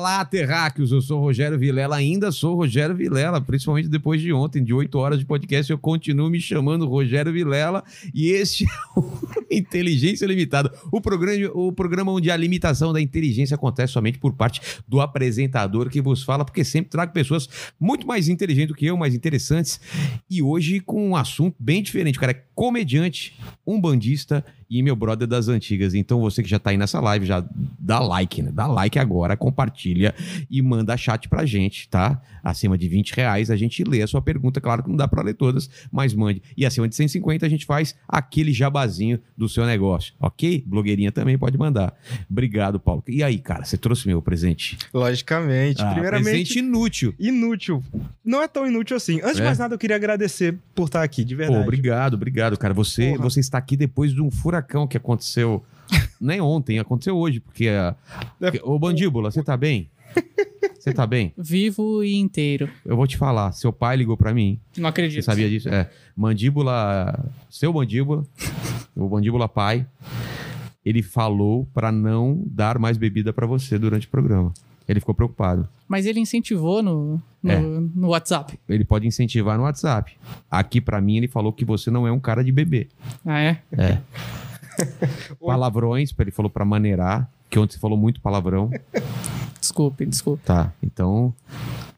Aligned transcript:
Olá, 0.00 0.24
terráqueos! 0.24 0.92
Eu 0.92 1.02
sou 1.02 1.20
Rogério 1.20 1.58
Vilela, 1.58 1.94
ainda 1.94 2.32
sou 2.32 2.56
Rogério 2.56 2.96
Vilela, 2.96 3.38
principalmente 3.38 3.86
depois 3.86 4.18
de 4.18 4.32
ontem, 4.32 4.64
de 4.64 4.72
oito 4.72 4.96
horas 4.96 5.18
de 5.18 5.26
podcast, 5.26 5.70
eu 5.70 5.76
continuo 5.76 6.30
me 6.30 6.40
chamando 6.40 6.88
Rogério 6.88 7.30
Vilela 7.30 7.84
e 8.14 8.30
este 8.30 8.64
é 8.96 8.98
o 8.98 9.44
Inteligência 9.50 10.24
Limitada, 10.24 10.72
o 10.90 11.02
programa, 11.02 11.50
o 11.52 11.70
programa 11.70 12.12
onde 12.12 12.30
a 12.30 12.36
limitação 12.38 12.94
da 12.94 13.00
inteligência 13.00 13.56
acontece 13.56 13.92
somente 13.92 14.18
por 14.18 14.32
parte 14.32 14.62
do 14.88 15.02
apresentador 15.02 15.90
que 15.90 16.00
vos 16.00 16.22
fala, 16.22 16.46
porque 16.46 16.64
sempre 16.64 16.90
trago 16.90 17.12
pessoas 17.12 17.46
muito 17.78 18.06
mais 18.06 18.26
inteligentes 18.26 18.68
do 18.68 18.74
que 18.74 18.86
eu, 18.86 18.96
mais 18.96 19.14
interessantes, 19.14 19.78
e 20.30 20.40
hoje 20.40 20.80
com 20.80 21.10
um 21.10 21.14
assunto 21.14 21.56
bem 21.60 21.82
diferente. 21.82 22.16
O 22.16 22.20
cara 22.20 22.32
é 22.32 22.42
comediante, 22.54 23.38
um 23.66 23.78
bandista 23.78 24.42
e 24.70 24.82
meu 24.82 24.94
brother 24.94 25.26
das 25.26 25.48
antigas. 25.48 25.94
Então 25.94 26.20
você 26.20 26.42
que 26.42 26.48
já 26.48 26.58
tá 26.60 26.70
aí 26.70 26.76
nessa 26.78 27.00
live, 27.00 27.26
já 27.26 27.44
dá 27.78 27.98
like, 27.98 28.40
né? 28.40 28.52
Dá 28.54 28.66
like 28.68 28.98
agora, 28.98 29.36
compartilha 29.36 30.14
e 30.48 30.62
manda 30.62 30.96
chat 30.96 31.28
pra 31.28 31.44
gente, 31.44 31.88
tá? 31.88 32.22
Acima 32.44 32.78
de 32.78 32.88
20 32.88 33.10
reais 33.14 33.50
a 33.50 33.56
gente 33.56 33.82
lê 33.82 34.00
a 34.00 34.06
sua 34.06 34.22
pergunta. 34.22 34.60
Claro 34.60 34.82
que 34.84 34.88
não 34.88 34.96
dá 34.96 35.08
pra 35.08 35.22
ler 35.22 35.34
todas, 35.34 35.68
mas 35.90 36.14
mande. 36.14 36.40
E 36.56 36.64
acima 36.64 36.88
de 36.88 36.94
150 36.94 37.44
a 37.44 37.48
gente 37.48 37.66
faz 37.66 37.94
aquele 38.08 38.52
jabazinho 38.52 39.18
do 39.36 39.48
seu 39.48 39.66
negócio, 39.66 40.14
ok? 40.20 40.62
Blogueirinha 40.66 41.10
também 41.10 41.36
pode 41.36 41.58
mandar. 41.58 41.92
Obrigado, 42.30 42.78
Paulo. 42.78 43.02
E 43.08 43.22
aí, 43.24 43.38
cara, 43.38 43.64
você 43.64 43.76
trouxe 43.76 44.06
meu 44.06 44.22
presente? 44.22 44.78
Logicamente. 44.94 45.82
Ah, 45.82 45.92
Primeiramente, 45.92 46.24
presente 46.30 46.58
inútil. 46.60 47.14
inútil. 47.18 47.82
Não 48.24 48.40
é 48.42 48.46
tão 48.46 48.66
inútil 48.66 48.96
assim. 48.96 49.20
Antes 49.20 49.36
de 49.36 49.42
É? 49.42 49.44
mais 49.46 49.58
nada, 49.58 49.74
eu 49.74 49.78
queria 49.78 49.96
agradecer 49.96 50.56
por 50.74 50.84
estar 50.84 51.02
aqui, 51.02 51.24
de 51.24 51.34
Pô, 51.34 51.38
verdade. 51.42 51.62
obrigado, 51.62 52.14
obrigado, 52.14 52.56
cara. 52.56 52.72
Você, 52.72 53.10
Porra. 53.10 53.22
você 53.24 53.40
está 53.40 53.58
aqui 53.58 53.76
depois 53.76 54.12
de 54.12 54.22
um 54.22 54.30
furacão 54.30 54.59
que 54.88 54.96
aconteceu. 54.96 55.64
Nem 56.20 56.40
ontem, 56.40 56.78
aconteceu 56.78 57.16
hoje, 57.16 57.40
porque. 57.40 57.68
a- 57.68 57.94
É. 58.40 58.60
Ô, 58.62 58.78
Bandíbula, 58.78 59.30
você 59.30 59.42
tá 59.42 59.56
bem? 59.56 59.88
Você 60.78 60.92
tá 60.94 61.06
bem? 61.06 61.32
Vivo 61.36 62.02
e 62.02 62.16
inteiro. 62.16 62.68
Eu 62.86 62.96
vou 62.96 63.06
te 63.06 63.16
falar. 63.18 63.52
Seu 63.52 63.70
pai 63.72 63.96
ligou 63.96 64.16
pra 64.16 64.32
mim. 64.32 64.58
Não 64.76 64.84
Você 64.84 64.88
acredito. 64.88 65.22
sabia 65.24 65.48
disso? 65.48 65.68
É. 65.68 65.90
Mandíbula. 66.16 67.30
Seu 67.50 67.72
mandíbula. 67.72 68.24
O 68.96 69.08
mandíbula 69.08 69.46
pai. 69.48 69.86
Ele 70.84 71.02
falou 71.02 71.66
pra 71.74 71.92
não 71.92 72.42
dar 72.46 72.78
mais 72.78 72.96
bebida 72.96 73.32
pra 73.32 73.46
você 73.46 73.78
durante 73.78 74.06
o 74.06 74.10
programa. 74.10 74.52
Ele 74.88 74.98
ficou 75.00 75.14
preocupado. 75.14 75.68
Mas 75.86 76.06
ele 76.06 76.18
incentivou 76.18 76.82
no, 76.82 77.20
no, 77.42 77.50
É. 77.52 77.60
no 77.60 78.08
WhatsApp. 78.08 78.58
Ele 78.68 78.84
pode 78.84 79.06
incentivar 79.06 79.58
no 79.58 79.64
WhatsApp. 79.64 80.16
Aqui 80.50 80.80
pra 80.80 81.00
mim 81.00 81.18
ele 81.18 81.28
falou 81.28 81.52
que 81.52 81.64
você 81.64 81.90
não 81.90 82.06
é 82.06 82.12
um 82.12 82.18
cara 82.18 82.42
de 82.42 82.50
beber. 82.50 82.88
Ah, 83.24 83.38
é? 83.38 83.58
É. 83.72 83.98
Palavrões, 85.40 86.14
ele 86.18 86.30
falou 86.30 86.50
pra 86.50 86.64
maneirar, 86.64 87.28
que 87.48 87.58
ontem 87.58 87.74
você 87.74 87.78
falou 87.78 87.98
muito 87.98 88.20
palavrão. 88.20 88.70
Desculpe, 89.60 90.06
desculpe. 90.06 90.42
Tá, 90.44 90.72
então 90.82 91.34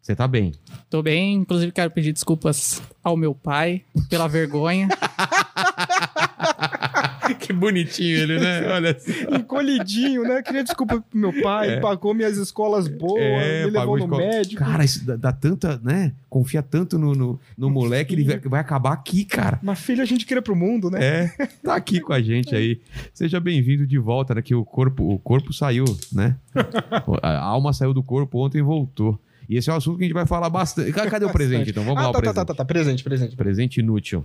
você 0.00 0.16
tá 0.16 0.26
bem. 0.26 0.52
Tô 0.90 1.02
bem, 1.02 1.34
inclusive 1.34 1.72
quero 1.72 1.90
pedir 1.90 2.12
desculpas 2.12 2.82
ao 3.02 3.16
meu 3.16 3.34
pai 3.34 3.82
pela 4.08 4.28
vergonha. 4.28 4.88
que 7.38 7.52
bonitinho 7.52 8.16
ele, 8.18 8.38
né? 8.40 8.68
Olha 8.72 8.96
Encolhidinho, 9.38 10.22
né? 10.22 10.42
Queria 10.42 10.62
desculpa 10.64 11.00
pro 11.00 11.18
meu 11.18 11.32
pai, 11.42 11.70
É. 11.74 11.80
pagou 11.80 12.14
minhas 12.14 12.36
escolas 12.36 12.88
boas, 12.88 13.22
É, 13.22 13.64
me 13.64 13.70
levou 13.70 13.96
no 13.98 14.04
escola. 14.04 14.22
médico. 14.26 14.62
Cara, 14.64 14.84
isso 14.84 15.04
dá, 15.04 15.16
dá 15.16 15.32
tanta, 15.32 15.80
né? 15.82 16.12
Confia 16.28 16.62
tanto 16.62 16.98
no, 16.98 17.14
no, 17.14 17.40
no 17.56 17.70
moleque, 17.70 18.14
ele 18.14 18.24
vai, 18.24 18.38
vai 18.38 18.60
acabar 18.60 18.92
aqui, 18.92 19.24
cara. 19.24 19.58
Mas 19.62 19.78
filho, 19.80 20.02
a 20.02 20.06
gente 20.06 20.24
queria 20.26 20.42
pro 20.42 20.56
mundo, 20.56 20.90
né? 20.90 20.98
É, 21.02 21.46
tá 21.62 21.74
aqui 21.74 22.00
com 22.00 22.12
a 22.12 22.20
gente 22.20 22.54
aí. 22.54 22.80
Seja 23.12 23.38
bem-vindo 23.40 23.86
de 23.86 23.98
volta, 23.98 24.34
né? 24.34 24.42
Que 24.42 24.54
o 24.54 24.64
corpo, 24.64 25.12
o 25.14 25.18
corpo 25.18 25.52
saiu, 25.52 25.84
né? 26.12 26.36
A 27.22 27.38
alma 27.38 27.72
saiu 27.72 27.92
do 27.94 28.02
corpo 28.02 28.38
ontem 28.44 28.58
e 28.58 28.62
voltou. 28.62 29.18
E 29.48 29.56
esse 29.56 29.68
é 29.68 29.72
um 29.72 29.76
assunto 29.76 29.98
que 29.98 30.04
a 30.04 30.06
gente 30.06 30.14
vai 30.14 30.24
falar 30.26 30.48
bastante. 30.48 30.92
Ca- 30.92 31.10
Cadê 31.10 31.24
o 31.26 31.30
presente, 31.32 31.70
então? 31.70 31.82
Vamos 31.84 32.00
lá, 32.00 32.06
ah, 32.06 32.10
o 32.10 32.12
tá, 32.12 32.18
tá, 32.18 32.22
presente. 32.22 32.34
tá, 32.36 32.44
tá, 32.46 32.54
tá. 32.54 32.64
Presente, 32.64 33.04
presente. 33.04 33.36
Presente 33.36 33.80
inútil. 33.80 34.24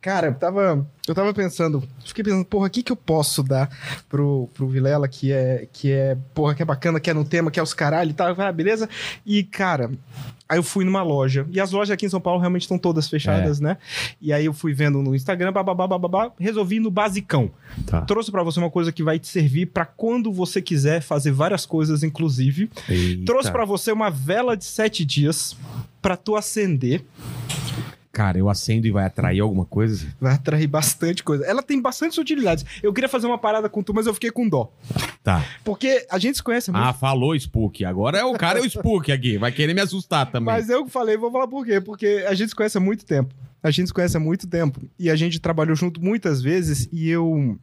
Cara, 0.00 0.28
eu 0.28 0.34
tava, 0.34 0.86
eu 1.06 1.14
tava 1.14 1.34
pensando, 1.34 1.82
fiquei 2.04 2.24
pensando, 2.24 2.44
porra, 2.44 2.66
o 2.66 2.70
que 2.70 2.82
que 2.82 2.92
eu 2.92 2.96
posso 2.96 3.42
dar 3.42 3.68
pro, 4.08 4.48
pro 4.54 4.68
Vilela 4.68 5.06
que 5.06 5.32
é, 5.32 5.68
que 5.72 5.92
é, 5.92 6.16
porra, 6.34 6.54
que 6.54 6.62
é 6.62 6.64
bacana, 6.64 6.98
que 6.98 7.10
é 7.10 7.14
no 7.14 7.24
tema, 7.24 7.50
que 7.50 7.60
é 7.60 7.62
os 7.62 7.74
caralho 7.74 8.10
e 8.10 8.14
tal, 8.14 8.34
ah, 8.40 8.52
beleza? 8.52 8.88
E, 9.26 9.42
cara, 9.42 9.90
aí 10.48 10.58
eu 10.58 10.62
fui 10.62 10.84
numa 10.84 11.02
loja, 11.02 11.46
e 11.50 11.60
as 11.60 11.70
lojas 11.70 11.92
aqui 11.92 12.06
em 12.06 12.08
São 12.08 12.20
Paulo 12.20 12.40
realmente 12.40 12.62
estão 12.62 12.78
todas 12.78 13.08
fechadas, 13.08 13.60
né? 13.60 13.76
E 14.20 14.32
aí 14.32 14.46
eu 14.46 14.52
fui 14.52 14.72
vendo 14.72 15.02
no 15.02 15.14
Instagram, 15.14 15.52
bababá, 15.52 15.86
bababá, 15.86 16.32
resolvi 16.38 16.80
no 16.80 16.90
basicão. 16.90 17.50
Tá. 17.86 18.00
Trouxe 18.02 18.30
pra 18.30 18.42
você 18.42 18.58
uma 18.58 18.70
coisa 18.70 18.92
que 18.92 19.02
vai 19.02 19.18
te 19.18 19.28
servir 19.28 19.66
pra 19.66 19.84
quando 19.84 20.32
você 20.32 20.62
quiser 20.62 21.02
fazer 21.02 21.32
várias 21.32 21.66
coisas, 21.66 22.02
inclusive. 22.02 22.70
Eita. 22.88 23.24
Trouxe 23.24 23.50
pra 23.50 23.64
você 23.64 23.92
uma 23.92 24.10
vela 24.10 24.56
de 24.56 24.64
sete 24.64 25.04
dias 25.04 25.56
pra 26.00 26.16
tu 26.16 26.36
acender. 26.36 27.04
Cara, 28.14 28.38
eu 28.38 28.48
acendo 28.48 28.86
e 28.86 28.92
vai 28.92 29.04
atrair 29.04 29.40
alguma 29.40 29.64
coisa? 29.64 30.06
Vai 30.20 30.34
atrair 30.34 30.68
bastante 30.68 31.24
coisa. 31.24 31.44
Ela 31.44 31.64
tem 31.64 31.82
bastantes 31.82 32.16
utilidades. 32.16 32.64
Eu 32.80 32.92
queria 32.92 33.08
fazer 33.08 33.26
uma 33.26 33.36
parada 33.36 33.68
com 33.68 33.82
tu, 33.82 33.92
mas 33.92 34.06
eu 34.06 34.14
fiquei 34.14 34.30
com 34.30 34.48
dó. 34.48 34.72
Tá. 35.24 35.44
Porque 35.64 36.06
a 36.08 36.16
gente 36.16 36.36
se 36.36 36.42
conhece 36.42 36.70
muito. 36.70 36.84
Ah, 36.84 36.92
falou 36.92 37.34
Spook. 37.34 37.84
Agora 37.84 38.18
é 38.18 38.24
o 38.24 38.34
cara 38.34 38.60
é 38.60 38.62
o 38.62 38.66
Spook 38.66 39.10
aqui. 39.10 39.36
Vai 39.36 39.50
querer 39.50 39.74
me 39.74 39.80
assustar 39.80 40.30
também. 40.30 40.54
mas 40.54 40.70
eu 40.70 40.86
falei, 40.86 41.16
vou 41.16 41.32
falar 41.32 41.48
por 41.48 41.66
quê? 41.66 41.80
Porque 41.80 42.24
a 42.28 42.34
gente 42.34 42.50
se 42.50 42.54
conhece 42.54 42.78
há 42.78 42.80
muito 42.80 43.04
tempo. 43.04 43.34
A 43.60 43.72
gente 43.72 43.88
se 43.88 43.92
conhece 43.92 44.16
há 44.16 44.20
muito 44.20 44.46
tempo. 44.46 44.80
E 44.96 45.10
a 45.10 45.16
gente 45.16 45.40
trabalhou 45.40 45.74
junto 45.74 46.00
muitas 46.00 46.40
vezes 46.40 46.88
e 46.92 47.10
eu. 47.10 47.58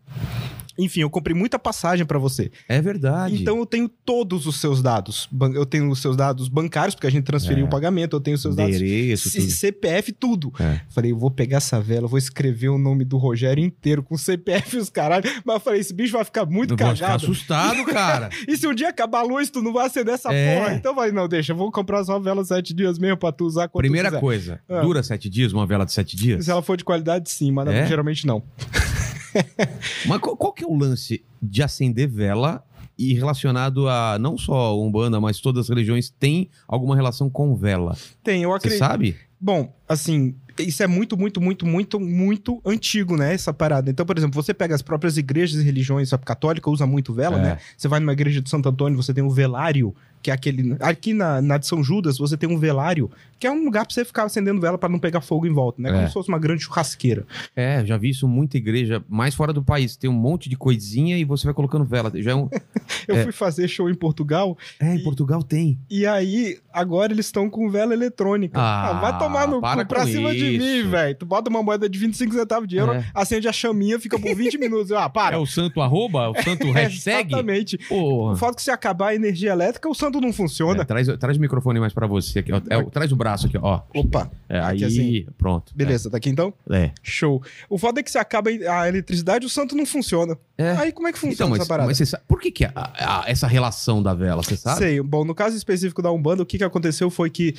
Enfim, 0.83 1.01
eu 1.01 1.09
comprei 1.09 1.35
muita 1.35 1.59
passagem 1.59 2.05
pra 2.05 2.17
você. 2.17 2.51
É 2.67 2.81
verdade. 2.81 3.41
Então 3.41 3.57
eu 3.57 3.65
tenho 3.65 3.87
todos 3.87 4.45
os 4.47 4.59
seus 4.59 4.81
dados. 4.81 5.29
Eu 5.53 5.65
tenho 5.65 5.89
os 5.89 5.99
seus 6.01 6.15
dados 6.15 6.47
bancários, 6.47 6.95
porque 6.95 7.07
a 7.07 7.09
gente 7.11 7.23
transferiu 7.23 7.65
É. 7.65 7.67
o 7.67 7.69
pagamento, 7.69 8.15
eu 8.15 8.19
tenho 8.21 8.35
os 8.35 8.41
seus 8.41 8.55
dados. 8.55 8.75
endereço, 8.75 9.29
C- 9.29 9.39
tudo. 9.41 9.51
CPF, 9.51 10.11
tudo. 10.11 10.53
É. 10.59 10.81
Falei, 10.89 11.11
eu 11.11 11.17
vou 11.17 11.29
pegar 11.31 11.57
essa 11.57 11.79
vela, 11.79 12.07
vou 12.07 12.17
escrever 12.17 12.69
o 12.69 12.77
nome 12.77 13.03
do 13.05 13.17
Rogério 13.17 13.63
inteiro 13.63 14.01
com 14.03 14.17
CPF 14.17 14.75
e 14.77 14.79
os 14.79 14.89
caralho. 14.89 15.23
Mas 15.45 15.55
eu 15.55 15.59
falei, 15.59 15.79
esse 15.81 15.93
bicho 15.93 16.13
vai 16.13 16.23
ficar 16.25 16.45
muito 16.45 16.71
Não 16.71 16.77
pode 16.77 16.95
ficar 16.95 17.05
cagado. 17.07 17.23
assustado, 17.25 17.85
cara. 17.85 18.29
E 18.47 18.57
se 18.57 18.67
um 18.67 18.73
dia 18.73 18.89
acabar 18.89 19.19
a 19.19 19.23
luz, 19.23 19.49
tu 19.49 19.61
não 19.61 19.71
vai 19.73 19.85
acender 19.87 20.13
essa 20.15 20.33
É. 20.33 20.59
porra? 20.59 20.73
Então 20.75 20.91
eu 20.91 20.95
falei, 20.95 21.11
não, 21.11 21.27
deixa, 21.27 21.51
eu 21.51 21.55
vou 21.55 21.71
comprar 21.71 22.03
só 22.03 22.13
uma 22.13 22.19
vela 22.19 22.43
sete 22.43 22.73
dias 22.73 22.97
mesmo 22.97 23.17
pra 23.17 23.31
tu 23.31 23.45
usar 23.45 23.67
quando 23.67 23.81
Primeira 23.83 24.11
coisa, 24.19 24.59
Ah. 24.67 24.81
dura 24.81 25.03
sete 25.03 25.29
dias, 25.29 25.53
uma 25.53 25.65
vela 25.67 25.85
de 25.85 25.91
sete 25.91 26.15
dias? 26.15 26.45
Se 26.45 26.51
ela 26.51 26.61
for 26.61 26.75
de 26.77 26.83
qualidade, 26.83 27.29
sim, 27.29 27.51
mas 27.51 27.67
É? 27.67 27.85
geralmente 27.87 28.25
não. 28.25 28.41
Mas 30.05 30.19
qual, 30.19 30.35
qual 30.37 30.53
que 30.53 30.63
é 30.63 30.67
o 30.67 30.75
lance 30.75 31.23
de 31.41 31.63
acender 31.63 32.07
vela 32.07 32.63
e 32.97 33.13
relacionado 33.13 33.87
a 33.87 34.17
não 34.19 34.37
só 34.37 34.79
Umbanda, 34.79 35.19
mas 35.19 35.39
todas 35.39 35.65
as 35.65 35.69
religiões 35.69 36.09
tem 36.09 36.49
alguma 36.67 36.95
relação 36.95 37.29
com 37.29 37.55
vela? 37.55 37.97
Tem, 38.23 38.43
eu 38.43 38.49
Você 38.49 38.55
acredito. 38.57 38.79
sabe? 38.79 39.15
Bom, 39.39 39.73
assim, 39.89 40.35
isso 40.59 40.83
é 40.83 40.87
muito, 40.87 41.17
muito, 41.17 41.41
muito, 41.41 41.65
muito, 41.65 41.99
muito 41.99 42.61
antigo, 42.63 43.17
né? 43.17 43.33
Essa 43.33 43.51
parada. 43.51 43.89
Então, 43.89 44.05
por 44.05 44.15
exemplo, 44.15 44.39
você 44.41 44.53
pega 44.53 44.75
as 44.75 44.83
próprias 44.83 45.17
igrejas 45.17 45.59
e 45.59 45.63
religiões, 45.63 46.13
a 46.13 46.17
católica 46.19 46.69
usa 46.69 46.85
muito 46.85 47.11
vela, 47.11 47.39
É. 47.39 47.41
né? 47.41 47.57
Você 47.75 47.87
vai 47.87 47.99
numa 47.99 48.13
igreja 48.13 48.39
de 48.39 48.47
Santo 48.47 48.69
Antônio, 48.69 49.01
você 49.01 49.11
tem 49.15 49.23
um 49.23 49.29
velário, 49.29 49.95
que 50.21 50.29
é 50.31 50.33
aquele. 50.33 50.75
Aqui 50.79 51.13
na, 51.13 51.41
na 51.41 51.57
de 51.57 51.65
São 51.67 51.83
Judas, 51.83 52.17
você 52.17 52.35
tem 52.37 52.49
um 52.49 52.57
velário, 52.57 53.09
que 53.39 53.47
é 53.47 53.51
um 53.51 53.63
lugar 53.65 53.85
pra 53.85 53.93
você 53.93 54.05
ficar 54.05 54.23
acendendo 54.23 54.61
vela 54.61 54.77
pra 54.77 54.87
não 54.89 54.99
pegar 54.99 55.21
fogo 55.21 55.45
em 55.47 55.53
volta, 55.53 55.81
né? 55.81 55.89
Como 55.91 56.01
É. 56.03 56.07
se 56.07 56.13
fosse 56.13 56.29
uma 56.29 56.39
grande 56.39 56.63
churrasqueira. 56.63 57.25
É, 57.55 57.83
já 57.85 57.97
vi 57.97 58.09
isso 58.09 58.25
em 58.25 58.29
muita 58.29 58.57
igreja, 58.57 59.03
mais 59.09 59.33
fora 59.33 59.51
do 59.51 59.63
país. 59.63 59.95
Tem 59.95 60.09
um 60.09 60.13
monte 60.13 60.47
de 60.49 60.55
coisinha 60.55 61.17
e 61.17 61.23
você 61.23 61.45
vai 61.45 61.53
colocando 61.53 61.83
vela. 61.85 62.11
Já 62.15 62.31
é, 62.31 62.35
um... 62.35 62.49
Eu 63.07 63.15
É. 63.15 63.23
fui 63.23 63.31
fazer 63.31 63.67
show 63.67 63.89
em 63.89 63.95
Portugal 63.95 64.57
é 64.79 64.93
em 64.95 65.03
Portugal 65.03 65.41
tem. 65.41 65.79
e 65.89 66.05
aí 66.05 66.57
agora 66.71 67.11
eles 67.11 67.25
estão 67.25 67.49
com 67.49 67.69
vela 67.69 67.93
eletrônica. 67.93 68.59
Ah, 68.59 68.93
vai 69.01 69.17
tomar 69.17 69.47
no 69.47 69.59
para 69.61 69.83
cu 69.83 69.89
pra 69.89 70.05
cima 70.05 70.31
de 70.33 70.55
isso. 70.57 70.65
mim, 70.85 70.89
velho. 70.89 71.15
Tu 71.15 71.25
bota 71.25 71.49
uma 71.49 71.63
moeda 71.63 71.89
de 71.89 71.97
25 71.97 72.33
centavos 72.33 72.67
de 72.67 72.77
euro, 72.77 72.93
É. 72.93 73.05
acende 73.13 73.47
a 73.47 73.51
chaminha, 73.53 73.99
fica 73.99 74.19
por 74.19 74.35
20 74.35 74.57
minutos. 74.59 74.91
Ah, 74.91 75.09
para. 75.09 75.35
É 75.35 75.39
o 75.39 75.45
santo 75.45 75.81
arroba? 75.81 76.29
O 76.29 76.41
santo 76.43 76.69
hashtag? 76.71 77.29
Exatamente. 77.29 77.77
Porra. 77.89 78.33
O 78.33 78.35
fato 78.35 78.55
que 78.55 78.61
se 78.61 78.71
acabar 78.71 79.07
a 79.09 79.15
energia 79.15 79.51
elétrica, 79.51 79.89
o 79.89 79.95
santo 79.95 80.10
não 80.19 80.33
funciona. 80.33 80.81
É, 80.81 80.85
traz, 80.85 81.07
traz 81.19 81.37
o 81.37 81.39
microfone 81.39 81.79
mais 81.79 81.93
pra 81.93 82.07
você 82.07 82.39
aqui. 82.39 82.51
ó. 82.51 82.57
É, 82.69 82.83
traz 82.85 83.11
o 83.11 83.15
braço 83.15 83.47
aqui, 83.47 83.57
ó. 83.61 83.81
Opa, 83.95 84.29
É, 84.49 84.59
Aqui 84.59 84.83
aí, 84.83 84.85
assim. 84.85 85.25
pronto. 85.37 85.71
beleza, 85.75 86.09
daqui 86.09 86.29
então? 86.29 86.53
É. 86.69 86.91
Show. 87.01 87.41
O 87.69 87.77
fato 87.77 87.99
é 87.99 88.03
que 88.03 88.11
se 88.11 88.17
acaba 88.17 88.49
a 88.49 88.87
eletricidade, 88.89 89.45
o 89.45 89.49
santo 89.49 89.75
não 89.75 89.85
funciona. 89.85 90.37
É. 90.57 90.71
Aí 90.77 90.91
como 90.91 91.07
é 91.07 91.11
que 91.13 91.17
Então, 91.19 91.29
funciona 91.29 91.51
mas, 91.51 91.59
essa 91.61 91.67
parada? 91.69 91.87
mas 91.87 91.97
você 91.97 92.05
sabe, 92.05 92.23
por 92.27 92.39
que, 92.41 92.51
que 92.51 92.65
a- 92.65 92.71
a- 92.75 93.23
essa 93.27 93.47
relação 93.47 94.01
da 94.03 94.13
vela, 94.13 94.43
você 94.43 94.57
sabe? 94.57 94.79
Sei. 94.79 95.01
Bom, 95.01 95.23
no 95.23 95.33
caso 95.33 95.55
específico 95.55 96.01
da 96.01 96.11
Umbanda, 96.11 96.43
o 96.43 96.45
que, 96.45 96.57
que 96.57 96.63
aconteceu 96.63 97.09
foi 97.09 97.29
que 97.29 97.55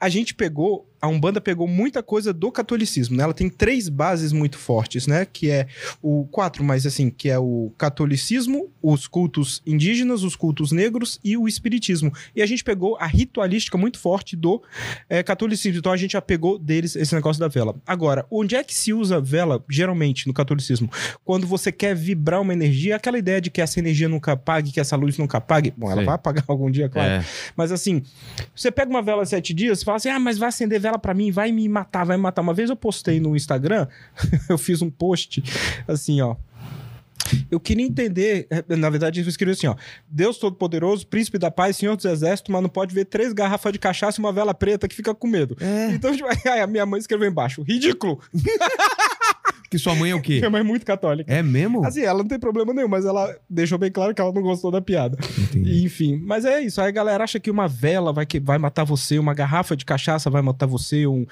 a 0.00 0.08
gente 0.08 0.34
pegou 0.34 0.88
a 1.00 1.08
Umbanda 1.08 1.40
pegou 1.40 1.66
muita 1.66 2.02
coisa 2.02 2.32
do 2.32 2.52
catolicismo, 2.52 3.16
né? 3.16 3.24
Ela 3.24 3.32
tem 3.32 3.48
três 3.48 3.88
bases 3.88 4.32
muito 4.32 4.58
fortes, 4.58 5.06
né? 5.06 5.24
Que 5.24 5.50
é 5.50 5.66
o 6.02 6.26
quatro, 6.30 6.62
mas 6.62 6.84
assim, 6.84 7.08
que 7.08 7.30
é 7.30 7.38
o 7.38 7.72
catolicismo, 7.78 8.70
os 8.82 9.06
cultos 9.06 9.62
indígenas, 9.66 10.22
os 10.22 10.36
cultos 10.36 10.72
negros 10.72 11.18
e 11.24 11.36
o 11.36 11.48
espiritismo. 11.48 12.12
E 12.36 12.42
a 12.42 12.46
gente 12.46 12.62
pegou 12.62 12.96
a 12.98 13.06
ritualística 13.06 13.78
muito 13.78 13.98
forte 13.98 14.36
do 14.36 14.62
é, 15.08 15.22
catolicismo. 15.22 15.78
Então 15.78 15.92
a 15.92 15.96
gente 15.96 16.12
já 16.12 16.20
pegou 16.20 16.58
deles 16.58 16.94
esse 16.96 17.14
negócio 17.14 17.40
da 17.40 17.48
vela. 17.48 17.74
Agora, 17.86 18.26
onde 18.30 18.54
é 18.54 18.62
que 18.62 18.74
se 18.74 18.92
usa 18.92 19.20
vela 19.20 19.64
geralmente 19.68 20.26
no 20.26 20.34
catolicismo? 20.34 20.90
Quando 21.24 21.46
você 21.46 21.72
quer 21.72 21.94
vibrar 21.94 22.42
uma 22.42 22.52
energia, 22.52 22.96
aquela 22.96 23.18
ideia 23.18 23.40
de 23.40 23.50
que 23.50 23.60
essa 23.60 23.78
energia 23.78 24.08
nunca 24.08 24.32
apague, 24.32 24.70
que 24.70 24.80
essa 24.80 24.96
luz 24.96 25.16
nunca 25.16 25.38
apague. 25.38 25.72
Bom, 25.76 25.86
ela 25.86 25.96
Sei. 25.96 26.04
vai 26.04 26.14
apagar 26.14 26.44
algum 26.48 26.70
dia, 26.70 26.88
claro. 26.88 27.10
É. 27.10 27.24
Mas 27.56 27.72
assim, 27.72 28.02
você 28.54 28.70
pega 28.70 28.90
uma 28.90 29.00
vela 29.02 29.24
sete 29.24 29.54
dias, 29.54 29.78
você 29.78 29.84
fala 29.84 29.96
assim, 29.96 30.10
ah, 30.10 30.18
mas 30.18 30.36
vai 30.36 30.50
acender 30.50 30.78
vela 30.78 30.89
pra 30.98 31.14
mim, 31.14 31.30
vai 31.30 31.52
me 31.52 31.68
matar, 31.68 32.04
vai 32.04 32.16
me 32.16 32.22
matar. 32.22 32.42
Uma 32.42 32.54
vez 32.54 32.70
eu 32.70 32.76
postei 32.76 33.20
no 33.20 33.36
Instagram, 33.36 33.86
eu 34.48 34.58
fiz 34.58 34.82
um 34.82 34.90
post 34.90 35.42
assim, 35.88 36.20
ó. 36.20 36.36
Eu 37.50 37.60
queria 37.60 37.84
entender, 37.84 38.46
eh, 38.50 38.76
na 38.76 38.90
verdade, 38.90 39.20
eu 39.20 39.28
escrevi 39.28 39.52
assim, 39.52 39.66
ó. 39.66 39.76
Deus 40.08 40.38
Todo-Poderoso, 40.38 41.06
Príncipe 41.06 41.38
da 41.38 41.50
Paz, 41.50 41.76
Senhor 41.76 41.94
dos 41.94 42.04
Exércitos, 42.04 42.52
mas 42.52 42.62
não 42.62 42.68
pode 42.68 42.94
ver 42.94 43.04
três 43.04 43.32
garrafas 43.32 43.72
de 43.72 43.78
cachaça 43.78 44.20
e 44.20 44.24
uma 44.24 44.32
vela 44.32 44.54
preta 44.54 44.88
que 44.88 44.94
fica 44.94 45.14
com 45.14 45.26
medo. 45.26 45.56
É. 45.60 45.92
Então, 45.92 46.10
a 46.62 46.66
minha 46.66 46.86
mãe 46.86 46.98
escreveu 46.98 47.28
embaixo, 47.28 47.62
ridículo. 47.62 48.20
Que 49.70 49.78
sua 49.78 49.94
mãe 49.94 50.10
é 50.10 50.14
o 50.16 50.20
quê? 50.20 50.38
Minha 50.38 50.50
mãe 50.50 50.60
é 50.62 50.64
muito 50.64 50.84
católica. 50.84 51.32
É 51.32 51.42
mesmo? 51.42 51.84
Assim, 51.86 52.02
ela 52.02 52.18
não 52.18 52.28
tem 52.28 52.40
problema 52.40 52.74
nenhum, 52.74 52.88
mas 52.88 53.04
ela 53.04 53.32
deixou 53.48 53.78
bem 53.78 53.90
claro 53.90 54.12
que 54.12 54.20
ela 54.20 54.32
não 54.32 54.42
gostou 54.42 54.70
da 54.70 54.80
piada. 54.80 55.16
Entendi. 55.38 55.84
Enfim, 55.84 56.20
mas 56.24 56.44
é 56.44 56.60
isso. 56.60 56.80
Aí 56.80 56.88
a 56.88 56.90
galera 56.90 57.22
acha 57.22 57.38
que 57.38 57.50
uma 57.50 57.68
vela 57.68 58.12
vai, 58.12 58.26
que, 58.26 58.40
vai 58.40 58.58
matar 58.58 58.82
você, 58.82 59.16
uma 59.18 59.32
garrafa 59.32 59.76
de 59.76 59.84
cachaça 59.84 60.28
vai 60.28 60.42
matar 60.42 60.66
você, 60.66 61.06
um. 61.06 61.24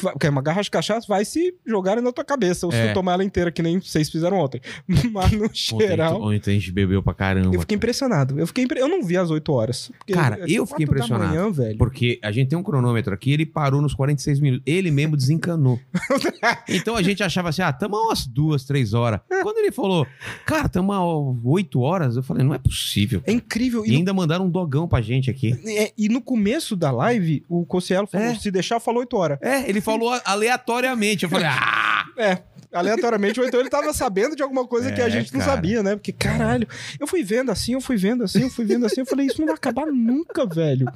Porque 0.00 0.28
uma 0.28 0.40
garrafa 0.40 0.62
de 0.62 0.70
cachaça 0.70 1.04
vai 1.08 1.24
se 1.24 1.52
jogar 1.66 2.00
na 2.00 2.12
tua 2.12 2.24
cabeça, 2.24 2.64
ou 2.64 2.70
se 2.72 2.78
É. 2.78 2.88
tu 2.88 2.94
tomar 2.94 3.14
ela 3.14 3.24
inteira, 3.24 3.50
que 3.50 3.60
nem 3.62 3.80
vocês 3.80 4.08
fizeram 4.08 4.36
ontem. 4.38 4.60
Mas 5.12 5.32
no 5.32 5.44
Ontem, 5.46 5.88
geral. 5.88 6.22
ontem 6.22 6.50
a 6.50 6.54
gente 6.54 6.70
bebeu 6.70 7.02
pra 7.02 7.12
caramba. 7.12 7.54
Eu 7.54 7.60
fiquei 7.60 7.76
impressionado. 7.76 8.38
Eu, 8.38 8.46
fiquei 8.46 8.64
impre- 8.64 8.80
eu 8.80 8.86
não 8.88 9.02
vi 9.02 9.16
as 9.16 9.30
8 9.32 9.52
horas. 9.52 9.90
Cara, 10.12 10.38
é 10.42 10.44
eu 10.48 10.64
fiquei 10.64 10.84
impressionado. 10.84 11.34
Manhã, 11.34 11.50
velho. 11.50 11.76
Porque 11.76 12.20
a 12.22 12.30
gente 12.30 12.48
tem 12.50 12.58
um 12.58 12.62
cronômetro 12.62 13.12
aqui, 13.12 13.32
ele 13.32 13.44
parou 13.44 13.82
nos 13.82 13.94
46 13.94 14.38
minutos. 14.38 14.62
Ele 14.64 14.92
mesmo 14.92 15.16
desencanou. 15.16 15.80
então 16.68 16.94
a 16.94 17.02
gente 17.02 17.22
achava 17.22 17.48
assim, 17.48 17.62
ah, 17.62 17.72
tamo 17.80 17.96
umas 17.96 18.26
duas, 18.26 18.64
três 18.64 18.94
horas. 18.94 19.20
Quando 19.42 19.58
ele 19.58 19.72
falou, 19.72 20.06
cara, 20.46 20.68
tamo 20.68 21.40
oito 21.44 21.80
horas, 21.80 22.16
eu 22.16 22.22
falei, 22.22 22.44
não 22.44 22.54
é 22.54 22.58
possível. 22.58 23.22
É 23.26 23.32
incrível. 23.32 23.84
E 23.84 23.88
E 23.88 23.92
no, 23.92 23.98
ainda 23.98 24.12
mandaram 24.12 24.44
um 24.46 24.50
dogão 24.50 24.86
pra 24.86 25.00
gente 25.00 25.30
aqui. 25.30 25.58
é, 25.66 25.92
e 25.96 26.08
no 26.08 26.20
começo 26.20 26.76
da 26.76 26.90
live, 26.90 27.44
o 27.48 27.64
Cossielo 27.64 28.06
falou: 28.06 28.26
É. 28.28 28.34
se 28.34 28.50
deixar, 28.50 28.78
falou 28.78 29.00
8 29.00 29.16
horas. 29.16 29.38
É, 29.42 29.68
ele 29.68 29.80
falou 29.80 30.12
aleatoriamente. 30.24 31.24
Eu 31.24 31.30
falei, 31.30 31.46
ah! 31.50 32.04
É. 32.16 32.42
Aleatoriamente, 32.72 33.40
ou 33.40 33.46
então 33.46 33.58
ele 33.58 33.68
tava 33.68 33.92
sabendo 33.92 34.36
de 34.36 34.42
alguma 34.42 34.64
coisa 34.66 34.92
que 34.92 35.00
a 35.00 35.06
É, 35.06 35.10
gente 35.10 35.32
não 35.32 35.40
cara. 35.40 35.52
sabia, 35.52 35.82
né? 35.82 35.96
Porque, 35.96 36.12
caralho, 36.12 36.68
eu 37.00 37.06
fui 37.06 37.22
vendo 37.24 37.50
assim, 37.50 37.72
eu 37.74 37.80
fui 37.80 37.96
vendo 37.96 38.22
assim, 38.22 38.42
eu 38.42 38.50
fui 38.50 38.64
vendo 38.64 38.86
assim, 38.86 39.00
eu 39.00 39.06
falei, 39.06 39.26
isso 39.26 39.40
não 39.40 39.46
vai 39.46 39.56
acabar 39.56 39.86
nunca, 39.86 40.46
velho. 40.46 40.86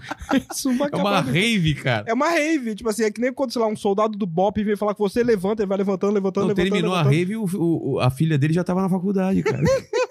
Isso 0.54 0.68
não 0.70 0.78
vai 0.78 0.86
É 0.86 0.88
acabar 0.88 1.10
uma 1.10 1.20
nunca. 1.22 1.32
rave, 1.32 1.74
cara. 1.74 2.04
É 2.06 2.14
uma 2.14 2.28
rave, 2.30 2.74
tipo 2.76 2.88
assim, 2.88 3.02
é 3.04 3.10
que 3.10 3.20
nem 3.20 3.32
quando, 3.32 3.52
sei 3.52 3.60
lá, 3.60 3.66
um 3.66 3.74
soldado 3.76 4.16
do 4.16 4.26
BOP 4.26 4.62
vem 4.62 4.76
falar 4.76 4.94
com 4.94 5.02
você, 5.08 5.22
levanta, 5.24 5.62
ele 5.62 5.68
vai 5.68 5.78
levantando, 5.78 6.12
levantando, 6.12 6.42
Não, 6.44 6.48
levantando. 6.54 6.70
terminou 6.70 6.94
a 6.94 6.98
levantando. 7.02 7.16
rave, 7.18 7.36
o, 7.36 7.44
o- 7.94 8.00
a 8.00 8.10
filha 8.10 8.38
dele 8.38 8.52
já 8.52 8.62
tava 8.62 8.80
na 8.80 8.88
faculdade, 8.88 9.42
cara. 9.42 9.62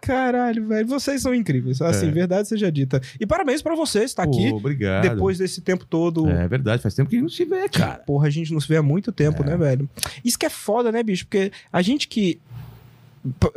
Caralho, 0.00 0.66
velho, 0.68 0.86
vocês 0.86 1.22
são 1.22 1.34
incríveis. 1.34 1.80
Assim, 1.80 2.08
É. 2.08 2.10
verdade 2.10 2.48
seja 2.48 2.70
dita. 2.70 3.00
E 3.20 3.26
parabéns 3.26 3.62
pra 3.62 3.74
vocês 3.74 4.06
estar 4.06 4.24
aqui 4.24 4.50
Pô, 4.50 4.56
obrigado. 4.56 5.08
depois 5.08 5.38
desse 5.38 5.60
tempo 5.60 5.84
todo. 5.84 6.28
É 6.28 6.46
verdade, 6.48 6.82
faz 6.82 6.94
tempo 6.94 7.08
que 7.10 7.16
a 7.16 7.18
gente 7.18 7.24
não 7.24 7.34
se 7.34 7.44
vê, 7.44 7.68
cara. 7.68 7.98
Porra, 8.06 8.26
a 8.26 8.30
gente 8.30 8.52
não 8.52 8.60
se 8.60 8.68
vê 8.68 8.76
há 8.76 8.82
muito 8.82 9.12
tempo, 9.12 9.42
É. 9.42 9.46
né, 9.46 9.56
velho? 9.56 9.88
Isso 10.24 10.38
que 10.38 10.46
é 10.46 10.50
foda, 10.50 10.90
né, 10.90 11.02
bicho? 11.02 11.24
Porque 11.26 11.52
a 11.72 11.82
gente 11.82 12.08
que. 12.08 12.40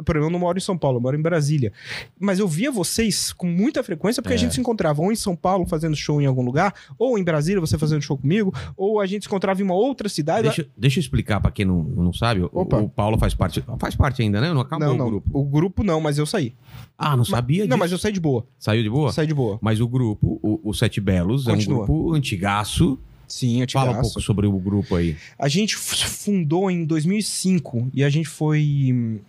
Por 0.06 0.16
eu 0.16 0.30
não 0.30 0.40
moro 0.40 0.58
em 0.58 0.62
São 0.62 0.78
Paulo, 0.78 0.98
eu 0.98 1.02
moro 1.02 1.18
em 1.18 1.22
Brasília. 1.22 1.74
Mas 2.20 2.40
eu 2.40 2.48
via 2.48 2.72
vocês 2.72 3.34
com 3.34 3.48
muita 3.48 3.84
frequência 3.84 4.22
porque 4.22 4.34
É. 4.34 4.38
a 4.38 4.40
gente 4.40 4.54
se 4.54 4.60
encontrava 4.62 5.02
ou 5.02 5.12
em 5.12 5.16
São 5.16 5.36
Paulo 5.36 5.66
fazendo 5.66 5.96
show 5.96 6.22
em 6.22 6.26
algum 6.26 6.44
lugar, 6.44 6.74
ou 7.00 7.18
em 7.18 7.24
Brasília 7.24 7.60
você 7.60 7.78
fazendo 7.78 8.02
show 8.02 8.18
comigo, 8.18 8.54
ou 8.78 9.00
a 9.00 9.06
gente 9.06 9.24
se 9.24 9.28
encontrava 9.28 9.62
em 9.62 9.64
uma 9.64 9.74
outra 9.74 10.08
cidade. 10.08 10.44
Deixa, 10.44 10.68
deixa 10.78 11.00
eu 11.00 11.02
explicar 11.02 11.40
pra 11.42 11.50
quem 11.52 11.66
não, 11.66 11.84
não 11.84 12.14
sabe. 12.14 12.42
o-. 12.42 12.50
O, 12.54 12.90
Paulo 12.90 13.18
faz 13.18 13.34
parte. 13.34 13.64
Faz 13.80 13.96
parte 13.96 14.22
ainda, 14.22 14.40
né? 14.40 14.54
Não 14.54 14.62
acabou 14.62 14.88
não, 14.88 14.94
o 14.96 14.98
não. 14.98 15.10
grupo. 15.10 15.30
O 15.34 15.44
grupo 15.44 15.84
não, 15.84 16.00
mas 16.00 16.18
eu 16.18 16.26
saí. 16.26 16.54
Ah, 16.98 17.18
não 17.18 17.26
sabia 17.26 17.58
disso. 17.64 17.70
Não, 17.70 17.78
mas 17.78 17.92
eu 17.92 17.98
saí 17.98 18.12
de 18.12 18.20
boa. 18.20 18.46
Saiu 18.58 18.84
de 18.84 18.90
boa? 18.90 19.12
Saí 19.12 19.28
de 19.28 19.34
boa. 19.34 19.58
Mas 19.62 19.82
o 19.82 19.88
grupo, 19.88 20.40
o, 20.42 20.60
o 20.70 20.74
Sete 20.74 21.02
Belos, 21.02 21.46
Continua. 21.46 21.80
é 21.80 21.84
um 21.84 21.86
grupo 21.86 22.14
antigaço. 22.14 22.98
Sim, 23.28 23.62
eu 23.62 23.68
te 23.68 23.74
Fala 23.74 23.92
um 23.92 24.02
pouco 24.02 24.22
sobre 24.22 24.46
o 24.46 24.52
grupo 24.60 24.96
aí. 24.96 25.18
A 25.40 25.48
gente 25.48 25.76
fundou 25.76 26.70
em 26.70 26.86
2005 26.86 27.90
e 27.94 28.04
a 28.04 28.10
gente 28.10 28.30
foi, 28.30 29.20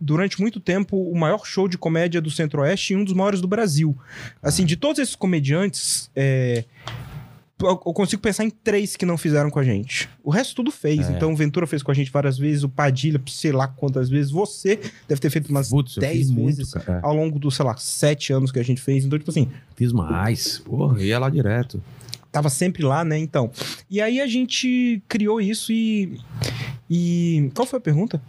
durante 0.00 0.40
muito 0.40 0.60
tempo, 0.60 0.96
o 0.96 1.16
maior 1.18 1.44
show 1.44 1.68
de 1.68 1.78
comédia 1.78 2.20
do 2.20 2.30
Centro-Oeste 2.30 2.92
e 2.92 2.96
um 2.96 3.04
dos 3.04 3.14
maiores 3.14 3.40
do 3.40 3.48
Brasil. 3.48 3.96
Assim, 4.42 4.64
de 4.64 4.76
todos 4.76 4.98
esses 4.98 5.16
comediantes, 5.16 6.10
é, 6.14 6.64
eu 7.60 7.76
consigo 7.76 8.22
pensar 8.22 8.44
em 8.44 8.50
três 8.50 8.94
que 8.94 9.04
não 9.04 9.18
fizeram 9.18 9.50
com 9.50 9.58
a 9.58 9.64
gente. 9.64 10.08
O 10.22 10.30
resto 10.30 10.54
tudo 10.54 10.70
fez. 10.70 11.08
É. 11.08 11.12
Então, 11.12 11.32
o 11.32 11.36
Ventura 11.36 11.66
fez 11.66 11.82
com 11.82 11.90
a 11.90 11.94
gente 11.94 12.10
várias 12.10 12.38
vezes, 12.38 12.62
o 12.62 12.68
Padilha, 12.68 13.20
sei 13.26 13.50
lá 13.50 13.66
quantas 13.66 14.08
vezes. 14.08 14.30
Você 14.30 14.78
deve 15.08 15.20
ter 15.20 15.28
feito 15.28 15.48
umas 15.50 15.68
Putz, 15.68 15.96
10 15.96 16.16
fiz 16.16 16.30
muito, 16.30 16.56
vezes 16.56 16.72
cara. 16.72 17.00
ao 17.02 17.14
longo 17.14 17.38
dos, 17.38 17.56
sei 17.56 17.64
lá, 17.64 17.76
sete 17.76 18.32
anos 18.32 18.52
que 18.52 18.60
a 18.60 18.62
gente 18.62 18.80
fez. 18.80 19.04
Então, 19.04 19.18
tipo 19.18 19.30
assim, 19.30 19.48
Fiz 19.74 19.92
mais. 19.92 20.58
Porra, 20.58 21.02
ia 21.02 21.18
lá 21.18 21.28
direto. 21.28 21.82
tava 22.30 22.48
sempre 22.48 22.84
lá, 22.84 23.04
né? 23.04 23.18
Então. 23.18 23.50
E 23.90 24.00
aí 24.00 24.20
a 24.20 24.26
gente 24.28 25.02
criou 25.08 25.40
isso 25.40 25.72
e. 25.72 26.20
E. 26.88 27.50
Qual 27.54 27.66
foi 27.66 27.78
a 27.78 27.82
pergunta? 27.82 28.22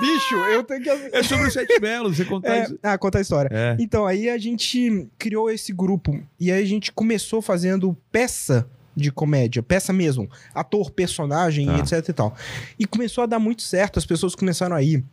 Bicho, 0.00 0.34
eu 0.36 0.62
tenho 0.64 0.82
que. 0.82 0.88
É 0.90 1.22
sobre 1.22 1.48
o 1.48 1.50
Sete 1.50 1.78
Belos, 1.80 2.16
você 2.16 2.24
contar 2.24 2.56
É, 2.56 2.62
isso. 2.64 2.78
ah, 2.82 2.96
conta 2.98 3.18
a 3.18 3.20
história. 3.20 3.48
É. 3.52 3.76
Então, 3.78 4.06
aí 4.06 4.28
a 4.28 4.38
gente 4.38 5.08
criou 5.18 5.50
esse 5.50 5.72
grupo. 5.72 6.20
E 6.38 6.50
aí 6.52 6.62
a 6.62 6.66
gente 6.66 6.92
começou 6.92 7.40
fazendo 7.42 7.96
peça 8.10 8.68
de 8.96 9.10
comédia, 9.12 9.62
peça 9.62 9.92
mesmo, 9.92 10.28
ator, 10.54 10.90
personagem, 10.90 11.66
Tá. 11.66 11.76
e 11.76 11.80
etc 11.80 12.08
e 12.08 12.12
tal. 12.12 12.34
E 12.78 12.86
começou 12.86 13.22
a 13.24 13.26
dar 13.26 13.38
muito 13.38 13.62
certo, 13.62 13.98
as 13.98 14.06
pessoas 14.06 14.34
começaram 14.34 14.74
a 14.74 14.82
ir. 14.82 15.04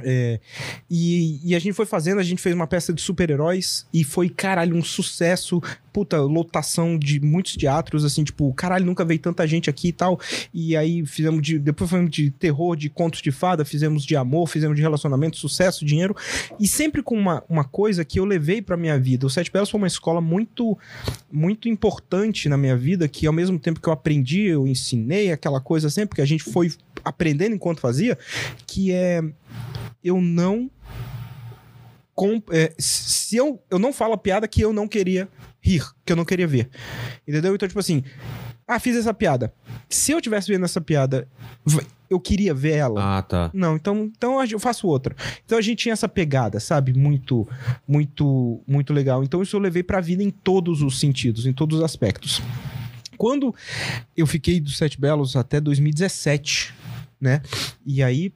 É, 0.00 0.38
e, 0.88 1.40
e 1.42 1.56
a 1.56 1.58
gente 1.58 1.72
foi 1.74 1.84
fazendo, 1.84 2.20
a 2.20 2.22
gente 2.22 2.40
fez 2.40 2.54
uma 2.54 2.68
peça 2.68 2.92
de 2.92 3.02
super-heróis 3.02 3.84
e 3.92 4.04
foi, 4.04 4.28
caralho, 4.28 4.76
um 4.76 4.82
sucesso. 4.84 5.60
Puta, 5.98 6.20
lotação 6.20 6.96
de 6.96 7.18
muitos 7.18 7.56
teatros, 7.56 8.04
assim, 8.04 8.22
tipo, 8.22 8.54
caralho, 8.54 8.86
nunca 8.86 9.04
veio 9.04 9.18
tanta 9.18 9.44
gente 9.48 9.68
aqui 9.68 9.88
e 9.88 9.92
tal. 9.92 10.20
E 10.54 10.76
aí 10.76 11.04
fizemos 11.04 11.42
de. 11.42 11.58
Depois 11.58 11.90
fizemos 11.90 12.08
de 12.08 12.30
terror, 12.30 12.76
de 12.76 12.88
contos 12.88 13.20
de 13.20 13.32
fada, 13.32 13.64
fizemos 13.64 14.04
de 14.04 14.14
amor, 14.14 14.48
fizemos 14.48 14.76
de 14.76 14.80
relacionamento, 14.80 15.36
sucesso, 15.36 15.84
dinheiro. 15.84 16.14
E 16.60 16.68
sempre 16.68 17.02
com 17.02 17.16
uma, 17.16 17.42
uma 17.48 17.64
coisa 17.64 18.04
que 18.04 18.20
eu 18.20 18.24
levei 18.24 18.62
pra 18.62 18.76
minha 18.76 18.96
vida. 18.96 19.26
O 19.26 19.28
Sete 19.28 19.50
Belos 19.50 19.70
foi 19.70 19.80
uma 19.80 19.88
escola 19.88 20.20
muito, 20.20 20.78
muito 21.32 21.68
importante 21.68 22.48
na 22.48 22.56
minha 22.56 22.76
vida, 22.76 23.08
que 23.08 23.26
ao 23.26 23.32
mesmo 23.32 23.58
tempo 23.58 23.80
que 23.80 23.88
eu 23.88 23.92
aprendi, 23.92 24.42
eu 24.42 24.68
ensinei 24.68 25.32
aquela 25.32 25.60
coisa 25.60 25.90
sempre, 25.90 26.14
que 26.14 26.22
a 26.22 26.26
gente 26.26 26.44
foi 26.44 26.72
aprendendo 27.04 27.56
enquanto 27.56 27.80
fazia, 27.80 28.16
que 28.68 28.92
é 28.92 29.20
eu 30.04 30.20
não. 30.20 30.70
é, 32.52 32.72
se 32.78 33.36
eu, 33.36 33.60
eu 33.68 33.80
não 33.80 33.92
falo 33.92 34.12
a 34.12 34.18
piada 34.18 34.46
que 34.46 34.60
eu 34.60 34.72
não 34.72 34.86
queria 34.86 35.28
rir, 35.60 35.84
que 36.04 36.12
eu 36.12 36.16
não 36.16 36.24
queria 36.24 36.46
ver. 36.46 36.68
Entendeu? 37.26 37.54
Então, 37.54 37.68
tipo 37.68 37.80
assim, 37.80 38.02
ah, 38.66 38.78
fiz 38.78 38.96
essa 38.96 39.14
piada. 39.14 39.52
Se 39.88 40.12
eu 40.12 40.20
tivesse 40.20 40.50
vendo 40.52 40.64
essa 40.64 40.80
piada, 40.80 41.28
eu 42.08 42.20
queria 42.20 42.54
ver 42.54 42.72
ela. 42.72 43.18
Ah, 43.18 43.22
tá. 43.22 43.50
Não, 43.52 43.76
então, 43.76 44.10
então 44.16 44.42
eu 44.44 44.58
faço 44.58 44.86
outra. 44.86 45.14
Então 45.44 45.58
a 45.58 45.60
gente 45.60 45.78
tinha 45.78 45.92
essa 45.92 46.08
pegada, 46.08 46.60
sabe? 46.60 46.92
Muito, 46.92 47.48
muito, 47.86 48.60
muito 48.66 48.92
legal. 48.92 49.22
Então 49.24 49.42
isso 49.42 49.56
eu 49.56 49.60
levei 49.60 49.82
pra 49.82 50.00
vida 50.00 50.22
em 50.22 50.30
todos 50.30 50.82
os 50.82 50.98
sentidos, 51.00 51.46
em 51.46 51.52
todos 51.52 51.78
os 51.78 51.84
aspectos. 51.84 52.42
Quando 53.16 53.54
eu 54.16 54.26
fiquei 54.26 54.60
do 54.60 54.70
Sete 54.70 55.00
Belos 55.00 55.34
até 55.34 55.60
2017, 55.60 56.72
né? 57.20 57.42
E 57.84 58.02
aí 58.02 58.32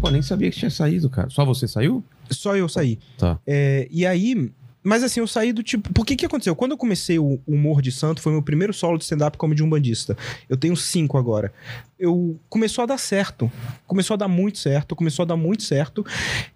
Pô, 0.00 0.10
nem 0.10 0.22
sabia 0.22 0.50
que 0.50 0.58
tinha 0.58 0.70
saído, 0.70 1.08
cara. 1.08 1.30
Só 1.30 1.44
você 1.44 1.66
saiu? 1.66 2.04
só 2.30 2.56
eu 2.56 2.68
saí. 2.68 2.98
Tá. 3.18 3.38
É, 3.46 3.88
e 3.90 4.04
aí. 4.06 4.52
Mas 4.84 5.02
assim, 5.02 5.20
eu 5.20 5.26
saí 5.26 5.50
do 5.50 5.62
tipo. 5.62 5.90
Por 5.94 6.04
que 6.04 6.14
que 6.14 6.26
aconteceu? 6.26 6.54
Quando 6.54 6.72
eu 6.72 6.76
comecei 6.76 7.18
o 7.18 7.40
Humor 7.46 7.80
de 7.80 7.90
Santo, 7.90 8.20
foi 8.20 8.32
meu 8.32 8.42
primeiro 8.42 8.74
solo 8.74 8.98
de 8.98 9.04
stand-up 9.04 9.38
como 9.38 9.54
de 9.54 9.62
umbandista. 9.62 10.14
Eu 10.46 10.58
tenho 10.58 10.76
cinco 10.76 11.16
agora. 11.16 11.50
Eu 11.98 12.38
começou 12.50 12.82
a 12.82 12.86
dar 12.86 12.98
certo. 12.98 13.50
Começou 13.86 14.12
a 14.12 14.18
dar 14.18 14.28
muito 14.28 14.58
certo. 14.58 14.94
Começou 14.94 15.22
a 15.22 15.26
dar 15.26 15.36
muito 15.36 15.62
certo. 15.62 16.04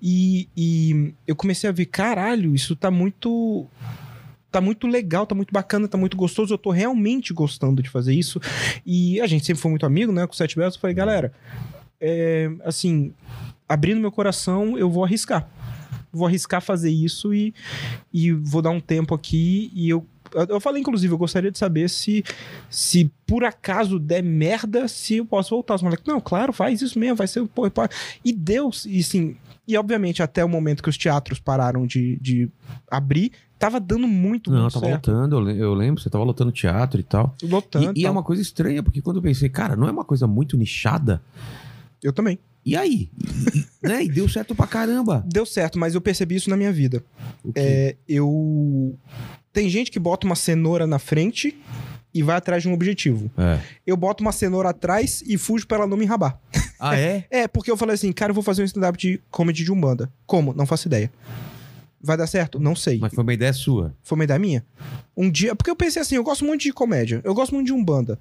E, 0.01 0.47
e 0.55 1.15
eu 1.27 1.35
comecei 1.35 1.71
a 1.71 1.73
ver, 1.73 1.87
caralho, 1.87 2.55
isso 2.55 2.77
tá 2.77 2.91
muito. 2.91 3.67
Tá 4.51 4.61
muito 4.61 4.87
legal, 4.87 5.27
tá 5.27 5.35
muito 5.35 5.53
bacana, 5.53 5.89
tá 5.89 5.97
muito 5.97 6.17
gostoso. 6.17 6.53
Eu 6.53 6.59
tô 6.59 6.71
realmente 6.71 7.33
gostando 7.33 7.83
de 7.83 7.89
fazer 7.89 8.13
isso. 8.13 8.39
E 8.85 9.19
a 9.23 9.27
gente 9.27 9.47
sempre 9.47 9.63
foi 9.63 9.71
muito 9.71 9.87
amigo, 9.87 10.13
né? 10.13 10.27
Com 10.27 10.35
o 10.35 10.37
Sete 10.37 10.55
Belos. 10.55 10.75
Eu 10.75 10.81
falei, 10.83 10.95
galera, 10.95 11.33
é, 11.99 12.51
assim, 12.63 13.15
abrindo 13.67 14.01
meu 14.01 14.13
coração, 14.13 14.77
eu 14.77 14.91
vou 14.91 15.03
arriscar 15.03 15.49
vou 16.13 16.27
arriscar 16.27 16.61
fazer 16.63 16.91
isso 16.91 17.33
e, 17.35 17.53
e 18.13 18.33
vou 18.33 18.63
dar 18.63 18.71
um 18.71 18.81
tempo 18.81 19.15
aqui 19.15 19.71
e 19.75 19.89
eu 19.89 20.05
Eu, 20.49 20.61
falei, 20.61 20.81
inclusive, 20.83 21.13
eu 21.13 21.17
gostaria 21.19 21.51
de 21.51 21.57
saber 21.59 21.89
se, 21.89 22.23
se 22.69 23.11
por 23.27 23.45
acaso 23.45 23.99
der 23.99 24.23
merda, 24.23 24.87
se 24.87 25.17
eu 25.17 25.25
posso 25.25 25.51
voltar. 25.51 25.75
Os 25.77 25.83
moleques, 25.83 26.05
não, 26.07 26.21
claro, 26.21 26.53
faz 26.53 26.83
isso 26.83 26.99
mesmo, 26.99 27.17
vai 27.17 27.27
ser. 27.27 27.47
Pô, 27.49 27.71
pô. 27.71 27.83
E 28.25 28.31
Deus, 28.33 28.85
e 28.85 29.01
assim. 29.01 29.37
E 29.67 29.75
obviamente, 29.77 30.23
até 30.23 30.45
o 30.45 30.49
momento 30.49 30.83
que 30.83 30.89
os 30.91 30.97
teatros 30.99 31.39
pararam 31.39 31.87
de, 31.87 32.19
de 32.21 32.49
abrir, 32.91 33.33
tava 33.59 33.79
dando 33.81 34.07
muito, 34.09 34.51
Não, 34.51 34.69
tava 34.69 34.87
certo. 34.87 35.11
lotando, 35.11 35.37
eu 35.37 35.41
le- 35.41 35.59
eu 35.59 35.75
lembro, 35.75 36.01
você 36.03 36.09
tava 36.11 36.25
lotando 36.25 36.51
teatro 36.53 36.99
e 37.01 37.03
tal. 37.03 37.35
Lotando. 37.43 37.93
E, 37.99 38.03
e 38.03 38.07
é 38.07 38.11
uma 38.11 38.23
coisa 38.23 38.41
estranha, 38.43 38.83
porque 38.83 39.01
quando 39.03 39.17
eu 39.17 39.23
pensei, 39.23 39.49
cara, 39.49 39.77
não 39.77 39.87
é 39.89 39.91
uma 39.91 40.05
coisa 40.05 40.27
muito 40.27 40.57
nichada? 40.59 41.23
Eu 42.03 42.13
também. 42.13 42.39
E 42.65 42.77
aí? 42.77 43.11
Né? 43.83 44.05
E 44.05 44.09
deu 44.09 44.29
certo 44.29 44.55
pra 44.55 44.67
caramba. 44.67 45.25
Deu 45.27 45.47
certo, 45.47 45.79
mas 45.79 45.95
eu 45.95 46.01
percebi 46.01 46.37
isso 46.37 46.51
na 46.51 46.57
minha 46.57 46.73
vida. 46.73 47.03
É, 47.55 47.97
eu. 48.09 48.97
Tem 49.53 49.69
gente 49.69 49.91
que 49.91 49.99
bota 49.99 50.27
uma 50.27 50.37
cenoura 50.37 50.87
na 50.87 50.99
frente 50.99 51.57
e 52.13 52.23
vai 52.23 52.37
atrás 52.37 52.63
de 52.63 52.69
um 52.69 52.73
objetivo. 52.73 53.31
É. 53.37 53.59
Eu 53.87 53.97
boto 53.97 54.23
uma 54.23 54.33
cenoura 54.33 54.71
atrás 54.71 55.23
e 55.27 55.39
fujo 55.39 55.67
pra 55.67 55.79
ela 55.79 55.87
não 55.87 55.97
me 55.97 56.05
enrabar. 56.05 56.39
Ah, 56.79 56.97
é? 56.99 57.25
É, 57.31 57.49
porque 57.49 57.71
eu 57.71 57.77
falei 57.77 57.95
assim, 57.95 58.13
cara, 58.13 58.31
eu 58.31 58.35
vou 58.35 58.43
fazer 58.43 58.63
um 58.63 58.65
stand-up 58.65 58.99
de 58.99 59.21
comedy 59.31 59.65
de 59.65 59.73
Umbanda. 59.73 60.11
Como? 60.27 60.53
Não 60.55 60.67
faço 60.67 60.89
ideia. 60.89 61.11
Vai 62.01 62.17
dar 62.17 62.27
certo? 62.27 62.61
Não 62.61 62.77
sei. 62.77 62.99
Mas 62.99 63.13
foi 63.13 63.23
uma 63.23 63.35
ideia 63.35 63.53
sua. 63.53 63.95
Foi 64.03 64.17
uma 64.17 64.25
ideia 64.25 64.39
minha? 64.39 64.65
Um 65.17 65.31
dia. 65.31 65.55
Porque 65.57 65.71
eu 65.71 65.77
pensei 65.77 66.01
assim, 66.01 66.15
eu 66.15 66.23
gosto 66.23 66.45
muito 66.45 66.63
de 66.63 66.73
comédia. 66.73 67.21
Eu 67.25 67.35
gosto 67.35 67.53
muito 67.55 67.67
de 67.67 67.73
Umbanda. 67.73 68.19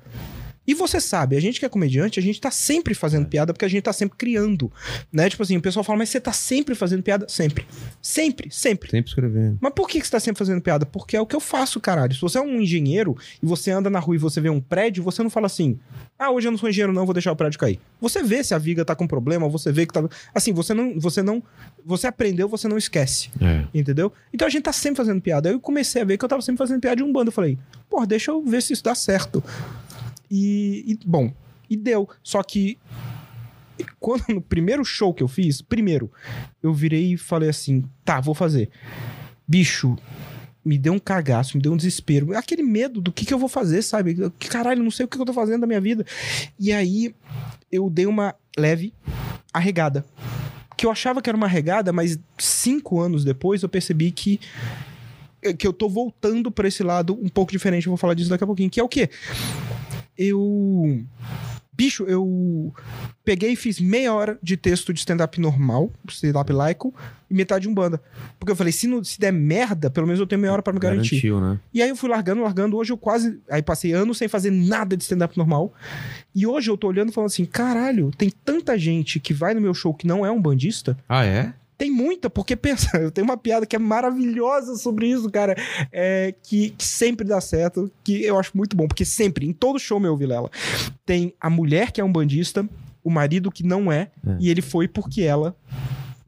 E 0.68 0.74
você 0.74 1.00
sabe, 1.00 1.38
a 1.38 1.40
gente 1.40 1.62
que 1.62 1.66
é 1.66 1.70
comediante, 1.70 2.20
a 2.20 2.22
gente 2.22 2.42
tá 2.42 2.52
sempre 2.52 2.94
fazendo 2.94 3.26
piada 3.26 3.54
porque 3.54 3.64
a 3.64 3.70
gente 3.70 3.84
tá 3.84 3.94
sempre 3.94 4.18
criando. 4.18 4.70
Né? 5.12 5.30
Tipo 5.30 5.42
assim, 5.42 5.56
o 5.56 5.62
pessoal 5.62 5.82
fala, 5.82 6.00
mas 6.00 6.10
você 6.10 6.20
tá 6.20 6.34
sempre 6.34 6.76
fazendo 6.76 7.02
piada? 7.02 7.26
Sempre. 7.30 7.66
Sempre, 8.02 8.52
sempre. 8.52 8.92
Sempre 8.92 9.10
escrevendo. 9.10 9.58
Mas 9.62 9.72
por 9.74 9.88
que 9.88 10.02
que 10.02 10.06
você 10.06 10.12
tá 10.12 10.20
sempre 10.20 10.40
fazendo 10.40 10.62
piada? 10.62 10.86
Porque 10.86 11.16
é 11.16 11.22
o 11.22 11.26
que 11.26 11.36
eu 11.36 11.40
faço, 11.40 11.80
caralho. 11.80 12.14
Se 12.14 12.20
você 12.20 12.38
é 12.38 12.42
um 12.42 12.60
engenheiro 12.60 13.16
e 13.42 13.46
você 13.46 13.72
anda 13.72 13.90
na 13.90 14.00
rua 14.00 14.16
e 14.16 14.20
você 14.20 14.42
vê 14.42 14.50
um 14.50 14.60
prédio, 14.60 15.02
você 15.02 15.24
não 15.24 15.30
fala 15.30 15.46
assim, 15.46 15.80
ah, 16.20 16.32
hoje 16.32 16.50
eu 16.50 16.52
não 16.52 16.58
sou 16.58 16.68
engenheiro 16.68 16.92
não, 16.92 17.06
vou 17.06 17.14
deixar 17.14 17.32
o 17.32 17.36
prédio 17.36 17.58
cair. 17.58 17.80
Você 18.02 18.22
vê 18.22 18.44
se 18.44 18.54
a 18.54 18.58
viga 18.58 18.84
tá 18.84 18.94
com 18.94 19.08
problema, 19.08 19.48
você 19.48 19.72
vê 19.72 19.86
que 19.86 19.94
tá... 19.94 20.04
Assim, 20.36 20.52
você 20.52 20.74
não... 20.74 21.00
Você 21.00 21.24
não... 21.24 21.42
Você 21.86 22.08
aprendeu, 22.08 22.50
você 22.50 22.68
não 22.68 22.78
esquece. 22.78 23.30
É. 23.40 23.66
Entendeu? 23.74 24.12
Então 24.34 24.46
a 24.46 24.52
gente 24.52 24.64
tá 24.64 24.74
sempre 24.74 24.98
fazendo 24.98 25.22
piada. 25.22 25.48
Aí 25.48 25.56
eu 25.56 25.62
comecei 25.62 26.02
a 26.02 26.06
ver 26.06 26.18
que 26.18 26.26
eu 26.26 26.30
tava 26.30 26.42
sempre 26.42 26.58
fazendo 26.58 26.82
piada 26.82 26.98
de 26.98 27.04
um 27.04 27.14
bando. 27.14 27.30
Eu 27.30 27.34
falei, 27.34 27.58
pô, 27.90 28.06
deixa 28.06 28.32
eu 28.32 28.44
ver 28.44 28.62
se 28.62 28.74
isso 28.74 28.84
dá 28.84 28.94
certo. 28.94 29.42
E, 30.30 30.84
e, 30.88 31.00
bom, 31.06 31.34
e 31.70 31.76
deu. 31.76 32.10
Só 32.24 32.44
que 32.44 32.78
quando 34.00 34.24
no 34.30 34.42
primeiro 34.42 34.84
show 34.84 35.14
que 35.14 35.24
eu 35.24 35.28
fiz, 35.28 35.62
primeiro, 35.62 36.12
eu 36.62 36.74
virei 36.74 37.14
e 37.14 37.18
falei 37.18 37.50
assim: 37.50 37.84
tá, 38.04 38.20
vou 38.20 38.34
fazer. 38.34 38.70
Bicho, 39.48 39.98
me 40.64 40.78
deu 40.78 40.94
um 40.94 41.00
cagaço, 41.00 41.56
me 41.56 41.64
deu 41.64 41.72
um 41.72 41.78
desespero. 41.78 42.36
Aquele 42.38 42.64
medo 42.64 43.00
do 43.00 43.12
que, 43.12 43.26
que 43.26 43.34
eu 43.34 43.40
vou 43.40 43.50
fazer, 43.50 43.82
sabe? 43.82 44.16
Que 44.38 44.50
caralho, 44.50 44.84
não 44.84 44.92
sei 44.92 45.06
o 45.06 45.08
que 45.08 45.18
eu 45.18 45.26
tô 45.26 45.34
fazendo 45.34 45.62
da 45.62 45.68
minha 45.68 45.80
vida. 45.80 46.06
E 46.60 46.74
aí 46.74 47.16
eu 47.72 47.90
dei 47.90 48.06
uma 48.06 48.36
leve 48.58 48.94
arregada. 49.54 50.06
Que 50.76 50.86
eu 50.86 50.92
achava 50.92 51.22
que 51.22 51.30
era 51.30 51.38
uma 51.38 51.48
regada, 51.48 51.92
mas 51.94 52.20
cinco 52.38 53.00
anos 53.00 53.24
depois 53.24 53.64
eu 53.64 53.70
percebi 53.70 54.12
que 54.12 54.40
que 55.58 55.66
eu 55.66 55.72
tô 55.72 55.88
voltando 55.88 56.52
pra 56.52 56.68
esse 56.68 56.84
lado 56.84 57.18
um 57.22 57.30
pouco 57.30 57.52
diferente. 57.52 57.88
Eu 57.88 57.92
vou 57.92 57.98
falar 57.98 58.14
disso 58.14 58.30
daqui 58.30 58.44
a 58.44 58.48
pouquinho. 58.48 58.70
Que 58.70 58.80
é 58.80 58.84
o 58.84 58.90
quê? 58.90 59.10
Eu. 60.18 61.04
Bicho, 61.72 62.06
eu 62.06 62.74
peguei 63.24 63.52
e 63.52 63.56
fiz 63.56 63.80
meia 63.80 64.12
hora 64.12 64.40
de 64.42 64.58
texto 64.58 64.92
de 64.92 64.98
stand-up 64.98 65.40
normal, 65.40 65.92
stand-up 66.10 66.52
laico, 66.52 66.92
e 67.30 67.36
metade 67.36 67.64
de 67.64 67.70
um 67.70 67.74
banda. 67.74 68.02
Porque 68.40 68.52
eu 68.52 68.56
falei, 68.56 68.74
se, 68.74 68.88
não, 68.88 69.04
se 69.04 69.20
der 69.20 69.32
merda, 69.32 69.88
pelo 69.92 70.08
menos 70.08 70.20
eu 70.20 70.26
tenho 70.26 70.42
meia 70.42 70.54
hora 70.54 70.64
pra 70.64 70.74
me 70.74 70.80
garantir. 70.80 71.22
Garantiu, 71.22 71.40
né? 71.40 71.60
E 71.72 71.84
aí 71.84 71.90
eu 71.90 71.96
fui 71.96 72.10
largando, 72.10 72.42
largando. 72.42 72.78
Hoje 72.78 72.92
eu 72.92 72.98
quase. 72.98 73.40
Aí 73.48 73.62
passei 73.62 73.94
anos 73.94 74.18
sem 74.18 74.28
fazer 74.28 74.50
nada 74.50 74.98
de 74.98 75.04
stand-up 75.04 75.38
normal. 75.38 75.72
E 76.34 76.48
hoje 76.48 76.72
eu 76.72 76.78
tô 76.78 76.88
olhando 76.88 77.10
e 77.10 77.14
falando 77.14 77.28
assim: 77.28 77.46
caralho, 77.46 78.10
tem 78.18 78.32
tanta 78.44 78.76
gente 78.76 79.20
que 79.20 79.34
vai 79.34 79.54
no 79.54 79.62
meu 79.62 79.74
show 79.74 79.94
que 79.94 80.08
não 80.08 80.26
é 80.26 80.32
um 80.32 80.42
bandista. 80.42 80.98
Ah, 81.08 81.26
é? 81.26 81.54
Tem 81.78 81.92
muita, 81.92 82.30
porque 82.30 82.56
pensa, 82.56 82.98
eu 82.98 83.12
tenho 83.12 83.26
uma 83.26 83.38
piada 83.38 83.66
que 83.66 83.76
é 83.76 83.80
maravilhosa 83.80 84.76
sobre 84.76 85.08
isso, 85.08 85.30
cara. 85.30 85.56
É, 85.92 86.34
que, 86.44 86.72
que 86.72 86.84
sempre 86.84 87.26
dá 87.28 87.40
certo, 87.40 87.92
que 88.04 88.24
eu 88.24 88.40
acho 88.40 88.52
muito 88.56 88.76
bom, 88.76 88.88
porque 88.88 89.06
sempre, 89.06 89.46
em 89.48 89.54
todo 89.54 89.78
show 89.78 90.00
meu, 90.00 90.18
Vilela, 90.18 90.50
tem 91.06 91.34
a 91.40 91.50
mulher 91.50 91.92
que 91.92 92.02
é 92.02 92.04
um 92.04 92.12
bandista, 92.12 92.68
o 93.04 93.10
marido 93.10 93.52
que 93.52 93.64
não 93.64 93.92
é, 93.92 94.10
É. 94.26 94.38
e 94.40 94.50
ele 94.50 94.62
foi 94.62 94.88
porque 94.88 95.22
ela 95.22 95.56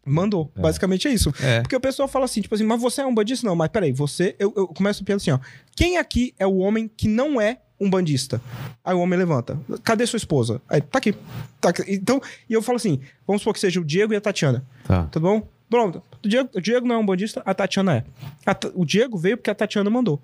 mandou. 0.05 0.51
Basicamente 0.55 1.07
é 1.07 1.11
isso. 1.13 1.31
É. 1.41 1.61
Porque 1.61 1.75
o 1.75 1.79
pessoal 1.79 2.07
fala 2.07 2.25
assim, 2.25 2.41
tipo 2.41 2.55
assim, 2.55 2.63
mas 2.63 2.81
você 2.81 3.01
é 3.01 3.05
um 3.05 3.13
bandista? 3.13 3.45
Não, 3.47 3.55
mas 3.55 3.69
peraí, 3.69 3.91
você. 3.91 4.35
Eu, 4.39 4.51
eu 4.55 4.67
começo 4.67 5.03
a 5.03 5.05
piada 5.05 5.17
assim, 5.17 5.31
ó. 5.31 5.39
Quem 5.75 5.97
aqui 5.97 6.33
é 6.39 6.47
o 6.47 6.57
homem 6.57 6.89
que 6.95 7.07
não 7.07 7.39
é 7.39 7.59
um 7.79 7.89
bandista? 7.89 8.41
Aí 8.83 8.93
o 8.93 8.99
homem 8.99 9.17
levanta. 9.17 9.59
Cadê 9.83 10.05
sua 10.05 10.17
esposa? 10.17 10.61
Aí, 10.67 10.81
tá 10.81 10.97
aqui. 10.97 11.15
Tá 11.61 11.69
aqui. 11.69 11.83
Então, 11.87 12.21
e 12.49 12.53
eu 12.53 12.61
falo 12.61 12.75
assim: 12.75 12.99
vamos 13.25 13.41
supor 13.41 13.53
que 13.53 13.59
seja 13.59 13.79
o 13.79 13.85
Diego 13.85 14.13
e 14.13 14.15
a 14.15 14.21
Tatiana. 14.21 14.65
Tá. 14.85 15.03
Tudo 15.05 15.23
bom? 15.23 15.47
Pronto. 15.69 16.01
O 16.23 16.27
Diego, 16.27 16.49
o 16.53 16.61
Diego 16.61 16.87
não 16.87 16.95
é 16.95 16.97
um 16.97 17.05
bandista, 17.05 17.41
a 17.45 17.53
Tatiana 17.53 17.95
é. 17.97 18.03
A 18.45 18.55
o 18.75 18.85
Diego 18.85 19.17
veio 19.17 19.37
porque 19.37 19.49
a 19.49 19.55
Tatiana 19.55 19.89
mandou. 19.89 20.21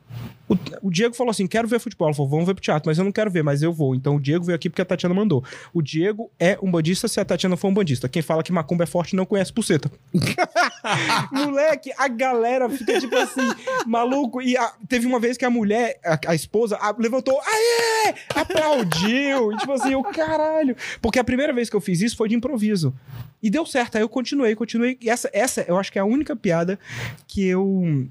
O, 0.48 0.56
o 0.84 0.92
Diego 0.92 1.16
falou 1.16 1.32
assim: 1.32 1.48
quero 1.48 1.68
ver 1.68 1.80
futebol. 1.80 2.08
Ela 2.08 2.16
falou, 2.16 2.30
vamos 2.30 2.46
ver 2.46 2.54
pro 2.54 2.62
teatro, 2.62 2.90
mas 2.90 2.98
eu 2.98 3.04
não 3.06 3.12
quero 3.12 3.32
ver, 3.32 3.44
mas 3.44 3.62
eu 3.64 3.72
vou. 3.74 3.96
Então 3.96 4.16
o 4.18 4.20
Diego 4.20 4.44
veio 4.46 4.56
aqui 4.56 4.70
porque 4.70 4.82
a 4.82 4.86
Tatiana 4.86 5.16
mandou. 5.16 5.44
O 5.74 5.82
Diego 5.82 6.30
é 6.40 6.58
um 6.62 6.70
bandista 6.70 7.08
se 7.08 7.20
a 7.20 7.26
Tatiana 7.26 7.56
for 7.56 7.70
um 7.70 7.74
bandista. 7.74 8.10
Quem 8.10 8.22
fala 8.22 8.44
que 8.44 8.52
macumba 8.52 8.84
é 8.84 8.88
forte 8.88 9.16
não 9.16 9.26
conhece 9.26 9.54
pulseta. 9.54 9.90
Moleque, 11.32 11.92
a 11.98 12.08
galera 12.08 12.70
fica 12.70 13.00
tipo 13.00 13.16
assim, 13.16 13.42
maluco. 13.86 14.42
E 14.42 14.58
a- 14.58 14.74
teve 14.88 15.08
uma 15.08 15.20
vez 15.20 15.38
que 15.38 15.46
a 15.46 15.50
mulher, 15.50 16.00
a, 16.04 16.20
a 16.28 16.36
esposa, 16.36 16.78
levantou, 17.00 17.40
aê! 17.42 18.14
Aplaudiu. 18.36 19.52
E 19.54 19.58
tipo 19.58 19.72
assim, 19.72 19.94
eu 19.94 20.04
caralho. 20.04 20.76
Porque 21.02 21.20
a 21.20 21.24
primeira 21.24 21.54
vez 21.54 21.70
que 21.70 21.76
eu 21.76 21.82
fiz 21.82 22.02
isso 22.02 22.16
foi 22.18 22.30
de 22.30 22.36
improviso. 22.36 22.94
E 23.42 23.50
deu 23.50 23.66
certo. 23.66 23.96
Aí 23.96 24.02
eu 24.02 24.10
continuei, 24.10 24.56
continuei. 24.56 24.98
E 25.02 25.10
essa, 25.10 25.30
essa 25.34 25.62
eu 25.68 25.78
acho 25.78 25.85
que 25.92 26.00
é 26.00 26.02
a 26.02 26.06
única 26.06 26.36
piada 26.36 26.80
que 27.28 27.46
eu. 27.46 28.08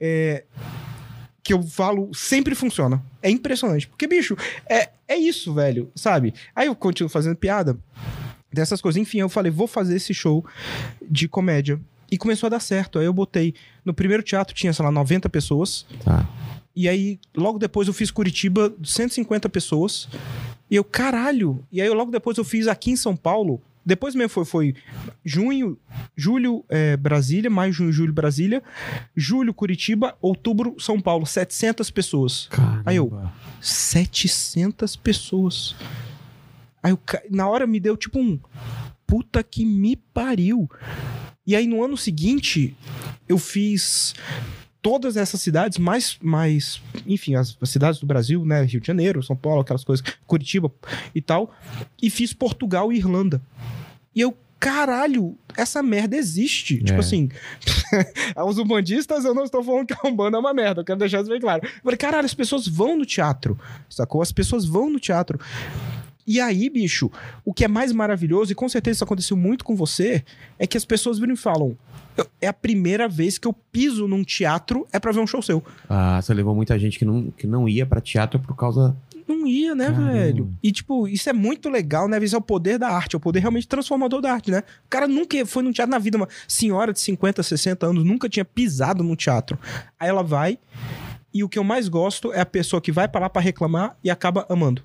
é, 0.00 0.44
que 1.46 1.52
eu 1.52 1.62
falo 1.62 2.10
sempre 2.12 2.56
funciona. 2.56 3.00
É 3.22 3.30
impressionante. 3.30 3.86
Porque, 3.86 4.08
bicho, 4.08 4.36
é, 4.68 4.90
é 5.06 5.16
isso, 5.16 5.54
velho, 5.54 5.92
sabe? 5.94 6.34
Aí 6.54 6.66
eu 6.66 6.74
continuo 6.74 7.08
fazendo 7.08 7.36
piada 7.36 7.78
dessas 8.52 8.80
coisas. 8.80 9.00
Enfim, 9.00 9.18
eu 9.18 9.28
falei, 9.28 9.52
vou 9.52 9.68
fazer 9.68 9.94
esse 9.94 10.12
show 10.12 10.44
de 11.08 11.28
comédia. 11.28 11.80
E 12.10 12.18
começou 12.18 12.48
a 12.48 12.50
dar 12.50 12.60
certo. 12.60 12.98
Aí 12.98 13.06
eu 13.06 13.12
botei. 13.12 13.54
No 13.84 13.94
primeiro 13.94 14.24
teatro 14.24 14.54
tinha, 14.54 14.72
sei 14.72 14.84
lá, 14.84 14.90
90 14.90 15.28
pessoas. 15.28 15.86
Tá. 16.04 16.28
E 16.74 16.88
aí, 16.88 17.20
logo 17.34 17.60
depois 17.60 17.86
eu 17.86 17.94
fiz 17.94 18.10
Curitiba, 18.10 18.74
150 18.82 19.48
pessoas. 19.48 20.08
E 20.68 20.74
eu, 20.74 20.82
caralho! 20.82 21.64
E 21.70 21.80
aí, 21.80 21.88
logo 21.88 22.10
depois 22.10 22.36
eu 22.38 22.44
fiz 22.44 22.66
aqui 22.66 22.90
em 22.90 22.96
São 22.96 23.16
Paulo. 23.16 23.62
Depois 23.86 24.16
mesmo 24.16 24.30
foi, 24.30 24.44
foi 24.44 24.74
junho, 25.24 25.78
julho, 26.16 26.64
é, 26.68 26.96
Brasília, 26.96 27.48
maio, 27.48 27.72
junho, 27.72 27.92
julho, 27.92 28.12
Brasília. 28.12 28.60
Julho, 29.14 29.54
Curitiba, 29.54 30.16
outubro, 30.20 30.74
São 30.80 31.00
Paulo. 31.00 31.24
700 31.24 31.88
pessoas. 31.90 32.48
Caramba. 32.50 32.82
Aí 32.84 32.96
eu- 32.96 33.12
700 33.60 34.96
pessoas. 34.96 35.76
Aí 36.82 36.90
eu, 36.90 36.98
na 37.30 37.48
hora 37.48 37.66
me 37.66 37.78
deu 37.78 37.96
tipo 37.96 38.18
um 38.18 38.38
puta 39.06 39.42
que 39.42 39.64
me 39.64 39.94
pariu. 39.94 40.68
E 41.46 41.54
aí 41.54 41.66
no 41.68 41.84
ano 41.84 41.96
seguinte 41.96 42.76
eu 43.28 43.38
fiz 43.38 44.14
todas 44.86 45.16
essas 45.16 45.40
cidades 45.40 45.78
mais 45.78 46.16
mais, 46.22 46.80
enfim, 47.04 47.34
as, 47.34 47.56
as 47.60 47.70
cidades 47.70 47.98
do 47.98 48.06
Brasil, 48.06 48.44
né, 48.44 48.62
Rio 48.62 48.80
de 48.80 48.86
Janeiro, 48.86 49.20
São 49.20 49.34
Paulo, 49.34 49.60
aquelas 49.60 49.82
coisas, 49.82 50.06
Curitiba 50.28 50.70
e 51.12 51.20
tal, 51.20 51.52
e 52.00 52.08
fiz 52.08 52.32
Portugal 52.32 52.92
e 52.92 52.96
Irlanda. 52.96 53.42
E 54.14 54.20
eu 54.20 54.36
Caralho, 54.58 55.36
essa 55.54 55.82
merda 55.82 56.16
existe. 56.16 56.78
Tipo 56.78 56.96
É. 56.96 57.00
assim, 57.00 57.28
aos 58.34 58.56
umbandistas 58.56 59.24
eu 59.26 59.34
não 59.34 59.44
estou 59.44 59.62
falando 59.62 59.86
que 59.86 59.92
a 59.94 60.08
Umbanda 60.08 60.38
é 60.38 60.40
uma 60.40 60.54
merda, 60.54 60.80
eu 60.80 60.84
quero 60.84 60.98
deixar 60.98 61.20
isso 61.20 61.28
bem 61.28 61.38
claro. 61.38 61.60
Eu 61.62 61.82
falei, 61.82 61.96
caralho, 61.98 62.24
as 62.24 62.32
pessoas 62.32 62.66
vão 62.66 62.96
no 62.96 63.04
teatro, 63.04 63.58
sacou? 63.88 64.22
As 64.22 64.32
pessoas 64.32 64.64
vão 64.64 64.88
no 64.88 64.98
teatro. 64.98 65.38
E 66.26 66.40
aí, 66.40 66.70
bicho, 66.70 67.10
o 67.44 67.52
que 67.52 67.66
é 67.66 67.68
mais 67.68 67.92
maravilhoso, 67.92 68.50
e 68.50 68.54
com 68.54 68.68
certeza 68.68 68.96
isso 68.96 69.04
aconteceu 69.04 69.36
muito 69.36 69.62
com 69.62 69.76
você, 69.76 70.24
é 70.58 70.66
que 70.66 70.76
as 70.78 70.86
pessoas 70.86 71.18
viram 71.18 71.34
e 71.34 71.36
falam: 71.36 71.76
"Eu- 72.16 72.26
é 72.40 72.46
a 72.48 72.52
primeira 72.52 73.08
vez 73.08 73.38
que 73.38 73.46
eu 73.46 73.52
piso 73.52 74.06
num 74.08 74.22
teatro 74.24 74.86
é 74.92 74.98
pra 74.98 75.12
ver 75.12 75.20
um 75.20 75.26
show 75.26 75.42
seu. 75.42 75.62
Ah, 75.88 76.20
você 76.20 76.32
levou 76.34 76.54
muita 76.54 76.78
gente 76.78 76.98
que 76.98 77.04
não, 77.04 77.30
que 77.30 77.46
não 77.46 77.68
ia 77.68 77.84
pra 77.86 78.00
teatro 78.00 78.38
por 78.40 78.54
causa. 78.56 78.96
Não 79.28 79.44
ia, 79.46 79.74
né, 79.74 79.86
Caramba. 79.86 80.12
velho? 80.12 80.54
E, 80.62 80.70
tipo, 80.70 81.08
isso 81.08 81.28
é 81.28 81.32
muito 81.32 81.68
legal, 81.68 82.06
né? 82.08 82.16
Isso 82.22 82.36
é 82.36 82.38
o 82.38 82.42
poder 82.42 82.78
da 82.78 82.88
arte, 82.88 83.14
é 83.14 83.16
o 83.16 83.20
poder 83.20 83.40
realmente 83.40 83.66
transformador 83.66 84.20
da 84.20 84.32
arte, 84.32 84.52
né? 84.52 84.62
O 84.84 84.88
cara 84.88 85.08
nunca 85.08 85.44
foi 85.44 85.64
num 85.64 85.72
teatro 85.72 85.90
na 85.90 85.98
vida, 85.98 86.16
uma 86.16 86.28
senhora 86.46 86.92
de 86.92 87.00
50, 87.00 87.42
60 87.42 87.86
anos, 87.86 88.04
nunca 88.04 88.28
tinha 88.28 88.44
pisado 88.44 89.02
num 89.02 89.16
teatro. 89.16 89.58
Aí 89.98 90.08
ela 90.08 90.22
vai, 90.22 90.58
e 91.34 91.42
o 91.42 91.48
que 91.48 91.58
eu 91.58 91.64
mais 91.64 91.88
gosto 91.88 92.32
é 92.32 92.40
a 92.40 92.46
pessoa 92.46 92.80
que 92.80 92.92
vai 92.92 93.08
pra 93.08 93.20
lá 93.22 93.28
pra 93.28 93.42
reclamar 93.42 93.96
e 94.02 94.08
acaba 94.10 94.46
amando. 94.48 94.80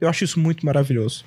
Eu 0.00 0.08
acho 0.08 0.24
isso 0.24 0.40
muito 0.40 0.64
maravilhoso. 0.64 1.24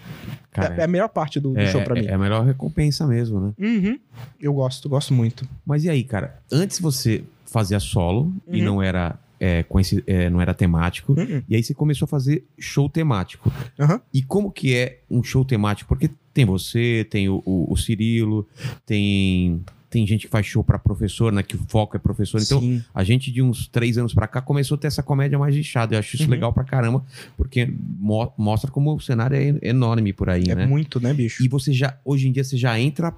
Cara, 0.51 0.75
é, 0.75 0.81
é 0.81 0.83
a 0.83 0.87
melhor 0.87 1.09
parte 1.09 1.39
do, 1.39 1.51
do 1.53 1.59
é, 1.59 1.67
show 1.67 1.81
pra 1.83 1.93
mim. 1.95 2.05
é 2.07 2.13
a 2.13 2.17
melhor 2.17 2.45
recompensa 2.45 3.05
mesmo, 3.07 3.39
né? 3.39 3.53
Uhum. 3.59 3.99
Eu 4.39 4.53
gosto, 4.53 4.89
gosto 4.89 5.13
muito. 5.13 5.47
Mas 5.65 5.83
e 5.83 5.89
aí, 5.89 6.03
cara? 6.03 6.39
Antes 6.51 6.79
você 6.79 7.23
fazia 7.45 7.79
solo 7.79 8.33
e 8.47 8.59
Uhum. 8.59 8.65
não 8.65 8.81
era 8.81 9.19
é, 9.39 9.61
com 9.63 9.79
esse, 9.79 10.03
é, 10.07 10.29
não 10.29 10.39
era 10.41 10.53
temático. 10.53 11.13
Uhum. 11.19 11.43
E 11.49 11.55
aí 11.55 11.61
você 11.63 11.73
começou 11.73 12.05
a 12.05 12.07
fazer 12.07 12.45
show 12.57 12.87
temático. 12.89 13.51
Aham. 13.79 13.99
E 14.13 14.21
como 14.23 14.51
que 14.51 14.73
é 14.75 14.99
um 15.09 15.21
show 15.23 15.43
temático? 15.43 15.87
Porque 15.89 16.09
tem 16.33 16.45
você, 16.45 17.05
tem 17.09 17.27
o, 17.29 17.43
o, 17.45 17.71
o 17.71 17.75
Cirilo, 17.77 18.47
tem, 18.85 19.61
tem 19.93 20.07
gente 20.07 20.25
que 20.25 20.31
faz 20.31 20.45
show 20.45 20.63
pra 20.63 20.79
professor, 20.79 21.31
né? 21.31 21.43
Que 21.43 21.55
o 21.55 21.59
foco 21.67 21.95
é 21.95 21.99
professor. 21.99 22.41
Então, 22.41 22.59
Sim. 22.59 22.83
a 22.93 23.03
gente 23.03 23.31
de 23.31 23.41
uns 23.41 23.67
três 23.67 23.97
anos 23.97 24.13
pra 24.13 24.27
cá 24.27 24.41
começou 24.41 24.75
a 24.75 24.77
ter 24.79 24.87
essa 24.87 25.03
comédia 25.03 25.37
mais 25.37 25.55
lixada. 25.55 25.93
Eu 25.95 25.99
acho 25.99 26.15
isso 26.15 26.23
Uhum. 26.25 26.31
legal 26.31 26.51
pra 26.51 26.63
caramba, 26.63 27.03
porque 27.37 27.71
mo- 27.99 28.33
mostra 28.37 28.71
como 28.71 28.95
o 28.95 28.99
cenário 28.99 29.37
é 29.37 29.49
en- 29.49 29.59
enorme 29.61 30.11
por 30.11 30.29
aí, 30.29 30.45
É 30.49 30.55
né? 30.55 30.65
muito, 30.65 30.99
né, 30.99 31.13
bicho? 31.13 31.43
E 31.43 31.47
você 31.47 31.71
já, 31.71 31.97
hoje 32.03 32.27
em 32.27 32.31
dia, 32.31 32.43
você 32.43 32.57
já 32.57 32.79
entra 32.79 33.13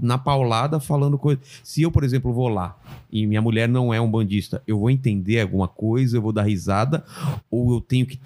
na 0.00 0.16
paulada 0.16 0.80
falando 0.80 1.18
coisa. 1.18 1.40
Se 1.62 1.82
eu, 1.82 1.90
por 1.90 2.02
exemplo, 2.04 2.32
vou 2.32 2.48
lá 2.48 2.78
e 3.10 3.26
minha 3.26 3.42
mulher 3.42 3.68
não 3.68 3.92
é 3.92 4.00
um 4.00 4.10
bandista, 4.10 4.62
eu 4.66 4.78
vou 4.78 4.90
entender 4.90 5.40
alguma 5.40 5.68
coisa, 5.68 6.16
eu 6.16 6.22
vou 6.22 6.32
dar 6.32 6.42
risada, 6.42 7.04
ou 7.50 7.74
eu 7.74 7.80
tenho 7.80 8.06
que. 8.06 8.18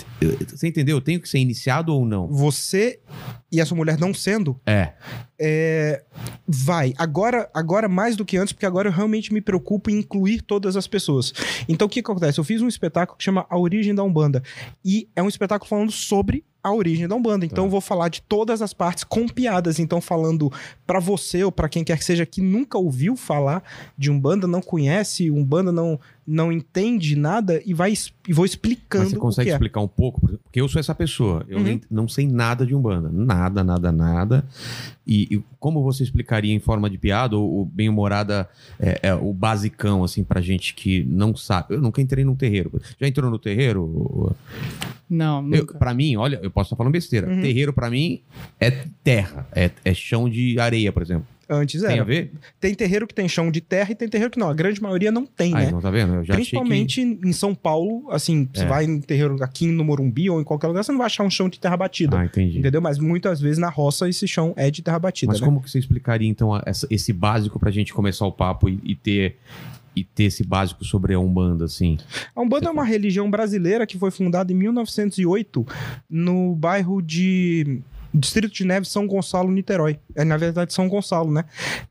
Você 0.49 0.69
entendeu? 0.69 0.97
Eu 0.97 1.01
tenho 1.01 1.21
que 1.21 1.29
ser 1.29 1.39
iniciado 1.39 1.95
ou 1.95 2.05
não? 2.05 2.29
Você 2.29 3.01
e 3.53 3.61
a 3.61 3.67
sua 3.67 3.77
mulher 3.77 3.99
não 3.99 4.15
sendo, 4.15 4.59
É. 4.65 4.93
é, 5.39 6.05
vai. 6.47 6.95
Agora, 6.97 7.51
agora 7.53 7.89
mais 7.89 8.15
do 8.17 8.25
que 8.25 8.37
antes, 8.37 8.53
porque 8.53 8.67
agora 8.67 8.89
eu 8.89 8.93
realmente 8.93 9.33
me 9.33 9.41
preocupo 9.41 9.91
em 9.91 9.99
incluir 9.99 10.43
todas 10.43 10.77
as 10.77 10.87
pessoas. 10.87 11.33
Então 11.69 11.87
o 11.87 11.91
que, 11.91 12.03
que 12.03 12.11
acontece? 12.11 12.39
Eu 12.39 12.45
fiz 12.45 12.63
um 12.63 12.69
espetáculo 12.69 13.19
que 13.19 13.25
chama 13.25 13.47
A 13.51 13.59
Origem 13.59 13.95
da 13.95 14.03
Umbanda. 14.05 14.43
E 14.85 15.09
é 15.17 15.23
um 15.23 15.29
espetáculo 15.29 15.69
falando 15.69 15.91
sobre 15.91 16.45
a 16.63 16.73
origem 16.73 17.09
da 17.09 17.15
Umbanda. 17.15 17.45
Então 17.45 17.65
Tá. 17.65 17.67
eu 17.67 17.71
vou 17.71 17.81
falar 17.81 18.09
de 18.09 18.23
todas 18.23 18.61
as 18.63 18.73
partes 18.73 19.05
com 19.05 19.27
piadas. 19.27 19.79
Então 19.79 20.01
falando 20.01 20.53
pra 20.87 21.01
você 21.01 21.43
ou 21.45 21.51
pra 21.53 21.69
quem 21.69 21.83
quer 21.85 21.97
que 21.99 22.05
seja 22.05 22.27
que 22.27 22.41
nunca 22.43 22.77
ouviu 22.79 23.17
falar 23.17 23.63
de 23.97 24.11
Umbanda, 24.11 24.47
não 24.47 24.61
conhece 24.61 25.31
Umbanda, 25.31 25.73
não 25.73 25.99
não 26.33 26.53
entende 26.53 27.17
nada 27.17 27.61
e 27.67 27.75
vai 27.75 27.93
e 28.29 28.33
vou 28.33 28.45
explicando 28.45 29.05
Mas 29.05 29.11
você 29.13 29.17
o 29.17 29.21
consegue 29.21 29.51
é. 29.51 29.53
explicar 29.55 29.81
um 29.81 29.89
pouco? 29.89 30.21
Porque 30.45 30.61
eu 30.61 30.69
sou 30.69 30.79
essa 30.79 30.95
pessoa. 30.95 31.45
Eu 31.49 31.59
Uhum. 31.59 31.65
nem- 31.65 31.81
não 31.91 32.07
sei 32.07 32.29
nada 32.29 32.65
de 32.65 32.75
Umbanda. 32.75 33.11
Nada, 33.13 33.65
nada, 33.65 33.91
nada. 33.91 34.45
E, 35.07 35.27
e 35.35 35.43
como 35.59 35.83
você 35.83 36.05
explicaria 36.05 36.55
em 36.55 36.61
forma 36.61 36.89
de 36.89 36.97
piada 36.99 37.37
ou, 37.37 37.51
ou 37.51 37.65
bem-humorada 37.65 38.49
é, 38.79 39.01
é, 39.09 39.15
o 39.15 39.33
basicão, 39.33 40.05
assim, 40.05 40.23
pra 40.23 40.41
gente 40.41 40.73
que 40.75 41.03
não 41.05 41.35
sabe? 41.35 41.75
Eu 41.75 41.81
nunca 41.81 42.01
entrei 42.01 42.25
num 42.25 42.37
terreiro. 42.37 42.71
Já 43.01 43.09
entrou 43.09 43.29
no 43.31 43.39
terreiro? 43.39 44.37
Não, 45.09 45.39
Eu, 45.39 45.43
nunca. 45.63 45.77
pra 45.79 45.93
mim, 45.93 46.15
olha, 46.17 46.39
eu 46.43 46.51
posso 46.51 46.69
estar 46.69 46.77
falando 46.77 46.93
besteira. 46.93 47.29
Uhum. 47.29 47.41
Terreiro, 47.41 47.73
pra 47.73 47.91
mim, 47.91 48.21
é 48.61 48.71
terra. 49.03 49.49
É, 49.53 49.71
é 49.85 49.93
chão 49.93 50.29
de 50.31 50.61
areia, 50.61 50.93
por 50.93 51.03
exemplo. 51.03 51.27
Antes 51.53 51.83
Tem 51.83 51.95
era. 51.95 52.03
a 52.03 52.05
ver? 52.05 52.31
Tem 52.61 52.73
terreiro 52.75 53.07
que 53.09 53.15
tem 53.15 53.29
chão 53.29 53.51
de 53.51 53.61
terra 53.61 53.91
e 53.91 53.95
tem 53.97 54.09
terreiro 54.09 54.31
que 54.31 54.39
não. 54.39 54.49
A 54.49 54.55
grande 54.55 54.81
maioria 54.81 55.11
não 55.11 55.27
tem, 55.27 55.53
Aí, 55.57 55.67
né? 55.67 55.73
não 55.73 55.81
tá 55.81 55.91
vendo? 55.91 56.15
Eu 56.15 56.25
já 56.25 56.35
Principalmente 56.35 57.01
em 57.01 57.33
São 57.33 57.55
Paulo, 57.55 58.09
assim, 58.11 58.49
você 58.55 58.63
É. 58.63 58.67
vai 58.67 58.85
em 58.85 59.01
terreiro 59.01 59.37
aqui 59.43 59.67
no 59.67 59.85
Morumbi 59.85 60.31
ou 60.31 60.41
em 60.41 60.45
qualquer 60.45 60.69
lugar, 60.69 60.85
você 60.85 60.93
não 60.93 60.99
vai 60.99 61.07
achar 61.07 61.25
um 61.25 61.31
chão 61.31 61.49
de 61.49 61.59
terra 61.59 61.75
que... 61.75 61.79
batida. 61.81 62.19
Ah, 62.21 62.25
entendi. 62.25 62.59
Entendeu? 62.61 62.81
Mas 62.81 62.99
muitas 62.99 63.41
vezes 63.41 63.59
na 63.59 63.69
roça 63.69 64.09
esse 64.09 64.29
chão 64.29 64.55
é 64.57 64.71
de 64.71 64.81
terra 64.81 64.99
batida, 65.01 65.33
Mas 65.33 65.41
né? 65.41 65.47
como 65.47 65.61
que 65.61 65.69
você 65.71 65.81
explicaria, 65.81 66.29
então, 66.29 66.55
a- 66.55 66.63
essa- 66.65 66.87
esse 66.89 67.13
básico 67.13 67.59
pra 67.59 67.71
gente 67.73 67.93
começar 67.93 68.27
o 68.27 68.33
papo 68.33 68.69
e, 68.69 68.79
e 68.85 68.95
ter... 68.95 69.37
E 69.97 70.05
ter 70.05 70.25
esse 70.25 70.45
básico 70.45 70.85
sobre 70.85 71.15
a 71.15 71.19
Umbanda, 71.19 71.65
assim. 71.65 71.99
A 72.35 72.41
Umbanda 72.41 72.69
é 72.69 72.71
uma 72.71 72.85
religião 72.85 73.29
brasileira 73.29 73.85
que 73.85 73.99
foi 73.99 74.13
fundada 74.13 74.53
em 74.53 74.55
1908 74.55 75.67
no 76.09 76.55
bairro 76.55 77.03
de 77.03 77.81
Distrito 78.13 78.53
de 78.53 78.65
Neves, 78.65 78.89
São 78.91 79.07
Gonçalo, 79.07 79.51
Niterói. 79.51 79.99
É, 80.15 80.25
na 80.25 80.37
verdade, 80.37 80.73
São 80.73 80.89
Gonçalo, 80.89 81.31
né? 81.31 81.45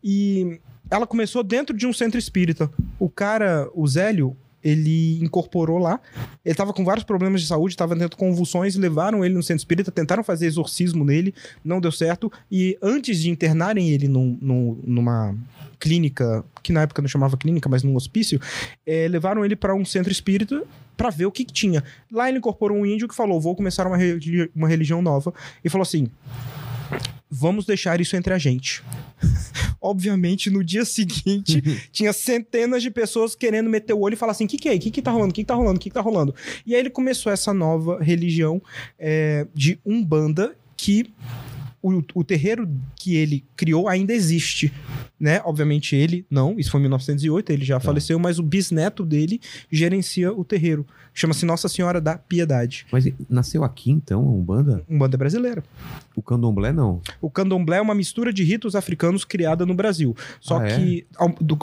E 0.03 0.59
ela 0.89 1.05
começou 1.07 1.43
dentro 1.43 1.75
de 1.75 1.85
um 1.87 1.93
centro 1.93 2.17
espírita. 2.19 2.69
O 2.99 3.09
cara, 3.09 3.69
o 3.73 3.87
Zélio, 3.87 4.35
ele 4.61 5.17
incorporou 5.23 5.77
lá. 5.77 6.01
Ele 6.43 6.55
tava 6.55 6.73
com 6.73 6.83
vários 6.83 7.03
problemas 7.05 7.41
de 7.41 7.47
saúde, 7.47 7.77
tava 7.77 7.95
tendo 7.95 8.17
convulsões, 8.17 8.75
levaram 8.75 9.23
ele 9.23 9.33
no 9.33 9.41
centro 9.43 9.59
espírita, 9.61 9.91
tentaram 9.91 10.23
fazer 10.23 10.47
exorcismo 10.47 11.05
nele, 11.05 11.33
não 11.63 11.79
deu 11.79 11.91
certo. 11.91 12.29
E 12.51 12.77
antes 12.81 13.21
de 13.21 13.29
internarem 13.29 13.89
ele 13.89 14.07
num- 14.09 14.37
num- 14.41 14.79
numa 14.83 15.33
clínica, 15.79 16.43
que 16.61 16.71
na 16.73 16.81
época 16.81 17.01
não 17.01 17.09
chamava 17.09 17.37
clínica, 17.37 17.69
mas 17.69 17.83
num 17.83 17.95
hospício, 17.95 18.39
é, 18.85 19.07
levaram 19.07 19.45
ele 19.45 19.55
para 19.55 19.73
um 19.73 19.85
centro 19.85 20.11
espírita 20.11 20.63
para 20.97 21.09
ver 21.09 21.25
o 21.25 21.31
que, 21.31 21.45
que 21.45 21.53
tinha. 21.53 21.83
Lá 22.11 22.27
ele 22.27 22.39
incorporou 22.39 22.77
um 22.77 22.85
índio 22.85 23.07
que 23.07 23.15
falou: 23.15 23.39
vou 23.39 23.55
começar 23.55 23.87
uma, 23.87 23.95
religi- 23.97 24.51
uma 24.55 24.67
religião 24.67 25.01
nova. 25.01 25.33
E 25.63 25.69
falou 25.69 25.83
assim: 25.83 26.09
vamos 27.29 27.65
deixar 27.65 28.01
isso 28.01 28.15
entre 28.15 28.33
a 28.33 28.37
gente. 28.37 28.83
Obviamente, 29.81 30.49
no 30.49 30.61
dia 30.61 30.83
seguinte, 30.83 31.61
tinha 31.91 32.11
centenas 32.11 32.83
de 32.83 32.91
pessoas 32.91 33.33
querendo 33.33 33.69
meter 33.69 33.93
o 33.93 33.99
olho 33.99 34.13
e 34.13 34.17
falar 34.17 34.33
assim: 34.33 34.45
o 34.45 34.47
que, 34.47 34.57
que 34.57 34.67
é? 34.67 34.75
O 34.75 34.79
que, 34.79 34.91
que 34.91 35.01
tá 35.01 35.11
rolando? 35.11 35.31
O 35.31 35.33
que, 35.33 35.41
que 35.43 35.47
tá 35.47 35.55
rolando? 35.55 35.77
O 35.77 35.79
que, 35.79 35.89
que 35.89 35.93
tá 35.93 36.01
rolando? 36.01 36.35
E 36.65 36.75
aí 36.75 36.81
ele 36.81 36.89
começou 36.89 37.31
essa 37.31 37.53
nova 37.53 38.01
religião 38.03 38.61
é, 38.97 39.47
de 39.53 39.79
Umbanda 39.85 40.55
que. 40.75 41.13
O, 41.81 42.01
o 42.13 42.23
terreiro 42.23 42.69
que 42.95 43.15
ele 43.15 43.45
criou 43.55 43.87
ainda 43.87 44.13
existe, 44.13 44.73
né? 45.19 45.41
Obviamente 45.45 45.95
ele 45.95 46.25
não, 46.29 46.59
isso 46.59 46.71
foi 46.71 46.79
em 46.79 46.83
1908, 46.83 47.51
ele 47.51 47.63
já 47.63 47.79
faleceu, 47.79 48.19
mas 48.19 48.37
o 48.37 48.43
bisneto 48.43 49.05
dele 49.05 49.39
gerencia 49.71 50.33
o 50.33 50.43
terreiro. 50.43 50.85
Chama-se 51.13 51.45
Nossa 51.45 51.67
Senhora 51.67 51.99
da 52.01 52.17
Piedade. 52.17 52.85
Mas 52.91 53.05
nasceu 53.29 53.63
aqui, 53.63 53.91
então, 53.91 54.21
a 54.21 54.31
Umbanda? 54.31 54.83
Umbanda 54.89 55.17
brasileira. 55.17 55.63
O 56.15 56.21
candomblé, 56.21 56.71
não. 56.71 57.01
O 57.21 57.29
candomblé 57.29 57.77
é 57.77 57.81
uma 57.81 57.95
mistura 57.95 58.31
de 58.31 58.43
ritos 58.43 58.75
africanos 58.75 59.23
criada 59.25 59.65
no 59.65 59.73
Brasil. 59.73 60.15
Só 60.39 60.59
Ah, 60.59 60.67
é? 60.67 60.75
que 60.77 61.05
ao- 61.17 61.29
do- 61.41 61.57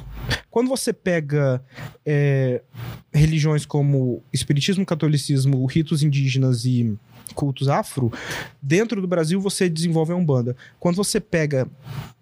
quando 0.50 0.68
você 0.68 0.92
pega 0.92 1.62
é, 2.04 2.62
religiões 3.12 3.64
como 3.64 4.22
espiritismo, 4.32 4.84
catolicismo, 4.84 5.64
ritos 5.66 6.02
indígenas 6.02 6.64
e 6.64 6.94
cultos 7.34 7.68
afro, 7.68 8.12
dentro 8.60 9.00
do 9.00 9.06
Brasil 9.06 9.40
você 9.40 9.68
desenvolve 9.68 10.12
a 10.12 10.16
Umbanda. 10.16 10.56
Quando 10.78 10.96
você 10.96 11.20
pega 11.20 11.68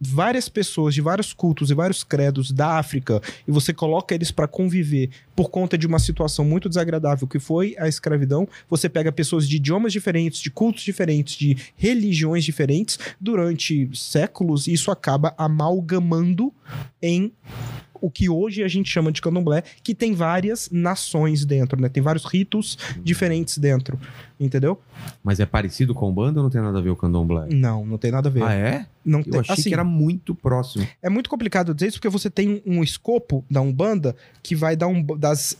várias 0.01 0.49
pessoas 0.49 0.95
de 0.95 1.01
vários 1.01 1.33
cultos 1.33 1.71
e 1.71 1.75
vários 1.75 2.05
credos 2.05 2.51
da 2.51 2.79
África 2.79 3.21
e 3.47 3.51
você 3.51 3.73
coloca 3.73 4.15
eles 4.15 4.31
para 4.31 4.49
conviver 4.49 5.11
por 5.35 5.51
conta 5.51 5.77
de 5.77 5.87
uma 5.87 5.99
situação 5.99 6.45
muito 6.45 6.69
desagradável 6.69 7.27
que 7.27 7.39
foi 7.39 7.75
a 7.79 7.89
escravidão, 7.89 8.49
você 8.69 8.89
pega 8.89 9.11
pessoas 9.11 9.49
de 9.49 9.57
idiomas 9.57 9.93
diferentes, 9.93 10.41
de 10.41 10.51
cultos 10.51 10.83
diferentes, 10.83 11.37
de 11.37 11.57
religiões 11.77 12.45
diferentes 12.45 12.99
durante 13.21 13.89
séculos 13.95 14.67
e 14.67 14.73
isso 14.73 14.91
acaba 14.91 15.35
amalgamando 15.37 16.53
em 17.03 17.33
o 18.05 18.11
que 18.11 18.29
hoje 18.29 18.63
a 18.63 18.69
gente 18.69 18.91
chama 18.91 19.11
de 19.11 19.23
candomblé, 19.23 19.63
que 19.83 19.95
tem 19.95 20.15
várias 20.15 20.69
nações 20.71 21.47
dentro, 21.47 21.81
né? 21.81 21.89
Tem 21.89 22.03
vários 22.03 22.27
ritos 22.27 22.77
diferentes 23.03 23.57
dentro, 23.57 23.99
entendeu? 24.39 24.79
Mas 25.23 25.41
é 25.41 25.47
parecido 25.47 25.95
com 25.95 26.05
a 26.05 26.09
Umbanda 26.11 26.39
ou 26.39 26.43
não 26.43 26.51
tem 26.51 26.61
nada 26.61 26.79
a 26.79 26.83
ver 26.83 26.91
o 26.91 26.97
candomblé? 26.97 27.49
Não, 27.51 27.87
não 27.87 27.97
tem 27.97 28.11
nada 28.11 28.29
a 28.29 28.33
ver. 28.33 28.43
Ah, 28.43 28.53
é? 28.53 28.87
Não 29.03 29.21
Eu 29.21 29.25
tem, 29.25 29.41
achei 29.41 29.53
assim, 29.55 29.63
que 29.71 29.75
era 29.75 29.85
muito 29.85 30.35
próximo. 30.35 30.87
É 31.01 31.09
muito 31.09 31.31
complicado 31.31 31.73
dizer 31.73 31.87
isso 31.89 31.97
porque 31.97 32.11
você 32.11 32.29
tem 32.29 32.63
um 32.67 32.83
escopo 32.83 33.43
da 33.51 33.63
Umbanda 33.63 34.15
que 34.43 34.55
vai 34.55 34.77
dar 34.77 34.89
um 34.89 35.03
das, 35.03 35.57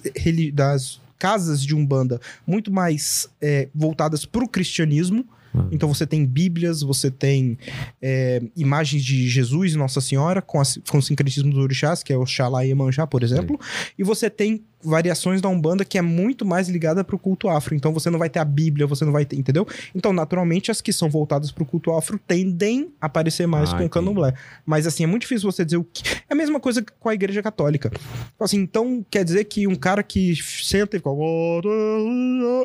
das 0.53 1.01
casas 1.19 1.63
de 1.63 1.75
Umbanda 1.75 2.21
muito 2.47 2.71
mais 2.71 3.27
é, 3.41 3.69
voltadas 3.75 4.27
para 4.27 4.45
o 4.45 4.49
cristianismo. 4.49 5.25
Então 5.71 5.89
você 5.93 6.07
tem 6.07 6.25
bíblias, 6.27 6.81
você 6.83 7.11
tem 7.11 7.57
é, 8.03 8.43
imagens 8.57 9.05
de 9.05 9.29
Jesus 9.29 9.73
e 9.75 9.77
Nossa 9.77 10.01
Senhora 10.01 10.43
com, 10.43 10.61
a- 10.61 10.65
com 10.91 10.99
o 10.99 11.03
sincretismo 11.03 11.51
dos 11.51 11.59
orixás, 11.63 12.03
que 12.03 12.13
é 12.13 12.17
o 12.17 12.27
Xalá 12.27 12.65
e 12.67 12.71
Emanjá, 12.71 13.07
por 13.07 13.23
exemplo. 13.23 13.59
E 13.99 14.03
você 14.03 14.29
tem 14.29 14.63
variações 14.85 15.41
da 15.41 15.49
Umbanda 15.49 15.85
que 15.85 15.97
é 15.99 16.03
muito 16.03 16.45
mais 16.45 16.69
ligada 16.69 17.03
para 17.03 17.17
o 17.17 17.19
culto 17.19 17.49
afro. 17.49 17.75
Então 17.75 17.93
você 17.93 18.11
não 18.11 18.19
vai 18.19 18.29
ter 18.29 18.39
a 18.39 18.45
Bíblia, 18.45 18.87
você 18.87 19.05
não 19.05 19.13
vai 19.13 19.25
ter, 19.25 19.37
entendeu? 19.37 19.67
Então, 19.95 20.13
naturalmente, 20.13 20.71
as 20.71 20.81
que 20.81 20.93
são 20.93 21.09
voltadas 21.09 21.51
para 21.51 21.63
o 21.63 21.67
culto 21.67 21.93
afro 21.93 22.19
tendem 22.19 22.93
a 23.01 23.07
aparecer 23.07 23.47
mais 23.47 23.73
Ah, 23.73 23.79
com 23.79 23.85
o 23.87 23.89
candomblé. 23.89 24.35
Mas 24.67 24.87
assim, 24.87 25.05
é 25.05 25.07
muito 25.07 25.23
difícil 25.23 25.51
você 25.51 25.65
dizer 25.65 25.77
o 25.79 25.85
que. 25.85 26.03
É 26.29 26.33
a 26.33 26.35
mesma 26.35 26.61
coisa 26.61 26.85
com 27.01 27.09
a 27.09 27.15
igreja 27.15 27.43
católica. 27.43 27.91
Assim, 28.39 28.59
então 28.59 29.05
quer 29.11 29.25
dizer 29.25 29.45
que 29.45 29.67
um 29.67 29.75
cara 29.75 30.03
que 30.03 30.35
senta 30.37 30.97
e 30.97 31.01
fica. 31.01 31.11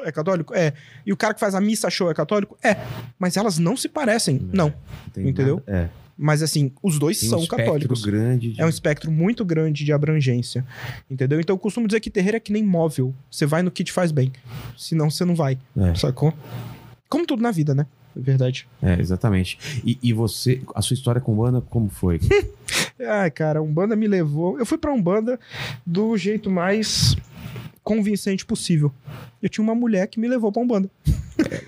É 0.05 0.11
católico? 0.11 0.53
É. 0.53 0.73
E 1.05 1.13
o 1.13 1.17
cara 1.17 1.33
que 1.33 1.39
faz 1.39 1.55
a 1.55 1.61
missa 1.61 1.89
show 1.89 2.09
é 2.09 2.13
católico? 2.13 2.57
É. 2.63 2.75
Mas 3.17 3.37
elas 3.37 3.57
não 3.57 3.75
se 3.77 3.87
parecem. 3.89 4.39
Não. 4.53 4.67
Não 4.69 4.73
tem 5.13 5.27
Entendeu? 5.29 5.61
nada- 5.67 5.79
É. 5.85 5.89
Mas 6.21 6.43
assim, 6.43 6.69
os 6.83 6.99
dois 6.99 7.17
Tem 7.17 7.29
são 7.29 7.39
um 7.39 7.43
espectro 7.43 7.65
católicos. 7.65 8.03
grande. 8.03 8.51
de- 8.51 8.61
É 8.61 8.65
um 8.65 8.69
espectro 8.69 9.09
muito 9.09 9.45
grande 9.45 9.85
de 9.85 9.93
abrangência. 9.93 10.65
Entendeu? 11.09 11.39
Então 11.39 11.55
eu 11.55 11.57
costumo 11.59 11.87
dizer 11.87 12.01
que 12.01 12.09
terreiro 12.09 12.35
é 12.35 12.39
que 12.41 12.51
nem 12.51 12.61
móvel. 12.61 13.15
Você 13.31 13.45
vai 13.45 13.63
no 13.63 13.71
que 13.71 13.85
te 13.85 13.91
faz 13.93 14.11
bem. 14.11 14.33
Senão 14.77 15.09
você 15.09 15.23
não 15.23 15.33
vai. 15.33 15.57
É. 15.77 15.95
Sacou? 15.95 16.33
Como 17.07 17.25
tudo 17.25 17.41
na 17.41 17.51
vida, 17.51 17.73
né? 17.73 17.85
É 18.17 18.19
verdade. 18.19 18.67
É, 18.81 18.99
exatamente. 18.99 19.57
E, 19.85 19.97
e 20.03 20.11
você, 20.11 20.61
a 20.75 20.81
sua 20.81 20.93
história 20.93 21.21
com 21.21 21.31
Umbanda, 21.33 21.61
como 21.61 21.89
foi? 21.89 22.19
Ai, 23.07 23.31
cara, 23.31 23.61
Umbanda 23.61 23.95
me 23.95 24.07
levou. 24.07 24.59
Eu 24.59 24.65
fui 24.65 24.77
pra 24.77 24.91
Umbanda 24.91 25.39
do 25.85 26.17
jeito 26.17 26.49
mais 26.49 27.15
convincente 27.89 28.45
possível. 28.45 28.93
Eu 29.41 29.49
tinha 29.49 29.63
uma 29.63 29.73
mulher 29.73 30.05
que 30.05 30.19
me 30.19 30.27
levou 30.27 30.51
pra 30.51 30.61
Umbanda. 30.61 30.91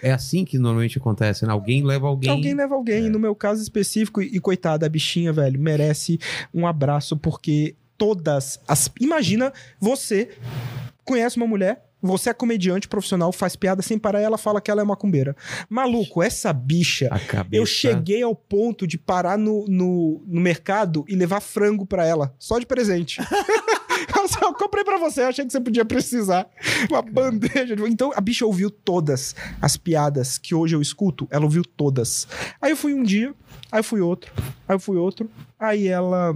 é 0.03 0.11
assim 0.11 0.45
que 0.45 0.59
normalmente 0.59 0.99
acontece, 0.99 1.47
né? 1.47 1.51
Alguém 1.51 1.83
leva 1.83 2.07
alguém. 2.07 2.29
Alguém 2.29 2.53
leva 2.53 2.75
alguém. 2.75 3.07
É. 3.07 3.09
No 3.09 3.17
meu 3.17 3.33
caso 3.33 3.59
específico, 3.59 4.21
e 4.21 4.39
coitada, 4.39 4.85
a 4.85 4.89
bichinha, 4.89 5.33
velho, 5.33 5.59
merece 5.59 6.19
um 6.53 6.67
abraço, 6.67 7.17
porque 7.17 7.73
todas 7.97 8.59
as. 8.67 8.87
Imagina 8.99 9.51
você 9.79 10.29
conhece 11.03 11.37
uma 11.37 11.47
mulher, 11.47 11.83
você 11.99 12.29
é 12.29 12.33
comediante 12.35 12.87
profissional, 12.87 13.31
faz 13.31 13.55
piada 13.55 13.81
sem 13.81 13.97
parar 13.97 14.21
e 14.21 14.23
ela 14.23 14.37
fala 14.37 14.61
que 14.61 14.69
ela 14.69 14.81
é 14.81 14.85
macumbeira. 14.85 15.35
Maluco, 15.67 16.21
essa 16.21 16.53
bicha. 16.53 17.09
Cabeça. 17.27 17.59
Eu 17.59 17.65
cheguei 17.65 18.21
ao 18.21 18.35
ponto 18.35 18.85
de 18.85 18.95
parar 18.95 19.39
no, 19.39 19.65
no, 19.67 20.23
no 20.27 20.39
mercado 20.39 21.03
e 21.07 21.15
levar 21.15 21.41
frango 21.41 21.83
pra 21.83 22.05
ela, 22.05 22.31
só 22.37 22.59
de 22.59 22.67
presente. 22.67 23.19
Eu 24.33 24.39
só- 24.39 24.45
eu 24.47 24.53
comprei 24.53 24.83
pra 24.83 24.97
você, 24.97 25.21
achei 25.21 25.45
que 25.45 25.51
você 25.51 25.59
podia 25.59 25.85
precisar. 25.85 26.47
Uma 26.89 27.01
bandeja. 27.01 27.75
de- 27.75 27.83
Então 27.83 28.11
a 28.15 28.21
bicha 28.21 28.45
ouviu 28.45 28.69
todas 28.69 29.35
as 29.61 29.77
piadas 29.77 30.37
que 30.37 30.53
hoje 30.55 30.75
eu 30.75 30.81
escuto, 30.81 31.27
ela 31.31 31.43
ouviu 31.45 31.63
todas. 31.63 32.27
Aí 32.61 32.71
eu 32.71 32.77
fui 32.77 32.93
um 32.93 33.03
dia, 33.03 33.33
aí 33.71 33.79
eu 33.79 33.83
fui 33.83 34.01
outro, 34.01 34.31
aí 34.67 34.75
eu 34.75 34.79
fui 34.79 34.97
outro, 34.97 35.29
aí 35.59 35.87
ela 35.87 36.35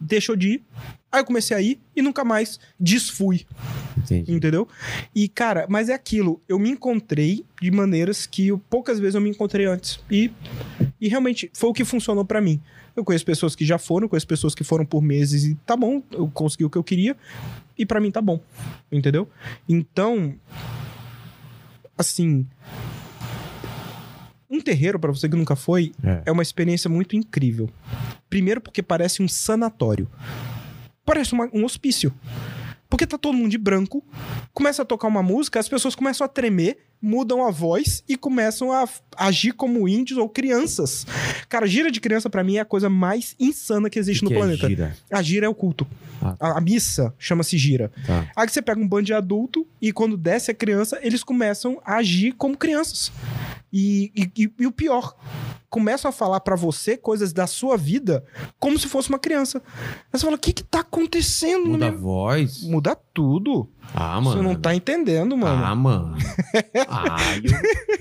deixou 0.00 0.36
de 0.36 0.48
ir. 0.54 0.64
Aí 1.12 1.20
eu 1.20 1.24
comecei 1.24 1.56
a 1.56 1.60
ir 1.60 1.80
e 1.94 2.00
nunca 2.02 2.22
mais 2.24 2.60
desfui. 2.78 3.44
Entendi. 3.98 4.32
Entendeu? 4.32 4.68
E, 5.14 5.28
cara, 5.28 5.66
mas 5.68 5.88
é 5.88 5.94
aquilo. 5.94 6.40
Eu 6.48 6.56
me 6.58 6.70
encontrei 6.70 7.44
de 7.60 7.68
maneiras 7.70 8.26
que 8.26 8.46
eu- 8.48 8.58
poucas 8.70 9.00
vezes 9.00 9.16
eu 9.16 9.20
me 9.20 9.28
encontrei 9.28 9.66
antes. 9.66 9.98
E, 10.08 10.30
e 11.00 11.08
realmente 11.08 11.50
foi 11.52 11.68
o 11.68 11.72
que 11.72 11.84
funcionou 11.84 12.24
pra 12.24 12.40
mim. 12.40 12.60
Eu 13.00 13.04
conheço 13.04 13.24
pessoas 13.24 13.56
que 13.56 13.64
já 13.64 13.78
foram, 13.78 14.06
conheço 14.06 14.26
pessoas 14.26 14.54
que 14.54 14.62
foram 14.62 14.84
por 14.84 15.00
meses 15.00 15.44
e 15.44 15.54
tá 15.64 15.74
bom, 15.74 16.02
eu 16.12 16.28
consegui 16.28 16.66
o 16.66 16.70
que 16.70 16.76
eu 16.76 16.84
queria. 16.84 17.16
E 17.78 17.86
pra 17.86 17.98
mim 17.98 18.10
tá 18.10 18.20
bom. 18.20 18.38
Entendeu? 18.92 19.26
Então, 19.66 20.34
assim. 21.96 22.46
Um 24.50 24.60
terreiro, 24.60 24.98
pra 24.98 25.10
você 25.10 25.28
que 25.30 25.36
nunca 25.36 25.56
foi, 25.56 25.92
É. 26.04 26.24
é 26.26 26.32
uma 26.32 26.42
experiência 26.42 26.90
muito 26.90 27.16
incrível. 27.16 27.70
Primeiro, 28.28 28.60
porque 28.60 28.82
parece 28.82 29.22
um 29.22 29.28
sanatório. 29.28 30.06
Parece 31.04 31.32
uma- 31.32 31.48
um 31.54 31.64
hospício. 31.64 32.12
Porque 32.88 33.06
tá 33.06 33.16
todo 33.16 33.34
mundo 33.36 33.50
de 33.50 33.56
branco, 33.58 34.04
começa 34.52 34.82
a 34.82 34.84
tocar 34.84 35.06
uma 35.08 35.22
música, 35.22 35.58
as 35.58 35.68
pessoas 35.70 35.94
começam 35.94 36.24
a 36.24 36.28
tremer, 36.28 36.78
mudam 37.02 37.46
a 37.46 37.50
voz 37.50 38.02
e 38.08 38.16
começam 38.16 38.72
a 38.72 38.86
agir 39.16 39.52
como 39.52 39.88
índios 39.88 40.18
ou 40.18 40.28
crianças. 40.28 41.06
Cara, 41.48 41.66
gira 41.66 41.90
de 41.90 42.00
criança 42.00 42.28
pra 42.28 42.44
mim 42.44 42.56
é 42.56 42.60
a 42.60 42.64
coisa 42.64 42.90
mais 42.90 43.34
insana 43.40 43.88
que 43.88 43.98
existe 43.98 44.20
Que 44.20 44.24
no 44.24 44.30
que 44.30 44.36
é 44.36 44.38
planeta. 44.38 44.68
gira? 44.68 44.96
A 45.10 45.22
gira 45.22 45.46
é 45.46 45.48
o 45.48 45.54
culto. 45.54 45.86
Ah. 46.22 46.36
A, 46.38 46.58
a 46.58 46.60
missa 46.60 47.14
chama-se 47.18 47.56
gira. 47.56 47.90
Tá. 48.06 48.28
Aí 48.36 48.48
você 48.48 48.60
pega 48.60 48.80
um 48.80 48.86
bando 48.86 49.04
de 49.04 49.14
adulto 49.14 49.66
e 49.80 49.92
quando 49.92 50.16
desce 50.16 50.50
a 50.50 50.54
criança, 50.54 50.98
eles 51.02 51.22
começam 51.24 51.80
a 51.84 51.96
agir 51.96 52.32
como 52.32 52.56
crianças. 52.56 53.10
E, 53.72 54.10
e- 54.16 54.42
e- 54.44 54.52
e 54.58 54.66
o 54.66 54.72
pior, 54.72 55.14
começam 55.70 56.08
a 56.08 56.12
falar 56.12 56.40
pra 56.40 56.56
você 56.56 56.96
coisas 56.96 57.32
da 57.32 57.46
sua 57.46 57.76
vida 57.76 58.24
como 58.58 58.76
se 58.76 58.88
fosse 58.88 59.08
uma 59.08 59.18
criança. 59.20 59.62
Aí 60.12 60.18
você 60.18 60.24
fala, 60.24 60.34
o 60.36 60.38
que 60.40 60.52
que 60.52 60.64
tá 60.64 60.80
acontecendo 60.80 61.66
Muda 61.70 61.86
a 61.86 61.90
voz. 61.92 62.62
Muda 62.64 62.96
tudo. 63.14 63.68
Ah, 63.94 64.20
mano. 64.20 64.36
Você 64.36 64.42
não 64.42 64.54
tá 64.56 64.74
entendendo, 64.74 65.36
mano. 65.36 65.64
Ah, 65.64 65.74
mano. 65.76 66.16
aí, 66.90 67.42
eu- 67.44 67.52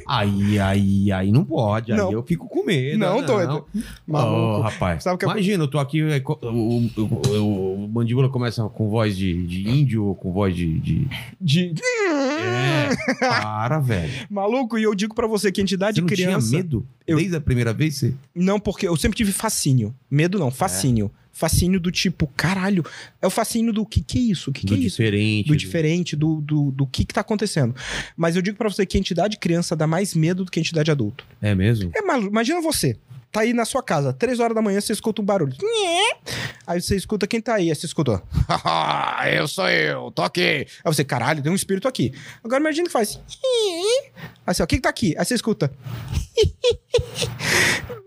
aí, 0.07 0.59
aí, 0.59 1.11
aí 1.11 1.31
não 1.31 1.43
pode. 1.45 1.91
Aí 1.91 1.97
Não. 1.97 2.11
eu 2.11 2.23
fico 2.23 2.47
com 2.47 2.63
medo. 2.65 2.97
Não, 2.97 3.21
doido. 3.23 3.65
Maluco. 4.07 4.59
Ô, 4.59 4.61
rapaz. 4.61 5.03
Sabe 5.03 5.17
que 5.19 5.25
eu- 5.25 5.29
Imagina, 5.29 5.63
eu 5.63 5.67
tô 5.67 5.79
aqui, 5.79 6.01
é, 6.01 6.21
o, 6.25 6.47
o, 6.47 6.89
o- 7.01 7.83
o 7.85 7.87
mandíbula 7.87 8.29
começa 8.29 8.63
com 8.69 8.89
voz 8.89 9.15
de, 9.15 9.45
de 9.45 9.69
índio 9.69 10.05
ou 10.05 10.15
com 10.15 10.31
voz 10.33 10.55
de. 10.55 10.79
de- 10.79 11.07
De... 11.39 11.73
É, 11.81 12.89
para, 13.19 13.79
velho. 13.79 14.11
Maluco, 14.29 14.77
e 14.77 14.83
eu 14.83 14.93
digo 14.95 15.13
pra 15.13 15.27
você 15.27 15.51
que 15.51 15.61
entidade 15.61 15.95
Você 15.95 16.01
não 16.01 16.07
criança. 16.07 16.49
tinha 16.49 16.57
medo? 16.63 16.85
Eu- 17.07 17.17
Desde 17.17 17.35
a 17.35 17.41
primeira 17.41 17.73
vez? 17.73 17.95
Você... 17.95 18.13
Não, 18.35 18.59
porque 18.59 18.87
eu 18.87 18.95
sempre 18.97 19.17
tive 19.17 19.31
fascínio. 19.31 19.93
Medo 20.09 20.37
É. 20.37 20.39
não, 20.39 20.51
fascínio. 20.51 21.11
Fascínio 21.39 21.79
do 21.79 21.89
tipo, 21.89 22.27
caralho, 22.35 22.83
é 23.21 23.25
o 23.25 23.29
fascínio 23.29 23.71
do 23.71 23.85
que 23.85 24.03
que 24.03 24.17
é 24.17 24.21
isso? 24.21 24.49
O 24.49 24.53
que 24.53 24.59
que 24.59 24.67
do 24.67 24.73
é 24.73 24.77
isso? 24.79 24.97
diferente. 24.97 25.47
do 25.47 25.55
diferente, 25.55 26.15
do, 26.17 26.41
do, 26.41 26.71
do 26.71 26.85
que 26.85 27.05
que 27.05 27.13
tá 27.13 27.21
acontecendo. 27.21 27.73
Mas 28.17 28.35
eu 28.35 28.41
digo 28.41 28.57
pra 28.57 28.69
você 28.69 28.85
que 28.85 28.97
a 28.97 28.99
entidade 28.99 29.37
criança 29.37 29.73
dá 29.73 29.87
mais 29.87 30.13
medo 30.13 30.43
do 30.43 30.51
que 30.51 30.59
a 30.59 30.61
entidade 30.61 30.91
adulto. 30.91 31.25
É 31.41 31.55
mesmo? 31.55 31.91
É. 31.95 31.99
Imagina 32.27 32.59
você. 32.61 32.97
Tá 33.31 33.41
aí 33.41 33.53
na 33.53 33.63
sua 33.63 33.83
casa, 33.83 34.11
três 34.11 34.39
horas 34.39 34.55
da 34.55 34.61
manhã, 34.61 34.81
você 34.81 34.91
escuta 34.91 35.21
um 35.21 35.25
barulho. 35.25 35.53
Aí 36.65 36.81
você 36.81 36.95
escuta 36.95 37.27
quem 37.27 37.39
tá 37.39 37.55
aí. 37.55 37.69
Aí 37.69 37.75
você 37.75 37.85
escuta. 37.85 38.23
"Haha, 38.47 39.29
eu 39.33 39.47
sou 39.47 39.69
eu, 39.69 40.09
tô 40.11 40.23
aqui. 40.23 40.41
Aí 40.41 40.65
você, 40.85 41.03
caralho, 41.03 41.41
tem 41.43 41.51
um 41.51 41.55
espírito 41.55 41.87
aqui. 41.87 42.11
Agora 42.43 42.59
imagina 42.59 42.87
que 42.87 42.91
faz. 42.93 43.19
Você, 44.47 44.63
ó, 44.63 44.65
quem 44.65 44.79
que 44.79 44.83
tá 44.83 44.89
aqui? 44.89 45.15
Aí 45.17 45.23
você 45.25 45.35
escuta. 45.35 45.71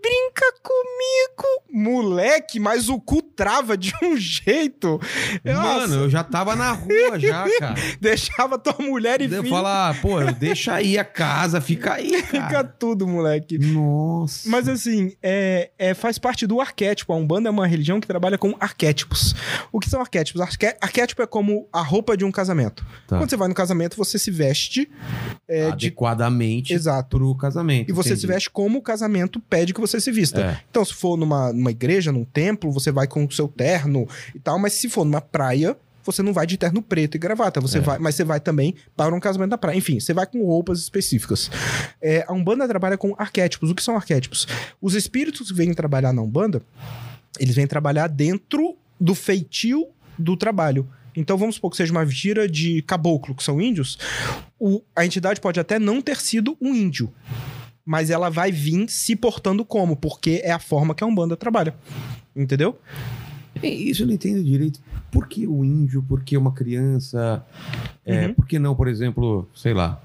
Brinca 0.01 0.53
comigo, 0.61 1.63
moleque, 1.71 2.59
mas 2.59 2.89
o 2.89 2.99
cu 2.99 3.21
trava 3.21 3.77
de 3.77 3.93
um 4.03 4.17
jeito. 4.17 4.99
Nossa, 5.43 5.61
Mano, 5.87 5.95
eu 6.03 6.09
já 6.09 6.23
tava 6.23 6.55
na 6.55 6.71
rua 6.71 7.17
já, 7.19 7.45
cara. 7.59 7.75
deixava 8.01 8.57
tua 8.57 8.75
mulher 8.79 9.21
e 9.21 9.25
Eu 9.25 9.41
filho. 9.43 9.49
falar, 9.49 9.99
pô, 10.01 10.19
deixa 10.37 10.73
aí 10.73 10.97
a 10.97 11.05
casa, 11.05 11.61
fica 11.61 11.93
aí, 11.93 12.21
Fica 12.23 12.47
cara. 12.49 12.63
tudo, 12.65 13.07
moleque. 13.07 13.57
Nossa. 13.57 14.49
Mas 14.49 14.67
assim, 14.67 15.12
é, 15.21 15.69
é- 15.77 15.93
faz 15.93 16.17
parte 16.17 16.47
do 16.47 16.59
arquétipo. 16.61 17.13
A 17.13 17.15
Umbanda 17.15 17.49
é 17.49 17.51
uma 17.51 17.67
religião 17.67 17.99
que 17.99 18.07
trabalha 18.07 18.37
com 18.37 18.55
arquétipos. 18.59 19.35
O 19.71 19.79
que 19.79 19.89
são 19.89 20.01
arquétipos? 20.01 20.41
Arqué- 20.41 20.77
arquétipo 20.81 21.21
é 21.21 21.27
como 21.27 21.67
a 21.71 21.81
roupa 21.81 22.15
de 22.17 22.23
um 22.25 22.31
casamento. 22.31 22.85
Tá. 23.07 23.17
Quando 23.17 23.29
você 23.29 23.37
vai 23.37 23.47
no 23.47 23.53
casamento, 23.53 23.95
você 23.97 24.17
se 24.17 24.31
veste 24.31 24.89
é, 25.47 25.71
de. 25.75 25.87
Adequadamente 25.87 26.73
Exato. 26.73 27.17
pro 27.17 27.35
casamento. 27.35 27.89
E 27.89 27.93
você 27.93 28.09
se 28.09 28.13
entendi. 28.25 28.27
veste 28.33 28.49
como 28.49 28.79
o 28.79 28.81
casamento 28.81 29.39
pede 29.39 29.73
que 29.73 29.81
você 29.81 29.99
se 29.99 30.11
vista. 30.11 30.41
É. 30.41 30.59
Então, 30.69 30.83
se 30.83 30.93
for 30.93 31.17
numa, 31.17 31.51
numa 31.53 31.71
igreja, 31.71 32.11
num 32.11 32.25
templo, 32.25 32.71
você 32.71 32.91
vai 32.91 33.07
com 33.07 33.25
o 33.25 33.31
seu 33.31 33.47
terno 33.47 34.07
e 34.33 34.39
tal. 34.39 34.57
Mas 34.59 34.73
se 34.73 34.89
for 34.89 35.05
numa 35.05 35.21
praia, 35.21 35.75
você 36.03 36.21
não 36.21 36.33
vai 36.33 36.45
de 36.45 36.57
terno 36.57 36.81
preto 36.81 37.15
e 37.15 37.17
gravata. 37.17 37.59
Você 37.61 37.77
É. 37.77 37.81
vai, 37.81 37.99
mas 37.99 38.15
você 38.15 38.23
vai 38.23 38.39
também 38.39 38.75
para 38.95 39.15
um 39.15 39.19
casamento 39.19 39.49
na 39.51 39.57
praia. 39.57 39.77
Enfim, 39.77 39.99
você 39.99 40.13
vai 40.13 40.25
com 40.25 40.43
roupas 40.45 40.79
específicas. 40.79 41.49
É, 42.01 42.25
a 42.27 42.33
Umbanda 42.33 42.67
trabalha 42.67 42.97
com 42.97 43.13
arquétipos. 43.17 43.69
O 43.71 43.75
que 43.75 43.83
são 43.83 43.95
arquétipos? 43.95 44.47
Os 44.81 44.93
espíritos 44.95 45.49
que 45.51 45.57
vêm 45.57 45.73
trabalhar 45.73 46.11
na 46.13 46.21
Umbanda, 46.21 46.61
eles 47.39 47.55
vêm 47.55 47.65
trabalhar 47.67 48.07
dentro 48.07 48.75
do 48.99 49.15
feitio 49.15 49.87
do 50.17 50.37
trabalho. 50.37 50.87
Então 51.15 51.37
vamos 51.37 51.55
supor 51.55 51.69
que 51.71 51.77
seja 51.77 51.91
uma 51.91 52.05
gira 52.05 52.47
de 52.49 52.81
caboclo, 52.83 53.35
que 53.35 53.43
são 53.43 53.61
índios. 53.61 53.97
O- 54.59 54.81
a 54.95 55.05
entidade 55.05 55.39
pode 55.39 55.59
até 55.59 55.77
não 55.77 56.01
ter 56.01 56.17
sido 56.17 56.57
um 56.61 56.73
índio. 56.73 57.13
Mas 57.85 58.09
ela 58.09 58.29
vai 58.29 58.51
vir 58.51 58.87
se 58.89 59.15
portando 59.15 59.65
como, 59.65 59.95
porque 59.95 60.41
é 60.43 60.51
a 60.51 60.59
forma 60.59 60.95
que 60.95 61.03
a 61.03 61.07
Umbanda 61.07 61.35
trabalha. 61.35 61.75
Entendeu? 62.35 62.79
É, 63.61 63.67
Isso 63.67 64.03
eu 64.03 64.07
não 64.07 64.13
entendo 64.13 64.43
direito. 64.43 64.79
Por 65.11 65.27
que 65.27 65.47
o 65.47 65.63
índio? 65.63 66.01
Por 66.01 66.23
que 66.23 66.35
uma 66.37 66.53
criança? 66.53 67.45
É, 68.05 68.27
Uhum. 68.27 68.33
Por 68.33 68.47
que 68.47 68.59
não, 68.59 68.75
por 68.75 68.87
exemplo, 68.87 69.47
sei 69.55 69.73
lá, 69.73 70.01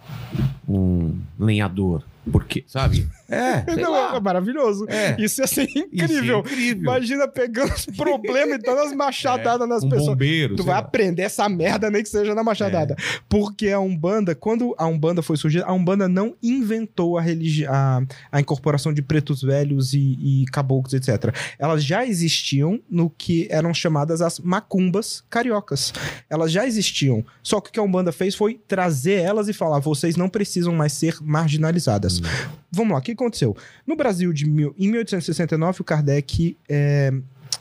um 0.68 1.18
lenhador? 1.38 2.02
Por 2.30 2.44
quê? 2.44 2.62
Sabe? 2.66 3.08
É, 3.30 3.74
Não, 3.76 3.96
é 4.14 4.20
maravilhoso. 4.20 4.84
É. 4.88 5.16
Isso 5.18 5.40
ia 5.40 5.46
ser 5.46 5.64
Isso 5.66 5.78
é 5.78 5.80
incrível. 5.82 6.40
incrível. 6.40 6.82
Imagina 6.82 7.26
pegando 7.26 7.72
os 7.72 7.86
problemas 7.86 8.58
e 8.58 8.62
dando 8.62 8.80
as 8.80 8.92
machadadas 8.94 9.66
nas 9.66 9.82
um 9.82 9.88
pessoas. 9.88 10.10
bombeiro. 10.10 10.54
Tu 10.56 10.62
vai 10.62 10.74
lá. 10.74 10.80
aprender 10.80 11.22
essa 11.22 11.48
merda, 11.48 11.90
nem 11.90 12.02
que 12.02 12.08
seja 12.10 12.34
na 12.34 12.42
machadada. 12.44 12.94
Porque 13.30 13.68
a 13.70 13.80
Umbanda, 13.80 14.34
quando 14.34 14.74
a 14.76 14.86
Umbanda 14.86 15.22
foi 15.22 15.38
surgida, 15.38 15.64
a 15.64 15.72
Umbanda 15.72 16.06
não 16.06 16.34
inventou 16.42 17.16
a, 17.16 17.22
religi 17.22 17.66
a, 17.66 18.02
a 18.30 18.40
incorporação 18.40 18.92
de 18.92 19.00
pretos 19.00 19.40
velhos 19.42 19.94
e, 19.94 20.42
e 20.42 20.44
caboclos, 20.52 20.92
etc. 20.92 21.34
Elas 21.58 21.82
já 21.82 22.04
existiam 22.04 22.78
no 22.90 23.08
que 23.08 23.46
eram 23.50 23.72
chamadas 23.72 24.20
as 24.20 24.38
macumbas 24.38 25.24
cariocas. 25.30 25.94
Elas 26.28 26.52
já 26.52 26.66
existiam. 26.66 27.24
Só 27.42 27.58
que 27.60 27.70
o 27.70 27.72
que 27.72 27.80
a 27.80 27.82
Umbanda 27.88 28.12
fez 28.12 28.34
foi 28.34 28.60
trazer 28.68 29.20
elas 29.20 29.48
e 29.48 29.52
falar: 29.52 29.78
vocês 29.80 30.16
não 30.16 30.28
precisam 30.28 30.74
mais 30.74 30.92
ser 30.92 31.16
marginalizadas. 31.20 32.20
Vamos 32.70 32.92
lá, 32.92 32.98
o 32.98 33.02
que 33.02 33.12
aconteceu? 33.12 33.56
No 33.86 33.96
Brasil, 33.96 34.32
de 34.32 34.46
mil, 34.48 34.74
em 34.78 34.88
1869, 34.88 35.80
o 35.80 35.84
Kardec 35.84 36.56
é, 36.68 37.12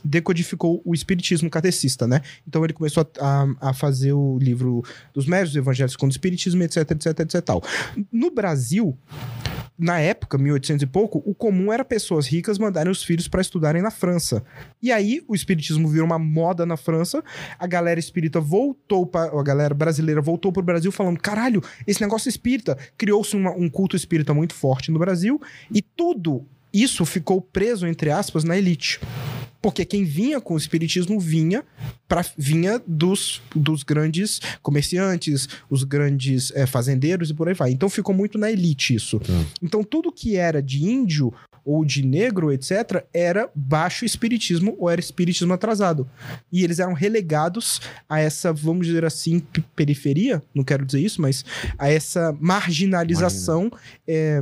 decodificou 0.03 0.81
o 0.85 0.93
espiritismo 0.93 1.49
kardecista, 1.49 2.05
né? 2.07 2.21
Então 2.47 2.63
ele 2.63 2.73
começou 2.73 3.05
a, 3.19 3.43
a- 3.43 3.69
a 3.69 3.73
fazer 3.73 4.13
o 4.13 4.37
livro 4.39 4.83
dos 5.13 5.25
médios, 5.25 5.49
os 5.51 5.55
evangelhos 5.55 5.95
com 5.95 6.05
o 6.05 6.09
espiritismo, 6.09 6.61
etc, 6.63 6.91
etc, 6.91 7.19
etc. 7.21 7.41
Tal. 7.43 7.63
No 8.11 8.29
Brasil, 8.31 8.97
na 9.77 9.99
época, 9.99 10.37
1800 10.37 10.83
e 10.83 10.87
pouco, 10.87 11.21
o 11.25 11.35
comum 11.35 11.71
era 11.71 11.85
pessoas 11.85 12.25
ricas 12.25 12.57
mandarem 12.57 12.91
os 12.91 13.03
filhos 13.03 13.27
para 13.27 13.41
estudarem 13.41 13.81
na 13.81 13.91
França. 13.91 14.43
E 14.81 14.91
aí 14.91 15.21
o 15.27 15.35
espiritismo 15.35 15.87
virou 15.87 16.05
uma 16.05 16.17
moda 16.17 16.65
na 16.65 16.75
França, 16.75 17.23
a 17.59 17.67
galera 17.67 17.99
espírita 17.99 18.39
voltou 18.39 19.05
para 19.05 19.39
a 19.39 19.43
galera 19.43 19.75
brasileira 19.75 20.21
voltou 20.21 20.51
pro 20.51 20.63
Brasil 20.63 20.91
falando: 20.91 21.19
"Caralho, 21.19 21.61
esse 21.85 22.01
negócio 22.01 22.27
espírita". 22.27 22.77
Criou-se 22.97 23.35
um 23.35 23.69
culto 23.69 23.95
espírita 23.95 24.33
muito 24.33 24.53
forte 24.53 24.89
no 24.89 24.97
Brasil 24.97 25.39
e 25.71 25.81
tudo 25.81 26.45
isso 26.73 27.05
ficou 27.05 27.41
preso 27.41 27.87
entre 27.87 28.09
aspas 28.09 28.43
na 28.43 28.57
elite. 28.57 28.99
Porque 29.61 29.83
quem 29.85 30.03
vinha 30.03 30.39
com 30.39 30.53
o 30.53 30.57
espiritismo 30.57 31.19
vinha 31.19 31.63
pra, 32.07 32.23
vinha 32.37 32.81
dos, 32.85 33.41
dos 33.55 33.83
grandes 33.83 34.39
comerciantes, 34.61 35.47
os 35.69 35.83
grandes 35.83 36.51
eh, 36.55 36.65
fazendeiros 36.65 37.29
e 37.29 37.33
por 37.33 37.47
aí 37.47 37.53
vai. 37.53 37.71
Então 37.71 37.89
ficou 37.89 38.13
muito 38.13 38.37
na 38.37 38.51
elite 38.51 38.95
isso. 38.95 39.19
Tá. 39.19 39.33
Então 39.61 39.83
tudo 39.83 40.11
que 40.11 40.35
era 40.35 40.61
de 40.61 40.83
índio 40.83 41.33
ou 41.67 41.83
de 41.83 42.01
negro, 42.01 42.49
etc., 42.53 43.03
era 43.13 43.49
baixo 43.53 44.05
espiritismo 44.05 44.73
ou 44.79 44.89
era 44.89 45.01
espiritismo 45.01 45.53
atrasado. 45.53 46.09
E 46.49 46.63
eles 46.63 46.79
eram 46.79 46.93
relegados 46.93 47.81
a 48.07 48.21
essa, 48.21 48.53
vamos 48.53 48.87
dizer 48.87 49.03
assim, 49.03 49.43
periferia, 49.75 50.41
não 50.55 50.63
quero 50.63 50.85
dizer 50.85 51.01
isso, 51.01 51.21
mas 51.21 51.43
a 51.77 51.89
essa 51.89 52.33
marginalização 52.39 53.69
é, 54.07 54.41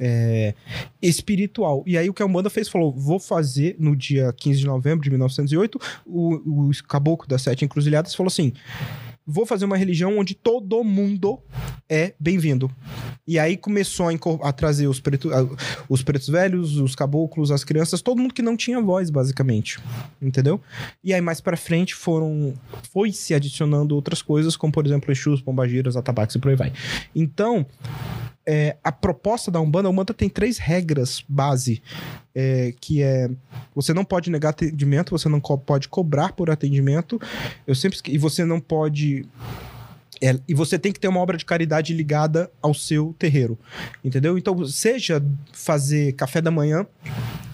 é, 0.00 0.54
espiritual. 1.02 1.84
E 1.86 1.96
aí 1.98 2.08
o 2.08 2.14
que 2.14 2.22
a 2.22 2.26
Umbanda 2.26 2.48
fez, 2.50 2.68
falou, 2.68 2.92
vou 2.92 3.20
fazer 3.20 3.76
no 3.78 3.94
dia 3.94 4.32
15 4.32 4.58
de 4.60 4.66
novembro 4.66 5.04
de 5.04 5.10
1908, 5.10 5.78
o, 6.06 6.68
o 6.68 6.70
caboclo 6.88 7.28
das 7.28 7.42
sete 7.42 7.64
encruzilhadas 7.64 8.14
falou 8.14 8.28
assim, 8.28 8.52
vou 9.26 9.44
fazer 9.46 9.64
uma 9.66 9.76
religião 9.76 10.18
onde 10.18 10.34
todo 10.34 10.82
mundo 10.82 11.38
é 11.88 12.14
bem-vindo. 12.18 12.70
E 13.28 13.38
aí 13.38 13.56
começou 13.56 14.08
a, 14.08 14.48
a 14.48 14.52
trazer 14.52 14.88
os, 14.88 14.98
preto- 14.98 15.32
a- 15.32 15.46
os 15.88 16.02
pretos 16.02 16.28
velhos, 16.28 16.76
os 16.78 16.96
caboclos, 16.96 17.50
as 17.52 17.62
crianças, 17.62 18.02
todo 18.02 18.18
mundo 18.20 18.34
que 18.34 18.42
não 18.42 18.56
tinha 18.56 18.80
voz, 18.80 19.08
basicamente. 19.10 19.78
Entendeu? 20.20 20.60
E 21.04 21.12
aí 21.14 21.20
mais 21.20 21.40
pra 21.40 21.56
frente 21.56 21.94
foram 21.94 22.54
foi 22.92 23.12
se 23.12 23.32
adicionando 23.34 23.94
outras 23.94 24.20
coisas, 24.22 24.56
como 24.56 24.72
por 24.72 24.84
exemplo 24.84 25.12
Exus, 25.12 25.40
Pombagiras, 25.42 25.96
Atabaques 25.96 26.34
e 26.34 26.38
por 26.40 26.48
aí 26.50 26.56
vai. 26.56 26.72
Então, 27.14 27.64
é, 28.52 28.76
a 28.82 28.90
proposta 28.90 29.48
da 29.50 29.60
Umbanda, 29.60 29.86
a 29.88 29.90
Umbanda 29.92 30.12
tem 30.12 30.28
três 30.28 30.58
regras 30.58 31.22
base, 31.28 31.80
é, 32.34 32.74
que 32.80 33.00
é 33.02 33.30
você 33.74 33.94
não 33.94 34.04
pode 34.04 34.28
negar 34.30 34.48
atendimento, 34.50 35.10
você 35.10 35.28
não 35.28 35.40
co- 35.40 35.56
pode 35.58 35.88
cobrar 35.88 36.32
por 36.32 36.50
atendimento, 36.50 37.20
eu 37.66 37.74
sempre 37.74 37.98
e 38.08 38.18
você 38.18 38.44
não 38.44 38.58
pode 38.58 39.24
é, 40.20 40.36
e 40.48 40.52
você 40.54 40.78
tem 40.78 40.90
que 40.92 40.98
ter 41.00 41.08
uma 41.08 41.20
obra 41.20 41.36
de 41.38 41.44
caridade 41.44 41.94
ligada 41.94 42.50
ao 42.60 42.74
seu 42.74 43.14
terreiro, 43.18 43.56
entendeu? 44.04 44.36
Então, 44.36 44.66
seja 44.66 45.22
fazer 45.52 46.12
café 46.14 46.40
da 46.42 46.50
manhã 46.50 46.84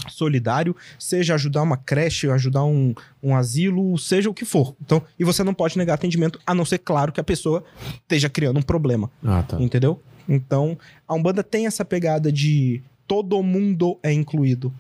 solidário, 0.09 0.75
seja 0.99 1.35
ajudar 1.35 1.63
uma 1.63 1.77
creche, 1.77 2.29
ajudar 2.31 2.65
um, 2.65 2.95
um 3.23 3.37
asilo, 3.37 3.99
seja 3.99 4.31
o 4.31 4.35
que 4.35 4.45
for. 4.45 4.75
Então, 4.85 5.03
e 5.19 5.25
você 5.25 5.45
não 5.45 5.53
pode 5.53 5.77
negar 5.77 5.95
atendimento, 5.95 6.41
a 6.47 6.55
não 6.55 6.65
ser, 6.65 6.79
claro, 6.79 7.13
que 7.13 7.21
a 7.21 7.25
pessoa 7.25 7.63
esteja 8.03 8.29
criando 8.31 8.59
um 8.59 8.63
problema. 8.63 9.11
Ah, 9.23 9.43
tá. 9.43 9.61
Entendeu? 9.61 10.01
Então, 10.29 10.79
a 11.07 11.15
Umbanda 11.15 11.43
tem 11.43 11.67
essa 11.67 11.85
pegada 11.85 12.31
de 12.31 12.83
todo 13.07 13.43
mundo 13.43 13.99
é 14.03 14.13
incluído. 14.13 14.73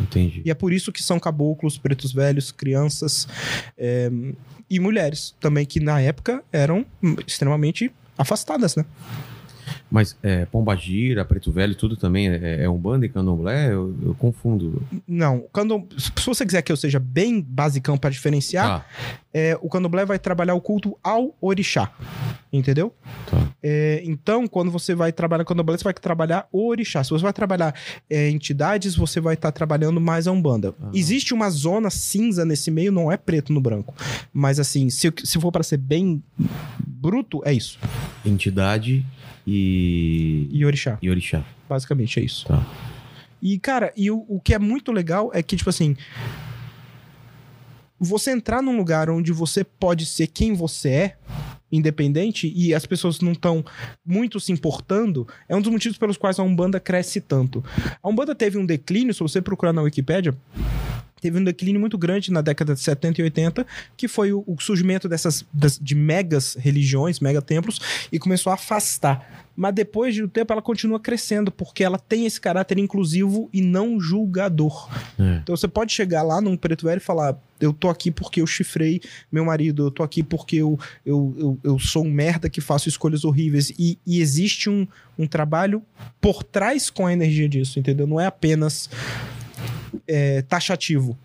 Entendi. 0.00 0.42
E 0.44 0.50
é 0.50 0.54
por 0.54 0.72
isso 0.72 0.90
que 0.90 1.02
são 1.02 1.20
caboclos, 1.20 1.76
pretos 1.76 2.12
velhos, 2.12 2.50
crianças 2.50 3.28
é, 3.76 4.10
e 4.68 4.80
mulheres 4.80 5.34
também, 5.38 5.66
que 5.66 5.80
na 5.80 6.00
época 6.00 6.42
eram 6.50 6.86
extremamente 7.26 7.92
afastadas, 8.16 8.76
né? 8.76 8.84
Mas 9.94 10.16
é, 10.24 10.44
Pombagira, 10.46 11.24
Preto 11.24 11.52
Velho, 11.52 11.72
tudo 11.76 11.96
também 11.96 12.28
é, 12.28 12.64
é 12.64 12.68
Umbanda 12.68 13.06
e 13.06 13.08
Candomblé? 13.08 13.72
Eu, 13.72 13.94
eu 14.02 14.14
confundo. 14.16 14.82
Não, 15.06 15.44
quando, 15.52 15.86
se 15.96 16.26
você 16.26 16.44
quiser 16.44 16.62
que 16.62 16.72
eu 16.72 16.76
seja 16.76 16.98
bem 16.98 17.40
basicão 17.40 17.96
para 17.96 18.10
diferenciar, 18.10 18.64
Tá, 18.64 18.86
é, 19.32 19.56
o 19.60 19.68
candomblé 19.68 20.04
vai 20.04 20.18
trabalhar 20.18 20.54
o 20.54 20.60
culto 20.60 20.98
ao 21.02 21.32
orixá, 21.40 21.92
entendeu? 22.52 22.92
tá. 23.30 23.48
É, 23.62 24.02
então, 24.04 24.48
quando 24.48 24.68
você 24.68 24.96
vai 24.96 25.12
trabalhar 25.12 25.44
candomblé, 25.44 25.76
você 25.78 25.84
vai 25.84 25.94
trabalhar 25.94 26.48
o 26.50 26.66
orixá. 26.66 27.04
Se 27.04 27.10
você 27.10 27.22
vai 27.22 27.32
trabalhar 27.32 27.72
é, 28.10 28.28
entidades, 28.30 28.96
você 28.96 29.20
vai 29.20 29.34
estar 29.34 29.52
trabalhando 29.52 30.00
mais 30.00 30.26
a 30.26 30.32
Umbanda. 30.32 30.74
Ah. 30.82 30.90
Existe 30.92 31.32
uma 31.32 31.48
zona 31.50 31.88
cinza 31.88 32.44
nesse 32.44 32.68
meio, 32.68 32.90
não 32.90 33.12
é 33.12 33.16
preto 33.16 33.52
no 33.52 33.60
branco. 33.60 33.94
Mas 34.32 34.58
assim, 34.58 34.90
se, 34.90 35.12
se 35.22 35.38
for 35.38 35.52
para 35.52 35.62
ser 35.62 35.76
bem 35.76 36.20
bruto, 36.84 37.42
é 37.44 37.52
isso. 37.52 37.78
Entidade 38.26 39.04
e. 39.46 40.48
E 40.50 40.64
orixá, 40.64 40.98
E 41.02 41.10
Orixá. 41.10 41.44
basicamente 41.68 42.20
é 42.20 42.24
isso. 42.24 42.46
Tá. 42.46 42.64
E, 43.42 43.58
cara, 43.58 43.92
e 43.96 44.10
o, 44.10 44.24
o 44.28 44.40
que 44.40 44.54
é 44.54 44.58
muito 44.58 44.90
legal 44.92 45.30
é 45.34 45.42
que, 45.42 45.56
tipo 45.56 45.70
assim. 45.70 45.96
Você 47.98 48.32
entrar 48.32 48.60
num 48.60 48.76
lugar 48.76 49.08
onde 49.08 49.32
você 49.32 49.62
pode 49.64 50.04
ser 50.04 50.26
quem 50.26 50.52
você 50.52 50.88
é, 50.90 51.16
independente, 51.70 52.52
e 52.54 52.74
as 52.74 52.84
pessoas 52.84 53.20
não 53.20 53.32
estão 53.32 53.64
muito 54.04 54.38
se 54.40 54.52
importando, 54.52 55.26
é 55.48 55.56
um 55.56 55.60
dos 55.62 55.70
motivos 55.72 55.96
pelos 55.96 56.16
quais 56.16 56.38
a 56.38 56.42
Umbanda 56.42 56.78
cresce 56.80 57.20
tanto. 57.20 57.64
A 58.02 58.08
Umbanda 58.08 58.34
teve 58.34 58.58
um 58.58 58.66
declínio, 58.66 59.14
se 59.14 59.20
você 59.20 59.40
procurar 59.40 59.72
na 59.72 59.82
Wikipédia, 59.82 60.36
teve 61.24 61.38
um 61.38 61.44
declínio 61.44 61.80
muito 61.80 61.96
grande 61.96 62.30
na 62.30 62.42
década 62.42 62.74
de 62.74 62.80
70 62.80 63.22
e 63.22 63.24
80, 63.24 63.66
que 63.96 64.06
foi 64.06 64.30
o, 64.30 64.44
o 64.46 64.60
surgimento 64.60 65.08
dessas 65.08 65.42
das- 65.50 65.78
de 65.78 65.94
megas 65.94 66.54
religiões, 66.54 67.18
mega 67.18 67.40
templos, 67.40 67.80
e 68.12 68.18
começou 68.18 68.50
a 68.50 68.54
afastar. 68.56 69.46
Mas 69.56 69.72
depois 69.74 70.14
de 70.14 70.22
um 70.22 70.28
tempo 70.28 70.52
ela 70.52 70.60
continua 70.60 71.00
crescendo, 71.00 71.50
porque 71.50 71.82
ela 71.82 71.98
tem 71.98 72.26
esse 72.26 72.38
caráter 72.38 72.76
inclusivo 72.76 73.48
e 73.54 73.62
não 73.62 73.98
julgador. 73.98 74.90
É. 75.18 75.36
Então 75.42 75.56
você 75.56 75.66
pode 75.66 75.94
chegar 75.94 76.22
lá 76.22 76.42
num 76.42 76.56
preto 76.58 76.84
velho 76.84 76.98
e 76.98 77.00
falar: 77.00 77.38
Eu 77.58 77.72
tô 77.72 77.88
aqui 77.88 78.10
porque 78.10 78.42
eu 78.42 78.46
chifrei 78.46 79.00
meu 79.32 79.44
marido, 79.46 79.86
eu 79.86 79.90
tô 79.90 80.02
aqui 80.02 80.22
porque 80.22 80.56
eu, 80.56 80.78
eu, 81.06 81.34
eu, 81.38 81.58
eu 81.64 81.78
sou 81.78 82.04
um 82.04 82.10
merda 82.10 82.50
que 82.50 82.60
faço 82.60 82.86
escolhas 82.88 83.24
horríveis. 83.24 83.70
E, 83.78 83.96
e 84.06 84.20
existe 84.20 84.68
um, 84.68 84.86
um 85.18 85.26
trabalho 85.26 85.82
por 86.20 86.42
trás 86.42 86.90
com 86.90 87.06
a 87.06 87.12
energia 87.14 87.48
disso, 87.48 87.78
entendeu? 87.78 88.06
Não 88.08 88.20
é 88.20 88.26
apenas 88.26 88.90
é, 90.06 90.42
taxativo. 90.42 91.16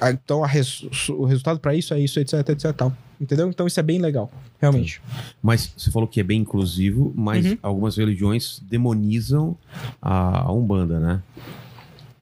Ah, 0.00 0.10
Então 0.10 0.42
a 0.44 0.46
res- 0.46 0.82
o 1.10 1.24
resultado 1.24 1.58
pra 1.60 1.74
isso 1.74 1.92
é 1.94 2.00
isso, 2.00 2.18
etc, 2.20 2.48
etc 2.50 2.72
tal. 2.76 2.92
Entendeu? 3.20 3.48
Então 3.48 3.66
isso 3.66 3.78
é 3.78 3.82
bem 3.82 3.98
legal, 4.00 4.30
realmente. 4.60 5.00
Mas 5.42 5.72
você 5.76 5.90
falou 5.90 6.06
que 6.08 6.18
é 6.20 6.22
bem 6.22 6.40
inclusivo, 6.40 7.12
mas 7.16 7.46
Uhum. 7.46 7.58
algumas 7.62 7.96
religiões 7.96 8.60
demonizam 8.68 9.56
a, 10.02 10.40
a 10.42 10.52
Umbanda, 10.52 10.98
né? 10.98 11.22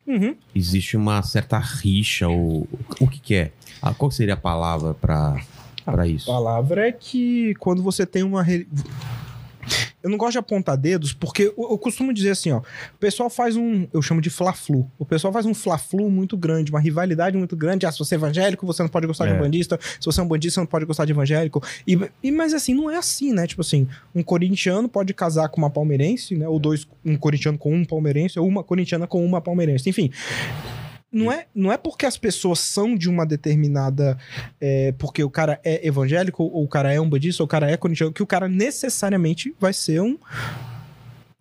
Uhum. 0.07 0.35
Existe 0.55 0.97
uma 0.97 1.23
certa 1.23 1.59
rixa, 1.59 2.29
ou 2.29 2.69
o 3.01 3.07
que, 3.09 3.21
que 3.21 3.35
é? 3.35 3.53
Ah, 3.81 3.95
qual 3.95 4.11
seria 4.11 4.35
a 4.35 4.37
palavra 4.37 4.95
pra 4.95 5.41
para 5.85 6.07
isso? 6.07 6.31
A 6.31 6.35
palavra 6.35 6.89
é 6.89 6.93
que 6.93 7.55
quando 7.57 7.83
você 7.83 8.05
tem 8.07 8.23
uma. 8.23 8.45
Eu 10.03 10.11
não 10.11 10.19
gosto 10.19 10.33
de 10.33 10.39
apontar 10.39 10.77
dedos, 10.77 11.13
porque 11.13 11.45
eu, 11.57 11.69
eu 11.71 11.79
costumo 11.79 12.13
dizer 12.13 12.31
assim, 12.31 12.51
ó. 12.51 12.59
O 12.59 12.99
pessoal 12.99 13.31
faz 13.31 13.57
um. 13.57 13.87
Eu 13.93 14.03
chamo 14.03 14.21
de 14.21 14.31
fla-flu. 14.31 14.91
O 14.99 15.05
pessoal 15.05 15.33
faz 15.33 15.47
um 15.47 15.55
fla-flu 15.55 16.11
muito 16.11 16.37
grande, 16.37 16.71
uma 16.73 16.81
rivalidade 16.81 17.37
muito 17.37 17.55
grande. 17.57 17.87
Ah, 17.87 17.93
se 17.93 17.99
você 17.99 18.15
é 18.15 18.19
evangélico, 18.19 18.67
você 18.67 18.83
não 18.83 18.89
pode 18.91 19.07
gostar 19.07 19.27
de 19.27 19.33
É. 19.33 19.35
um 19.37 19.39
bandista. 19.39 19.79
Se 20.01 20.05
você 20.05 20.21
é 20.21 20.23
um 20.23 20.27
bandista, 20.29 20.55
você 20.55 20.61
não 20.61 20.67
pode 20.67 20.85
gostar 20.85 21.05
de 21.05 21.13
evangélico. 21.13 21.63
E, 21.87 21.99
e- 22.23 22.31
mas 22.33 22.53
assim, 22.53 22.75
não 22.75 22.91
é 22.91 22.97
assim, 22.97 23.33
né? 23.33 23.47
Tipo 23.47 23.61
assim, 23.61 23.87
um 24.15 24.23
corintiano 24.23 24.89
pode 24.89 25.15
casar 25.15 25.49
com 25.49 25.59
uma 25.61 25.71
palmeirense, 25.71 26.35
né? 26.37 26.49
Ou 26.49 26.59
dois, 26.59 26.87
um 27.05 27.17
corintiano 27.17 27.57
com 27.57 27.73
um 27.75 27.85
palmeirense, 27.85 28.39
ou 28.39 28.47
uma 28.49 28.65
corintiana 28.65 29.07
com 29.07 29.25
uma 29.25 29.41
palmeirense. 29.41 29.89
Enfim. 29.89 30.11
Não 31.13 31.31
é, 31.31 31.47
não 31.55 31.71
é 31.71 31.77
porque 31.77 32.07
as 32.07 32.17
pessoas 32.17 32.59
são 32.59 32.97
de 32.97 33.09
uma 33.09 33.27
determinada. 33.27 34.17
é, 34.61 34.93
porque 34.93 35.23
o 35.23 35.29
cara 35.31 35.61
é 35.63 35.87
evangélico, 35.87 36.43
ou 36.43 36.65
o 36.65 36.69
cara 36.69 36.93
é 36.93 37.01
um 37.01 37.09
budista, 37.09 37.43
ou 37.43 37.45
o 37.45 37.49
cara 37.49 37.71
é 37.71 37.77
corintiano, 37.77 38.13
que 38.13 38.23
o 38.23 38.27
cara 38.27 38.49
necessariamente 38.49 39.55
vai 39.61 39.73
ser 39.73 40.01
um, 40.01 40.19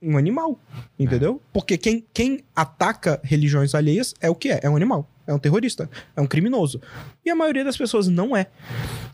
um 0.02 0.18
animal. 0.18 0.60
Entendeu? 1.00 1.42
Porque 1.54 1.78
quem, 1.78 2.06
quem 2.14 2.44
ataca 2.56 3.20
religiões 3.24 3.74
alheias 3.74 4.14
é 4.20 4.30
o 4.30 4.36
que 4.36 4.50
é? 4.50 4.60
É 4.62 4.70
um 4.70 4.76
animal. 4.76 5.08
É 5.32 5.34
um 5.34 5.40
terrorista. 5.40 5.90
É 6.16 6.22
um 6.22 6.28
criminoso. 6.28 6.82
E 7.26 7.30
a 7.30 7.36
maioria 7.36 7.64
das 7.64 7.78
pessoas 7.78 8.08
não 8.08 8.36
é. 8.36 8.48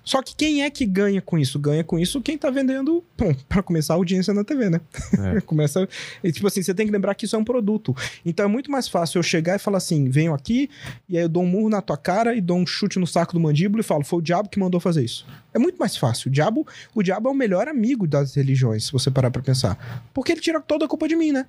Só 0.04 0.22
que 0.22 0.36
quem 0.36 0.64
é 0.64 0.70
que 0.70 0.86
ganha 0.86 1.22
com 1.22 1.38
isso? 1.38 1.60
Ganha 1.60 1.84
com 1.84 2.00
isso 2.00 2.22
quem 2.22 2.38
tá 2.38 2.50
vendendo, 2.50 3.04
bom, 3.18 3.34
pra 3.48 3.62
começar 3.62 3.94
a 3.94 3.98
audiência 3.98 4.34
na 4.34 4.44
TV, 4.44 4.70
né? 4.70 4.82
É. 5.36 5.42
Começa. 5.46 5.88
e, 6.24 6.32
Tipo 6.32 6.48
assim, 6.48 6.62
você 6.64 6.74
tem 6.74 6.86
que 6.86 6.92
lembrar 6.92 7.14
que 7.14 7.26
isso 7.26 7.36
é 7.36 7.40
um 7.40 7.44
produto. 7.44 7.96
Então 8.26 8.46
é 8.46 8.50
muito 8.50 8.72
mais 8.72 8.88
fácil 8.88 9.20
eu 9.20 9.24
chegar 9.24 9.56
e 9.56 9.60
falar 9.60 9.78
assim: 9.78 10.10
venho 10.10 10.34
aqui, 10.34 10.70
e 11.08 11.18
aí 11.18 11.24
eu 11.24 11.30
dou 11.30 11.44
um 11.44 11.48
murro 11.48 11.70
na 11.70 11.82
tua 11.82 11.98
cara 11.98 12.36
e 12.36 12.42
dou 12.42 12.58
um 12.58 12.66
chute 12.66 12.98
no 12.98 13.06
saco 13.06 13.34
do 13.34 13.40
mandíbulo 13.40 13.82
e 13.82 13.84
falo, 13.84 14.04
foi 14.04 14.20
o 14.20 14.22
diabo 14.22 14.50
que 14.50 14.60
mandou 14.60 14.80
fazer 14.80 15.04
isso. 15.04 15.26
É 15.54 15.60
muito 15.60 15.78
mais 15.78 15.98
fácil. 15.98 16.30
O 16.30 16.32
diabo, 16.32 16.66
o 16.96 17.04
diabo 17.04 17.30
é 17.30 17.32
o 17.32 17.36
melhor 17.36 17.68
amigo 17.68 18.08
das 18.08 18.36
religiões, 18.36 18.86
se 18.86 18.92
você 18.92 19.12
parar 19.12 19.30
pra 19.30 19.42
pensar. 19.42 20.04
Porque 20.14 20.32
ele 20.32 20.42
tira 20.42 20.60
toda 20.62 20.86
a 20.86 20.88
culpa 20.88 21.08
de 21.08 21.16
mim, 21.16 21.32
né? 21.32 21.46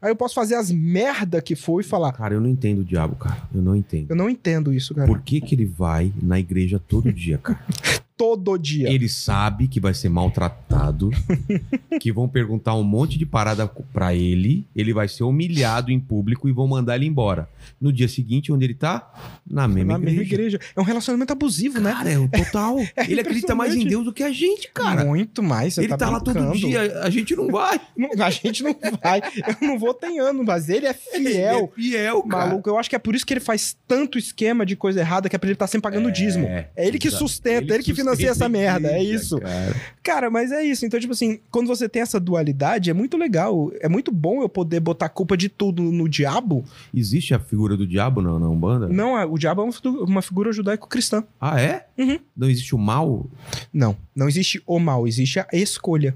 Aí 0.00 0.10
eu 0.10 0.16
posso 0.16 0.34
fazer 0.34 0.54
as 0.56 0.70
merda 0.70 1.40
que 1.40 1.56
for 1.56 1.80
e 1.80 1.84
falar. 1.84 2.12
Cara, 2.12 2.34
eu 2.34 2.40
não 2.40 2.48
entendo 2.48 2.80
o 2.80 2.84
diabo, 2.84 3.16
cara. 3.16 3.42
Eu 3.54 3.62
não 3.62 3.74
entendo. 3.74 4.10
Eu 4.10 4.16
não 4.16 4.28
entendo 4.28 4.72
isso, 4.72 4.94
cara. 4.94 5.06
Por 5.06 5.20
que, 5.20 5.40
que 5.40 5.54
ele 5.54 5.64
vai 5.64 6.12
na 6.22 6.38
igreja 6.38 6.78
todo 6.78 7.12
dia, 7.12 7.38
cara? 7.38 7.58
todo 8.16 8.56
dia. 8.56 8.88
Ele 8.90 9.08
sabe 9.08 9.68
que 9.68 9.78
vai 9.78 9.92
ser 9.92 10.08
maltratado, 10.08 11.10
que 12.00 12.10
vão 12.10 12.28
perguntar 12.28 12.74
um 12.74 12.82
monte 12.82 13.18
de 13.18 13.26
parada 13.26 13.66
pra 13.92 14.14
ele, 14.14 14.66
ele 14.74 14.92
vai 14.92 15.06
ser 15.06 15.24
humilhado 15.24 15.92
em 15.92 16.00
público 16.00 16.48
e 16.48 16.52
vão 16.52 16.66
mandar 16.66 16.96
ele 16.96 17.06
embora. 17.06 17.48
No 17.80 17.92
dia 17.92 18.08
seguinte, 18.08 18.52
onde 18.52 18.64
ele 18.64 18.74
tá? 18.74 19.12
Na 19.46 19.68
mesma 19.68 19.92
Na 19.92 19.98
igreja. 19.98 20.20
mesma 20.20 20.34
igreja. 20.34 20.60
É 20.74 20.80
um 20.80 20.84
relacionamento 20.84 21.32
abusivo, 21.32 21.80
né? 21.80 21.92
Cara, 21.92 22.10
é 22.10 22.18
o 22.18 22.28
total. 22.28 22.76
ele 23.08 23.20
acredita 23.20 23.54
mais 23.54 23.74
em. 23.74 23.86
Deus 23.86 24.04
do 24.04 24.12
que 24.12 24.22
a 24.22 24.32
gente, 24.32 24.68
cara. 24.72 25.04
Muito 25.04 25.42
mais. 25.42 25.78
Ele 25.78 25.96
tá, 25.96 26.10
lá 26.10 26.18
todo 26.20 26.52
dia, 26.52 27.02
a 27.02 27.10
gente 27.10 27.36
não 27.36 27.48
vai. 27.48 27.80
Não, 27.96 28.10
a 28.24 28.30
gente 28.30 28.62
não 28.62 28.76
vai. 29.02 29.20
Eu 29.60 29.68
não 29.68 29.78
vou 29.78 29.94
tem 29.94 30.18
ano, 30.20 30.44
mas 30.44 30.68
ele 30.68 30.86
é 30.86 30.92
fiel. 30.92 31.72
Ele 31.76 31.96
é 31.96 31.98
fiel, 31.98 32.22
cara. 32.24 32.46
Maluco, 32.46 32.68
eu 32.68 32.78
acho 32.78 32.90
que 32.90 32.96
é 32.96 32.98
por 32.98 33.14
isso 33.14 33.24
que 33.24 33.32
ele 33.32 33.40
faz 33.40 33.76
tanto 33.86 34.18
esquema 34.18 34.66
de 34.66 34.76
coisa 34.76 35.00
errada, 35.00 35.28
que 35.28 35.36
é 35.36 35.38
pra 35.38 35.48
ele 35.48 35.54
estar 35.54 35.66
sempre 35.66 35.90
pagando 35.90 36.10
dízimo. 36.12 36.46
É 36.46 36.68
ele 36.76 36.98
que 36.98 37.10
sustenta, 37.10 37.74
ele, 37.74 37.82
que 37.82 37.94
financia 38.06 38.30
essa 38.30 38.48
merda, 38.48 38.88
é 38.88 39.02
isso. 39.02 39.40
cara. 39.40 39.76
Cara, 40.02 40.30
mas 40.30 40.52
é 40.52 40.62
isso. 40.62 40.86
Então, 40.86 41.00
tipo 41.00 41.12
assim, 41.12 41.40
quando 41.50 41.66
você 41.66 41.88
tem 41.88 42.02
essa 42.02 42.20
dualidade, 42.20 42.90
é 42.90 42.94
muito 42.94 43.16
legal. 43.16 43.72
É 43.80 43.88
muito 43.88 44.12
bom 44.12 44.42
eu 44.42 44.48
poder 44.48 44.80
botar 44.80 45.06
a 45.06 45.08
culpa 45.08 45.36
de 45.36 45.48
tudo 45.48 45.82
no 45.82 46.08
diabo. 46.08 46.64
Existe 46.94 47.34
a 47.34 47.38
figura 47.38 47.76
do 47.76 47.86
diabo 47.86 48.22
na, 48.22 48.38
na 48.38 48.48
Umbanda? 48.48 48.88
Não, 48.88 49.14
o 49.32 49.38
diabo 49.38 49.62
é 49.62 49.88
uma 50.04 50.22
figura 50.22 50.52
judaico-cristã. 50.52 51.24
Ah, 51.40 51.60
é? 51.60 51.86
Uhum. 51.98 52.18
Não 52.36 52.48
existe 52.48 52.74
o 52.74 52.78
mal? 52.78 53.26
Não, 53.72 53.96
não 54.14 54.28
existe 54.28 54.62
o 54.66 54.78
mal, 54.78 55.08
existe 55.08 55.40
a 55.40 55.46
escolha. 55.52 56.14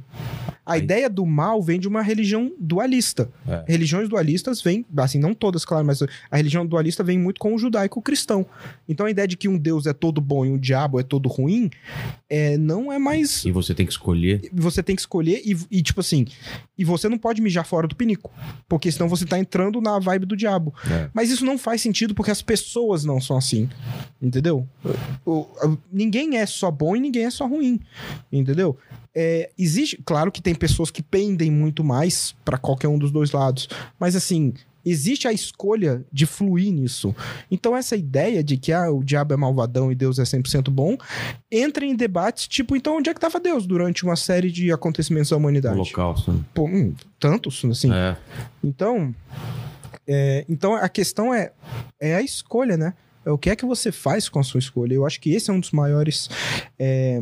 A 0.71 0.75
Aí- 0.75 0.83
ideia 0.83 1.11
do 1.11 1.27
mal 1.27 1.61
vem 1.63 1.81
de 1.81 1.89
uma 1.89 2.01
religião 2.03 2.53
dualista. 2.59 3.29
É. 3.47 3.65
Religiões 3.67 4.09
dualistas 4.09 4.63
vêm, 4.63 4.87
assim, 4.97 5.19
não 5.19 5.35
todas, 5.35 5.65
claro, 5.65 5.85
mas 5.85 6.01
a 6.03 6.37
religião 6.37 6.65
dualista 6.67 7.03
vem 7.03 7.19
muito 7.19 7.41
com 7.41 7.55
o 7.55 7.59
judaico-cristão. 7.59 8.47
Então 8.89 9.07
a 9.07 9.11
ideia 9.11 9.27
de 9.27 9.37
que 9.37 9.49
um 9.49 9.59
Deus 9.59 9.87
é 9.87 9.93
todo 9.93 10.21
bom 10.21 10.47
e 10.47 10.51
um 10.51 10.59
diabo 10.59 11.01
é 11.01 11.03
todo 11.03 11.29
ruim, 11.29 11.71
é, 12.29 12.57
não 12.57 12.93
é 12.93 12.99
mais. 12.99 13.45
E 13.45 13.51
você 13.51 13.75
tem 13.75 13.85
que 13.85 13.93
escolher. 13.93 14.49
Você 14.53 14.83
tem 14.83 14.95
que 14.95 15.03
escolher 15.03 15.43
e, 15.45 15.57
e, 15.71 15.83
tipo 15.83 16.01
assim, 16.01 16.27
e 16.79 16.85
você 16.85 17.09
não 17.09 17.19
pode 17.19 17.43
mijar 17.43 17.67
fora 17.67 17.89
do 17.89 17.97
pinico, 17.97 18.31
porque 18.69 18.91
senão 18.93 19.09
você 19.09 19.27
tá 19.27 19.39
entrando 19.39 19.81
na 19.81 19.99
vibe 19.99 20.27
do 20.27 20.37
diabo. 20.37 20.73
É. 20.91 21.11
Mas 21.13 21.31
isso 21.31 21.45
não 21.45 21.59
faz 21.59 21.81
sentido 21.83 22.15
porque 22.15 22.31
as 22.31 22.43
pessoas 22.43 23.05
não 23.05 23.21
são 23.21 23.37
assim. 23.37 23.69
Entendeu? 24.23 24.69
O- 25.25 25.47
o- 25.65 25.79
ninguém 25.93 26.37
é 26.37 26.47
só 26.47 26.71
bom 26.71 26.95
e 26.95 27.01
ninguém 27.01 27.25
é 27.25 27.31
só 27.31 27.47
ruim. 27.47 27.81
Entendeu? 28.31 28.77
É, 29.15 29.51
existe, 29.59 30.01
claro 30.05 30.31
que 30.31 30.41
tem 30.41 30.55
pessoas 30.55 30.91
que 30.91 31.03
pendem 31.03 31.51
muito 31.51 31.83
mais 31.83 32.35
pra 32.45 32.57
qualquer 32.57 32.89
um 32.89 32.99
dos 32.99 33.11
dois 33.11 33.33
lados, 33.33 33.69
mas 33.99 34.17
assim. 34.17 34.53
Existe 34.83 35.29
a 35.29 35.33
escolha 35.33 36.03
de 36.11 36.25
fluir 36.25 36.73
nisso. 36.73 37.15
Então, 37.51 37.77
essa 37.77 37.95
ideia 37.95 38.43
de 38.43 38.57
que 38.57 38.73
ah, 38.73 38.91
o 38.91 39.05
diabo 39.05 39.35
é 39.35 39.37
malvadão 39.37 39.93
e 39.93 39.95
Deus 39.95 40.19
é 40.19 40.23
100% 40.23 40.71
bom 40.71 40.97
entra 41.53 41.85
em 41.85 41.95
debates 41.95 42.49
tipo, 42.49 42.75
então 42.75 42.97
onde 42.97 43.11
é 43.11 43.13
que 43.13 43.19
estava 43.19 43.39
Deus 43.39 43.67
durante 43.67 44.05
uma 44.05 44.17
série 44.17 44.51
de 44.51 44.73
acontecimentos 44.73 45.29
da 45.29 45.37
humanidade? 45.37 45.75
Holocausto. 45.75 46.33
né? 46.33 46.41
Pô, 46.55 46.65
hum, 46.65 46.95
tantos, 47.19 47.63
assim. 47.67 47.93
É. 47.93 48.17
Então, 48.65 49.15
é, 50.07 50.45
então 50.49 50.75
a 50.75 50.89
questão 50.89 51.33
é, 51.33 51.53
é 52.01 52.15
a 52.15 52.23
escolha, 52.23 52.77
né? 52.79 52.95
É 53.25 53.31
o 53.31 53.37
que 53.37 53.51
é 53.51 53.57
que 53.57 53.67
você 53.67 53.93
faz 53.93 54.29
com 54.29 54.39
a 54.41 54.43
sua 54.43 54.59
escolha. 54.59 54.95
Eu 54.95 55.07
acho 55.07 55.21
que 55.21 55.33
esse 55.35 55.51
é 55.51 55.53
um 55.53 55.61
dos 55.61 55.73
maiores. 55.73 56.29
É, 56.79 57.21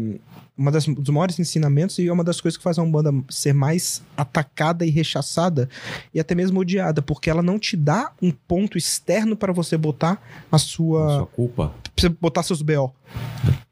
uma 0.58 0.72
das, 0.72 0.86
dos 0.86 1.08
maiores 1.10 1.38
ensinamentos 1.38 1.98
e 1.98 2.08
é 2.08 2.12
uma 2.12 2.24
das 2.24 2.40
coisas 2.40 2.56
que 2.58 2.64
faz 2.64 2.78
a 2.78 2.82
Umbanda 2.82 3.12
ser 3.30 3.54
mais 3.54 4.02
atacada 4.16 4.84
e 4.84 4.90
rechaçada 4.90 5.68
e 6.12 6.18
até 6.18 6.34
mesmo 6.34 6.58
odiada, 6.58 7.00
porque 7.00 7.30
ela 7.30 7.42
não 7.42 7.58
te 7.58 7.76
dá 7.76 8.10
um 8.20 8.32
ponto 8.32 8.76
externo 8.76 9.36
para 9.36 9.52
você 9.52 9.76
botar 9.76 10.20
a 10.50 10.58
sua. 10.58 11.18
Sua 11.18 11.26
culpa. 11.26 11.72
Pra 12.00 12.08
você 12.08 12.16
botar 12.20 12.42
seus 12.42 12.62
BO. 12.62 12.92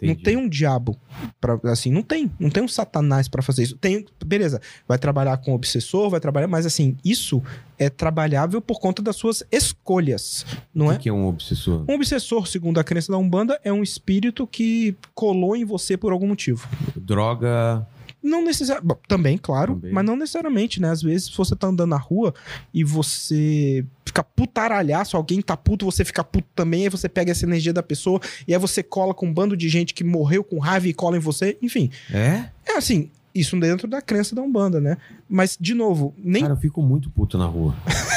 Não 0.01 0.11
Entendi. 0.13 0.23
tem 0.25 0.37
um 0.37 0.47
diabo 0.49 0.97
para 1.41 1.59
assim, 1.65 1.91
não 1.91 2.03
tem, 2.03 2.31
não 2.39 2.51
tem 2.51 2.63
um 2.63 2.69
satanás 2.69 3.29
pra 3.29 3.43
fazer 3.43 3.63
isso. 3.63 3.77
Tem, 3.77 4.05
beleza, 4.25 4.61
vai 4.87 4.99
trabalhar 4.99 5.37
com 5.39 5.55
obsessor, 5.55 6.11
vai 6.11 6.21
trabalhar, 6.21 6.47
mas 6.47 6.67
assim, 6.67 6.97
isso 7.03 7.43
é 7.79 7.89
trabalhável 7.89 8.61
por 8.61 8.79
conta 8.79 9.03
das 9.03 9.17
suas 9.17 9.43
escolhas, 9.51 10.45
não 10.75 10.87
O 10.87 10.93
é? 10.93 10.97
que 10.97 11.05
que 11.05 11.09
é 11.09 11.13
um 11.13 11.27
obsessor? 11.27 11.85
Um 11.89 11.95
obsessor, 11.95 12.47
segundo 12.47 12.79
a 12.79 12.85
crença 12.85 13.11
da 13.11 13.17
Umbanda, 13.19 13.59
é 13.65 13.73
um 13.73 13.83
espírito 13.83 14.47
que 14.47 14.95
colou 15.15 15.57
em 15.57 15.65
você 15.65 15.97
por 15.97 16.13
algum 16.13 16.27
motivo. 16.29 16.69
Droga. 16.95 17.87
Não 18.27 18.45
necessariamente. 18.45 19.01
Também, 19.07 19.39
claro, 19.39 19.75
Também. 19.75 19.93
mas 19.93 20.05
não 20.05 20.17
necessariamente, 20.17 20.81
né? 20.81 20.91
Às 20.91 21.03
vezes 21.03 21.29
você 21.29 21.55
tá 21.55 21.69
andando 21.69 21.91
na 21.91 21.97
rua 21.97 22.35
e 22.75 22.83
você 22.83 23.85
fica 24.05 24.23
putaralhaço, 24.25 25.17
alguém 25.17 25.41
tá 25.41 25.57
puto, 25.57 25.85
você 25.85 26.05
fica 26.05 26.25
puto 26.25 26.49
também, 26.55 26.83
aí 26.85 26.89
você 26.89 27.09
pega 27.09 27.31
essa 27.31 27.45
energia 27.45 27.73
da 27.73 27.83
pessoa 27.83 28.21
e 28.49 28.53
aí 28.55 28.59
você 28.59 28.83
cola 28.83 29.15
com 29.15 29.27
um 29.27 29.33
bando 29.33 29.57
de 29.57 29.69
gente 29.69 29.95
que 29.95 30.03
morreu 30.03 30.43
com 30.43 30.59
raiva 30.59 30.89
e 30.89 30.95
cola 30.95 31.17
em 31.17 31.21
você. 31.21 31.57
Enfim, 31.63 31.91
É? 32.13 32.47
é 32.67 32.77
assim, 32.77 33.11
isso 33.35 33.59
dentro 33.61 33.87
da 33.87 34.01
crença 34.01 34.35
da 34.35 34.43
Umbanda, 34.43 34.81
né? 34.81 34.97
Mas, 35.29 35.57
de 35.61 35.75
novo, 35.75 36.15
nem. 36.17 36.43
Cara, 36.43 36.55
eu 36.55 36.59
fico 36.59 36.81
muito 36.83 37.11
puto 37.11 37.37
na 37.39 37.47
rua. 37.47 37.77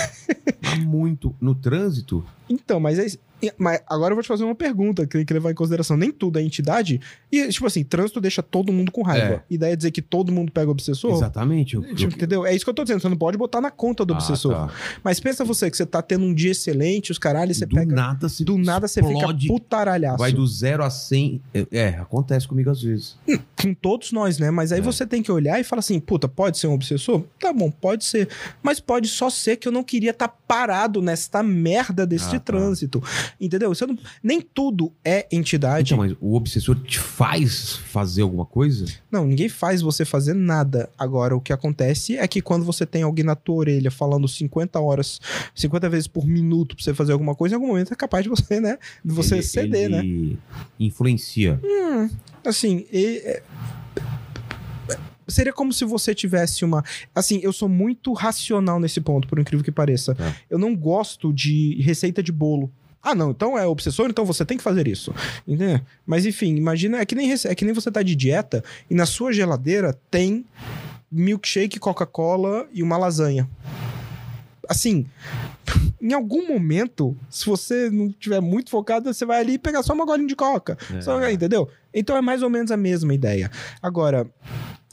Muito. 0.86 1.36
No 1.42 1.56
trânsito, 1.56 2.24
Então, 2.50 2.80
mas, 2.80 3.00
é, 3.00 3.08
mas 3.58 3.82
agora 3.88 4.12
eu 4.12 4.16
vou 4.16 4.24
te 4.24 4.28
fazer 4.28 4.44
uma 4.44 4.56
pergunta 4.56 5.06
que 5.06 5.18
tem 5.18 5.26
que 5.26 5.34
levar 5.34 5.52
em 5.52 5.54
consideração. 5.56 5.96
Nem 5.96 6.12
tudo 6.12 6.40
é 6.40 6.42
entidade. 6.44 7.00
E, 7.32 7.48
tipo 7.50 7.66
assim, 7.68 7.84
trânsito 7.84 8.20
deixa 8.20 8.42
todo 8.44 8.72
mundo 8.74 8.92
com 8.92 9.02
raiva. 9.02 9.36
É. 9.36 9.42
E 9.50 9.58
daí 9.58 9.72
é 9.74 9.76
dizer 9.76 9.92
que 9.92 10.02
todo 10.02 10.32
mundo 10.32 10.52
pega 10.52 10.70
obsessor? 10.70 11.12
exatamente. 11.14 11.76
Eu, 11.76 11.82
Tipo, 11.84 12.02
eu- 12.04 12.08
entendeu? 12.08 12.46
É 12.46 12.54
isso 12.56 12.66
que 12.66 12.70
eu 12.70 12.74
tô 12.74 12.84
dizendo. 12.84 13.02
Você 13.02 13.10
não 13.10 13.18
pode 13.18 13.38
botar 13.38 13.62
na 13.62 13.72
conta 13.72 14.04
do 14.06 14.14
Ah, 14.14 14.18
obsessor. 14.18 14.54
tá. 14.54 14.74
Mas 15.04 15.20
pensa 15.20 15.44
você 15.46 15.70
que 15.72 15.78
você 15.78 15.86
tá 15.86 16.02
tendo 16.02 16.26
um 16.26 16.34
dia 16.34 16.52
excelente, 16.52 17.12
os 17.12 17.18
caralhos, 17.18 17.58
você 17.58 17.66
do 17.66 17.76
pega. 17.76 17.96
nada 17.96 18.28
se 18.30 18.44
do 18.44 18.58
nada 18.58 18.88
você 18.88 19.02
fica 19.04 19.28
putaralhaço. 19.48 20.18
Vai 20.18 20.32
do 20.32 20.46
zero 20.46 20.84
a 20.84 20.90
100. 20.90 21.42
É, 21.54 21.68
é, 21.72 21.88
acontece 22.00 22.48
comigo 22.48 22.70
às 22.70 22.82
vezes. 22.82 23.16
Com 23.62 23.74
todos 23.74 24.12
nós, 24.12 24.38
né? 24.40 24.52
Mas 24.52 24.72
aí 24.72 24.80
É. 24.80 24.82
você 24.82 25.06
tem 25.06 25.22
que 25.24 25.32
olhar 25.32 25.60
e 25.60 25.64
falar 25.64 25.80
assim: 25.80 26.00
puta, 26.00 26.28
pode 26.28 26.58
ser 26.58 26.68
um 26.68 26.74
obsessor? 26.74 27.24
Tá 27.40 27.52
bom, 27.54 27.70
pode 27.72 28.06
ser. 28.06 28.28
Mas 28.64 28.80
pode 28.80 29.08
só 29.08 29.30
ser 29.30 29.58
que 29.58 29.68
eu 29.68 29.72
não 29.72 29.84
queria 29.84 30.12
estar 30.12 30.28
parado 30.28 31.02
nesta 31.02 31.44
merda 31.44 32.06
desse 32.06 32.36
Ah, 32.36 32.40
tá. 32.40 32.40
Entendeu? 33.40 33.74
Você 33.74 33.86
não- 33.86 33.98
Nem 34.24 34.42
tudo 34.42 34.92
é 35.04 35.28
entidade. 35.32 35.94
Então, 35.94 36.06
mas 36.06 36.16
o 36.22 36.36
obsessor 36.36 36.76
te 36.82 37.00
faz 37.00 37.76
fazer 37.76 38.22
alguma 38.22 38.46
coisa? 38.46 38.86
Não, 39.12 39.26
ninguém 39.26 39.50
faz 39.50 39.82
você 39.82 40.06
fazer 40.06 40.34
nada. 40.34 40.90
Agora, 40.98 41.36
o 41.36 41.42
que 41.42 41.52
acontece 41.54 42.18
é 42.18 42.28
que 42.28 42.42
quando 42.42 42.64
você 42.66 42.86
tem 42.86 43.04
alguém 43.04 43.26
na 43.26 43.36
tua 43.36 43.56
orelha 43.56 43.92
falando 43.92 44.28
50 44.28 44.80
horas, 44.80 45.20
50 45.56 45.90
vezes 45.90 46.08
por 46.08 46.26
minuto 46.26 46.76
pra 46.76 46.84
você 46.84 46.94
fazer 46.94 47.12
alguma 47.14 47.36
coisa, 47.36 47.56
em 47.56 47.58
algum 47.58 47.68
momento 47.68 47.92
é 47.92 47.96
capaz 47.96 48.24
de 48.24 48.30
você, 48.30 48.60
né? 48.60 48.78
De 49.04 49.14
você 49.14 49.36
Ele- 49.36 49.44
ceder, 49.44 49.90
né? 49.90 50.00
ele 50.00 50.38
Influencia. 50.80 51.60
Assim, 52.46 52.86
e- 52.92 53.22
é- 53.26 53.44
Seria 55.28 55.54
como 55.54 55.72
se 55.72 55.86
você 55.86 56.16
tivesse 56.16 56.66
uma. 56.66 56.84
Assim, 57.14 57.40
eu 57.44 57.54
sou 57.54 57.70
muito 57.70 58.14
racional 58.14 58.80
nesse 58.80 59.00
ponto, 59.00 59.28
por 59.28 59.38
incrível 59.38 59.64
que 59.64 59.72
pareça. 59.72 60.16
Tá. 60.16 60.36
Eu 60.50 60.58
não 60.58 60.76
gosto 60.76 61.32
de 61.32 61.80
receita 61.84 62.24
de 62.24 62.32
bolo. 62.32 62.72
Ah, 63.02 63.16
não, 63.16 63.32
então 63.32 63.58
é 63.58 63.66
obsessor, 63.66 64.10
então 64.10 64.26
você 64.26 64.44
tem 64.46 64.58
que 64.58 64.64
fazer 64.64 64.88
isso. 64.88 65.14
Entendeu? 65.48 65.80
Mas 66.06 66.26
enfim, 66.26 66.56
imagina, 66.56 67.00
é 67.00 67.06
que, 67.06 67.16
nem, 67.16 67.32
é 67.32 67.56
que 67.56 67.64
nem 67.66 67.74
você 67.74 67.90
tá 67.90 68.04
de 68.04 68.16
dieta 68.16 68.64
e 68.90 68.94
na 68.96 69.06
sua 69.06 69.32
geladeira 69.32 69.98
tem 70.12 70.46
milkshake, 71.12 71.80
Coca-Cola 71.80 72.68
e 72.74 72.84
uma 72.84 72.98
lasanha. 72.98 73.50
Assim, 74.68 75.06
em 76.02 76.14
algum 76.14 76.48
momento, 76.48 77.18
se 77.30 77.46
você 77.46 77.90
não 77.90 78.12
tiver 78.12 78.40
muito 78.42 78.70
focado, 78.70 79.12
você 79.12 79.26
vai 79.26 79.40
ali 79.40 79.54
e 79.54 79.58
pegar 79.60 79.82
só 79.82 79.94
uma 79.94 80.06
golinha 80.06 80.28
de 80.28 80.36
coca. 80.36 80.78
É. 80.94 81.02
Só- 81.02 81.30
entendeu? 81.30 81.70
Então 81.94 82.16
é 82.16 82.22
mais 82.22 82.44
ou 82.44 82.50
menos 82.50 82.70
a 82.70 82.78
mesma 82.78 83.14
ideia. 83.14 83.50
Agora, 83.82 84.28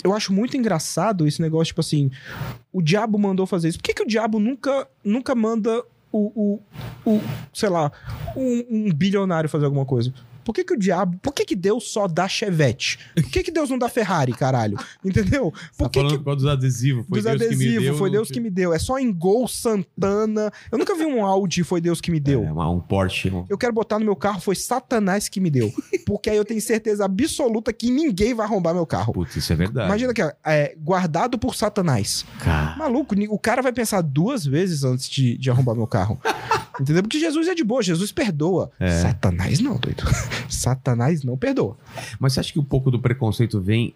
eu 0.03 0.15
acho 0.15 0.33
muito 0.33 0.57
engraçado 0.57 1.27
esse 1.27 1.43
negócio, 1.43 1.67
tipo 1.67 1.81
assim, 1.81 2.11
o 2.73 2.81
diabo 2.81 3.19
mandou 3.19 3.47
fazer 3.47 3.69
isso. 3.69 3.79
Por 3.79 3.85
que, 3.85 3.95
que 3.95 4.03
o 4.03 4.07
diabo 4.07 4.39
nunca, 4.39 4.89
nunca 5.05 5.35
manda 5.35 5.83
o, 6.17 6.61
o, 7.05 7.11
o 7.11 7.21
sei 7.53 7.69
lá, 7.69 7.93
um, 8.37 8.65
um 8.71 8.93
bilionário 8.93 9.49
fazer 9.49 9.65
alguma 9.65 9.85
coisa? 9.85 10.13
Por 10.47 10.55
que, 10.55 10.63
que 10.63 10.75
o 10.75 10.79
diabo. 10.79 11.19
Por 11.21 11.35
que, 11.35 11.45
que 11.45 11.57
Deus 11.57 11.91
só 11.91 12.07
dá 12.07 12.29
chevette? 12.29 13.01
Por 13.17 13.25
que, 13.25 13.43
que 13.43 13.51
Deus 13.51 13.69
não 13.69 13.77
dá 13.77 13.89
Ferrari, 13.89 14.33
caralho? 14.33 14.79
Entendeu? 15.05 15.53
Por 15.77 15.91
que, 15.91 16.01
que 16.05 16.19
por 16.19 16.25
causa 16.25 16.37
dos 16.37 16.47
adesivos. 16.47 17.05
dos 17.09 17.27
adesivos, 17.27 17.99
foi 17.99 18.11
Deus 18.13 18.31
que 18.31 18.39
me 18.39 18.49
deu. 18.49 18.73
É 18.73 18.79
só 18.79 18.97
em 18.97 19.13
Gol, 19.13 19.49
Santana. 19.49 20.53
Eu 20.71 20.79
nunca 20.79 20.95
vi 20.95 21.05
um 21.05 21.27
Audi, 21.27 21.65
foi 21.65 21.81
Deus 21.81 22.01
que 22.01 22.13
me 22.13 22.21
deu. 22.21 22.45
É, 22.45 22.53
um 22.53 22.79
Porsche. 22.79 23.29
um- 23.29 23.45
Eu 23.49 23.59
quero 23.59 23.73
botar 23.73 23.99
no 23.99 24.05
meu 24.05 24.15
carro, 24.15 24.41
foi 24.41 24.55
Satanás 24.55 25.29
que 25.29 25.41
me 25.41 25.51
deu. 25.51 25.73
Porque 26.07 26.31
aí 26.31 26.37
eu 26.37 26.45
tenho 26.45 26.61
certeza 26.61 27.05
absoluta 27.05 27.73
que 27.73 27.91
ninguém 27.91 28.33
vai 28.33 28.47
arrombar 28.47 28.73
meu 28.73 28.87
carro. 28.87 29.13
Putz, 29.13 29.35
isso 29.35 29.53
é 29.53 29.57
verdade. 29.57 29.89
Imagina 29.89 30.15
que 30.15 30.23
é 30.45 30.77
guardado 30.79 31.37
por 31.39 31.57
Satanás. 31.57 32.25
Cara, 32.39 32.77
Maluco, 32.77 33.17
o 33.31 33.39
cara 33.39 33.63
vai 33.63 33.73
pensar 33.73 34.01
duas 34.01 34.47
vezes 34.47 34.85
antes 34.85 35.09
de, 35.09 35.37
de 35.37 35.51
arrombar 35.51 35.75
meu 35.75 35.89
carro. 35.89 36.21
Entendeu? 36.81 37.03
Porque 37.03 37.19
Jesus 37.19 37.49
é 37.49 37.55
de 37.55 37.65
boa, 37.65 37.83
Jesus 37.83 38.13
perdoa. 38.13 38.71
É. 38.79 38.91
Satanás 38.91 39.61
não, 39.61 39.77
doido. 39.77 40.03
Satanás 40.49 41.23
não 41.25 41.37
perdoa. 41.37 41.77
Mas 42.19 42.33
você 42.35 42.41
acha 42.41 42.53
que 42.53 42.59
um 42.59 42.65
pouco 42.65 42.91
do 42.91 42.99
preconceito 43.01 43.61
vem 43.61 43.95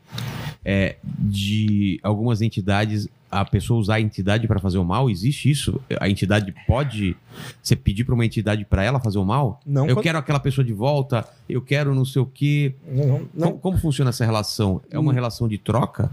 é, 0.65 0.97
de 1.19 1.99
algumas 2.03 2.41
entidades 2.43 3.09
a 3.31 3.45
pessoa 3.45 3.79
usar 3.79 3.95
a 3.95 4.01
entidade 4.01 4.49
pra 4.49 4.59
fazer 4.59 4.79
o 4.79 4.85
mal? 4.85 5.09
Existe 5.09 5.49
isso? 5.51 5.81
A 6.01 6.09
entidade 6.09 6.53
pode 6.67 7.17
você 7.63 7.77
pedir 7.77 8.03
pra 8.05 8.15
uma 8.15 8.25
entidade 8.27 8.65
pra 8.65 8.83
ela 8.83 8.99
fazer 8.99 9.19
o 9.19 9.25
mal? 9.25 9.61
Não, 9.65 9.87
eu 9.87 9.95
quando- 9.95 10.03
quero 10.03 10.19
aquela 10.19 10.41
pessoa 10.41 10.65
de 10.65 10.73
volta, 10.73 11.25
eu 11.49 11.63
quero 11.63 11.95
não 11.95 12.05
sei 12.05 12.21
o 12.23 12.27
quê. 12.27 12.75
Não, 12.91 13.07
não, 13.07 13.19
não. 13.35 13.47
Como, 13.49 13.59
como 13.61 13.79
funciona 13.79 14.09
essa 14.11 14.25
relação? 14.25 14.81
É 14.91 14.99
uma 14.99 15.13
Hum. 15.13 15.15
relação 15.15 15.47
de 15.49 15.59
troca? 15.59 16.11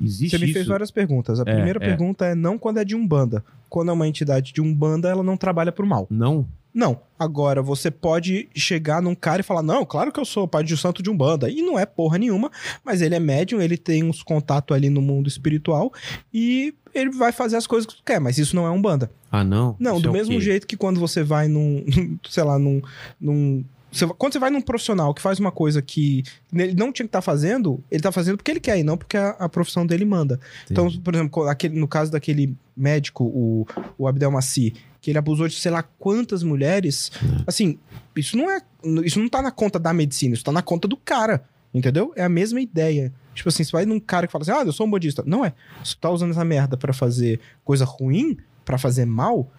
Existe 0.00 0.30
Você 0.30 0.38
me 0.38 0.44
isso? 0.46 0.54
fez 0.54 0.66
várias 0.66 0.90
perguntas. 0.90 1.38
A 1.40 1.42
É, 1.42 1.54
primeira 1.54 1.78
é. 1.82 1.86
pergunta 1.86 2.24
é 2.26 2.34
não 2.34 2.56
quando 2.58 2.78
é 2.78 2.84
de 2.84 2.94
Umbanda. 2.94 3.44
Quando 3.68 3.90
é 3.90 3.92
uma 3.92 4.06
entidade 4.08 4.52
de 4.52 4.60
Umbanda, 4.60 5.08
ela 5.08 5.22
não 5.22 5.36
trabalha 5.36 5.72
pro 5.72 5.86
mal. 5.86 6.06
Não? 6.10 6.46
Não. 6.74 7.00
Agora, 7.18 7.60
você 7.62 7.90
pode 7.90 8.48
chegar 8.54 9.02
num 9.02 9.14
cara 9.14 9.40
e 9.40 9.44
falar: 9.44 9.62
Não, 9.62 9.84
claro 9.84 10.10
que 10.10 10.18
eu 10.18 10.24
sou 10.24 10.48
pai 10.48 10.64
de 10.64 10.76
santo 10.76 11.02
de 11.02 11.10
Umbanda. 11.10 11.50
E 11.50 11.60
não 11.62 11.78
é 11.78 11.84
porra 11.84 12.16
nenhuma, 12.18 12.50
mas 12.84 13.02
ele 13.02 13.14
é 13.14 13.20
médium, 13.20 13.60
ele 13.60 13.76
tem 13.76 14.02
uns 14.02 14.22
contatos 14.22 14.74
ali 14.74 14.88
no 14.88 15.02
mundo 15.02 15.28
espiritual 15.28 15.92
e 16.32 16.74
ele 16.94 17.10
vai 17.10 17.32
fazer 17.32 17.56
as 17.56 17.66
coisas 17.66 17.86
que 17.86 17.96
tu 17.96 18.02
quer, 18.04 18.20
mas 18.20 18.38
isso 18.38 18.54
não 18.56 18.66
é 18.66 18.70
Umbanda. 18.70 19.10
Ah, 19.30 19.42
não? 19.44 19.76
Não, 19.78 19.94
Isso 19.94 20.02
do 20.02 20.08
é 20.10 20.12
mesmo 20.12 20.40
jeito 20.40 20.66
que 20.66 20.76
quando 20.76 21.00
você 21.00 21.22
vai 21.22 21.48
num, 21.48 21.84
sei 22.28 22.42
lá, 22.44 22.58
num. 22.58 22.82
num 23.20 23.64
você- 23.92 24.06
quando 24.06 24.32
você 24.32 24.38
vai 24.38 24.50
num 24.50 24.60
profissional 24.60 25.12
que 25.14 25.20
faz 25.22 25.38
uma 25.38 25.52
coisa 25.52 25.82
que 25.82 26.22
ele 26.52 26.74
não 26.74 26.90
tinha 26.92 27.04
que 27.06 27.08
estar 27.10 27.20
fazendo, 27.22 27.82
ele 27.90 28.02
tá 28.02 28.10
fazendo 28.10 28.36
porque 28.38 28.50
ele 28.50 28.60
quer 28.60 28.78
e 28.78 28.82
não 28.82 28.96
porque 28.96 29.16
a, 29.16 29.30
a 29.30 29.48
profissão 29.48 29.86
dele 29.86 30.04
manda. 30.04 30.40
Então, 30.70 30.90
por 31.00 31.14
exemplo, 31.14 31.46
aquele- 31.48 31.78
no 31.78 31.86
caso 31.86 32.10
daquele 32.10 32.56
médico, 32.76 33.24
o, 33.24 33.66
o 33.98 34.08
Abdel 34.08 34.30
Maci, 34.30 34.72
que 35.00 35.10
ele 35.10 35.18
abusou 35.18 35.46
de 35.46 35.54
sei 35.54 35.70
lá 35.70 35.82
quantas 35.98 36.42
mulheres, 36.42 37.12
assim, 37.46 37.78
isso 38.16 38.36
não 38.36 38.50
é. 38.50 38.60
Isso 39.04 39.18
não 39.20 39.28
tá 39.28 39.42
na 39.42 39.50
conta 39.50 39.78
da 39.78 39.92
medicina, 39.92 40.34
isso 40.34 40.44
tá 40.44 40.52
na 40.52 40.62
conta 40.62 40.88
do 40.88 40.96
cara. 40.96 41.44
Entendeu? 41.74 42.12
É 42.16 42.22
a 42.22 42.28
mesma 42.28 42.60
ideia. 42.60 43.12
Tipo 43.34 43.48
assim, 43.48 43.64
você 43.64 43.72
vai 43.72 43.86
num 43.86 43.98
cara 43.98 44.26
que 44.26 44.32
fala 44.32 44.42
assim, 44.42 44.50
ah, 44.52 44.62
eu 44.62 44.72
sou 44.72 44.86
um 44.86 44.90
budista. 44.90 45.22
Não 45.26 45.42
é. 45.44 45.54
Você 45.82 45.94
tá 45.98 46.10
usando 46.10 46.30
essa 46.32 46.44
merda 46.44 46.76
pra 46.76 46.92
fazer 46.92 47.40
coisa 47.64 47.84
ruim, 47.86 48.36
pra 48.64 48.76
fazer 48.76 49.06
mal. 49.06 49.50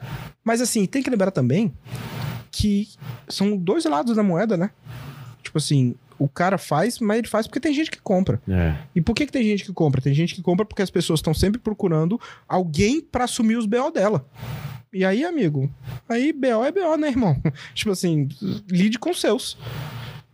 Mas 0.43 0.61
assim, 0.61 0.85
tem 0.85 1.01
que 1.01 1.09
lembrar 1.09 1.31
também 1.31 1.73
que 2.53 2.87
são 3.27 3.57
dois 3.57 3.83
lados 3.83 4.15
da 4.15 4.21
moeda, 4.21 4.55
né? 4.55 4.69
Tipo 5.41 5.57
assim, 5.57 5.95
o 6.19 6.29
cara 6.29 6.59
faz, 6.59 6.99
mas 6.99 7.17
ele 7.17 7.27
faz 7.27 7.47
porque 7.47 7.59
tem 7.59 7.73
gente 7.73 7.89
que 7.89 7.99
compra. 7.99 8.39
É. 8.47 8.75
E 8.95 9.01
por 9.01 9.15
que, 9.15 9.25
que 9.25 9.31
tem 9.31 9.43
gente 9.43 9.65
que 9.65 9.73
compra? 9.73 9.99
Tem 9.99 10.13
gente 10.13 10.35
que 10.35 10.41
compra 10.41 10.63
porque 10.63 10.83
as 10.83 10.91
pessoas 10.91 11.17
estão 11.17 11.33
sempre 11.33 11.59
procurando 11.59 12.21
alguém 12.47 13.01
pra 13.01 13.23
assumir 13.23 13.57
os 13.57 13.65
BO 13.65 13.89
dela. 13.91 14.23
E 14.93 15.03
aí, 15.03 15.25
amigo, 15.25 15.67
aí 16.07 16.31
BO 16.31 16.63
é 16.63 16.71
BO, 16.71 16.95
né, 16.95 17.07
irmão? 17.07 17.41
tipo 17.73 17.89
assim, 17.89 18.29
lide 18.69 18.99
com 18.99 19.09
os 19.09 19.19
seus. 19.19 19.57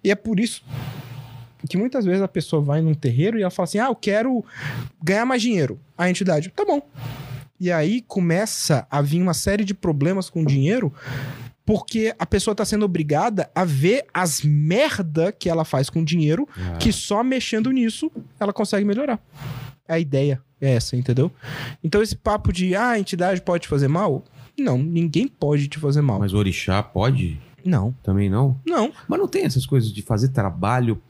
E 0.03 0.11
é 0.11 0.15
por 0.15 0.41
isso 0.41 0.61
que 1.70 1.78
muitas 1.78 2.03
vezes 2.03 2.22
a 2.22 2.28
pessoa 2.28 2.61
vai 2.61 2.82
num 2.82 2.93
terreiro 2.93 3.39
e 3.39 3.41
ela 3.41 3.49
fala 3.49 3.63
assim: 3.63 3.80
ah, 3.80 3.88
eu 3.88 3.95
quero 3.95 4.43
ganhar 5.01 5.26
mais 5.26 5.41
dinheiro. 5.41 5.80
A 5.97 6.09
entidade, 6.09 6.49
tá 6.49 6.65
bom. 6.65 6.82
E 7.60 7.72
aí 7.72 8.01
começa 8.01 8.88
a 8.89 9.01
vir 9.01 9.22
uma 9.22 9.34
série 9.34 9.64
de 9.66 9.74
problemas 9.74 10.30
com 10.30 10.41
o 10.43 10.45
dinheiro 10.45 10.93
porque 11.66 12.16
a 12.18 12.26
pessoa 12.26 12.55
tá 12.55 12.66
sendo 12.66 12.86
obrigada 12.86 13.49
a 13.53 13.64
ver 13.64 14.05
as 14.12 14.41
merda 14.41 15.32
que 15.32 15.47
ela 15.49 15.64
faz 15.64 15.88
com 15.89 16.01
o 16.01 16.05
dinheiro 16.05 16.47
Ah. 16.57 16.78
que 16.78 16.91
só 16.91 17.24
mexendo 17.24 17.70
nisso 17.72 18.12
ela 18.39 18.51
consegue 18.51 18.84
melhorar. 18.86 19.20
A 19.88 19.99
ideia 19.99 20.41
é 20.60 20.74
essa, 20.74 20.95
entendeu? 20.95 21.32
Então 21.84 22.01
esse 22.01 22.16
papo 22.16 22.51
de 22.51 22.76
ah, 22.76 22.89
a 22.91 22.99
entidade 22.99 23.41
pode 23.41 23.64
te 23.64 23.68
fazer 23.68 23.88
mal? 23.88 24.24
Não, 24.57 24.78
ninguém 24.78 25.28
pode 25.28 25.68
te 25.68 25.78
fazer 25.78 26.01
mal. 26.01 26.20
Mas 26.20 26.34
o 26.34 26.38
orixá 26.38 26.82
pode? 26.82 27.39
Não, 27.66 27.93
Também 28.03 28.30
não? 28.30 28.60
não, 28.66 28.91
Mas 29.07 29.20
não 29.20 29.28
tem 29.28 29.43
essas 29.45 29.66
coisas 29.66 29.91
de 29.91 30.01
fazer 30.01 30.30
trabalho 30.30 31.01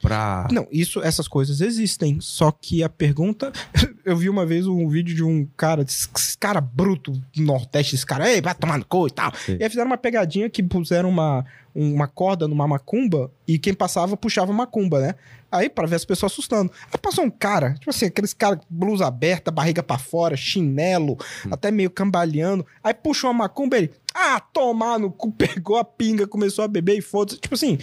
pra... 0.00 0.48
não. 0.50 0.66
Isso, 0.70 1.00
essas 1.02 1.28
coisas 1.28 1.60
existem. 1.60 2.18
Só 2.20 2.50
que 2.50 2.82
a 2.82 2.88
pergunta, 2.88 3.52
eu 4.04 4.16
vi 4.16 4.28
uma 4.28 4.46
vez 4.46 4.66
um 4.66 4.88
vídeo 4.88 5.14
de 5.14 5.22
um 5.24 5.46
cara, 5.56 5.82
esse 5.82 6.08
cara 6.38 6.60
bruto 6.60 7.12
do 7.12 7.42
Nordeste, 7.42 7.94
esse 7.94 8.06
cara, 8.06 8.30
ei, 8.30 8.40
vai 8.40 8.54
tomar 8.54 8.78
no 8.78 8.84
cu 8.84 9.06
e 9.08 9.10
tal. 9.10 9.32
Sei. 9.34 9.56
E 9.58 9.62
aí 9.62 9.68
fizeram 9.68 9.90
uma 9.90 9.98
pegadinha 9.98 10.48
que 10.48 10.62
puseram 10.62 11.08
uma, 11.08 11.44
uma 11.74 12.06
corda 12.08 12.48
numa 12.48 12.66
macumba 12.66 13.30
e 13.46 13.58
quem 13.58 13.74
passava 13.74 14.16
puxava 14.16 14.52
a 14.52 14.54
macumba, 14.54 15.00
né? 15.00 15.14
Aí, 15.52 15.68
pra 15.68 15.84
ver 15.84 15.96
as 15.96 16.04
pessoas 16.04 16.30
assustando. 16.30 16.70
Aí 16.92 16.98
passou 16.98 17.24
um 17.24 17.30
cara, 17.30 17.74
tipo 17.74 17.90
assim, 17.90 18.06
aqueles 18.06 18.32
caras, 18.32 18.60
blusa 18.70 19.08
aberta, 19.08 19.50
barriga 19.50 19.82
pra 19.82 19.98
fora, 19.98 20.36
chinelo, 20.36 21.18
até 21.50 21.72
meio 21.72 21.90
cambaleando. 21.90 22.64
Aí 22.84 22.94
puxou 22.94 23.28
a 23.28 23.32
macumba 23.32 23.76
ele, 23.76 23.90
ah, 24.14 24.40
tomar 24.40 24.98
no 24.98 25.10
cu, 25.10 25.32
pegou 25.36 25.76
a 25.76 25.84
pinga, 25.84 26.26
começou 26.26 26.64
a 26.64 26.68
beber 26.68 26.98
e 26.98 27.00
foda-se. 27.00 27.38
Tipo 27.38 27.54
assim, 27.54 27.78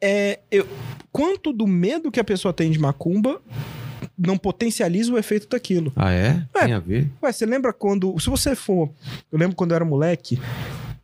é, 0.00 0.40
eu, 0.50 0.66
quanto 1.12 1.52
do 1.52 1.66
medo 1.66 2.10
que 2.10 2.20
a 2.20 2.24
pessoa 2.24 2.52
tem 2.52 2.70
de 2.70 2.78
macumba 2.78 3.40
não 4.16 4.36
potencializa 4.36 5.12
o 5.12 5.18
efeito 5.18 5.48
daquilo. 5.48 5.92
Ah, 5.96 6.12
é? 6.12 6.46
É. 6.54 6.64
Tem 6.64 6.72
a 6.74 6.78
ver? 6.78 7.08
Ué, 7.22 7.32
você 7.32 7.46
lembra 7.46 7.72
quando. 7.72 8.18
Se 8.18 8.28
você 8.28 8.54
for. 8.54 8.90
Eu 9.32 9.38
lembro 9.38 9.56
quando 9.56 9.70
eu 9.70 9.76
era 9.76 9.84
moleque, 9.84 10.38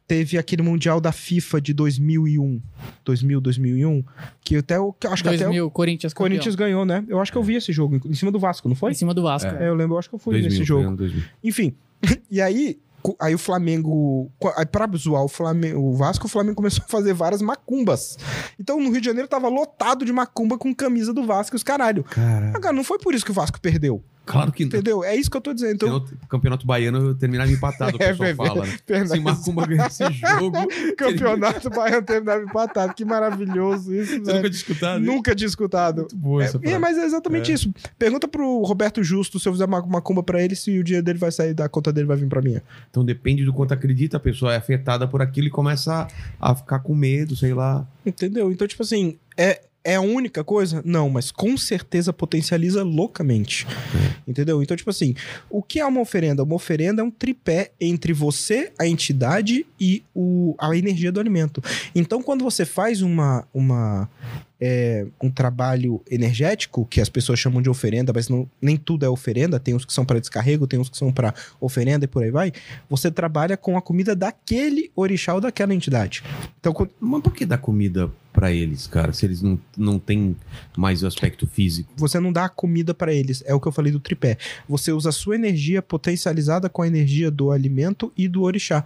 teve 0.06 0.36
aquele 0.38 0.62
Mundial 0.62 1.00
da 1.00 1.12
FIFA 1.12 1.60
de 1.60 1.72
2001. 1.72 2.60
2000, 3.04 3.40
2001. 3.40 4.04
Que 4.42 4.56
até 4.56 4.78
o. 4.78 4.92
que 4.92 5.06
eu 5.06 5.12
Acho 5.12 5.22
que 5.22 5.28
até 5.28 5.38
o 5.38 5.48
2000, 5.48 5.70
Corinthians 5.70 6.12
campeão. 6.12 6.28
Corinthians 6.28 6.54
ganhou, 6.54 6.84
né? 6.84 7.04
Eu 7.08 7.20
acho 7.20 7.32
que 7.32 7.38
eu 7.38 7.42
vi 7.42 7.54
esse 7.54 7.72
jogo, 7.72 8.00
em 8.04 8.14
cima 8.14 8.30
do 8.30 8.38
Vasco, 8.38 8.68
não 8.68 8.76
foi? 8.76 8.92
Em 8.92 8.94
cima 8.94 9.14
do 9.14 9.22
Vasco. 9.22 9.50
É, 9.50 9.68
eu 9.68 9.74
lembro, 9.74 9.94
eu 9.94 9.98
acho 9.98 10.08
que 10.08 10.14
eu 10.14 10.18
fui 10.18 10.34
2000, 10.34 10.50
nesse 10.50 10.58
foi 10.58 10.66
jogo. 10.66 10.86
ano 10.86 10.96
2000. 10.96 11.22
Enfim. 11.42 11.74
E 12.30 12.40
aí. 12.40 12.78
Aí 13.20 13.34
o 13.34 13.38
Flamengo. 13.38 14.30
Aí 14.56 14.66
pra 14.66 14.86
zoar 14.96 15.22
o, 15.22 15.28
Flamengo, 15.28 15.80
o 15.80 15.94
Vasco, 15.94 16.26
o 16.26 16.28
Flamengo 16.28 16.56
começou 16.56 16.84
a 16.84 16.88
fazer 16.88 17.12
várias 17.12 17.42
macumbas. 17.42 18.16
Então 18.58 18.80
no 18.80 18.90
Rio 18.90 19.00
de 19.00 19.06
Janeiro 19.06 19.28
tava 19.28 19.48
lotado 19.48 20.04
de 20.04 20.12
macumba 20.12 20.56
com 20.56 20.74
camisa 20.74 21.12
do 21.12 21.24
Vasco 21.24 21.54
e 21.54 21.58
os 21.58 21.62
caralho. 21.62 22.04
Cara, 22.04 22.52
Agora, 22.54 22.72
não 22.72 22.84
foi 22.84 22.98
por 22.98 23.14
isso 23.14 23.24
que 23.24 23.30
o 23.30 23.34
Vasco 23.34 23.60
perdeu. 23.60 24.02
Claro 24.26 24.52
que 24.52 24.64
não. 24.64 24.68
Entendeu? 24.68 25.02
É 25.04 25.14
isso 25.16 25.30
que 25.30 25.36
eu 25.36 25.40
tô 25.40 25.54
dizendo. 25.54 25.74
Então, 25.86 26.04
o 26.22 26.26
campeonato 26.26 26.66
baiano 26.66 27.14
terminava 27.14 27.50
empatado, 27.50 27.96
o 27.96 28.02
É, 28.02 28.08
pessoal 28.08 28.28
é, 28.28 28.34
fala. 28.34 28.66
Né? 28.66 29.06
Se 29.06 29.20
Macumba 29.20 29.66
ganhar 29.66 29.86
esse 29.86 30.04
jogo, 30.12 30.58
Campeonato 30.96 31.70
Baiano 31.70 32.02
terminava 32.04 32.42
empatado. 32.42 32.92
Que 32.94 33.04
maravilhoso 33.04 33.94
isso, 33.94 34.12
você 34.12 34.18
velho. 34.20 34.36
nunca 34.36 34.50
tinha 34.50 34.50
escutado? 34.50 35.00
Nunca 35.02 35.34
tinha 35.34 35.46
escutado. 35.48 35.98
Muito 36.00 36.16
boa 36.16 36.44
essa 36.44 36.56
É, 36.58 36.60
frase. 36.60 36.78
mas 36.78 36.98
é 36.98 37.04
exatamente 37.04 37.50
É. 37.50 37.54
isso. 37.54 37.72
Pergunta 37.98 38.26
pro 38.28 38.62
Roberto 38.62 39.02
Justo 39.02 39.38
se 39.38 39.48
eu 39.48 39.52
fizer 39.52 39.66
macumba 39.66 40.22
pra 40.22 40.42
ele, 40.42 40.54
se 40.56 40.78
o 40.78 40.84
dia 40.84 41.02
dele 41.02 41.18
vai 41.18 41.30
sair 41.32 41.54
da 41.54 41.68
conta 41.68 41.92
dele 41.92 42.06
vai 42.06 42.16
vir 42.16 42.28
pra 42.28 42.42
mim. 42.42 42.60
Então 42.90 43.04
depende 43.04 43.44
do 43.44 43.52
quanto 43.52 43.72
acredita, 43.74 44.16
a 44.16 44.20
pessoa 44.20 44.52
é 44.52 44.56
afetada 44.56 45.06
por 45.06 45.22
aquilo 45.22 45.46
e 45.46 45.50
começa 45.50 46.06
a, 46.40 46.50
a 46.50 46.54
ficar 46.54 46.80
com 46.80 46.94
medo, 46.94 47.36
sei 47.36 47.54
lá. 47.54 47.86
Entendeu? 48.04 48.50
Então, 48.52 48.66
tipo 48.66 48.82
assim, 48.82 49.18
é, 49.36 49.60
é 49.86 49.94
a 49.94 50.00
única 50.00 50.42
coisa? 50.42 50.82
Não, 50.84 51.08
mas 51.08 51.30
com 51.30 51.56
certeza 51.56 52.12
potencializa 52.12 52.82
loucamente. 52.82 53.64
Entendeu? 54.26 54.60
Então, 54.60 54.76
tipo 54.76 54.90
assim, 54.90 55.14
o 55.48 55.62
que 55.62 55.78
é 55.78 55.86
uma 55.86 56.00
oferenda? 56.00 56.42
Uma 56.42 56.56
oferenda 56.56 57.02
é 57.02 57.04
um 57.04 57.10
tripé 57.10 57.70
entre 57.80 58.12
você, 58.12 58.72
a 58.76 58.84
entidade 58.84 59.64
e 59.78 60.02
o, 60.12 60.56
a 60.58 60.76
energia 60.76 61.12
do 61.12 61.20
alimento. 61.20 61.62
Então, 61.94 62.20
quando 62.20 62.42
você 62.42 62.64
faz 62.64 63.00
uma, 63.00 63.46
uma, 63.54 64.10
é, 64.60 65.06
um 65.22 65.30
trabalho 65.30 66.02
energético, 66.10 66.86
que 66.86 67.00
as 67.00 67.08
pessoas 67.08 67.38
chamam 67.38 67.60
de 67.60 67.68
oferenda, 67.68 68.12
mas 68.14 68.28
não, 68.28 68.48
nem 68.60 68.76
tudo 68.76 69.04
é 69.04 69.08
oferenda, 69.08 69.60
tem 69.60 69.74
uns 69.74 69.84
que 69.84 69.92
são 69.92 70.04
para 70.04 70.18
descarrego, 70.18 70.66
tem 70.66 70.78
uns 70.78 70.88
que 70.88 70.96
são 70.96 71.12
para 71.12 71.34
oferenda 71.60 72.04
e 72.04 72.08
por 72.08 72.22
aí 72.22 72.30
vai, 72.30 72.52
você 72.88 73.10
trabalha 73.10 73.56
com 73.56 73.76
a 73.76 73.82
comida 73.82 74.14
daquele 74.16 74.90
orixá 74.96 75.34
ou 75.34 75.40
daquela 75.40 75.74
entidade. 75.74 76.22
Então, 76.58 76.72
quando- 76.72 76.90
Mas 77.00 77.22
por 77.22 77.32
que 77.34 77.44
dar 77.44 77.58
comida 77.58 78.10
pra 78.32 78.52
eles, 78.52 78.86
cara? 78.86 79.12
Se 79.12 79.24
eles 79.26 79.40
não, 79.42 79.58
não 79.76 79.98
têm 79.98 80.36
mais 80.76 81.02
o 81.02 81.06
aspecto 81.06 81.46
físico. 81.46 81.90
você 81.96 82.18
não 82.20 82.32
dá 82.32 82.44
a 82.46 82.48
comida 82.50 82.92
para 82.94 83.12
eles, 83.12 83.42
é 83.46 83.54
o 83.54 83.60
que 83.60 83.68
eu 83.68 83.72
falei 83.72 83.92
do 83.92 84.00
tripé. 84.00 84.36
Você 84.68 84.92
usa 84.92 85.08
a 85.08 85.12
sua 85.12 85.34
energia 85.34 85.80
potencializada 85.82 86.68
com 86.68 86.82
a 86.82 86.86
energia 86.86 87.30
do 87.30 87.50
alimento 87.50 88.12
e 88.16 88.28
do 88.28 88.42
orixá. 88.42 88.84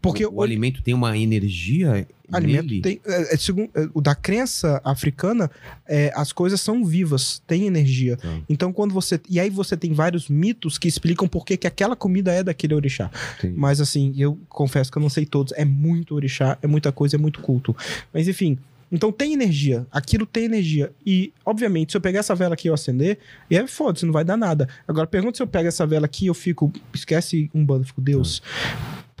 Porque 0.00 0.24
o, 0.26 0.34
o 0.34 0.42
alimento 0.42 0.82
tem 0.82 0.94
uma 0.94 1.16
energia 1.18 2.06
alimento 2.32 2.80
tem. 2.80 3.00
É, 3.04 3.34
é, 3.34 3.36
segundo, 3.36 3.70
é, 3.74 3.88
o 3.94 4.00
da 4.00 4.14
crença 4.14 4.80
africana, 4.84 5.50
é, 5.86 6.12
as 6.14 6.32
coisas 6.32 6.60
são 6.60 6.84
vivas, 6.84 7.42
tem 7.46 7.66
energia. 7.66 8.16
Tá. 8.16 8.28
Então, 8.48 8.72
quando 8.72 8.92
você. 8.92 9.20
E 9.28 9.38
aí 9.38 9.50
você 9.50 9.76
tem 9.76 9.92
vários 9.92 10.28
mitos 10.28 10.78
que 10.78 10.88
explicam 10.88 11.28
por 11.28 11.44
que 11.44 11.56
que 11.56 11.66
aquela 11.66 11.96
comida 11.96 12.32
é 12.32 12.42
daquele 12.42 12.74
orixá. 12.74 13.10
Entendi. 13.38 13.58
Mas 13.58 13.80
assim, 13.80 14.12
eu 14.16 14.38
confesso 14.48 14.90
que 14.90 14.98
eu 14.98 15.02
não 15.02 15.10
sei 15.10 15.26
todos. 15.26 15.52
É 15.56 15.64
muito 15.64 16.14
orixá, 16.14 16.58
é 16.62 16.66
muita 16.66 16.92
coisa, 16.92 17.16
é 17.16 17.18
muito 17.18 17.40
culto. 17.40 17.76
Mas 18.12 18.28
enfim. 18.28 18.58
Então 18.92 19.10
tem 19.10 19.32
energia, 19.32 19.86
aquilo 19.90 20.26
tem 20.26 20.44
energia. 20.44 20.92
E, 21.04 21.32
obviamente, 21.46 21.92
se 21.92 21.96
eu 21.96 22.00
pegar 22.00 22.20
essa 22.20 22.34
vela 22.34 22.52
aqui 22.52 22.68
e 22.68 22.70
eu 22.70 22.74
acender, 22.74 23.18
e 23.50 23.56
é 23.56 23.66
foda-se, 23.66 24.04
não 24.04 24.12
vai 24.12 24.22
dar 24.22 24.36
nada. 24.36 24.68
Agora, 24.86 25.06
pergunta 25.06 25.38
se 25.38 25.42
eu 25.42 25.46
pego 25.46 25.66
essa 25.66 25.86
vela 25.86 26.04
aqui 26.04 26.26
e 26.26 26.28
eu 26.28 26.34
fico. 26.34 26.70
Esquece 26.92 27.50
um 27.54 27.64
bando, 27.64 27.86
fico, 27.86 28.02
Deus, 28.02 28.42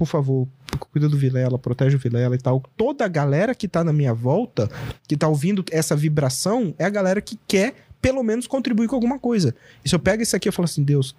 por 0.02 0.06
favor, 0.06 0.48
cuida 0.90 1.08
do 1.08 1.16
Vilela, 1.16 1.56
protege 1.56 1.94
o 1.94 1.98
Vilela 1.98 2.34
e 2.34 2.38
tal. 2.38 2.60
Toda 2.76 3.04
a 3.04 3.08
galera 3.08 3.54
que 3.54 3.68
tá 3.68 3.84
na 3.84 3.92
minha 3.92 4.12
volta, 4.12 4.68
que 5.06 5.16
tá 5.16 5.28
ouvindo 5.28 5.64
essa 5.70 5.94
vibração, 5.94 6.74
é 6.76 6.84
a 6.84 6.90
galera 6.90 7.20
que 7.20 7.38
quer, 7.46 7.72
pelo 8.02 8.22
menos, 8.22 8.48
contribuir 8.48 8.88
com 8.88 8.96
alguma 8.96 9.18
coisa. 9.18 9.54
E 9.84 9.88
se 9.88 9.94
eu 9.94 10.00
pego 10.00 10.22
isso 10.22 10.34
aqui, 10.36 10.48
eu 10.48 10.52
falo 10.52 10.64
assim, 10.64 10.82
Deus, 10.82 11.14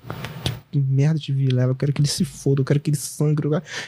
merda 0.78 1.20
de 1.20 1.32
vilela, 1.32 1.72
eu 1.72 1.76
quero 1.76 1.94
que 1.94 2.02
ele 2.02 2.08
se 2.08 2.26
foda, 2.26 2.62
eu 2.62 2.66
quero 2.66 2.80
que 2.80 2.90
ele 2.90 2.98
sangre. 2.98 3.48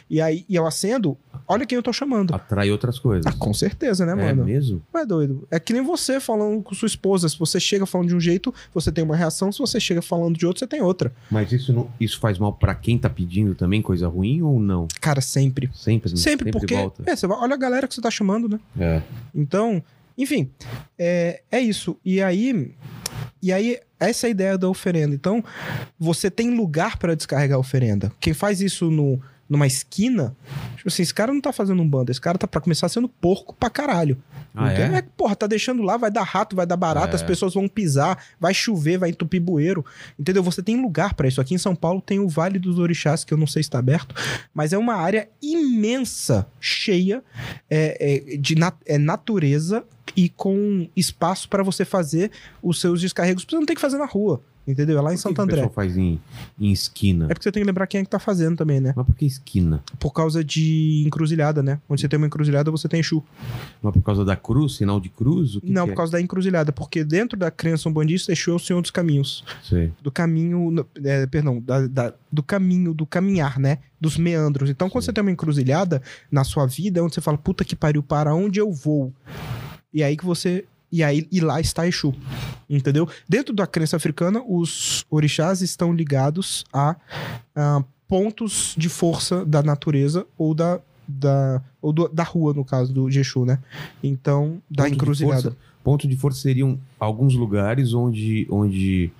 E 0.09 0.21
aí 0.21 0.45
e 0.47 0.55
eu 0.55 0.65
acendo, 0.65 1.17
olha 1.47 1.65
quem 1.65 1.75
eu 1.75 1.83
tô 1.83 1.91
chamando. 1.91 2.33
Atrai 2.33 2.71
outras 2.71 2.99
coisas. 2.99 3.25
Ah, 3.25 3.33
com 3.37 3.53
certeza, 3.53 4.05
né, 4.05 4.13
é 4.13 4.15
mano? 4.15 4.45
mesmo? 4.45 4.81
Não 4.93 5.01
é 5.01 5.05
doido. 5.05 5.47
É 5.51 5.59
que 5.59 5.73
nem 5.73 5.81
você 5.81 6.19
falando 6.19 6.61
com 6.63 6.73
sua 6.73 6.87
esposa. 6.87 7.27
Se 7.27 7.37
você 7.37 7.59
chega 7.59 7.85
falando 7.85 8.07
de 8.09 8.15
um 8.15 8.19
jeito, 8.19 8.53
você 8.73 8.91
tem 8.91 9.03
uma 9.03 9.15
reação. 9.15 9.51
Se 9.51 9.59
você 9.59 9.79
chega 9.79 10.01
falando 10.01 10.37
de 10.37 10.45
outro, 10.45 10.59
você 10.59 10.67
tem 10.67 10.81
outra. 10.81 11.13
Mas 11.29 11.51
isso, 11.51 11.73
não, 11.73 11.89
isso 11.99 12.19
faz 12.19 12.37
mal 12.37 12.53
pra 12.53 12.73
quem 12.73 12.97
tá 12.97 13.09
pedindo 13.09 13.55
também, 13.55 13.81
coisa 13.81 14.07
ruim 14.07 14.41
ou 14.41 14.59
não? 14.59 14.87
Cara, 15.01 15.21
sempre. 15.21 15.69
Sempre, 15.73 16.15
Sempre, 16.15 16.51
porque. 16.51 16.75
volta. 16.75 17.03
É, 17.05 17.15
você 17.15 17.27
vai, 17.27 17.37
olha 17.37 17.55
a 17.55 17.57
galera 17.57 17.87
que 17.87 17.93
você 17.95 18.01
tá 18.01 18.11
chamando, 18.11 18.47
né? 18.47 18.59
É. 18.79 19.01
Então, 19.33 19.83
enfim, 20.17 20.49
é, 20.97 21.41
é 21.51 21.59
isso. 21.59 21.97
E 22.03 22.21
aí, 22.21 22.73
e 23.41 23.51
aí, 23.53 23.79
essa 23.99 24.25
é 24.25 24.29
a 24.29 24.31
ideia 24.31 24.57
da 24.57 24.67
oferenda. 24.69 25.13
Então, 25.15 25.43
você 25.99 26.29
tem 26.31 26.49
lugar 26.55 26.97
para 26.97 27.15
descarregar 27.15 27.57
a 27.57 27.59
oferenda. 27.59 28.11
Quem 28.19 28.33
faz 28.33 28.61
isso 28.61 28.89
no, 28.89 29.21
numa 29.47 29.67
esquina, 29.67 30.35
tipo 30.75 30.87
assim, 30.87 31.03
esse 31.03 31.13
cara 31.13 31.31
não 31.33 31.39
tá 31.41 31.53
fazendo 31.53 31.81
um 31.81 31.87
bando, 31.87 32.11
esse 32.11 32.19
cara 32.21 32.37
tá 32.37 32.47
pra 32.47 32.59
começar 32.61 32.89
sendo 32.89 33.07
porco 33.07 33.53
pra 33.55 33.69
caralho. 33.69 34.17
Ah, 34.57 34.71
é? 34.71 34.81
É 34.97 35.01
porra, 35.01 35.35
tá 35.35 35.47
deixando 35.47 35.83
lá, 35.83 35.97
vai 35.97 36.09
dar 36.09 36.23
rato, 36.23 36.55
vai 36.55 36.65
dar 36.65 36.77
barata, 36.77 37.11
É. 37.11 37.15
as 37.15 37.21
pessoas 37.21 37.53
vão 37.53 37.67
pisar, 37.67 38.17
vai 38.39 38.53
chover, 38.53 38.97
vai 38.97 39.09
entupir 39.09 39.41
bueiro. 39.41 39.85
Entendeu? 40.17 40.41
Você 40.43 40.63
tem 40.63 40.81
lugar 40.81 41.13
pra 41.13 41.27
isso. 41.27 41.41
Aqui 41.41 41.53
em 41.53 41.57
São 41.57 41.75
Paulo 41.75 41.99
tem 42.01 42.19
o 42.19 42.29
Vale 42.29 42.57
dos 42.57 42.79
Orixás, 42.79 43.25
que 43.25 43.33
eu 43.33 43.37
não 43.37 43.45
sei 43.47 43.61
se 43.63 43.69
tá 43.69 43.79
aberto, 43.79 44.15
mas 44.53 44.71
é 44.71 44.77
uma 44.77 44.95
área 44.95 45.27
imensa, 45.41 45.54
cheia 46.59 47.23
é, 47.69 48.33
é, 48.33 48.37
de 48.37 48.55
nat- 48.55 48.81
é, 48.85 48.97
natureza 48.97 49.83
e 50.15 50.29
com 50.29 50.87
espaço 50.95 51.49
pra 51.49 51.63
você 51.63 51.83
fazer 51.83 52.31
os 52.61 52.79
seus 52.79 53.01
descarregos. 53.01 53.45
Você 53.47 53.55
não 53.55 53.65
tem 53.65 53.75
que 53.75 53.81
fazer 53.81 53.97
na 53.97 54.05
rua, 54.05 54.41
entendeu? 54.67 54.97
É 54.97 55.01
lá 55.01 55.13
em 55.13 55.17
Santo 55.17 55.35
que 55.35 55.39
o 55.41 55.43
André. 55.43 55.55
pessoal 55.57 55.73
faz 55.73 55.97
em, 55.97 56.19
em 56.59 56.71
esquina? 56.71 57.25
É 57.25 57.27
porque 57.29 57.43
você 57.43 57.51
tem 57.51 57.61
que 57.63 57.67
lembrar 57.67 57.87
quem 57.87 58.01
é 58.01 58.03
que 58.03 58.09
tá 58.09 58.19
fazendo 58.19 58.55
também, 58.57 58.79
né? 58.79 58.93
Mas 58.95 59.05
por 59.05 59.15
que 59.15 59.25
esquina? 59.25 59.83
Por 59.99 60.11
causa 60.11 60.43
de 60.43 61.03
encruzilhada, 61.05 61.61
né? 61.63 61.79
Onde 61.89 62.01
você 62.01 62.07
tem 62.07 62.17
uma 62.17 62.27
encruzilhada, 62.27 62.69
você 62.71 62.87
tem 62.87 62.99
Exu. 62.99 63.23
Mas 63.81 63.93
por 63.93 64.01
causa 64.01 64.23
da 64.25 64.35
cruz, 64.35 64.75
sinal 64.75 64.99
de 64.99 65.09
cruz? 65.09 65.59
Não, 65.63 65.85
por 65.85 65.93
é? 65.93 65.95
causa 65.95 66.11
da 66.13 66.21
encruzilhada, 66.21 66.71
porque 66.71 67.03
dentro 67.03 67.37
da 67.37 67.49
crença 67.51 67.87
umbandista, 67.89 68.31
Exu 68.31 68.51
é 68.51 68.55
o 68.55 68.59
senhor 68.59 68.81
dos 68.81 68.91
caminhos. 68.91 69.43
Sei. 69.63 69.91
Do 70.01 70.11
caminho, 70.11 70.85
é, 71.03 71.25
perdão, 71.27 71.61
da- 71.61 71.87
da- 71.87 72.13
do 72.31 72.43
caminho, 72.43 72.93
do 72.93 73.05
caminhar, 73.05 73.59
né? 73.59 73.79
Dos 74.01 74.17
meandros. 74.17 74.69
Então, 74.69 74.89
quando 74.89 75.03
Sim. 75.03 75.07
você 75.07 75.13
tem 75.13 75.21
uma 75.21 75.31
encruzilhada 75.31 76.01
na 76.31 76.43
sua 76.43 76.65
vida, 76.65 76.99
é 76.99 77.03
onde 77.03 77.13
você 77.15 77.21
fala, 77.21 77.37
puta 77.37 77.63
que 77.63 77.75
pariu, 77.75 78.03
para 78.03 78.33
onde 78.35 78.59
eu 78.59 78.71
vou? 78.71 79.13
E 79.93 80.03
aí 80.03 80.17
que 80.17 80.25
você. 80.25 80.65
E 80.95 81.03
aí, 81.03 81.27
e 81.31 81.41
lá 81.41 81.59
está 81.59 81.85
Exu. 81.87 82.13
Entendeu? 82.69 83.07
Dentro 83.27 83.53
da 83.53 83.67
crença 83.67 83.97
africana, 83.97 84.41
os 84.47 85.05
orixás 85.09 85.61
estão 85.61 85.93
ligados 85.93 86.63
a, 86.71 86.95
a 87.55 87.83
pontos 88.07 88.73
de 88.77 88.87
força 88.87 89.45
da 89.45 89.61
natureza 89.61 90.25
ou 90.37 90.53
da. 90.53 90.79
Da, 91.07 91.61
ou 91.83 91.93
do- 91.93 92.07
da 92.07 92.23
rua, 92.23 92.51
no 92.51 92.65
caso 92.65 92.91
do 92.91 93.07
de 93.11 93.19
Exu, 93.19 93.45
né? 93.45 93.59
Então, 94.03 94.59
da 94.67 94.83
Ponto 94.85 94.89
de 94.89 94.95
encruzilhada. 94.95 95.41
força- 95.43 95.57
Ponto 95.83 96.07
de 96.07 96.15
força 96.15 96.39
seriam 96.41 96.79
alguns 96.99 97.35
lugares 97.35 97.93
onde, 97.93 98.47
onde 98.49 99.11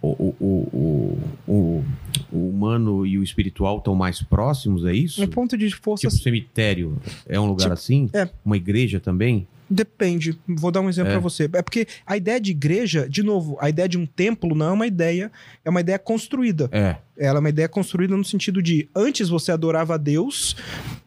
o, 0.00 0.08
o, 0.08 0.36
o, 0.40 1.18
o, 1.48 1.84
o 2.30 2.48
humano 2.48 3.04
e 3.04 3.18
o 3.18 3.24
espiritual 3.24 3.78
estão 3.78 3.96
mais 3.96 4.22
próximos, 4.22 4.84
é 4.84 4.94
isso? 4.94 5.20
Um 5.20 5.26
ponto 5.26 5.58
de 5.58 5.68
força 5.74 6.06
Tipo 6.08 6.22
cemitério 6.22 6.96
é 7.28 7.40
um 7.40 7.46
lugar 7.46 7.64
Tipo, 7.64 7.72
assim? 7.74 8.08
é. 8.12 8.28
Uma 8.44 8.56
igreja 8.56 9.00
também? 9.00 9.48
Depende. 9.72 10.38
Vou 10.46 10.70
dar 10.70 10.80
um 10.82 10.88
exemplo 10.88 11.10
É. 11.10 11.14
pra 11.14 11.20
você. 11.20 11.44
É 11.52 11.62
porque 11.62 11.86
a 12.06 12.16
ideia 12.16 12.38
de 12.40 12.50
igreja, 12.50 13.08
de 13.08 13.22
novo, 13.22 13.56
a 13.60 13.70
ideia 13.70 13.88
de 13.88 13.96
um 13.96 14.04
templo 14.04 14.54
não 14.54 14.66
é 14.66 14.70
uma 14.72 14.86
ideia, 14.86 15.32
é 15.64 15.70
uma 15.70 15.80
ideia 15.80 15.98
construída. 15.98 16.68
É. 16.70 16.96
Ela 17.16 17.38
é 17.38 17.40
uma 17.40 17.48
ideia 17.48 17.68
construída 17.68 18.16
no 18.16 18.24
sentido 18.24 18.60
de 18.62 18.88
antes 18.94 19.28
você 19.28 19.52
adorava 19.52 19.94
a 19.94 19.96
Deus 19.96 20.56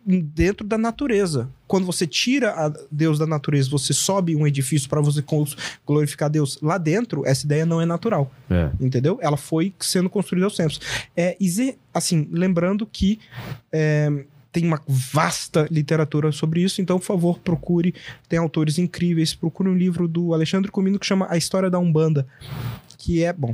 dentro 0.06 0.66
da 0.66 0.78
natureza. 0.78 1.50
Quando 1.68 1.86
você 1.86 2.08
tira 2.08 2.52
a 2.52 2.72
Deus 2.92 3.20
da 3.20 3.26
natureza, 3.28 3.70
você 3.70 3.92
sobe 3.94 4.36
um 4.36 4.46
edifício 4.48 4.88
para 4.90 5.02
você 5.02 5.24
glorificar 5.86 6.30
Deus 6.30 6.60
lá 6.62 6.78
dentro, 6.78 7.26
essa 7.26 7.46
ideia 7.46 7.66
não 7.66 7.82
é 7.82 7.86
natural, 7.86 8.32
É. 8.50 8.70
entendeu? 8.80 9.18
Ela 9.22 9.38
foi 9.38 9.74
sendo 9.80 10.10
construída 10.10 10.46
aos 10.46 10.56
tempos. 10.56 10.80
É, 11.18 11.36
e 11.40 11.76
assim, 11.94 12.28
lembrando 12.32 12.86
que 12.86 13.20
é, 13.72 14.26
tem 14.56 14.66
uma 14.66 14.82
vasta 14.88 15.68
literatura 15.70 16.32
sobre 16.32 16.62
isso, 16.62 16.82
então, 16.82 16.98
por 16.98 17.06
favor, 17.06 17.40
procure. 17.40 17.94
Tem 18.30 18.40
autores 18.40 18.78
incríveis. 18.78 19.36
Procure 19.36 19.68
um 19.68 19.76
livro 19.76 20.08
do 20.08 20.34
Alexandre 20.34 20.72
Comino 20.72 20.98
que 20.98 21.06
chama 21.06 21.28
A 21.30 21.36
História 21.36 21.70
da 21.70 21.78
Umbanda. 21.78 22.26
Que 22.98 23.22
é, 23.22 23.34
bom, 23.34 23.54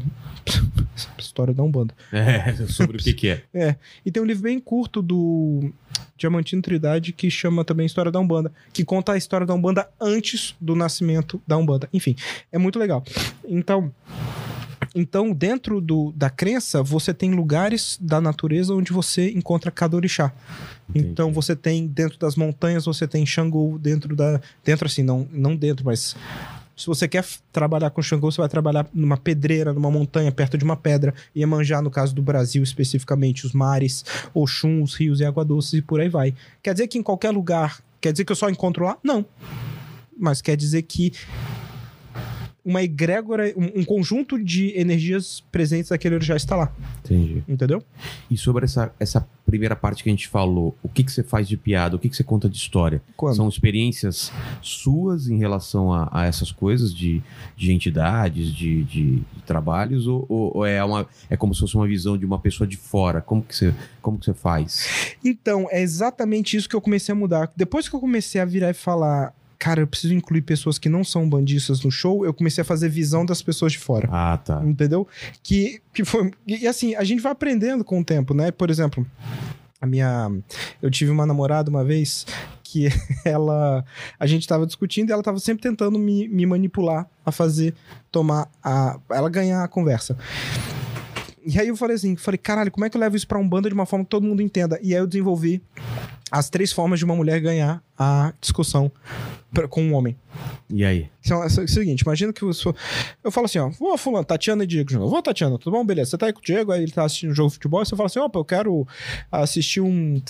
História 1.18 1.56
da 1.56 1.64
Umbanda. 1.64 1.96
É, 2.12 2.54
sobre 2.68 2.98
o 2.98 3.00
que 3.00 3.14
que 3.14 3.30
é. 3.52 3.76
E 4.06 4.12
tem 4.12 4.22
um 4.22 4.26
livro 4.28 4.44
bem 4.44 4.60
curto 4.60 5.02
do 5.02 5.74
Diamantino 6.16 6.62
Trindade 6.62 7.14
que 7.14 7.32
chama 7.32 7.66
também 7.66 7.88
História 7.88 8.12
da 8.12 8.20
Umbanda, 8.20 8.52
que 8.72 8.86
conta 8.86 9.14
a 9.14 9.18
história 9.18 9.48
da 9.48 9.56
Umbanda 9.56 9.90
antes 10.00 10.56
do 10.62 10.76
nascimento 10.76 11.42
da 11.48 11.58
Umbanda. 11.58 11.90
Enfim, 11.92 12.16
é 12.52 12.60
muito 12.60 12.78
legal. 12.78 13.04
Então, 13.48 13.92
então 14.94 15.32
dentro 15.32 15.80
do, 15.80 16.12
da 16.16 16.30
crença, 16.30 16.84
você 16.84 17.14
tem 17.14 17.32
lugares 17.32 17.98
da 18.02 18.20
natureza 18.20 18.74
onde 18.74 18.92
você 18.92 19.32
encontra 19.32 19.72
cada 19.72 19.96
orixá. 19.96 20.34
Então 20.94 21.28
Entendi. 21.28 21.36
você 21.36 21.56
tem 21.56 21.88
dentro 21.88 22.20
das 22.20 22.36
montanhas, 22.36 22.86
você 22.86 23.08
tem 23.08 23.26
Xangô 23.26 23.78
dentro 23.80 24.16
da 24.16 24.42
dentro 24.64 24.86
assim, 24.86 25.04
não 25.04 25.28
não 25.32 25.56
dentro, 25.56 25.86
mas 25.86 26.16
se 26.76 26.88
você 26.88 27.08
quer 27.08 27.24
trabalhar 27.52 27.92
com 27.92 28.02
Xangô, 28.02 28.32
você 28.32 28.42
vai 28.42 28.50
trabalhar 28.50 28.88
numa 28.92 29.16
pedreira, 29.16 29.72
numa 29.72 29.92
montanha, 29.92 30.32
perto 30.32 30.58
de 30.58 30.64
uma 30.64 30.76
pedra. 30.76 31.14
Iemanjá, 31.36 31.80
no 31.80 31.92
caso 31.92 32.16
do 32.16 32.24
Brasil, 32.24 32.64
especificamente, 32.64 33.46
os 33.46 33.54
mares, 33.54 34.04
Oxum, 34.34 34.82
os 34.82 34.96
rios 34.96 35.20
e 35.20 35.26
água 35.26 35.46
doce 35.46 35.78
e 35.78 35.82
por 35.82 36.02
aí 36.02 36.10
vai. 36.10 36.34
Quer 36.64 36.74
dizer 36.74 36.88
que 36.88 36.98
em 36.98 37.04
qualquer 37.04 37.30
lugar, 37.30 37.84
quer 38.00 38.12
dizer 38.12 38.26
que 38.26 38.32
eu 38.32 38.36
só 38.36 38.50
encontro 38.50 38.84
lá? 38.84 38.98
Não. 39.04 39.24
Mas 40.18 40.42
quer 40.42 40.58
dizer 40.58 40.82
que 40.82 41.14
uma 42.64 42.84
egrégora, 42.84 43.52
um, 43.58 43.82
um 43.82 43.84
conjunto 43.86 44.38
de 44.42 44.72
energias 44.78 45.44
presentes 45.52 45.90
daquele 45.90 46.16
orixá 46.16 46.36
está 46.36 46.56
lá, 46.56 46.72
Entendi. 47.04 47.44
entendeu? 47.48 47.84
E 48.30 48.38
sobre 48.38 48.66
essa, 48.66 48.94
essa 49.00 49.28
primeira 49.46 49.76
parte 49.76 50.04
que 50.04 50.10
a 50.10 50.12
gente 50.14 50.28
falou, 50.28 50.78
o 50.84 50.88
que 50.88 51.04
que 51.04 51.12
você 51.12 51.24
faz 51.24 51.48
de 51.48 51.58
piada, 51.58 51.96
o 51.96 52.00
que 52.00 52.08
que 52.08 52.16
você 52.16 52.24
conta 52.24 52.48
de 52.48 52.56
história? 52.56 53.02
Quando? 53.18 53.36
São 53.36 53.50
experiências 53.50 54.32
suas 54.62 55.28
em 55.28 55.38
relação 55.38 55.92
a, 55.92 56.08
a 56.12 56.26
essas 56.26 56.52
coisas 56.52 56.94
de, 56.94 57.22
de 57.58 57.74
entidades, 57.74 58.54
de, 58.54 58.84
de- 58.84 59.16
de 59.16 59.42
trabalhos, 59.46 60.06
ou, 60.08 60.26
ou- 60.30 60.58
ou 60.58 60.66
é, 60.66 60.84
uma, 60.84 61.08
é 61.30 61.36
como 61.36 61.54
se 61.54 61.62
fosse 61.62 61.76
uma 61.76 61.88
visão 61.88 62.18
de 62.18 62.26
uma 62.26 62.40
pessoa 62.40 62.68
de 62.68 62.78
fora? 62.78 63.22
Como 63.22 63.42
que 63.42 63.56
você, 63.56 63.74
como 64.02 64.18
que 64.20 64.26
você 64.26 64.34
faz? 64.34 65.16
Então, 65.26 65.68
é 65.72 65.82
exatamente 65.82 66.56
isso 66.56 66.70
que 66.70 66.76
eu 66.76 66.82
comecei 66.82 67.12
a 67.12 67.16
mudar. 67.16 67.52
Depois 67.56 67.90
que 67.90 67.96
eu 67.96 68.00
comecei 68.00 68.40
a 68.40 68.46
virar 68.46 68.70
e 68.70 68.74
falar, 68.74 69.34
cara, 69.62 69.80
eu 69.80 69.86
preciso 69.86 70.16
incluir 70.16 70.42
pessoas 70.42 70.80
que 70.80 70.90
não 70.90 71.04
são 71.04 71.30
bandistas 71.30 71.84
no 71.84 71.92
show, 71.92 72.26
eu 72.26 72.34
comecei 72.34 72.64
a 72.64 72.66
fazer 72.66 72.90
visão 72.90 73.24
das 73.24 73.44
pessoas 73.44 73.74
de 73.74 73.78
fora. 73.78 74.10
Ah, 74.12 74.36
tá. 74.36 74.60
Entendeu? 74.66 75.08
Que, 75.44 75.80
que 75.94 76.04
foi. 76.04 76.32
E 76.48 76.68
assim, 76.68 76.96
a 76.96 77.04
gente 77.04 77.22
vai 77.22 77.32
aprendendo 77.32 77.84
com 77.84 78.00
o 78.00 78.04
tempo, 78.04 78.34
né? 78.34 78.50
Por 78.50 78.72
exemplo, 78.72 79.06
a 79.80 79.86
minha. 79.86 80.32
Eu 80.82 80.90
tive 80.90 81.12
uma 81.12 81.28
namorada 81.28 81.70
uma 81.70 81.86
vez 81.86 82.26
que 82.64 82.88
ela. 83.24 83.86
A 84.20 84.26
gente 84.26 84.48
tava 84.48 84.66
discutindo 84.66 85.12
e 85.12 85.14
ela 85.14 85.22
tava 85.22 85.38
sempre 85.38 85.62
tentando 85.62 86.00
me, 86.00 86.28
me 86.28 86.44
manipular 86.48 87.08
a 87.24 87.32
fazer, 87.32 87.76
tomar 88.12 88.50
a. 88.64 89.00
ela 89.12 89.30
ganhar 89.30 89.64
a 89.64 89.68
conversa. 89.68 90.18
E 91.46 91.60
aí 91.60 91.68
eu 91.70 91.76
falei 91.76 91.96
assim, 91.96 92.16
falei, 92.16 92.38
caralho, 92.38 92.72
como 92.72 92.86
é 92.86 92.90
que 92.90 92.96
eu 92.96 93.02
levo 93.02 93.16
isso 93.16 93.28
pra 93.28 93.38
um 93.40 93.48
banda 93.48 93.68
de 93.70 93.74
uma 93.74 93.86
forma 93.86 94.06
que 94.06 94.10
todo 94.12 94.24
mundo 94.26 94.42
entenda? 94.42 94.80
E 94.82 94.94
aí 94.94 95.00
eu 95.02 95.08
desenvolvi 95.08 95.62
as 96.32 96.50
três 96.50 96.72
formas 96.72 97.00
de 97.00 97.06
uma 97.06 97.16
mulher 97.16 97.40
ganhar 97.42 97.84
a 97.98 98.32
discussão 98.40 98.90
pra- 99.54 99.68
com 99.68 99.84
um 99.84 99.94
homem. 99.94 100.16
E 100.70 100.86
aí? 100.86 101.10
Então, 101.26 101.44
é 101.44 101.48
o 101.48 101.68
seguinte, 101.68 102.02
imagina 102.02 102.32
que 102.32 102.54
sou. 102.54 102.74
Eu 103.24 103.32
falo 103.32 103.46
assim, 103.46 103.60
ó, 103.60 103.70
vou 103.70 103.98
fulano, 103.98 104.24
Tatiana 104.24 104.64
e 104.64 104.68
Diego 104.68 104.90
de 104.90 104.96
novo. 104.98 105.10
Vou, 105.10 105.22
Tatiana, 105.22 105.58
tudo 105.58 105.74
bom? 105.76 105.84
Beleza. 105.86 106.12
Você 106.12 106.18
tá 106.18 106.28
aí 106.28 106.34
com 106.34 106.40
o 106.40 106.44
Diego, 106.44 106.72
aí 106.72 106.82
ele 106.84 106.92
tá 106.92 107.04
assistindo 107.04 107.32
um 107.32 107.36
jogo 107.36 107.50
de 107.50 107.56
futebol, 107.56 107.84
você 107.84 107.96
fala 107.96 108.08
assim, 108.08 108.20
opa, 108.20 108.40
eu 108.40 108.46
quero 108.46 108.88
assistir 109.32 109.82
um. 109.82 110.22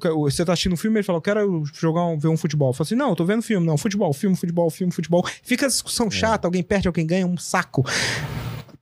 quero- 0.00 0.20
você 0.20 0.44
tá 0.44 0.52
assistindo 0.54 0.72
um 0.72 0.76
filme, 0.78 0.98
ele 0.98 1.04
fala, 1.04 1.18
eu 1.18 1.22
quero 1.22 1.62
jogar 1.74 2.06
um, 2.06 2.18
ver 2.18 2.28
um 2.28 2.36
futebol. 2.38 2.70
Eu 2.70 2.72
falo 2.72 2.86
assim, 2.86 2.94
não, 2.94 3.10
eu 3.10 3.16
tô 3.16 3.24
vendo 3.24 3.42
filme, 3.42 3.66
não, 3.66 3.76
futebol, 3.76 4.12
filme, 4.14 4.34
futebol, 4.36 4.70
filme, 4.70 4.92
futebol. 4.92 5.26
Fica 5.42 5.66
a 5.66 5.68
discussão 5.68 6.10
chata, 6.10 6.46
alguém 6.48 6.62
perde, 6.62 6.88
alguém 6.88 7.06
ganha, 7.06 7.26
um 7.26 7.36
saco. 7.36 7.84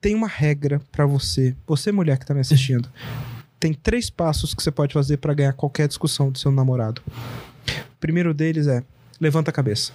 Tem 0.01 0.15
uma 0.15 0.29
regra 0.29 0.81
pra 0.93 1.05
você, 1.07 1.57
você 1.67 1.91
mulher 1.91 2.19
que 2.19 2.27
tá 2.27 2.33
me 2.33 2.41
assistindo. 2.41 2.89
Tem 3.59 3.75
três 3.75 4.09
passos 4.09 4.55
que 4.55 4.63
você 4.63 4.71
pode 4.71 4.95
fazer 4.95 5.17
pra 5.17 5.35
ganhar 5.35 5.53
qualquer 5.53 5.89
discussão 5.89 6.31
do 6.31 6.39
seu 6.39 6.53
namorado. 6.53 7.03
O 7.07 7.99
primeiro 7.99 8.33
deles 8.33 8.69
é 8.69 8.85
levanta 9.21 9.51
a 9.51 9.53
cabeça. 9.53 9.93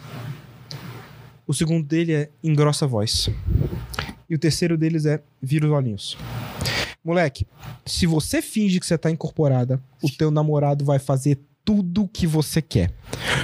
O 1.47 1.53
segundo 1.53 1.87
dele 1.87 2.13
é 2.13 2.29
engrossa 2.43 2.83
a 2.83 2.87
voz. 2.87 3.29
E 4.29 4.35
o 4.35 4.39
terceiro 4.39 4.77
deles 4.77 5.05
é 5.05 5.21
vira 5.41 5.65
os 5.65 5.71
olhinhos. 5.71 6.17
Moleque, 7.03 7.47
se 7.85 8.05
você 8.05 8.41
finge 8.41 8.79
que 8.79 8.85
você 8.85 8.97
tá 8.97 9.09
incorporada, 9.09 9.81
o 10.01 10.09
teu 10.09 10.31
namorado 10.31 10.83
vai 10.83 10.99
fazer 10.99 11.39
tudo 11.65 12.07
que 12.07 12.27
você 12.27 12.61
quer. 12.61 12.91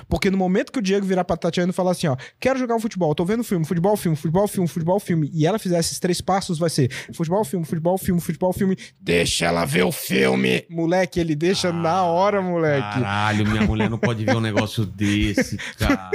Porque 0.08 0.30
no 0.30 0.38
momento 0.38 0.72
que 0.72 0.80
o 0.80 0.82
Diego 0.82 1.06
virar 1.06 1.24
pra 1.24 1.38
Tatiana 1.38 1.72
e 1.72 1.74
falar 1.74 1.92
assim, 1.92 2.08
ó, 2.08 2.16
quero 2.40 2.60
jogar 2.60 2.76
um 2.76 2.80
futebol, 2.80 3.14
tô 3.16 3.24
vendo 3.24 3.44
filme, 3.44 3.66
futebol, 3.66 3.96
filme, 3.96 4.18
futebol, 4.18 4.48
filme, 4.48 4.68
futebol, 4.68 5.00
filme, 5.00 5.30
e 5.34 5.46
ela 5.46 5.60
fizer 5.60 5.80
esses 5.80 6.00
três 6.00 6.20
passos, 6.22 6.58
vai 6.58 6.70
ser 6.70 6.92
futebol, 7.14 7.44
filme, 7.44 7.66
futebol, 7.66 7.98
filme, 7.98 8.20
futebol, 8.20 8.54
filme, 8.54 8.78
deixa 9.00 9.46
ela 9.46 9.66
ver 9.66 9.84
o 9.84 9.92
filme. 9.92 10.66
Moleque, 10.70 11.20
ele 11.20 11.36
deixa 11.36 11.72
na 11.72 12.04
hora, 12.04 12.42
moleque. 12.42 12.82
Caralho, 12.82 13.48
minha 13.48 13.64
mulher 13.64 13.90
não 13.90 13.98
pode 13.98 14.26
ver 14.26 14.36
um 14.36 14.42
negócio 14.42 14.86
desse, 14.88 15.58
cara. 15.78 16.10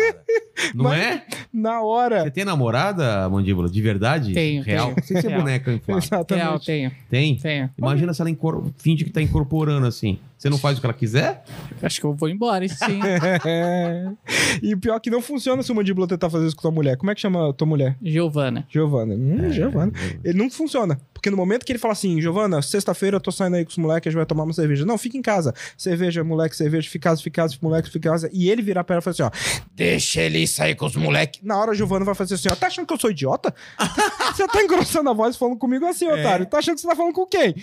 Não 0.74 0.84
Mas- 0.84 1.00
é? 1.00 1.22
Na 1.52 1.82
hora. 1.82 2.22
Você 2.24 2.30
tem 2.30 2.44
namorada, 2.44 3.28
mandíbula? 3.28 3.68
De 3.68 3.80
verdade? 3.82 4.32
Tenho, 4.32 4.62
Real? 4.62 4.94
tenho. 4.94 5.06
Sem 5.06 5.20
ser 5.20 5.28
Real. 5.28 5.40
boneca 5.40 5.72
inflável. 5.72 6.02
Exatamente. 6.02 6.44
Real, 6.44 6.60
tenho. 6.60 6.92
Tem? 7.10 7.36
Tenho. 7.36 7.70
Imagina 7.78 8.12
se 8.14 8.20
ela 8.20 8.30
incor... 8.30 8.64
finge 8.78 9.04
que 9.04 9.10
tá 9.10 9.20
incorporando 9.22 9.86
assim. 9.86 10.18
Você 10.36 10.50
não 10.50 10.58
faz 10.58 10.76
o 10.76 10.80
que 10.80 10.86
ela 10.86 10.92
quiser? 10.92 11.42
Acho 11.82 12.00
que 12.00 12.04
eu 12.06 12.12
vou 12.12 12.28
embora, 12.28 12.68
sim. 12.68 13.00
É. 13.44 14.10
E 14.62 14.72
o 14.72 14.78
pior 14.78 14.96
é 14.96 15.00
que 15.00 15.10
não 15.10 15.20
funciona 15.20 15.62
se 15.62 15.72
o 15.72 15.74
mandíbula 15.74 16.06
tentar 16.06 16.30
fazer 16.30 16.46
isso 16.46 16.54
com 16.54 16.62
tua 16.62 16.70
mulher. 16.70 16.96
Como 16.96 17.10
é 17.10 17.14
que 17.14 17.20
chama 17.20 17.52
tua 17.52 17.66
mulher? 17.66 17.96
Giovana. 18.00 18.64
Giovana. 18.70 19.14
Hum, 19.14 19.46
É, 19.46 19.50
Giovana. 19.50 19.92
Ele 20.22 20.38
não 20.38 20.48
funciona. 20.48 20.98
Porque 21.12 21.28
no 21.30 21.36
momento 21.36 21.64
que 21.64 21.72
ele 21.72 21.78
fala 21.78 21.92
assim, 21.92 22.20
Giovana, 22.20 22.62
sexta-feira 22.62 23.16
eu 23.16 23.20
tô 23.20 23.32
saindo 23.32 23.56
aí 23.56 23.64
com 23.64 23.70
os 23.70 23.76
moleques, 23.78 24.06
a 24.06 24.10
gente 24.10 24.16
vai 24.16 24.26
tomar 24.26 24.44
uma 24.44 24.52
cerveja. 24.52 24.84
Não, 24.86 24.96
fica 24.96 25.16
em 25.16 25.22
casa. 25.22 25.52
Cerveja, 25.76 26.22
moleque, 26.22 26.54
cerveja, 26.56 26.88
fica 26.88 27.08
em 27.08 27.10
casa, 27.10 27.22
fica 27.22 27.40
em 27.40 27.44
casa, 27.44 27.56
moleque, 27.60 27.90
fica 27.90 28.08
em 28.08 28.12
casa. 28.12 28.30
E 28.32 28.48
ele 28.48 28.62
virar 28.62 28.84
pra 28.84 28.94
ela 28.94 29.00
e 29.00 29.04
falar 29.04 29.12
assim, 29.12 29.22
ó, 29.22 29.64
deixa 29.74 30.20
ele 30.22 30.43
sair 30.46 30.74
com 30.74 30.86
os 30.86 30.96
moleques. 30.96 31.40
Na 31.42 31.58
hora 31.58 31.72
a 31.72 31.74
Giovana 31.74 32.04
vai 32.04 32.14
fazer 32.14 32.34
assim, 32.34 32.48
ó, 32.50 32.54
tá 32.54 32.66
achando 32.66 32.86
que 32.86 32.94
eu 32.94 33.00
sou 33.00 33.10
idiota? 33.10 33.54
você 34.34 34.46
tá 34.46 34.62
engrossando 34.62 35.10
a 35.10 35.12
voz 35.12 35.36
falando 35.36 35.58
comigo 35.58 35.84
assim, 35.86 36.06
otário. 36.08 36.46
Tá 36.46 36.58
achando 36.58 36.76
que 36.76 36.80
você 36.80 36.88
tá 36.88 36.96
falando 36.96 37.14
com 37.14 37.26
quem? 37.26 37.54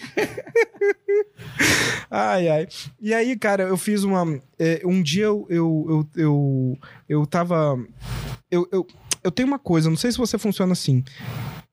ai, 2.09 2.49
ai. 2.49 2.67
E 2.99 3.13
aí, 3.13 3.35
cara, 3.37 3.63
eu 3.63 3.77
fiz 3.77 4.03
uma... 4.03 4.39
é, 4.59 4.81
um 4.85 5.01
dia 5.01 5.25
eu, 5.25 5.45
eu, 5.49 5.87
eu, 5.87 6.07
eu, 6.15 6.77
eu 7.07 7.25
tava... 7.25 7.77
Eu, 8.49 8.67
eu, 8.71 8.85
eu 9.23 9.31
tenho 9.31 9.47
uma 9.47 9.59
coisa, 9.59 9.89
não 9.89 9.97
sei 9.97 10.11
se 10.11 10.17
você 10.17 10.37
funciona 10.37 10.73
assim. 10.73 11.03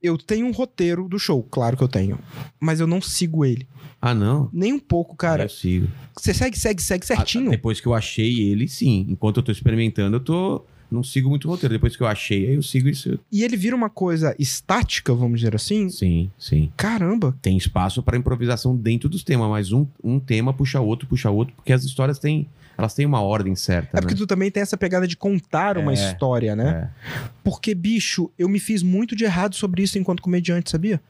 Eu 0.03 0.17
tenho 0.17 0.47
um 0.47 0.53
roteiro 0.53 1.09
do 1.09 1.19
show, 1.19 1.43
claro 1.43 1.77
que 1.77 1.83
eu 1.83 1.89
tenho. 1.89 2.19
Mas 2.61 2.79
eu 2.79 2.87
não 2.87 3.01
sigo 3.01 3.45
ele. 3.45 3.67
Ah, 4.01 4.15
não. 4.15 4.49
Nem 4.53 4.73
um 4.73 4.79
pouco, 4.79 5.17
cara. 5.17 5.45
Eu 5.45 5.49
sigo. 5.49 5.89
Você 6.17 6.33
segue, 6.33 6.59
segue, 6.59 6.83
segue 6.83 7.05
certinho. 7.05 7.49
Ah, 7.49 7.51
depois 7.51 7.81
que 7.81 7.87
eu 7.87 7.95
achei 7.95 8.49
ele, 8.49 8.69
sim. 8.69 9.07
Enquanto 9.09 9.39
eu 9.39 9.43
tô 9.43 9.51
experimentando, 9.51 10.17
eu 10.17 10.21
tô. 10.21 10.65
Não 10.91 11.03
sigo 11.03 11.29
muito 11.29 11.47
o 11.47 11.51
roteiro. 11.51 11.75
Depois 11.75 11.97
que 11.97 12.03
eu 12.03 12.07
achei, 12.07 12.49
aí 12.49 12.55
eu 12.55 12.63
sigo 12.63 12.89
isso. 12.89 13.19
E 13.31 13.43
ele 13.45 13.57
vira 13.57 13.77
uma 13.77 13.91
coisa 13.91 14.35
estática, 14.39 15.15
vamos 15.15 15.41
dizer 15.41 15.55
assim. 15.55 15.89
Sim, 15.91 16.31
sim. 16.39 16.73
Caramba. 16.77 17.37
Tem 17.43 17.57
espaço 17.57 18.03
para 18.03 18.17
improvisação 18.17 18.75
dentro 18.75 19.09
dos 19.09 19.23
temas, 19.23 19.49
mas 19.51 19.73
um, 19.73 19.87
um 20.03 20.19
tema 20.19 20.53
puxa 20.53 20.81
outro, 20.81 21.07
puxa 21.07 21.31
outro, 21.31 21.55
porque 21.55 21.73
as 21.73 21.85
histórias 21.85 22.19
têm. 22.19 22.49
Elas 22.77 22.95
têm 22.95 23.05
uma 23.05 23.21
ordem 23.21 23.57
certa. 23.57 23.99
É 23.99 24.01
porque 24.01 24.15
né? 24.15 24.19
tu 24.19 24.27
também 24.27 24.53
tem 24.53 24.63
essa 24.63 24.77
pegada 24.77 25.07
de 25.07 25.17
contar 25.17 25.77
uma 25.77 25.91
É, 25.91 25.95
história, 25.95 26.55
né? 26.55 26.93
É. 27.05 27.29
Porque, 27.43 27.75
bicho, 27.75 28.31
eu 28.39 28.49
me 28.49 28.61
fiz 28.61 28.85
muito 28.85 29.17
de 29.17 29.25
errado 29.25 29.57
sobre 29.57 29.83
isso 29.83 29.99
enquanto 29.99 30.23
comediante, 30.23 30.71
sabia? 30.71 31.01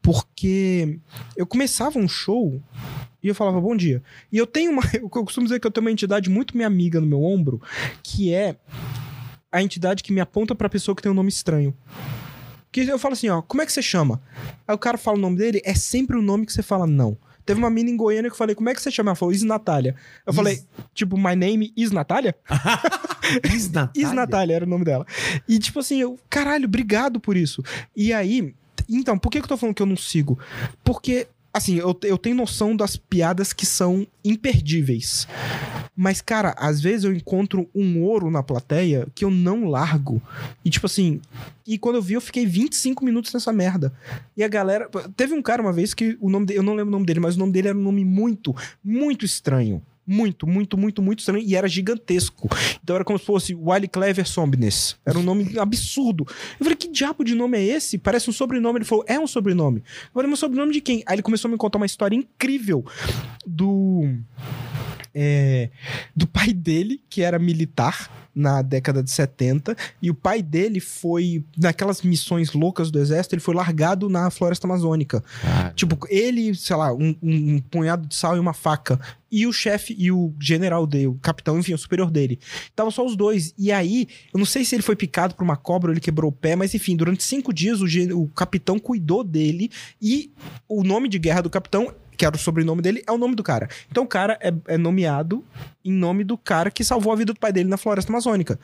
Porque 0.00 0.98
eu 1.36 1.44
começava 1.46 1.98
um 1.98 2.06
show 2.08 2.62
e 3.22 3.28
eu 3.28 3.34
falava 3.34 3.60
bom 3.60 3.76
dia. 3.76 4.02
E 4.32 4.38
eu 4.38 4.46
tenho 4.46 4.72
uma. 4.72 4.82
Eu 4.94 5.08
costumo 5.08 5.46
dizer 5.46 5.60
que 5.60 5.66
eu 5.66 5.70
tenho 5.70 5.86
uma 5.86 5.92
entidade 5.92 6.28
muito 6.28 6.56
minha 6.56 6.66
amiga 6.66 7.00
no 7.00 7.06
meu 7.06 7.22
ombro, 7.22 7.60
que 8.02 8.32
é 8.32 8.56
a 9.52 9.62
entidade 9.62 10.02
que 10.02 10.12
me 10.12 10.20
aponta 10.20 10.54
pra 10.54 10.68
pessoa 10.68 10.96
que 10.96 11.02
tem 11.02 11.12
um 11.12 11.14
nome 11.14 11.28
estranho. 11.28 11.74
Que 12.72 12.80
eu 12.80 12.98
falo 12.98 13.12
assim, 13.12 13.28
ó, 13.28 13.42
como 13.42 13.60
é 13.62 13.66
que 13.66 13.72
você 13.72 13.82
chama? 13.82 14.22
Aí 14.66 14.74
o 14.74 14.78
cara 14.78 14.96
fala 14.96 15.18
o 15.18 15.20
nome 15.20 15.36
dele, 15.36 15.60
é 15.62 15.74
sempre 15.74 16.16
o 16.16 16.22
nome 16.22 16.46
que 16.46 16.52
você 16.52 16.62
fala 16.62 16.86
não. 16.86 17.18
Teve 17.44 17.58
uma 17.58 17.68
mina 17.68 17.90
em 17.90 17.96
Goiânia 17.96 18.30
que 18.30 18.34
eu 18.34 18.38
falei, 18.38 18.54
como 18.54 18.68
é 18.68 18.74
que 18.74 18.80
você 18.80 18.90
chama? 18.90 19.10
Ela 19.10 19.16
falou, 19.16 19.32
Is 19.32 19.42
Natália. 19.42 19.94
Eu 20.24 20.32
falei, 20.32 20.62
tipo, 20.94 21.18
my 21.18 21.34
name 21.34 21.72
is 21.76 21.90
Natália? 21.90 22.34
Is 23.52 23.70
Natália? 23.70 23.90
Is 24.08 24.12
Natália 24.12 24.56
era 24.56 24.64
o 24.64 24.68
nome 24.68 24.84
dela. 24.84 25.06
E 25.48 25.58
tipo 25.58 25.80
assim, 25.80 26.00
eu, 26.00 26.18
caralho, 26.30 26.66
obrigado 26.66 27.18
por 27.20 27.36
isso. 27.36 27.62
E 27.96 28.12
aí, 28.12 28.54
então, 28.88 29.18
por 29.18 29.30
que 29.30 29.38
que 29.38 29.44
eu 29.44 29.48
tô 29.48 29.56
falando 29.56 29.74
que 29.74 29.82
eu 29.82 29.86
não 29.86 29.96
sigo? 29.96 30.38
Porque, 30.84 31.26
assim, 31.52 31.76
eu, 31.76 31.98
eu 32.04 32.16
tenho 32.16 32.36
noção 32.36 32.74
das 32.74 32.96
piadas 32.96 33.52
que 33.52 33.66
são 33.66 34.06
imperdíveis. 34.24 35.28
Mas, 35.94 36.22
cara, 36.22 36.54
às 36.56 36.80
vezes 36.80 37.04
eu 37.04 37.12
encontro 37.12 37.68
um 37.74 38.02
ouro 38.02 38.30
na 38.30 38.42
plateia 38.42 39.06
que 39.14 39.24
eu 39.24 39.30
não 39.30 39.68
largo. 39.68 40.22
E 40.64 40.70
tipo 40.70 40.86
assim, 40.86 41.20
e 41.66 41.76
quando 41.76 41.96
eu 41.96 42.02
vi, 42.02 42.14
eu 42.14 42.20
fiquei 42.20 42.46
25 42.46 43.04
minutos 43.04 43.32
nessa 43.32 43.52
merda. 43.52 43.92
E 44.36 44.42
a 44.42 44.48
galera. 44.48 44.88
Teve 45.16 45.34
um 45.34 45.42
cara 45.42 45.60
uma 45.60 45.72
vez 45.72 45.92
que 45.92 46.16
o 46.20 46.30
nome 46.30 46.46
dele, 46.46 46.58
eu 46.60 46.62
não 46.62 46.74
lembro 46.74 46.88
o 46.88 46.92
nome 46.92 47.04
dele, 47.04 47.20
mas 47.20 47.36
o 47.36 47.38
nome 47.38 47.52
dele 47.52 47.68
era 47.68 47.76
um 47.76 47.82
nome 47.82 48.04
muito, 48.04 48.56
muito 48.82 49.26
estranho. 49.26 49.82
Muito, 50.12 50.46
muito, 50.46 50.76
muito, 50.76 51.00
muito 51.00 51.20
estranho. 51.20 51.42
E 51.42 51.56
era 51.56 51.66
gigantesco. 51.66 52.46
Então 52.84 52.94
era 52.94 53.04
como 53.04 53.18
se 53.18 53.24
fosse 53.24 53.54
Wiley 53.54 53.88
Clever 53.88 54.28
Sombness. 54.28 54.96
Era 55.06 55.18
um 55.18 55.22
nome 55.22 55.58
absurdo. 55.58 56.26
Eu 56.60 56.64
falei, 56.64 56.76
que 56.76 56.88
diabo 56.88 57.24
de 57.24 57.34
nome 57.34 57.56
é 57.56 57.64
esse? 57.64 57.96
Parece 57.96 58.28
um 58.28 58.32
sobrenome. 58.32 58.78
Ele 58.78 58.84
falou, 58.84 59.06
é 59.08 59.18
um 59.18 59.26
sobrenome. 59.26 59.80
Eu 59.80 60.10
falei, 60.12 60.28
mas 60.28 60.38
sobrenome 60.38 60.70
de 60.70 60.82
quem? 60.82 61.02
Aí 61.06 61.14
ele 61.14 61.22
começou 61.22 61.48
a 61.48 61.52
me 61.52 61.56
contar 61.56 61.78
uma 61.78 61.86
história 61.86 62.14
incrível 62.14 62.84
do. 63.46 64.02
É, 65.14 65.70
do 66.16 66.26
pai 66.26 66.52
dele, 66.52 67.00
que 67.08 67.22
era 67.22 67.38
militar 67.38 68.10
na 68.34 68.62
década 68.62 69.02
de 69.02 69.10
70, 69.10 69.76
e 70.00 70.10
o 70.10 70.14
pai 70.14 70.40
dele 70.42 70.80
foi, 70.80 71.44
naquelas 71.58 72.00
missões 72.00 72.54
loucas 72.54 72.90
do 72.90 72.98
exército, 72.98 73.34
ele 73.34 73.42
foi 73.42 73.54
largado 73.54 74.08
na 74.08 74.30
floresta 74.30 74.66
amazônica. 74.66 75.22
Cara, 75.42 75.70
Tipo, 75.74 75.98
ele, 76.08 76.54
sei 76.54 76.74
lá, 76.76 76.94
um, 76.94 77.14
um- 77.22 77.54
um 77.56 77.60
punhado 77.60 78.06
de 78.06 78.14
sal 78.14 78.34
e 78.36 78.40
uma 78.40 78.54
faca. 78.54 78.98
E 79.30 79.46
o 79.46 79.52
chefe 79.52 79.94
e 79.98 80.10
o 80.10 80.32
general 80.40 80.86
dele, 80.86 81.08
o 81.08 81.14
capitão, 81.16 81.58
enfim, 81.58 81.74
o 81.74 81.78
superior 81.78 82.10
dele. 82.10 82.38
Tava 82.74 82.90
só 82.90 83.04
os 83.04 83.16
dois. 83.16 83.52
E 83.58 83.70
aí, 83.70 84.08
eu 84.32 84.38
não 84.38 84.46
sei 84.46 84.64
se 84.64 84.74
ele 84.74 84.82
foi 84.82 84.96
picado 84.96 85.34
por 85.34 85.42
uma 85.44 85.56
cobra 85.56 85.90
ou 85.90 85.92
ele 85.92 86.00
quebrou 86.00 86.30
o 86.30 86.34
pé, 86.34 86.56
mas 86.56 86.74
enfim, 86.74 86.96
durante 86.96 87.22
cinco 87.22 87.52
dias 87.52 87.80
o, 87.82 87.86
o 88.18 88.28
capitão 88.28 88.78
cuidou 88.78 89.22
dele 89.22 89.70
e 90.00 90.30
o 90.68 90.82
nome 90.82 91.06
de 91.08 91.18
guerra 91.18 91.42
do 91.42 91.50
capitão. 91.50 91.94
Que 92.16 92.26
era 92.26 92.36
o 92.36 92.38
sobrenome 92.38 92.82
dele, 92.82 93.02
é 93.06 93.12
o 93.12 93.18
nome 93.18 93.34
do 93.34 93.42
cara. 93.42 93.68
Então 93.90 94.04
o 94.04 94.08
cara 94.08 94.38
é, 94.40 94.52
é 94.68 94.78
nomeado 94.78 95.44
em 95.84 95.92
nome 95.92 96.24
do 96.24 96.38
cara 96.38 96.70
que 96.70 96.84
salvou 96.84 97.12
a 97.12 97.16
vida 97.16 97.32
do 97.32 97.40
pai 97.40 97.52
dele 97.52 97.68
na 97.68 97.76
floresta 97.76 98.12
amazônica. 98.12 98.58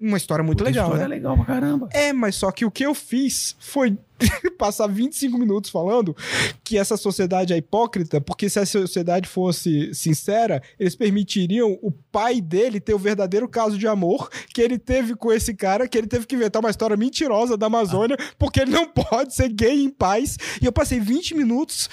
Uma 0.00 0.16
história 0.16 0.44
muito 0.44 0.58
puta 0.58 0.70
legal, 0.70 0.86
história 0.86 1.08
né? 1.08 1.14
legal 1.16 1.36
pra 1.36 1.44
caramba. 1.44 1.88
É, 1.90 2.12
mas 2.12 2.36
só 2.36 2.52
que 2.52 2.64
o 2.64 2.70
que 2.70 2.86
eu 2.86 2.94
fiz 2.94 3.56
foi 3.58 3.98
passar 4.56 4.86
25 4.86 5.36
minutos 5.36 5.72
falando 5.72 6.16
que 6.62 6.78
essa 6.78 6.96
sociedade 6.96 7.52
é 7.52 7.56
hipócrita, 7.56 8.20
porque 8.20 8.48
se 8.48 8.60
a 8.60 8.66
sociedade 8.66 9.28
fosse 9.28 9.92
sincera, 9.92 10.62
eles 10.78 10.94
permitiriam 10.94 11.76
o 11.82 11.90
pai 11.90 12.40
dele 12.40 12.78
ter 12.78 12.94
o 12.94 12.98
verdadeiro 12.98 13.48
caso 13.48 13.76
de 13.76 13.88
amor 13.88 14.30
que 14.54 14.62
ele 14.62 14.78
teve 14.78 15.16
com 15.16 15.32
esse 15.32 15.52
cara, 15.52 15.88
que 15.88 15.98
ele 15.98 16.06
teve 16.06 16.26
que 16.26 16.36
inventar 16.36 16.60
uma 16.60 16.70
história 16.70 16.96
mentirosa 16.96 17.56
da 17.56 17.66
Amazônia, 17.66 18.16
porque 18.38 18.60
ele 18.60 18.70
não 18.70 18.86
pode 18.94 19.34
ser 19.34 19.48
gay 19.48 19.82
em 19.82 19.90
paz. 19.90 20.38
E 20.62 20.66
eu 20.66 20.72
passei 20.72 21.00
20 21.00 21.34
minutos 21.34 21.90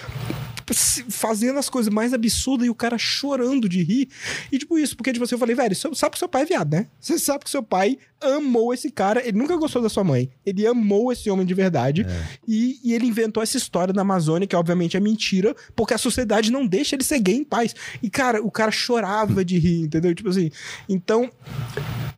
fazendo 0.74 1.60
as 1.60 1.70
coisas 1.70 1.94
mais 1.94 2.14
absurdas 2.14 2.68
e 2.68 2.70
o 2.70 2.76
cara 2.76 2.98
chorando 2.98 3.70
de 3.70 3.84
rir. 3.84 4.10
E 4.52 4.58
tipo 4.58 4.78
isso, 4.78 4.96
porque 4.96 5.12
tipo 5.12 5.24
assim, 5.24 5.36
eu 5.36 5.40
falei, 5.40 5.56
velho, 5.56 5.76
você 5.76 5.94
sabe 5.94 6.14
que 6.14 6.20
seu 6.20 6.30
pai 6.30 6.44
é 6.44 6.46
viado, 6.46 6.74
né? 6.74 6.88
Você 7.00 7.20
sabe 7.20 7.44
que 7.44 7.50
seu 7.50 7.62
pai 7.64 7.98
amou 8.22 8.74
esse 8.74 8.90
cara, 8.90 9.26
ele 9.26 9.38
nunca 9.38 9.56
gostou 9.58 9.82
da 9.82 9.90
sua 9.90 10.04
mãe, 10.04 10.30
ele 10.46 10.66
amou 10.66 11.12
esse 11.12 11.30
homem 11.30 11.46
de 11.46 11.54
verdade. 11.54 12.06
E, 12.48 12.80
e 12.84 12.94
ele 12.94 13.06
inventou 13.06 13.44
essa 13.44 13.58
história 13.58 13.94
da 13.94 14.02
Amazônia, 14.02 14.48
que 14.48 14.56
obviamente 14.56 14.98
é 14.98 15.00
mentira, 15.00 15.56
porque 15.76 15.94
a 15.94 15.98
sociedade 15.98 16.52
não 16.52 16.66
deixa 16.66 16.96
ele 16.96 17.04
ser 17.04 17.20
gay 17.20 17.36
em 17.36 17.44
paz. 17.44 17.76
E, 18.02 18.10
cara, 18.10 18.42
o 18.42 18.52
cara 18.52 18.72
chorava 18.72 19.44
de 19.44 19.58
rir, 19.58 19.82
entendeu? 19.82 20.14
Tipo 20.16 20.30
assim. 20.30 20.50
Então, 20.88 21.30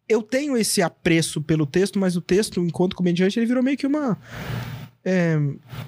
eu 0.08 0.22
tenho 0.22 0.56
esse 0.58 0.82
apreço 0.82 1.42
pelo 1.42 1.66
texto, 1.66 2.00
mas 2.00 2.16
o 2.16 2.22
texto, 2.22 2.62
enquanto 2.62 2.96
comediante, 2.96 3.40
ele 3.40 3.46
virou 3.46 3.64
meio 3.64 3.78
que 3.78 3.88
uma. 3.88 4.18
É, 5.10 5.38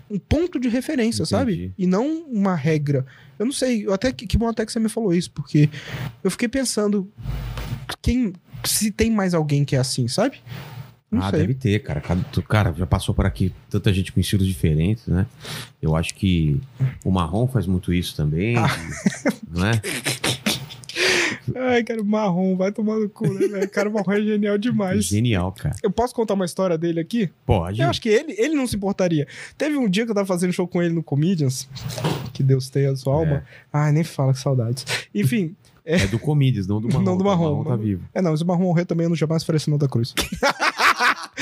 um 0.09 0.17
ponto 0.17 0.57
de 0.57 0.69
referência, 0.69 1.23
Entendi. 1.23 1.29
sabe? 1.29 1.73
E 1.77 1.85
não 1.85 2.23
uma 2.23 2.55
regra. 2.55 3.05
Eu 3.37 3.45
não 3.45 3.51
sei, 3.51 3.85
eu 3.85 3.93
até 3.93 4.13
que, 4.13 4.37
bom 4.37 4.47
até 4.47 4.65
que 4.65 4.71
você 4.71 4.79
me 4.79 4.87
falou 4.87 5.13
isso, 5.13 5.29
porque 5.31 5.69
eu 6.23 6.31
fiquei 6.31 6.47
pensando 6.47 7.11
quem 8.01 8.31
se 8.63 8.91
tem 8.91 9.11
mais 9.11 9.33
alguém 9.33 9.65
que 9.65 9.75
é 9.75 9.79
assim, 9.79 10.07
sabe? 10.07 10.37
Não 11.11 11.21
ah, 11.21 11.31
sei. 11.31 11.39
deve 11.39 11.53
ter, 11.53 11.79
cara. 11.79 12.01
Cara, 12.47 12.73
já 12.77 12.85
passou 12.85 13.13
por 13.13 13.25
aqui 13.25 13.51
tanta 13.69 13.91
gente 13.91 14.13
com 14.13 14.19
estilos 14.21 14.47
diferentes, 14.47 15.07
né? 15.07 15.25
Eu 15.81 15.95
acho 15.97 16.13
que 16.15 16.61
o 17.03 17.11
marrom 17.11 17.45
faz 17.47 17.65
muito 17.67 17.91
isso 17.91 18.15
também, 18.15 18.55
Ah. 18.55 18.67
não 19.51 19.65
é? 19.65 19.81
Ai, 21.55 21.83
cara, 21.83 22.01
o 22.01 22.05
marrom, 22.05 22.55
vai 22.55 22.71
tomar 22.71 22.97
no 22.99 23.09
cu, 23.09 23.27
né, 23.33 23.47
velho? 23.47 23.69
Cara, 23.69 23.89
o 23.89 23.93
marrom 23.93 24.11
é 24.13 24.21
genial 24.21 24.57
demais. 24.57 25.05
Genial, 25.05 25.51
cara. 25.51 25.75
Eu 25.83 25.91
posso 25.91 26.13
contar 26.13 26.33
uma 26.33 26.45
história 26.45 26.77
dele 26.77 26.99
aqui? 26.99 27.29
Pode. 27.45 27.81
Eu 27.81 27.87
acho 27.89 28.01
que 28.01 28.09
ele, 28.09 28.33
ele 28.37 28.55
não 28.55 28.67
se 28.67 28.75
importaria. 28.75 29.27
Teve 29.57 29.77
um 29.77 29.89
dia 29.89 30.05
que 30.05 30.11
eu 30.11 30.15
tava 30.15 30.27
fazendo 30.27 30.53
show 30.53 30.67
com 30.67 30.81
ele 30.81 30.93
no 30.93 31.03
Comedians, 31.03 31.67
que 32.33 32.43
Deus 32.43 32.69
tenha 32.69 32.91
a 32.91 32.95
sua 32.95 33.13
alma. 33.13 33.43
Ai, 33.71 33.91
nem 33.91 34.03
fala, 34.03 34.33
que 34.33 34.39
saudades. 34.39 34.85
Enfim, 35.13 35.55
É 35.85 36.05
do 36.07 36.19
Comídias, 36.19 36.67
não 36.67 36.79
do 36.79 36.87
marrom. 36.87 37.03
Não 37.03 37.17
do 37.17 37.23
tá? 37.23 37.29
O 37.29 37.31
marrom. 37.31 37.57
marrom 37.57 37.63
tá 37.63 37.75
vivo. 37.75 38.03
é 38.13 38.21
não, 38.21 38.35
se 38.35 38.43
o 38.43 38.47
marrom 38.47 38.63
morrer 38.63 38.85
também, 38.85 39.05
eu 39.05 39.09
não 39.09 39.15
jamais 39.15 39.43
faria 39.43 39.59
nome 39.67 39.79
da 39.79 39.87
cruz. 39.87 40.13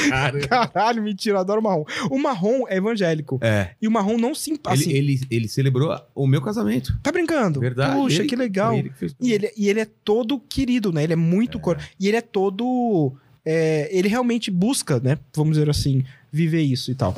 cara. 0.10 0.40
Caralho, 0.48 1.02
mentira, 1.04 1.36
eu 1.36 1.40
adoro 1.40 1.60
o 1.62 1.64
marrom. 1.64 1.84
O 2.12 2.18
marrom 2.20 2.64
é 2.68 2.78
evangélico. 2.78 3.40
É. 3.42 3.72
E 3.82 3.88
o 3.88 3.92
marrom 3.92 4.18
não 4.18 4.34
se. 4.36 4.60
Assim, 4.66 4.92
Ele, 4.92 5.14
ele, 5.14 5.22
ele 5.30 5.48
celebrou 5.48 5.96
o 6.16 6.28
meu 6.28 6.42
casamento. 6.42 6.98
Tá 7.04 7.12
brincando? 7.12 7.60
Verdade. 7.60 7.96
Puxa, 7.96 8.22
Ele- 8.22 8.30
que 8.30 8.36
legal. 8.36 8.70
foi 8.72 8.80
ele 8.80 8.90
que 8.90 8.98
fez 8.98 9.14
tudo. 9.14 9.26
E 9.28 9.34
ele, 9.34 9.52
e 9.58 9.70
ele 9.70 9.80
é 9.80 9.88
todo 10.04 10.40
querido, 10.40 10.92
né? 10.92 11.04
Ele 11.04 11.14
é 11.14 11.18
muito. 11.18 11.60
cor- 11.60 11.78
E 12.00 12.08
ele 12.08 12.18
é 12.18 12.22
todo. 12.22 13.14
é, 13.46 13.88
ele 13.92 14.08
realmente 14.10 14.52
busca, 14.52 15.00
né? 15.00 15.18
Vamos 15.36 15.58
dizer 15.58 15.70
assim, 15.70 16.04
viver 16.32 16.62
isso 16.62 16.92
e 16.92 16.96
tal. 16.96 17.16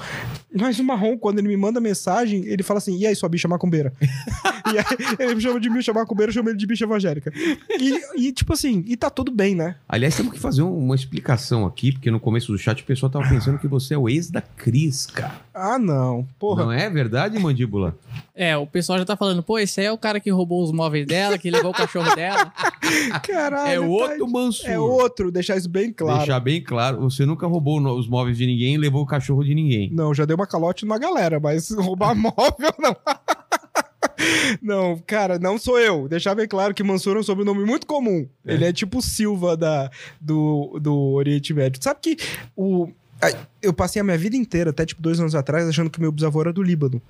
Mas 0.55 0.79
o 0.79 0.83
Marrom, 0.83 1.17
quando 1.17 1.39
ele 1.39 1.47
me 1.47 1.57
manda 1.57 1.79
mensagem, 1.79 2.45
ele 2.45 2.63
fala 2.63 2.77
assim: 2.79 2.97
e 2.97 3.05
aí, 3.07 3.15
sua 3.15 3.29
bicha 3.29 3.47
macumbeira? 3.47 3.93
e 4.01 4.77
aí, 4.77 5.17
ele 5.19 5.35
me 5.35 5.41
chama 5.41 5.59
de 5.59 5.69
bicha 5.69 5.93
macumbeira, 5.93 6.29
eu 6.29 6.33
chamo 6.33 6.49
ele 6.49 6.57
de 6.57 6.65
bicha 6.65 6.85
evangélica. 6.85 7.31
E, 7.69 8.27
e, 8.27 8.31
tipo 8.31 8.53
assim, 8.53 8.83
e 8.87 8.95
tá 8.97 9.09
tudo 9.09 9.31
bem, 9.31 9.55
né? 9.55 9.75
Aliás, 9.87 10.15
temos 10.15 10.33
que 10.33 10.39
fazer 10.39 10.61
um- 10.61 10.77
uma 10.77 10.95
explicação 10.95 11.65
aqui, 11.65 11.91
porque 11.91 12.09
no 12.11 12.19
começo 12.19 12.51
do 12.51 12.57
chat 12.57 12.81
o 12.81 12.85
pessoal 12.85 13.09
tava 13.09 13.27
pensando 13.29 13.57
que 13.59 13.67
você 13.67 13.93
é 13.93 13.97
o 13.97 14.07
ex 14.09 14.29
da 14.29 14.41
Cris, 14.41 15.05
cara. 15.05 15.39
Ah, 15.59 15.77
não. 15.77 16.25
Porra. 16.39 16.63
Não 16.63 16.71
é 16.71 16.89
verdade, 16.89 17.37
mandíbula? 17.37 17.95
É, 18.33 18.55
o 18.55 18.65
pessoal 18.65 18.97
já 18.97 19.05
tá 19.05 19.17
falando, 19.17 19.43
pô, 19.43 19.59
esse 19.59 19.81
aí 19.81 19.87
é 19.87 19.91
o 19.91 19.97
cara 19.97 20.19
que 20.19 20.29
roubou 20.29 20.63
os 20.63 20.71
móveis 20.71 21.05
dela, 21.05 21.37
que 21.37 21.51
levou 21.51 21.71
o 21.71 21.73
cachorro 21.73 22.15
dela. 22.15 22.53
Caralho. 23.27 23.69
é 23.69 23.75
tá- 23.75 23.85
outro 23.85 24.27
Mansur. 24.31 24.69
É 24.69 24.79
outro, 24.79 25.31
deixar 25.31 25.57
isso 25.57 25.67
bem 25.69 25.91
claro. 25.91 26.19
Deixar 26.19 26.39
bem 26.39 26.63
claro, 26.63 27.01
você 27.01 27.25
nunca 27.25 27.45
roubou 27.45 27.81
os 27.97 28.07
móveis 28.07 28.37
de 28.37 28.45
ninguém 28.45 28.75
e 28.75 28.77
levou 28.77 29.01
o 29.01 29.05
cachorro 29.05 29.43
de 29.43 29.53
ninguém. 29.53 29.89
Não, 29.91 30.13
já 30.13 30.23
deu 30.23 30.37
uma 30.37 30.47
calote 30.47 30.85
numa 30.85 30.97
galera, 30.97 31.39
mas 31.39 31.69
roubar 31.75 32.15
móvel, 32.15 32.73
não. 32.79 32.95
Não, 34.61 35.01
cara, 35.07 35.39
não 35.39 35.57
sou 35.57 35.79
eu. 35.79 36.07
Deixar 36.07 36.35
bem 36.35 36.47
claro 36.47 36.73
que 36.73 36.83
Mansur 36.83 37.15
é 37.15 37.19
um 37.19 37.23
sobrenome 37.23 37.63
muito 37.63 37.87
comum. 37.87 38.27
É. 38.45 38.53
Ele 38.53 38.65
é 38.65 38.73
tipo 38.73 39.01
Silva 39.01 39.55
da, 39.55 39.89
do, 40.19 40.77
do 40.81 40.93
Oriente 41.13 41.53
Médio. 41.53 41.81
Sabe 41.81 41.99
que 42.01 42.17
o, 42.55 42.89
eu 43.61 43.73
passei 43.73 44.01
a 44.01 44.03
minha 44.03 44.17
vida 44.17 44.35
inteira, 44.35 44.69
até 44.69 44.85
tipo 44.85 45.01
dois 45.01 45.19
anos 45.19 45.35
atrás, 45.35 45.67
achando 45.67 45.89
que 45.89 45.99
meu 45.99 46.11
bisavô 46.11 46.41
era 46.41 46.53
do 46.53 46.63
Líbano. 46.63 47.01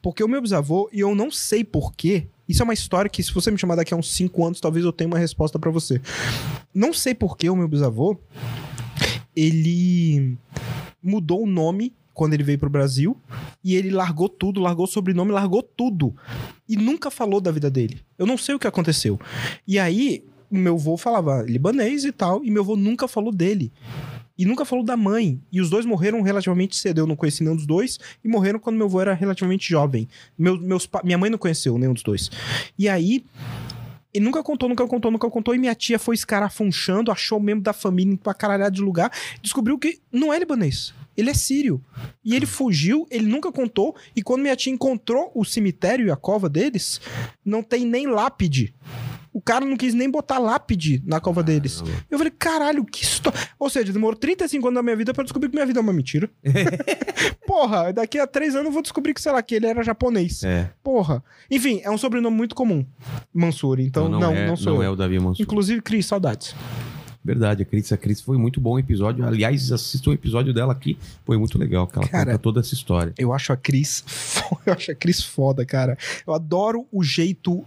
Porque 0.00 0.22
o 0.22 0.28
meu 0.28 0.40
bisavô, 0.40 0.88
e 0.92 1.00
eu 1.00 1.14
não 1.14 1.30
sei 1.30 1.64
porquê, 1.64 2.26
isso 2.48 2.62
é 2.62 2.64
uma 2.64 2.74
história 2.74 3.08
que, 3.08 3.22
se 3.22 3.32
você 3.32 3.50
me 3.50 3.58
chamar 3.58 3.74
daqui 3.74 3.94
a 3.94 3.96
uns 3.96 4.12
cinco 4.12 4.44
anos, 4.44 4.60
talvez 4.60 4.84
eu 4.84 4.92
tenha 4.92 5.08
uma 5.08 5.18
resposta 5.18 5.58
pra 5.58 5.70
você. 5.70 6.00
Não 6.74 6.92
sei 6.92 7.14
porquê 7.14 7.48
o 7.48 7.56
meu 7.56 7.66
bisavô, 7.66 8.18
ele 9.34 10.36
mudou 11.02 11.42
o 11.42 11.46
nome 11.46 11.92
quando 12.12 12.34
ele 12.34 12.44
veio 12.44 12.58
pro 12.58 12.70
Brasil 12.70 13.16
e 13.62 13.74
ele 13.74 13.90
largou 13.90 14.28
tudo, 14.28 14.60
largou 14.60 14.84
o 14.84 14.88
sobrenome, 14.88 15.32
largou 15.32 15.62
tudo 15.62 16.14
e 16.68 16.76
nunca 16.76 17.10
falou 17.10 17.40
da 17.40 17.50
vida 17.50 17.70
dele. 17.70 18.00
Eu 18.16 18.26
não 18.26 18.38
sei 18.38 18.54
o 18.54 18.58
que 18.58 18.66
aconteceu. 18.66 19.18
E 19.66 19.78
aí, 19.78 20.24
meu 20.50 20.74
avô 20.74 20.96
falava 20.96 21.42
libanês 21.42 22.04
e 22.04 22.12
tal, 22.12 22.44
e 22.44 22.50
meu 22.50 22.62
avô 22.62 22.76
nunca 22.76 23.08
falou 23.08 23.32
dele. 23.32 23.72
E 24.36 24.44
nunca 24.44 24.64
falou 24.64 24.84
da 24.84 24.96
mãe. 24.96 25.40
E 25.52 25.60
os 25.60 25.70
dois 25.70 25.86
morreram 25.86 26.20
relativamente 26.22 26.76
cedo. 26.76 26.98
Eu 26.98 27.06
não 27.06 27.16
conheci 27.16 27.42
nenhum 27.42 27.56
dos 27.56 27.66
dois. 27.66 27.98
E 28.24 28.28
morreram 28.28 28.58
quando 28.58 28.76
meu 28.76 28.86
avô 28.86 29.00
era 29.00 29.14
relativamente 29.14 29.68
jovem. 29.68 30.08
Meu, 30.36 30.58
meus, 30.58 30.88
minha 31.04 31.18
mãe 31.18 31.30
não 31.30 31.38
conheceu 31.38 31.78
nenhum 31.78 31.94
dos 31.94 32.02
dois. 32.02 32.30
E 32.78 32.88
aí, 32.88 33.24
ele 34.12 34.24
nunca 34.24 34.42
contou, 34.42 34.68
nunca 34.68 34.86
contou, 34.86 35.10
nunca 35.10 35.30
contou. 35.30 35.54
E 35.54 35.58
minha 35.58 35.74
tia 35.74 35.98
foi 35.98 36.14
escarafunchando, 36.14 37.10
achou 37.10 37.38
membro 37.38 37.62
da 37.62 37.72
família 37.72 38.16
pra 38.16 38.34
caralhar 38.34 38.70
de 38.70 38.80
lugar. 38.80 39.12
Descobriu 39.40 39.78
que 39.78 40.00
não 40.10 40.32
é 40.32 40.38
libanês. 40.38 40.92
Ele 41.16 41.30
é 41.30 41.34
sírio. 41.34 41.80
E 42.24 42.34
ele 42.34 42.46
fugiu, 42.46 43.06
ele 43.10 43.26
nunca 43.26 43.52
contou. 43.52 43.94
E 44.16 44.22
quando 44.22 44.42
minha 44.42 44.56
tia 44.56 44.72
encontrou 44.72 45.30
o 45.34 45.44
cemitério 45.44 46.06
e 46.06 46.10
a 46.10 46.16
cova 46.16 46.48
deles, 46.48 47.00
não 47.44 47.62
tem 47.62 47.84
nem 47.84 48.06
lápide. 48.06 48.74
O 49.34 49.42
cara 49.42 49.64
não 49.66 49.76
quis 49.76 49.92
nem 49.94 50.08
botar 50.08 50.38
lápide 50.38 51.02
na 51.04 51.20
cova 51.20 51.42
deles. 51.42 51.82
Eu 52.08 52.18
falei, 52.18 52.32
caralho, 52.38 52.84
que 52.84 53.02
história. 53.02 53.36
Ou 53.58 53.68
seja, 53.68 53.92
demorou 53.92 54.16
35 54.16 54.68
anos 54.68 54.76
da 54.76 54.82
minha 54.82 54.94
vida 54.94 55.12
pra 55.12 55.24
descobrir 55.24 55.48
que 55.48 55.56
minha 55.56 55.66
vida 55.66 55.80
é 55.80 55.82
uma 55.82 55.92
mentira. 55.92 56.30
Porra, 57.44 57.92
daqui 57.92 58.16
a 58.16 58.28
três 58.28 58.54
anos 58.54 58.66
eu 58.66 58.72
vou 58.72 58.80
descobrir 58.80 59.12
que, 59.12 59.20
sei 59.20 59.32
lá, 59.32 59.42
que 59.42 59.56
ele 59.56 59.66
era 59.66 59.82
japonês. 59.82 60.44
É. 60.44 60.70
Porra. 60.84 61.22
Enfim, 61.50 61.80
é 61.82 61.90
um 61.90 61.98
sobrenome 61.98 62.36
muito 62.36 62.54
comum. 62.54 62.86
Mansur. 63.34 63.80
Então, 63.80 64.08
não, 64.08 64.20
não, 64.20 64.32
é, 64.32 64.54
sou 64.54 64.74
não 64.74 64.82
eu. 64.82 64.88
é 64.88 64.90
o 64.90 64.94
Davi 64.94 65.18
Mansur. 65.18 65.42
Inclusive, 65.42 65.82
Cris, 65.82 66.06
saudades. 66.06 66.54
Verdade, 67.24 67.62
a 67.62 67.64
Cris, 67.64 67.90
a 67.90 67.96
Cris 67.96 68.20
foi 68.20 68.36
muito 68.36 68.60
bom 68.60 68.74
o 68.74 68.78
episódio. 68.78 69.24
Aliás, 69.24 69.72
assista 69.72 70.10
o 70.10 70.12
episódio 70.12 70.52
dela 70.52 70.72
aqui. 70.74 70.98
Foi 71.24 71.38
muito 71.38 71.56
legal, 71.58 71.86
que 71.86 71.98
ela 71.98 72.06
Cara, 72.06 72.24
conta 72.32 72.38
toda 72.38 72.60
essa 72.60 72.74
história. 72.74 73.14
Eu 73.18 73.32
acho 73.32 73.50
a 73.52 73.56
Cris. 73.56 74.04
Eu 74.66 74.72
acho 74.74 74.90
a 74.90 74.94
Cris 74.94 75.22
foda, 75.22 75.64
cara. 75.64 75.96
Eu 76.26 76.34
adoro 76.34 76.86
o 76.92 77.02
jeito 77.02 77.64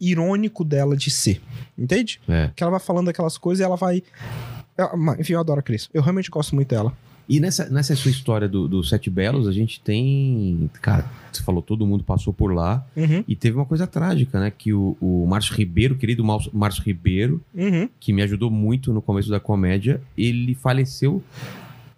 irônico 0.00 0.64
dela 0.64 0.96
de 0.96 1.10
ser. 1.10 1.40
Entende? 1.76 2.20
É. 2.28 2.50
Que 2.54 2.62
ela 2.62 2.70
vai 2.70 2.80
falando 2.80 3.08
aquelas 3.08 3.36
coisas 3.36 3.60
e 3.60 3.64
ela 3.64 3.76
vai. 3.76 4.02
ela- 4.76 4.92
Enfim, 5.18 5.32
eu 5.32 5.40
adoro 5.40 5.58
a 5.60 5.62
Cris. 5.62 5.88
Eu 5.92 6.02
realmente 6.02 6.30
gosto 6.30 6.54
muito 6.54 6.68
dela. 6.68 6.92
E 7.32 7.40
nessa, 7.40 7.66
nessa 7.70 7.96
sua 7.96 8.10
história 8.10 8.46
do, 8.46 8.68
do 8.68 8.84
Sete 8.84 9.08
Belos, 9.08 9.48
a 9.48 9.52
gente 9.52 9.80
tem. 9.80 10.68
Cara, 10.82 11.10
você 11.32 11.42
falou, 11.42 11.62
todo 11.62 11.86
mundo 11.86 12.04
passou 12.04 12.30
por 12.30 12.52
lá. 12.52 12.86
Uhum, 12.94 13.24
E 13.26 13.34
teve 13.34 13.56
uma 13.56 13.64
coisa 13.64 13.86
trágica, 13.86 14.38
né? 14.38 14.50
Que 14.50 14.74
o, 14.74 14.98
o 15.00 15.26
Márcio 15.26 15.54
Ribeiro, 15.56 15.94
querido 15.94 16.22
Márcio 16.52 16.82
Ribeiro, 16.84 17.40
uhum. 17.54 17.88
que 17.98 18.12
me 18.12 18.20
ajudou 18.20 18.50
muito 18.50 18.92
no 18.92 19.00
começo 19.00 19.30
da 19.30 19.40
comédia, 19.40 19.98
ele 20.14 20.54
faleceu 20.54 21.24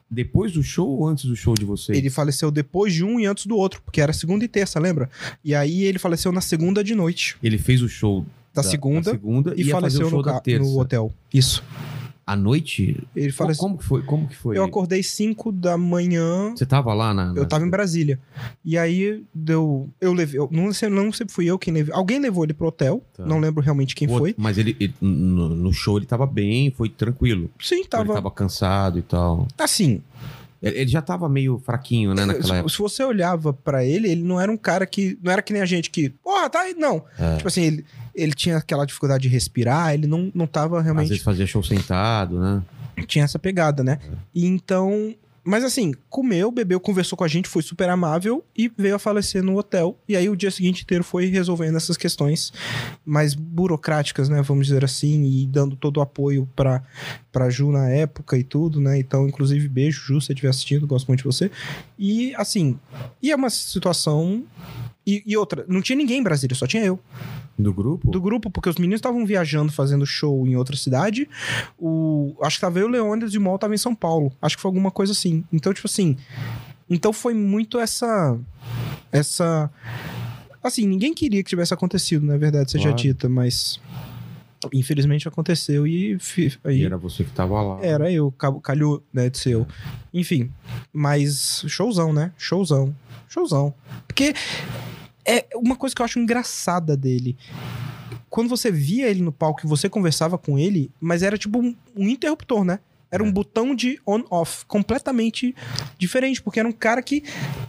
depois 0.08 0.52
do 0.52 0.62
show 0.62 0.88
ou 0.88 1.08
antes 1.08 1.24
do 1.24 1.34
show 1.34 1.54
de 1.54 1.64
vocês? 1.64 1.98
Ele 1.98 2.10
faleceu 2.10 2.52
depois 2.52 2.94
de 2.94 3.02
um 3.02 3.18
e 3.18 3.26
antes 3.26 3.46
do 3.46 3.56
outro, 3.56 3.82
porque 3.84 4.00
era 4.00 4.12
segunda 4.12 4.44
e 4.44 4.48
terça, 4.48 4.78
lembra? 4.78 5.10
E 5.44 5.52
aí 5.52 5.82
ele 5.82 5.98
faleceu 5.98 6.30
na 6.30 6.40
segunda 6.40 6.84
de 6.84 6.94
noite 6.94 7.36
Ele 7.42 7.58
fez 7.58 7.82
o 7.82 7.88
show 7.88 8.24
da, 8.54 8.62
segunda 8.62 9.10
segunda 9.10 9.52
e 9.56 9.64
ia 9.64 9.72
fazer 9.72 9.98
faleceu 9.98 10.10
no, 10.16 10.22
da 10.22 10.40
no 10.60 10.78
hotel. 10.78 11.12
Isso. 11.32 11.60
À 12.26 12.34
noite? 12.34 12.96
Ele 13.14 13.26
Como, 13.26 13.32
faleceu. 13.32 13.60
como 13.62 13.76
que 13.78 13.84
foi? 13.84 14.02
Como 14.02 14.26
que 14.28 14.34
foi? 14.34 14.56
Eu 14.56 14.64
acordei 14.64 15.02
5 15.02 15.52
da 15.52 15.76
manhã. 15.76 16.52
Você 16.56 16.64
tava 16.64 16.94
lá 16.94 17.12
na. 17.12 17.32
na- 17.32 17.38
Eu 17.40 17.46
tava 17.46 17.66
em 17.66 17.68
Brasília. 17.70 18.18
E 18.64 18.78
aí 18.78 19.22
deu. 19.34 19.88
Eu 20.00 20.12
levei. 20.14 20.40
Eu, 20.40 20.48
não, 20.50 20.72
sei, 20.72 20.88
não 20.88 21.12
sei 21.12 21.26
se 21.28 21.34
fui 21.34 21.44
eu 21.46 21.58
quem 21.58 21.74
levei. 21.74 21.94
Alguém 21.94 22.18
levou 22.18 22.42
ele 22.44 22.54
pro 22.54 22.68
hotel. 22.68 23.02
Tá. 23.14 23.26
Não 23.26 23.38
lembro 23.38 23.62
realmente 23.62 23.94
quem 23.94 24.08
O- 24.08 24.16
foi. 24.18 24.34
Mas 24.38 24.56
ele, 24.56 24.74
ele- 24.80 24.94
no, 25.02 25.50
no 25.50 25.72
show 25.72 25.98
ele 25.98 26.06
tava 26.06 26.26
bem, 26.26 26.70
foi 26.70 26.88
tranquilo. 26.88 27.50
Sim, 27.60 27.80
Ele 27.80 27.88
tava. 27.88 28.14
tava 28.14 28.30
cansado 28.30 28.98
e 28.98 29.02
tal. 29.02 29.46
Assim. 29.58 30.00
Ele, 30.62 30.88
já 30.88 31.02
tava 31.02 31.28
meio 31.28 31.58
fraquinho, 31.58 32.14
né, 32.14 32.24
naquela 32.24 32.44
se, 32.46 32.52
época. 32.54 32.68
se 32.70 32.78
você 32.78 33.04
olhava 33.04 33.52
pra 33.52 33.84
ele, 33.84 34.08
ele 34.10 34.22
não 34.22 34.40
era 34.40 34.50
um 34.50 34.56
cara 34.56 34.86
que. 34.86 35.18
Não 35.22 35.30
era 35.30 35.42
que 35.42 35.52
nem 35.52 35.60
a 35.60 35.66
gente 35.66 35.90
que. 35.90 36.08
Porra, 36.08 36.48
tá 36.48 36.60
aí. 36.60 36.72
Não. 36.72 37.04
É. 37.18 37.36
Tipo 37.36 37.48
assim, 37.48 37.62
ele, 37.64 37.84
ele 38.14 38.32
tinha 38.32 38.56
aquela 38.56 38.84
dificuldade 38.84 39.22
de 39.22 39.28
respirar, 39.28 39.94
ele 39.94 40.06
não, 40.06 40.30
não 40.34 40.46
tava 40.46 40.78
Às 40.78 40.84
realmente. 40.84 41.08
vezes 41.08 41.22
fazia 41.22 41.46
show 41.46 41.62
sentado, 41.62 42.38
né? 42.38 42.62
tinha 43.02 43.24
essa 43.24 43.38
pegada, 43.38 43.82
né? 43.82 43.98
E 44.34 44.46
então. 44.46 45.14
Mas 45.46 45.62
assim, 45.62 45.92
comeu, 46.08 46.50
bebeu, 46.50 46.80
conversou 46.80 47.18
com 47.18 47.24
a 47.24 47.28
gente, 47.28 47.50
foi 47.50 47.60
super 47.60 47.86
amável 47.90 48.42
e 48.56 48.72
veio 48.78 48.94
a 48.94 48.98
falecer 48.98 49.42
no 49.42 49.58
hotel. 49.58 49.98
E 50.08 50.16
aí 50.16 50.26
o 50.26 50.34
dia 50.34 50.50
seguinte 50.50 50.84
inteiro 50.84 51.04
foi 51.04 51.26
resolvendo 51.26 51.76
essas 51.76 51.98
questões 51.98 52.50
mais 53.04 53.34
burocráticas, 53.34 54.30
né? 54.30 54.40
Vamos 54.40 54.68
dizer 54.68 54.82
assim, 54.82 55.22
e 55.22 55.46
dando 55.46 55.76
todo 55.76 55.98
o 55.98 56.00
apoio 56.00 56.48
pra, 56.56 56.82
pra 57.30 57.50
Ju 57.50 57.70
na 57.70 57.90
época 57.90 58.38
e 58.38 58.42
tudo, 58.42 58.80
né? 58.80 58.98
Então, 58.98 59.28
inclusive, 59.28 59.68
beijo, 59.68 60.00
Ju, 60.00 60.18
se 60.18 60.28
você 60.28 60.32
estiver 60.32 60.48
assistindo, 60.48 60.86
gosto 60.86 61.08
muito 61.08 61.18
de 61.20 61.26
você. 61.26 61.50
E 61.98 62.34
assim, 62.36 62.78
e 63.22 63.30
é 63.30 63.36
uma 63.36 63.50
situação. 63.50 64.44
E, 65.06 65.22
e 65.26 65.36
outra, 65.36 65.66
não 65.68 65.82
tinha 65.82 65.96
ninguém 65.96 66.20
em 66.20 66.22
Brasília, 66.22 66.56
só 66.56 66.66
tinha 66.66 66.82
eu 66.82 66.98
Do 67.56 67.72
grupo? 67.72 68.10
do 68.10 68.20
grupo, 68.20 68.50
porque 68.50 68.68
os 68.68 68.76
meninos 68.76 68.98
estavam 68.98 69.24
viajando, 69.24 69.70
fazendo 69.70 70.04
show 70.04 70.46
em 70.46 70.56
outra 70.56 70.76
cidade. 70.76 71.28
O, 71.78 72.34
acho 72.42 72.56
que 72.56 72.60
tava 72.60 72.80
eu, 72.80 72.86
o 72.86 72.90
Leônidas 72.90 73.32
e 73.32 73.38
o 73.38 73.40
Mol 73.40 73.58
tava 73.58 73.74
em 73.74 73.78
São 73.78 73.94
Paulo. 73.94 74.32
Acho 74.42 74.56
que 74.56 74.62
foi 74.62 74.68
alguma 74.70 74.90
coisa 74.90 75.12
assim. 75.12 75.44
Então, 75.52 75.72
tipo 75.72 75.86
assim. 75.86 76.16
Então 76.90 77.12
foi 77.12 77.32
muito 77.32 77.78
essa. 77.78 78.36
Essa. 79.12 79.70
Assim, 80.62 80.86
ninguém 80.86 81.14
queria 81.14 81.42
que 81.42 81.48
tivesse 81.50 81.72
acontecido, 81.72 82.24
na 82.26 82.36
verdade, 82.36 82.70
seja 82.72 82.84
Claro. 82.88 82.96
dita, 82.96 83.28
mas. 83.28 83.78
Infelizmente 84.72 85.28
aconteceu 85.28 85.86
e. 85.86 86.18
fi- 86.18 86.58
E 86.64 86.68
Aí, 86.68 86.84
era 86.84 86.96
você 86.96 87.22
que 87.22 87.30
tava 87.30 87.60
lá. 87.60 87.84
era 87.84 88.10
eu, 88.10 88.32
ca- 88.32 88.58
calhou, 88.60 89.02
né, 89.12 89.28
de 89.28 89.36
ser 89.38 89.50
eu. 89.50 89.66
Enfim, 90.12 90.50
mas 90.92 91.64
showzão, 91.68 92.12
né? 92.14 92.32
Showzão. 92.38 92.94
Showzão. 93.28 93.74
Porque 94.06 94.32
é 95.26 95.46
uma 95.54 95.76
coisa 95.76 95.94
que 95.94 96.02
eu 96.02 96.04
acho 96.04 96.18
engraçada 96.18 96.96
dele. 96.96 97.36
Quando 98.28 98.48
você 98.48 98.70
via 98.70 99.08
ele 99.08 99.22
no 99.22 99.32
palco 99.32 99.60
e 99.64 99.68
você 99.68 99.88
conversava 99.88 100.36
com 100.36 100.58
ele, 100.58 100.90
mas 101.00 101.22
era 101.22 101.38
tipo 101.38 101.58
um, 101.58 101.74
um 101.96 102.08
interruptor, 102.08 102.64
né? 102.64 102.80
Era 103.10 103.22
um 103.22 103.28
É. 103.28 103.32
botão 103.32 103.74
de 103.74 104.00
on-off, 104.06 104.64
completamente 104.66 105.54
diferente, 105.98 106.42
porque 106.42 106.58
era 106.58 106.68
um 106.68 106.72
cara 106.72 107.00
que 107.02 107.22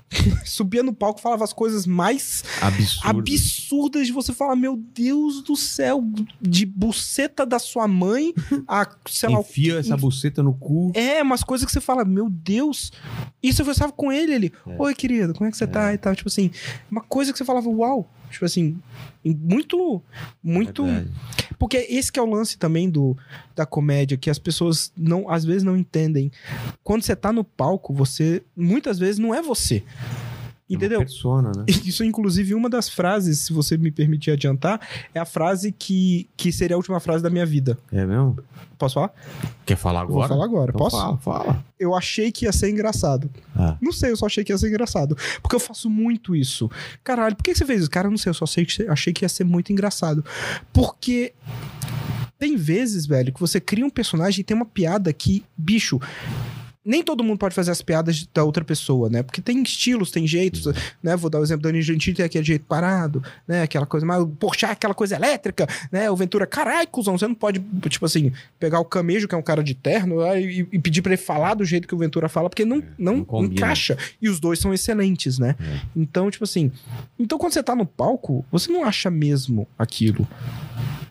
subia 0.46 0.82
no 0.84 0.94
palco 0.94 1.20
e 1.20 1.24
falava 1.24 1.44
as 1.44 1.54
coisas 1.54 1.86
mais 1.86 2.44
Absurdo. 2.62 3.20
absurdas 3.20 4.08
de 4.08 4.14
você 4.14 4.34
falar, 4.34 4.56
meu 4.56 4.76
Deus 4.76 5.42
do 5.44 5.56
céu, 5.56 6.04
de 6.42 6.66
buceta 6.66 7.46
da 7.46 7.60
sua 7.60 7.88
mãe 7.88 8.34
a, 8.68 8.90
sei 9.08 9.30
lá, 9.30 9.38
o 9.40 9.42
Enfia 9.42 9.80
essa 9.80 9.96
buceta 9.98 10.42
no 10.42 10.54
cu. 10.54 10.92
é, 10.96 11.22
umas 11.22 11.44
coisas 11.44 11.66
que 11.66 11.72
você 11.72 11.82
fala, 11.82 12.04
meu 12.06 12.30
Deus. 12.30 12.92
E 13.44 13.54
você 13.54 13.62
conversava 13.64 13.92
com 13.92 14.12
ele, 14.12 14.34
ele, 14.34 14.54
É. 14.68 14.76
oi, 14.80 14.96
querido, 14.96 15.34
como 15.34 15.48
é 15.48 15.52
que 15.52 15.58
você 15.58 15.68
tá? 15.68 15.94
E 15.94 15.98
tal, 15.98 16.16
tipo 16.16 16.30
assim, 16.30 16.50
uma 16.90 17.02
coisa 17.02 17.32
que 17.32 17.38
você 17.38 17.46
falava, 17.46 17.70
uau, 17.70 18.10
Tipo 18.36 18.46
assim, 18.46 18.78
muito, 19.24 20.02
muito... 20.44 20.84
Verdade. 20.84 21.12
Porque 21.58 21.78
esse 21.90 22.12
que 22.12 22.20
é 22.20 22.22
o 22.22 22.30
lance 22.30 22.58
também 22.58 22.90
do, 22.90 23.18
da 23.56 23.66
comédia, 23.66 24.18
que 24.18 24.30
as 24.30 24.38
pessoas 24.38 24.92
não, 24.96 25.30
às 25.30 25.46
vezes 25.46 25.64
não 25.64 25.78
entendem. 25.78 26.30
Quando 26.84 27.04
você 27.04 27.16
tá 27.16 27.32
no 27.32 27.44
palco, 27.44 27.94
você, 27.94 28.44
muitas 28.56 29.00
vezes, 29.00 29.18
não 29.18 29.34
é 29.34 29.42
você. 29.42 29.84
Entendeu? 30.68 30.96
É 30.96 31.00
uma 31.00 31.06
persona, 31.06 31.52
né? 31.56 31.66
Isso, 31.86 32.04
inclusive, 32.04 32.56
uma 32.56 32.70
das 32.70 32.90
frases, 32.90 33.40
se 33.40 33.54
você 33.54 33.78
me 33.78 33.92
permitir 33.92 34.32
adiantar, 34.32 34.80
é 35.14 35.20
a 35.20 35.26
frase 35.26 35.72
que, 35.72 36.28
que 36.36 36.52
seria 36.52 36.76
a 36.76 36.78
última 36.78 37.00
frase 37.00 37.22
da 37.22 37.30
minha 37.30 37.46
vida. 37.46 37.78
É 37.92 38.06
mesmo? 38.06 38.38
Posso 38.78 38.96
falar? 38.96 39.14
Quer 39.66 39.78
falar 39.78 40.02
agora? 40.02 40.20
Vou 40.20 40.28
falar 40.28 40.46
agora. 40.46 40.72
Então 40.72 40.80
Posso? 40.80 40.98
Fala, 40.98 41.18
fala. 41.18 41.66
Eu 41.80 41.96
achei 41.96 42.32
que 42.32 42.46
ia 42.46 42.52
ser 42.52 42.70
engraçado. 42.70 43.30
Ah. 43.56 43.78
Não 43.80 43.92
sei, 43.92 44.12
eu 44.12 44.18
só 44.18 44.26
achei 44.26 44.44
que 44.44 44.52
ia 44.52 44.58
ser 44.58 44.70
engraçado. 44.70 45.16
Porque 45.42 45.56
eu 45.56 45.60
faço 45.60 45.90
muito 45.90 46.36
isso. 46.36 46.70
Caralho, 47.04 47.36
por 47.36 47.44
que 47.44 47.52
que 47.52 47.58
você 47.58 47.66
fez 47.66 47.82
isso? 47.82 47.90
Cara, 47.90 48.08
eu 48.08 48.12
não 48.12 48.18
sei, 48.18 48.32
eu 48.32 48.34
só 48.34 48.46
sei 48.46 48.66
que 48.66 48.84
achei 48.88 49.14
que 49.14 49.24
ia 49.24 49.30
ser 49.30 49.44
muito 49.44 49.72
engraçado. 49.72 50.26
Porque 50.74 51.34
tem 52.38 52.58
vezes, 52.58 53.06
velho, 53.06 53.34
que 53.34 53.40
você 53.40 53.62
cria 53.62 53.86
um 53.86 53.90
personagem 53.90 54.42
e 54.42 54.44
tem 54.44 54.56
uma 54.56 54.66
piada 54.66 55.14
que, 55.14 55.46
bicho. 55.58 56.00
Nem 56.88 57.02
todo 57.02 57.24
mundo 57.24 57.40
pode 57.40 57.56
fazer 57.56 57.72
as 57.72 57.82
piadas 57.82 58.28
da 58.32 58.44
outra 58.44 58.64
pessoa, 58.64 59.10
né? 59.10 59.24
Porque 59.24 59.42
tem 59.42 59.64
estilos, 59.64 60.12
tem 60.12 60.28
jeitos, 60.28 60.68
né? 61.02 61.16
Vou 61.16 61.32
dar 61.32 61.40
o 61.40 61.44
exemplo 61.44 61.64
do 61.64 61.68
Danilo 61.70 61.84
Gentili, 61.84 62.16
tem 62.16 62.26
aquele 62.26 62.44
jeito 62.44 62.64
parado, 62.66 63.24
né? 63.48 63.64
Aquela 63.64 63.88
coisa 63.88 64.06
mais... 64.06 64.24
Poxa, 64.40 64.68
aquela 64.68 64.94
coisa 64.94 65.16
elétrica, 65.16 65.68
né? 65.92 66.12
O 66.12 66.16
Ventura, 66.16 66.46
caralho, 66.46 66.88
cuzão, 66.88 67.18
você 67.18 67.28
não 67.28 67.34
pode, 67.34 67.60
tipo 67.90 68.06
assim, 68.06 68.32
pegar 68.60 68.80
o 68.80 68.86
Camejo, 68.86 69.28
que 69.28 69.34
é 69.34 69.38
um 69.38 69.42
cara 69.42 69.64
de 69.64 69.74
terno, 69.74 70.18
lá, 70.18 70.40
e, 70.40 70.60
e 70.72 70.80
pedir 70.80 71.02
pra 71.02 71.14
ele 71.14 71.22
falar 71.22 71.56
do 71.56 71.66
jeito 71.66 71.88
que 71.88 71.96
o 71.96 71.98
Ventura 71.98 72.30
fala, 72.30 72.50
porque 72.52 72.64
não, 72.64 72.84
não, 73.00 73.18
não 73.18 73.26
combina. 73.26 73.54
encaixa. 73.56 73.98
E 74.22 74.30
os 74.30 74.40
dois 74.40 74.60
são 74.60 74.72
excelentes, 74.72 75.40
né? 75.40 75.56
É. 75.60 75.80
Então, 75.96 76.30
tipo 76.30 76.44
assim... 76.44 76.72
Então, 77.18 77.40
quando 77.40 77.54
você 77.54 77.64
tá 77.64 77.76
no 77.76 77.86
palco, 77.88 78.46
você 78.52 78.72
não 78.72 78.84
acha 78.86 79.10
mesmo 79.10 79.68
aquilo. 79.80 80.28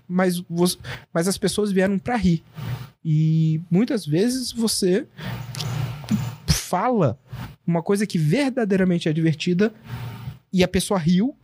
Mas, 0.08 0.40
você- 0.48 0.76
mas 1.12 1.26
as 1.26 1.36
pessoas 1.36 1.72
vieram 1.72 1.98
pra 1.98 2.14
rir. 2.16 2.44
E 3.04 3.60
muitas 3.70 4.06
vezes 4.06 4.50
você 4.50 5.06
fala 6.48 7.18
uma 7.66 7.82
coisa 7.82 8.06
que 8.06 8.18
verdadeiramente 8.18 9.08
é 9.08 9.12
divertida 9.12 9.72
e 10.52 10.62
a 10.62 10.68
pessoa 10.68 10.98
riu. 10.98 11.34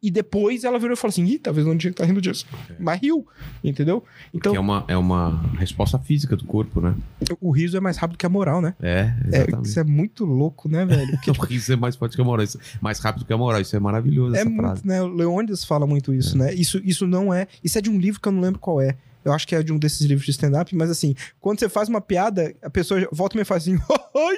E 0.00 0.12
depois 0.12 0.62
ela 0.62 0.78
virou 0.78 0.94
e 0.94 0.96
falou 0.96 1.08
assim: 1.10 1.24
Ih, 1.24 1.40
talvez 1.40 1.66
não 1.66 1.76
tinha 1.76 1.90
que 1.92 1.94
estar 2.00 2.04
rindo 2.04 2.20
disso. 2.20 2.46
Mas 2.78 3.00
riu, 3.00 3.26
entendeu? 3.64 4.04
Então, 4.32 4.54
é 4.54 4.60
uma, 4.60 4.84
é 4.86 4.96
uma 4.96 5.42
resposta 5.58 5.98
física 5.98 6.36
do 6.36 6.44
corpo, 6.44 6.80
né? 6.80 6.94
o 7.40 7.50
riso 7.50 7.76
é 7.76 7.80
mais 7.80 7.96
rápido 7.96 8.16
que 8.16 8.24
a 8.24 8.28
moral, 8.28 8.60
né? 8.62 8.76
É, 8.80 9.12
É, 9.32 9.38
exatamente. 9.38 9.66
isso 9.68 9.80
é 9.80 9.82
muito 9.84 10.24
louco, 10.24 10.68
né, 10.68 10.86
velho? 10.86 11.10
Porque, 11.18 11.32
o 11.32 11.44
riso 11.44 11.72
é 11.72 11.76
mais 11.76 11.96
forte 11.96 12.14
que 12.14 12.22
a 12.22 12.24
moral. 12.24 12.44
Isso- 12.44 12.60
Mais 12.80 13.00
rápido 13.00 13.24
que 13.24 13.32
a 13.32 13.36
moral. 13.36 13.60
Isso 13.60 13.74
é 13.74 13.80
maravilhoso, 13.80 14.36
É 14.36 14.40
essa 14.42 14.48
muito, 14.48 14.60
frase. 14.62 14.86
né? 14.86 15.02
O 15.02 15.08
Leônidas 15.08 15.64
fala 15.64 15.84
muito 15.84 16.14
isso, 16.14 16.38
né? 16.38 16.54
Isso, 16.54 16.80
isso 16.84 17.04
não 17.04 17.34
é. 17.34 17.48
Isso 17.64 17.76
é 17.76 17.80
de 17.80 17.90
um 17.90 17.98
livro 17.98 18.20
que 18.20 18.28
eu 18.28 18.32
não 18.32 18.40
lembro 18.40 18.60
qual 18.60 18.80
é. 18.80 18.96
Eu 19.28 19.34
acho 19.34 19.46
que 19.46 19.54
é 19.54 19.62
de 19.62 19.72
um 19.72 19.78
desses 19.78 20.00
livros 20.02 20.24
de 20.24 20.30
stand-up, 20.32 20.74
mas 20.74 20.90
assim, 20.90 21.14
quando 21.40 21.60
você 21.60 21.68
faz 21.68 21.88
uma 21.88 22.00
piada, 22.00 22.54
a 22.62 22.70
pessoa 22.70 23.06
volta 23.12 23.36
e 23.36 23.38
me 23.38 23.44
faz 23.44 23.62
assim, 23.62 23.78
oi! 24.14 24.36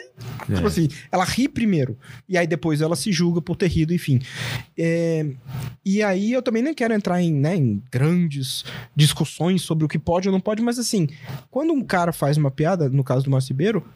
É. 0.51 0.55
Tipo 0.55 0.67
assim, 0.67 0.89
ela 1.11 1.25
ri 1.25 1.49
primeiro. 1.49 1.97
E 2.29 2.37
aí 2.37 2.47
depois 2.47 2.81
ela 2.81 2.97
se 2.97 3.13
julga 3.13 3.41
por 3.41 3.57
ter 3.57 3.69
rido, 3.69 3.95
enfim. 3.95 4.21
É, 4.77 5.27
E 5.85 6.03
aí 6.03 6.33
eu 6.33 6.43
também 6.43 6.63
nem 6.63 6.75
quero 6.75 6.93
entrar 6.95 7.21
em, 7.21 7.33
né, 7.33 7.57
em 7.57 7.83
grandes 7.91 8.65
discussões 8.95 9.63
sobre 9.63 9.85
o 9.85 9.89
que 9.89 9.99
pode 9.99 10.29
ou 10.29 10.33
não 10.33 10.41
pode, 10.41 10.63
mas 10.63 10.79
assim, 10.79 11.09
quando 11.51 11.73
um 11.73 11.83
cara 11.83 12.13
faz 12.13 12.37
uma 12.37 12.51
piada, 12.51 12.89
no 12.89 13.05
caso 13.05 13.25
do 13.25 13.31
Márcio 13.31 13.53
Ribeiro, 13.53 13.87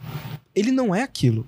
ele 0.55 0.71
não 0.71 0.95
é 0.95 1.03
aquilo. 1.03 1.47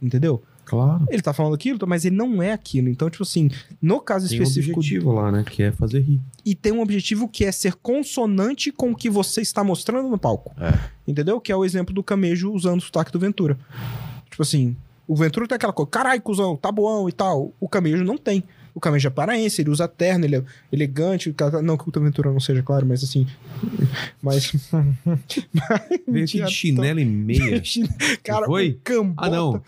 Entendeu? 0.00 0.42
Claro. 0.66 1.06
Ele 1.08 1.22
tá 1.22 1.32
falando 1.32 1.54
aquilo, 1.54 1.78
mas 1.86 2.04
ele 2.04 2.16
não 2.16 2.42
é 2.42 2.52
aquilo. 2.52 2.88
Então, 2.88 3.08
tipo 3.08 3.22
assim, 3.22 3.48
no 3.80 4.00
caso 4.00 4.28
Tem 4.28 4.40
um 4.40 4.42
específico. 4.42 4.80
objetivo 4.80 5.12
lá, 5.12 5.30
né? 5.30 5.44
Que 5.48 5.62
é 5.62 5.72
fazer 5.72 6.00
rir. 6.00 6.20
E 6.44 6.54
tem 6.56 6.72
um 6.72 6.82
objetivo 6.82 7.28
que 7.28 7.44
é 7.44 7.52
ser 7.52 7.74
consonante 7.76 8.72
com 8.72 8.90
o 8.90 8.96
que 8.96 9.08
você 9.08 9.40
está 9.40 9.62
mostrando 9.62 10.08
no 10.08 10.18
palco. 10.18 10.52
É. 10.60 10.76
Entendeu? 11.06 11.40
Que 11.40 11.52
é 11.52 11.56
o 11.56 11.64
exemplo 11.64 11.94
do 11.94 12.02
Camejo 12.02 12.52
usando 12.52 12.80
o 12.80 12.82
sotaque 12.82 13.12
do 13.12 13.18
Ventura. 13.18 13.56
Tipo 14.28 14.42
assim, 14.42 14.76
o 15.06 15.14
Ventura 15.14 15.46
tem 15.46 15.54
aquela 15.54 15.72
coisa, 15.72 15.90
carai, 15.90 16.20
cuzão, 16.20 16.56
tá 16.56 16.72
bom 16.72 17.08
e 17.08 17.12
tal. 17.12 17.54
O 17.60 17.68
Camejo 17.68 18.02
não 18.02 18.18
tem. 18.18 18.42
O 18.76 18.80
Camejo 18.80 19.08
é 19.08 19.10
paraense, 19.10 19.62
ele 19.62 19.70
usa 19.70 19.88
terno, 19.88 20.26
ele 20.26 20.36
é 20.36 20.42
elegante. 20.70 21.34
Não 21.64 21.78
que 21.78 21.88
o 21.88 22.02
Ventura 22.02 22.30
não 22.30 22.38
seja, 22.38 22.62
claro, 22.62 22.84
mas 22.84 23.02
assim. 23.02 23.26
Mas. 24.22 24.52
Veio 26.06 26.26
de 26.26 26.46
chinelo 26.50 27.00
e 27.00 27.04
meia. 27.06 27.62
Cara, 28.22 28.44
Foi? 28.44 28.72
o 28.72 28.80
cambota, 28.84 29.26
Ah, 29.26 29.30
não. 29.30 29.62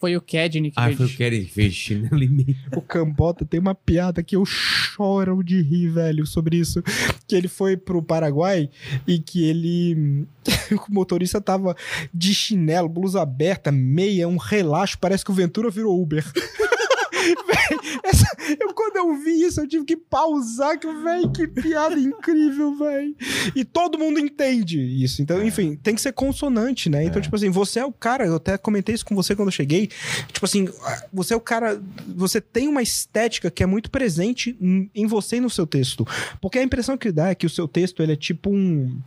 Foi 0.00 0.16
o 0.16 0.20
Kedney 0.20 0.70
que 0.70 0.78
Ah, 0.78 0.84
fez. 0.86 0.96
foi 0.96 1.06
o 1.06 1.16
Kerry 1.16 1.44
que 1.46 1.52
fez 1.52 1.74
chinelo 1.74 2.22
e 2.22 2.28
meia. 2.28 2.56
O 2.76 2.80
Cambota 2.80 3.44
tem 3.44 3.58
uma 3.58 3.74
piada 3.74 4.22
que 4.22 4.36
eu 4.36 4.44
choro 4.44 5.42
de 5.42 5.60
rir, 5.60 5.88
velho, 5.88 6.24
sobre 6.24 6.56
isso. 6.58 6.80
Que 7.26 7.34
ele 7.34 7.48
foi 7.48 7.76
pro 7.76 8.00
Paraguai 8.00 8.70
e 9.04 9.18
que 9.18 9.42
ele. 9.42 10.24
o 10.88 10.92
motorista 10.94 11.40
tava 11.40 11.76
de 12.14 12.32
chinelo, 12.32 12.88
blusa 12.88 13.20
aberta, 13.20 13.72
meia, 13.72 14.28
um 14.28 14.36
relaxo. 14.36 14.96
Parece 15.00 15.24
que 15.24 15.32
o 15.32 15.34
Ventura 15.34 15.68
virou 15.70 16.00
Uber. 16.00 16.24
Véi, 17.34 17.98
essa- 18.04 18.36
eu, 18.60 18.72
quando 18.74 18.96
eu 18.96 19.14
vi 19.22 19.42
isso, 19.42 19.60
eu 19.60 19.66
tive 19.68 19.84
que 19.84 19.96
pausar, 19.96 20.78
que, 20.78 20.86
velho, 20.86 21.30
que 21.30 21.46
piada 21.46 21.98
incrível, 21.98 22.74
velho. 22.76 23.14
E 23.54 23.64
todo 23.64 23.98
mundo 23.98 24.18
entende 24.18 24.80
isso. 24.80 25.20
Então, 25.22 25.44
enfim, 25.44 25.76
tem 25.76 25.94
que 25.94 26.00
ser 26.00 26.12
consonante, 26.12 26.88
né? 26.88 27.04
Então, 27.04 27.20
tipo 27.20 27.34
assim, 27.36 27.50
você 27.50 27.80
é 27.80 27.84
o 27.84 27.92
cara, 27.92 28.26
eu 28.26 28.36
até 28.36 28.56
comentei 28.58 28.94
isso 28.94 29.04
com 29.04 29.14
você 29.14 29.34
quando 29.36 29.48
eu 29.48 29.52
cheguei. 29.52 29.88
Tipo 30.32 30.44
assim, 30.46 30.68
você 31.12 31.34
é 31.34 31.36
o 31.36 31.40
cara. 31.40 31.80
Você 32.16 32.40
tem 32.40 32.68
uma 32.68 32.82
estética 32.82 33.50
que 33.50 33.62
é 33.62 33.66
muito 33.66 33.90
presente 33.90 34.56
em 34.60 34.90
em 34.94 35.06
você 35.06 35.36
e 35.36 35.40
no 35.40 35.50
seu 35.50 35.66
texto. 35.66 36.06
Porque 36.40 36.58
a 36.58 36.62
impressão 36.62 36.96
que 36.96 37.10
dá 37.12 37.28
é 37.28 37.34
que 37.34 37.46
o 37.46 37.50
seu 37.50 37.68
texto 37.68 38.02
ele 38.02 38.12
é 38.12 38.16
tipo 38.16 38.50
um. 38.50 38.98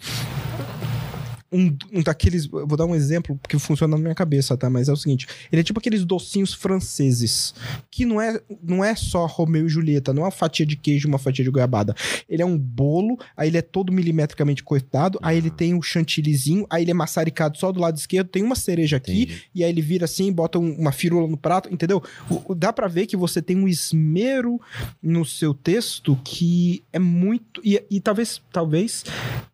Um, 1.52 1.76
um 1.92 2.02
daqueles. 2.02 2.46
eu 2.52 2.66
Vou 2.66 2.78
dar 2.78 2.86
um 2.86 2.96
exemplo 2.96 3.38
que 3.48 3.60
funciona 3.60 3.96
na 3.98 4.02
minha 4.02 4.16
cabeça, 4.16 4.56
tá? 4.56 4.70
Mas 4.70 4.88
é 4.88 4.94
o 4.94 4.96
seguinte: 4.96 5.28
ele 5.52 5.60
é 5.60 5.64
tipo 5.64 5.80
aqueles 5.80 6.06
docinhos 6.06 6.54
franceses. 6.54 7.54
Que 7.90 8.06
não 8.06 8.22
é, 8.22 8.40
não 8.64 8.84
é 8.84 8.96
só 8.96 9.26
Romeu 9.26 9.66
e 9.66 9.70
Julieta, 9.70 10.14
não 10.14 10.22
é 10.24 10.26
uma 10.26 10.32
fatia 10.32 10.66
de 10.66 10.76
queijo 10.76 11.08
uma 11.08 11.18
fatia 11.20 11.44
de 11.44 11.52
goiabada. 11.52 11.94
Ele 12.30 12.42
é 12.42 12.46
um 12.46 12.58
bolo, 12.58 13.18
aí 13.36 13.50
ele 13.50 13.58
é 13.58 13.62
todo 13.62 13.92
milimetricamente 13.92 14.64
cortado, 14.64 15.20
aí 15.22 15.38
ele 15.38 15.50
tem 15.50 15.74
um 15.74 15.82
chantillyzinho, 15.82 16.66
aí 16.70 16.84
ele 16.84 16.92
é 16.92 16.94
maçaricado 16.94 17.58
só 17.58 17.72
do 17.72 17.80
lado 17.82 17.98
esquerdo, 17.98 18.28
tem 18.30 18.44
uma 18.44 18.56
cereja 18.56 18.98
aqui, 18.98 19.24
Entendi. 19.24 19.44
e 19.54 19.64
aí 19.64 19.70
ele 19.70 19.82
vira 19.82 20.06
assim, 20.06 20.32
bota 20.32 20.58
um- 20.58 20.74
uma 20.76 20.92
firula 20.92 21.28
no 21.28 21.38
prato, 21.38 21.68
entendeu? 21.74 22.02
O- 22.30 22.56
Dá 22.56 22.72
pra 22.72 22.88
ver 22.88 23.08
que 23.08 23.18
você 23.18 23.42
tem 23.42 23.58
um 23.58 23.68
esmero 23.68 24.60
no 25.02 25.26
seu 25.26 25.54
texto 25.54 26.18
que 26.24 26.84
é 26.94 27.00
muito. 27.00 27.62
E, 27.64 27.84
e 27.90 28.00
talvez, 28.00 28.42
talvez, 28.54 29.04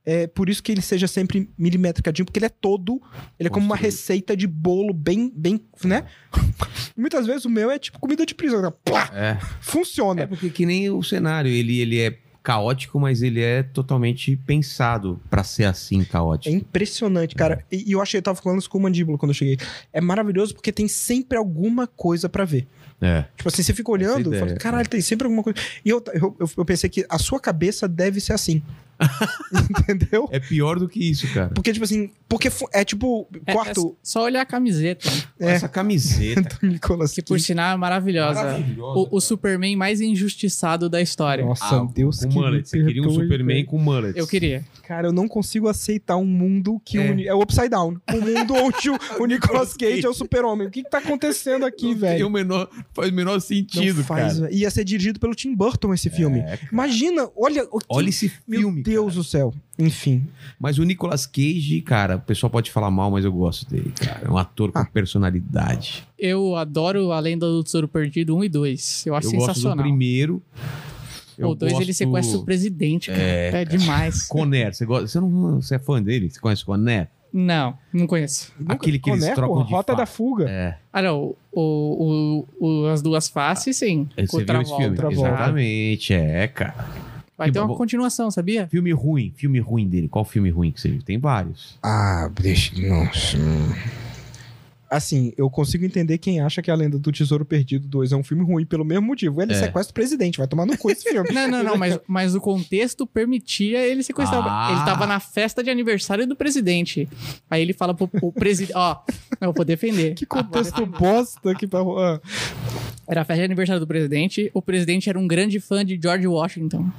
é 0.05 0.27
por 0.27 0.49
isso 0.49 0.61
que 0.61 0.71
ele 0.71 0.81
seja 0.81 1.07
sempre 1.07 1.49
milimetricadinho, 1.87 2.25
porque 2.25 2.39
ele 2.39 2.45
é 2.45 2.49
todo. 2.49 3.01
Ele 3.39 3.47
é 3.47 3.49
como 3.49 3.65
uma 3.65 3.75
receita 3.75 4.35
de 4.35 4.47
bolo 4.47 4.93
bem, 4.93 5.31
bem, 5.35 5.61
né? 5.83 6.05
Muitas 6.95 7.25
vezes 7.27 7.45
o 7.45 7.49
meu 7.49 7.69
é 7.71 7.79
tipo 7.79 7.99
comida 7.99 8.25
de 8.25 8.33
prisão. 8.35 8.73
Plá, 8.83 9.09
É. 9.13 9.37
funciona. 9.61 10.23
É 10.23 10.27
porque 10.27 10.49
que 10.49 10.65
nem 10.65 10.89
o 10.89 11.01
cenário, 11.03 11.49
ele, 11.51 11.79
ele 11.79 11.99
é 11.99 12.17
caótico, 12.43 12.97
mas 12.97 13.21
ele 13.21 13.41
é 13.41 13.61
totalmente 13.61 14.37
pensado 14.37 15.19
pra 15.29 15.43
ser 15.43 15.65
assim 15.65 16.01
É 16.01 16.05
caótico. 16.05 16.55
impressionante, 16.55 17.35
cara. 17.35 17.65
E, 17.71 17.89
e 17.89 17.91
eu 17.91 18.01
achei, 18.01 18.19
eu 18.19 18.21
tava 18.21 18.39
falando 18.41 18.59
isso 18.59 18.69
com 18.69 18.77
o 18.77 18.81
Mandíbula 18.81 19.17
quando 19.17 19.31
eu 19.31 19.35
cheguei. 19.35 19.57
É 19.91 19.99
maravilhoso 19.99 20.53
porque 20.53 20.71
tem 20.71 20.87
sempre 20.87 21.37
alguma 21.37 21.87
coisa 21.87 22.29
pra 22.29 22.45
ver. 22.45 22.65
É. 23.01 23.25
Tipo 23.35 23.49
assim, 23.49 23.61
você 23.61 23.73
fica 23.73 23.91
olhando 23.91 24.19
e 24.33 24.37
ideia, 24.37 24.45
fala, 24.45 24.57
caralho, 24.57 24.85
é. 24.85 24.89
tem 24.89 25.01
sempre 25.01 25.25
alguma 25.25 25.43
coisa. 25.43 25.59
E 25.85 25.89
eu, 25.89 26.01
eu- 26.13 26.35
eu 26.57 26.65
pensei 26.65 26.89
que 26.89 27.05
a 27.09 27.19
sua 27.19 27.39
cabeça 27.39 27.85
deve 27.87 28.19
ser 28.21 28.33
assim. 28.33 28.63
Entendeu? 29.69 30.27
É 30.31 30.39
pior 30.39 30.79
do 30.79 30.87
que 30.87 30.99
isso, 30.99 31.27
cara. 31.33 31.49
Porque, 31.53 31.71
tipo 31.73 31.85
assim, 31.85 32.09
porque 32.27 32.49
é 32.73 32.83
tipo, 32.83 33.27
É- 33.45 33.53
quarto 33.53 33.91
é 33.91 33.97
só 34.03 34.23
olhar 34.23 34.41
a 34.41 34.45
camiseta, 34.45 35.09
né? 35.09 35.21
É. 35.39 35.51
Essa 35.51 35.67
camiseta. 35.67 36.57
do 36.61 36.67
Nicolas 36.67 37.13
que 37.13 37.21
por 37.21 37.39
sinal 37.39 37.73
é 37.73 37.77
maravilhosa. 37.77 38.43
Maravilhosa. 38.43 38.99
O, 39.11 39.17
o 39.17 39.21
Superman 39.21 39.75
mais 39.75 40.01
injustiçado 40.01 40.89
da 40.89 41.01
história. 41.01 41.43
Nossa, 41.45 41.63
Ah, 41.81 41.87
Deus 41.93 42.19
com 42.21 42.29
que 42.29 42.35
mullet. 42.35 42.67
Você 42.67 42.83
queria 42.83 43.01
um 43.03 43.09
Superman 43.09 43.65
com 43.65 43.77
mullet. 43.77 44.17
Eu 44.17 44.27
queria. 44.27 44.63
Cara, 44.83 45.07
eu 45.07 45.11
não 45.13 45.27
consigo 45.27 45.67
aceitar 45.67 46.17
um 46.17 46.25
mundo 46.25 46.81
que 46.83 46.97
É. 46.97 47.11
o 47.11 47.19
é 47.27 47.33
o 47.33 47.41
Upside 47.41 47.69
Down. 47.69 47.97
Um 48.13 48.21
mundo 48.21 48.53
onde 48.55 48.89
o, 48.89 48.97
o 49.19 49.25
Nicolas 49.25 49.73
Cage 49.73 50.05
é 50.05 50.09
o 50.09 50.13
super-homem. 50.13 50.67
O 50.67 50.71
que 50.71 50.83
que 50.83 50.89
tá 50.89 50.97
acontecendo 50.99 51.65
aqui, 51.65 51.87
Tem 51.87 51.95
velho? 51.95 52.27
o 52.27 52.29
menor, 52.29 52.69
faz 52.93 53.09
o 53.09 53.13
menor 53.13 53.33
Não 53.33 53.39
sentido, 53.39 54.03
faz, 54.03 54.39
cara. 54.39 54.53
Ia 54.53 54.69
ser 54.71 54.83
dirigido 54.83 55.19
pelo 55.19 55.35
Tim 55.35 55.53
Burton 55.55 55.93
esse 55.93 56.09
filme. 56.09 56.39
É, 56.39 56.57
cara. 56.57 56.59
Imagina, 56.71 57.29
olha... 57.35 57.63
o 57.71 57.79
que- 57.79 57.85
Olha 57.89 58.09
esse 58.09 58.29
filme, 58.29 58.83
Deus 58.87 59.13
cara. 59.13 59.15
do 59.15 59.23
céu. 59.23 59.53
Enfim. 59.79 60.25
Mas 60.59 60.77
o 60.79 60.83
Nicolas 60.83 61.25
Cage, 61.25 61.81
cara, 61.81 62.15
o 62.17 62.21
pessoal 62.21 62.49
pode 62.49 62.71
falar 62.71 62.89
mal, 62.89 63.11
mas 63.11 63.23
eu 63.25 63.31
gosto 63.31 63.69
dele, 63.69 63.91
cara. 63.99 64.21
É 64.25 64.29
um 64.29 64.37
ator 64.37 64.71
com 64.71 64.79
Ah. 64.79 64.85
personalidade. 64.85 66.07
Eu 66.17 66.55
adoro 66.55 67.11
A 67.11 67.19
Lenda 67.19 67.45
do 67.47 67.63
Tesouro 67.63 67.87
Perdido 67.87 68.35
1 68.35 68.43
e 68.45 68.49
2. 68.49 69.05
Eu 69.05 69.15
acho 69.15 69.27
eu 69.27 69.31
gosto 69.33 69.45
do 69.47 69.53
sensacional. 69.53 69.83
primeiro. 69.85 70.41
Eu 71.37 71.49
O 71.49 71.55
2 71.55 71.73
ele 71.73 71.85
gosto- 71.85 71.93
sequestra 71.97 72.37
o 72.39 72.43
presidente, 72.45 73.11
cara. 73.11 73.21
É, 73.21 73.61
É, 73.61 73.65
demais. 73.65 74.25
Conner, 74.27 74.73
você 74.73 74.85
gosta? 74.85 75.07
Você 75.07 75.19
não 75.19 75.61
você 75.61 75.75
é 75.75 75.79
fã 75.79 76.01
dele? 76.01 76.29
Você 76.31 76.39
conhece 76.39 76.63
o 76.63 76.65
Conner? 76.65 77.07
Não, 77.31 77.77
não 77.93 78.07
conheço. 78.07 78.51
Aquele 78.67 78.97
que 78.97 79.09
eles 79.11 79.21
Coné, 79.23 79.35
trocam 79.35 79.55
porra, 79.57 79.67
de 79.67 79.71
Rota 79.73 79.93
fa- 79.93 79.97
da 79.99 80.05
Fuga. 80.07 80.49
É. 80.49 80.77
Ah, 80.91 81.01
não. 81.03 81.35
O, 81.51 82.45
o, 82.59 82.67
o- 82.83 82.87
As 82.87 83.01
Duas 83.03 83.27
Faces, 83.27 83.77
sim. 83.77 84.07
Você 84.17 84.25
Com 84.27 84.37
viu 84.53 84.61
esse 84.61 84.75
filme? 84.77 84.95
Travolta. 84.95 85.27
Exatamente, 85.29 86.13
é, 86.13 86.47
cara. 86.47 86.87
Vai 87.37 87.47
Que 87.49 87.53
ter 87.53 87.59
uma 87.59 87.67
bom. 87.67 87.75
continuação, 87.75 88.31
sabia? 88.31 88.67
Filme 88.67 88.91
ruim, 88.91 89.31
filme 89.35 89.59
ruim 89.59 89.87
dele. 89.87 90.07
Qual 90.09 90.25
filme 90.25 90.49
ruim 90.49 90.71
que 90.71 90.81
você 90.81 90.89
viu? 90.89 91.03
Tem 91.03 91.19
vários. 91.19 91.77
Ah, 91.83 92.29
deixa. 92.33 92.73
Nossa. 92.81 93.37
hum. 93.37 93.73
Assim, 94.89 95.33
eu 95.37 95.49
consigo 95.49 95.83
entender 95.83 96.17
quem 96.17 96.39
acha 96.39 96.61
que 96.61 96.71
A 96.71 96.75
Lenda 96.75 96.97
do 96.97 97.11
Tesouro 97.11 97.43
Perdido 97.43 97.85
2 97.89 98.13
é 98.13 98.15
um 98.15 98.23
filme 98.23 98.41
ruim 98.45 98.65
pelo 98.65 98.85
mesmo 98.85 99.05
motivo. 99.05 99.41
Ele 99.41 99.51
É. 99.51 99.55
sequestra 99.59 99.91
o 99.91 99.93
presidente, 99.93 100.37
vai 100.37 100.47
tomar 100.47 100.65
no 100.65 100.77
cu 100.77 100.89
esse 100.89 101.03
filme. 101.09 101.27
Não, 101.33 101.45
não, 101.47 101.61
não, 101.61 101.75
mas, 101.77 101.99
mas 102.07 102.33
o 102.35 102.39
contexto 102.39 103.05
permitia 103.05 103.85
ele 103.85 104.01
sequestrar. 104.01 104.41
Ah. 104.47 104.71
Ele 104.71 104.85
tava 104.85 105.05
na 105.05 105.19
festa 105.19 105.61
de 105.61 105.69
aniversário 105.69 106.25
do 106.25 106.37
presidente. 106.37 107.07
Aí 107.49 107.61
ele 107.61 107.73
fala 107.73 107.93
pro, 107.93 108.07
pro 108.07 108.31
presidente: 108.31 108.71
Ó, 108.77 108.95
eu 109.41 109.51
vou 109.51 109.65
defender. 109.65 110.13
Que 110.15 110.25
contexto 110.25 110.85
bosta 110.85 111.53
que 111.53 111.67
pra. 111.67 111.81
Era 113.07 113.21
a 113.21 113.25
festa 113.25 113.39
de 113.39 113.45
aniversário 113.45 113.79
do 113.79 113.87
presidente. 113.87 114.51
O 114.53 114.61
presidente 114.61 115.09
era 115.09 115.17
um 115.17 115.27
grande 115.27 115.59
fã 115.59 115.85
de 115.85 115.99
George 116.01 116.27
Washington. 116.27 116.91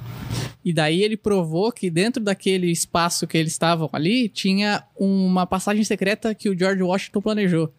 E 0.65 0.73
daí 0.73 1.03
ele 1.03 1.15
provou 1.15 1.71
que 1.71 1.89
dentro 1.89 2.21
daquele 2.21 2.71
espaço 2.71 3.27
que 3.27 3.37
eles 3.37 3.53
estavam 3.53 3.89
ali, 3.93 4.27
tinha 4.27 4.83
uma 4.97 5.45
passagem 5.45 5.83
secreta 5.83 6.35
que 6.35 6.49
o 6.49 6.57
George 6.57 6.81
Washington 6.81 7.21
planejou. 7.21 7.73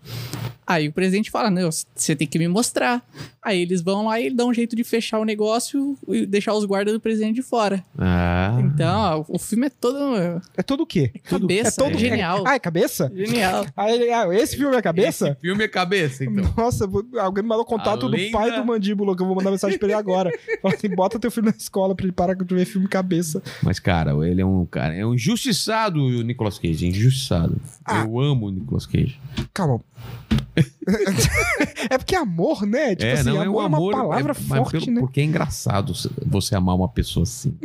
Aí 0.66 0.89
o 0.89 0.93
presidente 0.93 1.31
fala: 1.31 1.51
Não, 1.51 1.68
você 1.70 2.14
tem 2.14 2.28
que 2.28 2.39
me 2.39 2.47
mostrar. 2.47 3.05
Aí 3.43 3.62
eles 3.62 3.80
vão 3.80 4.05
lá 4.07 4.20
e 4.20 4.28
dão 4.30 4.49
um 4.51 4.55
jeito 4.55 4.76
de 4.76 4.84
fechar 4.84 5.18
o 5.18 5.24
negócio 5.24 5.97
e 6.09 6.26
deixar 6.26 6.53
os 6.55 6.64
guardas 6.66 6.93
do 6.93 7.01
presidente 7.01 7.36
de 7.36 7.43
fora. 7.43 7.82
Ah. 7.99 8.59
Então, 8.61 9.01
ó, 9.01 9.24
o 9.28 9.38
filme 9.38 9.66
é 9.66 9.70
todo 9.70 9.99
é 10.57 10.62
todo 10.62 10.82
o 10.82 10.86
quê? 10.86 11.11
cabeça, 11.24 11.68
é 11.80 11.84
todo 11.88 11.99
genial. 11.99 12.45
Ah, 12.47 12.55
é 12.55 12.59
cabeça? 12.59 13.11
Genial. 13.14 13.64
Ah, 13.74 13.91
ele- 13.91 14.11
ah, 14.12 14.26
esse 14.34 14.57
filme 14.57 14.76
é 14.76 14.82
cabeça? 14.82 15.28
Esse 15.30 15.41
filme 15.41 15.64
é 15.64 15.68
cabeça, 15.68 16.24
então. 16.24 16.53
Nossa, 16.57 16.84
alguém 17.18 17.43
me 17.43 17.49
mandou 17.49 17.64
contato 17.64 18.09
do 18.09 18.30
pai 18.30 18.51
do 18.61 18.64
mandíbula, 18.66 19.16
que 19.16 19.22
eu 19.22 19.26
vou 19.26 19.34
mandar 19.34 19.51
mensagem 19.51 19.78
pra 19.78 19.88
ele 19.88 19.95
agora. 19.97 20.30
Fala 20.61 20.74
assim: 20.74 20.88
bota 20.91 21.18
teu 21.18 21.30
filho 21.30 21.47
na 21.47 21.55
escola 21.57 21.95
pra 21.95 22.05
ele 22.05 22.12
parar 22.12 22.34
de 22.34 22.55
ver 22.55 22.66
filme 22.66 22.88
cabeça. 22.88 23.43
Mas, 23.62 23.78
cara, 23.78 24.12
ele 24.26 24.43
é 24.43 24.47
um 24.47 24.66
cara. 24.66 24.95
É 24.95 25.05
um 25.07 25.14
injustiçado 25.14 25.99
o 26.01 26.22
Nicolas 26.22 26.59
Cage. 26.59 26.86
Injustiçado. 26.86 27.59
Ah. 27.84 28.03
Eu 28.05 28.20
amo 28.20 28.49
o 28.49 28.51
Nicolas 28.51 28.84
Cage. 28.86 29.18
Calma. 29.55 29.80
é 31.91 31.99
porque 31.99 32.14
amor, 32.14 32.66
né? 32.66 32.95
Tipo 32.95 33.07
é, 33.07 33.12
assim, 33.12 33.24
não, 33.30 33.43
é 33.43 33.47
amor 33.47 33.62
é 33.62 33.66
uma 33.66 33.76
amor. 33.78 33.93
palavra 33.93 34.32
é, 34.32 34.34
forte, 34.34 34.70
pelo- 34.78 34.91
né? 34.93 35.01
Porque 35.01 35.20
é 35.20 35.24
engraçado 35.24 35.93
você 36.26 36.55
amar 36.55 36.76
uma 36.76 36.88
pessoa 36.88 37.24
assim. 37.24 37.57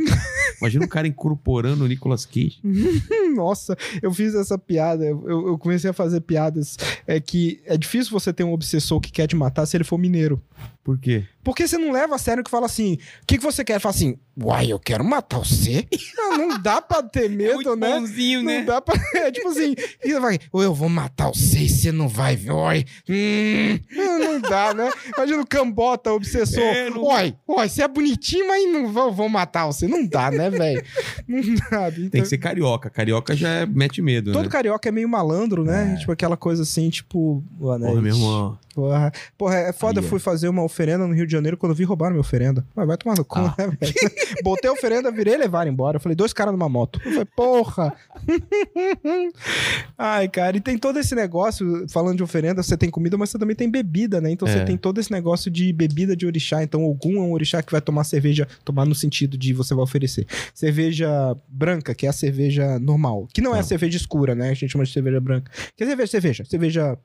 Imagina 0.59 0.85
um 0.85 0.87
cara 0.87 1.07
incorporando 1.07 1.83
o 1.83 1.87
Nicolas 1.87 2.25
Cage. 2.25 2.59
Nossa, 3.35 3.77
eu 4.01 4.13
fiz 4.13 4.33
essa 4.35 4.57
piada. 4.57 5.05
Eu, 5.05 5.47
eu 5.47 5.57
comecei 5.57 5.89
a 5.89 5.93
fazer 5.93 6.21
piadas. 6.21 6.77
É 7.05 7.19
que 7.19 7.61
é 7.65 7.77
difícil 7.77 8.11
você 8.11 8.31
ter 8.31 8.43
um 8.43 8.53
obsessor 8.53 8.99
que 8.99 9.11
quer 9.11 9.27
te 9.27 9.35
matar 9.35 9.65
se 9.65 9.75
ele 9.77 9.83
for 9.83 9.97
mineiro. 9.97 10.41
Por 10.85 10.99
quê? 10.99 11.25
Porque 11.43 11.67
você 11.67 11.79
não 11.79 11.91
leva 11.91 12.13
a 12.13 12.17
sério 12.19 12.43
que 12.43 12.49
fala 12.49 12.67
assim: 12.67 12.93
o 12.93 13.25
que, 13.25 13.39
que 13.39 13.43
você 13.43 13.63
quer? 13.63 13.79
Fala 13.79 13.93
assim, 13.93 14.17
uai, 14.39 14.71
eu 14.71 14.79
quero 14.79 15.03
matar 15.03 15.39
você? 15.39 15.87
Não, 16.15 16.37
não 16.49 16.59
dá 16.61 16.81
pra 16.81 17.01
ter 17.03 17.29
medo, 17.29 17.75
né? 17.75 17.99
bonzinho, 17.99 18.43
Não 18.43 18.65
dá 18.65 18.79
pra. 18.81 18.93
É 19.15 19.31
tipo 19.31 19.47
assim, 19.47 19.73
e 20.03 20.13
você 20.13 20.39
ou 20.51 20.61
eu 20.61 20.73
vou 20.75 20.87
matar 20.89 21.29
você 21.29 21.59
e 21.61 21.69
você 21.69 21.91
não 21.91 22.07
vai 22.07 22.35
ver. 22.35 22.51
Oi. 22.51 22.85
Hum, 23.09 23.79
não, 23.91 24.19
não 24.19 24.41
dá, 24.41 24.73
né? 24.75 24.91
Imagina 25.15 25.41
o 25.41 25.47
cambota, 25.47 26.11
o 26.11 26.15
obsessor. 26.15 26.61
É, 26.61 26.89
não- 26.89 27.03
Oi, 27.03 27.35
oi, 27.47 27.69
você 27.69 27.81
é 27.83 27.87
bonitinho, 27.87 28.47
mas 28.47 28.71
não 28.71 28.91
vou, 28.91 29.11
vou 29.11 29.29
matar 29.29 29.65
você. 29.65 29.87
Não 29.87 30.05
dá, 30.05 30.29
né, 30.29 30.49
velho? 30.51 30.83
Não 31.27 31.41
dá. 31.71 31.91
Tem 31.91 32.21
que 32.21 32.25
ser 32.25 32.37
carioca. 32.37 32.89
Carioca 32.89 33.35
já 33.35 33.49
é- 33.49 33.65
mete 33.65 34.01
medo, 34.01 34.31
Todo 34.31 34.43
né? 34.45 34.49
carioca 34.49 34.87
é 34.89 34.91
meio 34.91 35.09
malandro, 35.09 35.63
né? 35.63 35.95
Tipo 35.99 36.11
aquela 36.11 36.37
coisa 36.37 36.61
assim, 36.63 36.89
tipo. 36.89 37.43
Boa 37.51 37.79
Porra, 37.79 37.91
noite. 37.91 38.03
meu 38.03 38.13
irmão. 38.15 38.59
Porra, 38.75 39.09
porra, 39.37 39.55
é 39.55 39.71
foda. 39.73 40.01
Aí, 40.01 40.03
eu 40.03 40.07
é. 40.07 40.09
fui 40.09 40.19
fazer 40.19 40.49
uma 40.49 40.61
oferenda 40.61 41.07
no 41.07 41.13
Rio 41.13 41.25
de 41.25 41.31
Janeiro 41.31 41.55
quando 41.55 41.71
eu 41.71 41.75
vi 41.77 41.85
roubaram 41.85 42.11
minha 42.11 42.19
oferenda. 42.21 42.63
Mas 42.75 42.85
vai 42.85 42.97
tomar 42.97 43.15
no 43.17 43.23
cu, 43.23 43.39
Ah. 43.39 43.55
né, 43.57 43.67
velho? 43.79 43.93
Botei 44.43 44.69
a 44.69 44.73
oferenda, 44.73 45.09
virei 45.11 45.35
e 45.35 45.37
levaram 45.37 45.71
embora. 45.71 45.95
Eu 45.95 46.01
falei, 46.01 46.15
dois 46.15 46.33
caras 46.33 46.51
numa 46.53 46.67
moto. 46.67 46.99
Eu 47.05 47.11
falei, 47.11 47.25
porra. 47.35 47.93
Ai, 49.97 50.27
cara, 50.27 50.57
e 50.57 50.59
tem 50.59 50.77
todo 50.77 50.99
esse 50.99 51.15
negócio, 51.15 51.85
falando 51.89 52.17
de 52.17 52.23
oferenda, 52.23 52.61
você 52.61 52.75
tem 52.75 52.89
comida, 52.89 53.17
mas 53.17 53.29
você 53.29 53.39
também 53.39 53.55
tem 53.55 53.69
bebida, 53.69 54.19
né? 54.19 54.29
Então 54.31 54.47
você 54.47 54.59
É. 54.59 54.65
tem 54.65 54.75
todo 54.77 54.99
esse 54.99 55.11
negócio 55.11 55.49
de 55.49 55.71
bebida 55.71 56.15
de 56.15 56.25
orixá. 56.25 56.61
Então, 56.63 56.83
algum 56.83 57.17
é 57.17 57.21
um 57.21 57.31
orixá 57.31 57.61
que 57.63 57.71
vai 57.71 57.81
tomar 57.81 58.03
cerveja, 58.03 58.47
tomar 58.63 58.85
no 58.85 58.93
sentido 58.95 59.37
de 59.37 59.53
você 59.53 59.73
vai 59.73 59.83
oferecer. 59.83 60.25
Cerveja 60.53 61.07
branca, 61.47 61.95
que 61.95 62.05
é 62.05 62.09
a 62.09 62.13
cerveja 62.13 62.77
normal. 62.79 63.27
Que 63.33 63.41
não 63.41 63.51
é 63.55 63.59
a 63.59 63.61
Tá. 63.61 63.69
cerveja 63.69 63.97
escura, 63.97 64.35
né? 64.35 64.49
A 64.49 64.53
gente 64.53 64.69
chama 64.71 64.83
de 64.83 64.91
cerveja 64.91 65.19
branca. 65.21 65.51
Que 65.77 65.83
é 65.83 65.87
cerveja, 65.87 66.11
cerveja, 66.11 66.45
cerveja 66.45 66.97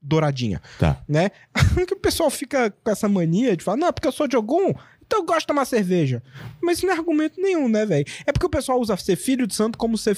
douradinha 0.00 0.60
Tá. 0.78 1.00
né? 1.08 1.30
que 1.86 1.94
o 1.94 1.98
pessoal 1.98 2.30
fica 2.30 2.70
com 2.82 2.90
essa 2.90 3.08
mania 3.08 3.56
de 3.56 3.64
falar, 3.64 3.76
não, 3.76 3.92
porque 3.92 4.08
eu 4.08 4.12
sou 4.12 4.26
de 4.28 4.36
algum, 4.36 4.72
então 5.06 5.20
eu 5.20 5.24
gosto 5.24 5.40
de 5.40 5.46
tomar 5.46 5.64
cerveja. 5.64 6.22
Mas 6.62 6.78
isso 6.78 6.86
não 6.86 6.94
é 6.94 6.96
argumento 6.98 7.40
nenhum, 7.40 7.68
né, 7.68 7.86
velho? 7.86 8.04
É 8.26 8.32
porque 8.32 8.46
o 8.46 8.50
pessoal 8.50 8.78
usa 8.80 8.96
ser 8.96 9.16
filho 9.16 9.46
de 9.46 9.54
santo 9.54 9.78
como 9.78 9.96
ser 9.96 10.16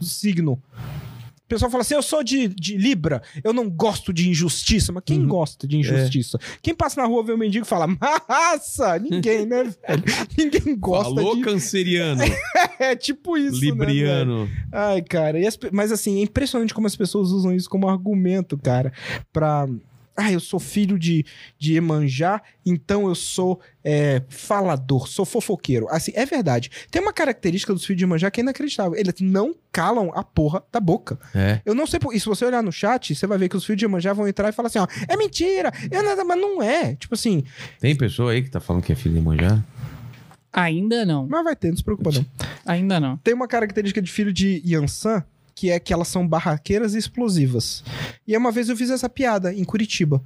signo. 0.00 0.62
O 1.48 1.54
pessoal 1.56 1.70
fala 1.70 1.80
assim, 1.80 1.94
eu 1.94 2.02
sou 2.02 2.22
de, 2.22 2.46
de 2.48 2.76
Libra, 2.76 3.22
eu 3.42 3.54
não 3.54 3.70
gosto 3.70 4.12
de 4.12 4.28
injustiça. 4.28 4.92
Mas 4.92 5.02
quem 5.06 5.20
Uhum. 5.20 5.28
gosta 5.28 5.66
de 5.66 5.78
injustiça? 5.78 6.38
Quem 6.60 6.74
passa 6.74 7.00
na 7.00 7.06
rua 7.06 7.24
vê 7.24 7.32
um 7.32 7.38
mendigo 7.38 7.64
e 7.64 7.68
fala, 7.68 7.86
massa! 7.86 8.98
Ninguém, 8.98 9.46
né, 9.46 9.64
velho? 9.88 10.04
Ninguém 10.36 10.76
gosta 10.78 11.14
Falou 11.14 11.36
de... 11.36 11.42
canceriano, 11.42 12.20
É 12.78 12.94
tipo 12.94 13.36
isso, 13.38 13.60
né, 13.60 13.70
libriano. 13.70 14.46
Ai, 14.70 15.00
cara, 15.00 15.38
as 15.48 15.58
mas 15.72 15.90
assim, 15.90 16.18
é 16.18 16.22
impressionante 16.22 16.74
como 16.74 16.86
as 16.86 16.94
pessoas 16.94 17.30
usam 17.30 17.54
isso 17.54 17.68
como 17.70 17.88
argumento, 17.88 18.58
cara, 18.58 18.92
pra. 19.32 19.66
Ah, 20.20 20.32
eu 20.32 20.40
sou 20.40 20.58
filho 20.58 20.98
de, 20.98 21.24
de 21.56 21.74
Emanjá, 21.74 22.42
então 22.66 23.06
eu 23.06 23.14
sou 23.14 23.60
é, 23.84 24.20
falador, 24.28 25.06
sou 25.06 25.24
fofoqueiro. 25.24 25.86
Assim, 25.90 26.10
é 26.14 26.26
verdade. 26.26 26.70
Tem 26.90 27.00
uma 27.00 27.12
característica 27.12 27.72
dos 27.72 27.84
filhos 27.84 27.98
de 27.98 28.04
Emanjá 28.04 28.28
que 28.30 28.40
é 28.40 28.42
inacreditável. 28.42 28.98
Eles 28.98 29.14
não 29.20 29.54
calam 29.70 30.10
a 30.12 30.24
porra 30.24 30.62
da 30.72 30.80
boca. 30.80 31.18
É. 31.32 31.60
Eu 31.64 31.72
não 31.72 31.86
sei 31.86 32.00
por. 32.00 32.12
E 32.12 32.18
se 32.18 32.26
você 32.26 32.44
olhar 32.44 32.62
no 32.62 32.72
chat, 32.72 33.14
você 33.14 33.26
vai 33.28 33.38
ver 33.38 33.48
que 33.48 33.56
os 33.56 33.64
filhos 33.64 33.78
de 33.78 33.84
Emanjá 33.84 34.12
vão 34.12 34.26
entrar 34.26 34.48
e 34.48 34.52
falar 34.52 34.66
assim: 34.66 34.80
ó, 34.80 34.86
é 35.06 35.16
mentira, 35.16 35.72
é 35.90 36.02
nada, 36.02 36.24
mas 36.24 36.40
não 36.40 36.60
é. 36.60 36.96
Tipo 36.96 37.14
assim, 37.14 37.44
Tem 37.78 37.94
pessoa 37.94 38.32
aí 38.32 38.42
que 38.42 38.50
tá 38.50 38.58
falando 38.58 38.82
que 38.82 38.92
é 38.92 38.96
filho 38.96 39.14
de 39.14 39.20
Manjá? 39.20 39.62
Ainda 40.52 41.04
não. 41.04 41.26
mas 41.28 41.44
vai 41.44 41.54
ter, 41.54 41.68
não 41.68 41.76
se 41.76 41.84
preocupa 41.84 42.10
não. 42.10 42.26
Ainda 42.66 42.98
não. 42.98 43.16
tem 43.18 43.34
uma 43.34 43.46
característica 43.46 44.02
de 44.02 44.10
filho 44.10 44.32
de 44.32 44.62
Yansan, 44.66 45.22
que 45.58 45.70
é 45.72 45.80
que 45.80 45.92
elas 45.92 46.06
são 46.06 46.26
barraqueiras 46.26 46.94
e 46.94 46.98
explosivas. 46.98 47.82
E 48.26 48.36
uma 48.36 48.52
vez 48.52 48.68
eu 48.68 48.76
fiz 48.76 48.90
essa 48.90 49.08
piada 49.08 49.52
em 49.52 49.64
Curitiba. 49.64 50.22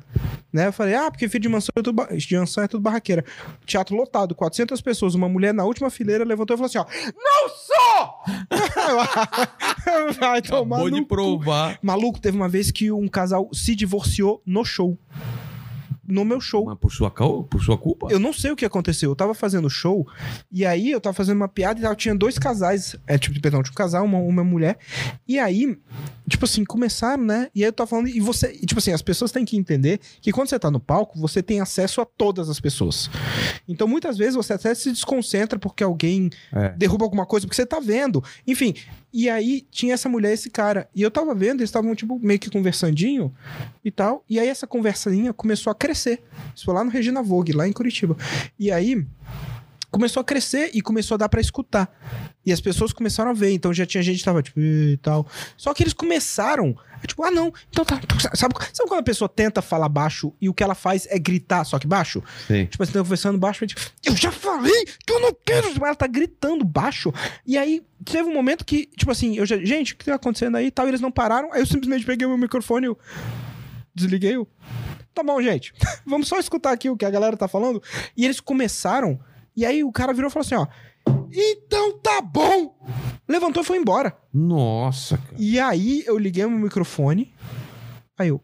Né? 0.52 0.66
Eu 0.66 0.72
falei, 0.74 0.94
ah, 0.94 1.10
porque 1.10 1.26
filho 1.26 1.40
de 1.42 1.48
Mansão 1.48 1.72
é 1.74 1.80
tudo, 1.82 1.94
ba- 1.94 2.08
de 2.14 2.34
Yansan 2.34 2.64
é 2.64 2.68
tudo 2.68 2.82
barraqueira. 2.82 3.24
Teatro 3.64 3.96
lotado, 3.96 4.34
400 4.34 4.78
pessoas. 4.82 5.14
Uma 5.14 5.30
mulher 5.30 5.54
na 5.54 5.64
última 5.64 5.88
fileira 5.88 6.22
levantou 6.22 6.54
e 6.54 6.58
falou 6.58 6.66
assim, 6.66 6.76
ó, 6.78 6.84
não 7.16 7.48
sou! 7.48 8.14
Vai 10.20 10.42
tomar 10.42 10.76
Acabou 10.76 10.90
no 10.90 11.00
de 11.00 11.06
provar. 11.06 11.78
Maluco, 11.82 12.20
teve 12.20 12.36
uma 12.36 12.48
vez 12.48 12.70
que 12.70 12.92
um 12.92 13.08
casal 13.08 13.48
se 13.54 13.74
divorciou 13.74 14.42
no 14.44 14.64
show. 14.64 14.98
No 16.06 16.24
meu 16.24 16.40
show. 16.40 16.64
Mas 16.64 16.78
por 16.78 16.90
sua, 16.90 17.10
por 17.10 17.62
sua 17.62 17.78
culpa? 17.78 18.08
Eu 18.10 18.18
não 18.18 18.32
sei 18.32 18.50
o 18.50 18.56
que 18.56 18.64
aconteceu. 18.64 19.10
Eu 19.10 19.16
tava 19.16 19.34
fazendo 19.34 19.70
show 19.70 20.06
e 20.50 20.66
aí 20.66 20.90
eu 20.90 21.00
tava 21.00 21.14
fazendo 21.14 21.36
uma 21.36 21.48
piada 21.48 21.78
e 21.78 21.82
tal, 21.82 21.94
tinha 21.94 22.14
dois 22.14 22.38
casais. 22.38 22.96
É, 23.06 23.16
tipo, 23.16 23.40
perdão, 23.40 23.62
tinha 23.62 23.72
um 23.72 23.76
casal, 23.76 24.04
uma, 24.04 24.18
uma 24.18 24.42
mulher. 24.42 24.78
E 25.28 25.38
aí, 25.38 25.78
tipo 26.32 26.44
assim, 26.44 26.64
começaram, 26.64 27.22
né? 27.24 27.48
E 27.54 27.62
aí 27.62 27.68
eu 27.68 27.72
tava 27.72 27.88
falando, 27.88 28.08
e 28.08 28.18
você, 28.20 28.52
e, 28.60 28.66
tipo 28.66 28.78
assim, 28.78 28.92
as 28.92 29.02
pessoas 29.02 29.30
têm 29.30 29.44
que 29.44 29.56
entender 29.56 30.00
que 30.20 30.32
quando 30.32 30.48
você 30.48 30.58
tá 30.58 30.70
no 30.70 30.80
palco, 30.80 31.18
você 31.18 31.42
tem 31.42 31.60
acesso 31.60 32.00
a 32.00 32.04
todas 32.04 32.48
as 32.50 32.58
pessoas. 32.58 33.08
Então, 33.68 33.86
muitas 33.86 34.18
vezes 34.18 34.34
você 34.34 34.52
até 34.54 34.74
se 34.74 34.90
desconcentra 34.90 35.58
porque 35.58 35.84
alguém 35.84 36.30
É. 36.52 36.70
derruba 36.70 37.04
alguma 37.04 37.24
coisa, 37.26 37.46
porque 37.46 37.56
você 37.56 37.66
tá 37.66 37.78
vendo. 37.80 38.22
Enfim, 38.46 38.74
e 39.12 39.28
aí 39.28 39.64
tinha 39.70 39.94
essa 39.94 40.08
mulher 40.08 40.30
e 40.30 40.34
esse 40.34 40.50
cara. 40.50 40.88
E 40.94 41.02
eu 41.02 41.10
tava 41.10 41.34
vendo, 41.34 41.60
eles 41.60 41.68
estavam, 41.68 41.94
tipo, 41.94 42.18
meio 42.20 42.40
que 42.40 42.50
conversandinho 42.50 43.32
e 43.84 43.90
tal. 43.90 44.24
E 44.28 44.40
aí 44.40 44.48
essa 44.48 44.66
conversinha 44.66 45.32
começou 45.32 45.70
a 45.70 45.74
crescer. 45.74 46.22
Isso 46.54 46.64
foi 46.64 46.74
lá 46.74 46.82
no 46.82 46.90
Regina 46.90 47.22
Vogue, 47.22 47.52
lá 47.52 47.68
em 47.68 47.72
Curitiba. 47.72 48.16
E 48.58 48.70
aí 48.72 49.04
começou 49.92 50.22
a 50.22 50.24
crescer 50.24 50.70
e 50.74 50.80
começou 50.80 51.14
a 51.14 51.18
dar 51.18 51.28
pra 51.28 51.40
escutar. 51.40 51.88
E 52.44 52.50
as 52.52 52.60
pessoas 52.60 52.92
começaram 52.92 53.30
a 53.30 53.34
ver. 53.34 53.52
Então 53.52 53.72
já 53.72 53.86
tinha 53.86 54.02
gente 54.02 54.18
que 54.18 54.24
tava, 54.24 54.42
tipo, 54.42 54.58
e 54.58 54.98
tal. 55.02 55.26
Só 55.56 55.72
que 55.72 55.82
eles 55.82 55.92
começaram. 55.92 56.74
a, 57.00 57.06
Tipo, 57.06 57.22
ah, 57.24 57.30
não. 57.30 57.52
Então 57.68 57.84
tá. 57.84 58.00
então, 58.02 58.18
sabe, 58.18 58.54
sabe 58.72 58.88
quando 58.88 59.00
a 59.00 59.04
pessoa 59.04 59.28
tenta 59.28 59.60
falar 59.60 59.88
baixo 59.88 60.32
e 60.40 60.48
o 60.48 60.54
que 60.54 60.62
ela 60.62 60.74
faz 60.74 61.06
é 61.10 61.18
gritar, 61.18 61.64
só 61.64 61.78
que 61.78 61.86
baixo? 61.86 62.22
Sim. 62.46 62.66
Tipo, 62.66 62.82
assim, 62.82 62.92
tá 62.92 62.98
conversando 63.00 63.38
baixo, 63.38 63.66
tipo, 63.66 63.80
eu 64.04 64.16
já 64.16 64.32
falei 64.32 64.84
que 65.06 65.12
eu 65.12 65.20
não 65.20 65.36
quero. 65.44 65.68
Ela 65.84 65.94
tá 65.94 66.06
gritando 66.06 66.64
baixo. 66.64 67.12
E 67.46 67.58
aí, 67.58 67.82
teve 68.04 68.28
um 68.28 68.34
momento 68.34 68.64
que, 68.64 68.86
tipo 68.96 69.10
assim, 69.10 69.36
eu 69.36 69.44
já, 69.44 69.58
gente, 69.58 69.92
o 69.92 69.96
que 69.96 70.06
tá 70.06 70.14
acontecendo 70.14 70.56
aí 70.56 70.66
e 70.66 70.70
tal? 70.70 70.86
E 70.86 70.90
eles 70.90 71.00
não 71.00 71.10
pararam. 71.10 71.52
Aí 71.52 71.60
eu 71.60 71.66
simplesmente 71.66 72.06
peguei 72.06 72.26
meu 72.26 72.38
microfone 72.38 72.86
e 72.86 72.88
eu 72.88 72.98
desliguei 73.94 74.36
o. 74.38 74.48
Tá 75.14 75.22
bom, 75.22 75.40
gente. 75.42 75.74
Vamos 76.06 76.28
só 76.28 76.38
escutar 76.38 76.72
aqui 76.72 76.88
o 76.88 76.96
que 76.96 77.04
a 77.04 77.10
galera 77.10 77.36
tá 77.36 77.46
falando. 77.46 77.82
E 78.16 78.24
eles 78.24 78.40
começaram. 78.40 79.20
E 79.56 79.64
aí 79.66 79.84
o 79.84 79.92
cara 79.92 80.12
virou 80.12 80.28
e 80.28 80.32
falou 80.32 80.44
assim: 80.44 80.54
ó. 80.54 80.66
Então 81.32 81.98
tá 81.98 82.20
bom! 82.20 82.76
Levantou 83.28 83.62
e 83.62 83.66
foi 83.66 83.78
embora. 83.78 84.16
Nossa, 84.32 85.16
cara. 85.16 85.36
E 85.38 85.58
aí 85.58 86.02
eu 86.06 86.18
liguei 86.18 86.46
meu 86.46 86.58
microfone. 86.58 87.32
Aí 88.18 88.28
eu. 88.28 88.40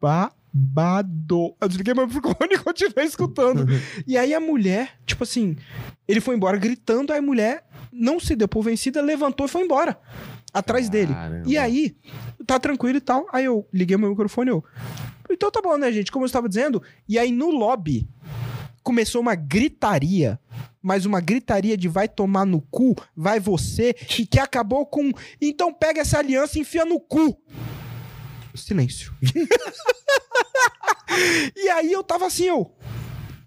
Babado. 0.00 1.54
Eu 1.60 1.68
desliguei 1.68 1.94
meu 1.94 2.06
microfone 2.06 2.54
e 2.54 2.58
continuei 2.58 3.06
escutando. 3.06 3.66
e 4.06 4.18
aí 4.18 4.34
a 4.34 4.40
mulher, 4.40 4.98
tipo 5.06 5.24
assim, 5.24 5.56
ele 6.06 6.20
foi 6.20 6.36
embora 6.36 6.58
gritando, 6.58 7.12
aí 7.12 7.18
a 7.18 7.22
mulher 7.22 7.64
não 7.92 8.20
se 8.20 8.36
deu 8.36 8.48
por 8.48 8.62
vencida, 8.62 9.00
levantou 9.00 9.46
e 9.46 9.48
foi 9.48 9.62
embora. 9.62 9.98
Atrás 10.52 10.88
dele. 10.88 11.14
Caramba. 11.14 11.48
E 11.48 11.56
aí, 11.56 11.96
tá 12.44 12.58
tranquilo 12.58 12.98
e 12.98 13.00
tal. 13.00 13.26
Aí 13.32 13.44
eu 13.44 13.66
liguei 13.72 13.96
meu 13.96 14.10
microfone 14.10 14.50
e 14.50 14.52
eu. 14.52 14.64
Então 15.30 15.50
tá 15.50 15.62
bom, 15.62 15.76
né, 15.76 15.92
gente? 15.92 16.10
Como 16.10 16.24
eu 16.24 16.26
estava 16.26 16.48
dizendo. 16.48 16.82
E 17.08 17.18
aí 17.18 17.30
no 17.30 17.50
lobby 17.50 18.08
começou 18.82 19.20
uma 19.20 19.34
gritaria. 19.34 20.40
Mas 20.82 21.04
uma 21.04 21.20
gritaria 21.20 21.76
de 21.76 21.88
vai 21.88 22.08
tomar 22.08 22.46
no 22.46 22.62
cu, 22.62 22.96
vai 23.14 23.38
você, 23.38 23.94
e 24.18 24.24
que 24.24 24.38
acabou 24.38 24.86
com. 24.86 25.12
Então 25.40 25.74
pega 25.74 26.00
essa 26.00 26.18
aliança 26.18 26.56
e 26.56 26.62
enfia 26.62 26.86
no 26.86 26.98
cu. 26.98 27.36
Silêncio. 28.54 29.14
e 31.54 31.68
aí 31.68 31.92
eu 31.92 32.02
tava 32.02 32.26
assim, 32.26 32.44
eu. 32.44 32.74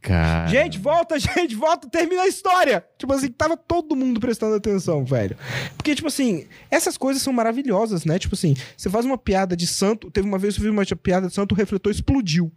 Cara. 0.03 0.49
Gente, 0.49 0.77
volta, 0.77 1.17
gente, 1.17 1.55
volta, 1.55 1.89
termina 1.89 2.23
a 2.23 2.27
história. 2.27 2.86
Tipo 2.97 3.13
assim, 3.13 3.29
tava 3.29 3.55
todo 3.55 3.95
mundo 3.95 4.19
prestando 4.19 4.55
atenção, 4.55 5.05
velho. 5.05 5.38
Porque, 5.77 5.95
tipo 5.95 6.09
assim, 6.09 6.45
essas 6.69 6.97
coisas 6.97 7.23
são 7.23 7.31
maravilhosas, 7.31 8.03
né? 8.03 8.19
Tipo 8.19 8.36
assim, 8.36 8.53
você 8.75 8.89
faz 8.89 9.05
uma 9.05 9.17
piada 9.17 9.55
de 9.55 9.65
santo. 9.65 10.11
Teve 10.11 10.27
uma 10.27 10.38
vez 10.38 10.55
que 10.55 10.59
eu 10.59 10.65
fiz 10.65 10.71
uma 10.71 10.97
piada 10.97 11.27
de 11.27 11.34
santo, 11.34 11.53
o 11.53 11.55
refletor 11.55 11.91
explodiu. 11.91 12.51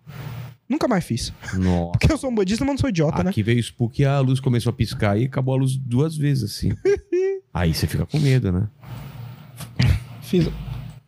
Nunca 0.68 0.88
mais 0.88 1.04
fiz. 1.04 1.32
Nossa. 1.54 1.92
Porque 1.98 2.12
eu 2.12 2.18
sou 2.18 2.30
um 2.30 2.34
budista, 2.34 2.64
mas 2.64 2.74
não 2.74 2.78
sou 2.78 2.90
idiota, 2.90 3.22
né? 3.22 3.30
Aqui 3.30 3.42
veio 3.42 3.58
o 3.58 3.62
Spook 3.62 4.00
e 4.00 4.04
a 4.04 4.18
luz 4.20 4.40
começou 4.40 4.70
a 4.70 4.72
piscar 4.72 5.18
e 5.18 5.24
acabou 5.24 5.54
a 5.54 5.58
luz 5.58 5.76
duas 5.76 6.16
vezes, 6.16 6.44
assim. 6.44 6.72
Aí 7.54 7.72
você 7.72 7.86
fica 7.86 8.04
com 8.04 8.18
medo, 8.18 8.52
né? 8.52 8.68
Fiz. 10.22 10.48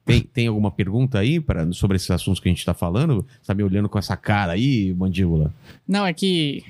Tem, 0.08 0.20
tem 0.22 0.46
alguma 0.46 0.70
pergunta 0.70 1.18
aí 1.18 1.38
pra, 1.40 1.70
sobre 1.72 1.96
esses 1.96 2.10
assuntos 2.10 2.40
que 2.40 2.48
a 2.48 2.52
gente 2.52 2.64
tá 2.64 2.72
falando? 2.74 3.24
Você 3.40 3.46
tá 3.46 3.54
me 3.54 3.62
olhando 3.62 3.88
com 3.88 3.98
essa 3.98 4.16
cara 4.16 4.52
aí, 4.52 4.94
mandíbula? 4.94 5.52
Não, 5.86 6.04
é 6.06 6.12
que 6.12 6.64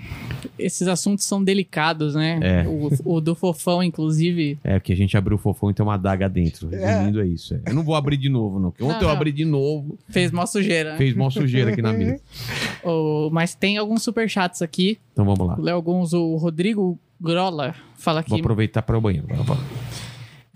esses 0.58 0.88
assuntos 0.88 1.24
são 1.24 1.42
delicados, 1.42 2.14
né? 2.14 2.38
É. 2.42 2.68
O, 2.68 3.16
o 3.16 3.20
do 3.20 3.34
fofão, 3.34 3.82
inclusive. 3.82 4.58
É, 4.64 4.78
que 4.80 4.92
a 4.92 4.96
gente 4.96 5.16
abriu 5.16 5.36
o 5.36 5.38
fofão 5.40 5.70
e 5.70 5.74
tem 5.74 5.84
uma 5.84 5.94
adaga 5.94 6.28
dentro. 6.28 6.68
É. 6.74 6.84
Resumindo, 6.94 7.20
é, 7.20 7.26
isso. 7.26 7.54
é. 7.54 7.60
Eu 7.66 7.74
não 7.74 7.82
vou 7.82 7.94
abrir 7.94 8.16
de 8.16 8.28
novo, 8.28 8.58
não. 8.58 8.70
Porque 8.70 8.82
ontem 8.84 8.94
Não, 8.94 9.02
eu 9.02 9.08
não. 9.08 9.14
abri 9.14 9.30
de 9.32 9.44
novo, 9.44 9.98
Fez 10.08 10.30
mó 10.32 10.44
sujeira. 10.46 10.92
né? 10.92 10.98
fez 10.98 11.14
mó 11.14 11.30
sujeira 11.30 11.70
aqui 11.72 11.82
na 11.82 11.92
mesa. 11.92 12.20
O- 12.84 13.28
mas 13.32 13.54
tem 13.54 13.76
alguns 13.76 14.02
superchats 14.02 14.62
aqui. 14.62 14.98
Então 15.12 15.24
vamos 15.24 15.46
lá. 15.46 15.56
Ler 15.58 15.72
alguns. 15.72 16.12
O 16.12 16.36
Rodrigo 16.36 16.98
Grola 17.20 17.74
fala 17.96 18.20
aqui. 18.20 18.30
Vou 18.30 18.38
aproveitar 18.38 18.82
para 18.82 18.96
o 18.96 19.00
banheiro. 19.00 19.26
Vai, 19.26 19.36
vai. 19.38 19.58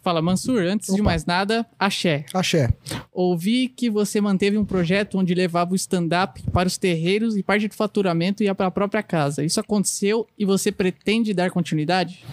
Fala, 0.03 0.21
Mansur, 0.21 0.63
antes 0.65 0.93
de 0.93 1.01
Opa. 1.01 1.11
mais 1.11 1.25
nada, 1.25 1.65
axé. 1.79 2.27
Axé. 2.35 2.75
Ouvi 3.13 3.69
que 3.69 3.89
você 3.89 4.21
manteve 4.21 4.59
um 4.59 4.65
projeto 4.65 5.17
onde 5.17 5.33
levava 5.33 5.73
o 5.73 5.77
stand-up 5.77 6.43
para 6.51 6.67
os 6.67 6.77
terreiros 6.77 7.37
e 7.37 7.43
parte 7.43 7.69
do 7.69 7.75
faturamento 7.75 8.43
ia 8.43 8.53
para 8.53 8.67
a 8.67 8.71
própria 8.71 9.03
casa. 9.03 9.45
Isso 9.45 9.61
aconteceu 9.61 10.27
e 10.37 10.45
você 10.45 10.73
pretende 10.73 11.33
dar 11.33 11.53
continuidade? 11.53 12.25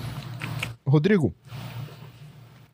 Rodrigo. 0.83 1.31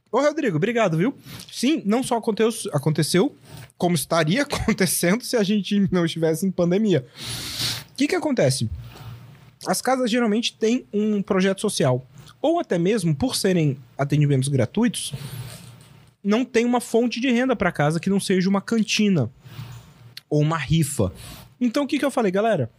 Ô, 0.09 0.21
Rodrigo, 0.21 0.55
obrigado, 0.55 0.97
viu? 0.97 1.13
Sim, 1.51 1.83
não 1.85 2.01
só 2.01 2.15
aconteceu, 2.15 2.71
aconteceu 2.73 3.35
como 3.77 3.95
estaria 3.95 4.43
acontecendo 4.47 5.25
se 5.25 5.35
a 5.35 5.43
gente 5.43 5.89
não 5.91 6.05
estivesse 6.05 6.45
em 6.47 6.51
pandemia. 6.51 7.05
O 7.91 7.95
que 7.97 8.07
que 8.07 8.15
acontece? 8.15 8.69
As 9.67 9.81
casas 9.81 10.09
geralmente 10.09 10.55
têm 10.57 10.85
um 10.93 11.21
projeto 11.21 11.59
social. 11.59 12.07
Ou 12.45 12.59
até 12.59 12.77
mesmo, 12.77 13.15
por 13.15 13.35
serem 13.35 13.75
atendimentos 13.97 14.49
gratuitos, 14.49 15.13
não 16.23 16.45
tem 16.45 16.63
uma 16.63 16.79
fonte 16.79 17.19
de 17.19 17.31
renda 17.31 17.55
para 17.55 17.71
casa 17.71 17.99
que 17.99 18.07
não 18.07 18.19
seja 18.19 18.47
uma 18.47 18.61
cantina 18.61 19.31
ou 20.29 20.41
uma 20.41 20.55
rifa. 20.55 21.11
Então 21.59 21.85
o 21.85 21.87
que, 21.87 21.97
que 21.97 22.05
eu 22.05 22.11
falei, 22.11 22.31
galera? 22.31 22.69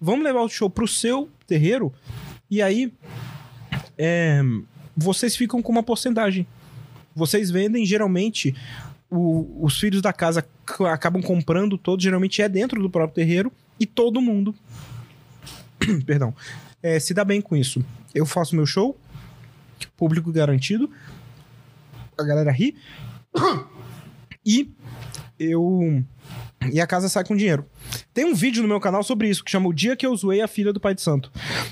Vamos 0.00 0.24
levar 0.24 0.40
o 0.42 0.48
show 0.48 0.68
pro 0.68 0.88
seu 0.88 1.28
terreiro 1.46 1.92
e 2.50 2.60
aí 2.60 2.92
é, 3.96 4.40
vocês 4.96 5.36
ficam 5.36 5.62
com 5.62 5.70
uma 5.70 5.82
porcentagem. 5.84 6.44
Vocês 7.14 7.52
vendem, 7.52 7.86
geralmente, 7.86 8.52
o- 9.08 9.64
os 9.64 9.78
filhos 9.78 10.02
da 10.02 10.12
casa 10.12 10.44
acabam 10.92 11.22
comprando 11.22 11.78
todo, 11.78 12.02
geralmente 12.02 12.42
é 12.42 12.48
dentro 12.48 12.82
do 12.82 12.90
próprio 12.90 13.14
terreiro, 13.14 13.52
e 13.78 13.86
todo 13.86 14.20
mundo, 14.20 14.52
perdão, 16.04 16.34
é, 16.82 16.98
se 16.98 17.14
dá 17.14 17.24
bem 17.24 17.40
com 17.40 17.54
isso. 17.54 17.84
Eu 18.14 18.24
faço 18.26 18.56
meu 18.56 18.66
show, 18.66 18.96
público 19.96 20.32
garantido, 20.32 20.90
a 22.18 22.22
galera 22.24 22.50
ri, 22.50 22.76
e 24.44 24.70
eu. 25.38 26.02
E 26.72 26.80
a 26.80 26.86
casa 26.88 27.08
sai 27.08 27.24
com 27.24 27.36
dinheiro. 27.36 27.64
Tem 28.12 28.24
um 28.24 28.34
vídeo 28.34 28.62
no 28.62 28.68
meu 28.68 28.80
canal 28.80 29.02
sobre 29.04 29.28
isso, 29.28 29.44
que 29.44 29.50
chama 29.50 29.68
O 29.68 29.72
Dia 29.72 29.94
que 29.96 30.04
eu 30.04 30.14
zoei 30.16 30.40
a 30.40 30.48
filha 30.48 30.72
do 30.72 30.80
Pai 30.80 30.92
de 30.92 31.00
Santo. 31.00 31.30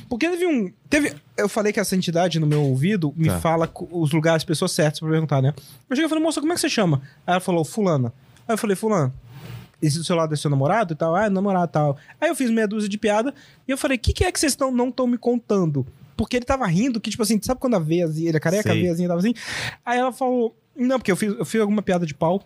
Porque 0.09 0.28
teve 0.28 0.47
um. 0.47 0.72
Teve, 0.89 1.12
eu 1.37 1.49
falei 1.49 1.72
que 1.72 1.80
essa 1.80 1.97
entidade 1.97 2.39
no 2.39 2.47
meu 2.47 2.62
ouvido 2.62 3.12
me 3.16 3.26
Tá. 3.28 3.41
fala 3.41 3.68
os 3.91 4.12
lugares, 4.12 4.43
as 4.43 4.45
pessoas 4.45 4.70
certas 4.70 5.01
pra 5.01 5.09
perguntar, 5.11 5.43
né? 5.43 5.53
Eu 5.91 5.97
cheguei 5.97 6.07
e 6.07 6.09
falei, 6.09 6.22
moça, 6.22 6.41
como 6.41 6.53
é 6.53 6.55
que 6.55 6.61
você 6.61 6.68
chama? 6.68 7.03
Aí 7.26 7.32
ela 7.32 7.41
falou, 7.41 7.64
Fulana. 7.64 8.12
Aí 8.47 8.55
eu 8.55 8.59
falei, 8.59 8.76
Fulana, 8.76 9.12
esse 9.82 9.99
do 9.99 10.05
seu 10.05 10.14
lado 10.14 10.32
é 10.32 10.37
seu 10.37 10.49
namorado 10.51 10.93
e 10.93 10.97
tal? 10.97 11.16
Ah, 11.16 11.26
é 11.26 11.28
namorado 11.28 11.68
e 11.68 11.72
tal. 11.72 11.99
Aí 12.20 12.28
eu 12.28 12.37
fiz 12.37 12.49
meia 12.51 12.68
dúzia 12.68 12.89
de 12.89 12.97
piada 12.97 13.34
e 13.66 13.70
eu 13.72 13.76
falei, 13.76 13.97
o 13.97 14.01
que, 14.01 14.12
que 14.12 14.24
é 14.24 14.30
que 14.30 14.39
vocês 14.39 14.55
tão, 14.55 14.70
não 14.70 14.89
estão 14.91 15.07
me 15.09 15.18
contando? 15.18 15.84
Porque 16.17 16.37
ele 16.37 16.45
tava 16.45 16.67
rindo, 16.67 17.01
que 17.01 17.11
tipo 17.11 17.23
assim, 17.23 17.39
sabe 17.43 17.61
quando 17.61 17.75
a 17.75 17.79
veiazinha, 17.79 18.29
ele 18.31 18.37
é 18.37 18.41
careca, 18.41 18.71
Sei. 18.71 18.73
a 18.79 18.83
veiazinha 18.83 19.09
tava 19.09 19.21
assim? 19.21 19.35
Aí 19.85 19.99
ela 19.99 20.12
falou, 20.12 20.57
não, 20.75 20.99
porque 20.99 21.12
eu 21.12 21.17
fiz, 21.17 21.35
eu 21.39 21.45
fiz 21.45 21.61
alguma 21.61 21.83
piada 21.83 22.07
de 22.07 22.14
pau 22.14 22.43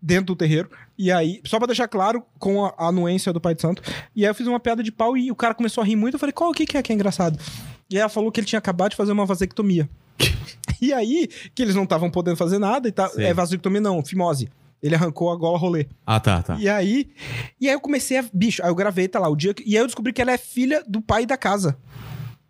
dentro 0.00 0.26
do 0.26 0.36
terreiro. 0.36 0.68
E 0.98 1.10
aí, 1.12 1.40
só 1.44 1.58
pra 1.58 1.66
deixar 1.66 1.88
claro, 1.88 2.22
com 2.38 2.64
a, 2.64 2.74
a 2.76 2.88
anuência 2.88 3.32
do 3.32 3.40
Pai 3.40 3.54
de 3.54 3.60
Santo. 3.62 3.82
E 4.14 4.24
aí 4.24 4.30
eu 4.30 4.34
fiz 4.34 4.46
uma 4.46 4.58
piada 4.60 4.82
de 4.82 4.90
pau 4.92 5.16
e 5.16 5.30
o 5.30 5.36
cara 5.36 5.54
começou 5.54 5.82
a 5.82 5.84
rir 5.84 5.96
muito. 5.96 6.14
Eu 6.14 6.18
falei, 6.18 6.32
qual 6.32 6.50
o 6.50 6.54
que, 6.54 6.66
que 6.66 6.76
é 6.76 6.82
que 6.82 6.92
é 6.92 6.94
engraçado? 6.94 7.38
E 7.90 7.96
aí 7.96 8.00
ela 8.00 8.08
falou 8.08 8.30
que 8.32 8.40
ele 8.40 8.46
tinha 8.46 8.58
acabado 8.58 8.90
de 8.90 8.96
fazer 8.96 9.12
uma 9.12 9.26
vasectomia. 9.26 9.88
e 10.80 10.92
aí, 10.92 11.28
que 11.54 11.62
eles 11.62 11.74
não 11.74 11.84
estavam 11.84 12.10
podendo 12.10 12.36
fazer 12.36 12.58
nada 12.58 12.88
e 12.88 12.92
tá, 12.92 13.08
Sei. 13.08 13.26
é 13.26 13.34
vasectomia 13.34 13.80
não, 13.80 14.04
fimose. 14.04 14.48
Ele 14.82 14.96
arrancou 14.96 15.30
a 15.30 15.36
gola 15.36 15.56
rolê. 15.56 15.86
Ah, 16.04 16.18
tá, 16.18 16.42
tá. 16.42 16.56
E 16.58 16.68
aí, 16.68 17.10
e 17.60 17.68
aí 17.68 17.74
eu 17.74 17.80
comecei 17.80 18.18
a. 18.18 18.24
Bicho, 18.32 18.60
aí 18.64 18.68
eu 18.68 18.74
gravei, 18.74 19.06
tá 19.06 19.20
lá, 19.20 19.28
o 19.28 19.36
dia. 19.36 19.54
que- 19.54 19.62
E 19.64 19.76
aí 19.76 19.82
eu 19.82 19.86
descobri 19.86 20.12
que 20.12 20.20
ela 20.20 20.32
é 20.32 20.38
filha 20.38 20.82
do 20.88 21.00
pai 21.00 21.24
da 21.24 21.36
casa. 21.36 21.76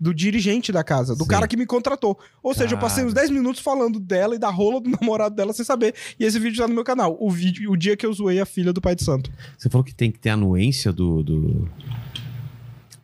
Do 0.02 0.12
dirigente 0.12 0.72
da 0.72 0.82
casa, 0.82 1.14
do 1.14 1.22
Sim. 1.22 1.30
cara 1.30 1.46
que 1.46 1.56
me 1.56 1.64
contratou. 1.64 2.18
Ou 2.42 2.52
seja, 2.52 2.74
eu 2.74 2.78
passei 2.78 3.04
uns 3.04 3.14
10 3.14 3.30
minutos 3.30 3.62
falando 3.62 4.00
dela 4.00 4.34
e 4.34 4.38
da 4.38 4.50
rola 4.50 4.80
do 4.80 4.90
namorado 5.00 5.36
dela 5.36 5.52
sem 5.52 5.64
saber. 5.64 5.94
E 6.18 6.24
esse 6.24 6.40
vídeo 6.40 6.58
tá 6.60 6.66
no 6.66 6.74
meu 6.74 6.82
canal. 6.82 7.16
O 7.20 7.30
vídeo, 7.30 7.70
o 7.70 7.76
dia 7.76 7.96
que 7.96 8.04
eu 8.04 8.12
zoei 8.12 8.40
a 8.40 8.44
filha 8.44 8.72
do 8.72 8.80
pai 8.80 8.96
de 8.96 9.04
santo. 9.04 9.30
Você 9.56 9.70
falou 9.70 9.84
que 9.84 9.94
tem 9.94 10.10
que 10.10 10.18
ter 10.18 10.30
anuência 10.30 10.92
do. 10.92 11.22
do... 11.22 11.68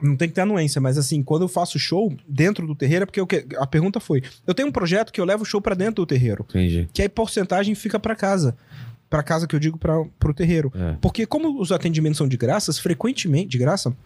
Não 0.03 0.17
tem 0.17 0.29
que 0.29 0.35
ter 0.35 0.41
anuência, 0.43 0.81
mas 0.81 0.97
assim, 0.97 1.23
quando 1.23 1.43
eu 1.43 1.49
faço 1.49 1.79
show 1.79 2.13
dentro 2.29 2.67
do 2.67 2.75
terreiro, 2.75 3.03
é 3.03 3.07
porque 3.07 3.25
que- 3.45 3.57
a 3.57 3.67
pergunta 3.67 3.99
foi: 3.99 4.23
eu 4.47 4.55
tenho 4.55 4.69
um 4.69 4.73
projeto 4.73 5.13
que 5.13 5.21
eu 5.21 5.25
levo 5.25 5.43
o 5.43 5.47
show 5.47 5.61
pra 5.61 5.75
dentro 5.75 5.97
do 5.97 6.07
terreiro, 6.07 6.45
Entendi. 6.49 6.89
que 6.93 7.03
aí 7.03 7.09
porcentagem 7.09 7.75
fica 7.75 7.99
pra 7.99 8.15
casa. 8.15 8.57
Pra 9.11 9.23
casa 9.23 9.47
que 9.47 9.57
eu 9.57 9.61
digo 9.61 9.79
pra, 9.79 10.05
pro 10.19 10.35
terreiro. 10.35 10.71
É. 10.75 10.97
Porque 11.01 11.25
como 11.27 11.61
os 11.61 11.73
atendimentos 11.73 12.19
são 12.19 12.29
de 12.29 12.37
graças, 12.37 12.79
frequentemente, 12.79 13.49
de 13.49 13.57
graça, 13.59 13.97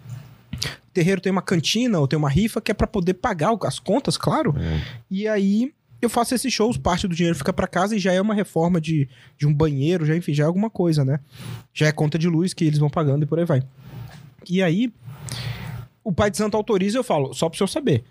o 0.52 0.90
terreiro 0.92 1.20
tem 1.20 1.32
uma 1.32 1.42
cantina 1.42 1.98
ou 1.98 2.06
tem 2.06 2.18
uma 2.18 2.28
rifa 2.28 2.60
que 2.60 2.70
é 2.70 2.74
pra 2.74 2.86
poder 2.86 3.14
pagar 3.14 3.56
as 3.62 3.78
contas, 3.78 4.16
claro. 4.16 4.54
É. 4.58 4.80
E 5.10 5.26
aí 5.26 5.72
eu 6.00 6.10
faço 6.10 6.34
esses 6.34 6.52
shows, 6.52 6.76
parte 6.76 7.06
do 7.06 7.14
dinheiro 7.14 7.38
fica 7.38 7.52
pra 7.52 7.68
casa 7.68 7.94
e 7.94 7.98
já 7.98 8.12
é 8.12 8.20
uma 8.20 8.34
reforma 8.34 8.80
de, 8.80 9.08
de 9.38 9.46
um 9.46 9.54
banheiro, 9.54 10.04
já 10.04 10.16
enfim, 10.16 10.34
já 10.34 10.42
é 10.42 10.46
alguma 10.46 10.68
coisa, 10.68 11.04
né? 11.04 11.20
Já 11.72 11.86
é 11.86 11.92
conta 11.92 12.18
de 12.18 12.28
luz 12.28 12.52
que 12.52 12.64
eles 12.64 12.78
vão 12.78 12.90
pagando 12.90 13.22
e 13.22 13.26
por 13.26 13.38
aí 13.38 13.44
vai. 13.44 13.62
E 14.48 14.60
aí 14.62 14.92
o 16.02 16.12
pai 16.12 16.30
de 16.30 16.36
santo 16.36 16.56
autoriza, 16.56 16.98
eu 16.98 17.04
falo, 17.04 17.32
só 17.32 17.48
pro 17.48 17.56
senhor 17.56 17.68
saber. 17.68 18.04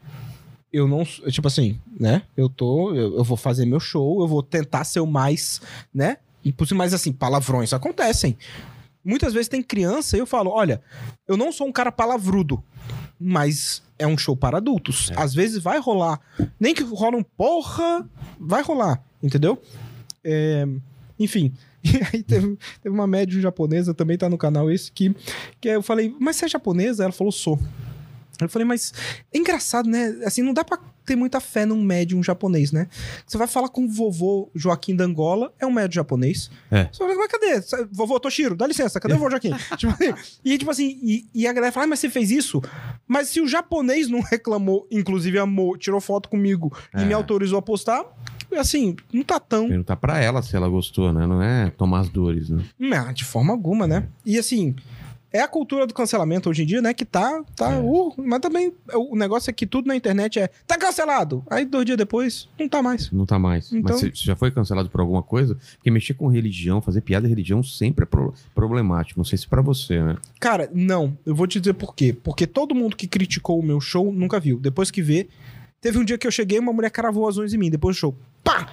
Eu 0.71 0.87
não, 0.87 1.03
tipo 1.03 1.47
assim, 1.47 1.77
né? 1.99 2.21
Eu 2.37 2.47
tô, 2.47 2.95
eu, 2.95 3.17
eu 3.17 3.23
vou 3.25 3.35
fazer 3.35 3.65
meu 3.65 3.79
show, 3.79 4.21
eu 4.21 4.27
vou 4.27 4.41
tentar 4.41 4.85
ser 4.85 5.01
o 5.01 5.05
mais, 5.05 5.61
né? 5.93 6.17
Impossível, 6.45 6.77
mas 6.77 6.93
assim, 6.93 7.11
palavrões 7.11 7.73
acontecem. 7.73 8.37
Muitas 9.03 9.33
vezes 9.33 9.47
tem 9.47 9.63
criança 9.63 10.15
e 10.15 10.19
eu 10.19 10.25
falo, 10.25 10.51
olha, 10.51 10.81
eu 11.27 11.35
não 11.35 11.51
sou 11.51 11.67
um 11.67 11.71
cara 11.71 11.91
palavrudo, 11.91 12.63
mas 13.19 13.81
é 13.97 14.05
um 14.05 14.17
show 14.17 14.35
para 14.35 14.57
adultos. 14.57 15.11
Às 15.15 15.33
vezes 15.33 15.61
vai 15.61 15.79
rolar. 15.79 16.19
Nem 16.59 16.73
que 16.73 16.83
rola 16.83 17.17
um 17.17 17.23
porra, 17.23 18.07
vai 18.39 18.61
rolar, 18.61 19.03
entendeu? 19.21 19.61
É, 20.23 20.67
enfim. 21.19 21.53
E 21.83 21.97
aí 22.13 22.21
teve, 22.21 22.59
teve 22.79 22.93
uma 22.93 23.07
médium 23.07 23.41
japonesa, 23.41 23.91
também 23.91 24.15
tá 24.15 24.29
no 24.29 24.37
canal 24.37 24.69
esse, 24.69 24.91
que, 24.91 25.15
que 25.59 25.67
eu 25.67 25.81
falei, 25.81 26.15
mas 26.19 26.35
você 26.35 26.45
é 26.45 26.49
japonesa? 26.49 27.03
Ela 27.03 27.11
falou, 27.11 27.31
sou. 27.31 27.59
Eu 28.39 28.47
falei, 28.47 28.67
mas 28.67 28.93
é 29.33 29.37
engraçado, 29.39 29.89
né? 29.89 30.15
Assim, 30.23 30.43
não 30.43 30.53
dá 30.53 30.63
pra 30.63 30.77
ter 31.05 31.15
muita 31.15 31.39
fé 31.39 31.65
num 31.65 31.81
médium 31.81 32.21
japonês, 32.23 32.71
né? 32.71 32.87
Você 33.25 33.37
vai 33.37 33.47
falar 33.47 33.69
com 33.69 33.85
o 33.85 33.89
vovô 33.89 34.49
Joaquim 34.55 34.95
da 34.95 35.03
Angola, 35.03 35.51
é 35.59 35.65
um 35.65 35.71
médium 35.71 35.93
japonês. 35.95 36.49
É. 36.69 36.87
Você 36.91 36.99
fala, 36.99 37.15
mas 37.15 37.27
cadê? 37.27 37.85
Vovô 37.91 38.19
Toshiro, 38.19 38.55
dá 38.55 38.67
licença, 38.67 38.99
cadê 38.99 39.13
o 39.15 39.17
vovô 39.17 39.29
Joaquim? 39.29 39.51
tipo, 39.77 39.91
assim, 39.93 40.13
e 40.45 40.57
tipo 40.57 40.71
assim, 40.71 40.99
e, 41.01 41.25
e 41.33 41.47
a 41.47 41.53
galera 41.53 41.71
fala, 41.71 41.85
ah, 41.85 41.89
mas 41.89 41.99
você 41.99 42.09
fez 42.09 42.31
isso? 42.31 42.61
Mas 43.07 43.29
se 43.29 43.41
o 43.41 43.47
japonês 43.47 44.07
não 44.09 44.21
reclamou, 44.21 44.87
inclusive 44.91 45.37
amou, 45.39 45.77
tirou 45.77 45.99
foto 45.99 46.29
comigo 46.29 46.71
e 46.95 47.01
É. 47.01 47.05
me 47.05 47.13
autorizou 47.13 47.59
a 47.59 47.61
postar, 47.61 48.05
assim, 48.57 48.95
não 49.13 49.23
tá 49.23 49.39
tão. 49.39 49.67
Perguntar 49.67 49.95
pra 49.95 50.19
ela 50.19 50.41
se 50.41 50.55
ela 50.55 50.67
gostou, 50.69 51.11
né? 51.13 51.25
Não 51.25 51.41
é 51.41 51.69
tomar 51.71 51.99
as 52.01 52.09
dores, 52.09 52.49
né? 52.49 52.63
Não, 52.77 53.11
de 53.13 53.23
forma 53.23 53.51
alguma, 53.53 53.87
né? 53.87 54.07
E 54.25 54.37
assim, 54.37 54.75
é 55.33 55.39
a 55.41 55.47
cultura 55.47 55.87
do 55.87 55.93
cancelamento 55.93 56.49
hoje 56.49 56.63
em 56.63 56.65
dia, 56.65 56.81
né? 56.81 56.93
Que 56.93 57.05
tá. 57.05 57.43
tá 57.55 57.71
É. 57.73 57.79
uh, 57.79 58.13
mas 58.17 58.39
também 58.39 58.73
o 58.93 59.15
negócio 59.15 59.49
é 59.49 59.53
que 59.53 59.65
tudo 59.65 59.87
na 59.87 59.95
internet 59.95 60.39
é. 60.39 60.49
Tá 60.67 60.77
cancelado! 60.77 61.43
Aí 61.49 61.63
dois 61.65 61.85
dias 61.85 61.97
depois, 61.97 62.49
não 62.59 62.67
tá 62.67 62.81
mais. 62.81 63.09
Não 63.11 63.25
tá 63.25 63.39
mais. 63.39 63.71
Então- 63.71 63.93
Mas 63.95 64.01
você 64.01 64.11
já 64.13 64.35
foi 64.35 64.51
cancelado 64.51 64.89
por 64.89 64.99
alguma 65.01 65.23
coisa? 65.23 65.57
Porque 65.75 65.89
mexer 65.89 66.13
com 66.15 66.27
religião, 66.27 66.81
fazer 66.81 67.01
piada 67.01 67.27
de 67.27 67.29
religião 67.29 67.63
sempre 67.63 68.03
é 68.03 68.05
pro- 68.05 68.33
problemático. 68.53 69.19
Não 69.19 69.25
sei 69.25 69.37
se 69.37 69.47
pra 69.47 69.61
você, 69.61 70.01
né? 70.03 70.17
Cara, 70.39 70.69
não. 70.73 71.17
Eu 71.25 71.33
vou 71.35 71.47
te 71.47 71.59
dizer 71.59 71.73
por 71.73 71.95
quê. 71.95 72.11
Porque 72.13 72.45
todo 72.45 72.75
mundo 72.75 72.95
que 72.95 73.07
criticou 73.07 73.59
o 73.59 73.63
meu 73.63 73.79
show 73.79 74.11
nunca 74.11 74.39
viu. 74.39 74.59
Depois 74.59 74.91
que 74.91 75.01
vê. 75.01 75.27
Teve 75.79 75.97
um 75.97 76.03
dia 76.05 76.17
que 76.17 76.27
eu 76.27 76.31
cheguei 76.31 76.59
uma 76.59 76.71
mulher 76.73 76.91
cravou 76.91 77.27
as 77.27 77.37
unhas 77.37 77.53
em 77.53 77.57
mim. 77.57 77.69
Depois 77.71 77.95
do 77.95 77.99
show. 77.99 78.15
Pá! 78.43 78.71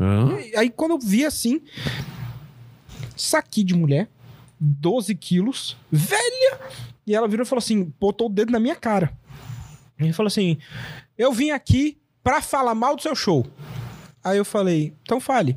Hã? 0.00 0.38
E 0.40 0.56
Aí 0.56 0.70
quando 0.70 0.92
eu 0.92 0.98
vi 0.98 1.24
assim. 1.26 1.60
Saqui 3.16 3.64
de 3.64 3.74
mulher. 3.74 4.08
12 4.60 5.14
quilos. 5.14 5.76
Velha! 5.90 6.60
E 7.06 7.14
ela 7.14 7.28
virou 7.28 7.44
e 7.44 7.48
falou 7.48 7.60
assim: 7.60 7.92
botou 7.98 8.28
o 8.28 8.30
dedo 8.30 8.52
na 8.52 8.60
minha 8.60 8.76
cara. 8.76 9.16
E 9.98 10.12
falou 10.12 10.28
assim: 10.28 10.58
Eu 11.16 11.32
vim 11.32 11.50
aqui 11.50 11.98
pra 12.22 12.40
falar 12.40 12.74
mal 12.74 12.94
do 12.94 13.02
seu 13.02 13.14
show. 13.14 13.46
Aí 14.22 14.38
eu 14.38 14.44
falei: 14.44 14.94
Então 15.02 15.20
fale. 15.20 15.56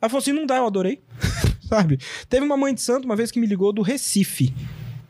Ela 0.00 0.08
falou 0.08 0.20
assim: 0.20 0.32
Não 0.32 0.46
dá, 0.46 0.56
eu 0.56 0.66
adorei. 0.66 1.02
Sabe? 1.68 1.98
Teve 2.28 2.44
uma 2.44 2.56
mãe 2.56 2.74
de 2.74 2.82
santo 2.82 3.04
uma 3.04 3.16
vez 3.16 3.30
que 3.30 3.40
me 3.40 3.46
ligou 3.46 3.72
do 3.72 3.82
Recife. 3.82 4.54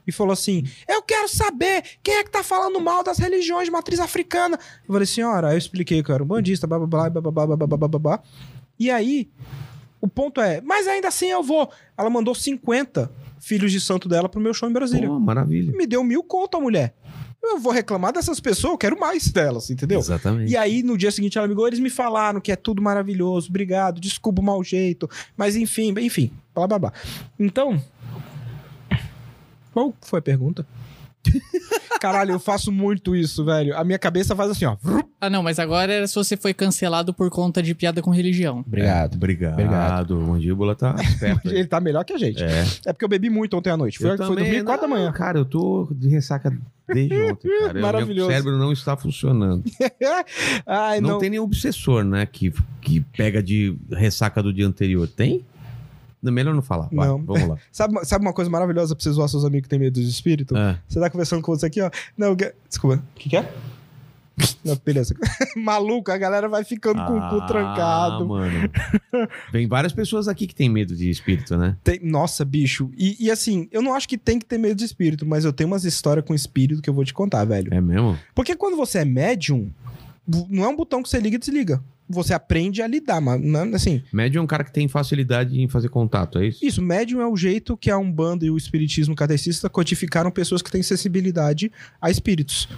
E 0.07 0.13
falou 0.13 0.33
assim: 0.33 0.65
Eu 0.89 1.03
quero 1.03 1.29
saber 1.29 1.83
quem 2.03 2.15
é 2.15 2.25
que 2.25 2.31
tá 2.31 2.43
falando 2.43 2.81
mal 2.81 3.03
das 3.03 3.19
religiões 3.19 3.67
de 3.67 3.71
matriz 3.71 4.01
africana. 4.01 4.59
Eu 4.87 4.93
falei, 4.93 5.07
senhora, 5.07 5.53
eu 5.53 5.59
expliquei 5.59 6.03
que 6.03 6.11
eu 6.11 6.15
era 6.15 6.25
um 6.25 6.27
bandista, 6.27 6.67
blá 6.67 6.79
blá 6.79 7.11
blá 7.11 7.21
blá 7.21 7.33
blá 7.33 7.57
blá 7.57 7.67
blá 7.67 7.89
blá 7.89 7.99
blá. 7.99 8.23
E 8.79 8.91
aí, 8.91 9.31
o 10.01 10.09
ponto 10.09 10.41
é, 10.41 10.61
mas 10.61 10.89
ainda 10.89 11.09
assim 11.09 11.27
eu 11.27 11.43
vou. 11.43 11.71
Ela 11.97 12.11
mandou 12.11 12.35
50 12.35 13.22
filhos 13.43 13.73
de 13.73 13.81
santo 13.81 14.09
dela 14.09 14.29
pro 14.29 14.41
meu 14.41 14.55
show 14.55 14.71
em 14.71 14.73
Brasília. 14.73 15.09
Pô, 15.09 15.19
maravilha. 15.19 15.73
Me 15.77 15.85
deu 15.85 16.03
mil 16.05 16.23
conto 16.23 16.57
a 16.57 16.61
mulher. 16.61 16.95
Eu 17.43 17.59
vou 17.59 17.73
reclamar 17.73 18.13
dessas 18.13 18.39
pessoas, 18.39 18.73
eu 18.73 18.79
quero 18.79 18.99
mais 18.99 19.27
delas, 19.33 19.69
entendeu? 19.69 19.99
Exatamente. 19.99 20.53
E 20.53 20.57
aí, 20.57 20.81
no 20.81 20.97
dia 20.97 21.11
seguinte, 21.11 21.37
ela 21.37 21.49
me 21.49 21.53
ligou, 21.53 21.67
eles 21.67 21.81
me 21.81 21.91
falaram 21.91 22.41
que 22.41 22.53
é 22.53 22.57
tudo 22.57 22.81
maravilhoso, 22.81 23.49
obrigado, 23.49 24.01
desculpa 24.01 24.41
o 24.41 24.45
mau 24.45 24.63
jeito, 24.63 25.11
mas 25.37 25.57
enfim, 25.57 25.93
enfim, 25.99 26.31
blá 26.55 26.69
blá 26.69 26.79
blá. 26.79 26.93
Então, 27.37 27.83
qual 29.73 29.93
foi 30.01 30.21
a 30.21 30.23
pergunta? 30.23 30.65
Caralho, 32.01 32.33
eu 32.33 32.41
faço 32.41 32.73
muito 32.73 33.15
isso, 33.15 33.45
velho. 33.45 33.77
A 33.77 33.85
minha 33.85 33.99
cabeça 33.99 34.35
faz 34.35 34.51
assim, 34.51 34.65
ó. 34.65 34.77
Ah, 35.21 35.31
não, 35.31 35.43
mas 35.43 35.61
agora 35.61 35.93
era 35.93 36.07
se 36.09 36.15
você 36.17 36.37
foi 36.37 36.53
cancelado 36.53 37.15
por 37.15 37.31
conta 37.31 37.63
de 37.63 37.75
piada 37.75 38.03
com 38.03 38.11
religião. 38.11 38.65
Obrigado. 38.67 39.15
Obrigado. 39.15 39.53
Obrigado. 39.53 40.19
O 40.19 40.27
mandíbula 40.27 40.75
tá 40.75 40.97
esperto. 41.01 41.49
Ele 41.49 41.65
tá 41.67 41.81
melhor 41.81 42.05
que 42.05 42.13
a 42.13 42.19
gente. 42.19 42.43
É. 42.43 42.65
É 42.87 42.93
porque 42.93 43.05
eu 43.05 43.09
bebi 43.09 43.31
muito 43.31 43.57
ontem 43.57 43.71
à 43.71 43.77
noite. 43.77 43.99
Foi, 43.99 44.11
Eu 44.11 44.17
foi 44.17 44.27
também, 44.27 44.45
dormir 44.45 44.65
4 44.65 44.83
da 44.83 44.89
manhã. 44.89 45.13
Cara, 45.13 45.39
eu 45.39 45.45
tô 45.45 45.89
de 45.93 46.09
ressaca 46.09 46.53
desde 46.93 47.15
ontem, 47.23 47.49
cara. 47.61 47.81
Maravilhoso. 47.81 48.29
Meu 48.29 48.37
cérebro 48.37 48.59
não 48.59 48.73
está 48.73 48.97
funcionando. 48.97 49.63
Ai, 50.67 51.01
não, 51.01 51.11
não. 51.11 51.19
tem 51.19 51.31
nenhum 51.31 51.45
obsessor, 51.45 52.03
né? 52.03 52.27
Que, 52.27 52.53
que 52.81 53.01
pega 53.17 53.41
de 53.41 53.77
ressaca 53.93 54.43
do 54.43 54.53
dia 54.53 54.67
anterior. 54.67 55.07
Tem? 55.07 55.45
Melhor 56.23 56.55
não 56.55 56.63
falar. 56.63 56.89
Vai, 56.93 57.09
Não. 57.09 57.19
vamos 57.25 57.49
lá. 57.49 57.57
Sabe, 57.73 57.95
uma- 57.95 58.05
sabe 58.05 58.25
uma 58.25 58.33
coisa 58.33 58.51
maravilhosa 58.51 58.95
pra 58.95 59.03
você 59.03 59.11
zoar 59.11 59.29
seus 59.29 59.45
amigos 59.45 59.65
que 59.65 59.69
têm 59.71 59.79
medo 59.79 60.01
de 60.01 60.09
espírito? 60.09 60.57
Ah, 60.57 60.79
Você 60.89 61.01
tá 61.01 61.11
conversando 61.11 61.43
com 61.43 61.55
você 61.55 61.67
aqui, 61.67 61.81
ó. 61.81 61.91
Não, 62.17 62.37
que- 62.37 62.55
desculpa. 62.69 62.97
O 62.97 63.19
que, 63.19 63.29
que 63.31 63.37
é? 63.37 63.53
Não, 64.65 64.81
beleza. 64.85 65.15
Maluco, 65.57 66.11
a 66.11 66.17
galera 66.17 66.49
vai 66.49 66.65
ficando 66.65 67.05
com 67.05 67.19
o 67.19 67.21
cu 67.31 67.37
Ah, 67.43 67.47
trancado. 67.47 68.27
mano. 68.29 68.71
Vem 69.53 69.67
várias 69.67 69.93
pessoas 69.93 70.27
aqui 70.29 70.47
que 70.47 70.55
têm 70.55 70.69
medo 70.71 70.95
de 70.97 71.11
espírito, 71.11 71.57
né? 71.57 71.77
Tem- 71.85 72.01
Nossa, 72.03 72.45
bicho. 72.45 72.91
E, 72.97 73.17
e 73.27 73.31
assim, 73.31 73.69
eu 73.71 73.83
não 73.83 73.93
acho 73.95 74.09
que 74.09 74.17
tem 74.17 74.39
que 74.39 74.47
ter 74.47 74.59
medo 74.59 74.77
de 74.77 74.85
espírito, 74.85 75.27
mas 75.27 75.45
eu 75.45 75.53
tenho 75.53 75.69
umas 75.69 75.85
histórias 75.85 76.25
com 76.25 76.35
espírito 76.35 76.81
que 76.81 76.89
eu 76.89 76.95
vou 76.95 77.05
te 77.05 77.13
contar, 77.13 77.45
velho. 77.45 77.73
É 77.75 77.81
mesmo? 77.81 78.19
Porque 78.35 78.57
quando 78.57 78.77
você 78.77 78.99
é 79.01 79.05
médium, 79.05 79.71
não 80.49 80.65
é 80.65 80.69
um 80.69 80.77
botão 80.77 81.03
que 81.03 81.09
você 81.09 81.19
liga 81.21 81.37
e 81.37 81.39
desliga. 81.39 81.83
Você 82.13 82.35
aprende 82.35 82.83
a 82.83 82.87
lidar, 82.87 83.21
mas 83.21 83.41
não 83.41 83.61
é 83.61 83.75
assim. 83.75 84.03
Médio 84.13 84.39
é 84.39 84.43
um 84.43 84.47
cara 84.47 84.63
que 84.63 84.73
tem 84.73 84.87
facilidade 84.87 85.61
em 85.61 85.69
fazer 85.69 85.89
contato, 85.89 86.39
é 86.39 86.47
isso? 86.47 86.65
Isso, 86.65 86.83
médium 86.83 87.21
é 87.21 87.27
o 87.27 87.37
jeito 87.37 87.77
que 87.77 87.91
a 87.91 87.99
Umbanda 87.99 88.45
e 88.45 88.51
o 88.51 88.57
Espiritismo 88.57 89.17
Catecista 89.17 89.69
codificaram 89.69 90.31
pessoas 90.31 90.63
que 90.63 90.71
têm 90.71 90.83
sensibilidade 90.83 91.73
a 92.01 92.11
espíritos. 92.11 92.69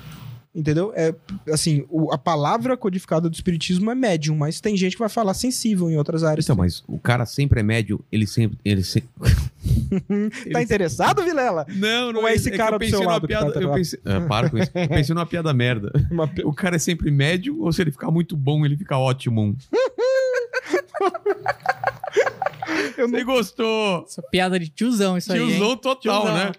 Entendeu? 0.55 0.93
É 0.94 1.12
assim, 1.52 1.85
o- 1.90 2.12
a 2.12 2.18
palavra 2.18 2.76
codificada 2.76 3.28
do 3.28 3.35
espiritismo 3.35 3.90
é 3.90 3.94
médium, 3.94 4.36
mas 4.36 4.60
tem 4.60 4.76
gente 4.76 4.93
que 4.93 5.01
vai 5.01 5.09
falar 5.09 5.35
sensível 5.35 5.90
em 5.90 5.97
outras 5.97 6.22
áreas. 6.22 6.44
Então, 6.47 6.55
mas 6.55 6.85
o 6.86 6.97
cara 6.98 7.26
sempre 7.26 7.59
é 7.59 7.62
médio, 7.62 8.05
ele 8.12 8.26
sempre. 8.26 8.56
Ele 8.64 8.85
se... 8.85 9.02
Tá 10.52 10.62
interessado, 10.62 11.24
Vilela? 11.24 11.66
Não, 11.74 12.12
Ou 12.14 12.28
é 12.28 12.35
esse 12.35 12.51
que 12.51 12.56
cara 12.56 12.78
do 12.78 12.86
seu 12.86 13.02
lado 13.02 13.22
tá 13.22 13.26
piada. 13.28 13.51
do 13.52 13.60
eu 13.60 13.72
pensei, 13.72 13.98
ah, 14.05 14.20
para 14.28 14.51
com 14.51 14.59
isso. 14.59 14.70
Eu 14.74 14.89
pensei 14.89 15.14
numa 15.14 15.26
piada 15.26 15.52
merda. 15.55 15.90
Uma 16.10 16.31
O 16.44 16.52
cara 16.52 16.76
é 16.76 16.78
sempre 16.78 17.10
médio 17.10 17.60
ou 17.62 17.72
se 17.72 17.81
ele 17.82 17.90
ficar 17.90 18.10
muito 18.10 18.36
bom, 18.36 18.64
ele 18.64 18.76
fica 18.76 18.97
ótimo? 18.98 19.56
Eu 22.97 23.09
não- 23.09 23.19
Você 23.19 23.25
gostou? 23.25 24.05
Essa 24.09 24.23
piada 24.23 24.59
de 24.59 24.69
tiozão, 24.69 25.17
isso 25.19 25.33
aí. 25.33 25.41
hein? 25.41 25.49
Tiozão 25.49 25.77
total, 25.77 25.97
Tiozão. 26.23 26.35
né? 26.35 26.53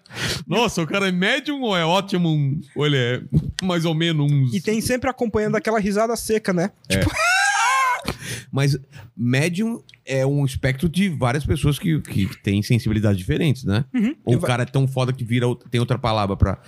Nossa, 0.48 0.82
o 0.82 0.88
cara 0.88 1.08
é 1.08 1.12
médium 1.12 1.62
ou 1.62 1.76
é 1.76 1.86
ótimo? 1.86 2.60
Ou 2.76 2.86
ele 2.86 2.98
é 2.98 3.22
mais 3.64 3.86
ou 3.86 3.94
menos 3.96 4.32
uns. 4.32 4.54
E 4.54 4.62
tem 4.62 4.82
sempre 4.82 5.10
acompanhando 5.10 5.56
aquela 5.56 5.80
risada 5.80 6.16
seca, 6.16 6.52
né? 6.54 6.72
Mas 8.52 8.78
médium 9.18 9.82
é 10.06 10.26
um 10.26 10.46
espectro 10.46 10.88
de 10.88 11.10
várias 11.10 11.46
pessoas 11.46 11.78
que, 11.80 12.00
que 12.02 12.28
têm 12.42 12.62
sensibilidades 12.62 13.18
diferentes, 13.18 13.64
né? 13.64 13.84
Ou 14.24 14.36
o 14.36 14.40
cara 14.42 14.64
é 14.64 14.66
tão 14.66 14.88
foda 14.88 15.12
que 15.12 15.24
vira. 15.26 15.46
Tem 15.70 15.80
outra 15.80 15.98
palavra 15.98 16.38
pra. 16.38 16.60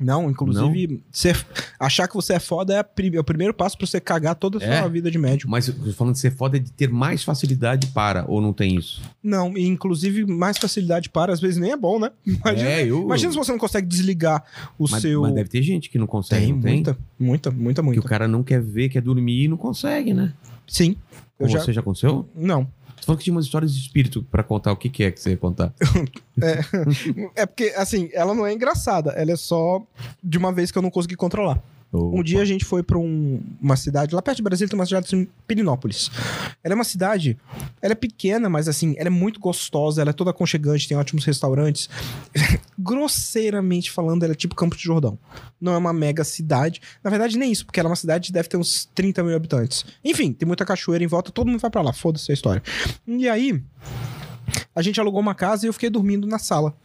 Não, 0.00 0.30
inclusive, 0.30 1.02
ser- 1.10 1.44
achar 1.78 2.06
que 2.06 2.14
você 2.14 2.34
é 2.34 2.38
foda 2.38 2.72
é, 2.72 2.84
é 3.16 3.20
o 3.20 3.24
primeiro 3.24 3.52
passo 3.52 3.76
pra 3.76 3.84
você 3.86 4.00
cagar 4.00 4.36
toda 4.36 4.58
a 4.58 4.60
sua 4.60 4.68
É? 4.86 4.88
vida 4.88 5.10
de 5.10 5.18
médium. 5.18 5.50
Mas 5.50 5.68
falando 5.96 6.14
de 6.14 6.20
ser 6.20 6.30
foda 6.30 6.56
é 6.56 6.60
de 6.60 6.70
ter 6.70 6.88
mais 6.88 7.24
facilidade 7.24 7.88
para, 7.88 8.24
ou 8.28 8.40
não 8.40 8.52
tem 8.52 8.76
isso? 8.76 9.02
Não, 9.20 9.56
e 9.58 9.66
inclusive 9.66 10.24
mais 10.24 10.56
facilidade 10.56 11.08
para, 11.10 11.32
às 11.32 11.40
vezes 11.40 11.56
nem 11.58 11.72
é 11.72 11.76
bom, 11.76 11.98
né? 11.98 12.12
Imagina, 12.24 12.68
É, 12.70 12.82
eu- 12.86 13.02
imagina 13.02 13.32
se 13.32 13.36
você 13.38 13.50
não 13.50 13.58
consegue 13.58 13.88
desligar 13.88 14.44
o 14.78 14.86
Mas, 14.88 15.02
seu. 15.02 15.22
mas 15.22 15.34
deve 15.34 15.48
ter 15.48 15.62
gente 15.62 15.90
que 15.90 15.98
não 15.98 16.06
consegue, 16.06 16.44
Tem, 16.46 16.52
não 16.54 16.60
tem? 16.62 16.74
muita, 16.74 16.98
muita, 17.18 17.50
muita, 17.50 17.82
Que 17.82 17.86
muita. 17.86 18.00
o 18.00 18.04
cara 18.04 18.28
não 18.28 18.44
quer 18.44 18.62
ver, 18.62 18.88
quer 18.90 19.02
dormir 19.02 19.44
e 19.44 19.48
não 19.48 19.56
consegue, 19.56 20.14
né? 20.14 20.32
Sim. 20.66 20.94
Com 21.36 21.48
já... 21.48 21.60
você 21.60 21.72
já 21.72 21.80
aconteceu? 21.80 22.28
Não. 22.36 22.68
Falou 23.08 23.16
que 23.16 23.24
tinha 23.24 23.34
umas 23.34 23.46
histórias 23.46 23.72
de 23.72 23.80
espírito 23.80 24.22
pra 24.30 24.42
contar. 24.42 24.70
O 24.70 24.76
que, 24.76 24.90
que 24.90 25.02
é 25.02 25.10
que 25.10 25.18
você 25.18 25.30
ia 25.30 25.36
contar? 25.38 25.72
É 27.34 27.46
porque, 27.46 27.72
assim, 27.74 28.10
ela 28.12 28.34
não 28.34 28.46
é 28.46 28.52
engraçada. 28.52 29.12
Ela 29.12 29.32
é 29.32 29.36
só 29.36 29.82
de 30.22 30.36
uma 30.36 30.52
vez 30.52 30.70
que 30.70 30.76
eu 30.76 30.82
não 30.82 30.90
consegui 30.90 31.16
controlar. 31.16 31.58
Um 31.90 32.22
dia 32.22 32.42
a 32.42 32.44
gente 32.44 32.66
foi 32.66 32.82
pra 32.82 32.98
um- 32.98 33.40
uma 33.60 33.74
cidade, 33.76 34.14
lá 34.14 34.20
perto 34.20 34.36
de 34.36 34.42
Brasília 34.42 34.68
tem 34.68 34.78
uma 34.78 34.84
cidade 34.84 35.06
assim, 35.06 35.26
Pirinópolis. 35.46 36.10
Ela 36.62 36.74
é 36.74 36.76
uma 36.76 36.84
cidade, 36.84 37.38
ela 37.80 37.92
é 37.92 37.94
pequena, 37.94 38.48
mas 38.50 38.68
assim, 38.68 38.94
ela 38.98 39.06
é 39.06 39.10
muito 39.10 39.40
gostosa, 39.40 40.02
ela 40.02 40.10
é 40.10 40.12
toda 40.12 40.30
aconchegante, 40.30 40.86
tem 40.86 40.96
ótimos 40.96 41.24
restaurantes. 41.24 41.88
Grosseiramente 42.78 43.90
falando, 43.90 44.22
ela 44.22 44.32
é 44.32 44.36
tipo 44.36 44.54
Campo 44.54 44.76
de 44.76 44.82
Jordão. 44.82 45.18
Não 45.60 45.72
é 45.72 45.78
uma 45.78 45.92
mega 45.92 46.24
cidade. 46.24 46.80
Na 47.02 47.08
verdade, 47.10 47.38
nem 47.38 47.50
isso, 47.50 47.64
porque 47.64 47.80
ela 47.80 47.88
é 47.88 47.90
uma 47.90 47.96
cidade 47.96 48.26
que 48.26 48.32
deve 48.32 48.48
ter 48.48 48.56
uns 48.58 48.84
30 48.94 49.22
mil 49.22 49.34
habitantes. 49.34 49.84
Enfim, 50.04 50.32
tem 50.32 50.46
muita 50.46 50.64
cachoeira 50.66 51.02
em 51.02 51.06
volta, 51.08 51.30
todo 51.32 51.46
mundo 51.48 51.60
vai 51.60 51.70
pra 51.70 51.80
lá, 51.80 51.92
foda-se 51.92 52.30
a 52.30 52.34
história. 52.34 52.62
E 53.06 53.28
aí, 53.28 53.62
a 54.74 54.82
gente 54.82 55.00
alugou 55.00 55.20
uma 55.20 55.34
casa 55.34 55.64
e 55.64 55.68
eu 55.68 55.72
fiquei 55.72 55.88
dormindo 55.90 56.26
na 56.26 56.38
sala. 56.38 56.76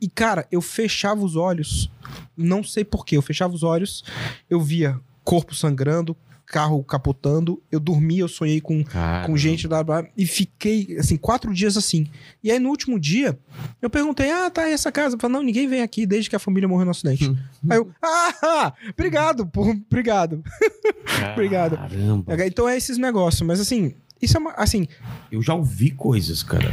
E, 0.00 0.08
cara, 0.08 0.46
eu 0.52 0.60
fechava 0.60 1.24
os 1.24 1.34
olhos, 1.36 1.90
não 2.36 2.62
sei 2.62 2.84
porquê, 2.84 3.16
eu 3.16 3.22
fechava 3.22 3.54
os 3.54 3.62
olhos, 3.62 4.04
eu 4.48 4.60
via 4.60 5.00
corpo 5.24 5.54
sangrando, 5.54 6.16
carro 6.46 6.82
capotando, 6.84 7.60
eu 7.70 7.80
dormia, 7.80 8.20
eu 8.22 8.28
sonhei 8.28 8.60
com, 8.60 8.84
com 9.26 9.36
gente 9.36 9.66
blá, 9.66 9.82
blá, 9.82 10.06
e 10.16 10.24
fiquei, 10.24 10.96
assim, 10.98 11.16
quatro 11.16 11.52
dias 11.52 11.76
assim. 11.76 12.06
E 12.42 12.50
aí, 12.50 12.58
no 12.58 12.68
último 12.68 13.00
dia, 13.00 13.36
eu 13.82 13.90
perguntei, 13.90 14.30
ah, 14.30 14.48
tá, 14.48 14.68
e 14.68 14.72
essa 14.72 14.92
casa? 14.92 15.16
Eu 15.16 15.20
falei, 15.20 15.36
não, 15.36 15.42
ninguém 15.42 15.66
vem 15.66 15.82
aqui 15.82 16.06
desde 16.06 16.30
que 16.30 16.36
a 16.36 16.38
família 16.38 16.68
morreu 16.68 16.84
no 16.84 16.92
acidente. 16.92 17.36
aí 17.68 17.76
eu, 17.76 17.90
ah, 18.00 18.72
obrigado, 18.88 19.46
pô, 19.46 19.62
obrigado. 19.62 20.42
Obrigado. 21.32 22.46
Então 22.46 22.68
é 22.68 22.76
esses 22.76 22.98
negócios, 22.98 23.42
mas 23.42 23.60
assim, 23.60 23.94
isso 24.26 24.36
é 24.36 24.40
uma, 24.40 24.50
assim, 24.52 24.86
Eu 25.30 25.40
já 25.40 25.54
ouvi 25.54 25.90
coisas, 25.90 26.42
cara. 26.42 26.72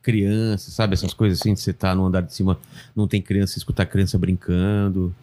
Criança, 0.00 0.70
sabe? 0.70 0.94
Essas 0.94 1.12
coisas 1.12 1.40
assim, 1.40 1.54
você 1.54 1.72
tá 1.72 1.94
no 1.94 2.06
andar 2.06 2.22
de 2.22 2.32
cima, 2.32 2.58
não 2.96 3.06
tem 3.06 3.20
criança, 3.20 3.58
escutar 3.58 3.86
criança 3.86 4.16
brincando. 4.16 5.14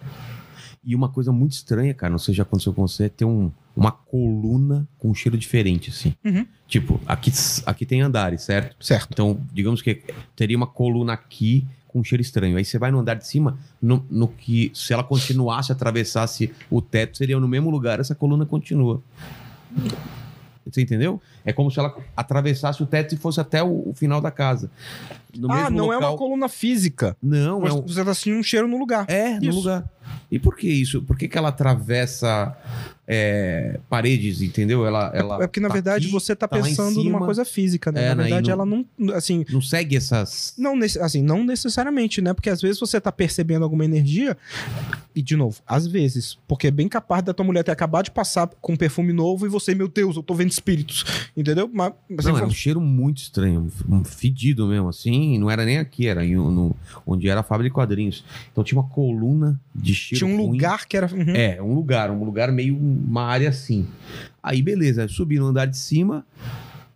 E 0.84 0.95
uma 0.95 1.10
coisa 1.10 1.31
muito 1.31 1.53
estranha, 1.53 1.93
cara, 1.93 2.11
não 2.11 2.19
sei 2.19 2.34
se 2.34 2.38
já 2.38 2.43
aconteceu 2.43 2.73
com 2.73 2.88
você, 2.88 3.06
é 3.06 3.10
ter 3.10 3.26
um, 3.26 3.51
uma 3.76 3.91
coluna 3.91 4.88
com 4.97 5.10
um 5.10 5.14
cheiro 5.14 5.38
diferente, 5.38 5.89
assim. 5.89 6.14
Uhum. 6.23 6.45
Tipo, 6.68 7.01
aqui, 7.06 7.31
aqui 7.65 7.85
tem 7.85 8.01
andares, 8.01 8.43
certo? 8.43 8.76
certo. 8.85 9.10
Então, 9.11 9.39
digamos 9.51 9.81
que 9.81 10.03
teria 10.35 10.56
uma 10.56 10.68
coluna 10.68 11.14
aqui 11.14 11.68
com 11.88 11.99
um 11.99 12.03
cheiro 12.03 12.22
estranho. 12.22 12.57
Aí 12.57 12.64
você 12.64 12.77
vai 12.77 12.91
no 12.91 12.99
andar 12.99 13.15
de 13.15 13.27
cima, 13.27 13.57
no, 13.81 14.06
no 14.10 14.27
que 14.27 14.72
se 14.73 14.93
ela 14.93 15.03
continuasse, 15.03 15.72
atravessasse 15.72 16.51
o 16.69 16.81
teto, 16.81 17.18
seria 17.18 17.39
no 17.39 17.47
mesmo 17.47 17.69
lugar, 17.69 17.99
essa 17.99 18.15
coluna 18.15 18.45
continua. 18.45 19.01
Você 20.65 20.81
entendeu? 20.81 21.22
É 21.45 21.53
como 21.53 21.71
se 21.71 21.79
ela 21.79 21.95
atravessasse 22.15 22.81
o 22.83 22.85
teto 22.85 23.15
e 23.15 23.17
fosse 23.17 23.39
até 23.39 23.63
o, 23.63 23.89
o 23.89 23.93
final 23.95 24.19
da 24.21 24.29
casa. 24.31 24.69
No 25.35 25.51
ah, 25.51 25.69
não 25.69 25.91
é 25.91 25.95
local- 25.95 26.11
uma 26.11 26.17
coluna 26.17 26.49
física. 26.49 27.15
Não, 27.21 27.65
é 27.65 27.71
um, 27.71 27.81
Você 27.81 28.03
tá 28.03 28.13
sentindo 28.13 28.39
um 28.39 28.43
cheiro 28.43 28.67
no 28.67 28.77
lugar. 28.77 29.05
É, 29.09 29.39
no 29.39 29.45
Isso. 29.45 29.57
lugar. 29.59 29.83
E 30.31 30.37
por 30.39 30.55
que 30.55 30.67
isso? 30.67 31.01
Por 31.01 31.17
que, 31.17 31.27
que 31.27 31.37
ela 31.37 31.49
atravessa 31.49 32.55
é, 33.11 33.79
paredes, 33.89 34.41
entendeu? 34.43 34.85
Ela, 34.85 35.11
ela 35.15 35.35
É 35.43 35.47
porque, 35.47 35.59
na 35.59 35.67
tá 35.67 35.73
verdade, 35.73 36.05
aqui, 36.05 36.11
você 36.13 36.35
tá, 36.35 36.47
tá 36.47 36.59
em 36.59 36.61
pensando 36.61 37.03
numa 37.03 37.19
coisa 37.19 37.43
física, 37.43 37.91
né? 37.91 38.03
É, 38.05 38.09
na 38.09 38.15
né, 38.15 38.23
verdade, 38.23 38.47
não- 38.47 38.53
ela 38.53 38.65
não. 38.65 39.15
Assim, 39.15 39.43
Não 39.49 39.61
segue 39.61 39.97
essas. 39.97 40.53
não, 40.57 40.77
assim, 41.01 41.23
não 41.23 41.43
necessariamente, 41.43 42.21
né? 42.21 42.33
Porque 42.35 42.51
às 42.51 42.61
vezes 42.61 42.79
você 42.79 43.01
tá 43.01 43.11
percebendo 43.11 43.63
alguma 43.63 43.83
energia. 43.83 44.37
E, 45.15 45.23
de 45.23 45.35
novo, 45.35 45.59
às 45.65 45.87
vezes. 45.87 46.37
Porque 46.47 46.67
é 46.67 46.71
bem 46.71 46.87
capaz 46.87 47.23
da 47.23 47.33
tua 47.33 47.43
mulher 47.43 47.63
ter 47.63 47.71
acabado 47.71 48.05
de 48.05 48.11
passar 48.11 48.47
com 48.61 48.73
um 48.73 48.77
perfume 48.77 49.11
novo 49.11 49.47
e 49.47 49.49
você, 49.49 49.73
meu 49.73 49.87
Deus, 49.87 50.15
eu 50.15 50.21
tô 50.21 50.35
vendo 50.35 50.51
espíritos. 50.51 51.03
Entendeu? 51.35 51.67
Mas, 51.73 51.93
mas 52.07 52.25
Não, 52.25 52.33
assim, 52.33 52.41
era 52.41 52.47
um 52.47 52.53
cheiro 52.53 52.79
muito 52.79 53.17
estranho, 53.17 53.67
um 53.89 54.03
fedido 54.03 54.67
mesmo, 54.67 54.87
assim. 54.87 55.39
Não 55.39 55.49
era 55.49 55.65
nem 55.65 55.79
aqui, 55.79 56.05
era 56.05 56.23
em- 56.23 56.35
no, 56.35 56.75
onde 57.07 57.27
era 57.27 57.39
a 57.39 57.43
fábrica 57.43 57.69
de 57.71 57.73
quadrinhos. 57.73 58.23
Então 58.51 58.63
tinha 58.63 58.79
uma 58.79 58.87
coluna 58.87 59.59
de 59.73 59.95
cheiro. 60.10 60.26
tinha 60.26 60.36
um 60.36 60.38
ruim. 60.41 60.52
lugar 60.57 60.86
que 60.86 60.95
era. 60.98 61.07
uhum. 61.14 61.36
É, 61.36 61.61
um 61.61 61.73
lugar, 61.73 62.10
um 62.11 62.23
lugar 62.23 62.52
meio 62.52 62.77
uma 62.77 63.23
área 63.23 63.49
assim. 63.49 63.88
Aí, 64.41 64.61
beleza, 64.61 65.07
subi 65.07 65.38
no 65.40 65.48
andar 65.48 65.65
de 65.65 65.77
cima, 65.77 66.26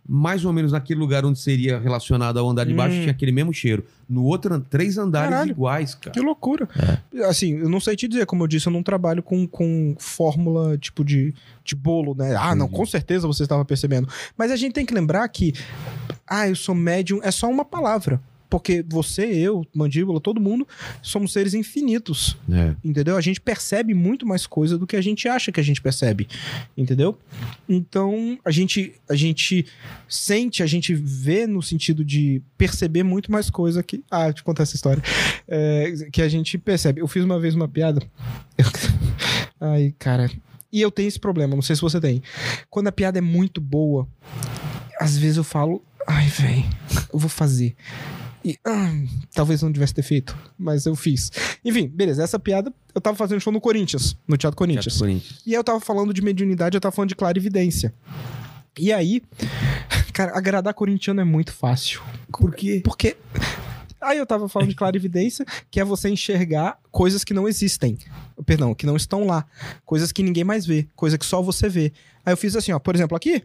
mais 0.06 0.44
ou 0.44 0.52
menos 0.52 0.72
naquele 0.72 1.00
lugar 1.00 1.24
onde 1.24 1.38
seria 1.38 1.78
relacionado 1.78 2.38
ao 2.38 2.48
andar 2.48 2.64
de 2.66 2.74
baixo, 2.74 2.96
Hum. 2.96 3.00
tinha 3.00 3.10
aquele 3.12 3.32
mesmo 3.32 3.52
cheiro. 3.54 3.84
No 4.06 4.22
outro, 4.24 4.60
três 4.60 4.98
andares 4.98 5.30
Caralho. 5.30 5.50
iguais, 5.52 5.94
cara. 5.94 6.10
Que 6.12 6.20
loucura. 6.20 6.68
Assim, 7.26 7.54
eu 7.58 7.70
não 7.70 7.80
sei 7.80 7.96
te 7.96 8.06
dizer, 8.06 8.26
como 8.26 8.42
eu 8.42 8.46
disse, 8.46 8.66
eu 8.66 8.72
não 8.72 8.82
trabalho 8.82 9.22
com, 9.22 9.46
com 9.46 9.96
fórmula 9.98 10.76
tipo 10.76 11.02
de, 11.02 11.32
de 11.64 11.74
bolo, 11.74 12.14
né? 12.14 12.36
Ah, 12.36 12.54
não, 12.54 12.66
Entendi. 12.66 12.78
com 12.80 12.84
certeza 12.86 13.26
você 13.26 13.44
estava 13.44 13.64
percebendo. 13.64 14.06
Mas 14.36 14.50
a 14.50 14.56
gente 14.56 14.74
tem 14.74 14.84
que 14.84 14.92
lembrar 14.92 15.26
que, 15.28 15.54
ah, 16.26 16.46
eu 16.48 16.54
sou 16.54 16.74
médium, 16.74 17.20
é 17.22 17.30
só 17.30 17.48
uma 17.48 17.64
palavra. 17.64 18.20
Porque 18.48 18.84
você, 18.88 19.24
eu, 19.24 19.66
mandíbula, 19.74 20.20
todo 20.20 20.40
mundo, 20.40 20.66
somos 21.02 21.32
seres 21.32 21.54
infinitos. 21.54 22.36
É. 22.50 22.74
Entendeu? 22.84 23.16
A 23.16 23.20
gente 23.20 23.40
percebe 23.40 23.94
muito 23.94 24.26
mais 24.26 24.46
coisa 24.46 24.78
do 24.78 24.86
que 24.86 24.96
a 24.96 25.00
gente 25.00 25.28
acha 25.28 25.50
que 25.50 25.60
a 25.60 25.62
gente 25.62 25.80
percebe. 25.80 26.28
Entendeu? 26.76 27.18
Então, 27.68 28.38
a 28.44 28.50
gente, 28.50 28.94
a 29.08 29.14
gente 29.14 29.66
sente, 30.08 30.62
a 30.62 30.66
gente 30.66 30.94
vê 30.94 31.46
no 31.46 31.62
sentido 31.62 32.04
de 32.04 32.42
perceber 32.56 33.02
muito 33.02 33.30
mais 33.30 33.50
coisa 33.50 33.82
que. 33.82 34.04
Ah, 34.10 34.28
eu 34.28 34.34
contar 34.44 34.62
essa 34.62 34.76
história. 34.76 35.02
É, 35.48 35.92
que 36.12 36.22
a 36.22 36.28
gente 36.28 36.58
percebe. 36.58 37.00
Eu 37.00 37.08
fiz 37.08 37.24
uma 37.24 37.38
vez 37.38 37.54
uma 37.54 37.68
piada. 37.68 38.00
Ai, 39.60 39.94
cara. 39.98 40.30
E 40.74 40.80
eu 40.80 40.90
tenho 40.90 41.06
esse 41.06 41.20
problema, 41.20 41.54
não 41.54 41.62
sei 41.62 41.76
se 41.76 41.82
você 41.82 42.00
tem. 42.00 42.20
Quando 42.68 42.88
a 42.88 42.92
piada 42.92 43.18
é 43.18 43.20
muito 43.20 43.60
boa, 43.60 44.08
às 44.98 45.16
vezes 45.16 45.36
eu 45.36 45.44
falo, 45.44 45.80
ai, 46.04 46.26
velho, 46.26 46.64
eu 47.12 47.18
vou 47.18 47.28
fazer. 47.28 47.76
E 48.44 48.58
ah, 48.62 48.92
talvez 49.34 49.62
não 49.62 49.72
tivesse 49.72 49.94
ter 49.94 50.02
feito, 50.02 50.36
mas 50.58 50.84
eu 50.84 50.94
fiz. 50.94 51.32
Enfim, 51.64 51.88
beleza, 51.88 52.22
essa 52.22 52.38
piada 52.38 52.70
eu 52.94 53.00
tava 53.00 53.16
fazendo 53.16 53.40
show 53.40 53.52
no 53.52 53.60
Corinthians, 53.60 54.16
no 54.28 54.36
Teatro 54.36 54.56
Corinthians. 54.56 54.84
Teatro 54.84 55.00
Corinthians. 55.00 55.42
E 55.46 55.50
aí 55.50 55.56
eu 55.56 55.64
tava 55.64 55.80
falando 55.80 56.12
de 56.12 56.20
mediunidade, 56.20 56.76
eu 56.76 56.80
tava 56.80 56.94
falando 56.94 57.08
de 57.08 57.14
clarividência. 57.16 57.94
E 58.78 58.92
aí, 58.92 59.22
cara, 60.12 60.36
agradar 60.36 60.74
corintiano 60.74 61.22
é 61.22 61.24
muito 61.24 61.52
fácil. 61.52 62.02
Por 62.30 62.54
quê? 62.54 62.82
Porque. 62.84 63.16
Aí 63.98 64.18
eu 64.18 64.26
tava 64.26 64.46
falando 64.50 64.68
de 64.68 64.74
clarividência, 64.74 65.46
que 65.70 65.80
é 65.80 65.84
você 65.84 66.10
enxergar 66.10 66.78
coisas 66.90 67.24
que 67.24 67.32
não 67.32 67.48
existem. 67.48 67.96
Perdão, 68.44 68.74
que 68.74 68.84
não 68.84 68.96
estão 68.96 69.24
lá. 69.24 69.46
Coisas 69.86 70.12
que 70.12 70.22
ninguém 70.22 70.44
mais 70.44 70.66
vê. 70.66 70.86
Coisa 70.94 71.16
que 71.16 71.24
só 71.24 71.40
você 71.40 71.70
vê. 71.70 71.90
Aí 72.26 72.34
eu 72.34 72.36
fiz 72.36 72.54
assim, 72.54 72.72
ó. 72.72 72.78
Por 72.78 72.94
exemplo, 72.94 73.16
aqui. 73.16 73.42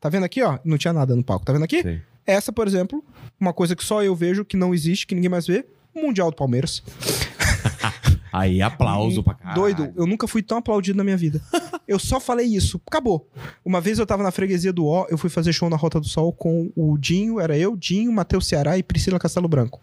Tá 0.00 0.08
vendo 0.08 0.24
aqui, 0.24 0.42
ó? 0.42 0.58
Não 0.64 0.78
tinha 0.78 0.94
nada 0.94 1.14
no 1.14 1.22
palco. 1.22 1.44
Tá 1.44 1.52
vendo 1.52 1.64
aqui? 1.64 1.82
Sei. 1.82 2.00
Essa, 2.24 2.52
por 2.52 2.66
exemplo, 2.66 3.04
uma 3.40 3.52
coisa 3.52 3.76
que 3.76 3.84
só 3.84 4.02
eu 4.02 4.14
vejo, 4.14 4.44
que 4.44 4.56
não 4.56 4.74
existe, 4.74 5.06
que 5.06 5.14
ninguém 5.14 5.30
mais 5.30 5.46
vê. 5.46 5.64
O 5.94 6.00
Mundial 6.00 6.30
do 6.30 6.36
Palmeiras. 6.36 6.82
Aí, 8.32 8.60
aplauso 8.60 9.22
pra 9.22 9.34
caralho. 9.34 9.60
Doido, 9.60 9.92
eu 9.96 10.06
nunca 10.06 10.28
fui 10.28 10.42
tão 10.42 10.58
aplaudido 10.58 10.96
na 10.96 11.04
minha 11.04 11.16
vida. 11.16 11.40
Eu 11.88 11.98
só 11.98 12.20
falei 12.20 12.46
isso, 12.46 12.78
acabou. 12.86 13.26
Uma 13.64 13.80
vez 13.80 13.98
eu 13.98 14.04
tava 14.04 14.22
na 14.22 14.30
freguesia 14.30 14.70
do 14.70 14.84
O, 14.84 15.06
eu 15.08 15.16
fui 15.16 15.30
fazer 15.30 15.54
show 15.54 15.70
na 15.70 15.76
Rota 15.76 15.98
do 15.98 16.06
Sol 16.06 16.34
com 16.34 16.70
o 16.76 16.98
Dinho, 16.98 17.40
era 17.40 17.56
eu, 17.56 17.74
Dinho, 17.74 18.12
Matheus 18.12 18.46
Ceará 18.46 18.76
e 18.76 18.82
Priscila 18.82 19.18
Castelo 19.18 19.48
Branco. 19.48 19.80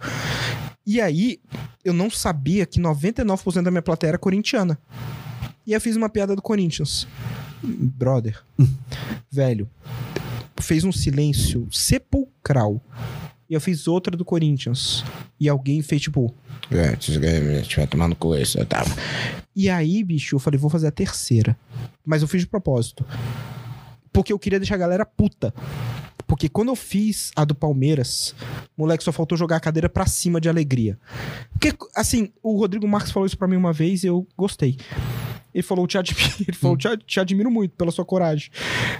E 0.85 1.01
aí, 1.01 1.39
eu 1.83 1.93
não 1.93 2.11
sabia 2.11 2.63
que 2.67 2.79
99% 2.79 3.63
da 3.63 3.71
minha 3.71 3.81
plateia 3.81 4.11
era 4.11 4.17
corintiana. 4.19 4.77
E 5.65 5.73
eu 5.73 5.81
fiz 5.81 5.95
uma 5.95 6.07
piada 6.07 6.35
do 6.35 6.43
Corinthians. 6.43 7.07
Brother, 7.63 8.39
velho, 9.31 9.67
fez 10.61 10.83
um 10.83 10.91
silêncio 10.91 11.67
sepulcral. 11.71 12.79
E 13.49 13.53
eu 13.53 13.61
fiz 13.61 13.87
outra 13.87 14.15
do 14.15 14.25
Corinthians. 14.25 15.03
E 15.39 15.47
alguém 15.47 15.81
fez 15.81 16.01
tipo. 16.01 16.33
É, 16.71 16.95
tiver 16.95 17.87
tomando 17.87 18.15
com 18.15 18.35
isso, 18.35 18.59
eu 18.59 18.65
tava. 18.65 18.89
E 19.55 19.69
aí, 19.69 20.03
bicho, 20.03 20.35
eu 20.35 20.39
falei, 20.39 20.59
vou 20.59 20.69
fazer 20.69 20.87
a 20.87 20.91
terceira. 20.91 21.57
Mas 22.05 22.21
eu 22.21 22.27
fiz 22.27 22.41
de 22.41 22.47
propósito. 22.47 23.05
Porque 24.15 24.33
eu 24.33 24.39
queria 24.39 24.59
deixar 24.59 24.75
a 24.75 24.79
galera 24.79 25.05
puta. 25.05 25.53
Porque 26.27 26.49
quando 26.49 26.69
eu 26.69 26.75
fiz 26.75 27.31
a 27.35 27.45
do 27.45 27.53
Palmeiras, 27.53 28.33
moleque, 28.75 29.03
só 29.03 29.11
faltou 29.11 29.37
jogar 29.37 29.57
a 29.57 29.59
cadeira 29.59 29.87
pra 29.87 30.07
cima 30.07 30.41
de 30.41 30.49
alegria. 30.49 30.97
Porque, 31.51 31.71
assim, 31.95 32.31
o 32.41 32.57
Rodrigo 32.57 32.87
Marques 32.87 33.11
falou 33.11 33.27
isso 33.27 33.37
pra 33.37 33.47
mim 33.47 33.55
uma 33.55 33.71
vez 33.71 34.03
e 34.03 34.07
eu 34.07 34.27
gostei. 34.35 34.75
Ele 35.53 35.61
falou, 35.61 35.85
te 35.85 35.97
admiro, 35.97 36.29
ele 36.47 36.57
falou, 36.57 36.75
te, 36.75 36.97
te 37.05 37.19
admiro 37.19 37.51
muito 37.51 37.75
pela 37.75 37.91
sua 37.91 38.03
coragem. 38.03 38.49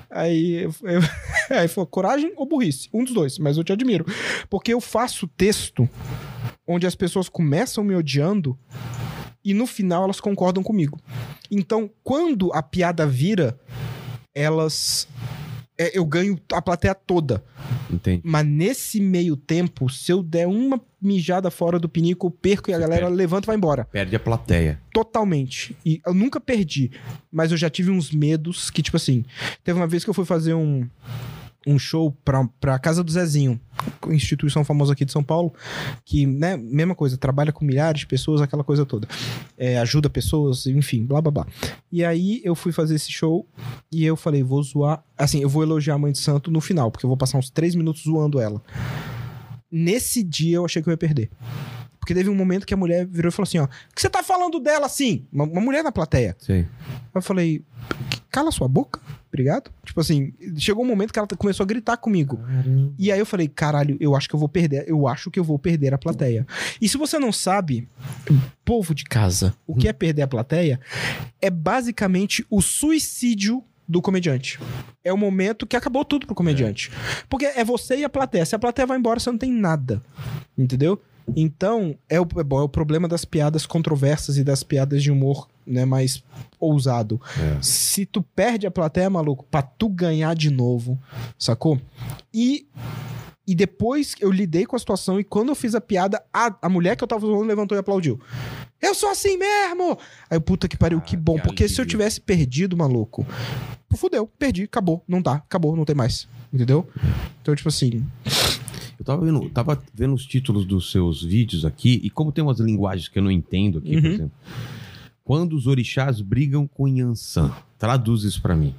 Aí, 0.10 0.64
eu, 0.66 0.76
eu- 0.84 1.02
aí 1.50 1.60
ele 1.62 1.68
falou, 1.68 1.88
coragem 1.88 2.32
ou 2.38 2.46
burrice? 2.46 2.88
Um 2.94 3.04
dos 3.04 3.14
dois, 3.14 3.40
mas 3.40 3.58
eu 3.58 3.64
te 3.64 3.74
admiro. 3.74 4.06
Porque 4.50 4.72
eu 4.72 4.80
faço 4.80 5.28
texto 5.28 5.90
onde 6.68 6.86
as 6.86 6.94
pessoas 6.96 7.28
começam 7.28 7.84
me 7.84 7.96
odiando 7.96 8.58
e 9.44 9.54
no 9.54 9.66
final 9.66 10.04
elas 10.04 10.20
concordam 10.20 10.62
comigo. 10.64 11.00
Então, 11.50 11.90
quando 12.04 12.54
a 12.54 12.62
piada 12.64 13.06
vira, 13.08 13.60
elas. 14.36 15.08
é, 15.78 15.98
eu 15.98 16.06
ganho 16.06 16.40
a 16.54 16.62
plateia 16.62 16.94
toda. 16.94 17.44
Entendi. 17.90 18.22
Mas 18.24 18.46
nesse 18.46 19.00
meio 19.02 19.36
tempo, 19.38 19.90
se 19.90 20.12
eu 20.12 20.22
der 20.22 20.48
uma 20.48 20.80
mijada 21.02 21.50
fora 21.52 21.80
do 21.80 21.88
pinico, 21.90 22.28
eu 22.28 22.32
perco 22.32 22.70
e 22.70 22.74
a 22.74 22.78
Você 22.78 22.82
galera 22.82 23.02
perde. 23.06 23.16
levanta 23.18 23.46
e 23.46 23.48
vai 23.48 23.56
embora. 23.56 23.86
Perde 23.86 24.16
a 24.16 24.20
plateia. 24.20 24.80
Totalmente. 24.94 25.76
E 25.86 26.02
eu 26.06 26.14
nunca 26.14 26.40
perdi, 26.40 26.92
mas 27.32 27.52
eu 27.52 27.58
já 27.58 27.70
tive 27.70 27.92
uns 27.92 28.12
medos 28.12 28.70
que, 28.70 28.82
tipo 28.82 28.98
assim, 28.98 29.24
teve 29.64 29.80
uma 29.80 29.88
vez 29.88 30.04
que 30.04 30.10
eu 30.10 30.14
fui 30.14 30.26
fazer 30.26 30.54
um, 30.54 30.88
um 31.66 31.78
show 31.80 32.12
pra, 32.24 32.48
pra 32.60 32.80
Casa 32.80 33.04
do 33.04 33.12
Zezinho, 33.12 33.60
instituição 34.10 34.64
famosa 34.64 34.94
aqui 34.94 35.06
de 35.06 35.12
São 35.12 35.24
Paulo, 35.24 35.54
que, 36.04 36.26
né, 36.26 36.58
mesma 36.58 36.96
coisa, 36.96 37.18
trabalha 37.18 37.52
com 37.52 37.66
milhares 37.66 38.02
de 38.02 38.08
pessoas, 38.08 38.42
aquela 38.42 38.64
coisa 38.64 38.86
toda. 38.86 39.08
É, 39.58 39.78
ajuda 39.80 40.10
pessoas, 40.10 40.66
enfim, 40.68 41.06
blá 41.06 41.22
blá 41.22 41.32
blá. 41.32 41.48
E 41.92 42.04
aí 42.04 42.42
eu 42.44 42.56
fui 42.56 42.72
fazer 42.72 42.96
esse 42.96 43.12
show 43.12 43.48
e 43.92 44.06
eu 44.06 44.16
falei, 44.16 44.44
vou 44.44 44.62
zoar. 44.64 45.04
Assim, 45.18 45.42
eu 45.42 45.50
vou 45.50 45.64
elogiar 45.64 45.96
a 45.96 45.98
mãe 45.98 46.12
de 46.12 46.20
santo 46.20 46.52
no 46.52 46.62
final, 46.62 46.92
porque 46.92 47.06
eu 47.06 47.10
vou 47.10 47.18
passar 47.18 47.38
uns 47.38 47.50
três 47.50 47.76
minutos 47.76 48.04
zoando 48.04 48.40
ela. 48.40 48.62
Nesse 49.72 50.24
dia 50.24 50.58
eu 50.58 50.66
achei 50.66 50.82
que 50.82 50.90
eu 50.90 50.92
ia 50.94 50.98
perder. 50.98 51.30
Porque 52.06 52.14
teve 52.14 52.30
um 52.30 52.36
momento 52.36 52.68
que 52.68 52.74
a 52.74 52.78
mulher 52.78 53.04
virou 53.08 53.30
e 53.30 53.32
falou 53.32 53.48
assim: 53.48 53.58
ó, 53.58 53.64
o 53.64 53.68
que 53.96 54.00
você 54.00 54.08
tá 54.08 54.22
falando 54.22 54.60
dela 54.60 54.86
assim? 54.86 55.26
Uma, 55.34 55.44
uma 55.46 55.60
mulher 55.60 55.84
na 55.84 55.92
plateia. 55.92 56.36
Sei. 56.38 56.68
Eu 57.14 57.22
falei, 57.22 57.66
cala 58.36 58.52
sua 58.52 58.68
boca, 58.68 59.00
obrigado. 59.30 59.72
Tipo 59.86 60.02
assim, 60.02 60.34
chegou 60.58 60.84
um 60.84 60.88
momento 60.88 61.14
que 61.14 61.18
ela 61.18 61.28
começou 61.38 61.64
a 61.64 61.68
gritar 61.68 61.96
comigo. 61.96 62.38
E 63.00 63.10
aí 63.10 63.18
eu 63.18 63.26
falei, 63.26 63.48
caralho, 63.48 63.96
eu 63.98 64.14
acho 64.14 64.28
que 64.28 64.36
eu 64.36 64.40
vou 64.40 64.50
perder, 64.50 64.84
eu 64.90 65.08
acho 65.08 65.32
que 65.32 65.40
eu 65.40 65.44
vou 65.44 65.58
perder 65.58 65.94
a 65.94 65.98
plateia. 65.98 66.46
E 66.82 66.90
se 66.90 66.98
você 66.98 67.18
não 67.18 67.32
sabe, 67.32 67.88
povo 68.66 68.94
de 68.94 69.06
casa, 69.06 69.56
o 69.66 69.74
que 69.74 69.88
é 69.88 69.94
perder 69.94 70.24
a 70.24 70.28
plateia? 70.28 70.82
É 71.42 71.50
basicamente 71.50 72.46
o 72.50 72.62
suicídio 72.62 73.64
do 73.88 74.02
comediante. 74.02 74.60
É 75.02 75.14
o 75.14 75.18
momento 75.18 75.66
que 75.66 75.78
acabou 75.78 76.04
tudo 76.04 76.26
pro 76.26 76.36
comediante. 76.36 76.92
Porque 77.30 77.46
é 77.46 77.64
você 77.64 78.00
e 78.00 78.04
a 78.04 78.10
plateia. 78.10 78.46
Se 78.46 78.54
a 78.54 78.60
plateia 78.60 78.86
vai 78.86 78.98
embora, 78.98 79.18
você 79.18 79.32
não 79.32 79.38
tem 79.38 79.54
nada. 79.54 80.02
Entendeu? 80.58 81.02
Então, 81.36 81.96
é 82.10 82.20
o, 82.20 82.28
é 82.38 82.44
bom, 82.44 82.60
é 82.60 82.64
o 82.64 82.70
problema 82.70 83.08
das 83.08 83.24
piadas 83.26 83.66
controversas 83.66 84.38
e 84.38 84.44
das 84.44 84.64
piadas 84.64 85.02
de 85.02 85.12
humor 85.12 85.48
né, 85.66 85.86
mais 85.86 86.24
ousado. 86.60 87.20
É. 87.40 87.58
Se 87.62 88.06
tu 88.06 88.22
perde 88.22 88.68
a 88.68 88.72
plateia, 88.72 89.10
maluco, 89.10 89.46
pra 89.50 89.62
tu 89.62 89.90
ganhar 89.90 90.36
de 90.36 90.50
novo, 90.50 91.00
sacou? 91.40 91.80
E, 92.34 92.68
e 93.48 93.56
depois 93.56 94.16
eu 94.20 94.32
lidei 94.32 94.66
com 94.66 94.76
a 94.76 94.80
situação 94.80 95.20
e 95.20 95.24
quando 95.24 95.50
eu 95.50 95.56
fiz 95.56 95.74
a 95.74 95.82
piada, 95.82 96.22
a, 96.34 96.56
a 96.62 96.70
mulher 96.70 96.96
que 96.96 97.04
eu 97.04 97.08
tava 97.08 97.26
zoando 97.26 97.44
levantou 97.46 97.76
e 97.78 97.80
aplaudiu. 97.80 98.20
Eu 98.82 98.94
sou 98.94 99.10
assim 99.10 99.38
mesmo! 99.38 99.98
Aí, 100.30 100.40
puta 100.40 100.68
que 100.68 100.78
pariu, 100.78 101.02
que 101.02 101.16
Ah, 101.16 101.20
bom. 101.20 101.36
que 101.36 101.42
porque 101.42 101.68
se 101.68 101.76
eu 101.80 101.84
alívio. 101.84 101.98
tivesse 101.98 102.22
perdido, 102.22 102.78
maluco, 102.78 103.26
fudeu, 103.96 104.28
perdi, 104.28 104.64
acabou, 104.64 105.04
não 105.08 105.22
dá, 105.22 105.36
acabou, 105.36 105.76
não 105.76 105.86
tem 105.86 105.96
mais. 105.96 106.28
Entendeu? 106.54 106.88
Então, 107.42 107.56
tipo 107.56 107.68
assim, 107.68 108.06
Eu 109.06 109.16
tava 109.16 109.26
vendo, 109.26 109.50
tava 109.52 109.84
vendo 109.94 110.14
os 110.16 110.26
títulos 110.26 110.66
dos 110.66 110.92
seus 110.92 111.22
vídeos 111.24 111.64
aqui, 111.64 112.02
e 112.04 112.10
como 112.10 112.32
tem 112.32 112.44
umas 112.44 112.60
linguagens 112.60 113.08
que 113.08 113.20
eu 113.20 113.24
não 113.24 113.30
entendo 113.32 113.78
aqui, 113.78 113.92
por 114.02 114.04
Uhum. 114.08 114.14
exemplo. 114.14 114.32
Quando 115.24 115.54
os 115.56 115.68
orixás 115.68 116.22
brigam 116.22 116.68
com 116.68 116.88
Yansan. 116.88 117.52
Traduz 117.78 118.24
isso 118.24 118.42
pra 118.42 118.56
mim. 118.56 118.74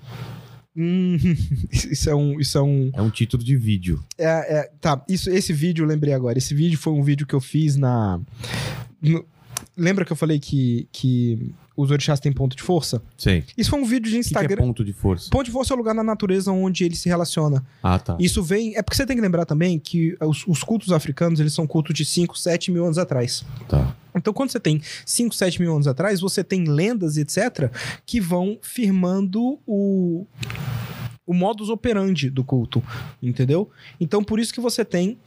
Hum, 0.76 1.16
isso 1.72 2.10
é 2.10 2.14
um. 2.14 2.38
Isso 2.40 2.58
é 2.58 2.62
um. 2.62 2.90
É 2.92 3.00
um 3.02 3.08
título 3.10 3.42
de 3.42 3.56
vídeo. 3.56 4.02
É, 4.18 4.58
é, 4.58 4.70
tá, 4.80 5.02
isso, 5.08 5.30
esse 5.30 5.52
vídeo 5.52 5.84
eu 5.84 5.88
lembrei 5.88 6.12
agora. 6.12 6.36
Esse 6.38 6.54
vídeo 6.54 6.76
foi 6.78 6.92
um 6.92 7.02
vídeo 7.02 7.26
que 7.26 7.34
eu 7.34 7.40
fiz 7.40 7.76
na. 7.76 8.20
no- 9.00 9.24
lembra 9.76 10.04
que 10.04 10.12
eu 10.12 10.16
falei 10.16 10.38
que, 10.38 10.88
que 10.92 11.54
os 11.76 11.90
orixás 11.90 12.18
têm 12.18 12.32
ponto 12.32 12.56
de 12.56 12.62
força? 12.62 13.02
Sei. 13.16 13.44
Isso 13.56 13.70
foi 13.70 13.80
um 13.80 13.84
vídeo 13.84 14.10
de 14.10 14.18
O 14.18 14.20
que, 14.20 14.28
que 14.28 14.36
é 14.36 14.40
Instagram. 14.40 14.56
ponto 14.56 14.84
de 14.84 14.92
força? 14.92 15.30
Ponto 15.30 15.44
de 15.44 15.50
força 15.50 15.72
é 15.72 15.74
o 15.74 15.78
lugar 15.78 15.94
na 15.94 16.02
natureza 16.02 16.50
onde 16.52 16.84
ele 16.84 16.96
se 16.96 17.08
relaciona. 17.08 17.64
Ah, 17.82 17.98
tá. 17.98 18.16
Isso 18.18 18.42
vem. 18.42 18.76
É 18.76 18.82
porque 18.82 18.96
você 18.96 19.04
tem 19.06 19.16
que 19.16 19.22
lembrar 19.22 19.44
também 19.44 19.78
que 19.78 20.16
os, 20.20 20.46
os 20.46 20.62
cultos 20.62 20.92
africanos 20.92 21.38
eles 21.40 21.52
são 21.52 21.66
cultos 21.66 21.94
de 21.94 22.04
5, 22.04 22.38
7 22.38 22.70
mil 22.72 22.84
anos 22.84 22.98
atrás. 22.98 23.44
Tá. 23.68 23.94
Então, 24.14 24.32
quando 24.32 24.50
você 24.50 24.58
tem 24.60 24.80
5, 25.04 25.34
7 25.34 25.60
mil 25.60 25.72
anos 25.74 25.86
atrás, 25.86 26.20
você 26.20 26.42
tem 26.42 26.64
lendas, 26.64 27.18
etc., 27.18 27.70
que 28.06 28.18
vão 28.18 28.58
firmando 28.62 29.58
o, 29.66 30.24
o 31.26 31.34
modus 31.34 31.68
operandi 31.68 32.30
do 32.30 32.42
culto, 32.42 32.82
entendeu? 33.22 33.68
Então, 34.00 34.24
por 34.24 34.40
isso 34.40 34.54
que 34.54 34.60
você 34.60 34.86
tem, 34.86 35.18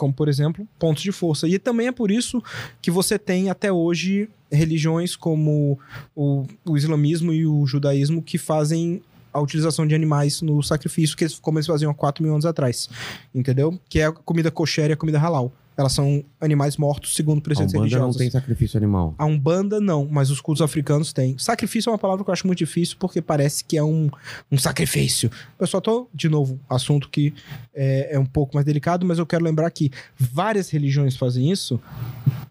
como 0.00 0.14
por 0.14 0.30
exemplo, 0.30 0.66
pontos 0.78 1.02
de 1.02 1.12
força. 1.12 1.46
E 1.46 1.58
também 1.58 1.88
é 1.88 1.92
por 1.92 2.10
isso 2.10 2.42
que 2.80 2.90
você 2.90 3.18
tem 3.18 3.50
até 3.50 3.70
hoje 3.70 4.30
religiões 4.50 5.14
como 5.14 5.78
o, 6.16 6.46
o 6.64 6.74
islamismo 6.74 7.34
e 7.34 7.44
o 7.44 7.66
judaísmo 7.66 8.22
que 8.22 8.38
fazem 8.38 9.02
a 9.30 9.38
utilização 9.38 9.86
de 9.86 9.94
animais 9.94 10.40
no 10.40 10.62
sacrifício, 10.62 11.14
que 11.14 11.24
eles, 11.24 11.38
como 11.38 11.58
eles 11.58 11.66
faziam 11.66 11.90
há 11.90 11.94
4 11.94 12.24
mil 12.24 12.32
anos 12.32 12.46
atrás, 12.46 12.88
entendeu? 13.34 13.78
Que 13.90 14.00
é 14.00 14.06
a 14.06 14.12
comida 14.12 14.50
kosher 14.50 14.88
e 14.88 14.94
a 14.94 14.96
comida 14.96 15.18
halal. 15.18 15.52
Elas 15.80 15.92
são 15.94 16.22
animais 16.38 16.76
mortos 16.76 17.14
segundo 17.14 17.38
A 17.38 17.40
preceitos 17.40 17.72
Umbanda 17.72 17.88
não 17.88 17.88
religiosos. 17.88 18.16
tem 18.18 18.30
sacrifício 18.30 18.76
animal. 18.76 19.14
A 19.16 19.24
Umbanda 19.24 19.80
não, 19.80 20.06
mas 20.06 20.30
os 20.30 20.38
cultos 20.38 20.60
africanos 20.60 21.10
têm. 21.10 21.38
Sacrifício 21.38 21.88
é 21.88 21.92
uma 21.92 21.98
palavra 21.98 22.22
que 22.22 22.28
eu 22.28 22.32
acho 22.34 22.46
muito 22.46 22.58
difícil 22.58 22.98
porque 23.00 23.22
parece 23.22 23.64
que 23.64 23.78
é 23.78 23.82
um, 23.82 24.10
um 24.52 24.58
sacrifício. 24.58 25.30
Eu 25.58 25.66
só 25.66 25.80
tô, 25.80 26.06
de 26.12 26.28
novo, 26.28 26.60
assunto 26.68 27.08
que 27.08 27.32
é, 27.74 28.14
é 28.14 28.18
um 28.18 28.26
pouco 28.26 28.54
mais 28.54 28.66
delicado, 28.66 29.06
mas 29.06 29.18
eu 29.18 29.24
quero 29.24 29.42
lembrar 29.42 29.70
que 29.70 29.90
várias 30.18 30.68
religiões 30.68 31.16
fazem 31.16 31.50
isso, 31.50 31.80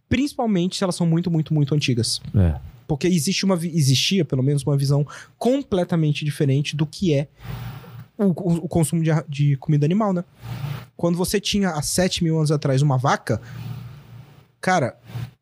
principalmente 0.10 0.78
se 0.78 0.84
elas 0.84 0.96
são 0.96 1.06
muito, 1.06 1.30
muito, 1.30 1.54
muito 1.54 1.76
antigas. 1.76 2.20
É. 2.36 2.56
Porque 2.88 3.06
existe 3.06 3.46
uma, 3.46 3.54
existia, 3.54 4.26
pelo 4.26 4.42
menos, 4.42 4.64
uma 4.64 4.76
visão 4.76 5.06
completamente 5.38 6.26
diferente 6.26 6.76
do 6.76 6.88
que 6.88 7.14
é 7.14 7.28
o, 8.26 8.64
o- 8.66 8.68
consumo 8.68 9.02
de, 9.04 9.12
de 9.28 9.56
comida 9.58 9.86
animal, 9.86 10.14
né? 10.14 10.24
Quando 10.98 11.18
você 11.18 11.40
tinha 11.40 11.70
há 11.70 11.82
7 11.82 12.24
mil 12.24 12.38
anos 12.38 12.52
atrás 12.52 12.82
uma 12.82 12.98
vaca, 12.98 13.42
cara, 14.62 14.98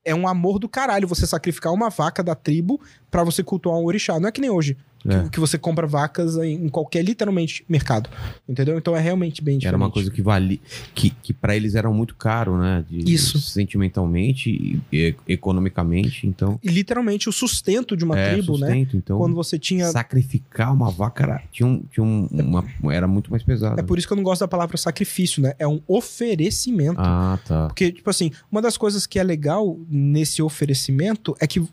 é 0.05 0.13
um 0.13 0.27
amor 0.27 0.59
do 0.59 0.69
caralho 0.69 1.07
você 1.07 1.25
sacrificar 1.25 1.73
uma 1.73 1.89
vaca 1.89 2.23
da 2.23 2.35
tribo 2.35 2.79
pra 3.09 3.23
você 3.23 3.43
cultuar 3.43 3.77
um 3.77 3.85
orixá. 3.85 4.19
Não 4.19 4.29
é 4.29 4.31
que 4.31 4.39
nem 4.41 4.49
hoje, 4.49 4.77
É. 5.05 5.29
que, 5.29 5.39
você 5.39 5.57
compra 5.57 5.85
vacas 5.87 6.37
em, 6.37 6.67
qualquer, 6.69 7.03
literalmente, 7.03 7.63
mercado. 7.67 8.09
Entendeu? 8.47 8.77
Então 8.77 8.95
é 8.95 8.99
realmente 8.99 9.41
bem 9.43 9.57
diferente. 9.57 9.67
Era 9.67 9.77
uma 9.77 9.91
coisa 9.91 10.09
que 10.11 10.21
valia. 10.21 10.59
Que, 10.93 11.09
que 11.09 11.33
para 11.33 11.55
eles 11.55 11.75
era 11.75 11.89
muito 11.89 12.15
caro, 12.15 12.57
né? 12.57 12.83
De- 12.89 13.11
Isso. 13.13 13.39
Sentimentalmente 13.39 14.49
e, 14.49 14.81
e 14.91 15.15
economicamente. 15.27 16.27
Então. 16.27 16.59
E 16.63 16.67
literalmente 16.69 17.29
o 17.29 17.31
sustento 17.31 17.95
de 17.95 18.03
uma 18.03 18.17
é, 18.17 18.33
tribo, 18.33 18.57
né? 18.57 18.67
sustento, 18.67 18.97
Então, 18.97 19.17
Quando 19.17 19.35
você 19.35 19.57
tinha 19.57 19.85
sacrificar 19.91 20.73
uma 20.73 20.89
vaca 20.91 21.23
era, 21.23 21.41
tinha 21.51 21.67
um, 21.67 21.81
tinha 21.91 22.03
um- 22.03 22.27
uma, 22.31 22.63
era 22.93 23.07
muito 23.07 23.29
mais 23.31 23.43
pesado. 23.43 23.79
É 23.79 23.83
por 23.83 23.97
isso 23.97 24.07
que 24.07 24.13
eu 24.13 24.17
não 24.17 24.23
gosto 24.23 24.41
da 24.41 24.47
palavra 24.47 24.77
sacrifício, 24.77 25.41
né? 25.41 25.53
É 25.59 25.67
um 25.67 25.81
oferecimento. 25.87 26.99
Ah, 26.99 27.39
tá. 27.47 27.67
Porque, 27.67 27.91
tipo 27.91 28.09
assim, 28.09 28.31
uma 28.51 28.61
das 28.61 28.77
coisas 28.77 29.05
que 29.05 29.19
é 29.19 29.23
legal 29.23 29.77
nesse 29.89 30.41
oferecimento 30.41 31.35
é 31.39 31.47
que, 31.47 31.63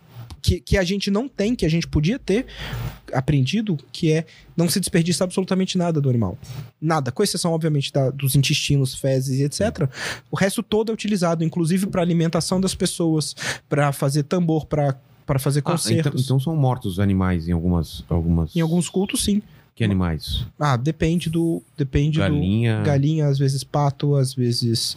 que, 0.44 0.60
que 0.60 0.76
a 0.76 0.84
gente 0.84 1.10
não 1.10 1.26
tem, 1.26 1.54
que 1.56 1.64
a 1.64 1.70
gente 1.70 1.88
podia 1.88 2.18
ter 2.18 2.44
aprendido, 3.12 3.78
que 3.90 4.12
é 4.12 4.26
não 4.54 4.68
se 4.68 4.78
desperdiça 4.78 5.24
absolutamente 5.24 5.78
nada 5.78 6.00
do 6.02 6.10
animal. 6.10 6.36
Nada. 6.78 7.10
Com 7.10 7.22
exceção, 7.22 7.52
obviamente, 7.52 7.90
da- 7.90 8.10
dos 8.10 8.36
intestinos, 8.36 8.94
fezes 8.94 9.40
e 9.40 9.42
etc. 9.42 9.88
O 10.30 10.36
resto 10.36 10.62
todo 10.62 10.90
é 10.90 10.92
utilizado, 10.92 11.42
inclusive 11.42 11.86
para 11.86 12.02
alimentação 12.02 12.60
das 12.60 12.74
pessoas, 12.74 13.34
para 13.68 13.90
fazer 13.92 14.24
tambor, 14.24 14.66
para 14.66 14.96
para 15.26 15.38
fazer 15.38 15.60
Ah, 15.60 15.62
então, 15.62 15.72
concertos. 15.72 16.22
então 16.24 16.38
são 16.38 16.54
mortos 16.54 16.92
os 16.92 16.98
animais 16.98 17.48
em 17.48 17.52
algumas. 17.52 18.04
algumas... 18.10 18.54
Em 18.54 18.60
alguns 18.60 18.90
cultos, 18.90 19.24
sim. 19.24 19.40
Que 19.74 19.82
animais? 19.82 20.46
Ah, 20.56 20.76
depende 20.76 21.28
do. 21.28 21.60
Depende 21.76 22.18
do. 22.18 22.22
Galinha. 22.22 22.80
Galinha, 22.82 23.26
às 23.26 23.38
vezes 23.40 23.64
pato, 23.64 24.14
às 24.14 24.32
vezes. 24.32 24.96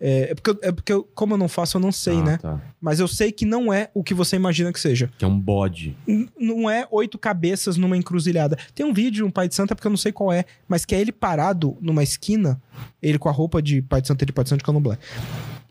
É, 0.00 0.32
é 0.32 0.34
porque, 0.34 0.50
eu- 0.50 0.58
é 0.62 0.72
porque 0.72 0.92
eu- 0.92 1.04
como 1.14 1.34
eu 1.34 1.38
não 1.38 1.46
faço, 1.48 1.76
eu 1.76 1.80
não 1.80 1.92
sei, 1.92 2.16
Ah, 2.18 2.22
né? 2.24 2.36
tá. 2.38 2.60
Mas 2.80 2.98
eu 2.98 3.06
sei 3.06 3.30
que 3.30 3.46
não 3.46 3.72
é 3.72 3.88
o 3.94 4.02
que 4.02 4.12
você 4.12 4.34
imagina 4.34 4.72
que 4.72 4.80
seja. 4.80 5.08
Que 5.16 5.24
é 5.24 5.28
um 5.28 5.38
bode. 5.38 5.96
N- 6.08 6.28
não 6.36 6.68
é 6.68 6.88
oito 6.90 7.16
cabeças 7.18 7.76
numa 7.76 7.96
encruzilhada. 7.96 8.58
Tem 8.74 8.84
um 8.84 8.92
vídeo 8.92 9.12
de 9.12 9.22
um 9.22 9.30
pai 9.30 9.46
de 9.48 9.54
santa, 9.54 9.76
porque 9.76 9.86
eu 9.86 9.90
não 9.92 9.96
sei 9.96 10.10
qual 10.10 10.32
é, 10.32 10.44
mas 10.66 10.84
que 10.84 10.92
é 10.94 11.00
ele 11.00 11.12
parado 11.12 11.76
numa 11.80 12.02
esquina, 12.02 12.60
ele 13.00 13.20
com 13.20 13.28
a 13.28 13.32
roupa 13.32 13.62
de 13.62 13.80
pai 13.80 14.00
de 14.02 14.08
santa 14.08 14.24
e 14.24 14.26
de 14.26 14.32
pai 14.32 14.42
de 14.42 14.50
santo 14.50 14.58
de 14.58 14.64
candomblé. 14.64 14.98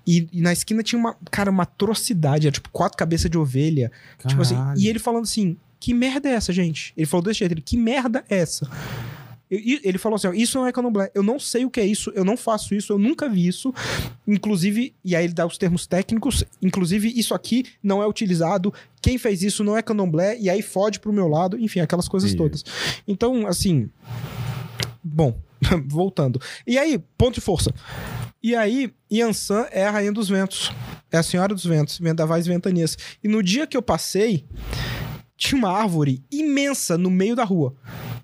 E, 0.07 0.29
e 0.31 0.39
na 0.39 0.53
esquina 0.53 0.83
tinha 0.83 0.99
uma, 0.99 1.15
cara, 1.31 1.49
uma 1.49 1.63
atrocidade, 1.63 2.47
era 2.47 2.53
tipo 2.53 2.69
quatro 2.69 2.95
cabeças 2.97 3.29
de 3.29 3.37
ovelha. 3.37 3.91
Tipo 4.27 4.41
assim, 4.43 4.55
e 4.77 4.87
ele 4.87 4.99
falando 4.99 5.23
assim: 5.23 5.57
que 5.85 5.93
merda 5.93 6.27
é 6.27 6.31
essa, 6.31 6.51
gente? 6.51 6.91
Ele 6.97 7.05
falou 7.05 7.23
desse 7.23 7.41
jeito, 7.41 7.51
ele, 7.51 7.61
que 7.61 7.77
merda 7.77 8.25
é 8.27 8.39
essa? 8.39 8.67
Ele 9.51 9.99
falou 9.99 10.15
assim: 10.15 10.25
ó, 10.25 10.33
isso 10.33 10.57
não 10.57 10.65
é 10.65 10.71
candomblé. 10.71 11.11
Eu 11.13 11.21
não 11.21 11.39
sei 11.39 11.63
o 11.63 11.69
que 11.69 11.79
é 11.79 11.85
isso, 11.85 12.11
eu 12.15 12.25
não 12.25 12.35
faço 12.35 12.73
isso, 12.73 12.91
eu 12.91 12.97
nunca 12.97 13.29
vi 13.29 13.45
isso. 13.45 13.71
Inclusive, 14.27 14.95
e 15.05 15.15
aí 15.15 15.25
ele 15.25 15.33
dá 15.35 15.45
os 15.45 15.59
termos 15.59 15.85
técnicos, 15.85 16.43
inclusive, 16.59 17.13
isso 17.15 17.35
aqui 17.35 17.65
não 17.83 18.01
é 18.01 18.07
utilizado. 18.07 18.73
Quem 18.99 19.19
fez 19.19 19.43
isso 19.43 19.63
não 19.63 19.77
é 19.77 19.83
candomblé, 19.83 20.35
e 20.39 20.49
aí 20.49 20.63
fode 20.63 20.99
pro 20.99 21.13
meu 21.13 21.27
lado, 21.27 21.55
enfim, 21.59 21.81
aquelas 21.81 22.07
coisas 22.07 22.33
todas. 22.33 22.63
Então, 23.07 23.45
assim. 23.45 23.87
Bom, 25.03 25.39
voltando. 25.85 26.41
E 26.65 26.79
aí, 26.79 26.97
ponto 27.15 27.35
de 27.35 27.41
força. 27.41 27.71
E 28.41 28.55
aí, 28.55 28.91
Yansan 29.13 29.67
é 29.69 29.85
a 29.85 29.91
rainha 29.91 30.11
dos 30.11 30.29
ventos. 30.29 30.71
É 31.11 31.17
a 31.17 31.23
senhora 31.23 31.53
dos 31.53 31.63
ventos, 31.63 31.99
vendavais 31.99 32.47
e 32.47 32.49
ventanias. 32.49 32.97
E 33.23 33.27
no 33.27 33.43
dia 33.43 33.67
que 33.67 33.77
eu 33.77 33.83
passei, 33.83 34.45
tinha 35.37 35.57
uma 35.59 35.69
árvore 35.71 36.23
imensa 36.31 36.97
no 36.97 37.09
meio 37.09 37.35
da 37.35 37.43
rua. 37.43 37.73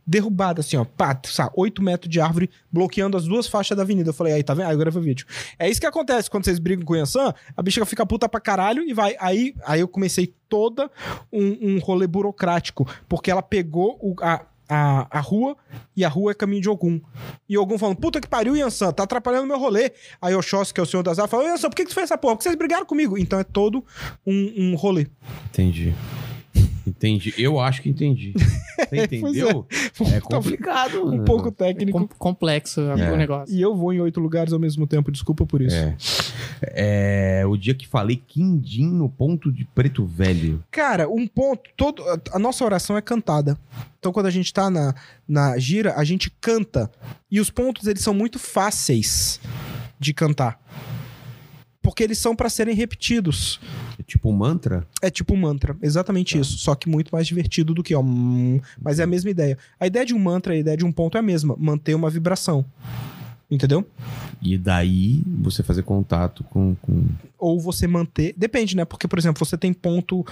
Derrubada, 0.05 0.61
assim, 0.61 0.75
ó. 0.77 0.83
Pá, 0.85 1.19
sabe, 1.25 1.51
8 1.55 1.81
metros 1.81 2.09
de 2.11 2.19
árvore 2.19 2.49
bloqueando 2.71 3.15
as 3.17 3.25
duas 3.25 3.47
faixas 3.47 3.75
da 3.77 3.83
avenida. 3.83 4.09
Eu 4.09 4.13
falei, 4.13 4.33
aí, 4.33 4.43
tá 4.43 4.53
vendo? 4.53 4.65
Aí 4.67 4.73
agora 4.73 4.91
foi 4.91 5.01
o 5.01 5.03
vídeo. 5.03 5.25
É 5.59 5.69
isso 5.69 5.79
que 5.79 5.85
acontece 5.85 6.29
quando 6.29 6.45
vocês 6.45 6.59
brigam 6.59 6.83
com 6.85 6.93
o 6.93 6.97
Yansan, 6.97 7.33
a 7.55 7.61
bicha 7.61 7.85
fica 7.85 8.05
puta 8.05 8.27
pra 8.27 8.39
caralho 8.41 8.83
e 8.83 8.93
vai. 8.93 9.15
Aí, 9.19 9.53
aí 9.65 9.79
eu 9.79 9.87
comecei 9.87 10.33
toda 10.49 10.89
um, 11.31 11.75
um 11.75 11.79
rolê 11.79 12.07
burocrático, 12.07 12.87
porque 13.07 13.29
ela 13.31 13.41
pegou 13.41 13.97
o- 14.01 14.15
a, 14.21 14.41
a, 14.67 15.17
a 15.17 15.19
rua 15.19 15.55
e 15.95 16.03
a 16.03 16.09
rua 16.09 16.31
é 16.31 16.33
caminho 16.33 16.61
de 16.61 16.69
Ogum. 16.69 16.99
E 17.47 17.57
Ogum 17.57 17.77
falando, 17.77 17.97
puta 17.97 18.19
que 18.19 18.27
pariu, 18.27 18.55
Yansan, 18.55 18.91
tá 18.91 19.03
atrapalhando 19.03 19.45
meu 19.47 19.59
rolê. 19.59 19.91
Aí 20.21 20.33
Oxóssi, 20.35 20.73
que 20.73 20.79
é 20.79 20.83
o 20.83 20.85
senhor 20.85 21.03
das 21.03 21.19
árvores, 21.19 21.31
falou, 21.31 21.45
Yansan, 21.47 21.69
por 21.69 21.75
que, 21.75 21.83
que 21.83 21.89
tu 21.89 21.95
fez 21.95 22.05
essa 22.05 22.17
porra? 22.17 22.35
Porque 22.35 22.43
vocês 22.43 22.55
brigaram 22.55 22.85
comigo. 22.85 23.17
Então 23.17 23.39
é 23.39 23.43
todo 23.43 23.83
um, 24.25 24.53
um 24.57 24.75
rolê. 24.75 25.07
Entendi. 25.49 25.93
Entendi. 26.85 27.33
Eu 27.37 27.59
acho 27.59 27.81
que 27.81 27.89
entendi. 27.89 28.33
Você 28.89 29.03
entendeu? 29.03 29.67
É, 30.13 30.19
complicado. 30.19 31.05
um 31.07 31.23
pouco 31.23 31.51
técnico. 31.51 31.99
Com- 31.99 32.07
complexo 32.07 32.81
É. 32.81 33.11
o 33.11 33.15
negócio. 33.17 33.55
E 33.55 33.61
eu 33.61 33.75
vou 33.75 33.93
em 33.93 33.99
oito 34.01 34.19
lugares 34.19 34.51
ao 34.51 34.59
mesmo 34.59 34.87
tempo, 34.87 35.11
desculpa 35.11 35.45
por 35.45 35.61
isso. 35.61 35.75
É. 35.75 35.95
É, 36.63 37.43
o 37.45 37.55
dia 37.57 37.73
que 37.73 37.87
falei 37.87 38.15
quindim 38.15 38.87
no 38.87 39.09
ponto 39.09 39.51
de 39.51 39.65
preto 39.65 40.05
velho. 40.05 40.63
Cara, 40.71 41.07
um 41.09 41.27
ponto, 41.27 41.69
todo, 41.77 42.03
a- 42.31 42.39
nossa 42.39 42.63
oração 42.65 42.97
é 42.97 43.01
cantada. 43.01 43.57
Então 43.99 44.11
quando 44.11 44.25
a 44.25 44.31
gente 44.31 44.51
tá 44.53 44.69
na, 44.69 44.93
na 45.27 45.57
gira, 45.59 45.93
a 45.95 46.03
gente 46.03 46.31
canta. 46.41 46.89
E 47.29 47.39
os 47.39 47.49
pontos, 47.49 47.87
eles 47.87 48.01
são 48.03 48.13
muito 48.13 48.39
fáceis 48.39 49.39
de 49.99 50.13
cantar. 50.13 50.59
Porque 51.81 52.03
eles 52.03 52.17
são 52.19 52.35
pra 52.35 52.49
serem 52.49 52.75
repetidos. 52.75 53.59
É 54.01 54.03
tipo 54.03 54.29
um 54.29 54.33
mantra? 54.33 54.85
É 55.01 55.11
tipo 55.11 55.33
um 55.35 55.37
mantra, 55.37 55.77
exatamente 55.81 56.33
Tá. 56.33 56.41
isso. 56.41 56.57
Só 56.57 56.73
que 56.73 56.89
muito 56.89 57.09
mais 57.11 57.27
divertido 57.27 57.71
do 57.73 57.83
que, 57.83 57.93
ó. 57.93 58.01
hum, 58.01 58.59
Mas 58.81 58.99
é 58.99 59.03
a 59.03 59.07
mesma 59.07 59.29
ideia. 59.29 59.57
A 59.79 59.85
ideia 59.85 60.03
de 60.05 60.13
um 60.15 60.19
mantra, 60.19 60.53
a 60.53 60.57
ideia 60.57 60.75
de 60.75 60.83
um 60.83 60.91
ponto 60.91 61.15
é 61.17 61.19
a 61.19 61.23
mesma: 61.23 61.55
manter 61.59 61.93
uma 61.93 62.09
vibração. 62.09 62.65
Entendeu? 63.49 63.85
E 64.41 64.57
daí 64.57 65.21
você 65.39 65.61
fazer 65.61 65.83
contato 65.83 66.43
com. 66.45 66.73
com... 66.81 67.03
ou 67.41 67.59
você 67.59 67.87
manter. 67.87 68.33
Depende, 68.37 68.75
né? 68.75 68.85
Porque, 68.85 69.07
por 69.07 69.17
exemplo, 69.17 69.43
você 69.43 69.57
tem 69.57 69.73
ponto. 69.73 70.23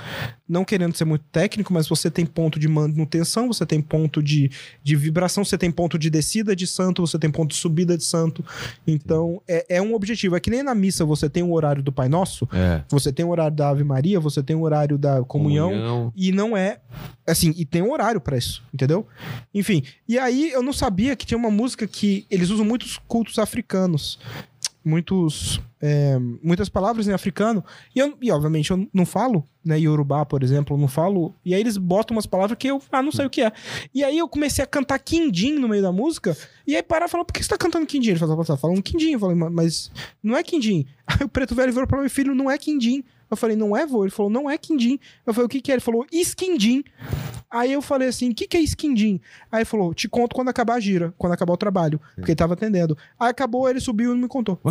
Não 0.47 0.63
querendo 0.63 0.95
ser 0.95 1.05
muito 1.05 1.25
técnico, 1.31 1.73
mas 1.73 1.87
você 1.87 2.09
tem 2.09 2.25
ponto 2.25 2.59
de 2.59 2.67
manutenção, 2.67 3.47
você 3.47 3.65
tem 3.65 3.81
ponto 3.81 4.21
de, 4.21 4.49
de 4.83 4.95
vibração, 4.95 5.43
você 5.43 5.57
tem 5.57 5.71
ponto 5.71 5.97
de 5.97 6.09
descida 6.09 6.55
de 6.55 6.65
santo, 6.67 7.05
você 7.05 7.17
tem 7.19 7.29
ponto 7.31 7.49
de 7.51 7.57
subida 7.57 7.97
de 7.97 8.03
santo. 8.03 8.45
Então, 8.87 9.41
é, 9.47 9.77
é 9.77 9.81
um 9.81 9.93
objetivo. 9.93 10.35
É 10.35 10.39
que 10.39 10.49
nem 10.51 10.61
na 10.63 10.75
missa 10.75 11.03
você 11.03 11.27
tem 11.29 11.43
o 11.43 11.51
horário 11.51 11.81
do 11.81 11.91
Pai 11.91 12.07
Nosso, 12.07 12.47
É. 12.53 12.83
você 12.89 13.11
tem 13.11 13.25
o 13.25 13.29
horário 13.29 13.55
da 13.57 13.69
Ave 13.69 13.83
Maria, 13.83 14.19
você 14.19 14.41
tem 14.43 14.55
o 14.55 14.61
horário 14.61 14.97
da 14.97 15.23
comunhão. 15.23 16.13
E 16.15 16.31
não 16.31 16.55
é. 16.55 16.79
Assim, 17.27 17.53
e 17.57 17.65
tem 17.65 17.81
um 17.81 17.91
horário 17.91 18.21
pra 18.21 18.37
isso, 18.37 18.63
entendeu? 18.73 19.05
Enfim. 19.53 19.83
E 20.07 20.17
aí 20.19 20.51
eu 20.51 20.61
não 20.61 20.73
sabia 20.73 21.15
que 21.15 21.25
tinha 21.25 21.37
uma 21.37 21.51
música 21.51 21.87
que 21.87 22.25
eles 22.29 22.49
usam 22.49 22.65
muitos 22.65 22.97
cultos 23.07 23.39
africanos. 23.39 24.19
Muitos, 24.83 25.61
é, 25.81 26.17
muitas 26.41 26.69
palavras 26.69 27.07
em 27.07 27.13
africano. 27.13 27.63
E, 27.95 27.99
eu, 27.99 28.17
e, 28.21 28.31
obviamente, 28.31 28.71
eu 28.71 28.87
não 28.93 29.05
falo, 29.05 29.43
né? 29.63 29.79
Yorubá, 29.79 30.25
por 30.25 30.43
exemplo, 30.43 30.75
eu 30.75 30.79
não 30.79 30.87
falo. 30.87 31.33
E 31.43 31.53
aí 31.53 31.61
eles 31.61 31.77
botam 31.77 32.15
umas 32.15 32.25
palavras 32.25 32.57
que 32.57 32.67
eu, 32.67 32.81
ah, 32.91 33.01
não 33.01 33.11
sei 33.11 33.25
o 33.25 33.29
que 33.29 33.41
é. 33.41 33.51
E 33.93 34.03
aí 34.03 34.17
eu 34.17 34.27
comecei 34.27 34.63
a 34.63 34.67
cantar 34.67 34.99
quindim 34.99 35.53
no 35.53 35.67
meio 35.67 35.81
da 35.81 35.91
música. 35.91 36.35
E 36.65 36.75
aí 36.75 36.83
pararam 36.83 37.07
e 37.07 37.09
falaram, 37.09 37.25
por 37.25 37.33
que 37.33 37.43
você 37.43 37.49
tá 37.49 37.57
cantando 37.57 37.85
quindim? 37.85 38.11
Ele 38.11 38.19
falou, 38.19 38.43
tá 38.43 38.57
falando 38.57 38.81
quindim. 38.81 39.11
Eu 39.11 39.19
falei, 39.19 39.35
mas 39.35 39.91
não 40.21 40.35
é 40.35 40.43
quindim. 40.43 40.85
Aí 41.07 41.25
o 41.25 41.29
preto 41.29 41.55
velho 41.55 41.73
virou 41.73 41.87
pra 41.87 41.99
meu 41.99 42.09
filho, 42.09 42.35
não 42.35 42.51
é 42.51 42.57
quindim. 42.57 43.03
Eu 43.31 43.37
falei, 43.37 43.55
não 43.55 43.75
é, 43.75 43.85
vô? 43.85 44.03
Ele 44.03 44.11
falou, 44.11 44.31
não 44.31 44.49
é 44.49 44.57
quindim. 44.57 44.99
Eu 45.25 45.33
falei, 45.33 45.45
o 45.45 45.49
que 45.49 45.61
que 45.61 45.71
é? 45.71 45.75
Ele 45.75 45.81
falou, 45.81 46.05
esquindim. 46.11 46.83
Aí 47.51 47.73
eu 47.73 47.81
falei 47.81 48.07
assim, 48.07 48.29
o 48.29 48.35
que 48.35 48.47
que 48.47 48.57
é 48.57 48.61
esquindim? 48.61 49.19
Aí 49.51 49.65
falou, 49.65 49.93
te 49.93 50.07
conto 50.07 50.35
quando 50.35 50.49
acabar 50.49 50.75
a 50.75 50.79
gira, 50.79 51.13
quando 51.17 51.33
acabar 51.33 51.53
o 51.53 51.57
trabalho, 51.57 51.99
porque 52.15 52.31
ele 52.31 52.35
tava 52.35 52.53
atendendo. 52.53 52.95
Aí 53.19 53.29
acabou, 53.29 53.67
ele 53.67 53.79
subiu 53.79 54.15
e 54.15 54.17
me 54.17 54.27
contou. 54.27 54.59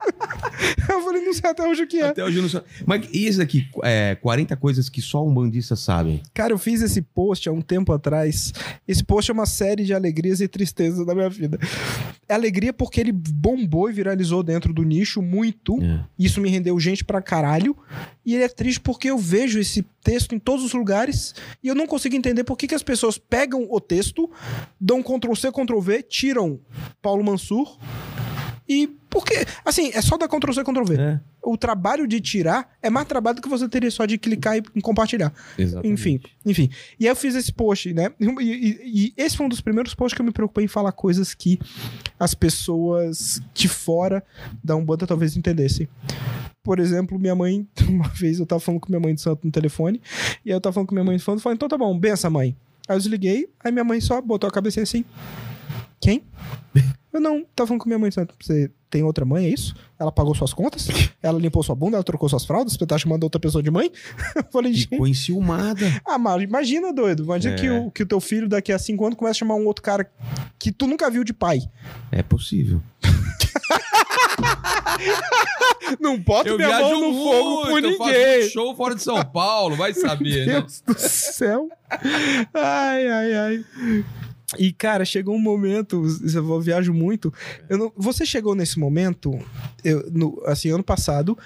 eu 0.88 1.02
falei, 1.02 1.22
não 1.22 1.32
sei 1.32 1.50
até 1.50 1.66
hoje 1.66 1.82
o 1.82 1.86
que 1.86 1.98
é. 1.98 2.08
Até 2.08 2.24
hoje 2.24 2.36
eu 2.36 2.42
não 2.42 2.48
sei. 2.48 2.60
Mas 2.86 3.08
e 3.12 3.26
esse 3.26 3.40
aqui, 3.40 3.68
é, 3.82 4.14
40 4.16 4.56
coisas 4.56 4.88
que 4.88 5.02
só 5.02 5.26
um 5.26 5.32
bandista 5.32 5.76
sabe? 5.76 6.22
Cara, 6.32 6.52
eu 6.52 6.58
fiz 6.58 6.82
esse 6.82 7.02
post 7.02 7.48
há 7.48 7.52
um 7.52 7.60
tempo 7.60 7.92
atrás. 7.92 8.52
Esse 8.86 9.04
post 9.04 9.30
é 9.30 9.34
uma 9.34 9.46
série 9.46 9.84
de 9.84 9.94
alegrias 9.94 10.40
e 10.40 10.48
tristezas 10.48 11.04
da 11.04 11.14
minha 11.14 11.28
vida. 11.28 11.58
É 12.28 12.34
alegria 12.34 12.72
porque 12.72 13.00
ele 13.00 13.12
bombou 13.12 13.88
e 13.90 13.92
viralizou 13.92 14.42
dentro 14.42 14.72
do 14.72 14.82
nicho 14.82 15.20
muito. 15.22 15.82
É. 15.82 16.04
Isso 16.18 16.40
me 16.40 16.48
rendeu 16.48 16.78
gente 16.78 17.04
pra 17.04 17.22
caralho. 17.22 17.76
E 18.24 18.34
ele 18.34 18.44
é 18.44 18.48
triste 18.48 18.80
porque 18.80 19.10
eu 19.10 19.18
vejo 19.18 19.58
esse 19.58 19.84
texto 20.02 20.34
em 20.34 20.38
todos 20.38 20.64
os 20.64 20.72
lugares 20.72 21.34
e 21.62 21.68
eu 21.68 21.74
não 21.74 21.86
consigo 21.86 22.14
entender 22.14 22.44
por 22.44 22.56
que, 22.56 22.66
que 22.66 22.74
as 22.74 22.82
pessoas 22.82 23.18
pegam 23.18 23.66
o 23.70 23.80
texto, 23.80 24.30
dão 24.80 25.02
Ctrl 25.02 25.34
C, 25.34 25.50
Ctrl 25.50 25.80
V, 25.80 26.02
tiram 26.02 26.60
Paulo 27.00 27.24
Mansur. 27.24 27.78
E 28.68 28.97
porque, 29.10 29.34
assim, 29.64 29.90
é 29.94 30.02
só 30.02 30.16
dar 30.16 30.28
Ctrl 30.28 30.52
C, 30.52 30.62
Ctrl 30.62 30.84
V. 30.84 30.96
É. 31.00 31.20
O 31.42 31.56
trabalho 31.56 32.06
de 32.06 32.20
tirar 32.20 32.70
é 32.82 32.90
mais 32.90 33.06
trabalho 33.08 33.36
do 33.36 33.42
que 33.42 33.48
você 33.48 33.68
teria 33.68 33.90
só 33.90 34.04
de 34.04 34.18
clicar 34.18 34.56
e 34.56 34.82
compartilhar. 34.82 35.32
Exatamente. 35.58 35.92
Enfim, 35.92 36.20
enfim. 36.44 36.70
E 37.00 37.04
aí 37.06 37.10
eu 37.12 37.16
fiz 37.16 37.34
esse 37.34 37.52
post, 37.52 37.92
né? 37.94 38.10
E, 38.20 38.26
e- 38.44 38.80
e 38.84 39.14
esse 39.16 39.36
foi 39.36 39.46
um 39.46 39.48
dos 39.48 39.60
primeiros 39.60 39.94
posts 39.94 40.14
que 40.14 40.20
eu 40.20 40.26
me 40.26 40.32
preocupei 40.32 40.64
em 40.64 40.68
falar 40.68 40.92
coisas 40.92 41.32
que 41.34 41.58
as 42.20 42.34
pessoas 42.34 43.40
de 43.54 43.68
fora 43.68 44.22
da 44.62 44.76
Umbanda 44.76 45.06
talvez 45.06 45.36
entendessem. 45.36 45.88
Por 46.62 46.78
exemplo, 46.78 47.18
minha 47.18 47.34
mãe, 47.34 47.66
uma 47.88 48.08
vez 48.08 48.38
eu 48.40 48.44
tava 48.46 48.60
falando 48.60 48.80
com 48.80 48.88
minha 48.90 49.00
mãe 49.00 49.14
de 49.14 49.20
santo 49.22 49.40
no 49.44 49.50
telefone, 49.50 50.02
e 50.44 50.50
aí 50.50 50.56
eu 50.56 50.60
tava 50.60 50.74
falando 50.74 50.88
com 50.88 50.94
minha 50.94 51.04
mãe 51.04 51.16
de 51.16 51.22
santo, 51.22 51.40
falando, 51.40 51.56
então 51.56 51.68
tá 51.68 51.78
bom, 51.78 51.98
benção, 51.98 52.30
mãe. 52.30 52.54
Aí 52.86 52.94
eu 52.96 52.98
desliguei, 52.98 53.48
aí 53.64 53.72
minha 53.72 53.84
mãe 53.84 54.00
só 54.00 54.20
botou 54.20 54.48
a 54.48 54.50
cabecinha 54.52 54.82
assim. 54.82 55.04
Quem? 56.00 56.22
Eu 57.12 57.20
não, 57.20 57.44
tava 57.56 57.68
falando 57.68 57.80
com 57.82 57.88
minha 57.88 57.98
mãe. 57.98 58.10
Você 58.10 58.70
tem 58.90 59.02
outra 59.02 59.24
mãe, 59.24 59.46
é 59.46 59.48
isso? 59.48 59.74
Ela 59.98 60.12
pagou 60.12 60.34
suas 60.34 60.52
contas? 60.52 60.88
Ela 61.22 61.38
limpou 61.38 61.62
sua 61.62 61.74
bunda? 61.74 61.96
Ela 61.96 62.04
trocou 62.04 62.28
suas 62.28 62.44
fraldas? 62.44 62.74
Você 62.74 62.86
tá 62.86 62.98
chamando 62.98 63.24
outra 63.24 63.40
pessoa 63.40 63.62
de 63.62 63.70
mãe? 63.70 63.90
Eu 64.36 64.44
falei, 64.52 64.72
gente. 64.74 64.88
Ficou 64.88 65.06
enciumada. 65.06 65.86
Ah, 66.04 66.18
mas 66.18 66.42
imagina, 66.42 66.92
doido. 66.92 67.24
Imagina 67.24 67.54
É. 67.54 67.58
que, 67.58 67.70
o, 67.70 67.90
que 67.90 68.02
o 68.02 68.06
teu 68.06 68.20
filho 68.20 68.46
daqui 68.48 68.72
a 68.72 68.78
cinco 68.78 69.06
anos 69.06 69.18
começa 69.18 69.36
a 69.36 69.40
chamar 69.40 69.54
um 69.54 69.66
outro 69.66 69.82
cara 69.82 70.10
que 70.58 70.70
tu 70.70 70.86
nunca 70.86 71.10
viu 71.10 71.24
de 71.24 71.32
pai. 71.32 71.60
É 72.12 72.22
possível. 72.22 72.82
Não 76.00 76.18
bota 76.18 76.54
minha 76.56 76.80
mão 76.80 77.00
no 77.00 77.12
fogo 77.24 77.66
por 77.68 77.84
eu 77.84 77.90
ninguém. 77.90 78.46
um 78.46 78.50
show 78.50 78.76
fora 78.76 78.94
de 78.94 79.02
São 79.02 79.22
Paulo, 79.24 79.76
vai 79.76 79.94
saber, 79.94 80.46
né? 80.46 80.60
Deus 80.60 80.82
do 80.86 80.94
céu. 80.98 81.68
Ai, 82.54 83.08
ai, 83.08 83.34
ai. 83.34 83.64
E, 84.56 84.72
cara, 84.72 85.04
chegou 85.04 85.34
um 85.36 85.40
momento, 85.40 86.02
eu 86.34 86.60
viajo 86.60 86.94
muito. 86.94 87.32
Eu 87.68 87.76
não- 87.76 87.92
você 87.94 88.24
chegou 88.24 88.54
nesse 88.54 88.78
momento, 88.78 89.38
eu, 89.84 90.08
no- 90.10 90.40
assim, 90.46 90.70
ano 90.70 90.82
passado, 90.82 91.36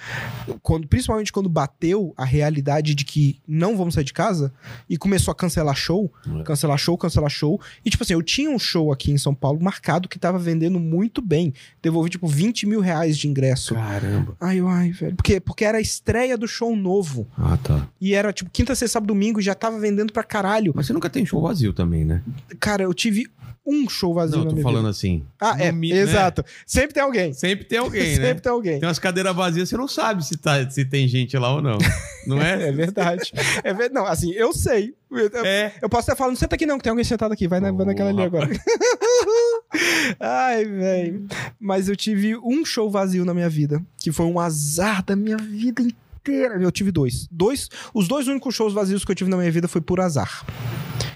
quando, 0.62 0.86
principalmente 0.86 1.32
quando 1.32 1.48
bateu 1.48 2.14
a 2.16 2.24
realidade 2.24 2.94
de 2.94 3.04
que 3.04 3.40
não 3.46 3.76
vamos 3.76 3.94
sair 3.94 4.04
de 4.04 4.12
casa 4.12 4.52
e 4.88 4.96
começou 4.96 5.32
a 5.32 5.34
cancelar 5.34 5.74
show, 5.74 6.12
É. 6.40 6.42
cancelar 6.44 6.78
show, 6.78 6.96
cancelar 6.96 7.28
show. 7.30 7.60
E, 7.84 7.90
tipo 7.90 8.04
assim, 8.04 8.12
eu 8.12 8.22
tinha 8.22 8.48
um 8.50 8.58
show 8.58 8.92
aqui 8.92 9.10
em 9.10 9.18
São 9.18 9.34
Paulo 9.34 9.60
marcado 9.60 10.08
que 10.08 10.16
tava 10.18 10.38
vendendo 10.38 10.78
muito 10.78 11.20
bem. 11.20 11.52
Devolvi, 11.82 12.10
tipo, 12.10 12.28
20 12.28 12.66
mil 12.66 12.80
reais 12.80 13.18
de 13.18 13.26
ingresso. 13.26 13.74
Caramba. 13.74 14.36
Ai, 14.40 14.60
ai, 14.60 14.90
velho. 14.92 15.16
Porque, 15.16 15.40
porque 15.40 15.64
era 15.64 15.78
a 15.78 15.80
estreia 15.80 16.38
do 16.38 16.46
show 16.46 16.76
novo. 16.76 17.26
Ah, 17.36 17.56
tá. 17.56 17.88
E 18.00 18.14
era, 18.14 18.32
tipo, 18.32 18.48
quinta, 18.50 18.76
sexta, 18.76 18.92
sábado, 18.94 19.08
domingo 19.08 19.40
e 19.40 19.42
já 19.42 19.54
tava 19.56 19.78
vendendo 19.80 20.12
pra 20.12 20.22
caralho. 20.22 20.72
Mas 20.76 20.86
você 20.86 20.92
nunca 20.92 21.10
tem 21.10 21.26
show 21.26 21.42
vazio 21.42 21.72
também, 21.72 22.04
né? 22.04 22.22
Cara, 22.60 22.84
eu 22.84 22.91
tive 22.94 23.26
um 23.64 23.88
show 23.88 24.12
vazio 24.12 24.38
Não, 24.38 24.40
eu 24.40 24.44
na 24.46 24.50
tô 24.50 24.54
minha 24.56 24.62
falando 24.64 24.78
vida. 24.80 24.90
assim. 24.90 25.24
Ah, 25.40 25.54
é, 25.56 25.70
mi- 25.70 25.90
né? 25.92 25.98
exato. 25.98 26.44
Sempre 26.66 26.94
tem 26.94 27.02
alguém. 27.02 27.32
Sempre 27.32 27.64
tem 27.64 27.78
alguém, 27.78 28.10
Sempre 28.16 28.22
né? 28.34 28.34
tem 28.34 28.50
alguém. 28.52 28.80
Tem 28.80 28.88
umas 28.88 28.98
cadeiras 28.98 29.36
vazias, 29.36 29.68
você 29.68 29.76
não 29.76 29.86
sabe 29.86 30.26
se, 30.26 30.36
tá, 30.36 30.68
se 30.68 30.84
tem 30.84 31.06
gente 31.06 31.38
lá 31.38 31.54
ou 31.54 31.62
não. 31.62 31.78
Não 32.26 32.42
é? 32.42 32.54
É 32.68 32.72
verdade. 32.72 33.32
É 33.62 33.72
ver... 33.72 33.88
Não, 33.92 34.04
assim, 34.04 34.32
eu 34.32 34.52
sei. 34.52 34.94
Eu, 35.08 35.28
eu- 35.28 35.44
É. 35.44 35.74
eu 35.80 35.88
posso 35.88 36.10
até 36.10 36.18
falar, 36.18 36.30
não 36.30 36.36
senta 36.36 36.56
aqui 36.56 36.66
não, 36.66 36.76
que 36.76 36.82
tem 36.82 36.90
alguém 36.90 37.04
sentado 37.04 37.30
aqui. 37.32 37.46
Vai, 37.46 37.60
na, 37.60 37.70
vai 37.70 37.86
naquela 37.86 38.10
ali 38.10 38.18
Oh, 38.20 38.24
agora. 38.24 38.48
Ai, 40.18 40.64
velho. 40.64 41.26
Mas 41.60 41.88
eu 41.88 41.96
tive 41.96 42.36
um 42.38 42.64
show 42.64 42.90
vazio 42.90 43.24
na 43.24 43.32
minha 43.34 43.48
vida, 43.48 43.80
que 43.98 44.12
foi 44.12 44.26
um 44.26 44.38
azar 44.40 45.04
da 45.04 45.14
minha 45.16 45.36
vida 45.36 45.82
inteira. 45.82 46.56
Eu 46.60 46.70
tive 46.70 46.90
dois. 46.90 47.28
Dois, 47.30 47.68
os 47.94 48.08
dois 48.08 48.28
únicos 48.28 48.54
shows 48.54 48.72
vazios 48.72 49.04
que 49.04 49.10
eu 49.10 49.14
tive 49.16 49.30
na 49.30 49.36
minha 49.36 49.50
vida 49.50 49.68
foi 49.68 49.80
por 49.80 50.00
azar. 50.00 50.44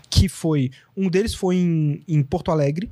Que 0.08 0.28
foi. 0.28 0.70
Um 0.96 1.08
deles 1.10 1.34
foi 1.34 1.56
em, 1.56 2.02
em 2.06 2.22
Porto 2.22 2.50
Alegre, 2.50 2.90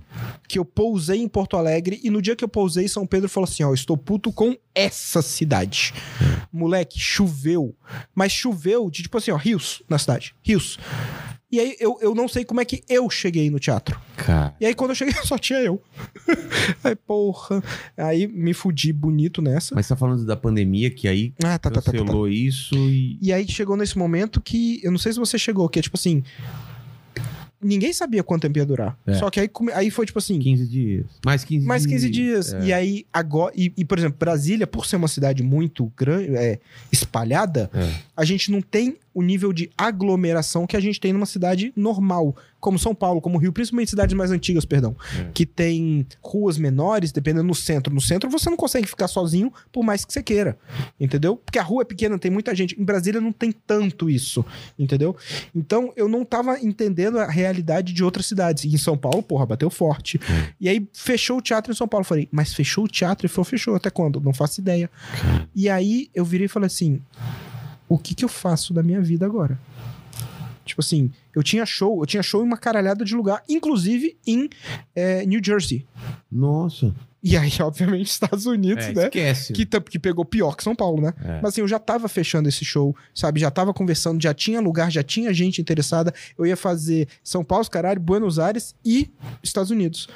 que 0.48 0.58
eu 0.58 0.64
pousei 0.64 1.20
em 1.20 1.28
Porto 1.28 1.56
Alegre, 1.56 2.00
e 2.02 2.10
no 2.10 2.20
dia 2.20 2.36
que 2.36 2.44
eu 2.44 2.48
pousei, 2.48 2.86
São 2.88 3.06
Pedro 3.06 3.28
falou 3.28 3.48
assim: 3.48 3.62
ó, 3.62 3.68
eu 3.68 3.74
estou 3.74 3.96
puto 3.96 4.32
com 4.32 4.56
essa 4.74 5.22
cidade. 5.22 5.94
Moleque, 6.52 6.98
choveu. 6.98 7.74
Mas 8.14 8.32
choveu 8.32 8.90
de 8.90 9.02
tipo 9.02 9.16
assim, 9.16 9.30
ó, 9.30 9.36
rios 9.36 9.82
na 9.88 9.98
cidade. 9.98 10.34
Rios. 10.42 10.78
E 11.52 11.60
aí 11.60 11.76
eu, 11.78 11.96
eu 12.00 12.16
não 12.16 12.26
sei 12.26 12.44
como 12.44 12.60
é 12.60 12.64
que 12.64 12.82
eu 12.88 13.08
cheguei 13.08 13.48
no 13.48 13.60
teatro. 13.60 14.00
Cara. 14.16 14.56
E 14.60 14.66
aí 14.66 14.74
quando 14.74 14.90
eu 14.90 14.96
cheguei, 14.96 15.14
só 15.24 15.38
tinha 15.38 15.60
eu. 15.60 15.80
aí, 16.82 16.96
porra. 16.96 17.62
Aí 17.96 18.26
me 18.26 18.52
fudi 18.52 18.92
bonito 18.92 19.40
nessa. 19.40 19.72
Mas 19.72 19.86
você 19.86 19.94
tá 19.94 19.96
falando 19.96 20.24
da 20.26 20.36
pandemia, 20.36 20.90
que 20.90 21.06
aí 21.06 21.32
Ah, 21.44 21.56
tá, 21.56 21.70
tá, 21.70 21.70
tá, 21.70 21.82
tá, 21.82 21.92
tá. 21.92 21.98
cancelou 21.98 22.28
isso 22.28 22.74
e. 22.74 23.18
E 23.22 23.32
aí 23.32 23.46
chegou 23.48 23.76
nesse 23.76 23.96
momento 23.96 24.40
que. 24.40 24.80
Eu 24.82 24.90
não 24.90 24.98
sei 24.98 25.12
se 25.12 25.18
você 25.20 25.38
chegou, 25.38 25.68
que 25.68 25.78
é 25.78 25.82
tipo 25.82 25.96
assim. 25.96 26.24
Ninguém 27.64 27.92
sabia 27.92 28.22
quanto 28.22 28.42
tempo 28.42 28.58
ia 28.58 28.66
durar. 28.66 28.98
É. 29.06 29.14
Só 29.14 29.30
que 29.30 29.40
aí, 29.40 29.50
aí 29.72 29.90
foi 29.90 30.04
tipo 30.04 30.18
assim. 30.18 30.38
15 30.38 30.66
dias. 30.66 31.06
Mais 31.24 31.42
15 31.44 31.66
Mais 31.66 31.86
15 31.86 32.10
dias. 32.10 32.52
É. 32.52 32.64
E 32.66 32.72
aí, 32.72 33.06
agora. 33.12 33.52
E, 33.56 33.72
e, 33.76 33.84
por 33.84 33.98
exemplo, 33.98 34.18
Brasília, 34.18 34.66
por 34.66 34.84
ser 34.86 34.96
uma 34.96 35.08
cidade 35.08 35.42
muito 35.42 35.90
grande, 35.96 36.36
é, 36.36 36.58
espalhada, 36.92 37.70
É. 37.74 37.90
a 38.16 38.24
gente 38.24 38.50
não 38.50 38.60
tem 38.60 38.96
o 39.14 39.22
nível 39.22 39.52
de 39.52 39.70
aglomeração 39.78 40.66
que 40.66 40.76
a 40.76 40.80
gente 40.80 41.00
tem 41.00 41.12
numa 41.12 41.24
cidade 41.26 41.72
normal, 41.76 42.36
como 42.60 42.78
São 42.78 42.94
Paulo, 42.94 43.20
como 43.20 43.38
Rio, 43.38 43.52
principalmente 43.52 43.90
cidades 43.90 44.16
mais 44.16 44.30
antigas, 44.30 44.64
perdão, 44.64 44.96
É. 45.18 45.30
que 45.34 45.46
tem 45.46 46.06
ruas 46.22 46.58
menores, 46.58 47.12
dependendo 47.12 47.46
no 47.46 47.54
centro. 47.54 47.94
No 47.94 48.00
centro 48.00 48.28
você 48.30 48.48
não 48.50 48.56
consegue 48.56 48.86
ficar 48.88 49.06
sozinho, 49.06 49.52
por 49.70 49.84
mais 49.84 50.04
que 50.04 50.12
você 50.12 50.22
queira, 50.22 50.58
entendeu? 50.98 51.36
Porque 51.36 51.58
a 51.58 51.62
rua 51.62 51.82
é 51.82 51.84
pequena, 51.84 52.18
tem 52.18 52.30
muita 52.30 52.54
gente. 52.54 52.78
Em 52.80 52.84
Brasília 52.84 53.20
não 53.20 53.32
tem 53.32 53.52
tanto 53.52 54.08
isso, 54.10 54.44
entendeu? 54.78 55.14
Então 55.54 55.92
eu 55.96 56.08
não 56.08 56.24
tava 56.24 56.58
entendendo 56.60 57.18
a 57.18 57.26
realidade 57.30 57.92
de 57.92 58.02
outras 58.02 58.26
cidades. 58.26 58.64
E 58.64 58.68
em 58.74 58.78
São 58.78 58.96
Paulo, 58.96 59.22
porra, 59.22 59.46
bateu 59.46 59.70
forte. 59.70 60.18
E 60.60 60.68
aí 60.68 60.88
fechou 60.92 61.38
o 61.38 61.42
teatro 61.42 61.72
em 61.72 61.76
São 61.76 61.86
Paulo. 61.86 62.02
Eu 62.02 62.08
Falei, 62.08 62.28
mas 62.32 62.52
fechou 62.54 62.84
o 62.84 62.88
teatro? 62.88 63.26
Ele 63.26 63.32
falou, 63.32 63.44
fechou. 63.44 63.74
Até 63.74 63.90
quando? 63.90 64.20
Não 64.20 64.32
faço 64.32 64.60
ideia. 64.60 64.90
E 65.54 65.68
aí 65.68 66.08
eu 66.14 66.24
virei 66.24 66.46
e 66.46 66.48
falei 66.48 66.66
assim: 66.66 67.00
o 67.88 67.98
que 67.98 68.14
que 68.14 68.24
eu 68.24 68.28
faço 68.28 68.72
da 68.72 68.82
minha 68.82 69.00
vida 69.00 69.26
agora? 69.26 69.58
Tipo 70.64 70.80
assim, 70.80 71.10
eu 71.34 71.42
tinha 71.42 71.66
show, 71.66 72.00
eu 72.00 72.06
tinha 72.06 72.22
show 72.22 72.42
em 72.42 72.46
uma 72.46 72.56
caralhada 72.56 73.04
de 73.04 73.14
lugar, 73.14 73.42
inclusive 73.48 74.16
em 74.26 74.48
eh, 74.94 75.26
New 75.26 75.40
Jersey. 75.44 75.86
Nossa. 76.32 76.94
E 77.26 77.38
aí, 77.38 77.50
obviamente, 77.62 78.08
Estados 78.08 78.44
Unidos, 78.44 78.84
É, 78.84 78.92
né? 78.92 79.04
esquece. 79.04 79.52
Que, 79.54 79.64
que 79.64 79.98
pegou 79.98 80.26
pior 80.26 80.54
que 80.54 80.62
São 80.62 80.76
Paulo, 80.76 81.00
né? 81.00 81.14
É. 81.24 81.40
Mas 81.40 81.54
assim, 81.54 81.62
eu 81.62 81.68
já 81.68 81.78
tava 81.78 82.06
fechando 82.06 82.48
esse 82.50 82.64
show, 82.66 82.94
sabe? 83.14 83.40
Já 83.40 83.50
tava 83.50 83.72
conversando, 83.72 84.22
já 84.22 84.34
tinha 84.34 84.60
lugar, 84.60 84.92
já 84.92 85.02
tinha 85.02 85.32
gente 85.32 85.58
interessada. 85.60 86.12
Eu 86.36 86.44
ia 86.44 86.56
fazer 86.56 87.08
São 87.22 87.42
Paulo, 87.42 87.64
caralho, 87.70 87.98
Buenos 87.98 88.38
Aires 88.38 88.74
e 88.84 89.10
Estados 89.42 89.70
Unidos. 89.70 90.06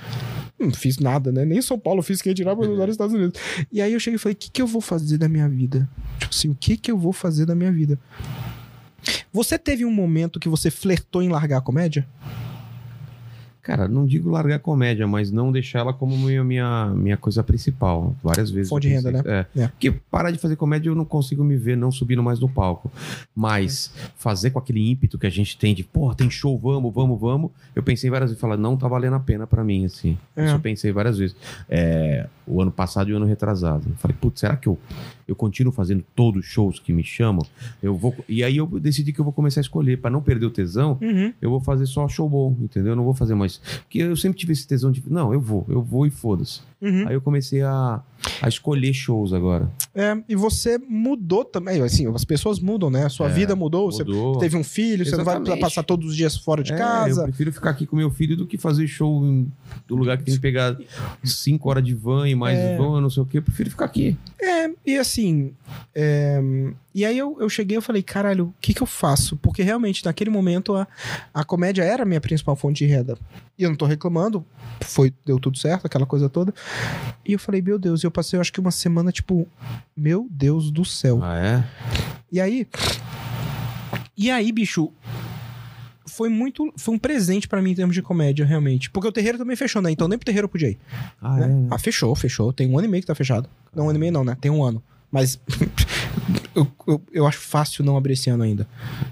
Não 0.58 0.70
fiz 0.72 0.98
nada, 0.98 1.32
né? 1.32 1.46
Nem 1.46 1.62
São 1.62 1.78
Paulo 1.78 2.02
fiz, 2.02 2.20
que 2.20 2.28
ia 2.28 2.34
tirar 2.34 2.54
Buenos 2.54 2.78
Aires 2.78 2.92
e 2.92 2.96
Estados 2.96 3.14
Unidos. 3.14 3.40
E 3.72 3.80
aí 3.80 3.94
eu 3.94 4.00
cheguei 4.00 4.16
e 4.16 4.18
falei, 4.18 4.34
o 4.34 4.36
que, 4.36 4.50
que 4.50 4.60
eu 4.60 4.66
vou 4.66 4.82
fazer 4.82 5.16
da 5.16 5.28
minha 5.28 5.48
vida? 5.48 5.88
Tipo 6.18 6.34
assim, 6.34 6.50
o 6.50 6.54
que, 6.54 6.76
que 6.76 6.90
eu 6.90 6.98
vou 6.98 7.12
fazer 7.12 7.46
da 7.46 7.54
minha 7.54 7.72
vida? 7.72 7.98
Você 9.32 9.58
teve 9.58 9.84
um 9.84 9.90
momento 9.92 10.38
que 10.38 10.48
você 10.48 10.70
flertou 10.70 11.22
em 11.22 11.28
largar 11.30 11.58
a 11.58 11.60
comédia? 11.62 12.06
Cara, 13.68 13.86
não 13.86 14.06
digo 14.06 14.30
largar 14.30 14.54
a 14.56 14.58
comédia, 14.58 15.06
mas 15.06 15.30
não 15.30 15.52
deixar 15.52 15.80
ela 15.80 15.92
como 15.92 16.16
minha, 16.16 16.42
minha, 16.42 16.86
minha 16.86 17.18
coisa 17.18 17.44
principal. 17.44 18.16
Várias 18.24 18.50
vezes. 18.50 18.70
Fonte 18.70 18.88
de 18.88 18.94
renda, 18.94 19.12
pensei- 19.12 19.30
É. 19.30 19.46
É. 19.56 19.68
Porque 19.68 19.90
parar 20.10 20.30
de 20.30 20.38
fazer 20.38 20.56
comédia 20.56 20.88
eu 20.88 20.94
não 20.94 21.04
consigo 21.04 21.44
me 21.44 21.54
ver 21.54 21.76
não 21.76 21.92
subindo 21.92 22.22
mais 22.22 22.40
no 22.40 22.48
palco. 22.48 22.90
Mas 23.36 23.92
fazer 24.16 24.52
com 24.52 24.58
aquele 24.58 24.90
ímpeto 24.90 25.18
que 25.18 25.26
a 25.26 25.30
gente 25.30 25.58
tem 25.58 25.74
de, 25.74 25.84
porra, 25.84 26.14
tem 26.14 26.30
show, 26.30 26.58
vamos, 26.58 26.94
vamos, 26.94 27.20
vamos. 27.20 27.50
Eu 27.76 27.82
pensei 27.82 28.08
várias 28.08 28.30
vezes, 28.30 28.40
falar, 28.40 28.56
não 28.56 28.74
tá 28.74 28.88
valendo 28.88 29.16
a 29.16 29.20
pena 29.20 29.46
pra 29.46 29.62
mim, 29.62 29.84
assim. 29.84 30.16
É. 30.34 30.46
Isso 30.46 30.54
eu 30.54 30.60
pensei 30.60 30.90
várias 30.90 31.18
vezes. 31.18 31.36
É, 31.68 32.26
o 32.46 32.62
ano 32.62 32.70
passado 32.72 33.10
e 33.10 33.12
o 33.12 33.16
ano 33.18 33.26
retrasado. 33.26 33.84
Eu 33.86 33.96
falei, 33.96 34.16
putz, 34.18 34.40
será 34.40 34.56
que 34.56 34.66
eu, 34.66 34.78
eu 35.28 35.36
continuo 35.36 35.72
fazendo 35.72 36.02
todos 36.16 36.44
os 36.44 36.50
shows 36.50 36.80
que 36.80 36.92
me 36.92 37.04
chamam? 37.04 37.44
Eu 37.82 37.94
vou. 37.94 38.14
E 38.28 38.42
aí 38.42 38.56
eu 38.56 38.66
decidi 38.66 39.12
que 39.12 39.20
eu 39.20 39.24
vou 39.24 39.32
começar 39.32 39.60
a 39.60 39.62
escolher, 39.62 39.98
pra 40.00 40.10
não 40.10 40.22
perder 40.22 40.46
o 40.46 40.50
tesão, 40.50 40.98
Uhum. 41.00 41.32
eu 41.40 41.50
vou 41.50 41.60
fazer 41.60 41.84
só 41.86 42.08
show 42.08 42.28
bom, 42.28 42.56
entendeu? 42.60 42.92
Eu 42.92 42.96
não 42.96 43.04
vou 43.04 43.14
fazer 43.14 43.34
mais. 43.34 43.58
Porque 43.84 43.98
eu 43.98 44.16
sempre 44.16 44.38
tive 44.38 44.52
esse 44.54 44.66
tesão 44.66 44.90
de. 44.90 45.02
Não, 45.06 45.32
eu 45.32 45.40
vou, 45.40 45.64
eu 45.68 45.82
vou 45.82 46.06
e 46.06 46.10
foda-se. 46.10 46.60
Uhum. 46.80 47.06
Aí 47.08 47.14
eu 47.14 47.20
comecei 47.20 47.60
a, 47.62 48.00
a 48.42 48.48
escolher 48.48 48.92
shows 48.92 49.32
agora. 49.32 49.70
É, 49.94 50.16
e 50.28 50.34
você 50.36 50.78
mudou 50.78 51.44
também, 51.44 51.80
assim, 51.82 52.06
as 52.14 52.24
pessoas 52.24 52.58
mudam, 52.60 52.90
né? 52.90 53.06
A 53.06 53.08
sua 53.08 53.28
É, 53.28 53.32
vida 53.32 53.54
mudou, 53.56 53.90
Mudou. 53.90 54.34
você 54.34 54.40
teve 54.40 54.56
um 54.56 54.64
filho, 54.64 55.04
você 55.04 55.16
não 55.16 55.24
vai 55.24 55.36
Exatamente. 55.36 55.60
passar 55.60 55.82
todos 55.82 56.10
os 56.10 56.16
dias 56.16 56.36
fora 56.36 56.62
de 56.62 56.72
É, 56.72 56.74
Eu 56.74 56.78
casa. 56.78 57.22
prefiro 57.24 57.52
ficar 57.52 57.70
aqui 57.70 57.86
com 57.86 57.96
meu 57.96 58.10
filho 58.10 58.36
do 58.36 58.46
que 58.46 58.56
fazer 58.58 58.86
show 58.86 59.22
do 59.86 59.96
lugar 59.96 60.18
que 60.18 60.24
tem 60.24 60.34
que 60.34 60.40
pegar 60.40 60.76
cinco 61.24 61.68
horas 61.68 61.84
de 61.84 61.94
van 61.94 62.28
e 62.28 62.34
mais 62.34 62.58
É. 62.58 62.76
van, 62.76 63.00
não 63.00 63.10
sei 63.10 63.22
o 63.22 63.26
quê. 63.26 63.38
Eu 63.38 63.42
prefiro 63.42 63.70
ficar 63.70 63.84
aqui. 63.86 64.16
É, 64.40 64.70
e 64.86 64.96
assim. 64.98 65.52
E 66.98 67.04
aí 67.04 67.16
eu, 67.16 67.36
eu 67.38 67.48
cheguei 67.48 67.78
e 67.78 67.80
falei, 67.80 68.02
caralho, 68.02 68.46
o 68.46 68.54
que 68.60 68.74
que 68.74 68.82
eu 68.82 68.86
faço? 68.86 69.36
Porque 69.36 69.62
realmente, 69.62 70.04
naquele 70.04 70.30
momento, 70.30 70.74
a, 70.74 70.84
a 71.32 71.44
comédia 71.44 71.84
era 71.84 72.02
a 72.02 72.04
minha 72.04 72.20
principal 72.20 72.56
fonte 72.56 72.84
de 72.84 72.92
renda. 72.92 73.16
E 73.56 73.62
eu 73.62 73.70
não 73.70 73.76
tô 73.76 73.86
reclamando, 73.86 74.44
foi, 74.80 75.14
deu 75.24 75.38
tudo 75.38 75.56
certo, 75.56 75.86
aquela 75.86 76.04
coisa 76.04 76.28
toda. 76.28 76.52
E 77.24 77.34
eu 77.34 77.38
falei, 77.38 77.62
meu 77.62 77.78
Deus, 77.78 78.02
e 78.02 78.06
eu 78.08 78.10
passei, 78.10 78.36
eu 78.36 78.40
acho 78.40 78.52
que 78.52 78.58
uma 78.58 78.72
semana, 78.72 79.12
tipo, 79.12 79.46
meu 79.96 80.26
Deus 80.28 80.72
do 80.72 80.84
céu. 80.84 81.20
Ah, 81.22 81.38
é? 81.38 81.64
E 82.32 82.40
aí. 82.40 82.66
E 84.16 84.28
aí, 84.28 84.50
bicho. 84.50 84.90
Foi 86.04 86.28
muito. 86.28 86.72
Foi 86.76 86.96
um 86.96 86.98
presente 86.98 87.46
pra 87.46 87.62
mim 87.62 87.70
em 87.70 87.74
termos 87.76 87.94
de 87.94 88.02
comédia, 88.02 88.44
realmente. 88.44 88.90
Porque 88.90 89.06
o 89.06 89.12
terreiro 89.12 89.38
também 89.38 89.54
fechou, 89.54 89.80
né? 89.80 89.92
Então 89.92 90.08
nem 90.08 90.18
pro 90.18 90.26
terreiro 90.26 90.46
eu 90.46 90.48
podia 90.48 90.70
ir. 90.70 90.78
Ah, 91.22 91.36
né? 91.36 91.44
é. 91.44 91.48
né? 91.48 91.68
Ah, 91.70 91.78
fechou, 91.78 92.12
fechou. 92.16 92.52
Tem 92.52 92.68
um 92.68 92.76
ano 92.76 92.88
e 92.88 92.90
meio 92.90 93.02
que 93.02 93.06
tá 93.06 93.14
fechado. 93.14 93.48
Não, 93.72 93.86
um 93.86 93.88
ano 93.88 93.98
e 93.98 94.00
meio 94.00 94.12
não, 94.12 94.24
né? 94.24 94.36
Tem 94.40 94.50
um 94.50 94.64
ano. 94.64 94.82
Mas 95.10 95.40
eu, 96.54 96.66
eu, 96.86 97.02
eu 97.12 97.26
acho 97.26 97.38
fácil 97.38 97.82
não 97.84 97.96
abrir 97.96 98.12
esse 98.12 98.28
ano 98.28 98.42
ainda. 98.42 98.68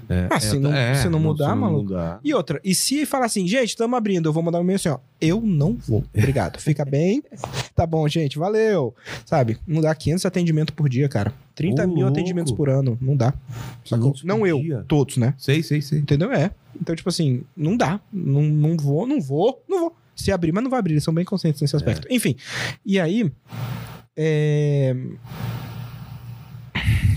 É, 0.09 0.27
Ah, 0.31 0.39
se 0.39 0.57
é, 0.57 0.59
não- 0.59 0.75
é, 0.75 0.95
se 0.95 1.09
não 1.09 1.19
mudar, 1.19 1.49
não 1.49 1.57
maluco. 1.57 1.85
mudar. 1.91 2.21
E 2.23 2.35
outra, 2.35 2.61
e 2.63 2.75
se 2.75 3.07
falar 3.07 3.27
assim, 3.27 3.47
gente, 3.49 3.71
estamos 3.71 3.97
abrindo, 3.97 4.29
eu 4.29 4.33
vou 4.33 4.43
mandar 4.43 4.59
um 4.59 4.63
e-mail 4.63 4.77
assim, 4.77 4.91
ó. 4.91 4.99
Eu 5.21 5.41
não 5.41 5.75
vou. 5.89 6.05
Obrigado. 6.15 6.61
Fica 6.61 6.85
bem. 6.85 7.23
Tá 7.75 7.87
bom, 7.87 8.07
gente. 8.09 8.39
Valeu. 8.39 8.95
Sabe? 9.25 9.57
Não 9.67 9.81
dá 9.81 9.95
500 9.95 10.27
atendimentos 10.27 10.75
por 10.75 10.89
dia, 10.89 11.09
cara. 11.09 11.33
30 11.55 11.85
Ô, 11.85 11.87
mil 11.87 11.97
louco. 11.97 12.11
atendimentos 12.11 12.53
por 12.53 12.69
ano. 12.69 12.99
Não 13.01 13.17
dá. 13.17 13.33
Sacou? 13.85 14.13
500 14.13 14.25
Não 14.25 14.47
eu. 14.47 14.61
dia? 14.61 14.85
Todos, 14.87 15.17
né? 15.17 15.33
Sei, 15.39 15.63
sei, 15.63 15.81
sei. 15.81 16.01
Entendeu? 16.01 16.31
É. 16.33 16.51
Então, 16.79 16.95
tipo 16.95 17.09
assim, 17.09 17.43
não 17.57 17.75
dá. 17.75 17.99
Não, 18.13 18.43
não 18.43 18.77
vou, 18.77 19.07
não 19.07 19.19
vou, 19.19 19.65
não 19.67 19.81
vou. 19.81 19.97
Se 20.15 20.31
abrir, 20.31 20.53
mas 20.53 20.63
não 20.63 20.71
vai 20.71 20.79
abrir. 20.79 20.93
Eles 20.95 21.05
são 21.05 21.15
bem 21.15 21.25
conscientes 21.25 21.63
nesse 21.63 21.75
aspecto. 21.75 22.07
Enfim. 22.11 22.37
E 22.85 23.01
aí. 23.01 23.33
É. 24.15 24.95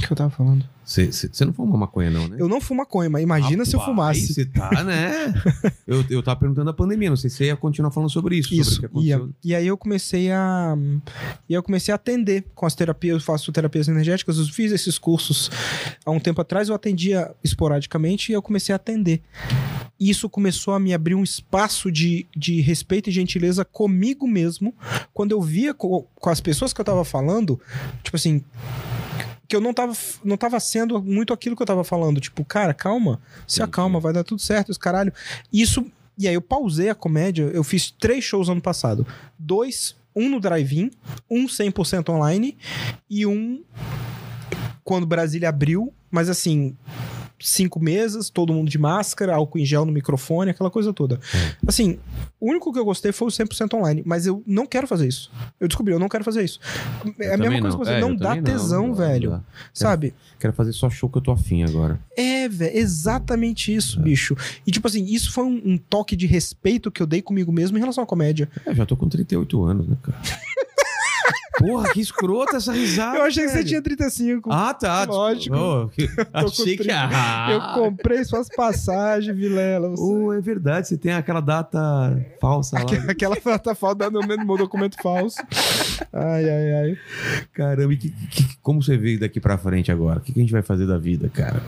O 0.03 0.07
que 0.07 0.11
eu 0.13 0.17
tava 0.17 0.30
falando? 0.30 0.65
Você 0.85 1.45
não 1.45 1.53
fuma 1.53 1.77
maconha, 1.77 2.09
não, 2.09 2.27
né? 2.27 2.38
Eu 2.39 2.47
não 2.47 2.59
fumo 2.59 2.80
maconha, 2.80 3.09
mas 3.11 3.21
imagina 3.21 3.63
se 3.63 3.76
eu 3.76 3.80
fumasse. 3.80 4.34
Você 4.34 4.45
tá, 4.45 4.84
né? 4.84 5.34
eu, 5.85 6.03
eu 6.09 6.23
tava 6.23 6.39
perguntando 6.39 6.65
da 6.65 6.73
pandemia, 6.73 7.09
não 7.11 7.17
sei 7.17 7.30
se 7.30 7.35
você 7.38 7.45
ia 7.45 7.55
continuar 7.55 7.91
falando 7.91 8.09
sobre 8.09 8.38
isso. 8.38 8.51
Isso. 8.53 8.76
Sobre 8.76 8.88
o 8.88 8.89
que 9.01 9.07
E, 9.43 9.49
e 9.51 9.55
aí 9.55 9.67
eu 9.67 9.77
comecei 9.77 10.31
a. 10.31 10.76
E 11.47 11.53
eu 11.53 11.61
comecei 11.61 11.91
a 11.91 11.95
atender 11.95 12.45
com 12.55 12.65
as 12.65 12.73
terapias, 12.73 13.15
eu 13.15 13.21
faço 13.21 13.51
terapias 13.51 13.88
energéticas, 13.88 14.38
eu 14.39 14.45
fiz 14.45 14.71
esses 14.71 14.97
cursos 14.97 15.51
há 16.03 16.09
um 16.09 16.19
tempo 16.19 16.41
atrás, 16.41 16.69
eu 16.69 16.76
atendia 16.76 17.31
esporadicamente 17.43 18.31
e 18.31 18.35
eu 18.35 18.41
comecei 18.41 18.73
a 18.73 18.77
atender. 18.77 19.21
E 19.99 20.09
isso 20.09 20.27
começou 20.30 20.73
a 20.73 20.80
me 20.80 20.93
abrir 20.93 21.13
um 21.13 21.23
espaço 21.23 21.91
de, 21.91 22.26
de 22.35 22.61
respeito 22.61 23.09
e 23.09 23.13
gentileza 23.13 23.63
comigo 23.65 24.26
mesmo, 24.26 24.73
quando 25.13 25.34
eu 25.34 25.41
via 25.41 25.73
co- 25.73 26.07
com, 26.15 26.30
as 26.30 26.39
pessoas 26.39 26.71
que 26.73 26.80
eu 26.81 26.85
tava 26.85 27.03
falando, 27.05 27.59
tipo 28.01 28.15
assim. 28.15 28.41
Que 29.49 29.55
eu 29.55 29.59
não 29.59 29.73
tava, 29.73 29.91
não 30.23 30.38
tava 30.38 30.57
sendo 30.61 31.01
muito 31.01 31.34
aquilo 31.34 31.55
que 31.57 31.61
eu 31.61 31.67
tava 31.67 31.84
falando. 31.84 32.21
Tipo, 32.21 32.45
cara, 32.45 32.73
calma, 32.73 33.19
se 33.45 33.61
acalma, 33.61 33.99
vai 33.99 34.13
dar 34.13 34.23
tudo 34.23 34.41
certo, 34.41 34.69
os 34.69 34.77
caralho. 34.77 35.11
Isso 35.51 35.85
e 36.19 36.27
aí 36.27 36.34
eu 36.34 36.41
pausei 36.41 36.89
a 36.89 36.95
comédia, 36.95 37.43
eu 37.53 37.63
fiz 37.63 37.91
três 37.91 38.26
shows 38.26 38.49
ano 38.49 38.61
passado. 38.61 39.07
Dois, 39.38 39.95
um 40.13 40.27
no 40.27 40.41
drive-in, 40.41 40.91
um 41.31 41.45
100% 41.45 42.09
online 42.09 42.57
e 43.09 43.26
um 43.26 43.63
quando 44.84 45.05
Brasília 45.05 45.47
abriu, 45.47 45.93
mas 46.11 46.30
assim, 46.30 46.76
cinco 47.40 47.80
mesas, 47.80 48.30
todo 48.30 48.53
mundo 48.53 48.70
de 48.70 48.78
máscara, 48.78 49.36
álcool 49.36 49.60
em 49.60 49.66
gel 49.66 49.86
no 49.86 49.91
microfone, 49.91 50.52
aquela 50.52 50.70
coisa 50.70 50.91
toda. 50.94 51.20
Assim, 51.68 51.98
o 52.40 52.49
único 52.49 52.72
que 52.74 52.80
eu 52.80 52.86
gostei 52.86 53.11
foi 53.11 53.28
o 53.28 53.32
100% 53.32 53.74
online, 53.78 54.03
mas 54.06 54.26
eu 54.26 54.44
não 54.45 54.66
quero 54.66 54.88
fazer 54.88 55.07
isso. 55.07 55.32
Eu 55.60 55.68
descobri, 55.68 55.94
eu 55.94 55.99
não 55.99 56.10
quero 56.10 56.24
fazer 56.24 56.44
isso. 56.44 56.60
É 57.20 57.34
a 57.34 57.38
mesma 57.38 57.61
coisa 57.61 57.78
que 57.78 57.86
você, 57.86 57.91
É, 57.94 57.99
não 58.02 58.16
dá 58.16 58.41
tesão, 58.41 58.88
não 58.88 58.95
velho. 58.95 59.30
não 59.32 59.38
dá. 59.38 59.44
Sabe? 59.74 60.14
Quero 60.40 60.53
fazer 60.53 60.74
só 60.74 60.90
show 60.90 61.10
que 61.10 61.18
eu 61.18 61.22
tô 61.22 61.32
afim 61.32 61.64
agora. 61.64 61.99
É, 62.16 62.48
velho, 62.49 62.78
exatamente 62.78 63.74
isso, 63.74 63.99
bicho. 63.99 64.36
E 64.66 64.72
tipo 64.72 64.88
assim, 64.88 65.06
isso 65.06 65.32
foi 65.32 65.44
um, 65.45 65.61
um 65.66 65.78
toque 65.78 66.16
de 66.16 66.26
respeito 66.28 66.91
que 66.91 67.02
eu 67.02 67.07
dei 67.07 67.22
comigo 67.22 67.52
mesmo 67.52 67.78
em 67.78 67.80
relação 67.80 68.03
à 68.03 68.07
comédia. 68.07 68.49
É, 68.66 68.74
já 68.74 68.86
tô 68.86 68.95
com 68.95 69.07
38 69.07 69.64
anos, 69.64 69.88
né, 69.88 69.98
cara? 70.02 70.18
Porra, 71.57 71.89
que 71.91 71.99
escrota 71.99 72.57
essa 72.57 72.72
risada. 72.72 73.18
eu 73.18 73.23
achei 73.23 73.43
que 73.43 73.49
você 73.49 73.56
velho. 73.57 73.68
tinha 73.68 73.81
35. 73.81 74.49
Ah, 74.51 74.73
tá. 74.73 75.03
Lógico. 75.06 75.56
Oh, 75.56 75.89
achei 76.34 76.77
que. 76.77 76.84
30. 76.84 77.10
Ah, 77.11 77.47
Eu 77.51 77.81
comprei 77.84 78.23
suas 78.23 78.47
passagens, 78.49 79.35
Vilela. 79.35 79.89
Você... 79.89 80.01
Oh, 80.03 80.34
é 80.34 80.39
verdade, 80.39 80.88
você 80.88 80.97
tem 80.97 81.11
aquela 81.14 81.41
data 81.41 81.80
falsa 82.39 82.77
lá. 82.77 82.85
Aquela, 83.10 83.35
data 83.43 83.76
falta 83.76 84.10
no 84.10 84.22
meu 84.26 84.57
documento 84.57 84.95
falso. 85.01 85.38
Ai, 86.14 86.49
ai, 86.49 86.73
ai. 86.73 86.97
Caramba, 87.53 87.93
e 87.93 87.97
que, 87.97 88.10
que- 88.10 88.57
como 88.61 88.81
você 88.81 88.95
veio 88.97 89.19
daqui 89.19 89.39
pra 89.39 89.57
frente 89.57 89.91
agora? 89.91 90.19
O 90.19 90.22
que, 90.22 90.31
que 90.31 90.39
a 90.39 90.43
gente 90.43 90.51
vai 90.51 90.61
fazer 90.61 90.85
da 90.88 90.97
vida, 90.97 91.30
cara? 91.30 91.61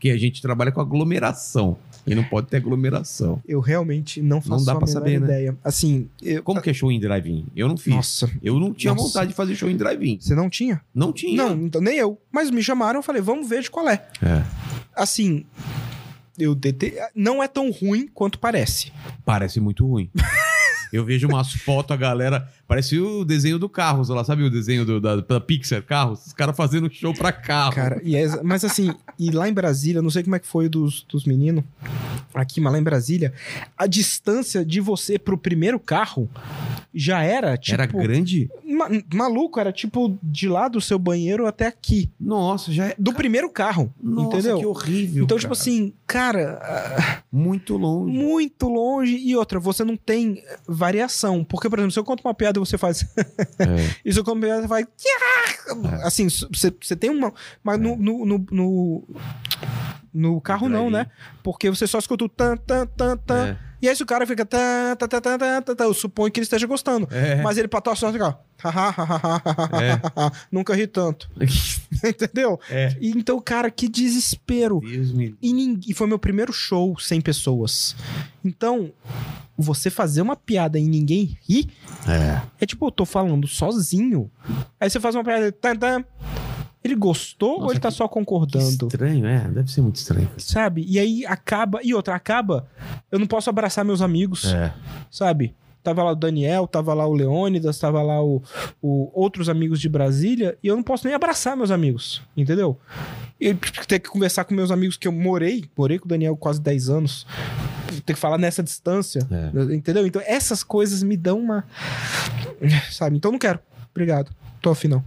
Porque 0.00 0.08
a 0.08 0.16
gente 0.16 0.40
trabalha 0.40 0.72
com 0.72 0.80
aglomeração. 0.80 1.76
E 2.06 2.14
não 2.14 2.24
pode 2.24 2.46
ter 2.46 2.56
aglomeração. 2.56 3.42
Eu 3.46 3.60
realmente 3.60 4.22
não 4.22 4.40
faço 4.40 4.60
Não 4.60 4.64
dá 4.64 4.72
a 4.72 4.76
pra 4.76 4.86
saber, 4.86 5.20
né? 5.20 5.26
ideia. 5.26 5.58
Assim, 5.62 6.08
eu... 6.22 6.42
Como 6.42 6.62
que 6.62 6.70
é 6.70 6.72
show 6.72 6.90
em 6.90 6.98
drive-in? 6.98 7.44
Eu 7.54 7.68
não 7.68 7.76
fiz. 7.76 7.94
Nossa, 7.94 8.30
Eu 8.42 8.58
não 8.58 8.72
tinha 8.72 8.94
Nossa. 8.94 9.06
vontade 9.06 9.28
de 9.28 9.36
fazer 9.36 9.54
show 9.54 9.68
em 9.68 9.76
drive-in. 9.76 10.18
você 10.18 10.34
não 10.34 10.48
tinha? 10.48 10.80
Não 10.94 11.12
tinha. 11.12 11.36
Não, 11.36 11.66
então, 11.66 11.82
nem 11.82 11.98
eu. 11.98 12.18
Mas 12.32 12.50
me 12.50 12.62
chamaram, 12.62 13.00
eu 13.00 13.02
falei, 13.02 13.20
vamos 13.20 13.46
ver 13.46 13.60
de 13.60 13.70
qual 13.70 13.86
é. 13.90 14.02
É. 14.22 14.42
Assim, 14.96 15.44
eu 16.38 16.54
dete... 16.54 16.94
não 17.14 17.42
é 17.42 17.46
tão 17.46 17.70
ruim 17.70 18.08
quanto 18.08 18.38
parece. 18.38 18.90
Parece 19.22 19.60
muito 19.60 19.86
ruim. 19.86 20.08
Eu 20.92 21.04
vejo 21.04 21.28
umas 21.28 21.52
fotos, 21.52 21.94
a 21.94 21.96
galera. 21.96 22.48
Parece 22.70 23.00
o 23.00 23.24
desenho 23.24 23.58
do 23.58 23.68
Carros 23.68 24.08
lá, 24.10 24.22
sabe 24.22 24.44
o 24.44 24.48
desenho 24.50 24.84
do, 24.84 25.00
da, 25.00 25.16
da 25.16 25.40
Pixar 25.40 25.82
Carros? 25.82 26.24
Os 26.28 26.32
caras 26.32 26.56
fazendo 26.56 26.88
show 26.88 27.12
pra 27.12 27.32
carro. 27.32 27.72
Cara, 27.74 28.00
e 28.04 28.14
é- 28.14 28.40
mas 28.44 28.64
assim, 28.64 28.94
e 29.18 29.32
lá 29.32 29.48
em 29.48 29.52
Brasília, 29.52 30.00
não 30.00 30.08
sei 30.08 30.22
como 30.22 30.36
é 30.36 30.38
que 30.38 30.46
foi 30.46 30.68
dos, 30.68 31.04
dos 31.10 31.24
meninos 31.24 31.64
aqui, 32.32 32.60
mas 32.60 32.72
lá 32.72 32.78
em 32.78 32.82
Brasília, 32.84 33.32
a 33.76 33.88
distância 33.88 34.64
de 34.64 34.80
você 34.80 35.18
pro 35.18 35.36
primeiro 35.36 35.80
carro 35.80 36.30
já 36.94 37.22
era, 37.24 37.56
tipo... 37.56 37.74
Era 37.74 37.86
grande? 37.86 38.48
ma- 38.64 38.88
maluco, 39.12 39.58
era 39.58 39.72
tipo 39.72 40.16
de 40.22 40.48
lá 40.48 40.68
do 40.68 40.80
seu 40.80 40.96
banheiro 40.98 41.46
até 41.46 41.66
aqui. 41.66 42.08
Nossa, 42.20 42.72
já 42.72 42.86
é. 42.86 42.94
Do 42.96 43.12
primeiro 43.12 43.50
carro, 43.50 43.92
Nossa, 44.00 44.36
entendeu? 44.38 44.58
que 44.60 44.66
horrível. 44.66 45.24
Então, 45.24 45.36
cara. 45.36 45.40
tipo 45.40 45.52
assim, 45.52 45.92
cara, 46.06 47.22
Muito 47.32 47.76
longe. 47.76 48.12
muito 48.16 48.68
longe. 48.68 49.16
E 49.16 49.34
outra, 49.36 49.58
você 49.58 49.82
não 49.82 49.96
tem 49.96 50.40
variação. 50.68 51.42
Porque, 51.44 51.68
por 51.68 51.78
exemplo, 51.80 51.92
se 51.92 51.98
eu 51.98 52.04
conto 52.04 52.20
uma 52.24 52.34
piada 52.34 52.59
você 52.60 52.78
faz. 52.78 53.04
É. 53.58 53.94
e 54.04 54.12
se 54.12 54.18
eu 54.18 54.24
conto 54.24 54.36
uma 54.36 54.46
piada, 54.46 54.62
você 54.62 54.68
faz. 54.68 54.86
Assim, 56.04 56.28
você 56.28 56.72
você 56.80 56.96
tem 56.96 57.10
uma. 57.10 57.32
Mas 57.62 57.78
no, 57.78 57.96
no, 57.96 58.24
no, 58.24 58.46
no, 58.50 59.04
no 60.12 60.40
carro 60.40 60.68
não, 60.68 60.90
né? 60.90 61.06
Porque 61.42 61.70
você 61.70 61.86
só 61.86 61.98
escuta 61.98 62.24
o 62.24 62.28
tan, 62.28 62.56
tan, 62.56 62.86
tan, 62.86 63.16
tan. 63.16 63.46
É. 63.48 63.56
E 63.82 63.88
aí 63.88 63.96
se 63.96 64.02
o 64.02 64.06
cara 64.06 64.26
fica. 64.26 64.44
Tan, 64.44 64.94
tan, 64.96 65.08
tan, 65.08 65.20
tan, 65.22 65.62
tan, 65.62 65.74
tan, 65.74 65.84
eu 65.84 65.94
suponho 65.94 66.30
que 66.30 66.38
ele 66.40 66.44
esteja 66.44 66.66
gostando. 66.66 67.08
É. 67.10 67.36
Mas 67.42 67.56
ele 67.56 67.68
patou 67.68 67.94
só 67.96 68.12
fica. 68.12 68.28
ó, 68.28 68.34
Nunca 70.50 70.74
ri 70.74 70.86
tanto. 70.86 71.30
Entendeu? 72.04 72.58
É. 72.68 72.96
E 73.00 73.10
Então, 73.10 73.40
cara, 73.40 73.70
que 73.70 73.88
desespero. 73.88 74.80
E, 75.40 75.52
nin- 75.52 75.80
e 75.86 75.94
foi 75.94 76.06
meu 76.06 76.18
primeiro 76.18 76.52
show 76.52 76.98
sem 76.98 77.20
pessoas. 77.20 77.96
Então, 78.44 78.92
você 79.56 79.90
fazer 79.90 80.22
uma 80.22 80.36
piada 80.36 80.78
e 80.78 80.84
ninguém 80.84 81.36
ri, 81.48 81.68
É. 82.08 82.40
é 82.60 82.66
tipo, 82.66 82.86
eu 82.86 82.90
tô 82.90 83.04
falando 83.04 83.46
sozinho. 83.46 84.30
Aí 84.78 84.88
você 84.90 85.00
faz 85.00 85.14
uma 85.14 85.24
piada. 85.24 85.52
Tan, 85.52 85.76
tan, 85.76 86.04
Ele 86.82 86.94
gostou 86.94 87.52
ou 87.54 87.60
Nossa, 87.60 87.72
ele 87.74 87.80
tá 87.80 87.90
só 87.90 88.08
concordando? 88.08 88.86
estranho, 88.86 89.26
é. 89.26 89.40
Deve 89.50 89.70
ser 89.70 89.82
muito 89.82 89.96
estranho. 89.96 90.30
Sabe? 90.38 90.84
E 90.88 90.98
aí 90.98 91.26
acaba. 91.26 91.80
E 91.82 91.92
outra, 91.94 92.14
acaba. 92.14 92.66
Eu 93.12 93.18
não 93.18 93.26
posso 93.26 93.50
abraçar 93.50 93.84
meus 93.84 94.00
amigos, 94.00 94.46
É. 94.46 94.72
sabe? 95.10 95.54
Tava 95.82 96.02
lá 96.02 96.12
o 96.12 96.14
Daniel, 96.14 96.66
tava 96.66 96.92
lá 96.92 97.06
o 97.06 97.12
Leônidas, 97.14 97.78
tava 97.78 98.02
lá 98.02 98.22
o, 98.22 98.42
o- 98.82 99.10
outros 99.14 99.48
amigos 99.48 99.80
de 99.80 99.88
Brasília, 99.88 100.56
e 100.62 100.68
eu 100.68 100.76
não 100.76 100.82
posso 100.82 101.06
nem 101.06 101.14
abraçar 101.14 101.56
meus 101.56 101.70
amigos, 101.70 102.20
entendeu? 102.36 102.78
E 103.40 103.54
ter 103.54 103.98
que 103.98 104.10
conversar 104.10 104.44
com 104.44 104.54
meus 104.54 104.70
amigos 104.70 104.98
que 104.98 105.08
eu 105.08 105.12
morei, 105.12 105.64
morei 105.76 105.98
com 105.98 106.04
o 106.04 106.08
Daniel 106.08 106.36
quase 106.36 106.60
10 106.60 106.90
anos, 106.90 107.26
ter 108.04 108.12
que 108.12 108.18
falar 108.20 108.36
nessa 108.36 108.62
distância, 108.62 109.20
É. 109.30 109.74
entendeu? 109.74 110.06
Então 110.06 110.20
essas 110.26 110.62
coisas 110.62 111.02
me 111.02 111.16
dão 111.16 111.38
uma. 111.38 111.64
Sabe? 112.90 113.16
Então 113.16 113.32
não 113.32 113.38
quero. 113.38 113.58
Obrigado. 113.90 114.30
Tô 114.62 114.70
afim 114.70 114.88
não. 114.88 115.02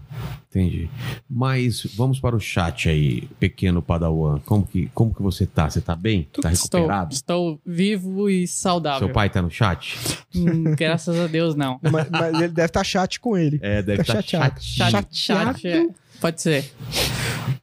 Entendi. 0.49 0.89
Mas 1.29 1.85
vamos 1.95 2.19
para 2.19 2.35
o 2.35 2.39
chat 2.39 2.89
aí, 2.89 3.27
pequeno 3.39 3.81
Padawan. 3.81 4.39
Como 4.45 4.65
que, 4.65 4.87
como 4.93 5.13
que 5.13 5.21
você 5.21 5.45
tá? 5.45 5.69
Você 5.69 5.79
tá 5.79 5.95
bem? 5.95 6.27
Tá 6.41 6.51
Estou, 6.51 6.79
recuperado? 6.81 7.13
estou 7.13 7.59
vivo 7.65 8.29
e 8.29 8.47
saudável. 8.47 8.99
Seu 9.07 9.13
pai 9.13 9.29
tá 9.29 9.41
no 9.41 9.49
chat? 9.51 9.97
Hum, 10.35 10.75
graças 10.75 11.19
a 11.19 11.27
Deus, 11.27 11.55
não. 11.55 11.79
Mas, 11.83 12.09
mas 12.09 12.33
ele 12.35 12.47
deve 12.49 12.65
estar 12.67 12.83
chat 12.83 13.19
com 13.19 13.37
ele. 13.37 13.59
É, 13.61 13.81
deve 13.83 14.03
Tá 14.03 14.19
estar 14.19 14.21
chateado. 14.23 14.61
chateado. 14.61 15.07
Chat, 15.15 15.15
chat, 15.15 15.67
é. 15.67 15.87
Pode 16.19 16.41
ser. 16.41 16.71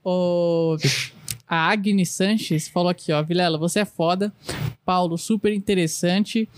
O... 0.04 0.76
A 1.48 1.68
Agnes 1.72 2.10
Sanches 2.10 2.68
falou 2.68 2.88
aqui, 2.90 3.12
ó. 3.12 3.20
Vilela, 3.22 3.58
você 3.58 3.80
é 3.80 3.84
foda. 3.84 4.32
Paulo, 4.84 5.18
super 5.18 5.52
interessante. 5.52 6.48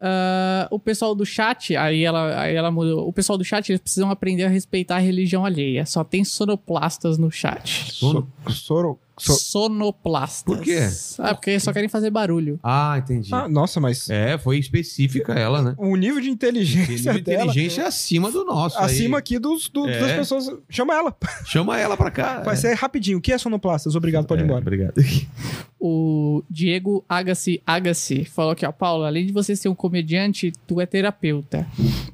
Ah, 0.00 0.66
o 0.70 0.78
pessoal 0.78 1.14
do 1.14 1.26
chat, 1.26 1.76
aí 1.76 2.04
ela, 2.04 2.40
aí 2.40 2.54
ela 2.54 2.70
mudou. 2.70 3.06
O 3.06 3.12
pessoal 3.12 3.36
do 3.36 3.44
chat, 3.44 3.68
eles 3.70 3.80
precisam 3.82 4.10
aprender 4.10 4.44
a 4.44 4.48
respeitar 4.48 4.96
a 4.96 4.98
religião 5.00 5.44
alheia. 5.44 5.84
Só 5.84 6.02
tem 6.02 6.24
sonoplastas 6.24 7.18
no 7.18 7.30
chat. 7.30 7.92
Sono- 7.92 8.26
Soro. 8.48 8.98
so- 9.18 9.34
Sonoplastas. 9.34 10.42
Por 10.42 10.60
quê? 10.64 10.78
Ah, 11.18 11.34
porque 11.34 11.60
só 11.60 11.70
querem 11.72 11.88
fazer 11.88 12.08
barulho. 12.10 12.58
Ah, 12.62 12.96
entendi. 12.96 13.28
Ah, 13.34 13.46
nossa, 13.46 13.78
mas 13.78 14.08
É, 14.08 14.38
foi 14.38 14.58
específica 14.58 15.34
ela, 15.34 15.60
né? 15.60 15.74
o 15.76 15.94
nível 15.96 16.20
de 16.22 16.30
inteligência 16.30 16.92
Nível 17.12 17.12
de 17.14 17.20
dela. 17.20 17.44
inteligência 17.44 17.82
é 17.82 17.86
acima 17.86 18.30
do 18.32 18.42
nosso. 18.44 18.78
aí. 18.78 18.84
Acima 18.86 19.18
aqui 19.18 19.38
dos, 19.38 19.68
do- 19.68 19.86
É. 19.86 19.98
das 20.00 20.12
pessoas. 20.12 20.50
Chama 20.70 20.94
ela. 20.94 21.14
Chama 21.44 21.78
ela 21.78 21.96
pra 21.96 22.10
cá. 22.10 22.40
Vai 22.40 22.54
é. 22.54 22.56
ser 22.56 22.72
rapidinho. 22.74 23.18
O 23.18 23.20
que 23.20 23.32
é 23.32 23.36
sonoplastas? 23.36 23.94
Obrigado, 23.94 24.24
pode 24.26 24.40
ir 24.40 24.44
É, 24.44 24.46
embora. 24.46 24.62
Obrigado. 24.62 24.94
O 25.82 26.42
Diego 26.50 27.02
Agassi 27.08 27.62
Agassi 27.66 28.26
falou 28.26 28.52
aqui, 28.52 28.66
ó, 28.66 28.70
Paulo, 28.72 29.02
além 29.04 29.24
de 29.26 29.32
você 29.32 29.56
ser 29.56 29.70
um 29.70 29.74
comediante, 29.74 30.52
tu 30.66 30.78
é 30.78 30.84
terapeuta. 30.84 31.66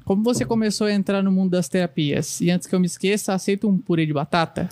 Como 0.05 0.23
você 0.23 0.45
começou 0.45 0.87
a 0.87 0.93
entrar 0.93 1.21
no 1.21 1.29
mundo 1.31 1.51
das 1.51 1.67
terapias? 1.67 2.39
E 2.39 2.49
antes 2.49 2.65
que 2.65 2.73
eu 2.73 2.79
me 2.79 2.85
esqueça, 2.85 3.33
aceita 3.33 3.67
um 3.67 3.77
purê 3.77 4.05
de 4.05 4.13
batata? 4.13 4.69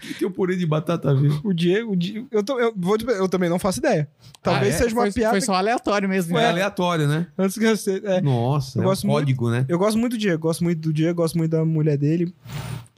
que 0.00 0.14
tem 0.18 0.28
o 0.28 0.30
purê 0.30 0.54
de 0.56 0.64
batata 0.64 1.12
viu? 1.14 1.40
O 1.42 1.52
Diego, 1.52 1.92
o 1.92 1.96
Di- 1.96 2.24
eu, 2.30 2.42
tô- 2.44 2.58
eu 2.60 2.72
vou 2.76 2.96
eu 3.08 3.28
também 3.28 3.50
não 3.50 3.58
faço 3.58 3.80
ideia. 3.80 4.08
Talvez 4.40 4.74
Ah, 4.74 4.76
é? 4.76 4.78
seja 4.82 4.94
uma 4.94 5.02
foi, 5.02 5.12
piada. 5.12 5.30
foi 5.32 5.40
só 5.40 5.54
aleatório 5.54 6.08
mesmo. 6.08 6.32
Foi 6.32 6.40
né? 6.42 6.48
aleatório, 6.48 7.08
né? 7.08 7.26
Antes 7.36 7.58
que 7.58 7.64
eu 7.64 7.76
sei- 7.76 8.00
é. 8.04 8.20
Nossa, 8.20 8.78
Eu 8.78 8.82
é 8.82 8.86
um 8.86 8.88
gosto 8.90 9.06
muito- 9.06 9.18
código, 9.18 9.50
né? 9.50 9.66
Eu 9.68 9.78
gosto 9.78 9.98
muito 9.98 10.12
do 10.12 10.18
Diego, 10.18 10.42
gosto 10.42 10.62
muito 10.62 10.80
do 10.80 10.92
Diego, 10.92 11.16
gosto 11.20 11.36
muito 11.36 11.50
da 11.50 11.64
mulher 11.64 11.96
dele. 11.98 12.32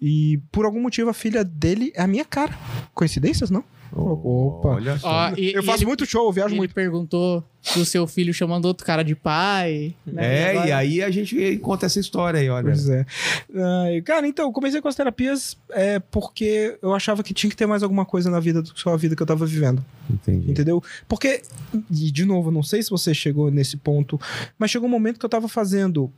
E 0.00 0.40
por 0.50 0.64
algum 0.64 0.80
motivo 0.80 1.10
a 1.10 1.14
filha 1.14 1.44
dele 1.44 1.92
é 1.94 2.02
a 2.02 2.06
minha 2.06 2.24
cara. 2.24 2.56
Coincidências, 2.94 3.50
não? 3.50 3.64
Opa. 3.92 4.68
Olha 4.68 4.96
só. 4.98 5.08
Ó, 5.08 5.32
e- 5.36 5.52
eu 5.52 5.62
e 5.62 5.64
faço 5.66 5.78
ele- 5.78 5.86
muito 5.86 6.06
show, 6.06 6.24
eu 6.28 6.32
viajo 6.32 6.50
Ele 6.50 6.58
muito. 6.58 6.72
perguntou 6.72 7.42
do 7.74 7.84
seu 7.84 8.06
filho 8.06 8.32
chamando 8.32 8.66
outro 8.66 8.86
cara 8.86 9.02
de 9.02 9.16
pai. 9.16 9.94
né? 10.06 10.52
É, 10.54 10.66
e 10.68 10.72
aí 10.72 11.02
a 11.02 11.10
gente 11.10 11.56
conta 11.58 11.86
essa 11.86 11.98
história 11.98 12.38
aí, 12.38 12.48
olha. 12.48 12.66
Pois 12.66 12.88
é. 12.88 13.04
Ai, 13.52 14.00
cara, 14.02 14.28
então, 14.28 14.46
eu 14.46 14.52
comecei 14.52 14.80
com 14.80 14.86
as 14.86 14.94
terapias 14.94 15.56
é, 15.70 15.98
porque 15.98 16.78
eu 16.80 16.94
achava 16.94 17.22
que 17.24 17.34
tinha 17.34 17.50
que 17.50 17.56
ter 17.56 17.66
mais 17.66 17.82
alguma 17.82 18.04
coisa 18.06 18.30
na 18.30 18.38
vida 18.38 18.62
do 18.62 18.72
que 18.72 18.80
só 18.80 18.94
a 18.94 18.96
vida 18.96 19.16
que 19.16 19.22
eu 19.22 19.26
tava 19.26 19.44
vivendo. 19.44 19.84
Entendi. 20.08 20.52
Entendeu? 20.52 20.80
Porque, 21.08 21.42
e 21.90 22.10
de 22.12 22.24
novo, 22.24 22.52
não 22.52 22.62
sei 22.62 22.82
se 22.84 22.90
você 22.90 23.12
chegou 23.12 23.50
nesse 23.50 23.76
ponto, 23.76 24.20
mas 24.56 24.70
chegou 24.70 24.88
um 24.88 24.90
momento 24.92 25.18
que 25.18 25.26
eu 25.26 25.30
tava 25.30 25.48
fazendo 25.48 26.12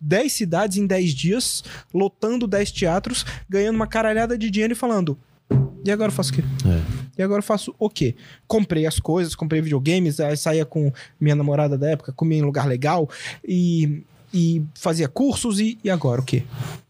10 0.00 0.32
cidades 0.32 0.76
em 0.78 0.86
10 0.86 1.10
dias, 1.12 1.64
lotando 1.92 2.46
10 2.46 2.72
teatros, 2.72 3.24
ganhando 3.48 3.76
uma 3.76 3.86
caralhada 3.86 4.36
de 4.36 4.50
dinheiro 4.50 4.72
e 4.72 4.76
falando. 4.76 5.18
E 5.84 5.90
agora 5.90 6.10
eu 6.10 6.14
faço 6.14 6.32
o 6.32 6.34
quê? 6.34 6.44
É. 6.66 6.82
E 7.18 7.22
agora 7.22 7.38
eu 7.38 7.44
faço 7.44 7.74
o 7.78 7.88
quê? 7.88 8.14
Comprei 8.46 8.86
as 8.86 9.00
coisas, 9.00 9.34
comprei 9.34 9.60
videogames, 9.60 10.20
aí 10.20 10.36
saía 10.36 10.64
com 10.64 10.92
minha 11.20 11.34
namorada 11.34 11.78
da 11.78 11.90
época, 11.90 12.12
comia 12.12 12.38
em 12.38 12.42
lugar 12.42 12.66
legal 12.66 13.08
e, 13.46 14.02
e 14.32 14.62
fazia 14.74 15.08
cursos 15.08 15.58
e, 15.60 15.78
e 15.82 15.88
agora 15.88 16.20
o 16.20 16.24
quê? 16.24 16.44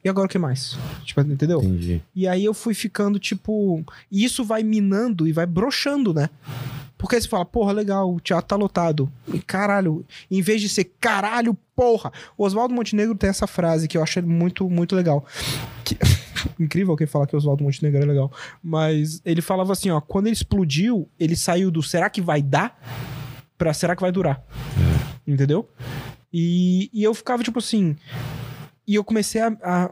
E 0.05 0.09
agora 0.09 0.26
o 0.26 0.28
que 0.28 0.39
mais? 0.39 0.76
Tipo, 1.05 1.20
entendeu? 1.20 1.62
Entendi. 1.62 2.02
E 2.14 2.26
aí 2.26 2.44
eu 2.44 2.55
fui 2.55 2.74
ficando, 2.74 3.18
tipo. 3.18 3.85
E 4.10 4.24
isso 4.24 4.44
vai 4.44 4.62
minando 4.62 5.28
e 5.28 5.32
vai 5.32 5.47
broxando, 5.47 6.12
né? 6.12 6.28
Porque 6.98 7.14
aí 7.14 7.22
você 7.22 7.28
fala, 7.28 7.44
porra, 7.44 7.72
legal, 7.72 8.12
o 8.12 8.18
teatro 8.20 8.48
tá 8.48 8.56
lotado. 8.56 9.10
E 9.32 9.38
caralho, 9.38 10.04
em 10.28 10.42
vez 10.42 10.60
de 10.60 10.68
ser 10.68 10.84
caralho, 11.00 11.56
porra. 11.76 12.12
O 12.36 12.44
Oswaldo 12.44 12.74
Montenegro 12.74 13.14
tem 13.14 13.30
essa 13.30 13.46
frase 13.46 13.86
que 13.86 13.96
eu 13.96 14.02
acho 14.02 14.20
muito, 14.26 14.68
muito 14.68 14.96
legal. 14.96 15.24
Que- 15.84 15.96
Incrível 16.58 16.96
quem 16.96 17.06
fala 17.06 17.26
que 17.26 17.34
o 17.34 17.38
Oswaldo 17.38 17.62
Montenegro 17.62 18.02
é 18.02 18.04
legal. 18.04 18.32
Mas 18.62 19.20
ele 19.24 19.40
falava 19.40 19.72
assim, 19.72 19.90
ó, 19.90 20.00
quando 20.00 20.26
ele 20.26 20.34
explodiu, 20.34 21.08
ele 21.18 21.36
saiu 21.36 21.70
do 21.70 21.82
será 21.82 22.10
que 22.10 22.20
vai 22.20 22.42
dar 22.42 22.76
pra 23.56 23.72
será 23.72 23.94
que 23.94 24.02
vai 24.02 24.10
durar. 24.12 24.42
Entendeu? 25.26 25.68
E, 26.32 26.90
e 26.92 27.04
eu 27.04 27.14
ficava 27.14 27.42
tipo 27.44 27.58
assim. 27.60 27.96
E 28.86 28.94
eu 28.96 29.04
comecei 29.04 29.40
a, 29.40 29.56
a, 29.62 29.90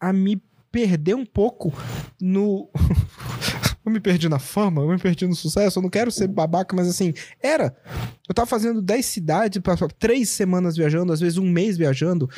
a 0.00 0.12
me 0.12 0.42
perder 0.72 1.14
um 1.14 1.24
pouco 1.26 1.72
no. 2.20 2.68
eu 3.88 3.92
me 3.92 4.00
perdi 4.00 4.28
na 4.28 4.38
fama, 4.38 4.82
eu 4.82 4.88
me 4.88 4.98
perdi 4.98 5.26
no 5.26 5.34
sucesso. 5.34 5.78
Eu 5.78 5.82
não 5.82 5.90
quero 5.90 6.10
ser 6.10 6.28
babaca, 6.28 6.74
mas 6.76 6.88
assim, 6.88 7.12
era. 7.42 7.74
Eu 8.28 8.34
tava 8.34 8.46
fazendo 8.46 8.80
10 8.82 9.04
cidades, 9.06 9.60
três 9.98 10.28
semanas 10.30 10.76
viajando, 10.76 11.12
às 11.12 11.20
vezes 11.20 11.38
um 11.38 11.48
mês 11.50 11.76
viajando. 11.76 12.28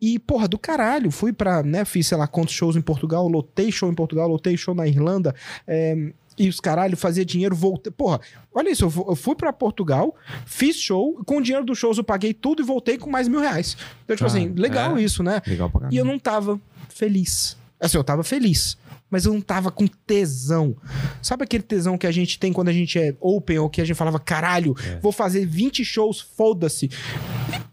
E, 0.00 0.18
porra, 0.18 0.46
do 0.48 0.58
caralho. 0.58 1.10
Fui 1.10 1.32
pra, 1.32 1.62
né, 1.62 1.84
fiz, 1.84 2.06
sei 2.06 2.18
lá, 2.18 2.26
quantos 2.26 2.54
shows 2.54 2.76
em 2.76 2.80
Portugal, 2.82 3.26
lotei 3.28 3.70
show 3.72 3.90
em 3.90 3.94
Portugal, 3.94 4.28
lotei 4.28 4.56
show 4.56 4.74
na 4.74 4.86
Irlanda. 4.86 5.34
é, 5.66 6.12
e 6.38 6.48
os 6.48 6.58
caralho, 6.58 6.96
fazia 6.96 7.22
dinheiro, 7.24 7.54
voltei. 7.54 7.92
Porra, 7.92 8.18
olha 8.54 8.70
isso, 8.70 8.84
eu 8.84 8.90
fu- 8.90 9.04
eu 9.06 9.14
fui 9.14 9.34
pra 9.34 9.52
Portugal, 9.52 10.14
fiz 10.46 10.76
show, 10.76 11.20
com 11.26 11.36
o 11.36 11.42
dinheiro 11.42 11.66
dos 11.66 11.76
shows 11.76 11.98
eu 11.98 12.04
paguei 12.04 12.32
tudo 12.32 12.62
e 12.62 12.64
voltei 12.64 12.96
com 12.96 13.10
mais 13.10 13.28
mil 13.28 13.40
reais. 13.40 13.76
Então, 14.04 14.16
tipo 14.16 14.24
Ah, 14.26 14.32
assim, 14.32 14.48
legal 14.56 14.96
é. 14.96 15.02
isso, 15.02 15.22
né? 15.22 15.42
Legal 15.46 15.68
pra 15.68 15.80
caramba. 15.80 15.94
E 15.94 15.98
eu 15.98 16.04
não 16.04 16.18
tava 16.18 16.58
feliz. 16.88 17.58
Assim, 17.78 17.98
eu 17.98 18.04
tava 18.04 18.22
feliz. 18.24 18.78
Mas 19.10 19.24
eu 19.24 19.32
não 19.32 19.40
tava 19.40 19.70
com 19.70 19.86
tesão. 19.86 20.76
Sabe 21.20 21.44
aquele 21.44 21.62
tesão 21.62 21.98
que 21.98 22.06
a 22.06 22.12
gente 22.12 22.38
tem 22.38 22.52
quando 22.52 22.68
a 22.68 22.72
gente 22.72 22.98
é 22.98 23.14
open 23.20 23.58
ou 23.58 23.68
que 23.68 23.80
a 23.80 23.84
gente 23.84 23.96
falava, 23.96 24.20
caralho, 24.20 24.74
vou 25.02 25.10
fazer 25.10 25.44
20 25.44 25.84
shows, 25.84 26.20
foda-se. 26.20 26.88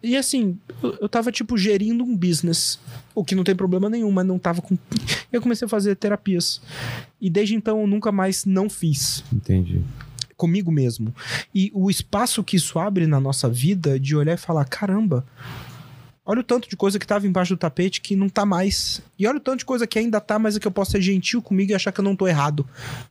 E, 0.01 0.15
assim, 0.15 0.57
eu, 0.81 0.97
eu 1.01 1.09
tava, 1.09 1.31
tipo, 1.31 1.57
gerindo 1.57 2.03
um 2.03 2.15
business. 2.15 2.79
O 3.13 3.23
que 3.23 3.35
não 3.35 3.43
tem 3.43 3.55
problema 3.55 3.89
nenhum, 3.89 4.11
mas 4.11 4.25
não 4.25 4.37
tava 4.39 4.61
com. 4.61 4.77
Eu 5.31 5.41
comecei 5.41 5.65
a 5.65 5.69
fazer 5.69 5.95
terapias. 5.95 6.61
E 7.19 7.29
desde 7.29 7.55
então 7.55 7.81
eu 7.81 7.87
nunca 7.87 8.11
mais 8.11 8.45
não 8.45 8.69
fiz 8.69 9.23
Entendi. 9.33 9.81
comigo 10.35 10.71
mesmo. 10.71 11.13
E 11.53 11.71
o 11.73 11.89
espaço 11.89 12.43
que 12.43 12.55
isso 12.55 12.77
abre 12.77 13.07
na 13.07 13.19
nossa 13.19 13.49
vida 13.49 13.99
de 13.99 14.15
olhar 14.15 14.33
e 14.33 14.37
falar: 14.37 14.65
caramba, 14.65 15.25
olha 16.27 16.41
o 16.41 16.43
tanto 16.43 16.69
de 16.69 16.75
coisa 16.75 16.99
que 16.99 17.07
tava 17.07 17.25
embaixo 17.25 17.55
do 17.55 17.57
tapete 17.57 18.01
que 18.01 18.13
não 18.13 18.27
tá 18.27 18.45
mais. 18.45 19.01
E 19.17 19.25
olha 19.25 19.37
o 19.37 19.39
tanto 19.39 19.59
de 19.59 19.65
coisa 19.65 19.87
que 19.87 19.97
ainda 19.97 20.19
tá, 20.19 20.37
mas 20.37 20.57
é 20.57 20.59
que 20.59 20.67
eu 20.67 20.71
posso 20.71 20.91
ser 20.91 21.01
gentil 21.01 21.41
comigo 21.41 21.71
e 21.71 21.73
achar 21.73 21.93
que 21.93 22.01
eu 22.01 22.03
não 22.03 22.17
tô 22.17 22.27
errado 22.27 22.67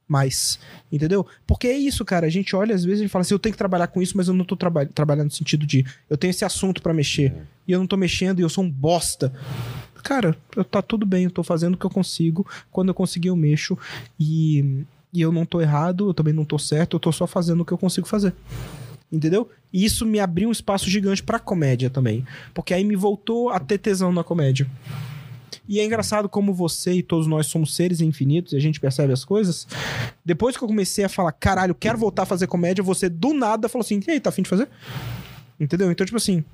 mais. 0.06 0.58
Entendeu? 0.92 1.26
Porque 1.46 1.66
é 1.66 1.76
isso, 1.76 2.04
cara. 2.04 2.26
A 2.26 2.30
gente 2.30 2.54
olha, 2.54 2.74
às 2.74 2.84
vezes, 2.84 3.02
e 3.02 3.08
fala 3.08 3.22
assim: 3.22 3.32
eu 3.32 3.38
tenho 3.38 3.54
que 3.54 3.58
trabalhar 3.58 3.86
com 3.86 4.02
isso, 4.02 4.16
mas 4.16 4.28
eu 4.28 4.34
não 4.34 4.44
tô 4.44 4.54
traba 4.54 4.84
trabalhando 4.84 5.26
no 5.26 5.32
sentido 5.32 5.66
de 5.66 5.84
eu 6.10 6.18
tenho 6.18 6.30
esse 6.30 6.44
assunto 6.44 6.82
pra 6.82 6.92
mexer. 6.92 7.34
E 7.66 7.72
eu 7.72 7.78
não 7.78 7.86
tô 7.86 7.96
mexendo 7.96 8.38
e 8.38 8.42
eu 8.42 8.48
sou 8.50 8.62
um 8.62 8.70
bosta. 8.70 9.32
Cara, 10.04 10.36
tá 10.70 10.82
tudo 10.82 11.04
bem, 11.06 11.24
eu 11.24 11.30
tô 11.30 11.42
fazendo 11.42 11.74
o 11.74 11.78
que 11.78 11.86
eu 11.86 11.90
consigo. 11.90 12.46
Quando 12.70 12.90
eu 12.90 12.94
conseguir, 12.94 13.28
eu 13.28 13.36
mexo. 13.36 13.76
E, 14.20 14.84
e 15.12 15.22
eu 15.22 15.32
não 15.32 15.46
tô 15.46 15.60
errado, 15.60 16.10
eu 16.10 16.14
também 16.14 16.34
não 16.34 16.44
tô 16.44 16.58
certo, 16.58 16.96
eu 16.96 17.00
tô 17.00 17.10
só 17.10 17.26
fazendo 17.26 17.62
o 17.62 17.64
que 17.64 17.72
eu 17.72 17.78
consigo 17.78 18.06
fazer. 18.06 18.34
Entendeu? 19.10 19.48
E 19.72 19.84
isso 19.84 20.04
me 20.04 20.18
abriu 20.18 20.48
um 20.48 20.52
espaço 20.52 20.90
gigante 20.90 21.22
pra 21.22 21.38
comédia 21.38 21.88
também. 21.88 22.26
Porque 22.52 22.74
aí 22.74 22.84
me 22.84 22.96
voltou 22.96 23.50
a 23.50 23.60
ter 23.60 23.78
tesão 23.78 24.12
na 24.12 24.24
comédia. 24.24 24.66
E 25.68 25.80
é 25.80 25.84
engraçado 25.84 26.28
como 26.28 26.54
você 26.54 26.92
e 26.92 27.02
todos 27.02 27.26
nós 27.26 27.46
somos 27.46 27.74
seres 27.74 28.00
infinitos 28.00 28.52
e 28.52 28.56
a 28.56 28.60
gente 28.60 28.78
percebe 28.78 29.12
as 29.12 29.24
coisas. 29.24 29.66
Depois 30.24 30.56
que 30.56 30.62
eu 30.62 30.68
comecei 30.68 31.04
a 31.04 31.08
falar, 31.08 31.32
caralho, 31.32 31.74
quero 31.74 31.98
voltar 31.98 32.22
a 32.22 32.26
fazer 32.26 32.46
comédia, 32.46 32.84
você 32.84 33.08
do 33.08 33.32
nada 33.32 33.68
falou 33.68 33.84
assim: 33.84 34.00
e 34.06 34.10
aí, 34.12 34.20
tá 34.20 34.30
afim 34.30 34.42
de 34.42 34.48
fazer? 34.48 34.68
Entendeu? 35.58 35.90
Então, 35.90 36.04
tipo 36.04 36.16
assim, 36.16 36.44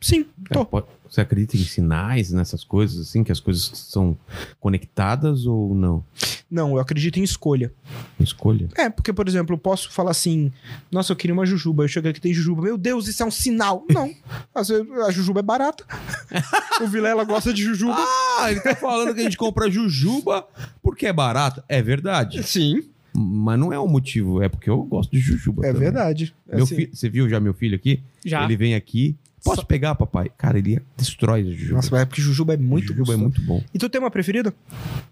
sim, 0.00 0.26
É, 0.50 0.54
tô. 0.54 0.84
Você 1.08 1.22
acredita 1.22 1.56
em 1.56 1.60
sinais, 1.60 2.30
nessas 2.32 2.62
coisas, 2.62 3.08
assim, 3.08 3.24
que 3.24 3.32
as 3.32 3.40
coisas 3.40 3.70
são 3.74 4.16
conectadas 4.60 5.46
ou 5.46 5.74
não? 5.74 6.04
Não, 6.50 6.72
eu 6.72 6.80
acredito 6.80 7.18
em 7.18 7.22
escolha. 7.22 7.72
Escolha. 8.18 8.68
É, 8.74 8.88
porque, 8.88 9.12
por 9.12 9.28
exemplo, 9.28 9.54
eu 9.54 9.58
posso 9.58 9.90
falar 9.90 10.10
assim: 10.10 10.50
Nossa, 10.90 11.12
eu 11.12 11.16
queria 11.16 11.34
uma 11.34 11.44
jujuba. 11.44 11.84
Eu 11.84 11.88
chego 11.88 12.08
aqui 12.08 12.20
tem 12.20 12.32
jujuba. 12.32 12.62
Meu 12.62 12.78
Deus, 12.78 13.06
isso 13.06 13.22
é 13.22 13.26
um 13.26 13.30
sinal. 13.30 13.84
Não. 13.88 14.10
A 14.54 15.10
jujuba 15.10 15.40
é 15.40 15.42
barata. 15.42 15.84
o 16.80 16.86
Vilela 16.86 17.24
gosta 17.24 17.52
de 17.52 17.62
jujuba. 17.62 17.98
Ah, 18.38 18.50
ele 18.50 18.60
tá 18.60 18.74
falando 18.74 19.14
que 19.14 19.20
a 19.20 19.24
gente 19.24 19.36
compra 19.36 19.70
jujuba 19.70 20.46
porque 20.82 21.06
é 21.06 21.12
barato. 21.12 21.62
É 21.68 21.82
verdade. 21.82 22.42
Sim, 22.42 22.82
Mas 23.18 23.58
não 23.58 23.72
é 23.72 23.78
o 23.78 23.86
motivo, 23.88 24.42
é 24.42 24.48
porque 24.48 24.70
eu 24.70 24.82
gosto 24.82 25.10
de 25.10 25.18
jujuba. 25.18 25.64
é 25.64 25.68
também. 25.72 25.82
verdade. 25.82 26.34
Meu 26.46 26.64
Assim, 26.64 26.86
Você 26.92 27.08
viu 27.08 27.28
já 27.28 27.40
meu 27.40 27.52
filho 27.54 27.74
aqui? 27.74 28.00
Já. 28.24 28.44
Ele 28.44 28.56
vem 28.56 28.74
aqui. 28.74 29.16
Posso 29.44 29.64
pegar, 29.64 29.94
papai? 29.94 30.30
Cara, 30.36 30.58
ele 30.58 30.80
destrói 30.96 31.40
a 31.40 31.44
jujuba. 31.44 31.74
Nossa, 31.76 31.88
mas 31.92 32.00
é 32.02 32.04
porque 32.04 32.20
jujuba 32.20 32.54
é 32.54 32.56
muito 32.56 32.88
jujuba 32.88 33.12
é 33.14 33.16
gostoso. 33.16 33.22
muito 33.22 33.42
bom. 33.42 33.62
E 33.72 33.78
tu 33.78 33.88
tem 33.88 34.00
uma 34.00 34.10
preferida? 34.10 34.52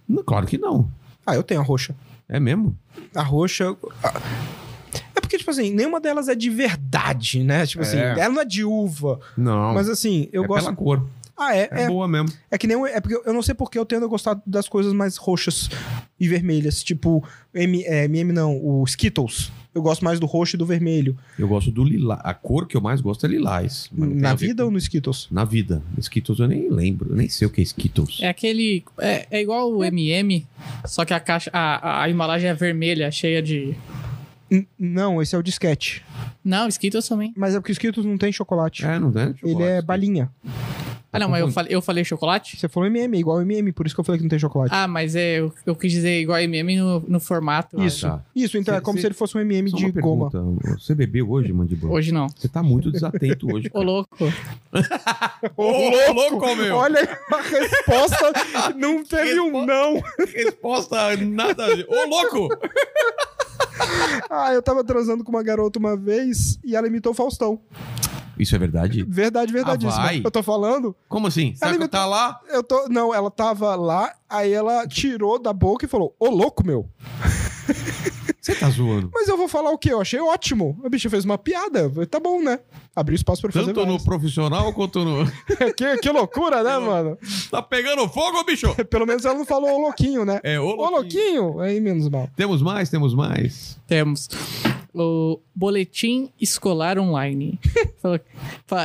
Não, 0.09 0.23
claro 0.23 0.47
que 0.47 0.59
não. 0.59 0.91
Ah, 1.25 1.35
eu 1.35 1.43
tenho 1.43 1.61
a 1.61 1.65
roxa. 1.65 1.95
É 2.29 2.39
mesmo? 2.41 2.77
A 3.15 3.23
roxa. 3.23 3.77
a- 4.03 4.21
É 5.15 5.21
porque, 5.21 5.39
tipo 5.39 5.51
assim, 5.51 5.73
nenhuma 5.73 6.01
delas 6.01 6.29
é 6.29 6.35
de 6.35 6.51
verdade, 6.51 7.43
né? 7.43 7.67
Tipo 7.67 7.83
assim, 7.83 7.97
É. 7.99 8.19
ela 8.21 8.35
não 8.35 8.43
é 8.43 8.45
de 8.45 8.65
uva. 8.65 9.19
Não. 9.37 9.75
Mas 9.75 9.89
assim, 9.89 10.29
eu 10.33 10.45
é 10.45 10.47
gosto. 10.47 10.65
pela 10.65 10.77
cor. 10.77 11.07
Ah, 11.37 11.55
é? 11.55 11.69
É, 11.71 11.83
É, 11.83 11.87
boa 11.89 12.09
mesmo. 12.09 12.29
é 12.51 12.57
que 12.57 12.67
nem. 12.67 12.77
É 12.87 13.01
porque 13.01 13.21
eu 13.29 13.33
não 13.35 13.43
sei 13.43 13.55
porque 13.55 13.79
eu 13.79 13.85
tendo 13.85 14.07
a 14.07 14.09
gostar 14.09 14.41
das 14.47 14.69
coisas 14.69 14.93
mais 14.93 15.17
roxas 15.17 15.69
e 16.19 16.27
vermelhas. 16.29 16.83
Tipo, 16.83 17.23
M, 17.55 17.83
é, 17.85 18.05
MM 18.05 18.33
não, 18.33 18.57
o 18.57 18.83
Skittles. 18.85 19.53
Eu 19.75 19.83
gosto 19.83 20.03
mais 20.03 20.19
do 20.19 20.25
roxo 20.25 20.57
e 20.57 20.59
do 20.59 20.65
vermelho. 20.65 21.15
Eu 21.39 21.47
gosto 21.47 21.71
do 21.71 21.85
lilás. 21.85 22.19
A 22.25 22.33
cor 22.33 22.67
que 22.67 22.75
eu 22.75 22.81
mais 22.81 23.03
gosto 23.03 23.27
é 23.27 23.29
lilás. 23.29 23.91
Na 23.93 24.35
vida 24.35 24.63
com- 24.63 24.69
ou 24.69 24.71
no 24.73 24.79
Skittles? 24.79 25.29
Na 25.31 25.45
vida. 25.45 25.83
Skittles 25.99 26.39
eu 26.39 26.49
nem 26.49 26.71
lembro. 26.71 27.11
Eu 27.11 27.17
nem 27.17 27.29
sei 27.29 27.47
o 27.47 27.51
que 27.51 27.61
é 27.61 27.65
Skittles. 27.65 28.21
É 28.23 28.29
aquele. 28.29 28.83
É, 28.99 29.27
é 29.31 29.43
igual 29.43 29.71
o 29.71 29.85
MM, 29.85 30.47
só 30.87 31.05
que 31.05 31.13
a 31.13 31.21
caixa. 31.21 31.51
A, 31.53 32.05
a 32.05 32.09
embalagem 32.11 32.49
é 32.49 32.55
vermelha, 32.55 33.11
cheia 33.11 33.43
de. 33.43 33.75
N- 34.51 34.67
não, 34.79 35.21
esse 35.21 35.35
é 35.37 35.39
o 35.39 35.43
disquete. 35.43 36.03
Não, 36.43 36.67
Skittles 36.69 37.07
também. 37.07 37.35
Mas 37.37 37.55
é 37.55 37.61
porque 37.61 37.73
o 37.73 37.75
Skittles 37.75 38.07
não 38.07 38.17
tem 38.17 38.33
chocolate. 38.33 38.87
É, 38.87 38.99
não 38.99 39.13
tem? 39.13 39.35
Ele 39.43 39.63
é 39.63 39.83
balinha. 39.83 40.31
Ah, 41.13 41.19
não, 41.19 41.29
mas 41.31 41.41
eu 41.41 41.51
falei, 41.51 41.75
eu 41.75 41.81
falei 41.81 42.05
chocolate? 42.05 42.59
Você 42.59 42.69
falou 42.69 42.87
MM, 42.89 43.19
igual 43.19 43.41
MM, 43.41 43.73
por 43.73 43.87
isso 43.87 43.95
que 43.95 44.01
eu 44.01 44.05
falei 44.05 44.19
que 44.19 44.25
não 44.25 44.29
tem 44.29 44.39
chocolate. 44.39 44.75
Ah, 44.75 44.87
mas 44.87 45.17
é, 45.17 45.39
eu, 45.41 45.51
eu 45.65 45.75
quis 45.75 45.91
dizer 45.91 46.21
igual 46.21 46.39
MM 46.39 46.77
no, 46.77 47.01
no 47.09 47.21
formato. 47.21 47.81
isso. 47.83 48.07
tá. 48.07 48.23
Isso, 48.35 48.59
então 48.59 48.75
Cê- 48.75 48.79
é 48.79 48.81
como 48.83 48.99
cê- 48.99 49.03
se 49.03 49.07
ele 49.07 49.15
fosse 49.15 49.37
um 49.39 49.41
MM 49.41 49.73
de 49.73 49.85
uma 49.87 50.01
goma. 50.01 50.31
pergunta. 50.31 50.69
Você 50.79 50.95
bebeu 50.95 51.31
hoje, 51.31 51.53
Mandíbula? 51.53 51.93
Hoje 51.95 52.13
não. 52.13 52.27
Você 52.29 52.49
tá 52.49 52.63
muito 52.63 52.91
desatento 52.93 53.47
hoje. 53.55 53.71
Ô, 53.73 53.83
louco. 53.83 54.09
Ô, 55.57 56.13
louco, 56.13 56.57
meu! 56.57 56.77
Olha 56.77 57.01
aí, 57.01 57.09
a 57.33 57.43
resposta 57.43 58.33
não 58.77 59.03
teve 59.03 59.41
um 59.41 59.65
não. 59.65 60.03
Resposta 60.35 61.17
nada. 61.17 61.65
Ô, 61.89 62.09
louco! 62.09 62.49
Ah, 64.29 64.53
eu 64.53 64.63
tava 64.63 64.83
transando 64.83 65.23
com 65.23 65.31
uma 65.31 65.43
garota 65.43 65.79
uma 65.79 65.97
vez 65.97 66.59
e 66.65 66.75
ela 66.75 66.87
imitou 66.87 67.13
o 67.13 67.15
Faustão. 67.15 67.61
Isso 68.39 68.55
é 68.55 68.59
verdade? 68.59 69.05
Verdade, 69.05 69.53
verdadíssima. 69.53 70.03
Ah, 70.03 70.07
vai? 70.07 70.21
eu 70.25 70.31
tô 70.31 70.43
falando? 70.43 70.95
Como 71.09 71.27
assim? 71.27 71.55
Será 71.55 71.69
Ela 71.71 71.79
que 71.79 71.83
imitou- 71.85 72.01
tá 72.01 72.07
lá? 72.07 72.41
Eu 72.49 72.63
tô. 72.63 72.89
Não, 72.89 73.15
ela 73.15 73.31
tava 73.31 73.75
lá, 73.77 74.13
aí 74.29 74.53
ela 74.53 74.87
tirou 74.87 75.39
da 75.39 75.53
boca 75.53 75.85
e 75.85 75.89
falou: 75.89 76.15
Ô, 76.19 76.29
louco, 76.29 76.67
meu. 76.67 76.89
Você 78.41 78.55
tá 78.55 78.69
zoando. 78.71 79.11
Mas 79.15 79.29
eu 79.29 79.37
vou 79.37 79.49
falar 79.49 79.71
o 79.71 79.79
quê? 79.79 79.93
Eu 79.93 80.01
achei 80.01 80.21
ótimo. 80.21 80.81
A 80.85 80.89
bicha 80.89 81.11
fez 81.11 81.25
uma 81.25 81.37
piada. 81.39 81.91
Tá 82.07 82.21
bom, 82.21 82.43
né? 82.43 82.59
Abriu 82.95 83.15
espaço 83.17 83.43
pra 83.43 83.53
fazer 83.53 83.67
Tanto 83.67 83.85
no 83.85 83.93
mais. 83.93 84.05
profissional 84.05 84.73
quanto 84.73 85.05
no. 85.05 85.27
que, 85.77 85.97
que 85.99 86.11
loucura, 86.11 86.63
né, 86.63 86.79
mano? 86.85 87.19
tá 87.51 87.61
pegando 87.63 88.09
fogo, 88.09 88.45
bicho? 88.45 88.75
Pelo 88.89 89.07
menos 89.07 89.25
ela 89.25 89.35
não 89.35 89.45
falou 89.45 89.71
ô 89.71 89.79
louquinho, 89.81 90.25
né? 90.25 90.41
É, 90.43 90.59
ô, 90.61 90.69
Ô 90.77 90.91
louquinho! 90.91 91.61
Aí 91.61 91.81
menos 91.81 92.09
mal. 92.09 92.29
Temos 92.37 92.63
mais, 92.63 92.89
temos 92.89 93.15
mais. 93.15 93.79
Temos 93.87 94.29
o 94.97 95.41
Boletim 95.55 96.31
Escolar 96.41 96.99
Online. 96.99 97.59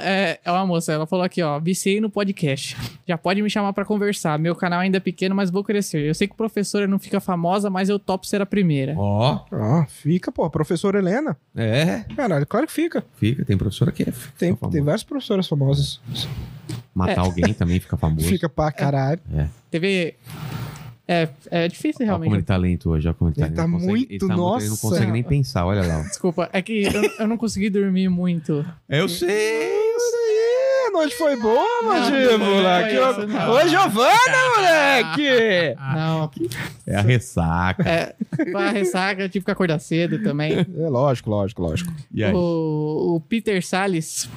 É, 0.03 0.39
é 0.43 0.51
uma 0.51 0.65
moça, 0.65 0.91
ela 0.91 1.05
falou 1.05 1.23
aqui, 1.23 1.43
ó. 1.43 1.59
Viciei 1.59 2.01
no 2.01 2.09
podcast. 2.09 2.75
Já 3.07 3.17
pode 3.19 3.39
me 3.41 3.49
chamar 3.51 3.71
pra 3.71 3.85
conversar. 3.85 4.39
Meu 4.39 4.55
canal 4.55 4.79
ainda 4.79 4.97
é 4.97 4.99
pequeno, 4.99 5.35
mas 5.35 5.51
vou 5.51 5.63
crescer. 5.63 6.07
Eu 6.07 6.15
sei 6.15 6.27
que 6.27 6.35
professora 6.35 6.87
não 6.87 6.97
fica 6.97 7.19
famosa, 7.19 7.69
mas 7.69 7.87
eu 7.87 7.99
topo 7.99 8.25
ser 8.25 8.41
a 8.41 8.45
primeira. 8.47 8.95
Ó. 8.97 9.45
Ah, 9.51 9.85
fica, 9.87 10.31
pô. 10.31 10.49
Professora 10.49 10.97
Helena. 10.97 11.37
É, 11.55 12.03
Caralho, 12.15 12.47
claro 12.47 12.65
que 12.65 12.73
fica. 12.73 13.03
fica. 13.15 13.45
Tem 13.45 13.55
professora 13.55 13.91
que 13.91 14.03
é. 14.03 14.13
Tem, 14.39 14.55
tem 14.55 14.81
várias 14.81 15.03
professoras 15.03 15.47
famosas. 15.47 15.99
Matar 16.93 17.21
alguém 17.21 17.53
também 17.53 17.79
fica 17.79 17.97
famoso. 17.97 18.27
Fica 18.27 18.49
pra 18.49 18.71
caralho. 18.71 19.21
TV. 19.69 20.15
É, 21.11 21.29
é 21.49 21.67
difícil 21.67 22.01
Olha 22.01 22.11
como 22.13 22.23
realmente. 22.23 22.33
ele 22.39 22.43
tá 22.45 22.57
lento 22.57 22.89
hoje, 22.91 23.07
olha 23.07 23.13
como 23.15 23.29
ele 23.29 23.35
tá 23.35 23.41
Ele 23.41 23.49
lento. 23.49 23.57
tá 23.57 23.63
Não 23.67 23.71
consegue- 23.73 23.91
muito, 23.91 24.11
ele 24.11 24.19
tá 24.19 24.25
muito- 24.27 24.39
Ele 24.57 24.63
não 24.63 24.69
nossa. 24.71 24.81
consegue 24.87 25.11
nem 25.11 25.23
pensar, 25.23 25.65
olha 25.65 25.85
lá. 25.85 26.01
Desculpa, 26.03 26.49
é 26.53 26.61
que 26.61 26.83
eu, 26.83 26.91
eu 27.19 27.27
não 27.27 27.37
consegui 27.37 27.69
dormir 27.69 28.07
muito. 28.09 28.65
Eu 28.87 29.09
sei, 29.09 29.27
eu 29.29 29.99
sei. 29.99 30.31
A 30.87 30.91
noite 30.93 31.15
foi 31.15 31.35
boa, 31.37 31.63
não 31.83 31.87
mandíbula. 31.89 32.79
foi 32.81 32.89
Que 32.89 32.95
isso, 32.95 33.05
louco. 33.05 33.27
não. 33.27 33.51
Ô, 33.51 33.67
Giovana, 33.67 34.55
moleque! 34.57 35.75
Não, 35.95 36.31
É 36.87 36.95
a 36.95 37.01
ressaca. 37.01 37.83
é. 37.89 38.15
Pra 38.51 38.71
ressaca, 38.71 39.21
eu 39.21 39.29
tive 39.29 39.45
que 39.45 39.51
acordar 39.51 39.79
cedo 39.79 40.21
também. 40.21 40.53
É 40.59 40.89
lógico, 40.89 41.29
lógico, 41.29 41.61
lógico. 41.61 41.93
E 42.13 42.23
aí? 42.23 42.33
O, 42.33 43.15
o 43.15 43.21
Peter 43.21 43.65
Salles 43.65 44.29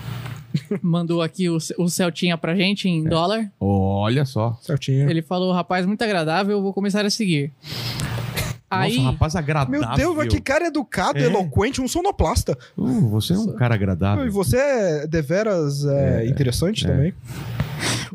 mandou 0.82 1.20
aqui 1.22 1.48
o, 1.48 1.58
o 1.78 1.88
Celtinha 1.88 2.36
pra 2.38 2.54
gente 2.54 2.86
É. 2.88 2.90
em 2.90 3.04
dólar. 3.04 3.50
Olha 3.58 4.24
só. 4.24 4.56
Certinho. 4.62 5.08
Ele 5.10 5.22
falou, 5.22 5.52
rapaz, 5.52 5.86
muito 5.86 6.02
agradável, 6.02 6.56
eu 6.58 6.62
vou 6.62 6.72
começar 6.72 7.04
a 7.04 7.10
seguir. 7.10 7.52
Aí, 8.70 8.96
Nossa, 8.96 9.10
rapaz 9.12 9.36
agradável. 9.36 9.80
Meu 9.80 9.96
Deus, 9.96 10.16
mas 10.16 10.28
que 10.34 10.40
cara 10.40 10.66
educado, 10.66 11.18
É. 11.18 11.22
eloquente, 11.24 11.80
um 11.80 11.86
sonoplasta. 11.86 12.58
Uh, 12.76 13.08
você 13.08 13.32
é 13.34 13.38
um 13.38 13.52
cara 13.52 13.74
E 13.74 13.76
agradável. 13.76 14.32
você 14.32 14.56
é 14.56 15.06
deveras 15.06 15.84
é, 15.84 16.26
interessante 16.26 16.84
é. 16.84 16.88
também. 16.88 17.14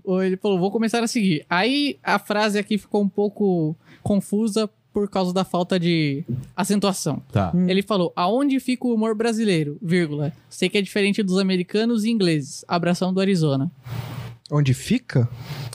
o- 0.04 0.22
ele 0.22 0.36
falou, 0.36 0.60
vou 0.60 0.70
começar 0.72 1.02
a 1.02 1.08
seguir. 1.08 1.46
Aí 1.50 1.98
a 2.04 2.20
frase 2.20 2.60
aqui 2.60 2.78
ficou 2.78 3.02
um 3.02 3.08
pouco 3.08 3.74
confusa 4.04 4.70
por 4.94 5.10
causa 5.10 5.34
da 5.34 5.44
falta 5.44 5.80
de 5.80 6.24
acentuação. 6.56 7.22
Tá. 7.32 7.52
Ele 7.68 7.82
falou, 7.82 8.12
aonde 8.16 8.60
fica 8.60 8.88
o 8.88 8.94
humor 8.94 9.16
brasileiro? 9.16 9.78
Vírgula. 9.82 10.34
Sei 10.50 10.68
que 10.70 10.78
é 10.78 10.82
diferente 10.82 11.22
dos 11.24 11.38
americanos 11.38 12.04
e 12.06 12.10
ingleses. 12.10 12.66
Abração 12.68 13.14
do 13.14 13.20
Arizona. 13.22 13.72
Onde 14.52 14.74
fica? 14.74 15.30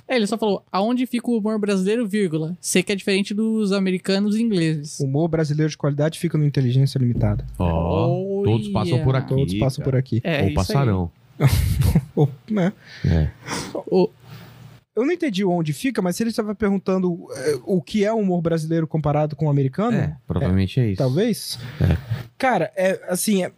É, 0.09 0.16
ele 0.16 0.27
só 0.27 0.36
falou, 0.36 0.65
aonde 0.70 1.07
fica 1.07 1.31
o 1.31 1.39
humor 1.39 1.59
brasileiro, 1.59 2.07
vírgula. 2.07 2.57
Sei 2.61 2.82
que 2.82 2.91
é 2.93 2.97
diferente 2.97 3.32
dos 3.32 3.70
americanos 3.73 4.36
e 4.36 4.43
ingleses. 4.43 4.99
O 5.01 5.05
humor 5.05 5.28
brasileiro 5.28 5.70
de 5.70 5.77
qualidade 5.78 6.19
fica 6.19 6.36
no 6.36 6.45
Inteligência 6.45 6.99
Limitada. 6.99 7.47
Ó, 7.59 8.43
todos 8.45 8.69
passam 8.69 9.03
por 9.05 9.15
aqui. 9.16 9.35
Todos 9.35 9.55
passam 9.55 9.85
por 9.85 9.95
aqui. 9.97 10.20
É, 10.24 10.43
Ou 10.45 10.55
passarão. 10.55 11.11
Pô, 12.15 12.28
né? 12.51 12.73
É. 13.05 13.28
O- 13.86 14.11
Eu 14.96 15.04
não 15.04 15.12
entendi 15.12 15.44
onde 15.44 15.72
fica, 15.72 16.00
mas 16.00 16.14
se 16.14 16.22
ele 16.22 16.30
estava 16.30 16.54
perguntando 16.54 17.26
é, 17.34 17.58
o 17.64 17.82
que 17.82 18.04
é 18.04 18.12
o 18.12 18.16
humor 18.18 18.40
brasileiro 18.40 18.86
comparado 18.86 19.34
com 19.34 19.46
o 19.46 19.50
americano, 19.50 19.96
É, 19.96 20.16
provavelmente 20.26 20.78
é 20.78 20.86
isso. 20.90 20.98
talvez. 20.98 21.58
É. 21.80 21.96
Cara, 22.38 22.70
é 22.76 23.00
assim, 23.08 23.42
é, 23.44 23.50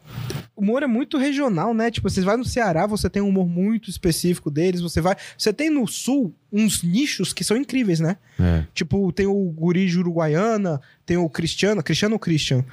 o 0.57 0.63
humor 0.63 0.83
é 0.83 0.87
muito 0.87 1.19
regional, 1.19 1.75
né? 1.75 1.91
Tipo, 1.91 2.09
você 2.09 2.23
vai 2.23 2.39
no 2.39 2.45
Ceará, 2.45 2.87
você 2.87 3.11
tem 3.11 3.21
um 3.21 3.29
humor 3.29 3.47
muito 3.47 3.91
específico 3.91 4.51
deles, 4.51 4.81
você 4.81 5.01
vai, 5.03 5.15
você 5.37 5.53
tem 5.53 5.69
no 5.69 5.87
sul 5.87 6.35
uns 6.51 6.83
nichos 6.83 7.35
que 7.35 7.45
são 7.45 7.55
incríveis, 7.57 8.01
né? 8.01 8.17
É. 8.41 8.65
Tipo, 8.73 9.13
tem 9.13 9.27
o 9.27 9.35
Guri 9.51 9.87
de 9.87 9.99
Uruguaiana, 9.99 10.81
tem 11.05 11.19
o 11.19 11.29
Cristiano, 11.29 11.83
Cristiano 11.83 12.15
ou 12.15 12.19
Christian? 12.19 12.65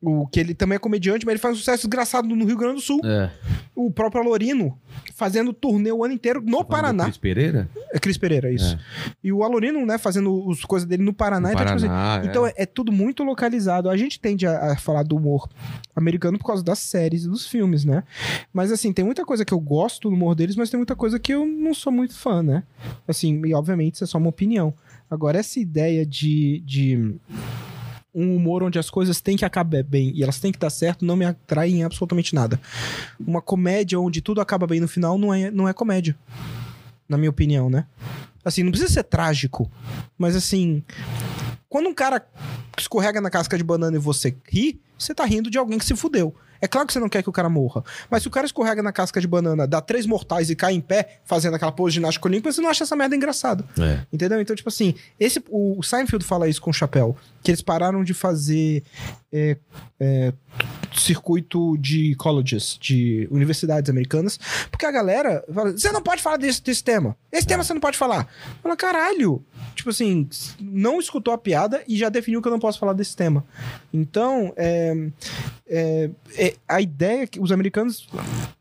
O 0.00 0.28
que 0.28 0.38
ele 0.38 0.54
também 0.54 0.76
é 0.76 0.78
comediante, 0.78 1.26
mas 1.26 1.32
ele 1.32 1.40
faz 1.40 1.54
um 1.54 1.58
sucesso 1.58 1.88
desgraçado 1.88 2.28
no 2.28 2.44
Rio 2.44 2.56
Grande 2.56 2.76
do 2.76 2.80
Sul. 2.80 3.00
É. 3.04 3.30
O 3.74 3.90
próprio 3.90 4.22
Alorino 4.22 4.78
fazendo 5.14 5.52
turnê 5.52 5.90
o 5.90 6.04
ano 6.04 6.14
inteiro 6.14 6.40
no 6.40 6.58
Tá 6.58 6.64
Paraná. 6.64 7.04
Cris 7.04 7.16
Pereira? 7.16 7.68
É 7.92 7.98
Cris 7.98 8.16
Pereira, 8.16 8.52
isso. 8.52 8.78
E 9.22 9.32
o 9.32 9.42
Alorino, 9.42 9.84
né, 9.84 9.98
fazendo 9.98 10.48
as 10.52 10.64
coisas 10.64 10.88
dele 10.88 11.02
no 11.02 11.12
Paraná. 11.12 11.48
No 11.48 11.54
então, 11.54 11.66
tipo 11.66 11.76
assim, 11.76 11.86
Paraná, 11.88 12.22
é. 12.22 12.26
então 12.26 12.46
é, 12.46 12.52
é 12.56 12.66
tudo 12.66 12.92
muito 12.92 13.24
localizado. 13.24 13.90
A 13.90 13.96
gente 13.96 14.20
tende 14.20 14.46
a, 14.46 14.72
a 14.72 14.76
falar 14.76 15.02
do 15.02 15.16
humor 15.16 15.48
americano 15.96 16.38
por 16.38 16.46
causa 16.46 16.62
das 16.62 16.78
séries 16.78 17.24
e 17.24 17.28
dos 17.28 17.48
filmes, 17.48 17.84
né? 17.84 18.04
Mas 18.52 18.70
assim, 18.70 18.92
tem 18.92 19.04
muita 19.04 19.24
coisa 19.24 19.44
que 19.44 19.52
eu 19.52 19.58
gosto 19.58 20.08
do 20.08 20.14
humor 20.14 20.36
deles, 20.36 20.54
mas 20.54 20.70
tem 20.70 20.78
muita 20.78 20.94
coisa 20.94 21.18
que 21.18 21.34
eu 21.34 21.44
não 21.44 21.74
sou 21.74 21.92
muito 21.92 22.14
fã, 22.14 22.40
né? 22.40 22.62
Assim, 23.06 23.42
e 23.44 23.52
obviamente 23.52 23.94
isso 23.94 24.04
é 24.04 24.06
só 24.06 24.18
uma 24.18 24.28
opinião. 24.28 24.72
Agora, 25.10 25.38
essa 25.38 25.58
ideia 25.58 26.04
de. 26.06 26.62
de 26.64 27.16
um 28.18 28.34
humor 28.34 28.62
onde 28.62 28.78
as 28.78 28.90
coisas 28.90 29.20
têm 29.20 29.36
que 29.36 29.44
acabar 29.44 29.82
bem 29.82 30.12
e 30.14 30.22
elas 30.22 30.40
têm 30.40 30.50
que 30.50 30.58
dar 30.58 30.70
certo 30.70 31.04
não 31.04 31.16
me 31.16 31.24
atrai 31.24 31.70
em 31.70 31.84
absolutamente 31.84 32.34
nada. 32.34 32.60
Uma 33.18 33.40
comédia 33.40 33.98
onde 34.00 34.20
tudo 34.20 34.40
acaba 34.40 34.66
bem 34.66 34.80
no 34.80 34.88
final 34.88 35.16
não 35.16 35.32
é, 35.32 35.50
não 35.50 35.68
é 35.68 35.72
comédia. 35.72 36.16
Na 37.08 37.16
minha 37.16 37.30
opinião, 37.30 37.70
né? 37.70 37.86
Assim, 38.44 38.62
não 38.62 38.70
precisa 38.70 38.92
ser 38.92 39.04
trágico, 39.04 39.70
mas 40.16 40.34
assim, 40.34 40.82
quando 41.68 41.88
um 41.88 41.94
cara 41.94 42.24
escorrega 42.78 43.20
na 43.20 43.30
casca 43.30 43.56
de 43.56 43.64
banana 43.64 43.96
e 43.96 44.00
você 44.00 44.34
ri, 44.48 44.80
você 44.98 45.14
tá 45.14 45.24
rindo 45.24 45.50
de 45.50 45.58
alguém 45.58 45.78
que 45.78 45.84
se 45.84 45.94
fudeu. 45.94 46.34
É 46.60 46.66
claro 46.66 46.86
que 46.86 46.92
você 46.92 46.98
não 46.98 47.08
quer 47.08 47.22
que 47.22 47.28
o 47.28 47.32
cara 47.32 47.48
morra. 47.48 47.84
Mas 48.10 48.22
se 48.22 48.28
o 48.28 48.30
cara 48.30 48.46
escorrega 48.46 48.82
na 48.82 48.92
casca 48.92 49.20
de 49.20 49.26
banana, 49.26 49.66
dá 49.66 49.80
três 49.80 50.06
mortais 50.06 50.50
e 50.50 50.56
cai 50.56 50.74
em 50.74 50.80
pé, 50.80 51.20
fazendo 51.24 51.54
aquela 51.54 51.70
pose 51.70 51.92
de 51.92 51.94
ginástica 51.96 52.26
olímpica, 52.26 52.52
você 52.52 52.60
não 52.60 52.68
acha 52.68 52.84
essa 52.84 52.96
merda 52.96 53.14
engraçado. 53.14 53.64
É. 53.78 54.00
Entendeu? 54.12 54.40
Então, 54.40 54.56
tipo 54.56 54.68
assim, 54.68 54.94
esse, 55.18 55.42
o, 55.48 55.78
o 55.78 55.82
Seinfeld 55.82 56.24
fala 56.24 56.48
isso 56.48 56.60
com 56.60 56.70
o 56.70 56.74
Chapéu, 56.74 57.16
que 57.42 57.50
eles 57.50 57.62
pararam 57.62 58.02
de 58.02 58.12
fazer 58.12 58.82
é, 59.32 59.56
é, 60.00 60.32
circuito 60.96 61.76
de 61.78 62.14
colleges, 62.16 62.76
de 62.80 63.28
universidades 63.30 63.88
americanas, 63.88 64.38
porque 64.70 64.86
a 64.86 64.90
galera 64.90 65.44
fala, 65.52 65.72
você 65.72 65.92
não 65.92 66.02
pode 66.02 66.22
falar 66.22 66.38
desse, 66.38 66.62
desse 66.62 66.82
tema. 66.82 67.16
Esse 67.30 67.46
tema 67.46 67.62
você 67.62 67.72
não 67.72 67.80
pode 67.80 67.96
falar. 67.96 68.26
Fala, 68.62 68.76
caralho. 68.76 69.44
Tipo 69.78 69.90
assim, 69.90 70.28
não 70.60 70.98
escutou 70.98 71.32
a 71.32 71.38
piada 71.38 71.84
e 71.86 71.96
já 71.96 72.08
definiu 72.08 72.42
que 72.42 72.48
eu 72.48 72.50
não 72.50 72.58
posso 72.58 72.80
falar 72.80 72.94
desse 72.94 73.14
tema. 73.14 73.44
Então, 73.94 74.52
é, 74.56 75.08
é, 75.68 76.10
é, 76.36 76.56
a 76.66 76.80
ideia 76.80 77.28
que 77.28 77.38
os 77.38 77.52
americanos, 77.52 78.08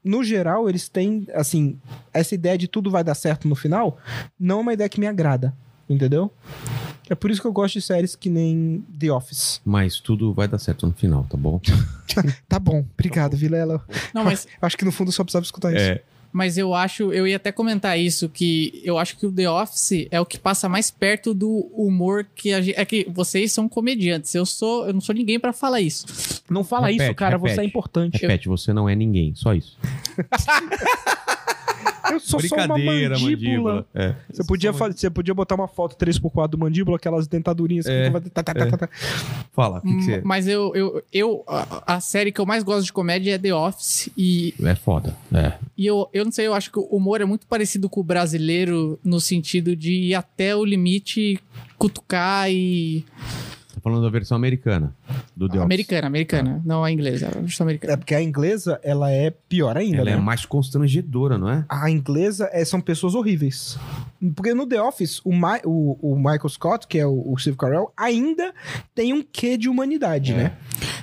no 0.03 0.23
geral, 0.23 0.69
eles 0.69 0.87
têm, 0.87 1.25
assim, 1.33 1.79
essa 2.13 2.35
ideia 2.35 2.55
de 2.55 2.67
tudo 2.67 2.91
vai 2.91 3.03
dar 3.03 3.15
certo 3.15 3.47
no 3.47 3.55
final, 3.55 3.97
não 4.39 4.59
é 4.59 4.61
uma 4.61 4.73
ideia 4.73 4.87
que 4.87 4.99
me 4.99 5.07
agrada. 5.07 5.55
Entendeu? 5.89 6.31
É 7.09 7.15
por 7.15 7.31
isso 7.31 7.41
que 7.41 7.47
eu 7.47 7.53
gosto 7.53 7.73
de 7.73 7.81
séries 7.81 8.15
que 8.15 8.29
nem 8.29 8.85
The 8.99 9.11
Office. 9.11 9.59
Mas 9.65 9.99
tudo 9.99 10.35
vai 10.35 10.47
dar 10.47 10.59
certo 10.59 10.85
no 10.85 10.93
final, 10.93 11.23
tá 11.23 11.35
bom? 11.35 11.59
Tá 12.47 12.57
bom, 12.59 12.83
obrigado, 12.93 13.37
Vilela. 13.37 13.83
Não, 14.11 14.23
mas, 14.23 14.47
Eu 14.59 14.65
acho 14.65 14.75
que 14.75 14.83
no 14.83 14.91
fundo 14.91 15.09
eu 15.09 15.11
só 15.11 15.23
precisava 15.23 15.45
escutar 15.45 15.71
isso. 15.71 15.83
É. 15.83 16.01
mas 16.37 16.55
eu 16.55 16.71
acho, 16.75 17.11
eu 17.11 17.25
ia 17.27 17.37
até 17.37 17.51
comentar 17.51 17.97
isso, 17.97 18.29
que 18.29 18.79
eu 18.83 18.99
acho 18.99 19.17
que 19.17 19.25
o 19.25 19.31
The 19.31 19.49
Office 19.49 20.07
é 20.11 20.21
o 20.21 20.25
que 20.25 20.37
passa 20.37 20.69
mais 20.69 20.91
perto 20.91 21.33
do 21.33 21.49
humor 21.73 22.27
que 22.35 22.53
a 22.53 22.61
gente. 22.61 22.79
É 22.79 22.85
que 22.85 23.07
vocês 23.09 23.51
são 23.51 23.67
comediantes. 23.67 24.35
Eu 24.35 24.45
sou. 24.45 24.85
Eu 24.85 24.93
não 24.93 25.01
sou 25.01 25.15
ninguém 25.15 25.39
pra 25.39 25.51
falar 25.51 25.81
isso. 25.81 26.05
Não 26.47 26.63
fala 26.63 26.89
Repete, 26.91 27.05
isso, 27.05 27.15
cara, 27.15 27.39
você 27.39 27.53
é 27.53 27.55
repete. 27.55 27.69
importante. 27.69 28.21
Repete, 28.21 28.47
você 28.47 28.71
não 28.71 28.87
é 28.87 28.95
ninguém, 28.95 29.33
só 29.33 29.55
isso. 29.55 29.79
Eu 32.11 32.19
sou 32.19 32.39
só 32.39 32.55
uma 32.55 32.67
Brincadeira, 32.75 33.19
mandíbula. 33.19 33.73
mandíbula. 33.73 33.85
É. 33.93 34.15
Você 34.31 34.43
podia, 34.45 34.73
fa- 34.73 34.91
você 34.91 35.09
podia 35.09 35.33
botar 35.33 35.55
uma 35.55 35.67
foto 35.67 35.95
3x4 35.97 36.47
do 36.47 36.57
mandíbula, 36.57 36.97
aquelas 36.97 37.27
dentadurinhas 37.27 37.85
que 37.85 37.91
É, 37.91 38.05
ficava- 38.05 38.29
tá, 38.29 38.43
tá, 38.43 38.53
tá, 38.53 38.65
tá, 38.67 38.77
tá. 38.77 38.89
Fala, 39.53 39.79
o 39.79 39.81
que, 39.81 39.95
que 39.97 40.03
você. 40.03 40.21
Mas 40.23 40.47
eu, 40.47 40.73
eu, 40.75 41.03
eu 41.11 41.43
a, 41.47 41.95
a 41.95 41.99
série 41.99 42.31
que 42.31 42.39
eu 42.41 42.45
mais 42.45 42.63
gosto 42.63 42.85
de 42.85 42.93
comédia 42.93 43.35
é 43.35 43.37
The 43.37 43.53
Office. 43.53 44.09
E, 44.17 44.53
É 44.63 44.75
foda. 44.75 45.15
É. 45.33 45.53
e 45.77 45.85
eu, 45.85 46.07
eu 46.13 46.23
não 46.25 46.31
sei, 46.31 46.47
eu 46.47 46.53
acho 46.53 46.71
que 46.71 46.79
o 46.79 46.83
humor 46.83 47.21
é 47.21 47.25
muito 47.25 47.45
parecido 47.47 47.89
com 47.89 47.99
o 47.99 48.03
brasileiro 48.03 48.99
no 49.03 49.19
sentido 49.19 49.75
de 49.75 49.91
ir 49.93 50.15
até 50.15 50.55
o 50.55 50.63
limite, 50.65 51.39
cutucar 51.77 52.49
e. 52.51 53.03
Falando 53.87 54.03
da 54.03 54.09
versão 54.09 54.35
americana 54.35 54.93
do 55.35 55.47
The 55.47 55.53
Office. 55.57 55.65
Americana, 55.65 56.07
americana, 56.07 56.61
não 56.65 56.83
a 56.83 56.91
inglesa, 56.91 57.27
a 57.27 57.39
versão 57.39 57.65
americana. 57.65 57.93
É 57.93 57.97
porque 57.97 58.13
a 58.13 58.21
inglesa, 58.21 58.79
ela 58.83 59.11
é 59.11 59.31
pior 59.47 59.77
ainda, 59.77 59.97
Ela 59.97 60.05
né? 60.11 60.11
é 60.13 60.17
mais 60.17 60.45
constrangedora, 60.45 61.37
não 61.37 61.49
é? 61.49 61.65
A 61.69 61.89
inglesa 61.89 62.49
é, 62.51 62.63
são 62.65 62.81
pessoas 62.81 63.15
horríveis. 63.15 63.77
Porque 64.35 64.53
no 64.53 64.65
The 64.67 64.81
Office, 64.81 65.21
o, 65.23 65.31
Ma- 65.31 65.59
o- 65.63 65.97
o 66.01 66.15
Michael 66.17 66.49
Scott, 66.49 66.87
que 66.87 66.97
é 66.99 67.05
o, 67.05 67.31
o 67.33 67.37
Steve 67.37 67.55
Carell, 67.55 67.91
ainda 67.95 68.53
tem 68.93 69.13
um 69.13 69.21
quê 69.23 69.55
de 69.57 69.69
humanidade, 69.69 70.33
É. 70.33 70.35
né? 70.35 70.51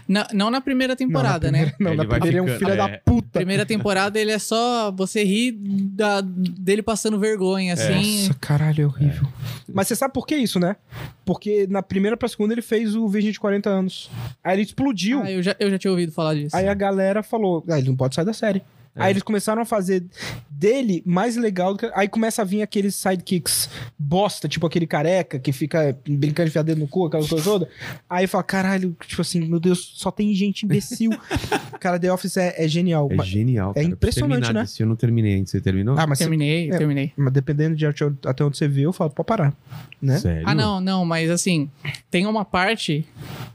Na- 0.06 0.28
não 0.34 0.50
na 0.50 0.60
primeira 0.60 0.92
Não, 0.92 0.94
na 0.94 0.96
temporada, 1.06 1.50
né? 1.50 1.72
Não, 1.80 1.92
Ele 1.92 1.96
na 1.96 2.04
vai 2.04 2.20
primeira 2.20 2.28
ele 2.28 2.38
é 2.38 2.42
um 2.42 2.46
ficando- 2.58 2.58
filho 2.72 2.72
é. 2.72 2.76
da 2.92 2.98
puta. 2.98 3.38
Primeira 3.38 3.64
temporada 3.64 4.18
ele 4.20 4.30
é 4.32 4.38
só 4.38 4.90
você 4.92 5.24
rir 5.24 5.52
da- 5.52 6.20
dele 6.20 6.82
passando 6.82 7.18
vergonha, 7.18 7.72
assim. 7.72 8.24
Nossa, 8.24 8.34
caralho, 8.34 8.82
é 8.82 8.86
horrível. 8.86 9.26
Mas 9.72 9.88
você 9.88 9.96
sabe 9.96 10.12
por 10.12 10.26
que 10.26 10.36
isso, 10.36 10.60
né? 10.60 10.76
Porque 11.24 11.66
na 11.70 11.82
primeira 11.82 12.16
pra 12.18 12.28
segunda 12.28 12.52
ele 12.52 12.60
fez 12.74 12.96
o 12.96 13.06
Virgem 13.06 13.30
de 13.30 13.38
40 13.38 13.70
anos. 13.70 14.10
Aí 14.42 14.56
ele 14.56 14.62
explodiu. 14.62 15.22
Ah, 15.22 15.30
eu, 15.30 15.42
já, 15.42 15.54
eu 15.60 15.70
já 15.70 15.78
tinha 15.78 15.90
ouvido 15.90 16.10
falar 16.10 16.34
disso. 16.34 16.56
Aí 16.56 16.66
a 16.66 16.74
galera 16.74 17.22
falou, 17.22 17.64
ah, 17.68 17.78
ele 17.78 17.88
não 17.88 17.96
pode 17.96 18.14
sair 18.14 18.24
da 18.24 18.32
série. 18.32 18.62
Aí 18.96 19.12
eles 19.12 19.22
começaram 19.22 19.60
a 19.60 19.64
fazer 19.64 20.04
dele 20.48 21.02
mais 21.04 21.36
legal 21.36 21.72
do 21.74 21.78
que. 21.80 21.90
Aí 21.94 22.08
começa 22.08 22.42
a 22.42 22.44
vir 22.44 22.62
aqueles 22.62 22.94
sidekicks 22.94 23.68
bosta, 23.98 24.46
tipo 24.48 24.66
aquele 24.66 24.86
careca 24.86 25.38
que 25.38 25.52
fica 25.52 25.98
brincando 26.08 26.44
de 26.46 26.50
enfiar 26.50 26.62
dedo 26.62 26.78
no 26.78 26.86
cu, 26.88 27.06
aquela 27.06 27.26
coisa 27.26 27.42
toda. 27.42 27.68
Aí 28.08 28.26
fala, 28.26 28.44
caralho, 28.44 28.96
tipo 29.06 29.20
assim, 29.20 29.40
meu 29.40 29.58
Deus, 29.58 29.92
só 29.96 30.10
tem 30.10 30.32
gente 30.34 30.64
imbecil. 30.64 31.10
Cara, 31.80 31.98
The 31.98 32.12
Office 32.12 32.36
é, 32.36 32.54
é 32.64 32.68
genial. 32.68 33.08
É 33.10 33.22
genial. 33.24 33.72
é 33.72 33.82
cara. 33.82 33.86
Impressionante, 33.86 34.52
né? 34.52 34.60
assistir, 34.60 34.84
Eu 34.84 34.88
não 34.88 34.96
terminei 34.96 35.34
ainda. 35.34 35.46
Você 35.48 35.60
terminou? 35.60 35.96
Ah, 35.98 36.06
mas, 36.06 36.18
se- 36.18 36.24
terminei, 36.24 36.70
é. 36.70 36.78
terminei. 36.78 37.12
mas 37.16 37.32
dependendo 37.32 37.76
de 37.76 37.84
até 37.86 38.44
onde 38.44 38.56
você 38.56 38.68
vê, 38.68 38.82
eu 38.82 38.92
falo, 38.92 39.10
pode 39.10 39.26
parar. 39.26 39.52
Né? 40.00 40.18
Sério? 40.18 40.44
Ah, 40.46 40.54
não, 40.54 40.80
não, 40.80 41.04
mas 41.04 41.30
assim, 41.30 41.68
tem 42.10 42.26
uma 42.26 42.44
parte 42.44 43.06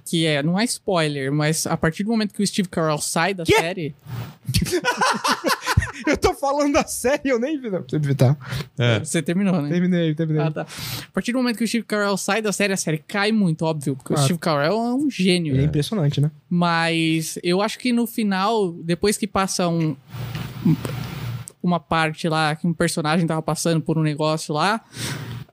que 0.05 0.25
é, 0.25 0.41
não 0.43 0.59
é 0.59 0.63
spoiler, 0.63 1.31
mas 1.31 1.65
a 1.67 1.77
partir 1.77 2.03
do 2.03 2.09
momento 2.09 2.33
que 2.33 2.41
o 2.41 2.47
Steve 2.47 2.67
Carell 2.67 2.97
sai 2.97 3.33
da 3.33 3.43
Quê? 3.43 3.53
série, 3.53 3.95
Eu 6.07 6.15
tô 6.17 6.33
falando 6.33 6.73
da 6.73 6.85
série, 6.85 7.29
eu 7.29 7.37
nem 7.39 7.59
vi. 7.59 7.69
Não, 7.69 7.83
você 7.87 7.99
viu, 7.99 8.15
tá? 8.15 8.35
É. 8.77 8.99
você 8.99 9.21
terminou, 9.21 9.61
né? 9.61 9.69
Terminei, 9.69 10.15
terminei. 10.15 10.41
Ah, 10.41 10.49
tá. 10.49 10.61
A 10.61 11.11
partir 11.11 11.33
do 11.33 11.37
momento 11.39 11.57
que 11.57 11.63
o 11.63 11.67
Steve 11.67 11.83
Carell 11.85 12.15
sai 12.15 12.41
da 12.41 12.51
série, 12.53 12.71
a 12.73 12.77
série 12.77 12.97
cai 12.99 13.31
muito, 13.33 13.63
óbvio, 13.65 13.95
porque 13.95 14.07
Claro. 14.13 14.21
o 14.21 14.25
Steve 14.25 14.39
Carell 14.39 14.73
é 14.73 14.93
um 14.95 15.09
gênio. 15.11 15.53
Ele 15.53 15.61
é 15.63 15.65
impressionante, 15.65 16.21
né? 16.21 16.31
Mas 16.49 17.37
eu 17.43 17.61
acho 17.61 17.77
que 17.77 17.91
no 17.91 18.07
final, 18.07 18.71
depois 18.71 19.17
que 19.17 19.27
passa 19.27 19.67
um, 19.67 19.95
um- 20.65 20.75
uma 21.61 21.79
parte 21.81 22.29
lá, 22.29 22.55
que 22.55 22.65
um 22.65 22.73
personagem 22.73 23.27
tava 23.27 23.41
passando 23.41 23.81
por 23.81 23.97
um 23.97 24.01
negócio 24.01 24.53
lá, 24.53 24.81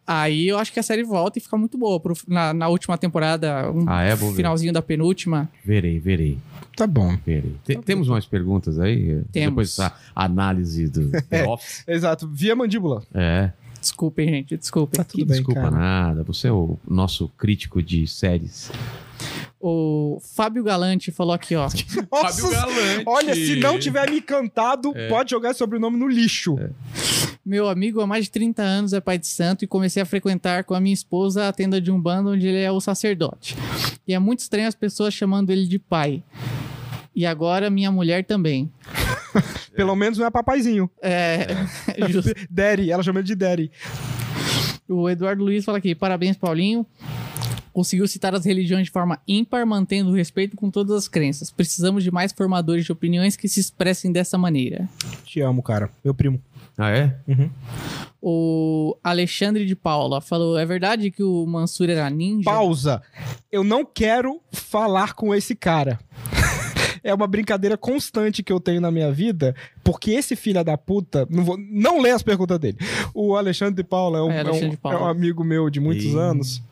aí 0.06 0.48
eu 0.48 0.58
acho 0.58 0.72
que 0.72 0.78
a 0.78 0.82
série 0.82 1.02
volta 1.02 1.38
e 1.38 1.42
fica 1.42 1.56
muito 1.56 1.76
boa. 1.76 1.98
Pro- 1.98 2.14
na, 2.28 2.54
na 2.54 2.68
última 2.68 2.96
temporada, 2.96 3.70
um 3.72 3.84
Ah, 3.88 4.02
é? 4.04 4.14
Vou 4.14 4.30
ver. 4.30 4.36
finalzinho 4.36 4.72
da 4.72 4.80
penúltima. 4.80 5.50
Verei, 5.64 5.98
verei, 5.98 6.38
Tá 6.76 6.86
bom. 6.86 7.16
verei. 7.24 7.56
Te- 7.64 7.76
temos 7.78 8.06
mais 8.08 8.26
perguntas 8.26 8.78
aí? 8.78 9.22
Temos. 9.32 9.48
Depois 9.50 9.68
dessa 9.76 9.96
análise 10.14 10.88
do 10.88 11.10
The 11.10 11.44
Office. 11.48 11.82
Exato. 11.88 12.28
Via 12.28 12.54
mandíbula. 12.54 13.02
É. 13.14 13.50
Desculpem, 13.80 14.28
gente, 14.28 14.56
desculpem. 14.56 14.98
Tá 14.98 15.04
tudo 15.04 15.24
bem, 15.26 15.36
desculpa 15.36 15.60
cara. 15.62 15.70
nada. 15.76 16.22
Você 16.24 16.48
é 16.48 16.52
o 16.52 16.76
nosso 16.86 17.28
crítico 17.38 17.82
de 17.82 18.06
séries. 18.06 18.70
O 19.60 20.20
Fábio 20.34 20.62
Galante 20.62 21.10
falou 21.10 21.32
aqui, 21.32 21.54
ó. 21.56 21.68
Nossa, 22.12 22.50
Galante. 22.50 23.04
olha, 23.06 23.34
se 23.34 23.56
não 23.56 23.78
tiver 23.78 24.10
me 24.10 24.20
cantado, 24.20 24.92
É. 24.94 25.08
pode 25.08 25.30
jogar 25.30 25.50
esse 25.50 25.58
sobrenome 25.58 25.96
no 25.96 26.06
lixo. 26.08 26.58
Meu 27.44 27.68
amigo 27.68 28.00
há 28.00 28.06
mais 28.06 28.24
de 28.24 28.30
30 28.32 28.60
anos 28.62 28.92
é 28.92 29.00
pai 29.00 29.18
de 29.18 29.26
santo 29.26 29.64
e 29.64 29.68
comecei 29.68 30.02
a 30.02 30.06
frequentar 30.06 30.64
com 30.64 30.74
a 30.74 30.80
minha 30.80 30.92
esposa 30.94 31.48
a 31.48 31.52
tenda 31.52 31.80
de 31.80 31.90
um 31.92 32.00
bando 32.00 32.30
onde 32.32 32.46
ele 32.46 32.60
é 32.60 32.70
o 32.72 32.80
sacerdote. 32.80 33.56
E 34.06 34.12
é 34.12 34.18
muito 34.18 34.40
estranho 34.40 34.66
as 34.68 34.74
pessoas 34.74 35.14
chamando 35.14 35.50
ele 35.50 35.66
de 35.66 35.78
pai. 35.78 36.22
E 37.16 37.24
agora 37.24 37.70
minha 37.70 37.90
mulher 37.90 38.26
também. 38.26 38.70
Pelo 39.74 39.96
menos 39.96 40.18
não 40.18 40.26
é 40.26 40.30
papaizinho. 40.30 40.90
É, 41.00 41.46
justo. 42.10 42.30
Daddy, 42.50 42.90
ela 42.92 43.02
chama 43.02 43.20
ele 43.20 43.26
de 43.26 43.34
Daddy. 43.34 43.70
O 44.86 45.08
Eduardo 45.08 45.42
Luiz 45.42 45.64
fala 45.64 45.78
aqui: 45.78 45.94
parabéns, 45.94 46.36
Paulinho. 46.36 46.84
Conseguiu 47.72 48.06
citar 48.08 48.34
as 48.34 48.44
religiões 48.44 48.86
de 48.86 48.90
forma 48.90 49.18
ímpar, 49.28 49.66
mantendo 49.66 50.10
o 50.10 50.14
respeito 50.14 50.56
com 50.56 50.70
todas 50.70 50.96
as 50.96 51.08
crenças. 51.08 51.50
Precisamos 51.50 52.02
de 52.04 52.10
mais 52.10 52.32
formadores 52.32 52.86
de 52.86 52.92
opiniões 52.92 53.36
que 53.36 53.48
se 53.48 53.60
expressem 53.60 54.10
dessa 54.10 54.38
maneira. 54.38 54.88
Te 55.24 55.40
amo, 55.40 55.62
cara. 55.62 55.90
Meu 56.02 56.14
primo. 56.14 56.40
Ah, 56.78 56.90
é? 56.90 57.16
O 58.20 58.96
Alexandre 59.02 59.64
de 59.64 59.74
Paula 59.74 60.20
falou: 60.20 60.58
é 60.58 60.66
verdade 60.66 61.10
que 61.10 61.22
o 61.22 61.46
Mansur 61.46 61.88
era 61.88 62.08
ninja? 62.10 62.44
Pausa. 62.44 63.02
Eu 63.50 63.64
não 63.64 63.84
quero 63.84 64.40
falar 64.52 65.14
com 65.14 65.34
esse 65.34 65.54
cara. 65.54 65.98
É 67.06 67.14
uma 67.14 67.26
brincadeira 67.26 67.76
constante 67.76 68.42
que 68.42 68.52
eu 68.52 68.58
tenho 68.58 68.80
na 68.80 68.90
minha 68.90 69.12
vida, 69.12 69.54
porque 69.84 70.10
esse 70.10 70.34
filho 70.34 70.64
da 70.64 70.76
puta. 70.76 71.26
Não, 71.30 71.44
vou, 71.44 71.56
não 71.58 72.00
lê 72.00 72.10
as 72.10 72.22
perguntas 72.22 72.58
dele. 72.58 72.78
O 73.14 73.36
Alexandre 73.36 73.74
de 73.74 73.84
Paula 73.84 74.18
é 74.18 74.22
um, 74.22 74.30
É, 74.30 74.40
é 74.40 74.50
um- 74.50 74.76
Paula. 74.76 74.98
é 74.98 75.02
um 75.02 75.06
amigo 75.06 75.44
meu 75.44 75.70
de 75.70 75.78
muitos 75.78 76.04
Ih. 76.06 76.18
anos. 76.18 76.62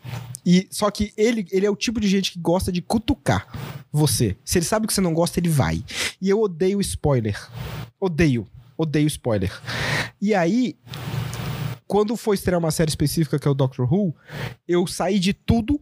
E 0.44 0.66
só 0.70 0.90
que 0.90 1.12
ele, 1.16 1.46
ele 1.50 1.64
é 1.64 1.70
o 1.70 1.76
tipo 1.76 2.00
de 2.00 2.08
gente 2.08 2.32
que 2.32 2.38
gosta 2.38 2.70
de 2.72 2.82
cutucar 2.82 3.46
você. 3.92 4.36
Se 4.44 4.58
ele 4.58 4.66
sabe 4.66 4.86
que 4.86 4.92
você 4.92 5.00
não 5.00 5.14
gosta, 5.14 5.38
ele 5.38 5.48
vai. 5.48 5.82
E 6.20 6.28
eu 6.28 6.40
odeio 6.40 6.80
spoiler. 6.80 7.40
Odeio. 8.00 8.46
Odeio 8.76 9.06
spoiler. 9.06 9.52
E 10.20 10.34
aí, 10.34 10.76
quando 11.86 12.16
for 12.16 12.34
estrear 12.34 12.58
uma 12.58 12.70
série 12.70 12.88
específica 12.90 13.38
que 13.38 13.46
é 13.46 13.50
o 13.50 13.54
Doctor 13.54 13.90
Who, 13.92 14.14
eu 14.66 14.86
saí 14.86 15.18
de 15.18 15.32
tudo 15.32 15.80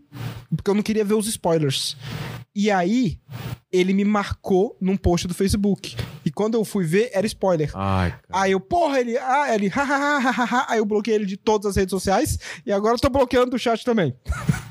porque 0.54 0.70
eu 0.70 0.74
não 0.74 0.82
queria 0.82 1.04
ver 1.04 1.14
os 1.14 1.26
spoilers. 1.26 1.96
E 2.54 2.70
aí, 2.70 3.18
ele 3.72 3.94
me 3.94 4.04
marcou 4.04 4.76
num 4.78 4.96
post 4.96 5.26
do 5.26 5.32
Facebook. 5.32 5.96
E 6.24 6.30
quando 6.30 6.54
eu 6.54 6.64
fui 6.64 6.84
ver, 6.84 7.10
era 7.14 7.26
spoiler. 7.26 7.70
Ai, 7.74 8.10
cara. 8.10 8.22
Aí 8.30 8.52
eu, 8.52 8.60
porra, 8.60 9.00
ele, 9.00 9.16
ah, 9.16 9.46
ele, 9.54 9.68
hahaha, 9.72 10.66
aí 10.68 10.78
eu 10.78 10.84
bloqueei 10.84 11.14
ele 11.14 11.24
de 11.26 11.36
todas 11.38 11.66
as 11.70 11.76
redes 11.76 11.90
sociais 11.90 12.38
e 12.66 12.70
agora 12.70 12.94
eu 12.94 12.98
tô 13.00 13.08
bloqueando 13.08 13.52
do 13.52 13.58
chat 13.58 13.82
também. 13.84 14.14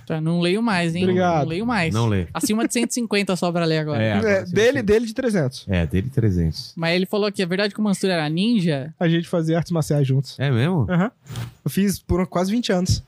Já 0.07 0.21
não 0.21 0.39
leio 0.41 0.61
mais, 0.61 0.93
hein? 0.93 1.03
Obrigado. 1.03 1.41
Não 1.43 1.47
leio 1.49 1.65
mais. 1.65 1.93
Não 1.93 2.07
lê. 2.07 2.27
Acima 2.33 2.67
de 2.67 2.73
150 2.73 3.35
só 3.35 3.51
pra 3.51 3.65
ler 3.65 3.79
agora. 3.79 4.03
É, 4.03 4.13
agora 4.13 4.31
É, 4.31 4.43
dele, 4.45 4.79
sim. 4.79 4.85
dele 4.85 5.05
de 5.07 5.13
300. 5.15 5.65
É, 5.67 5.87
dele 5.87 6.09
300. 6.13 6.73
Mas 6.75 6.95
ele 6.95 7.05
falou 7.07 7.31
que 7.31 7.41
é 7.41 7.45
verdade 7.45 7.73
que 7.73 7.79
o 7.79 7.83
Mansur 7.83 8.09
era 8.11 8.29
ninja. 8.29 8.93
A 8.99 9.07
gente 9.07 9.27
fazia 9.27 9.57
artes 9.57 9.71
marciais 9.71 10.05
juntos. 10.07 10.37
É 10.39 10.51
mesmo? 10.51 10.85
Aham. 10.89 11.11
Eu 11.65 11.71
fiz 11.71 11.97
por 11.97 12.25
quase 12.27 12.51
20 12.51 12.71
anos. 12.71 13.03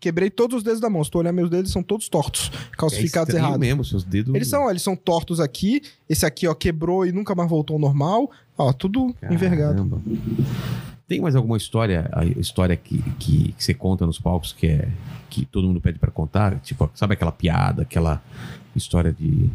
Quebrei 0.00 0.30
todos 0.30 0.56
os 0.58 0.62
dedos 0.62 0.80
da 0.80 0.88
mão. 0.88 1.04
Se 1.04 1.10
tu 1.10 1.18
olhar 1.18 1.30
meus 1.32 1.50
dedos, 1.50 1.70
são 1.70 1.82
todos 1.82 2.08
tortos. 2.08 2.50
Calcificados 2.72 3.34
É 3.34 3.38
errados. 3.38 3.58
mesmo, 3.58 3.84
seus 3.84 4.02
dedos. 4.02 4.34
Eles 4.34 4.48
são, 4.48 4.64
ó, 4.64 4.70
eles 4.70 4.80
são 4.82 4.96
tortos 4.96 5.38
aqui. 5.38 5.82
Esse 6.08 6.24
aqui, 6.24 6.48
ó, 6.48 6.54
quebrou 6.54 7.04
e 7.06 7.12
nunca 7.12 7.34
mais 7.34 7.48
voltou 7.50 7.74
ao 7.74 7.80
normal. 7.80 8.30
Ó, 8.56 8.72
tudo 8.72 9.14
envergado. 9.30 9.74
Caramba. 9.74 10.00
Tem 11.06 11.20
mais 11.20 11.34
alguma 11.36 11.56
história, 11.56 12.08
a 12.12 12.24
história 12.24 12.76
que, 12.76 13.02
que, 13.18 13.52
que 13.52 13.64
você 13.64 13.74
conta 13.74 14.06
nos 14.06 14.18
palcos 14.18 14.52
que 14.52 14.68
é 14.68 14.88
que 15.28 15.44
todo 15.44 15.66
mundo 15.66 15.80
pede 15.80 15.98
pra 15.98 16.10
contar? 16.10 16.58
Tipo, 16.60 16.88
sabe 16.94 17.14
aquela 17.14 17.32
piada, 17.32 17.82
aquela 17.82 18.22
história 18.76 19.12
de 19.12 19.50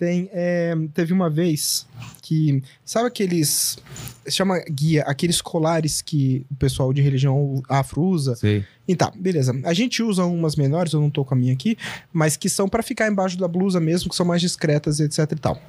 Tem, 0.00 0.30
é, 0.32 0.74
teve 0.94 1.12
uma 1.12 1.28
vez 1.28 1.86
que, 2.22 2.62
sabe 2.86 3.06
aqueles, 3.06 3.76
se 4.24 4.30
chama 4.30 4.58
guia, 4.60 5.02
aqueles 5.02 5.42
colares 5.42 6.00
que 6.00 6.46
o 6.50 6.54
pessoal 6.54 6.90
de 6.90 7.02
religião 7.02 7.62
afro 7.68 8.02
usa? 8.02 8.34
sei, 8.34 8.64
Então, 8.88 9.12
beleza. 9.14 9.52
A 9.62 9.74
gente 9.74 10.02
usa 10.02 10.24
umas 10.24 10.56
menores, 10.56 10.94
eu 10.94 11.02
não 11.02 11.10
tô 11.10 11.22
com 11.22 11.34
a 11.34 11.36
minha 11.36 11.52
aqui, 11.52 11.76
mas 12.10 12.34
que 12.34 12.48
são 12.48 12.66
pra 12.66 12.82
ficar 12.82 13.08
embaixo 13.08 13.36
da 13.36 13.46
blusa 13.46 13.78
mesmo, 13.78 14.08
que 14.08 14.16
são 14.16 14.24
mais 14.24 14.40
discretas, 14.40 15.00
etc 15.00 15.32
e 15.32 15.36
tal. 15.36 15.60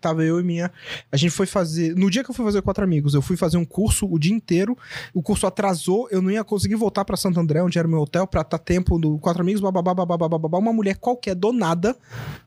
Tava 0.00 0.24
eu 0.24 0.40
e 0.40 0.42
minha. 0.42 0.70
A 1.10 1.16
gente 1.16 1.30
foi 1.30 1.46
fazer. 1.46 1.94
No 1.94 2.10
dia 2.10 2.24
que 2.24 2.30
eu 2.30 2.34
fui 2.34 2.44
fazer 2.44 2.62
quatro 2.62 2.82
amigos, 2.82 3.14
eu 3.14 3.22
fui 3.22 3.36
fazer 3.36 3.56
um 3.56 3.64
curso 3.64 4.06
o 4.10 4.18
dia 4.18 4.32
inteiro. 4.32 4.76
O 5.12 5.22
curso 5.22 5.46
atrasou, 5.46 6.08
eu 6.10 6.22
não 6.22 6.30
ia 6.30 6.42
conseguir 6.42 6.76
voltar 6.76 7.04
pra 7.04 7.16
Santo 7.16 7.38
André, 7.38 7.62
onde 7.62 7.78
era 7.78 7.86
meu 7.86 8.00
hotel, 8.00 8.26
pra 8.26 8.40
estar 8.40 8.58
tempo 8.58 8.98
do 8.98 9.18
quatro 9.18 9.42
amigos, 9.42 9.60
bababá, 9.60 9.94
bababá, 9.94 10.28
bababá. 10.28 10.58
Uma 10.58 10.72
mulher 10.72 10.96
qualquer, 10.96 11.34
do 11.34 11.52
nada, 11.52 11.96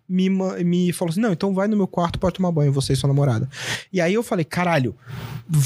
me, 0.07 0.29
me 0.29 0.93
falou 0.93 1.11
assim: 1.11 1.21
não, 1.21 1.31
então 1.31 1.53
vai 1.53 1.67
no 1.67 1.77
meu 1.77 1.87
quarto, 1.87 2.19
pode 2.19 2.35
tomar 2.35 2.51
banho, 2.51 2.71
você 2.71 2.93
e 2.93 2.95
sua 2.95 3.07
namorada. 3.07 3.49
E 3.91 4.01
aí 4.01 4.13
eu 4.13 4.23
falei, 4.23 4.45
caralho, 4.45 4.95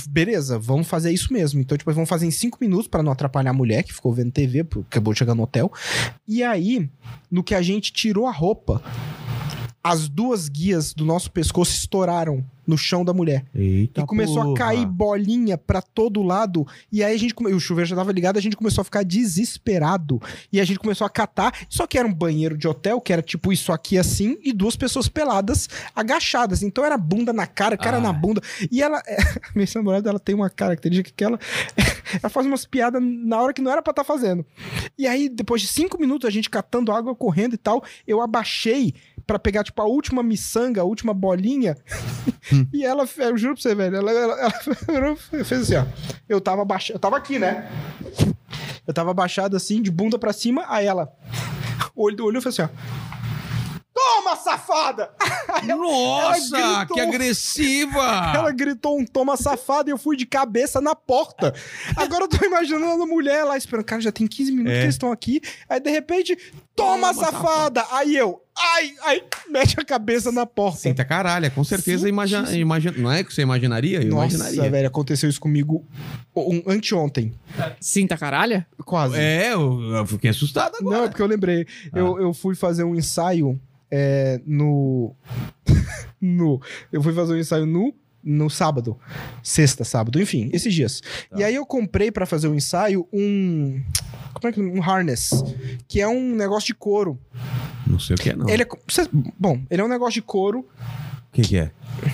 beleza, 0.10 0.58
vamos 0.60 0.88
fazer 0.88 1.12
isso 1.12 1.32
mesmo. 1.34 1.60
Então, 1.60 1.78
tipo, 1.78 1.92
vamos 1.92 2.10
fazer 2.10 2.26
em 2.26 2.32
cinco 2.32 2.58
minutos 2.62 2.88
pra 2.88 3.04
não 3.04 3.12
atrapalhar 3.12 3.52
a 3.52 3.54
mulher 3.54 3.84
que 3.84 3.94
ficou 3.94 4.14
vendo 4.14 4.32
TV, 4.32 4.64
porque 4.64 4.88
acabou 4.90 5.14
de 5.14 5.20
chegar 5.20 5.36
no 5.36 5.44
hotel. 5.44 5.72
E 6.28 6.44
aí, 6.44 6.90
no 7.32 7.44
que 7.44 7.56
a 7.56 7.62
gente 7.62 7.92
tirou 7.92 8.26
a 8.26 8.32
roupa, 8.32 8.82
as 9.84 10.10
duas 10.10 10.50
guias 10.50 10.94
do 10.94 11.06
nosso 11.06 11.32
pescoço 11.32 11.72
estouraram 11.72 12.46
no 12.68 12.78
chão 12.78 13.04
da 13.06 13.14
mulher. 13.14 13.46
Eita 13.56 14.02
e 14.02 14.06
começou 14.06 14.44
porra. 14.44 14.54
a 14.54 14.58
cair 14.58 14.86
bolinha 14.86 15.58
pra 15.58 15.82
todo 15.82 16.22
lado. 16.22 16.68
E 16.92 17.02
aí 17.04 17.16
a 17.16 17.18
gente. 17.18 17.34
O 17.40 17.60
chuveiro 17.60 17.88
já 17.90 17.96
tava 17.96 18.12
ligado, 18.12 18.38
a 18.38 18.42
gente 18.42 18.58
começou 18.58 18.82
a 18.82 18.86
ficar 18.86 19.04
desesperado. 19.04 20.22
E 20.52 20.60
a 20.60 20.66
gente 20.66 20.80
começou 20.80 21.06
a 21.08 21.10
catar. 21.10 21.54
Só 21.70 21.88
que 21.88 21.98
era 21.98 22.08
um 22.08 22.14
banheiro 22.14 22.58
de 22.58 22.68
hotel, 22.68 23.00
que 23.00 23.14
era 23.14 23.22
tipo 23.22 23.54
isso 23.54 23.72
aqui 23.72 23.98
assim, 23.98 24.38
e 24.44 24.52
duas 24.52 24.76
pessoas 24.76 25.08
peladas, 25.08 25.70
agachadas. 25.96 26.62
Então 26.62 26.84
era 26.84 26.98
bunda 26.98 27.32
na 27.32 27.48
cara, 27.48 27.78
cara 27.78 27.98
Ah. 27.98 28.02
na 28.02 28.12
bunda. 28.14 28.42
E 28.72 28.82
ela. 28.84 29.02
Minha 29.56 29.68
namorada, 29.76 30.10
ela 30.10 30.20
tem 30.20 30.36
uma 30.36 30.50
característica 30.50 31.12
que 31.16 31.24
ela. 31.24 31.40
Ela 32.24 32.30
faz 32.30 32.46
umas 32.48 32.66
piadas 32.66 33.04
na 33.04 33.42
hora 33.42 33.52
que 33.54 33.62
não 33.62 33.70
era 33.70 33.82
pra 33.82 33.92
estar 33.92 34.06
fazendo. 34.06 34.46
E 34.98 35.06
aí, 35.06 35.28
depois 35.28 35.62
de 35.62 35.68
cinco 35.68 36.00
minutos, 36.00 36.26
a 36.26 36.32
gente 36.32 36.50
catando 36.50 36.90
água, 36.94 37.14
correndo 37.14 37.54
e 37.56 37.58
tal, 37.58 37.84
eu 38.08 38.22
abaixei 38.22 38.94
pra 39.26 39.38
pegar, 39.38 39.62
tipo, 39.66 39.82
a 39.82 39.86
última 39.86 40.24
miçanga, 40.24 40.80
a 40.80 40.84
última 40.86 41.14
bolinha. 41.14 41.76
e 42.74 42.86
ela, 42.86 43.08
eu 43.18 43.38
juro 43.38 43.54
pra 43.54 43.62
você, 43.62 43.76
velho, 43.76 43.96
ela, 43.98 44.12
ela, 44.12 44.56
ela 44.88 45.16
fez 45.44 45.62
assim, 45.62 45.76
ó. 45.76 45.86
Eu 46.28 46.40
tava 46.42 46.62
abaixado, 46.62 46.96
eu 46.96 47.00
tava 47.00 47.18
aqui, 47.18 47.40
né? 47.40 47.70
Eu 48.86 48.94
tava 48.94 49.12
abaixado 49.12 49.56
assim, 49.56 49.82
de 49.82 49.92
bunda 49.92 50.18
pra 50.18 50.32
cima, 50.32 50.66
aí 50.68 50.86
ela 50.86 51.12
olhou, 51.96 52.28
olhou 52.28 52.40
e 52.40 52.44
fez 52.44 52.60
assim, 52.60 52.72
ó. 52.72 53.07
Toma, 53.98 54.36
safada! 54.36 55.10
Nossa, 55.66 56.56
ela 56.58 56.78
gritou. 56.80 56.96
que 56.96 57.02
agressiva! 57.02 58.32
Ela 58.36 58.52
gritou 58.52 59.00
um 59.00 59.04
toma 59.06 59.36
safada 59.36 59.90
e 59.90 59.92
eu 59.94 59.98
fui 59.98 60.16
de 60.16 60.26
cabeça 60.28 60.80
na 60.80 60.94
porta. 60.94 61.52
Agora 61.96 62.26
eu 62.26 62.28
tô 62.28 62.46
imaginando 62.46 63.02
a 63.02 63.08
mulher 63.08 63.44
lá 63.44 63.58
esperando. 63.58 63.86
Cara, 63.86 64.00
já 64.02 64.12
tem 64.12 64.28
15 64.28 64.52
minutos 64.52 64.72
É. 64.74 64.76
que 64.78 64.84
eles 64.84 64.96
estão 64.96 65.12
aqui. 65.12 65.42
Aí 65.68 65.80
de 65.80 65.90
repente, 65.90 66.38
toma, 66.76 67.12
Toma, 67.12 67.14
safada! 67.16 67.84
Aí 67.92 68.16
eu, 68.16 68.40
ai, 68.56 68.94
ai, 69.04 69.24
mete 69.50 69.80
a 69.80 69.84
cabeça 69.84 70.32
na 70.32 70.46
porta. 70.46 70.78
Senta 70.78 71.04
caralho, 71.04 71.50
com 71.50 71.64
certeza 71.64 72.08
imagina, 72.08 72.52
imagina, 72.56 72.96
não 73.00 73.12
é 73.12 73.24
que 73.24 73.34
você 73.34 73.42
imaginaria? 73.42 74.04
Eu 74.04 74.10
Nossa, 74.10 74.36
imaginaria. 74.36 74.70
velho, 74.72 74.88
aconteceu 74.88 75.28
isso 75.28 75.40
comigo 75.40 75.84
um, 76.36 76.62
anteontem. 76.68 77.34
Sinta 77.82 78.16
caralha? 78.16 78.68
Quase. 78.86 79.18
É, 79.18 79.54
eu, 79.54 79.82
eu 79.96 80.06
fiquei 80.06 80.30
assustado 80.30 80.76
agora. 80.80 80.98
Não, 80.98 81.06
é 81.06 81.08
porque 81.08 81.22
eu 81.22 81.28
lembrei. 81.28 81.66
Ah. 81.92 81.98
Eu, 81.98 82.22
eu 82.22 82.34
fui 82.34 82.54
fazer 82.56 82.84
um 82.84 82.96
ensaio 82.96 83.60
é, 83.92 84.42
no. 84.46 85.16
no. 86.22 86.62
Eu 86.92 87.02
fui 87.02 87.14
fazer 87.14 87.34
um 87.34 87.38
ensaio 87.38 87.66
no. 87.66 87.94
No 88.24 88.50
sábado. 88.50 88.98
Sexta, 89.42 89.86
sábado, 89.86 90.22
enfim, 90.22 90.50
esses 90.52 90.74
dias. 90.74 91.02
Tá. 91.30 91.40
E 91.40 91.44
aí 91.44 91.56
eu 91.56 91.66
comprei 91.66 92.12
pra 92.12 92.26
fazer 92.26 92.48
o 92.48 92.56
ensaio 92.56 93.08
um. 93.14 93.82
Como 94.34 94.50
é 94.50 94.52
que. 94.52 94.60
Um 94.60 94.82
harness. 94.84 95.32
Que 95.88 96.02
é 96.02 96.08
um 96.08 96.36
negócio 96.36 96.68
de 96.68 96.74
couro. 96.74 97.18
Não 97.86 98.00
sei 98.00 98.16
o 98.16 98.20
que 98.20 98.32
é, 98.32 98.36
não. 98.36 98.50
Ele 98.50 98.64
é. 98.64 98.68
Bom, 99.40 99.62
ele 99.70 99.82
é 99.82 99.86
um 99.86 99.88
negócio 99.88 100.16
de 100.16 100.22
couro. 100.22 100.68
O 101.30 101.32
que, 101.32 101.42
que 101.42 101.58
é? 101.58 101.72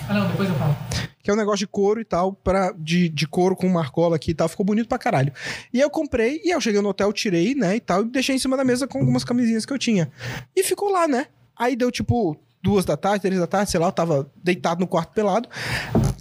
Ah, 0.08 0.14
não, 0.14 0.28
depois 0.28 0.48
eu 0.48 0.54
falo. 0.54 0.76
que 1.22 1.30
é 1.30 1.32
um 1.32 1.36
negócio 1.36 1.60
de 1.60 1.66
couro 1.66 2.00
e 2.00 2.04
tal, 2.04 2.32
pra, 2.32 2.72
de, 2.78 3.08
de 3.08 3.26
couro 3.26 3.56
com 3.56 3.68
marcola 3.68 4.16
aqui 4.16 4.32
e 4.32 4.34
tal, 4.34 4.48
ficou 4.48 4.64
bonito 4.64 4.88
pra 4.88 4.98
caralho. 4.98 5.32
E 5.72 5.78
aí 5.78 5.82
eu 5.82 5.90
comprei, 5.90 6.40
e 6.44 6.48
aí 6.48 6.50
eu 6.50 6.60
cheguei 6.60 6.80
no 6.80 6.90
hotel, 6.90 7.12
tirei, 7.12 7.54
né, 7.54 7.76
e 7.76 7.80
tal, 7.80 8.02
e 8.02 8.04
deixei 8.04 8.36
em 8.36 8.38
cima 8.38 8.56
da 8.56 8.64
mesa 8.64 8.86
com 8.86 8.98
algumas 8.98 9.24
camisinhas 9.24 9.64
que 9.64 9.72
eu 9.72 9.78
tinha. 9.78 10.10
E 10.54 10.62
ficou 10.62 10.90
lá, 10.90 11.08
né? 11.08 11.26
Aí 11.56 11.76
deu 11.76 11.90
tipo 11.90 12.36
duas 12.62 12.84
da 12.84 12.96
tarde, 12.96 13.20
três 13.20 13.38
da 13.38 13.46
tarde, 13.46 13.70
sei 13.70 13.78
lá, 13.78 13.88
eu 13.88 13.92
tava 13.92 14.30
deitado 14.42 14.80
no 14.80 14.86
quarto 14.86 15.12
pelado, 15.12 15.46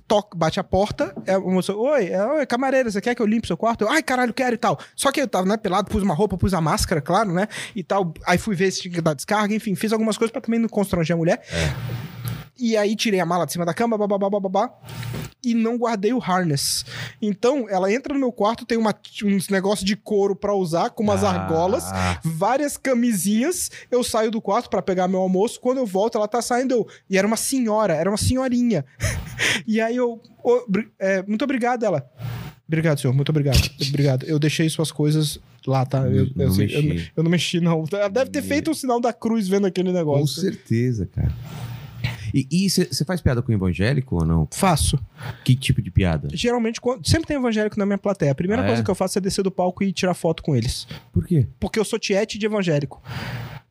toca, 0.05 0.37
bate 0.37 0.59
a 0.59 0.63
porta, 0.63 1.15
é, 1.25 1.35
a 1.35 1.39
moça, 1.39 1.73
oi, 1.73 2.07
é, 2.07 2.21
oi, 2.21 2.45
camareira, 2.45 2.91
você 2.91 2.99
quer 2.99 3.15
que 3.15 3.21
eu 3.21 3.25
limpe 3.25 3.47
seu 3.47 3.55
quarto? 3.55 3.85
Eu, 3.85 3.89
Ai, 3.89 4.03
caralho, 4.03 4.33
quero 4.33 4.53
e 4.53 4.57
tal. 4.57 4.77
Só 4.93 5.09
que 5.09 5.21
eu 5.21 5.27
tava, 5.27 5.47
né, 5.47 5.55
pelado, 5.55 5.89
pus 5.89 6.03
uma 6.03 6.13
roupa, 6.13 6.37
pus 6.37 6.53
a 6.53 6.59
máscara, 6.59 7.01
claro, 7.01 7.31
né, 7.31 7.47
e 7.73 7.81
tal, 7.81 8.13
aí 8.27 8.37
fui 8.37 8.55
ver 8.55 8.71
se 8.71 8.81
tinha 8.81 8.93
que 8.93 9.01
dar 9.01 9.13
descarga, 9.13 9.55
enfim, 9.55 9.73
fiz 9.73 9.93
algumas 9.93 10.17
coisas 10.17 10.33
pra 10.33 10.41
também 10.41 10.59
não 10.59 10.67
constranger 10.67 11.15
a 11.15 11.17
mulher. 11.17 11.41
E 12.57 12.77
aí 12.77 12.95
tirei 12.95 13.19
a 13.19 13.25
mala 13.25 13.45
de 13.45 13.51
cima 13.53 13.65
da 13.65 13.73
cama, 13.73 13.97
babá, 13.97 14.17
babá, 14.17 14.69
e 15.43 15.53
não 15.53 15.77
guardei 15.77 16.13
o 16.13 16.19
harness. 16.21 16.85
Então, 17.21 17.67
ela 17.67 17.91
entra 17.91 18.13
no 18.13 18.19
meu 18.19 18.31
quarto, 18.31 18.65
tem 18.65 18.77
uma, 18.77 18.93
uns 19.25 19.49
negócios 19.49 19.83
de 19.85 19.95
couro 19.95 20.35
pra 20.35 20.53
usar, 20.53 20.91
com 20.91 21.03
umas 21.03 21.23
Ah. 21.23 21.31
argolas, 21.31 21.83
várias 22.23 22.77
camisinhas. 22.77 23.69
Eu 23.91 24.03
saio 24.03 24.29
do 24.31 24.39
quarto 24.41 24.69
pra 24.69 24.81
pegar 24.81 25.07
meu 25.07 25.19
almoço. 25.19 25.59
Quando 25.59 25.79
eu 25.79 25.85
volto, 25.85 26.17
ela 26.17 26.27
tá 26.27 26.41
saindo. 26.41 26.73
eu- 26.73 26.87
E 27.09 27.17
era 27.17 27.25
uma 27.27 27.35
senhora, 27.37 27.93
era 27.95 28.09
uma 28.09 28.17
senhorinha. 28.17 28.85
e 29.67 29.81
aí 29.81 29.95
eu. 29.95 30.21
"Ô, 30.43 30.63
bri- 30.67 30.89
é, 30.99 31.23
muito 31.23 31.43
obrigado, 31.43 31.83
ela. 31.83 32.07
Obrigado, 32.67 32.99
senhor, 33.01 33.13
muito 33.13 33.29
obrigado. 33.29 33.57
Obrigado. 33.89 34.23
Eu 34.25 34.39
deixei 34.39 34.69
suas 34.69 34.91
coisas 34.91 35.37
lá, 35.67 35.85
tá? 35.85 36.07
Eu, 36.07 36.27
Não 36.35 36.45
eu, 36.45 36.51
sei- 36.53 36.75
eu- 36.75 36.83
mexi. 36.83 37.11
eu 37.15 37.23
não 37.23 37.29
mexi, 37.31 37.59
não. 37.59 37.83
Ela 37.91 38.07
deve 38.09 38.31
ter 38.31 38.41
feito 38.41 38.71
o 38.71 38.75
sinal 38.75 38.99
da 39.01 39.11
cruz 39.11 39.47
vendo 39.47 39.67
aquele 39.67 39.89
Com 39.89 39.95
negócio. 39.97 40.41
certeza, 40.41 41.05
cara. 41.05 41.31
E 42.33 42.67
você 42.69 43.05
faz 43.05 43.21
piada 43.21 43.41
com 43.41 43.51
evangélico 43.51 44.15
ou 44.15 44.25
não? 44.25 44.47
Faço. 44.51 44.97
Que 45.43 45.55
tipo 45.55 45.81
de 45.81 45.91
piada? 45.91 46.29
Geralmente, 46.33 46.81
quando- 46.81 47.07
sempre 47.07 47.27
tem 47.27 47.37
evangélico 47.37 47.77
na 47.77 47.85
minha 47.85 47.97
plateia. 47.97 48.31
A 48.31 48.35
primeira 48.35 48.63
Ah, 48.63 48.65
é? 48.65 48.67
coisa 48.69 48.83
que 48.83 48.89
eu 48.89 48.95
faço 48.95 49.17
é 49.19 49.21
descer 49.21 49.43
do 49.43 49.51
palco 49.51 49.83
e 49.83 49.93
tirar 49.93 50.13
foto 50.15 50.41
com 50.41 50.55
eles. 50.55 50.87
Por 51.11 51.27
quê? 51.27 51.45
Porque 51.59 51.77
eu 51.77 51.85
sou 51.85 51.99
tiete 51.99 52.39
de 52.39 52.45
evangélico. 52.47 53.01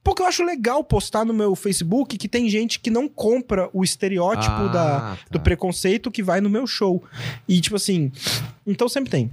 Porque 0.05 0.21
eu 0.23 0.27
acho 0.27 0.45
legal 0.45 0.83
postar 0.83 1.25
no 1.25 1.33
meu 1.33 1.55
Facebook 1.55 2.17
que 2.19 2.29
tem 2.29 2.49
gente 2.49 2.79
que 2.81 2.91
não 2.91 3.09
compra 3.09 3.69
o 3.73 3.83
estereótipo 3.85 4.53
Ah, 4.53 4.69
da, 4.69 5.01
tá. 5.01 5.19
do 5.31 5.41
preconceito 5.41 6.11
que 6.11 6.23
vai 6.23 6.41
no 6.41 6.51
meu 6.51 6.67
show. 6.67 7.03
E, 7.49 7.61
tipo 7.61 7.77
assim, 7.77 8.11
então 8.67 8.89
sempre 8.89 9.11
tem. 9.11 9.31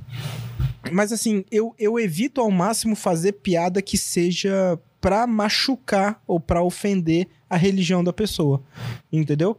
Mas, 0.91 1.11
assim, 1.11 1.43
eu, 1.51 1.75
eu 1.77 1.99
evito 1.99 2.39
ao 2.39 2.49
máximo 2.49 2.95
fazer 2.95 3.33
piada 3.33 3.81
que 3.81 3.97
seja 3.97 4.79
pra 5.01 5.25
machucar 5.27 6.21
ou 6.27 6.39
pra 6.39 6.61
ofender 6.61 7.27
a 7.49 7.55
religião 7.55 8.03
da 8.03 8.13
pessoa. 8.13 8.61
Entendeu? 9.11 9.57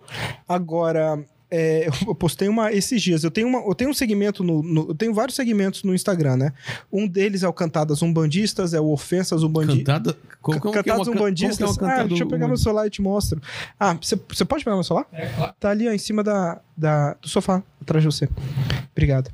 Agora. 0.49 1.25
É, 1.51 1.89
eu 2.07 2.15
postei 2.15 2.49
uma 2.49 2.73
esses 2.73 3.01
dias. 3.03 3.25
Eu 3.25 3.31
tenho, 3.31 3.47
uma, 3.49 3.59
eu 3.61 3.75
tenho 3.75 3.91
um 3.91 3.95
segmento 3.95 4.43
no, 4.45 4.63
no- 4.63 4.89
Eu 4.91 4.95
tenho 4.95 5.13
vários 5.13 5.35
segmentos 5.37 5.83
no 5.83 5.95
Instagram, 5.95 6.37
né? 6.37 6.53
Um 6.93 7.07
deles 7.07 7.43
é 7.43 7.49
o 7.49 7.53
Cantadas 7.53 8.03
Umbandistas, 8.03 8.73
é 8.75 8.81
o 8.81 8.87
Ofensas 8.91 9.43
Umbandistas. 9.43 9.85
Cantada. 9.85 10.17
Como, 10.41 10.61
como 10.61 10.73
que 10.73 10.79
é 10.79 10.83
Cantadas 10.83 11.09
uma, 11.09 11.17
umbandistas. 11.17 11.77
como 11.77 11.91
é 11.91 12.01
ah, 12.01 12.05
deixa 12.05 12.25
eu 12.25 12.29
pegar 12.29 12.47
meu 12.49 12.57
celular 12.57 12.87
e 12.87 12.91
te 12.91 13.03
mostro. 13.03 13.41
Ah, 13.79 13.95
você 14.01 14.19
você 14.29 14.45
pode 14.45 14.65
pegar 14.65 14.77
meu 14.77 14.85
celular? 14.85 15.07
É, 15.13 15.27
claro. 15.27 15.55
Tá 15.59 15.71
ali, 15.71 15.89
ó, 15.89 15.93
em 15.93 15.99
cima 15.99 16.23
da, 16.23 16.61
da, 16.77 17.15
do 17.15 17.29
sofá, 17.29 17.63
atrás 17.81 18.03
de 18.03 18.07
você. 18.11 18.29
Obrigado. 18.93 19.31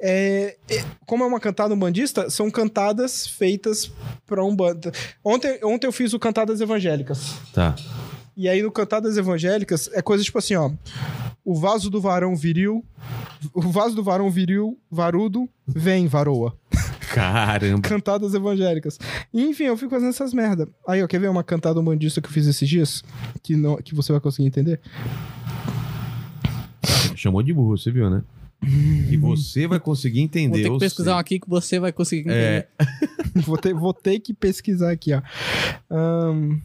É, 0.00 0.56
é, 0.70 0.84
como 1.06 1.24
é 1.24 1.26
uma 1.26 1.40
cantada 1.40 1.74
umbandista, 1.74 2.30
são 2.30 2.50
cantadas 2.50 3.26
feitas 3.26 3.90
pra 4.26 4.44
Umbanda. 4.44 4.92
Ontem, 5.24 5.58
ontem 5.64 5.86
eu 5.86 5.92
fiz 5.92 6.12
o 6.12 6.18
Cantadas 6.18 6.60
Evangélicas. 6.60 7.34
Tá. 7.52 7.74
E 8.36 8.48
aí 8.48 8.62
no 8.62 8.70
Cantadas 8.70 9.16
Evangélicas 9.16 9.90
é 9.92 10.00
coisa 10.00 10.22
tipo 10.22 10.38
assim, 10.38 10.54
ó. 10.54 10.70
O 11.48 11.54
vaso 11.54 11.88
do 11.88 11.98
varão 11.98 12.36
viril. 12.36 12.84
O 13.54 13.62
vaso 13.62 13.94
do 13.96 14.02
varão 14.04 14.28
viril, 14.30 14.78
varudo, 14.90 15.48
vem, 15.66 16.06
varoa. 16.06 16.54
Caramba. 17.14 17.88
Cantadas 17.88 18.34
evangélicas. 18.34 18.98
Enfim, 19.32 19.64
eu 19.64 19.76
fico 19.78 19.90
fazendo 19.90 20.10
essas 20.10 20.34
merda. 20.34 20.68
Aí, 20.86 21.02
ó, 21.02 21.06
quer 21.06 21.18
ver 21.18 21.30
uma 21.30 21.42
cantada 21.42 21.80
umbandista 21.80 22.20
que 22.20 22.26
eu 22.28 22.32
fiz 22.32 22.46
esses 22.46 22.68
dias? 22.68 23.02
Que, 23.42 23.56
não, 23.56 23.76
que 23.78 23.94
você 23.94 24.12
vai 24.12 24.20
conseguir 24.20 24.46
entender? 24.46 24.78
Chamou 27.16 27.42
de 27.42 27.54
burro, 27.54 27.78
você 27.78 27.90
viu, 27.90 28.10
né? 28.10 28.22
E 28.62 29.16
você 29.16 29.66
vai 29.66 29.80
conseguir 29.80 30.18
Vou 30.18 30.24
entender. 30.26 30.56
ter 30.58 30.62
que 30.64 30.68
eu 30.68 30.78
pesquisar 30.78 31.12
um 31.12 31.14
sei. 31.14 31.20
aqui 31.20 31.40
que 31.40 31.48
você 31.48 31.80
vai 31.80 31.92
conseguir 31.92 32.28
É. 32.28 32.68
entender. 32.78 33.40
vou, 33.46 33.56
ter, 33.56 33.72
vou 33.72 33.94
ter 33.94 34.18
que 34.20 34.34
pesquisar 34.34 34.90
aqui, 34.90 35.14
ó. 35.14 35.22
Ahn, 35.90 36.58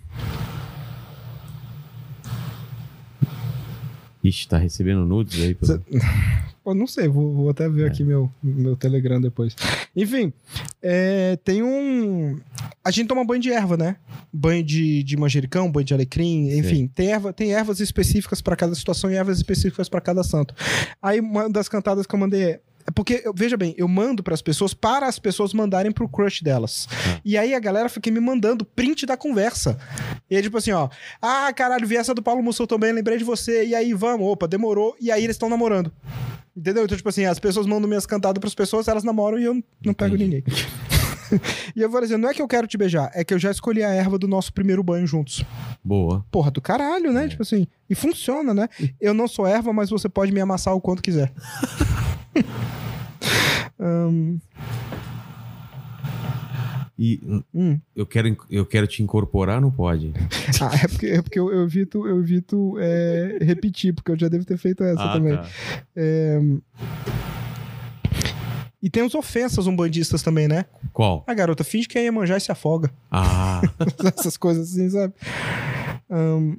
Ixi, 4.24 4.48
tá 4.48 4.58
recebendo 4.58 5.06
nudes 5.06 5.42
aí. 5.44 5.54
Pelo... 5.54 5.84
Pô, 6.64 6.74
não 6.74 6.88
sei, 6.88 7.10
vou, 7.10 7.34
vou 7.34 7.50
até 7.50 7.68
ver 7.68 7.84
É. 7.84 7.88
aqui 7.88 8.06
meu, 8.06 8.32
meu 8.42 8.78
Telegram 8.78 9.20
depois. 9.20 9.54
Enfim, 9.94 10.32
é, 10.82 11.36
tem 11.44 11.62
um. 11.62 12.40
A 12.84 12.90
gente 12.90 13.08
toma 13.10 13.26
banho 13.26 13.42
de 13.42 13.52
erva, 13.52 13.76
né? 13.76 13.98
Banho 14.32 14.64
de, 14.64 15.04
de 15.04 15.18
manjericão, 15.18 15.70
banho 15.70 15.84
de 15.86 15.94
alecrim, 15.94 16.58
enfim. 16.58 16.88
Tem, 16.88 17.12
erva, 17.12 17.34
tem 17.34 17.54
ervas 17.54 17.82
específicas 17.82 18.42
para 18.42 18.56
cada 18.56 18.74
situação 18.76 19.12
e 19.12 19.16
ervas 19.16 19.38
específicas 19.38 19.90
para 19.90 20.00
cada 20.00 20.24
santo. 20.24 20.56
Aí 21.02 21.20
uma 21.20 21.50
das 21.50 21.68
cantadas 21.68 22.08
que 22.08 22.16
eu 22.16 22.20
mandei 22.20 22.44
é. 22.44 22.62
É 22.86 22.92
Porque, 22.92 23.24
veja 23.36 23.58
bem, 23.58 23.74
eu 23.78 23.88
mando 23.88 24.22
para 24.22 24.34
as 24.34 24.42
pessoas 24.42 24.74
para 24.74 25.08
as 25.08 25.20
pessoas 25.20 25.54
mandarem 25.54 25.92
pro 25.92 26.08
crush 26.08 26.42
delas. 26.42 26.88
E 27.24 27.38
aí 27.38 27.54
a 27.54 27.60
galera 27.60 27.90
fica 27.90 28.10
me 28.12 28.20
mandando 28.20 28.66
print 28.66 29.06
da 29.06 29.18
conversa. 29.18 29.78
E 30.30 30.36
aí, 30.36 30.42
tipo 30.42 30.58
assim, 30.58 30.72
ó. 30.72 30.90
Ah, 31.22 31.52
caralho, 31.54 31.88
vi 31.88 31.96
essa 31.96 32.14
do 32.14 32.22
Paulo 32.22 32.44
Mussol 32.44 32.68
também, 32.68 32.92
lembrei 32.92 33.18
de 33.18 33.24
você. 33.24 33.66
E 33.66 33.76
aí, 33.76 33.94
vamos, 33.94 34.28
opa, 34.28 34.48
demorou. 34.48 34.96
E 35.00 35.12
aí 35.12 35.24
eles 35.24 35.36
estão 35.36 35.50
namorando. 35.50 35.92
Entendeu? 36.56 36.84
Então, 36.84 36.96
tipo 36.96 37.10
assim, 37.10 37.26
as 37.26 37.40
pessoas 37.40 37.66
mandam 37.66 37.88
minhas 37.88 38.06
cantadas 38.06 38.40
pras 38.40 38.54
pessoas, 38.54 38.88
elas 38.88 39.04
namoram 39.04 39.40
e 39.40 39.46
eu 39.46 39.64
não 39.84 39.94
pego 39.94 40.16
ninguém. 40.16 40.44
e 41.76 41.82
eu 41.82 41.90
vou 41.90 42.00
dizer, 42.00 42.18
não 42.18 42.30
é 42.30 42.34
que 42.34 42.42
eu 42.42 42.48
quero 42.48 42.68
te 42.68 42.78
beijar, 42.78 43.10
é 43.14 43.24
que 43.24 43.34
eu 43.34 43.40
já 43.40 43.50
escolhi 43.50 43.84
a 43.84 43.90
erva 43.90 44.20
do 44.20 44.28
nosso 44.28 44.54
primeiro 44.54 44.84
banho 44.84 45.08
juntos. 45.08 45.44
Boa. 45.84 46.24
Porra, 46.30 46.52
do 46.52 46.62
caralho, 46.62 47.12
né? 47.12 47.28
Tipo 47.28 47.42
assim. 47.42 47.68
E 47.90 47.96
funciona, 47.96 48.54
né? 48.54 48.70
Eu 49.00 49.14
não 49.14 49.28
sou 49.28 49.48
erva, 49.48 49.74
mas 49.74 49.90
você 49.90 50.08
pode 50.08 50.32
me 50.32 50.40
amassar 50.40 50.76
o 50.76 50.82
quanto 50.82 51.02
quiser. 51.02 51.32
Ahn, 53.80 54.38
E 56.98 57.42
hum. 57.54 57.80
eu 57.96 58.06
quero, 58.06 58.38
eu 58.50 58.66
quero 58.66 58.86
te 58.88 59.02
incorporar, 59.04 59.60
não 59.60 59.72
pode. 59.72 60.14
Ah, 60.62 60.76
é 60.76 60.88
porque, 60.88 61.06
é 61.08 61.22
porque 61.22 61.40
eu, 61.40 61.52
eu 61.52 61.64
evito, 61.64 62.08
eu 62.08 62.20
evito 62.20 62.76
é, 62.80 63.40
repetir, 63.42 63.94
porque 63.94 64.12
eu 64.12 64.20
já 64.20 64.28
devo 64.30 64.46
ter 64.46 64.58
feito 64.58 64.84
essa 64.84 65.04
Ah, 65.04 65.14
também. 65.14 65.36
tá. 65.36 65.46
É, 65.96 66.40
E 68.82 68.90
tem 68.90 69.04
os 69.04 69.16
ofensas 69.16 69.66
umbandistas 69.66 70.22
também, 70.22 70.48
né? 70.48 70.66
Qual? 70.92 71.24
A 71.28 71.34
garota 71.34 71.64
finge 71.64 71.88
que 71.88 71.98
é 71.98 72.04
Iemanjá 72.04 72.38
e 72.38 72.42
se 72.42 72.52
afoga. 72.52 72.92
Ah, 73.12 73.62
Essas 74.18 74.38
coisas 74.38 74.72
assim, 74.72 74.90
sabe? 74.90 75.14
Ahn. 76.10 76.58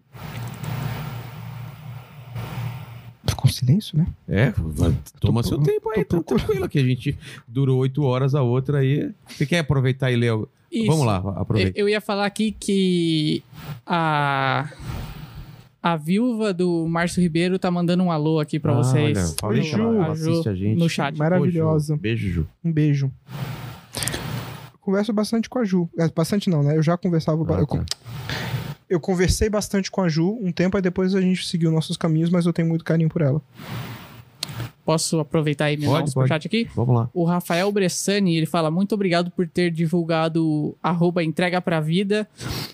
Ficou 3.34 3.50
um 3.50 3.52
silêncio, 3.52 3.98
né? 3.98 4.06
é, 4.28 4.52
vai- 4.56 4.94
toma 5.20 5.42
Tô- 5.42 5.48
seu 5.48 5.58
tempo 5.58 5.90
aí, 5.90 6.04
tô 6.04 6.22
tá 6.22 6.36
tranquilo 6.36 6.68
que 6.68 6.78
a 6.78 6.84
gente 6.84 7.16
durou 7.48 7.78
oito 7.78 8.02
horas, 8.02 8.34
a 8.34 8.42
outra 8.42 8.78
aí. 8.78 9.10
Você 9.28 9.44
quer 9.46 9.58
aproveitar 9.60 10.10
e 10.10 10.16
ler? 10.16 10.32
Isso. 10.70 10.86
Vamos 10.86 11.04
lá, 11.06 11.20
Eu, 11.24 11.30
aproveita. 11.30 11.78
eu 11.78 11.88
ia 11.88 12.00
falar 12.00 12.26
aqui 12.26 12.50
que 12.52 13.42
a 13.86 14.68
a 15.82 15.96
viúva 15.96 16.54
do 16.54 16.86
Márcio 16.88 17.20
Ribeiro 17.22 17.58
tá 17.58 17.70
mandando 17.70 18.02
um 18.02 18.10
alô 18.10 18.40
aqui 18.40 18.58
pra 18.58 18.72
Ah, 18.72 18.76
vocês. 18.76 19.18
olha, 19.18 19.34
falei 19.38 19.60
Oi, 19.62 19.68
que 19.68 19.74
ela 19.74 20.14
Ju. 20.14 20.30
assiste 20.30 20.48
a 20.48 20.54
gente. 20.54 20.78
no 20.78 20.88
chat. 20.88 21.16
Maravilhosa. 21.18 21.94
Ju, 21.94 22.00
Beijo, 22.00 22.28
Ju. 22.30 22.46
Um 22.64 22.72
beijo. 22.72 23.12
Converso 24.80 25.12
bastante 25.12 25.48
com 25.48 25.58
a 25.58 25.64
Ju. 25.64 25.88
É, 25.98 26.08
Bastante 26.08 26.48
não, 26.50 26.62
né? 26.62 26.76
Eu 26.76 26.82
já 26.82 26.96
conversava. 26.96 27.42
Ah, 27.54 27.60
eu, 27.60 27.66
tá. 27.66 27.84
Eu 28.94 29.00
conversei 29.00 29.48
bastante 29.50 29.90
com 29.90 30.00
a 30.00 30.08
Ju 30.08 30.38
um 30.40 30.52
tempo, 30.52 30.76
aí 30.76 30.82
depois 30.82 31.14
a 31.14 31.20
gente 31.20 31.46
seguiu 31.46 31.70
nossos 31.70 31.96
caminhos, 31.96 32.30
mas 32.30 32.46
eu 32.46 32.52
tenho 32.52 32.68
muito 32.68 32.84
carinho 32.84 33.08
por 33.08 33.22
ela. 33.22 33.42
Posso 34.84 35.18
aproveitar 35.18 35.72
e 35.72 35.78
me 35.78 35.86
dar 35.86 36.02
um 36.02 36.06
superchat 36.06 36.46
aqui? 36.46 36.68
Vamos 36.76 36.94
lá. 36.94 37.10
O 37.14 37.24
Rafael 37.24 37.72
Bressani, 37.72 38.36
ele 38.36 38.44
fala 38.44 38.70
muito 38.70 38.94
obrigado 38.94 39.30
por 39.30 39.48
ter 39.48 39.70
divulgado 39.70 40.76
arroba 40.82 41.24
entrega 41.24 41.60
pra 41.60 41.80
vida, 41.80 42.28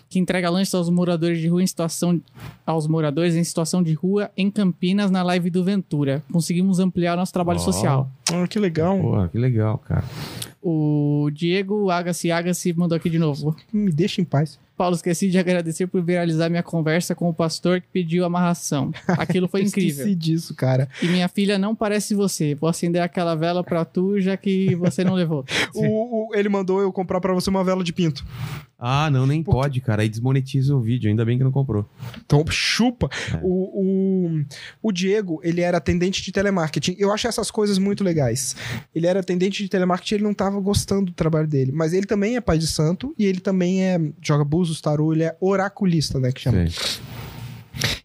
que 0.08 0.18
entrega 0.18 0.50
lanches 0.50 0.74
aos 0.74 0.90
moradores 0.90 1.38
de 1.38 1.46
rua 1.46 1.62
em 1.62 1.66
situação 1.66 2.20
aos 2.66 2.88
moradores 2.88 3.36
em 3.36 3.44
situação 3.44 3.80
de 3.80 3.94
rua 3.94 4.28
em 4.36 4.50
Campinas 4.50 5.08
na 5.10 5.22
live 5.22 5.50
do 5.50 5.62
Ventura. 5.62 6.22
Conseguimos 6.32 6.80
ampliar 6.80 7.16
nosso 7.16 7.32
trabalho 7.32 7.60
Ó. 7.60 7.62
social. 7.62 8.10
Ah, 8.32 8.46
que 8.48 8.58
legal. 8.58 8.98
Pô, 8.98 9.28
que 9.28 9.38
legal, 9.38 9.78
cara. 9.78 10.04
O 10.60 11.30
Diego 11.32 11.90
Agassi 11.90 12.30
Agassi 12.32 12.72
mandou 12.72 12.96
aqui 12.96 13.08
de 13.08 13.18
novo. 13.20 13.54
Me 13.72 13.92
deixa 13.92 14.20
em 14.20 14.24
paz. 14.24 14.58
Paulo, 14.80 14.96
esqueci 14.96 15.28
de 15.28 15.38
agradecer 15.38 15.86
por 15.86 16.00
viralizar 16.02 16.48
minha 16.48 16.62
conversa 16.62 17.14
com 17.14 17.28
o 17.28 17.34
pastor 17.34 17.82
que 17.82 17.86
pediu 17.92 18.24
amarração. 18.24 18.90
Aquilo 19.08 19.46
foi 19.46 19.60
incrível. 19.68 19.90
Esqueci 19.90 20.14
disso, 20.14 20.54
cara. 20.54 20.88
E 21.02 21.06
minha 21.06 21.28
filha 21.28 21.58
não 21.58 21.74
parece 21.74 22.14
você. 22.14 22.54
Vou 22.54 22.66
acender 22.70 23.02
aquela 23.02 23.34
vela 23.34 23.62
pra 23.62 23.84
tu, 23.84 24.18
já 24.18 24.38
que 24.38 24.74
você 24.76 25.04
não 25.04 25.12
levou. 25.12 25.44
O, 25.74 26.30
o- 26.30 26.34
ele 26.34 26.48
mandou 26.48 26.80
eu 26.80 26.90
comprar 26.90 27.20
pra 27.20 27.34
você 27.34 27.50
uma 27.50 27.62
vela 27.62 27.84
de 27.84 27.92
pinto. 27.92 28.24
Ah, 28.80 29.10
não, 29.10 29.26
nem 29.26 29.42
pode, 29.42 29.80
cara. 29.82 30.02
Aí 30.02 30.08
desmonetiza 30.08 30.74
o 30.74 30.80
vídeo. 30.80 31.10
Ainda 31.10 31.24
bem 31.24 31.36
que 31.36 31.44
não 31.44 31.52
comprou. 31.52 31.84
Então, 32.24 32.42
chupa. 32.48 33.10
É. 33.34 33.40
O, 33.42 34.30
o, 34.32 34.44
o 34.82 34.92
Diego, 34.92 35.38
ele 35.42 35.60
era 35.60 35.76
atendente 35.76 36.22
de 36.22 36.32
telemarketing. 36.32 36.96
Eu 36.98 37.12
acho 37.12 37.28
essas 37.28 37.50
coisas 37.50 37.76
muito 37.76 38.02
legais. 38.02 38.56
Ele 38.94 39.06
era 39.06 39.20
atendente 39.20 39.62
de 39.62 39.68
telemarketing, 39.68 40.14
ele 40.14 40.24
não 40.24 40.34
tava 40.34 40.58
gostando 40.60 41.06
do 41.06 41.12
trabalho 41.12 41.46
dele. 41.46 41.72
Mas 41.72 41.92
ele 41.92 42.06
também 42.06 42.36
é 42.36 42.40
pai 42.40 42.56
de 42.56 42.66
santo 42.66 43.14
e 43.18 43.26
ele 43.26 43.40
também 43.40 43.82
é 43.82 44.00
joga 44.22 44.44
búzios, 44.44 44.80
tarô, 44.80 45.12
ele 45.12 45.24
é 45.24 45.36
oraculista, 45.40 46.18
né, 46.18 46.32
que 46.32 46.40
chama. 46.40 46.66
Sei. 46.68 47.00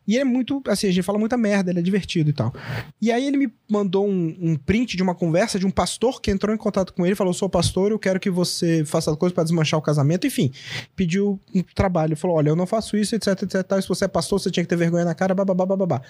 E 0.08 0.14
ele 0.14 0.22
é 0.22 0.26
muito, 0.26 0.62
assim, 0.68 0.88
a 0.88 0.92
gente 0.92 1.04
fala 1.04 1.18
muita 1.18 1.38
merda, 1.38 1.72
ele 1.72 1.80
é 1.80 1.82
divertido 1.82 2.30
e 2.30 2.34
tal. 2.34 2.54
E 3.02 3.12
aí 3.12 3.26
ele 3.26 3.38
me 3.38 3.52
mandou 3.70 4.08
um, 4.08 4.36
um 4.40 4.56
print 4.56 4.96
de 4.96 5.04
uma 5.04 5.16
conversa 5.16 5.58
de 5.58 5.66
um 5.66 5.72
pastor 5.72 6.22
que 6.22 6.30
entrou 6.30 6.54
em 6.54 6.58
contato 6.58 6.94
com 6.94 7.06
ele 7.06 7.16
falou: 7.16 7.34
sou 7.34 7.50
pastor, 7.50 7.92
eu 7.92 8.00
quero 8.00 8.20
que 8.20 8.30
você 8.30 8.84
faça 8.86 9.16
coisa 9.16 9.34
pra 9.34 9.44
desmanchar 9.44 9.80
o 9.80 9.84
casamento. 9.84 10.28
Enfim, 10.28 10.52
pediu 10.96 11.40
um 11.54 11.64
trabalho. 11.74 12.16
Falou: 12.16 12.38
olha, 12.38 12.50
eu 12.50 12.56
não 12.56 12.66
faço 12.66 12.98
isso, 12.98 13.16
etc, 13.16 13.44
etc. 13.44 13.64
Tal. 13.64 13.82
Se 13.82 13.88
você 13.88 14.06
é 14.06 14.08
pastor, 14.08 14.40
você 14.40 14.52
tinha 14.52 14.64
que 14.64 14.70
ter 14.70 14.76
vergonha 14.76 15.06
na 15.06 15.16
cara, 15.16 15.34
babá, 15.34 15.54
babá. 15.54 16.02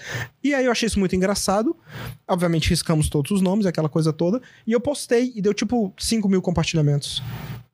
E 0.43 0.53
aí 0.53 0.65
eu 0.65 0.71
achei 0.71 0.87
isso 0.87 0.99
muito 0.99 1.15
engraçado. 1.15 1.75
Obviamente, 2.27 2.69
riscamos 2.69 3.09
todos 3.09 3.31
os 3.31 3.41
nomes, 3.41 3.65
aquela 3.65 3.89
coisa 3.89 4.11
toda. 4.11 4.41
E 4.65 4.71
eu 4.71 4.79
postei 4.79 5.31
e 5.35 5.41
deu 5.41 5.53
tipo 5.53 5.93
5 5.97 6.27
mil 6.27 6.41
compartilhamentos. 6.41 7.21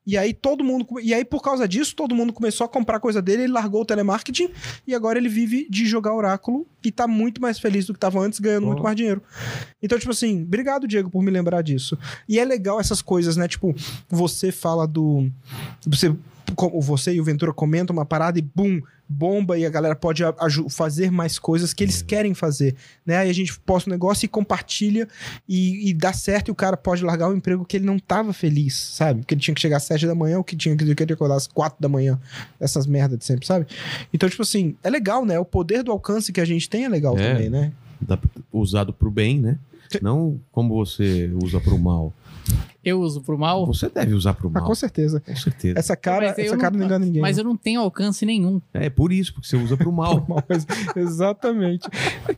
E 0.04 0.18
aí 0.18 0.34
todo 0.34 0.64
mundo. 0.64 0.86
E 1.00 1.14
aí, 1.14 1.24
por 1.24 1.40
causa 1.42 1.66
disso, 1.68 1.94
todo 1.94 2.14
mundo 2.14 2.32
começou 2.32 2.64
a 2.64 2.68
comprar 2.68 2.98
coisa 2.98 3.22
dele, 3.22 3.44
ele 3.44 3.52
largou 3.52 3.82
o 3.82 3.84
telemarketing 3.84 4.50
e 4.86 4.94
agora 4.94 5.16
ele 5.18 5.28
vive 5.28 5.66
de 5.70 5.86
jogar 5.86 6.12
oráculo 6.12 6.66
e 6.84 6.90
tá 6.90 7.06
muito 7.06 7.40
mais 7.40 7.58
feliz 7.60 7.86
do 7.86 7.92
que 7.94 8.00
tava 8.00 8.18
antes, 8.20 8.40
ganhando 8.40 8.64
Oh. 8.64 8.66
muito 8.66 8.82
mais 8.82 8.96
dinheiro. 8.96 9.22
Então, 9.80 9.96
tipo 9.98 10.10
assim, 10.10 10.42
obrigado, 10.42 10.88
Diego, 10.88 11.08
por 11.08 11.22
me 11.22 11.30
lembrar 11.30 11.62
disso. 11.62 11.96
E 12.28 12.38
é 12.38 12.44
legal 12.44 12.80
essas 12.80 13.00
coisas, 13.00 13.36
né? 13.36 13.46
Tipo, 13.46 13.74
você 14.08 14.50
fala 14.50 14.86
do. 14.88 15.30
Você, 15.86 16.12
você 16.80 17.12
e 17.14 17.20
o 17.20 17.24
Ventura 17.24 17.52
comentam 17.52 17.94
uma 17.94 18.04
parada 18.04 18.38
e 18.38 18.42
bum, 18.42 18.80
bomba 19.12 19.58
e 19.58 19.66
a 19.66 19.70
galera 19.70 19.94
pode 19.94 20.22
fazer 20.70 21.10
mais 21.10 21.38
coisas 21.38 21.72
que 21.74 21.84
eles 21.84 22.00
querem 22.02 22.34
fazer, 22.34 22.74
né? 23.04 23.18
Aí 23.18 23.30
a 23.30 23.32
gente 23.34 23.58
posta 23.60 23.88
um 23.88 23.92
negócio 23.92 24.24
e 24.24 24.28
compartilha 24.28 25.06
e, 25.48 25.90
e 25.90 25.94
dá 25.94 26.12
certo 26.12 26.48
e 26.48 26.50
o 26.50 26.54
cara 26.54 26.76
pode 26.76 27.04
largar 27.04 27.28
o 27.28 27.36
emprego 27.36 27.64
que 27.64 27.76
ele 27.76 27.84
não 27.84 27.98
tava 27.98 28.32
feliz, 28.32 28.74
sabe? 28.74 29.20
Porque 29.20 29.34
ele 29.34 29.40
tinha 29.40 29.54
que 29.54 29.60
chegar 29.60 29.76
às 29.76 29.82
sete 29.84 30.06
da 30.06 30.14
manhã 30.14 30.38
ou 30.38 30.44
que 30.44 30.56
tinha 30.56 30.76
que, 30.76 30.94
que 30.94 31.12
acordar 31.12 31.36
às 31.36 31.46
quatro 31.46 31.80
da 31.80 31.88
manhã. 31.88 32.18
Essas 32.58 32.86
merdas 32.86 33.18
de 33.18 33.24
sempre, 33.24 33.46
sabe? 33.46 33.66
Então, 34.12 34.28
tipo 34.28 34.42
assim, 34.42 34.74
é 34.82 34.88
legal, 34.90 35.24
né? 35.24 35.38
O 35.38 35.44
poder 35.44 35.82
do 35.82 35.92
alcance 35.92 36.32
que 36.32 36.40
a 36.40 36.44
gente 36.44 36.68
tem 36.68 36.84
é 36.84 36.88
legal 36.88 37.16
É. 37.18 37.32
também, 37.32 37.50
né? 37.50 37.72
Dá- 38.00 38.18
usado 38.52 38.92
pro 38.92 39.10
bem, 39.10 39.38
né? 39.40 39.58
Não 40.00 40.40
como 40.50 40.74
você 40.74 41.30
usa 41.42 41.60
pro 41.60 41.78
mal. 41.78 42.14
Eu 42.84 43.00
uso 43.00 43.20
pro 43.20 43.38
mal. 43.38 43.64
Você 43.66 43.88
deve 43.88 44.14
usar 44.14 44.34
pro 44.34 44.48
Ah, 44.48 44.60
mal. 44.60 44.64
com 44.64 44.74
certeza. 44.74 45.20
Com 45.20 45.36
certeza. 45.36 45.78
Essa 45.78 45.96
cara, 45.96 46.28
Mas 46.28 46.38
essa 46.38 46.56
cara 46.56 46.76
não 46.76 46.84
engana 46.84 47.04
ninguém. 47.04 47.22
Mas 47.22 47.38
eu 47.38 47.44
não 47.44 47.56
tenho 47.56 47.80
alcance 47.80 48.24
nenhum. 48.26 48.60
É 48.74 48.90
por 48.90 49.12
isso, 49.12 49.32
porque 49.34 49.46
você 49.48 49.56
usa 49.56 49.76
pro 49.76 49.92
mal. 49.92 50.26
Mas- 50.48 50.66
exatamente. 50.96 51.88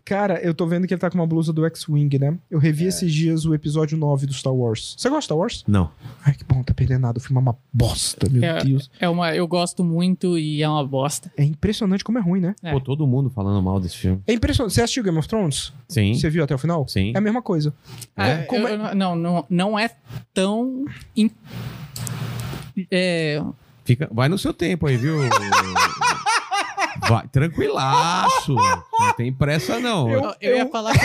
Cara, 0.04 0.40
eu 0.42 0.54
tô 0.54 0.66
vendo 0.66 0.86
que 0.86 0.94
ele 0.94 1.00
tá 1.00 1.10
com 1.10 1.16
uma 1.18 1.26
blusa 1.26 1.52
do 1.52 1.64
X-Wing, 1.66 2.18
né? 2.18 2.36
Eu 2.50 2.58
É. 2.58 2.62
revi 2.62 2.84
esses 2.86 3.12
dias 3.12 3.44
o 3.44 3.54
episódio 3.54 3.96
9 3.96 4.26
do 4.26 4.32
Star 4.32 4.52
Wars. 4.54 4.94
Você 4.98 5.08
gosta 5.08 5.20
de 5.20 5.24
Star 5.26 5.38
Wars? 5.38 5.64
Não. 5.66 5.90
Ai, 6.24 6.34
que 6.34 6.44
bom, 6.44 6.62
tá 6.62 6.74
perdendo 6.74 7.00
nada. 7.00 7.18
O 7.18 7.20
filme 7.22 7.38
é 7.38 7.42
uma 7.42 7.56
bosta, 7.72 8.28
meu 8.30 8.42
É. 8.44 8.62
Deus. 8.64 8.90
É 9.00 9.08
uma, 9.08 9.34
eu 9.34 9.46
gosto 9.46 9.82
muito 9.84 10.38
e 10.38 10.62
é 10.62 10.68
uma 10.68 10.86
bosta. 10.86 11.32
É 11.36 11.44
impressionante 11.44 12.04
como 12.04 12.18
é 12.18 12.20
ruim, 12.20 12.40
né? 12.40 12.54
É. 12.62 12.72
Pô, 12.72 12.80
todo 12.80 13.06
mundo 13.06 13.30
falando 13.30 13.62
mal 13.62 13.80
desse 13.80 13.96
filme. 13.96 14.20
É 14.26 14.32
impressionante. 14.32 14.74
Você 14.74 14.82
assistiu 14.82 15.02
Game 15.04 15.18
of 15.18 15.28
Thrones? 15.28 15.72
Sim. 15.88 16.14
Você 16.14 16.28
viu 16.28 16.44
até 16.44 16.54
o 16.54 16.58
final? 16.58 16.86
Sim. 16.88 17.12
É 17.14 17.18
a 17.18 17.20
mesma 17.20 17.40
coisa. 17.42 17.72
Ah, 18.16 18.28
É? 18.28 18.42
Como 18.44 18.66
eu- 18.68 18.86
é- 18.86 18.90
eu 18.92 18.94
não, 18.94 19.16
não, 19.16 19.44
não 19.48 19.78
é 19.78 19.88
tão. 20.34 20.84
in- 21.16 21.30
É, 22.90 23.40
Fica, 23.84 24.08
vai 24.12 24.28
no 24.28 24.36
seu 24.38 24.52
tempo 24.52 24.86
aí, 24.86 24.96
viu? 24.96 25.18
Vai, 27.08 27.26
tranquilaço. 27.28 28.54
Não 28.54 29.12
tem 29.14 29.30
pressa, 29.32 29.78
não. 29.78 30.10
Eu- 30.10 30.34
eu, 30.40 30.56
ia 30.56 30.66
falar 30.70 30.92
que 30.94 31.00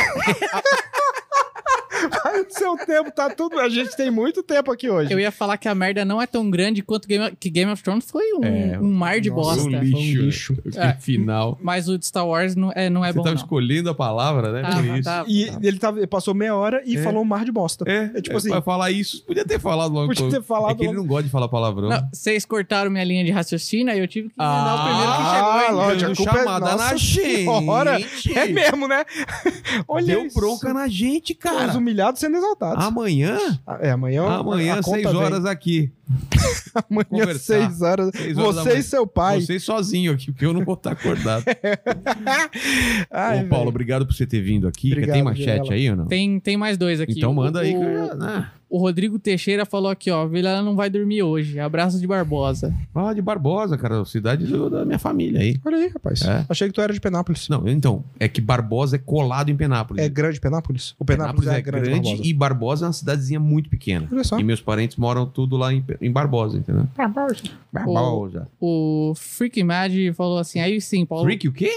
Vai 2.24 2.44
no 2.44 2.50
seu 2.50 2.78
tempo, 2.78 3.12
tá 3.12 3.30
tudo. 3.30 3.60
A 3.60 3.68
gente 3.68 3.96
tem 3.98 4.10
muito 4.10 4.42
tempo 4.42 4.72
aqui 4.72 4.90
hoje. 4.90 5.12
Eu 5.12 5.20
ia 5.20 5.32
falar 5.32 5.58
que 5.58 5.68
a 5.68 5.76
merda 5.76 6.06
não 6.06 6.22
é 6.22 6.26
tão 6.26 6.50
grande 6.50 6.82
quanto 6.82 7.08
Game, 7.08 7.36
que 7.38 7.50
Game 7.50 7.70
of 7.70 7.84
Thrones 7.84 8.10
foi 8.10 8.24
um, 8.36 8.44
É, 8.44 8.80
um 8.80 8.90
mar 8.94 9.20
de 9.20 9.30
nossa, 9.30 9.64
bosta. 9.64 9.78
Um 9.78 9.82
lixo. 9.82 10.54
lixo. 10.54 10.58
É. 10.78 10.94
Final. 10.94 11.58
Mas 11.62 11.90
o 11.90 11.98
de 11.98 12.06
Star 12.06 12.26
Wars 12.26 12.56
não 12.56 12.72
é, 12.74 12.90
não 12.90 13.04
é 13.04 13.10
Você 13.12 13.18
bom, 13.18 13.24
tava 13.24 13.36
não. 13.36 13.42
escolhendo 13.42 13.90
a 13.90 13.94
palavra, 13.94 14.52
né? 14.54 14.62
Por 14.62 14.70
Tava, 14.70 14.88
isso. 14.98 15.04
tava. 15.04 15.30
E 15.30 15.44
ele, 15.62 15.78
tava, 15.80 15.98
ele 16.00 16.08
passou 16.08 16.34
meia 16.34 16.56
hora 16.56 16.82
e 16.86 16.96
É. 16.96 17.02
falou 17.04 17.22
um 17.22 17.26
mar 17.26 17.44
de 17.44 17.52
bosta. 17.52 17.84
É, 17.88 18.12
É 18.16 18.22
tipo 18.22 18.36
é, 18.36 18.38
assim- 18.38 18.50
Pra 18.50 18.62
falar 18.62 18.92
isso, 18.92 19.24
podia 19.26 19.44
ter 19.46 19.60
falado 19.60 19.92
logo. 19.94 20.08
Podia 20.08 20.30
ter 20.30 20.42
falado 20.42 20.72
É 20.72 20.76
que 20.76 20.82
ele 20.84 20.88
logo. 20.90 21.00
não 21.02 21.08
gosta 21.08 21.24
de 21.24 21.30
falar 21.30 21.50
palavrão. 21.50 21.90
Não, 21.90 22.08
vocês 22.14 22.46
cortaram 22.46 22.90
minha 22.90 23.04
linha 23.04 23.26
de 23.26 23.32
raciocínio, 23.32 23.92
aí 23.92 24.00
eu 24.00 24.08
tive 24.08 24.30
que 24.30 24.36
mandar 24.38 24.76
o 24.76 24.84
primeiro 24.86 25.12
que 25.12 25.22
Ah, 25.22 25.36
chegou. 25.36 25.62
hein? 25.62 25.72
lógico, 25.74 26.12
a 26.12 26.16
culpa 26.16 26.32
é- 26.32 26.38
chamada 26.44 26.66
na 26.66 26.72
Nossa 26.78 26.98
gente. 26.98 27.46
senhora. 27.46 28.00
É 28.36 28.46
mesmo, 28.48 28.88
né? 28.88 29.04
Olha 29.88 30.06
Deu 30.06 30.26
isso. 30.26 30.40
bronca 30.40 30.74
na 30.74 30.88
gente, 30.88 31.29
Os 31.34 31.40
cara. 31.40 31.78
humilhados 31.78 32.20
sendo 32.20 32.38
exaltados. 32.38 32.84
Amanhã, 32.86 33.38
É, 33.82 33.92
amanhã. 33.92 34.24
amanhã, 34.28 34.74
a 34.74 34.84
conta 34.84 34.90
seis 35.02 35.12
vem. 35.12 35.16
horas 35.22 35.46
aqui. 35.46 35.92
Amanhã, 36.90 37.06
conversar. 37.10 37.40
seis 37.40 37.82
horas. 37.82 38.12
Seis 38.16 38.38
horas 38.38 38.56
Você 38.56 38.78
e 38.78 38.84
seu 38.84 39.06
pai. 39.08 39.42
Você 39.42 39.60
sozinho 39.60 40.12
aqui, 40.14 40.32
porque 40.32 40.46
eu 40.46 40.54
não 40.54 40.64
vou 40.66 40.74
estar 40.76 40.92
acordado. 40.94 41.44
Ai, 43.12 43.44
Ô, 43.44 43.48
Paulo, 43.48 43.66
velho. 43.66 43.70
obrigado 43.70 44.06
por 44.06 44.14
você 44.14 44.26
ter 44.26 44.42
vindo 44.42 44.68
aqui. 44.68 44.90
Obrigado, 44.92 45.16
Tem 45.16 45.24
machete 45.24 45.74
aí 45.74 45.90
ou 45.90 45.96
não? 45.96 46.06
Tem, 46.08 46.40
tem 46.40 46.58
mais 46.58 46.78
dois 46.78 47.00
aqui. 47.02 47.14
Então 47.18 47.34
manda 47.34 47.62
aí. 47.62 47.76
O, 47.76 47.80
que 47.80 47.86
eu 47.86 48.08
já- 48.08 48.18
ah, 48.22 48.52
o 48.70 48.78
Rodrigo 48.78 49.18
Teixeira 49.18 49.66
falou 49.66 49.90
aqui, 49.90 50.12
ó. 50.12 50.28
Vilela 50.28 50.62
não 50.62 50.76
vai 50.76 50.90
dormir 50.90 51.24
hoje. 51.24 51.60
Abraço 51.60 52.00
de 52.00 52.06
Barbosa. 52.06 52.74
Ah, 52.94 53.14
de 53.14 53.22
Barbosa, 53.22 53.78
cara. 53.78 54.04
Cidade 54.06 54.46
do- 54.46 54.70
da 54.70 54.86
minha 54.86 55.00
família 55.00 55.42
aí. 55.42 55.60
Olha 55.66 55.78
aí, 55.78 55.88
rapaz. 55.88 56.22
É. 56.22 56.46
Achei 56.48 56.68
que 56.68 56.74
tu 56.74 56.82
era 56.82 56.94
de 56.94 57.00
Penápolis. 57.02 57.50
Não, 57.50 57.68
então, 57.68 58.04
é 58.20 58.28
que 58.28 58.40
Barbosa 58.42 58.96
é 58.96 59.00
colado 59.00 59.50
em 59.50 59.56
Penápolis. 59.56 60.04
É 60.04 60.08
grande 60.10 60.40
Penápolis? 60.40 60.96
O 61.00 61.04
Penápolis, 61.06 61.48
é, 61.50 61.62
grande, 61.62 61.90
Barbosa. 61.90 62.22
e 62.24 62.34
Barbosa 62.34 62.86
é 62.86 62.88
uma 62.88 62.94
cidadezinha 62.94 63.40
muito 63.40 63.70
pequena. 63.70 64.08
Olha 64.12 64.24
só. 64.24 64.40
E 64.40 64.44
meus 64.44 64.62
parentes 64.62 64.98
moram 64.98 65.26
tudo 65.26 65.58
lá 65.58 65.74
em, 65.74 65.84
em 66.02 66.12
Barbosa, 66.12 66.58
entendeu? 66.58 66.88
Barbosa. 66.96 67.44
Barbosa. 67.74 68.48
O 68.60 69.14
Freaky 69.16 69.64
Mad 69.64 69.92
falou 70.16 70.38
assim, 70.38 70.60
aí 70.60 70.80
sim, 70.80 71.06
Paulo. 71.06 71.24
Freak 71.26 71.48
o 71.48 71.52
quê? 71.54 71.72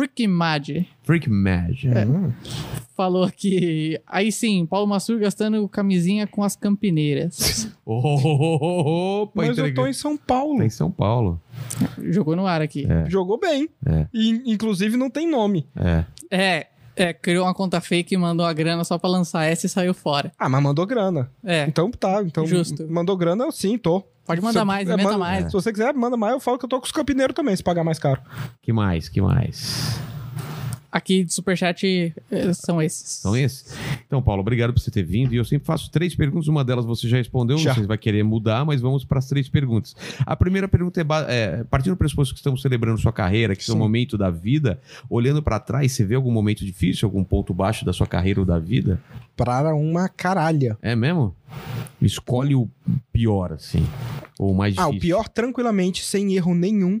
Freaky 0.00 0.26
Mad 0.26 0.86
Freak 1.02 1.28
Mad. 1.28 1.76
Hum. 1.84 2.32
falou 2.96 3.30
que, 3.30 4.00
aí 4.06 4.32
sim, 4.32 4.64
Paulo 4.64 4.86
Massur 4.86 5.18
gastando 5.18 5.68
camisinha 5.68 6.26
com 6.26 6.42
as 6.42 6.56
campineiras. 6.56 7.70
Opa, 7.84 9.32
Mas 9.34 9.58
eu 9.58 9.74
tô 9.74 9.86
em 9.86 9.92
São 9.92 10.16
Paulo. 10.16 10.56
Tá 10.56 10.64
em 10.64 10.70
São 10.70 10.90
Paulo. 10.90 11.38
Jogou 12.08 12.34
no 12.34 12.46
ar 12.46 12.62
aqui. 12.62 12.86
Jogou 13.08 13.38
bem. 13.38 13.68
É. 13.84 14.06
E, 14.14 14.42
inclusive, 14.50 14.96
não 14.96 15.10
tem 15.10 15.28
nome. 15.28 15.66
É. 15.76 16.04
É, 16.30 16.66
é, 16.96 17.12
criou 17.12 17.46
uma 17.46 17.54
conta 17.54 17.80
fake 17.80 18.14
e 18.14 18.18
mandou 18.18 18.44
a 18.46 18.52
grana 18.52 18.84
só 18.84 18.98
pra 18.98 19.08
lançar 19.10 19.44
essa 19.44 19.66
e 19.66 19.68
saiu 19.68 19.94
fora. 19.94 20.32
Ah, 20.38 20.48
mas 20.48 20.62
mandou 20.62 20.86
grana. 20.86 21.30
É, 21.44 21.64
Então 21.66 21.90
tá. 21.90 22.22
Então, 22.22 22.46
Justo. 22.46 22.86
Mandou 22.90 23.16
grana, 23.16 23.44
eu 23.44 23.52
sim, 23.52 23.78
tô. 23.78 24.02
pode 24.26 24.40
mandar 24.40 24.64
mais, 24.64 24.88
é, 24.88 24.92
inventa 24.92 25.04
manda- 25.04 25.18
mais. 25.18 25.46
Se 25.46 25.52
você 25.52 25.72
quiser, 25.72 25.92
manda 25.94 26.16
mais. 26.16 26.34
Eu 26.34 26.40
falo 26.40 26.58
que 26.58 26.64
eu 26.64 26.68
tô 26.68 26.78
com 26.80 26.86
os 26.86 26.92
campineiros 26.92 27.34
também, 27.34 27.54
se 27.56 27.62
pagar 27.62 27.82
mais 27.84 27.98
caro. 27.98 28.20
Que 28.62 28.72
mais? 28.72 29.08
Que 29.08 29.20
mais? 29.20 29.98
Aqui 30.92 31.22
de 31.22 31.32
Superchat 31.32 32.14
eh, 32.30 32.52
são 32.52 32.82
esses. 32.82 33.20
São 33.20 33.36
esses? 33.36 33.74
Então, 34.06 34.20
Paulo, 34.20 34.40
obrigado 34.40 34.72
por 34.72 34.80
você 34.80 34.90
ter 34.90 35.04
vindo. 35.04 35.32
E 35.32 35.36
eu 35.36 35.44
sempre 35.44 35.66
faço 35.66 35.90
três 35.90 36.14
perguntas. 36.14 36.48
Uma 36.48 36.64
delas 36.64 36.84
você 36.84 37.08
já 37.08 37.16
respondeu, 37.16 37.58
Já. 37.58 37.74
você 37.74 37.86
vai 37.86 37.96
querer 37.96 38.24
mudar, 38.24 38.64
mas 38.64 38.80
vamos 38.80 39.04
para 39.04 39.18
as 39.18 39.28
três 39.28 39.48
perguntas. 39.48 39.94
A 40.26 40.34
primeira 40.34 40.66
pergunta 40.66 41.00
é, 41.00 41.04
é 41.28 41.64
partindo 41.64 41.94
do 41.94 41.96
pressuposto 41.96 42.34
que 42.34 42.40
estamos 42.40 42.60
celebrando 42.60 43.00
sua 43.00 43.12
carreira, 43.12 43.54
que 43.54 43.70
é 43.70 43.74
um 43.74 43.78
momento 43.78 44.18
da 44.18 44.30
vida, 44.30 44.80
olhando 45.08 45.42
para 45.42 45.60
trás, 45.60 45.92
você 45.92 46.04
vê 46.04 46.14
algum 46.14 46.32
momento 46.32 46.64
difícil, 46.64 47.06
algum 47.06 47.22
ponto 47.22 47.54
baixo 47.54 47.84
da 47.84 47.92
sua 47.92 48.06
carreira 48.06 48.40
ou 48.40 48.46
da 48.46 48.58
vida? 48.58 49.00
Para 49.36 49.74
uma 49.74 50.08
caralha. 50.08 50.76
É 50.82 50.96
mesmo? 50.96 51.34
Escolhe 52.00 52.54
o 52.54 52.68
pior, 53.12 53.52
assim. 53.52 53.86
Ou 54.40 54.54
mais 54.54 54.72
difícil? 54.72 54.94
Ah, 54.94 54.96
o 54.96 54.98
pior, 54.98 55.28
tranquilamente, 55.28 56.02
sem 56.02 56.34
erro 56.34 56.54
nenhum. 56.54 56.98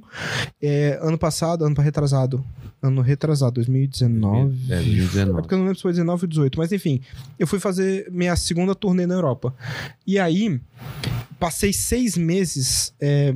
É, 0.60 0.98
ano 1.00 1.16
passado, 1.16 1.64
ano 1.64 1.74
retrasado. 1.80 2.44
Ano 2.82 3.00
retrasado, 3.00 3.54
2019. 3.54 4.70
É, 4.70 4.76
2019. 4.76 5.30
É 5.30 5.40
porque 5.40 5.54
eu 5.54 5.58
não 5.58 5.64
lembro 5.64 5.78
se 5.78 5.82
foi 5.82 5.92
19 5.92 6.24
ou 6.24 6.28
18. 6.28 6.58
Mas 6.58 6.70
enfim, 6.70 7.00
eu 7.38 7.46
fui 7.46 7.58
fazer 7.58 8.06
minha 8.12 8.36
segunda 8.36 8.74
turnê 8.74 9.06
na 9.06 9.14
Europa. 9.14 9.54
E 10.06 10.18
aí, 10.18 10.60
passei 11.38 11.72
seis 11.72 12.14
meses 12.14 12.92
é, 13.00 13.34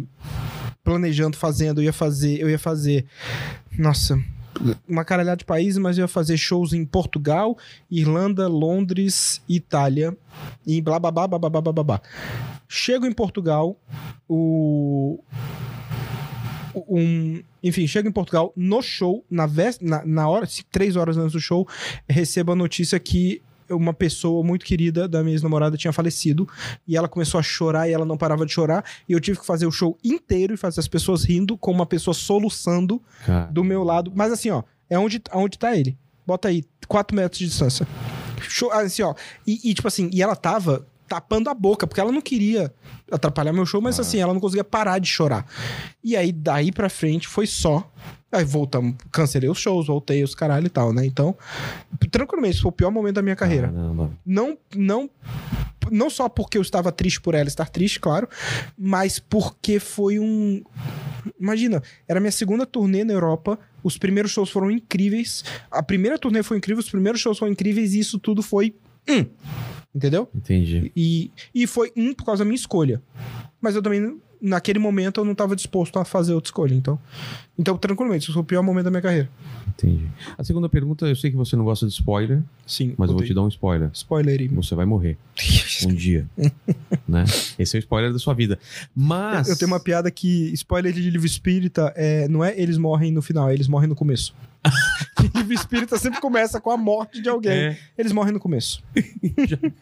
planejando, 0.84 1.38
fazendo. 1.38 1.80
Eu 1.80 1.84
ia 1.84 1.92
fazer, 1.92 2.38
eu 2.38 2.50
ia 2.50 2.58
fazer. 2.58 3.06
Nossa, 3.78 4.22
uma 4.86 5.02
caralhada 5.02 5.38
de 5.38 5.46
países, 5.46 5.78
mas 5.78 5.96
eu 5.96 6.02
ia 6.02 6.08
fazer 6.08 6.36
shows 6.36 6.74
em 6.74 6.84
Portugal, 6.84 7.56
Irlanda, 7.90 8.48
Londres, 8.48 9.40
Itália 9.48 10.14
e 10.66 10.82
blá 10.82 10.98
blá 10.98 11.10
blá 11.10 11.26
blá 11.26 11.38
blá 11.38 11.50
blá 11.50 11.72
blá. 11.72 11.84
blá. 11.84 12.02
Chego 12.76 13.06
em 13.06 13.12
Portugal, 13.12 13.80
o. 14.28 15.22
Um, 16.74 17.40
enfim, 17.62 17.86
chego 17.86 18.08
em 18.08 18.12
Portugal 18.12 18.52
no 18.56 18.82
show, 18.82 19.24
na, 19.30 19.48
na, 19.80 20.04
na 20.04 20.28
hora, 20.28 20.44
três 20.72 20.96
horas 20.96 21.16
antes 21.16 21.34
do 21.34 21.40
show, 21.40 21.68
recebo 22.08 22.50
a 22.50 22.56
notícia 22.56 22.98
que 22.98 23.40
uma 23.70 23.94
pessoa 23.94 24.42
muito 24.42 24.64
querida 24.64 25.06
da 25.06 25.22
minha 25.22 25.36
ex-namorada 25.36 25.76
tinha 25.76 25.92
falecido 25.92 26.48
e 26.84 26.96
ela 26.96 27.06
começou 27.06 27.38
a 27.38 27.44
chorar 27.44 27.88
e 27.88 27.92
ela 27.92 28.04
não 28.04 28.18
parava 28.18 28.44
de 28.44 28.52
chorar 28.52 28.84
e 29.08 29.12
eu 29.12 29.20
tive 29.20 29.38
que 29.38 29.46
fazer 29.46 29.66
o 29.66 29.70
show 29.70 29.96
inteiro 30.02 30.54
e 30.54 30.56
fazer 30.56 30.80
as 30.80 30.88
pessoas 30.88 31.22
rindo 31.22 31.56
com 31.56 31.70
uma 31.70 31.86
pessoa 31.86 32.12
soluçando 32.12 33.00
Cara, 33.24 33.52
do 33.52 33.62
meu 33.62 33.84
lado. 33.84 34.10
Mas 34.12 34.32
assim, 34.32 34.50
ó, 34.50 34.64
é 34.90 34.98
onde, 34.98 35.22
onde 35.32 35.56
tá 35.56 35.76
ele. 35.76 35.96
Bota 36.26 36.48
aí, 36.48 36.64
4 36.88 37.14
metros 37.16 37.38
de 37.38 37.46
distância. 37.46 37.86
Show, 38.40 38.72
assim, 38.72 39.02
ó. 39.02 39.14
E, 39.46 39.70
e, 39.70 39.74
tipo 39.74 39.86
assim, 39.86 40.10
e 40.12 40.20
ela 40.20 40.34
tava 40.34 40.84
tapando 41.06 41.50
a 41.50 41.54
boca, 41.54 41.86
porque 41.86 42.00
ela 42.00 42.12
não 42.12 42.20
queria 42.20 42.72
atrapalhar 43.10 43.52
meu 43.52 43.66
show, 43.66 43.80
mas 43.80 44.00
assim, 44.00 44.18
ela 44.18 44.32
não 44.32 44.40
conseguia 44.40 44.64
parar 44.64 44.98
de 44.98 45.08
chorar. 45.08 45.46
E 46.02 46.16
aí, 46.16 46.32
daí 46.32 46.72
pra 46.72 46.88
frente, 46.88 47.28
foi 47.28 47.46
só. 47.46 47.90
Aí 48.32 48.44
voltamos, 48.44 48.96
cancelei 49.12 49.48
os 49.48 49.58
shows, 49.58 49.86
voltei 49.86 50.24
os 50.24 50.34
caralho 50.34 50.66
e 50.66 50.70
tal, 50.70 50.92
né? 50.92 51.06
Então, 51.06 51.36
tranquilamente, 52.10 52.54
esse 52.54 52.62
foi 52.62 52.70
o 52.70 52.72
pior 52.72 52.90
momento 52.90 53.14
da 53.14 53.22
minha 53.22 53.36
carreira 53.36 53.68
Caramba. 53.68 54.10
não 54.26 54.58
não 54.74 55.10
não 55.90 56.10
só 56.10 56.28
porque 56.28 56.58
eu 56.58 56.62
estava 56.62 56.90
triste 56.90 57.20
por 57.20 57.34
ela 57.34 57.46
estar 57.46 57.68
triste, 57.68 58.00
claro, 58.00 58.28
mas 58.76 59.20
porque 59.20 59.78
foi 59.78 60.18
um 60.18 60.62
imagina, 61.38 61.80
era 62.08 62.18
a 62.18 62.20
minha 62.20 62.32
segunda 62.32 62.66
turnê 62.66 63.04
na 63.04 63.12
Europa, 63.12 63.58
os 63.84 63.96
primeiros 63.96 64.32
shows 64.32 64.50
foram 64.50 64.70
incríveis, 64.70 65.44
a 65.70 65.82
primeira 65.82 66.18
turnê 66.18 66.42
foi 66.42 66.56
incrível, 66.56 66.80
os 66.80 66.90
primeiros 66.90 67.20
shows 67.20 67.38
foram 67.38 67.52
incríveis 67.52 67.94
e 67.94 68.00
isso 68.00 68.18
tudo 68.18 68.42
foi 68.42 68.74
hum, 69.08 69.26
entendeu? 69.94 70.28
Entendi. 70.34 70.90
E, 70.96 71.30
e 71.54 71.66
foi 71.66 71.92
um 71.96 72.12
por 72.14 72.24
causa 72.24 72.42
da 72.42 72.44
minha 72.44 72.56
escolha. 72.56 73.00
Mas 73.60 73.74
eu 73.74 73.82
também, 73.82 74.18
naquele 74.40 74.78
momento, 74.78 75.20
eu 75.20 75.24
não 75.24 75.32
estava 75.32 75.54
disposto 75.56 75.98
a 75.98 76.04
fazer 76.04 76.34
outra 76.34 76.48
escolha. 76.48 76.74
Então, 76.74 76.98
então 77.58 77.76
tranquilamente, 77.78 78.24
isso 78.24 78.32
foi 78.32 78.42
o 78.42 78.44
pior 78.44 78.62
momento 78.62 78.84
da 78.84 78.90
minha 78.90 79.02
carreira. 79.02 79.30
Entendi. 79.68 80.06
A 80.38 80.44
segunda 80.44 80.68
pergunta, 80.68 81.06
eu 81.06 81.16
sei 81.16 81.30
que 81.30 81.36
você 81.36 81.56
não 81.56 81.64
gosta 81.64 81.86
de 81.86 81.92
spoiler, 81.92 82.42
Sim. 82.66 82.94
mas 82.96 83.10
eu 83.10 83.16
vou 83.16 83.24
te 83.24 83.34
dar 83.34 83.42
um 83.42 83.48
spoiler. 83.48 83.90
Spoiler 83.92 84.40
aí. 84.40 84.48
Você 84.48 84.74
vai 84.74 84.84
morrer 84.84 85.16
um 85.86 85.94
dia. 85.94 86.28
né? 87.08 87.24
Esse 87.58 87.76
é 87.76 87.78
o 87.78 87.80
spoiler 87.80 88.12
da 88.12 88.18
sua 88.18 88.34
vida. 88.34 88.58
Mas. 88.94 89.48
Eu 89.48 89.56
tenho 89.56 89.70
uma 89.70 89.80
piada 89.80 90.10
que 90.10 90.52
spoiler 90.52 90.92
de 90.92 91.10
livro 91.10 91.26
espírita 91.26 91.92
é, 91.96 92.28
não 92.28 92.44
é 92.44 92.54
eles 92.60 92.78
morrem 92.78 93.10
no 93.10 93.20
final, 93.22 93.48
é 93.48 93.54
eles 93.54 93.66
morrem 93.66 93.88
no 93.88 93.96
começo. 93.96 94.34
Livro 95.34 95.52
espírita 95.54 95.98
sempre 95.98 96.20
começa 96.20 96.60
com 96.60 96.70
a 96.70 96.76
morte 96.76 97.20
de 97.22 97.28
alguém. 97.28 97.52
É. 97.52 97.78
Eles 97.96 98.12
morrem 98.12 98.32
no 98.32 98.40
começo. 98.40 98.82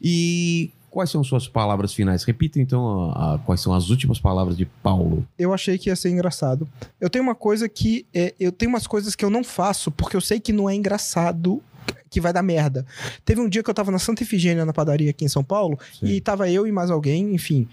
E 0.00 0.70
quais 0.90 1.10
são 1.10 1.22
suas 1.24 1.48
palavras 1.48 1.92
finais? 1.92 2.24
Repita 2.24 2.60
então 2.60 3.10
a- 3.10 3.34
a- 3.34 3.38
quais 3.38 3.60
são 3.60 3.72
as 3.74 3.88
últimas 3.90 4.18
palavras 4.20 4.56
de 4.56 4.64
Paulo. 4.66 5.26
Eu 5.38 5.52
achei 5.52 5.78
que 5.78 5.88
ia 5.88 5.96
ser 5.96 6.10
engraçado. 6.10 6.68
Eu 7.00 7.10
tenho 7.10 7.24
uma 7.24 7.34
coisa 7.34 7.68
que. 7.68 8.06
é, 8.14 8.34
eu 8.38 8.52
tenho 8.52 8.68
umas 8.70 8.86
coisas 8.86 9.14
que 9.14 9.24
eu 9.24 9.30
não 9.30 9.42
faço 9.42 9.90
porque 9.90 10.16
eu 10.16 10.20
sei 10.20 10.38
que 10.40 10.52
não 10.52 10.68
é 10.68 10.74
engraçado. 10.74 11.62
Que 12.08 12.20
vai 12.20 12.32
dar 12.32 12.42
merda. 12.42 12.86
Teve 13.24 13.40
um 13.40 13.48
dia 13.48 13.62
que 13.62 13.68
eu 13.70 13.74
tava 13.74 13.90
na 13.90 13.98
Santa 13.98 14.22
Efigênia, 14.22 14.64
na 14.64 14.72
padaria 14.72 15.10
aqui 15.10 15.24
em 15.24 15.28
São 15.28 15.42
Paulo, 15.44 15.78
Sim. 15.98 16.06
e 16.06 16.20
tava 16.20 16.48
eu 16.48 16.66
e 16.66 16.72
mais 16.72 16.90
alguém, 16.90 17.34
enfim. 17.34 17.68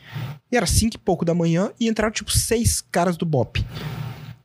E 0.51 0.57
era 0.57 0.65
cinco 0.65 0.95
e 0.95 0.99
pouco 0.99 1.23
da 1.23 1.33
manhã, 1.35 1.71
e 1.79 1.87
entraram 1.87 2.11
tipo 2.11 2.31
seis 2.31 2.81
caras 2.81 3.15
do 3.15 3.25
Bop. 3.25 3.63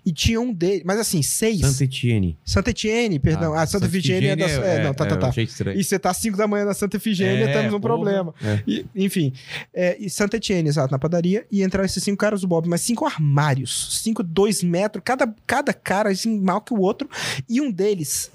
E 0.08 0.12
tinha 0.12 0.40
um 0.40 0.54
deles, 0.54 0.84
mas 0.86 0.98
assim, 0.98 1.20
seis. 1.20 1.60
Santa 1.60 1.84
Etienne. 1.84 2.38
Santa 2.42 2.70
Etienne, 2.70 3.18
perdão. 3.18 3.52
Ah, 3.52 3.60
Ah, 3.60 3.66
Santa 3.66 3.84
Efigênia 3.84 4.30
é 4.32 4.36
da. 4.36 4.46
É, 4.48 4.82
não, 4.82 4.94
tá, 4.94 5.04
tá, 5.04 5.14
eu 5.16 5.18
tá. 5.18 5.42
estranho. 5.42 5.78
E 5.78 5.84
você 5.84 5.98
tá 5.98 6.08
às 6.08 6.16
5 6.16 6.34
da 6.34 6.46
manhã 6.46 6.64
na 6.64 6.72
Santa 6.72 6.96
Efigênia, 6.96 7.44
É, 7.44 7.52
temos 7.52 7.74
um 7.74 7.78
porra. 7.78 7.94
problema. 7.94 8.34
É. 8.42 8.62
E, 8.66 8.86
enfim, 8.96 9.34
é, 9.74 9.98
e 10.00 10.08
Santa 10.08 10.38
Etienne, 10.38 10.66
exato, 10.66 10.90
na 10.90 10.98
padaria, 10.98 11.44
e 11.52 11.62
entraram 11.62 11.84
esses 11.84 12.02
cinco 12.02 12.16
caras 12.16 12.40
do 12.40 12.48
Bob, 12.48 12.66
mas 12.70 12.80
cinco 12.80 13.04
armários, 13.04 14.00
cinco, 14.02 14.22
dois 14.22 14.62
metros, 14.62 15.02
cada, 15.04 15.26
cada 15.46 15.74
cara 15.74 16.08
assim, 16.08 16.40
mal 16.40 16.62
que 16.62 16.72
o 16.72 16.80
outro, 16.80 17.06
e 17.46 17.60
um 17.60 17.70
deles 17.70 18.30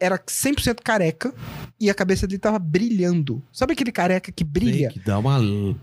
era 0.00 0.18
100% 0.18 0.78
careca 0.82 1.32
e 1.78 1.90
a 1.90 1.94
cabeça 1.94 2.26
dele 2.26 2.38
tava 2.38 2.58
brilhando. 2.58 3.42
Sabe 3.52 3.74
aquele 3.74 3.92
careca 3.92 4.32
que 4.32 4.42
brilha? 4.42 4.88
Tem 4.90 4.98
que 4.98 5.06
dá 5.06 5.18
uma. 5.18 5.38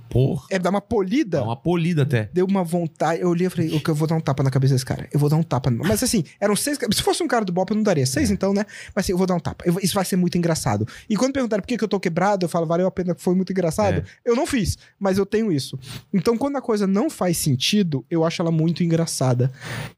Porra. 0.09 0.47
É 0.49 0.57
dar 0.59 0.69
uma 0.71 0.81
polida? 0.81 1.37
Dá 1.37 1.43
uma 1.43 1.55
polida 1.55 2.01
até. 2.03 2.29
Deu 2.33 2.45
uma 2.45 2.63
vontade. 2.63 3.21
Eu 3.21 3.29
olhei 3.29 3.47
e 3.47 3.49
falei, 3.49 3.67
"Ok, 3.75 3.91
eu 3.91 3.95
vou 3.95 4.07
dar 4.07 4.15
um 4.15 4.19
tapa 4.19 4.41
na 4.43 4.49
cabeça 4.49 4.73
desse 4.73 4.85
cara. 4.85 5.07
Eu 5.13 5.19
vou 5.19 5.29
dar 5.29 5.35
um 5.37 5.43
tapa. 5.43 5.69
Mas 5.71 6.01
assim, 6.03 6.23
eram 6.39 6.55
seis. 6.55 6.77
Se 6.93 7.01
fosse 7.03 7.21
um 7.23 7.27
cara 7.27 7.45
do 7.45 7.51
Bop, 7.53 7.69
eu 7.71 7.75
não 7.75 7.83
daria. 7.83 8.05
Seis, 8.05 8.31
então, 8.31 8.53
né? 8.53 8.65
Mas 8.95 9.05
assim, 9.05 9.11
eu 9.11 9.17
vou 9.17 9.27
dar 9.27 9.35
um 9.35 9.39
tapa. 9.39 9.63
Eu 9.65 9.77
isso 9.81 9.93
vai 9.93 10.03
ser 10.05 10.15
muito 10.15 10.37
engraçado. 10.37 10.87
E 11.09 11.15
quando 11.15 11.33
perguntaram 11.33 11.61
por 11.61 11.67
que, 11.67 11.77
que 11.77 11.83
eu 11.83 11.87
tô 11.87 11.99
quebrado, 11.99 12.45
eu 12.45 12.49
falo, 12.49 12.65
valeu 12.65 12.87
a 12.87 12.91
pena, 12.91 13.15
foi 13.17 13.35
muito 13.35 13.51
engraçado. 13.51 13.99
É. 13.99 14.03
Eu 14.25 14.35
não 14.35 14.47
fiz, 14.47 14.77
mas 14.99 15.17
eu 15.17 15.25
tenho 15.25 15.51
isso. 15.51 15.77
Então, 16.11 16.37
quando 16.37 16.55
a 16.57 16.61
coisa 16.61 16.87
não 16.87 17.09
faz 17.09 17.37
sentido, 17.37 18.03
eu 18.09 18.25
acho 18.25 18.41
ela 18.41 18.51
muito 18.51 18.83
engraçada. 18.83 19.51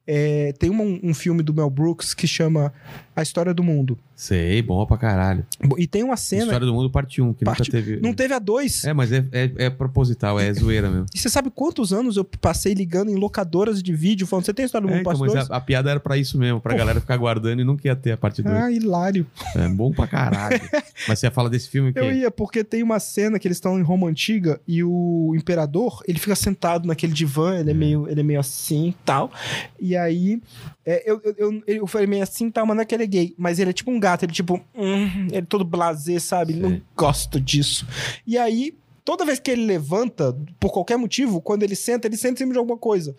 É, 0.05 0.53
tem 0.59 0.69
uma- 0.69 0.83
um 0.83 1.13
filme 1.13 1.41
do 1.43 1.53
Mel 1.53 1.69
Brooks 1.69 2.13
que 2.13 2.27
chama 2.27 2.73
A 3.15 3.21
História 3.21 3.53
do 3.53 3.63
Mundo. 3.63 3.97
Sei, 4.19 4.61
bom 4.61 4.85
pra 4.85 4.97
caralho. 4.97 5.45
E 5.77 5.87
tem 5.87 6.03
uma 6.03 6.17
cena. 6.17 6.43
História 6.43 6.65
do 6.67 6.73
Mundo, 6.73 6.89
parte 6.89 7.21
1, 7.21 7.33
que 7.33 7.45
Parte- 7.45 7.59
nunca 7.59 7.71
teve. 7.71 8.01
Não 8.01 8.13
teve 8.13 8.33
a 8.33 8.39
dois. 8.39 8.83
É, 8.83 8.91
mas 8.91 9.13
é, 9.13 9.23
é, 9.31 9.51
é 9.55 9.69
proposital, 9.69 10.37
é 10.37 10.51
zoeira 10.53 10.89
mesmo. 10.89 11.05
E 11.15 11.17
você 11.17 11.29
sabe 11.29 11.49
quantos 11.49 11.93
anos 11.93 12.17
eu 12.17 12.25
passei 12.25 12.73
ligando 12.73 13.09
em 13.09 13.15
locadoras 13.15 13.81
de 13.81 13.93
vídeo 13.95 14.27
falando: 14.27 14.43
você 14.43 14.53
tem 14.53 14.65
História 14.65 14.85
do 14.85 14.91
É, 14.91 14.97
Mundo 14.97 15.01
então, 15.03 15.13
parte 15.17 15.21
mas 15.33 15.33
2? 15.47 15.49
a, 15.51 15.55
a 15.55 15.61
piada 15.61 15.89
era 15.91 16.01
pra 16.01 16.17
isso 16.17 16.37
mesmo, 16.37 16.59
pra 16.59 16.75
galera 16.75 16.99
ficar 16.99 17.15
guardando 17.15 17.61
e 17.61 17.63
nunca 17.63 17.87
ia 17.87 17.95
ter 17.95 18.11
a 18.11 18.17
parte 18.17 18.43
2. 18.43 18.53
Ah, 18.53 18.69
hilário. 18.69 19.25
É 19.55 19.69
bom 19.69 19.93
pra 19.93 20.05
caralho. 20.05 20.59
mas 21.07 21.17
você 21.17 21.27
ia 21.27 21.31
falar 21.31 21.47
desse 21.47 21.69
filme 21.69 21.93
que 21.93 21.99
Eu 21.99 22.11
ia, 22.11 22.29
porque 22.29 22.61
tem 22.61 22.83
uma 22.83 22.99
cena 22.99 23.39
que 23.39 23.47
eles 23.47 23.55
estão 23.55 23.79
em 23.79 23.83
Roma 23.83 24.09
Antiga 24.09 24.59
e 24.67 24.83
o 24.83 25.33
imperador, 25.33 26.03
ele 26.05 26.19
fica 26.19 26.35
sentado 26.35 26.85
naquele 26.85 27.13
divã, 27.13 27.57
ele 27.57 27.71
é, 27.71 27.73
meio, 27.73 28.05
ele 28.09 28.19
é 28.19 28.23
meio 28.23 28.41
assim 28.41 28.89
e 28.89 28.95
tal. 29.05 29.31
E 29.79 29.95
aí, 29.95 30.41
é, 30.85 31.09
eu, 31.09 31.21
eu, 31.23 31.35
eu, 31.37 31.63
eu 31.67 31.87
falei 31.87 32.05
meio 32.05 32.23
assim 32.23 32.47
e 32.47 32.51
tal, 32.51 32.65
mas 32.65 32.75
não 32.75 32.81
é 32.81 32.85
que 32.85 32.93
ele 32.93 33.03
é 33.03 33.07
gay. 33.07 33.33
Mas 33.37 33.59
ele 33.59 33.69
é 33.69 33.73
tipo 33.73 33.89
um 33.91 33.99
gato, 33.99 34.08
ele 34.25 34.33
tipo, 34.33 34.59
hum, 34.75 35.27
ele 35.31 35.45
todo 35.45 35.63
blasé, 35.65 36.19
sabe? 36.19 36.53
Não 36.53 36.69
Sei. 36.69 36.83
gosto 36.95 37.39
disso. 37.39 37.85
E 38.25 38.37
aí, 38.37 38.75
toda 39.05 39.25
vez 39.25 39.39
que 39.39 39.49
ele 39.51 39.65
levanta, 39.65 40.35
por 40.59 40.71
qualquer 40.71 40.97
motivo, 40.97 41.41
quando 41.41 41.63
ele 41.63 41.75
senta, 41.75 42.07
ele 42.07 42.17
senta 42.17 42.33
em 42.35 42.37
cima 42.37 42.53
de 42.53 42.59
alguma 42.59 42.77
coisa. 42.77 43.15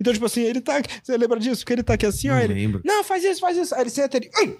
Então, 0.00 0.12
tipo 0.12 0.26
assim, 0.26 0.42
ele 0.42 0.60
tá. 0.60 0.80
Você 1.02 1.16
lembra 1.16 1.38
disso? 1.40 1.62
Porque 1.62 1.72
ele 1.72 1.82
tá 1.82 1.94
aqui 1.94 2.06
assim, 2.06 2.28
ó. 2.28 2.34
Não 2.34 2.40
Ele, 2.42 2.54
lembro. 2.54 2.80
não, 2.84 3.02
faz 3.04 3.24
isso, 3.24 3.40
faz 3.40 3.56
isso. 3.56 3.74
Aí 3.74 3.80
ele 3.82 3.90
senta, 3.90 4.16
ele. 4.16 4.30
"Ai, 4.36 4.56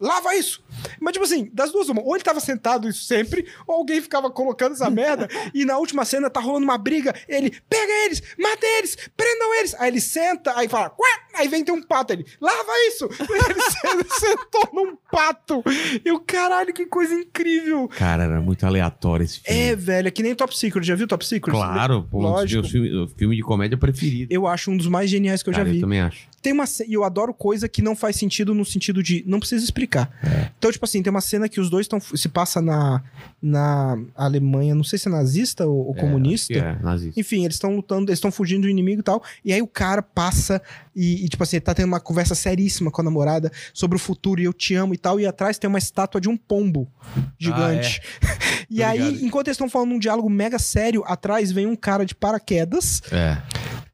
lava 0.00 0.34
isso! 0.34 0.62
Mas, 1.00 1.12
tipo 1.12 1.24
assim, 1.24 1.50
das 1.52 1.72
duas, 1.72 1.88
uma. 1.88 2.02
Ou 2.02 2.14
ele 2.14 2.24
tava 2.24 2.40
sentado 2.40 2.88
isso 2.88 3.04
sempre, 3.04 3.46
ou 3.66 3.76
alguém 3.76 4.00
ficava 4.00 4.30
colocando 4.30 4.72
essa 4.72 4.88
merda, 4.90 5.28
e 5.54 5.64
na 5.64 5.78
última 5.78 6.04
cena 6.04 6.28
tá 6.30 6.40
rolando 6.40 6.64
uma 6.64 6.78
briga. 6.78 7.14
Ele 7.28 7.50
pega 7.68 7.92
eles, 8.04 8.22
mata 8.38 8.66
eles, 8.78 8.96
prendam 9.16 9.54
eles. 9.56 9.74
Aí 9.78 9.88
ele 9.90 10.00
senta, 10.00 10.56
aí 10.56 10.68
fala, 10.68 10.92
Ué! 10.98 11.08
aí 11.40 11.48
vem 11.48 11.64
ter 11.64 11.72
um 11.72 11.82
pato. 11.82 12.12
Ele, 12.12 12.24
lava 12.40 12.72
isso! 12.88 13.08
Ele 13.28 14.04
se- 14.10 14.20
sentou 14.26 14.68
num 14.72 14.96
pato. 15.10 15.62
E 16.04 16.10
o 16.10 16.18
caralho, 16.20 16.72
que 16.74 16.86
coisa 16.86 17.14
incrível. 17.14 17.88
Cara, 17.88 18.24
era 18.24 18.40
muito 18.40 18.64
aleatório 18.66 19.24
esse 19.24 19.40
filme. 19.40 19.60
É, 19.60 19.76
velho, 19.76 20.08
é 20.08 20.10
que 20.10 20.22
nem 20.22 20.34
Top 20.34 20.56
Secret. 20.56 20.84
Já 20.84 20.94
viu 20.94 21.06
Top 21.06 21.24
Secret? 21.24 21.52
Claro, 21.52 22.06
pô, 22.10 22.20
Lógico. 22.20 22.62
meus 22.62 22.72
filmes, 22.72 22.92
o 22.92 23.08
filme 23.16 23.36
de 23.36 23.42
comédia 23.42 23.76
preferido. 23.78 24.32
Eu 24.32 24.46
acho 24.46 24.70
um 24.70 24.76
dos 24.76 24.86
mais 24.86 25.08
geniais 25.10 25.42
que 25.42 25.48
eu 25.48 25.52
Cara, 25.52 25.64
já 25.64 25.70
vi. 25.70 25.78
Eu 25.78 25.82
também 25.82 26.00
acho. 26.00 26.26
Tem 26.42 26.52
uma 26.52 26.64
e 26.86 26.94
eu 26.94 27.04
adoro 27.04 27.34
coisa 27.34 27.68
que 27.68 27.82
não 27.82 27.96
faz 27.96 28.16
sentido 28.16 28.54
no 28.54 28.64
sentido 28.64 29.02
de 29.02 29.24
não 29.26 29.38
precisa 29.40 29.64
explicar. 29.64 30.10
Então, 30.56 30.67
tipo 30.72 30.84
assim, 30.84 31.02
tem 31.02 31.10
uma 31.10 31.20
cena 31.20 31.48
que 31.48 31.60
os 31.60 31.70
dois 31.70 31.84
estão 31.84 32.00
se 32.00 32.28
passa 32.28 32.60
na, 32.60 33.02
na 33.40 33.98
Alemanha, 34.14 34.74
não 34.74 34.84
sei 34.84 34.98
se 34.98 35.08
é 35.08 35.10
nazista 35.10 35.66
ou, 35.66 35.88
ou 35.88 35.94
comunista. 35.94 36.52
É, 36.52 36.56
que 36.56 36.64
é, 36.64 36.78
nazista. 36.82 37.20
Enfim, 37.20 37.44
eles 37.44 37.56
estão 37.56 37.74
lutando, 37.74 38.10
eles 38.10 38.18
estão 38.18 38.30
fugindo 38.30 38.62
do 38.62 38.68
inimigo 38.68 39.00
e 39.00 39.04
tal. 39.04 39.22
E 39.44 39.52
aí 39.52 39.62
o 39.62 39.66
cara 39.66 40.02
passa 40.02 40.60
e, 40.94 41.24
e, 41.24 41.28
tipo 41.28 41.42
assim, 41.42 41.60
tá 41.60 41.74
tendo 41.74 41.86
uma 41.86 42.00
conversa 42.00 42.34
seríssima 42.34 42.90
com 42.90 43.00
a 43.00 43.04
namorada 43.04 43.52
sobre 43.72 43.96
o 43.96 43.98
futuro 44.00 44.40
e 44.40 44.44
eu 44.44 44.52
te 44.52 44.74
amo 44.74 44.94
e 44.94 44.98
tal. 44.98 45.20
E 45.20 45.26
atrás 45.26 45.58
tem 45.58 45.68
uma 45.68 45.78
estátua 45.78 46.20
de 46.20 46.28
um 46.28 46.36
pombo 46.36 46.90
gigante. 47.38 48.00
e 48.70 48.78
Tô 48.78 48.84
aí, 48.84 48.98
ligado. 48.98 49.24
enquanto 49.24 49.48
eles 49.48 49.54
estão 49.54 49.68
falando 49.70 49.92
um 49.92 49.98
diálogo 49.98 50.28
mega 50.28 50.58
sério, 50.58 51.04
atrás 51.06 51.52
vem 51.52 51.66
um 51.66 51.76
cara 51.76 52.04
de 52.04 52.14
paraquedas, 52.14 53.00
É. 53.12 53.38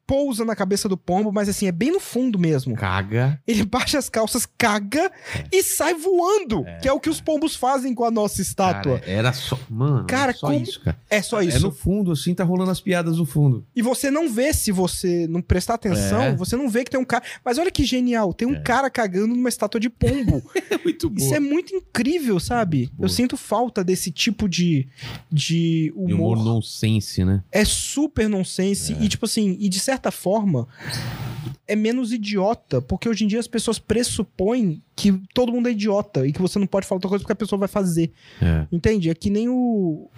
pousa 0.07 0.45
na 0.45 0.55
cabeça 0.55 0.89
do 0.89 0.97
pombo, 0.97 1.33
mas 1.33 1.49
assim, 1.49 1.67
é 1.67 1.73
bem 1.73 1.91
no 1.91 2.01
fundo 2.01 2.39
mesmo. 2.39 2.75
Caga. 2.77 3.41
Ele 3.47 3.65
baixa 3.65 3.99
as 3.99 4.09
calças, 4.09 4.47
caga 4.59 5.11
e 5.51 5.63
sai 5.63 5.95
voando. 5.95 6.65
Que 6.83 6.89
é 6.89 6.93
o 6.93 7.01
que 7.01 7.09
os 7.11 7.21
pombos 7.21 7.57
fazem 7.57 7.95
com 7.95 8.05
a 8.05 8.11
nossa 8.11 8.43
estátua. 8.43 8.99
Cara, 9.01 9.11
era 9.11 9.33
só. 9.33 9.59
Mano, 9.71 10.07
Cara, 10.07 10.31
era 10.31 10.39
só 10.39 10.47
como- 10.49 10.61
isso, 10.63 10.81
cara. 10.81 10.99
é 11.09 11.23
só 11.23 11.41
É 11.41 11.47
isso. 11.47 11.61
no 11.61 11.71
fundo, 11.73 12.13
assim, 12.13 12.35
tá 12.35 12.45
rolando 12.45 12.71
as 12.71 12.81
piadas 12.81 13.17
no 13.19 13.25
fundo. 13.27 13.67
E 13.75 13.83
você 13.83 14.11
não 14.11 14.29
vê 14.29 14.53
se 14.53 14.71
você 14.73 15.27
não 15.29 15.41
prestar 15.41 15.75
atenção, 15.75 16.23
É. 16.23 16.35
você 16.37 16.57
não 16.57 16.69
vê 16.69 16.85
que 16.85 16.91
tem 16.91 17.01
um 17.01 17.05
cara. 17.05 17.25
Mas 17.45 17.59
olha 17.59 17.71
que 17.71 17.85
genial, 17.85 18.33
tem 18.35 18.47
um 18.47 18.63
cara 18.63 18.91
cagando 18.91 19.35
numa 19.35 19.49
estátua 19.49 19.81
de 19.81 19.89
pombo. 19.91 20.43
É 20.75 20.79
muito 20.85 21.09
bom. 21.09 21.17
Isso 21.17 21.35
é 21.35 21.41
muito 21.41 21.75
incrível, 21.75 22.39
sabe? 22.41 22.91
Eu 22.99 23.09
sinto 23.09 23.37
falta 23.37 23.83
desse 23.85 24.11
tipo 24.11 24.49
de, 24.49 24.89
de 25.31 25.87
E 25.87 25.93
humor 25.97 26.37
humor. 26.37 26.45
nonsense, 26.45 27.25
né? 27.25 27.43
É 27.53 27.65
super 27.65 28.29
nonsense 28.29 28.93
e 29.01 29.09
tipo 29.09 29.25
assim, 29.25 29.57
e 29.61 29.69
de 29.69 29.79
certa 29.79 29.94
forma 30.11 30.67
é 31.67 31.75
menos 31.75 32.13
idiota, 32.13 32.81
porque 32.83 33.09
hoje 33.09 33.25
em 33.25 33.27
dia 33.29 33.41
as 33.41 33.47
pessoas 33.49 33.79
pressupõem 33.79 34.83
que 34.95 35.13
todo 35.33 35.51
mundo 35.53 35.69
é 35.69 35.73
idiota 35.73 36.27
e 36.27 36.33
que 36.33 36.41
você 36.43 36.59
não 36.59 36.67
pode 36.67 36.87
falar 36.87 36.97
outra 36.97 37.09
coisa 37.09 37.23
porque 37.23 37.33
a 37.33 37.37
pessoa 37.37 37.59
vai 37.59 37.69
fazer. 37.69 38.13
É. 38.41 38.67
Entende? 38.71 39.09
É 39.11 39.15
que 39.15 39.31
nem 39.31 39.49
o. 39.49 40.09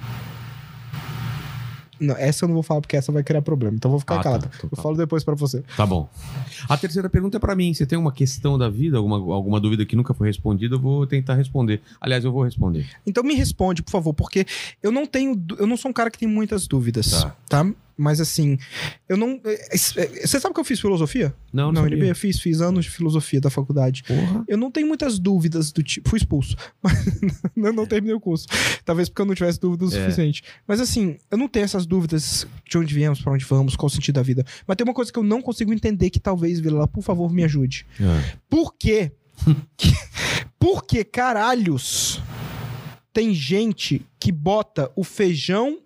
Não, 1.99 2.15
essa 2.19 2.45
eu 2.45 2.49
não 2.49 2.55
vou 2.55 2.63
falar 2.63 2.83
porque 2.83 2.95
essa 2.95 3.11
vai 3.11 3.23
criar 3.23 3.41
problema. 3.41 3.75
Então 3.75 3.89
eu 3.89 3.93
vou 3.93 4.01
ficar 4.01 4.17
Ah, 4.17 4.19
tá. 4.19 4.23
calado. 4.25 4.51
Então 4.55 4.69
Eu 4.71 4.77
tá. 4.77 4.83
falo 4.83 4.97
depois 4.99 5.25
pra 5.25 5.35
você. 5.35 5.63
Tá 5.79 5.87
bom. 5.87 6.07
A 6.69 6.77
terceira 6.77 7.09
pergunta 7.09 7.39
é 7.39 7.41
pra 7.41 7.57
mim. 7.57 7.73
Você 7.73 7.87
tem 7.87 7.99
uma 7.99 8.13
questão 8.13 8.59
da 8.59 8.69
vida, 8.69 8.99
alguma, 8.99 9.17
alguma 9.35 9.59
dúvida 9.59 9.87
que 9.87 9.97
nunca 9.97 10.13
foi 10.13 10.27
respondida? 10.27 10.75
Eu 10.75 10.79
vou 10.81 11.07
tentar 11.07 11.37
responder. 11.37 11.81
Aliás, 11.99 12.23
eu 12.23 12.31
vou 12.33 12.43
responder. 12.45 12.87
Então 13.07 13.25
me 13.25 13.33
responde, 13.35 13.83
por 13.83 13.91
favor, 13.91 14.13
porque 14.13 14.45
eu 14.83 14.93
não 14.93 15.07
tenho. 15.07 15.43
Eu 15.59 15.67
não 15.67 15.77
sou 15.79 15.91
um 15.91 15.95
cara 15.95 16.11
que 16.11 16.19
tem 16.19 16.29
muitas 16.29 16.67
dúvidas, 16.67 17.25
Tá. 17.49 17.67
Mas 17.99 18.21
assim, 18.21 18.59
eu 19.09 19.17
não. 19.17 19.41
é, 19.45 19.75
é, 19.75 19.77
Você 19.79 20.39
sabe 20.39 20.55
que 20.55 20.61
eu 20.61 20.65
fiz 20.65 20.79
filosofia? 20.79 21.35
Não, 21.53 21.73
não. 21.73 21.83
UNB 21.85 22.09
eu 22.11 22.15
fiz, 22.15 22.39
fiz 22.39 22.61
anos 22.61 22.85
de 22.85 22.91
filosofia 22.91 23.41
da 23.41 23.49
faculdade. 23.49 24.03
Porra. 24.05 24.45
Eu 24.47 24.59
não 24.59 24.71
tenho 24.71 24.87
muitas 24.87 25.19
dúvidas 25.19 25.73
do 25.73 25.83
tipo. 25.83 26.11
Fui 26.11 26.19
expulso. 26.19 26.55
Mas 26.83 27.07
eu 27.57 27.73
não 27.73 27.87
terminei 27.87 28.15
o 28.15 28.21
curso. 28.21 28.47
Talvez 28.85 29.09
porque 29.09 29.23
eu 29.23 29.27
não 29.27 29.35
tivesse 29.35 29.59
dúvidas 29.59 29.93
o 29.93 29.97
É. 29.97 30.03
suficiente. 30.03 30.43
Mas 30.69 30.79
assim, 30.81 31.17
eu 31.31 31.39
não 31.39 31.49
tenho 31.49 31.65
essas 31.65 31.87
dúvidas 31.87 32.47
de 32.69 32.77
onde 32.77 32.93
viemos, 32.95 33.21
pra 33.23 33.33
onde 33.33 33.45
vamos, 33.47 33.75
qual 33.77 33.87
o 33.87 33.91
sentido 33.91 34.17
da 34.17 34.23
vida. 34.23 34.45
Mas 34.67 34.77
tem 34.77 34.85
uma 34.85 34.93
coisa 34.95 35.11
que 35.11 35.19
eu 35.19 35.23
não 35.25 35.41
consigo 35.41 35.73
entender 35.73 36.11
que 36.11 36.21
talvez, 36.21 36.61
Vila, 36.61 36.87
por 36.87 37.03
favor, 37.03 37.33
me 37.33 37.45
ajude. 37.45 37.87
É. 37.99 38.37
Por 38.51 38.75
quê? 38.79 39.13
Por 40.59 40.85
que 40.85 41.05
caralhos 41.05 42.21
tem 43.13 43.33
gente 43.35 44.05
que 44.21 44.31
bota 44.33 44.91
o 44.97 45.05
feijão 45.05 45.79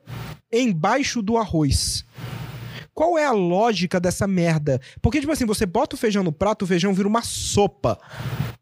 embaixo 0.53 1.23
do 1.23 1.37
arroz? 1.37 2.05
Qual 3.01 3.17
é 3.17 3.25
a 3.25 3.33
lógica 3.33 3.99
dessa 3.99 4.27
merda? 4.27 4.79
Porque, 5.01 5.21
tipo 5.21 5.33
assim, 5.33 5.47
você 5.47 5.65
bota 5.65 5.97
o 5.97 5.99
feijão 5.99 6.23
no 6.23 6.31
prato, 6.31 6.67
o 6.67 6.69
feijão 6.69 6.93
vira 6.93 7.09
uma 7.09 7.23
sopa. 7.23 7.99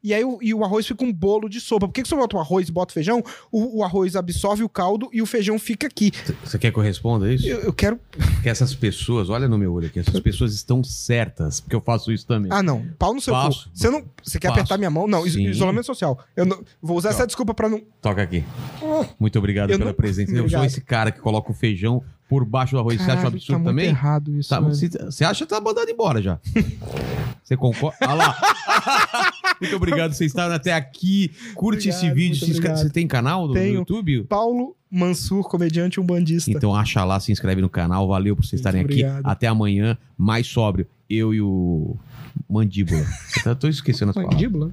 E 0.01 0.15
aí 0.15 0.25
o, 0.25 0.39
e 0.41 0.55
o 0.55 0.63
arroz 0.63 0.87
fica 0.87 1.05
um 1.05 1.13
bolo 1.13 1.49
de 1.49 1.61
sopa. 1.61 1.89
Por 1.89 1.93
que, 1.93 2.03
que 2.05 2.09
você 2.09 2.15
bota 2.15 2.37
o 2.37 2.39
arroz 2.39 2.69
e 2.69 2.71
bota 2.71 2.93
o 2.93 2.95
feijão? 2.95 3.21
O, 3.51 3.79
o 3.81 3.83
arroz 3.83 4.15
absorve 4.15 4.63
o 4.63 4.69
caldo 4.69 5.11
e 5.13 5.21
o 5.21 5.27
feijão 5.27 5.59
fica 5.59 5.89
aqui. 5.89 6.13
Você 6.45 6.57
quer 6.57 6.71
que 6.73 6.79
eu 6.79 6.83
responda 6.85 7.35
isso? 7.35 7.49
Eu, 7.49 7.63
eu 7.63 7.73
quero. 7.73 7.99
Porque 8.13 8.49
essas 8.49 8.73
pessoas, 8.77 9.29
olha 9.29 9.49
no 9.49 9.59
meu 9.59 9.73
olho 9.73 9.89
aqui, 9.89 9.99
essas 9.99 10.21
pessoas 10.21 10.55
estão 10.55 10.85
certas, 10.85 11.59
porque 11.61 11.75
eu 11.75 11.81
faço 11.81 12.13
isso 12.13 12.25
também. 12.25 12.49
Ah, 12.53 12.63
não. 12.63 12.87
Pau 12.97 13.13
no 13.13 13.21
seu 13.21 13.35
Faço. 13.35 13.65
cu. 13.65 13.71
Você 13.77 13.91
não. 13.91 14.05
Você 14.23 14.39
quer 14.39 14.47
Faço. 14.51 14.61
apertar 14.61 14.79
minha 14.79 14.89
mão? 14.91 15.09
Não, 15.09 15.29
Sim. 15.29 15.49
isolamento 15.49 15.87
social. 15.87 16.17
Eu 16.37 16.47
não, 16.47 16.63
vou 16.81 16.97
usar 16.97 17.11
essa 17.11 17.27
desculpa 17.27 17.53
pra 17.55 17.69
não. 17.69 17.83
Toca 18.01 18.23
aqui. 18.23 18.45
Muito 19.19 19.37
obrigado 19.37 19.71
Eu 19.71 19.79
pela 19.79 19.91
não- 19.91 19.97
presença. 19.97 20.31
Eu 20.33 20.49
sou 20.49 20.65
esse 20.65 20.81
cara 20.81 21.11
que 21.11 21.19
coloca 21.19 21.51
o 21.51 21.55
feijão 21.55 22.05
por 22.29 22.45
baixo 22.45 22.73
do 22.75 22.79
arroz. 22.81 22.97
você 22.97 23.03
acha 23.03 23.13
um 23.13 23.17
Caralho, 23.17 23.29
absurdo 23.29 23.53
tá 23.53 23.59
muito 23.59 23.69
também? 23.71 23.87
errado 23.89 24.37
isso. 24.37 24.49
Tá, 24.51 24.61
você, 24.61 24.89
você 24.89 25.25
acha 25.25 25.45
que 25.47 25.51
tá 25.51 25.61
mandado 25.61 25.91
embora 25.91 26.21
já. 26.21 26.39
Você 27.43 27.57
concorda? 27.57 27.97
Olha 28.03 28.15
lá. 28.15 28.37
muito 29.61 29.75
obrigado 29.75 30.11
por 30.11 30.17
você 30.17 30.27
estar 30.27 30.53
até 30.53 30.73
aqui. 30.75 31.33
Curte 31.55 31.89
esse 31.89 31.99
Obrigado, 31.99 32.15
vídeo. 32.17 32.29
muito 32.31 32.45
Se 32.45 32.51
inscreve-. 32.51 32.79
Você 32.81 32.91
tem 32.91 33.07
canal 33.07 33.49
no, 33.49 33.55
no. 33.55 33.61
YouTube? 33.61 34.25
Paulo 34.25 34.77
Mansur, 34.91 35.49
comediante 35.49 35.99
umbandista. 35.99 36.51
Então 36.51 36.75
acha 36.75 37.03
lá, 37.05 37.19
se 37.19 37.33
inscreve 37.33 37.61
no 37.63 37.69
canal. 37.71 38.07
Valeu 38.07 38.37
por 38.37 38.45
vocês 38.45 38.61
estarem 38.61 38.83
aqui. 38.83 38.93
obrigado. 39.05 39.23
Até 39.25 39.47
amanhã, 39.47 39.97
mais 40.17 40.47
sóbrio. 40.47 40.87
Eu 41.09 41.33
e 41.33 41.41
o 41.41 41.97
Mandíbula. 42.49 43.05
Eu 43.45 43.57
tô 43.57 43.69
esquecendo 43.69 44.11
as 44.11 44.15
palavras. 44.17 44.35
Mandíbula? 44.35 44.71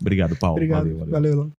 Obrigado, 0.00 0.34
Paulo. 0.36 0.56
Obrigado. 0.56 0.82
Valeu, 0.82 0.98
valeu. 0.98 1.12
valeu. 1.36 1.59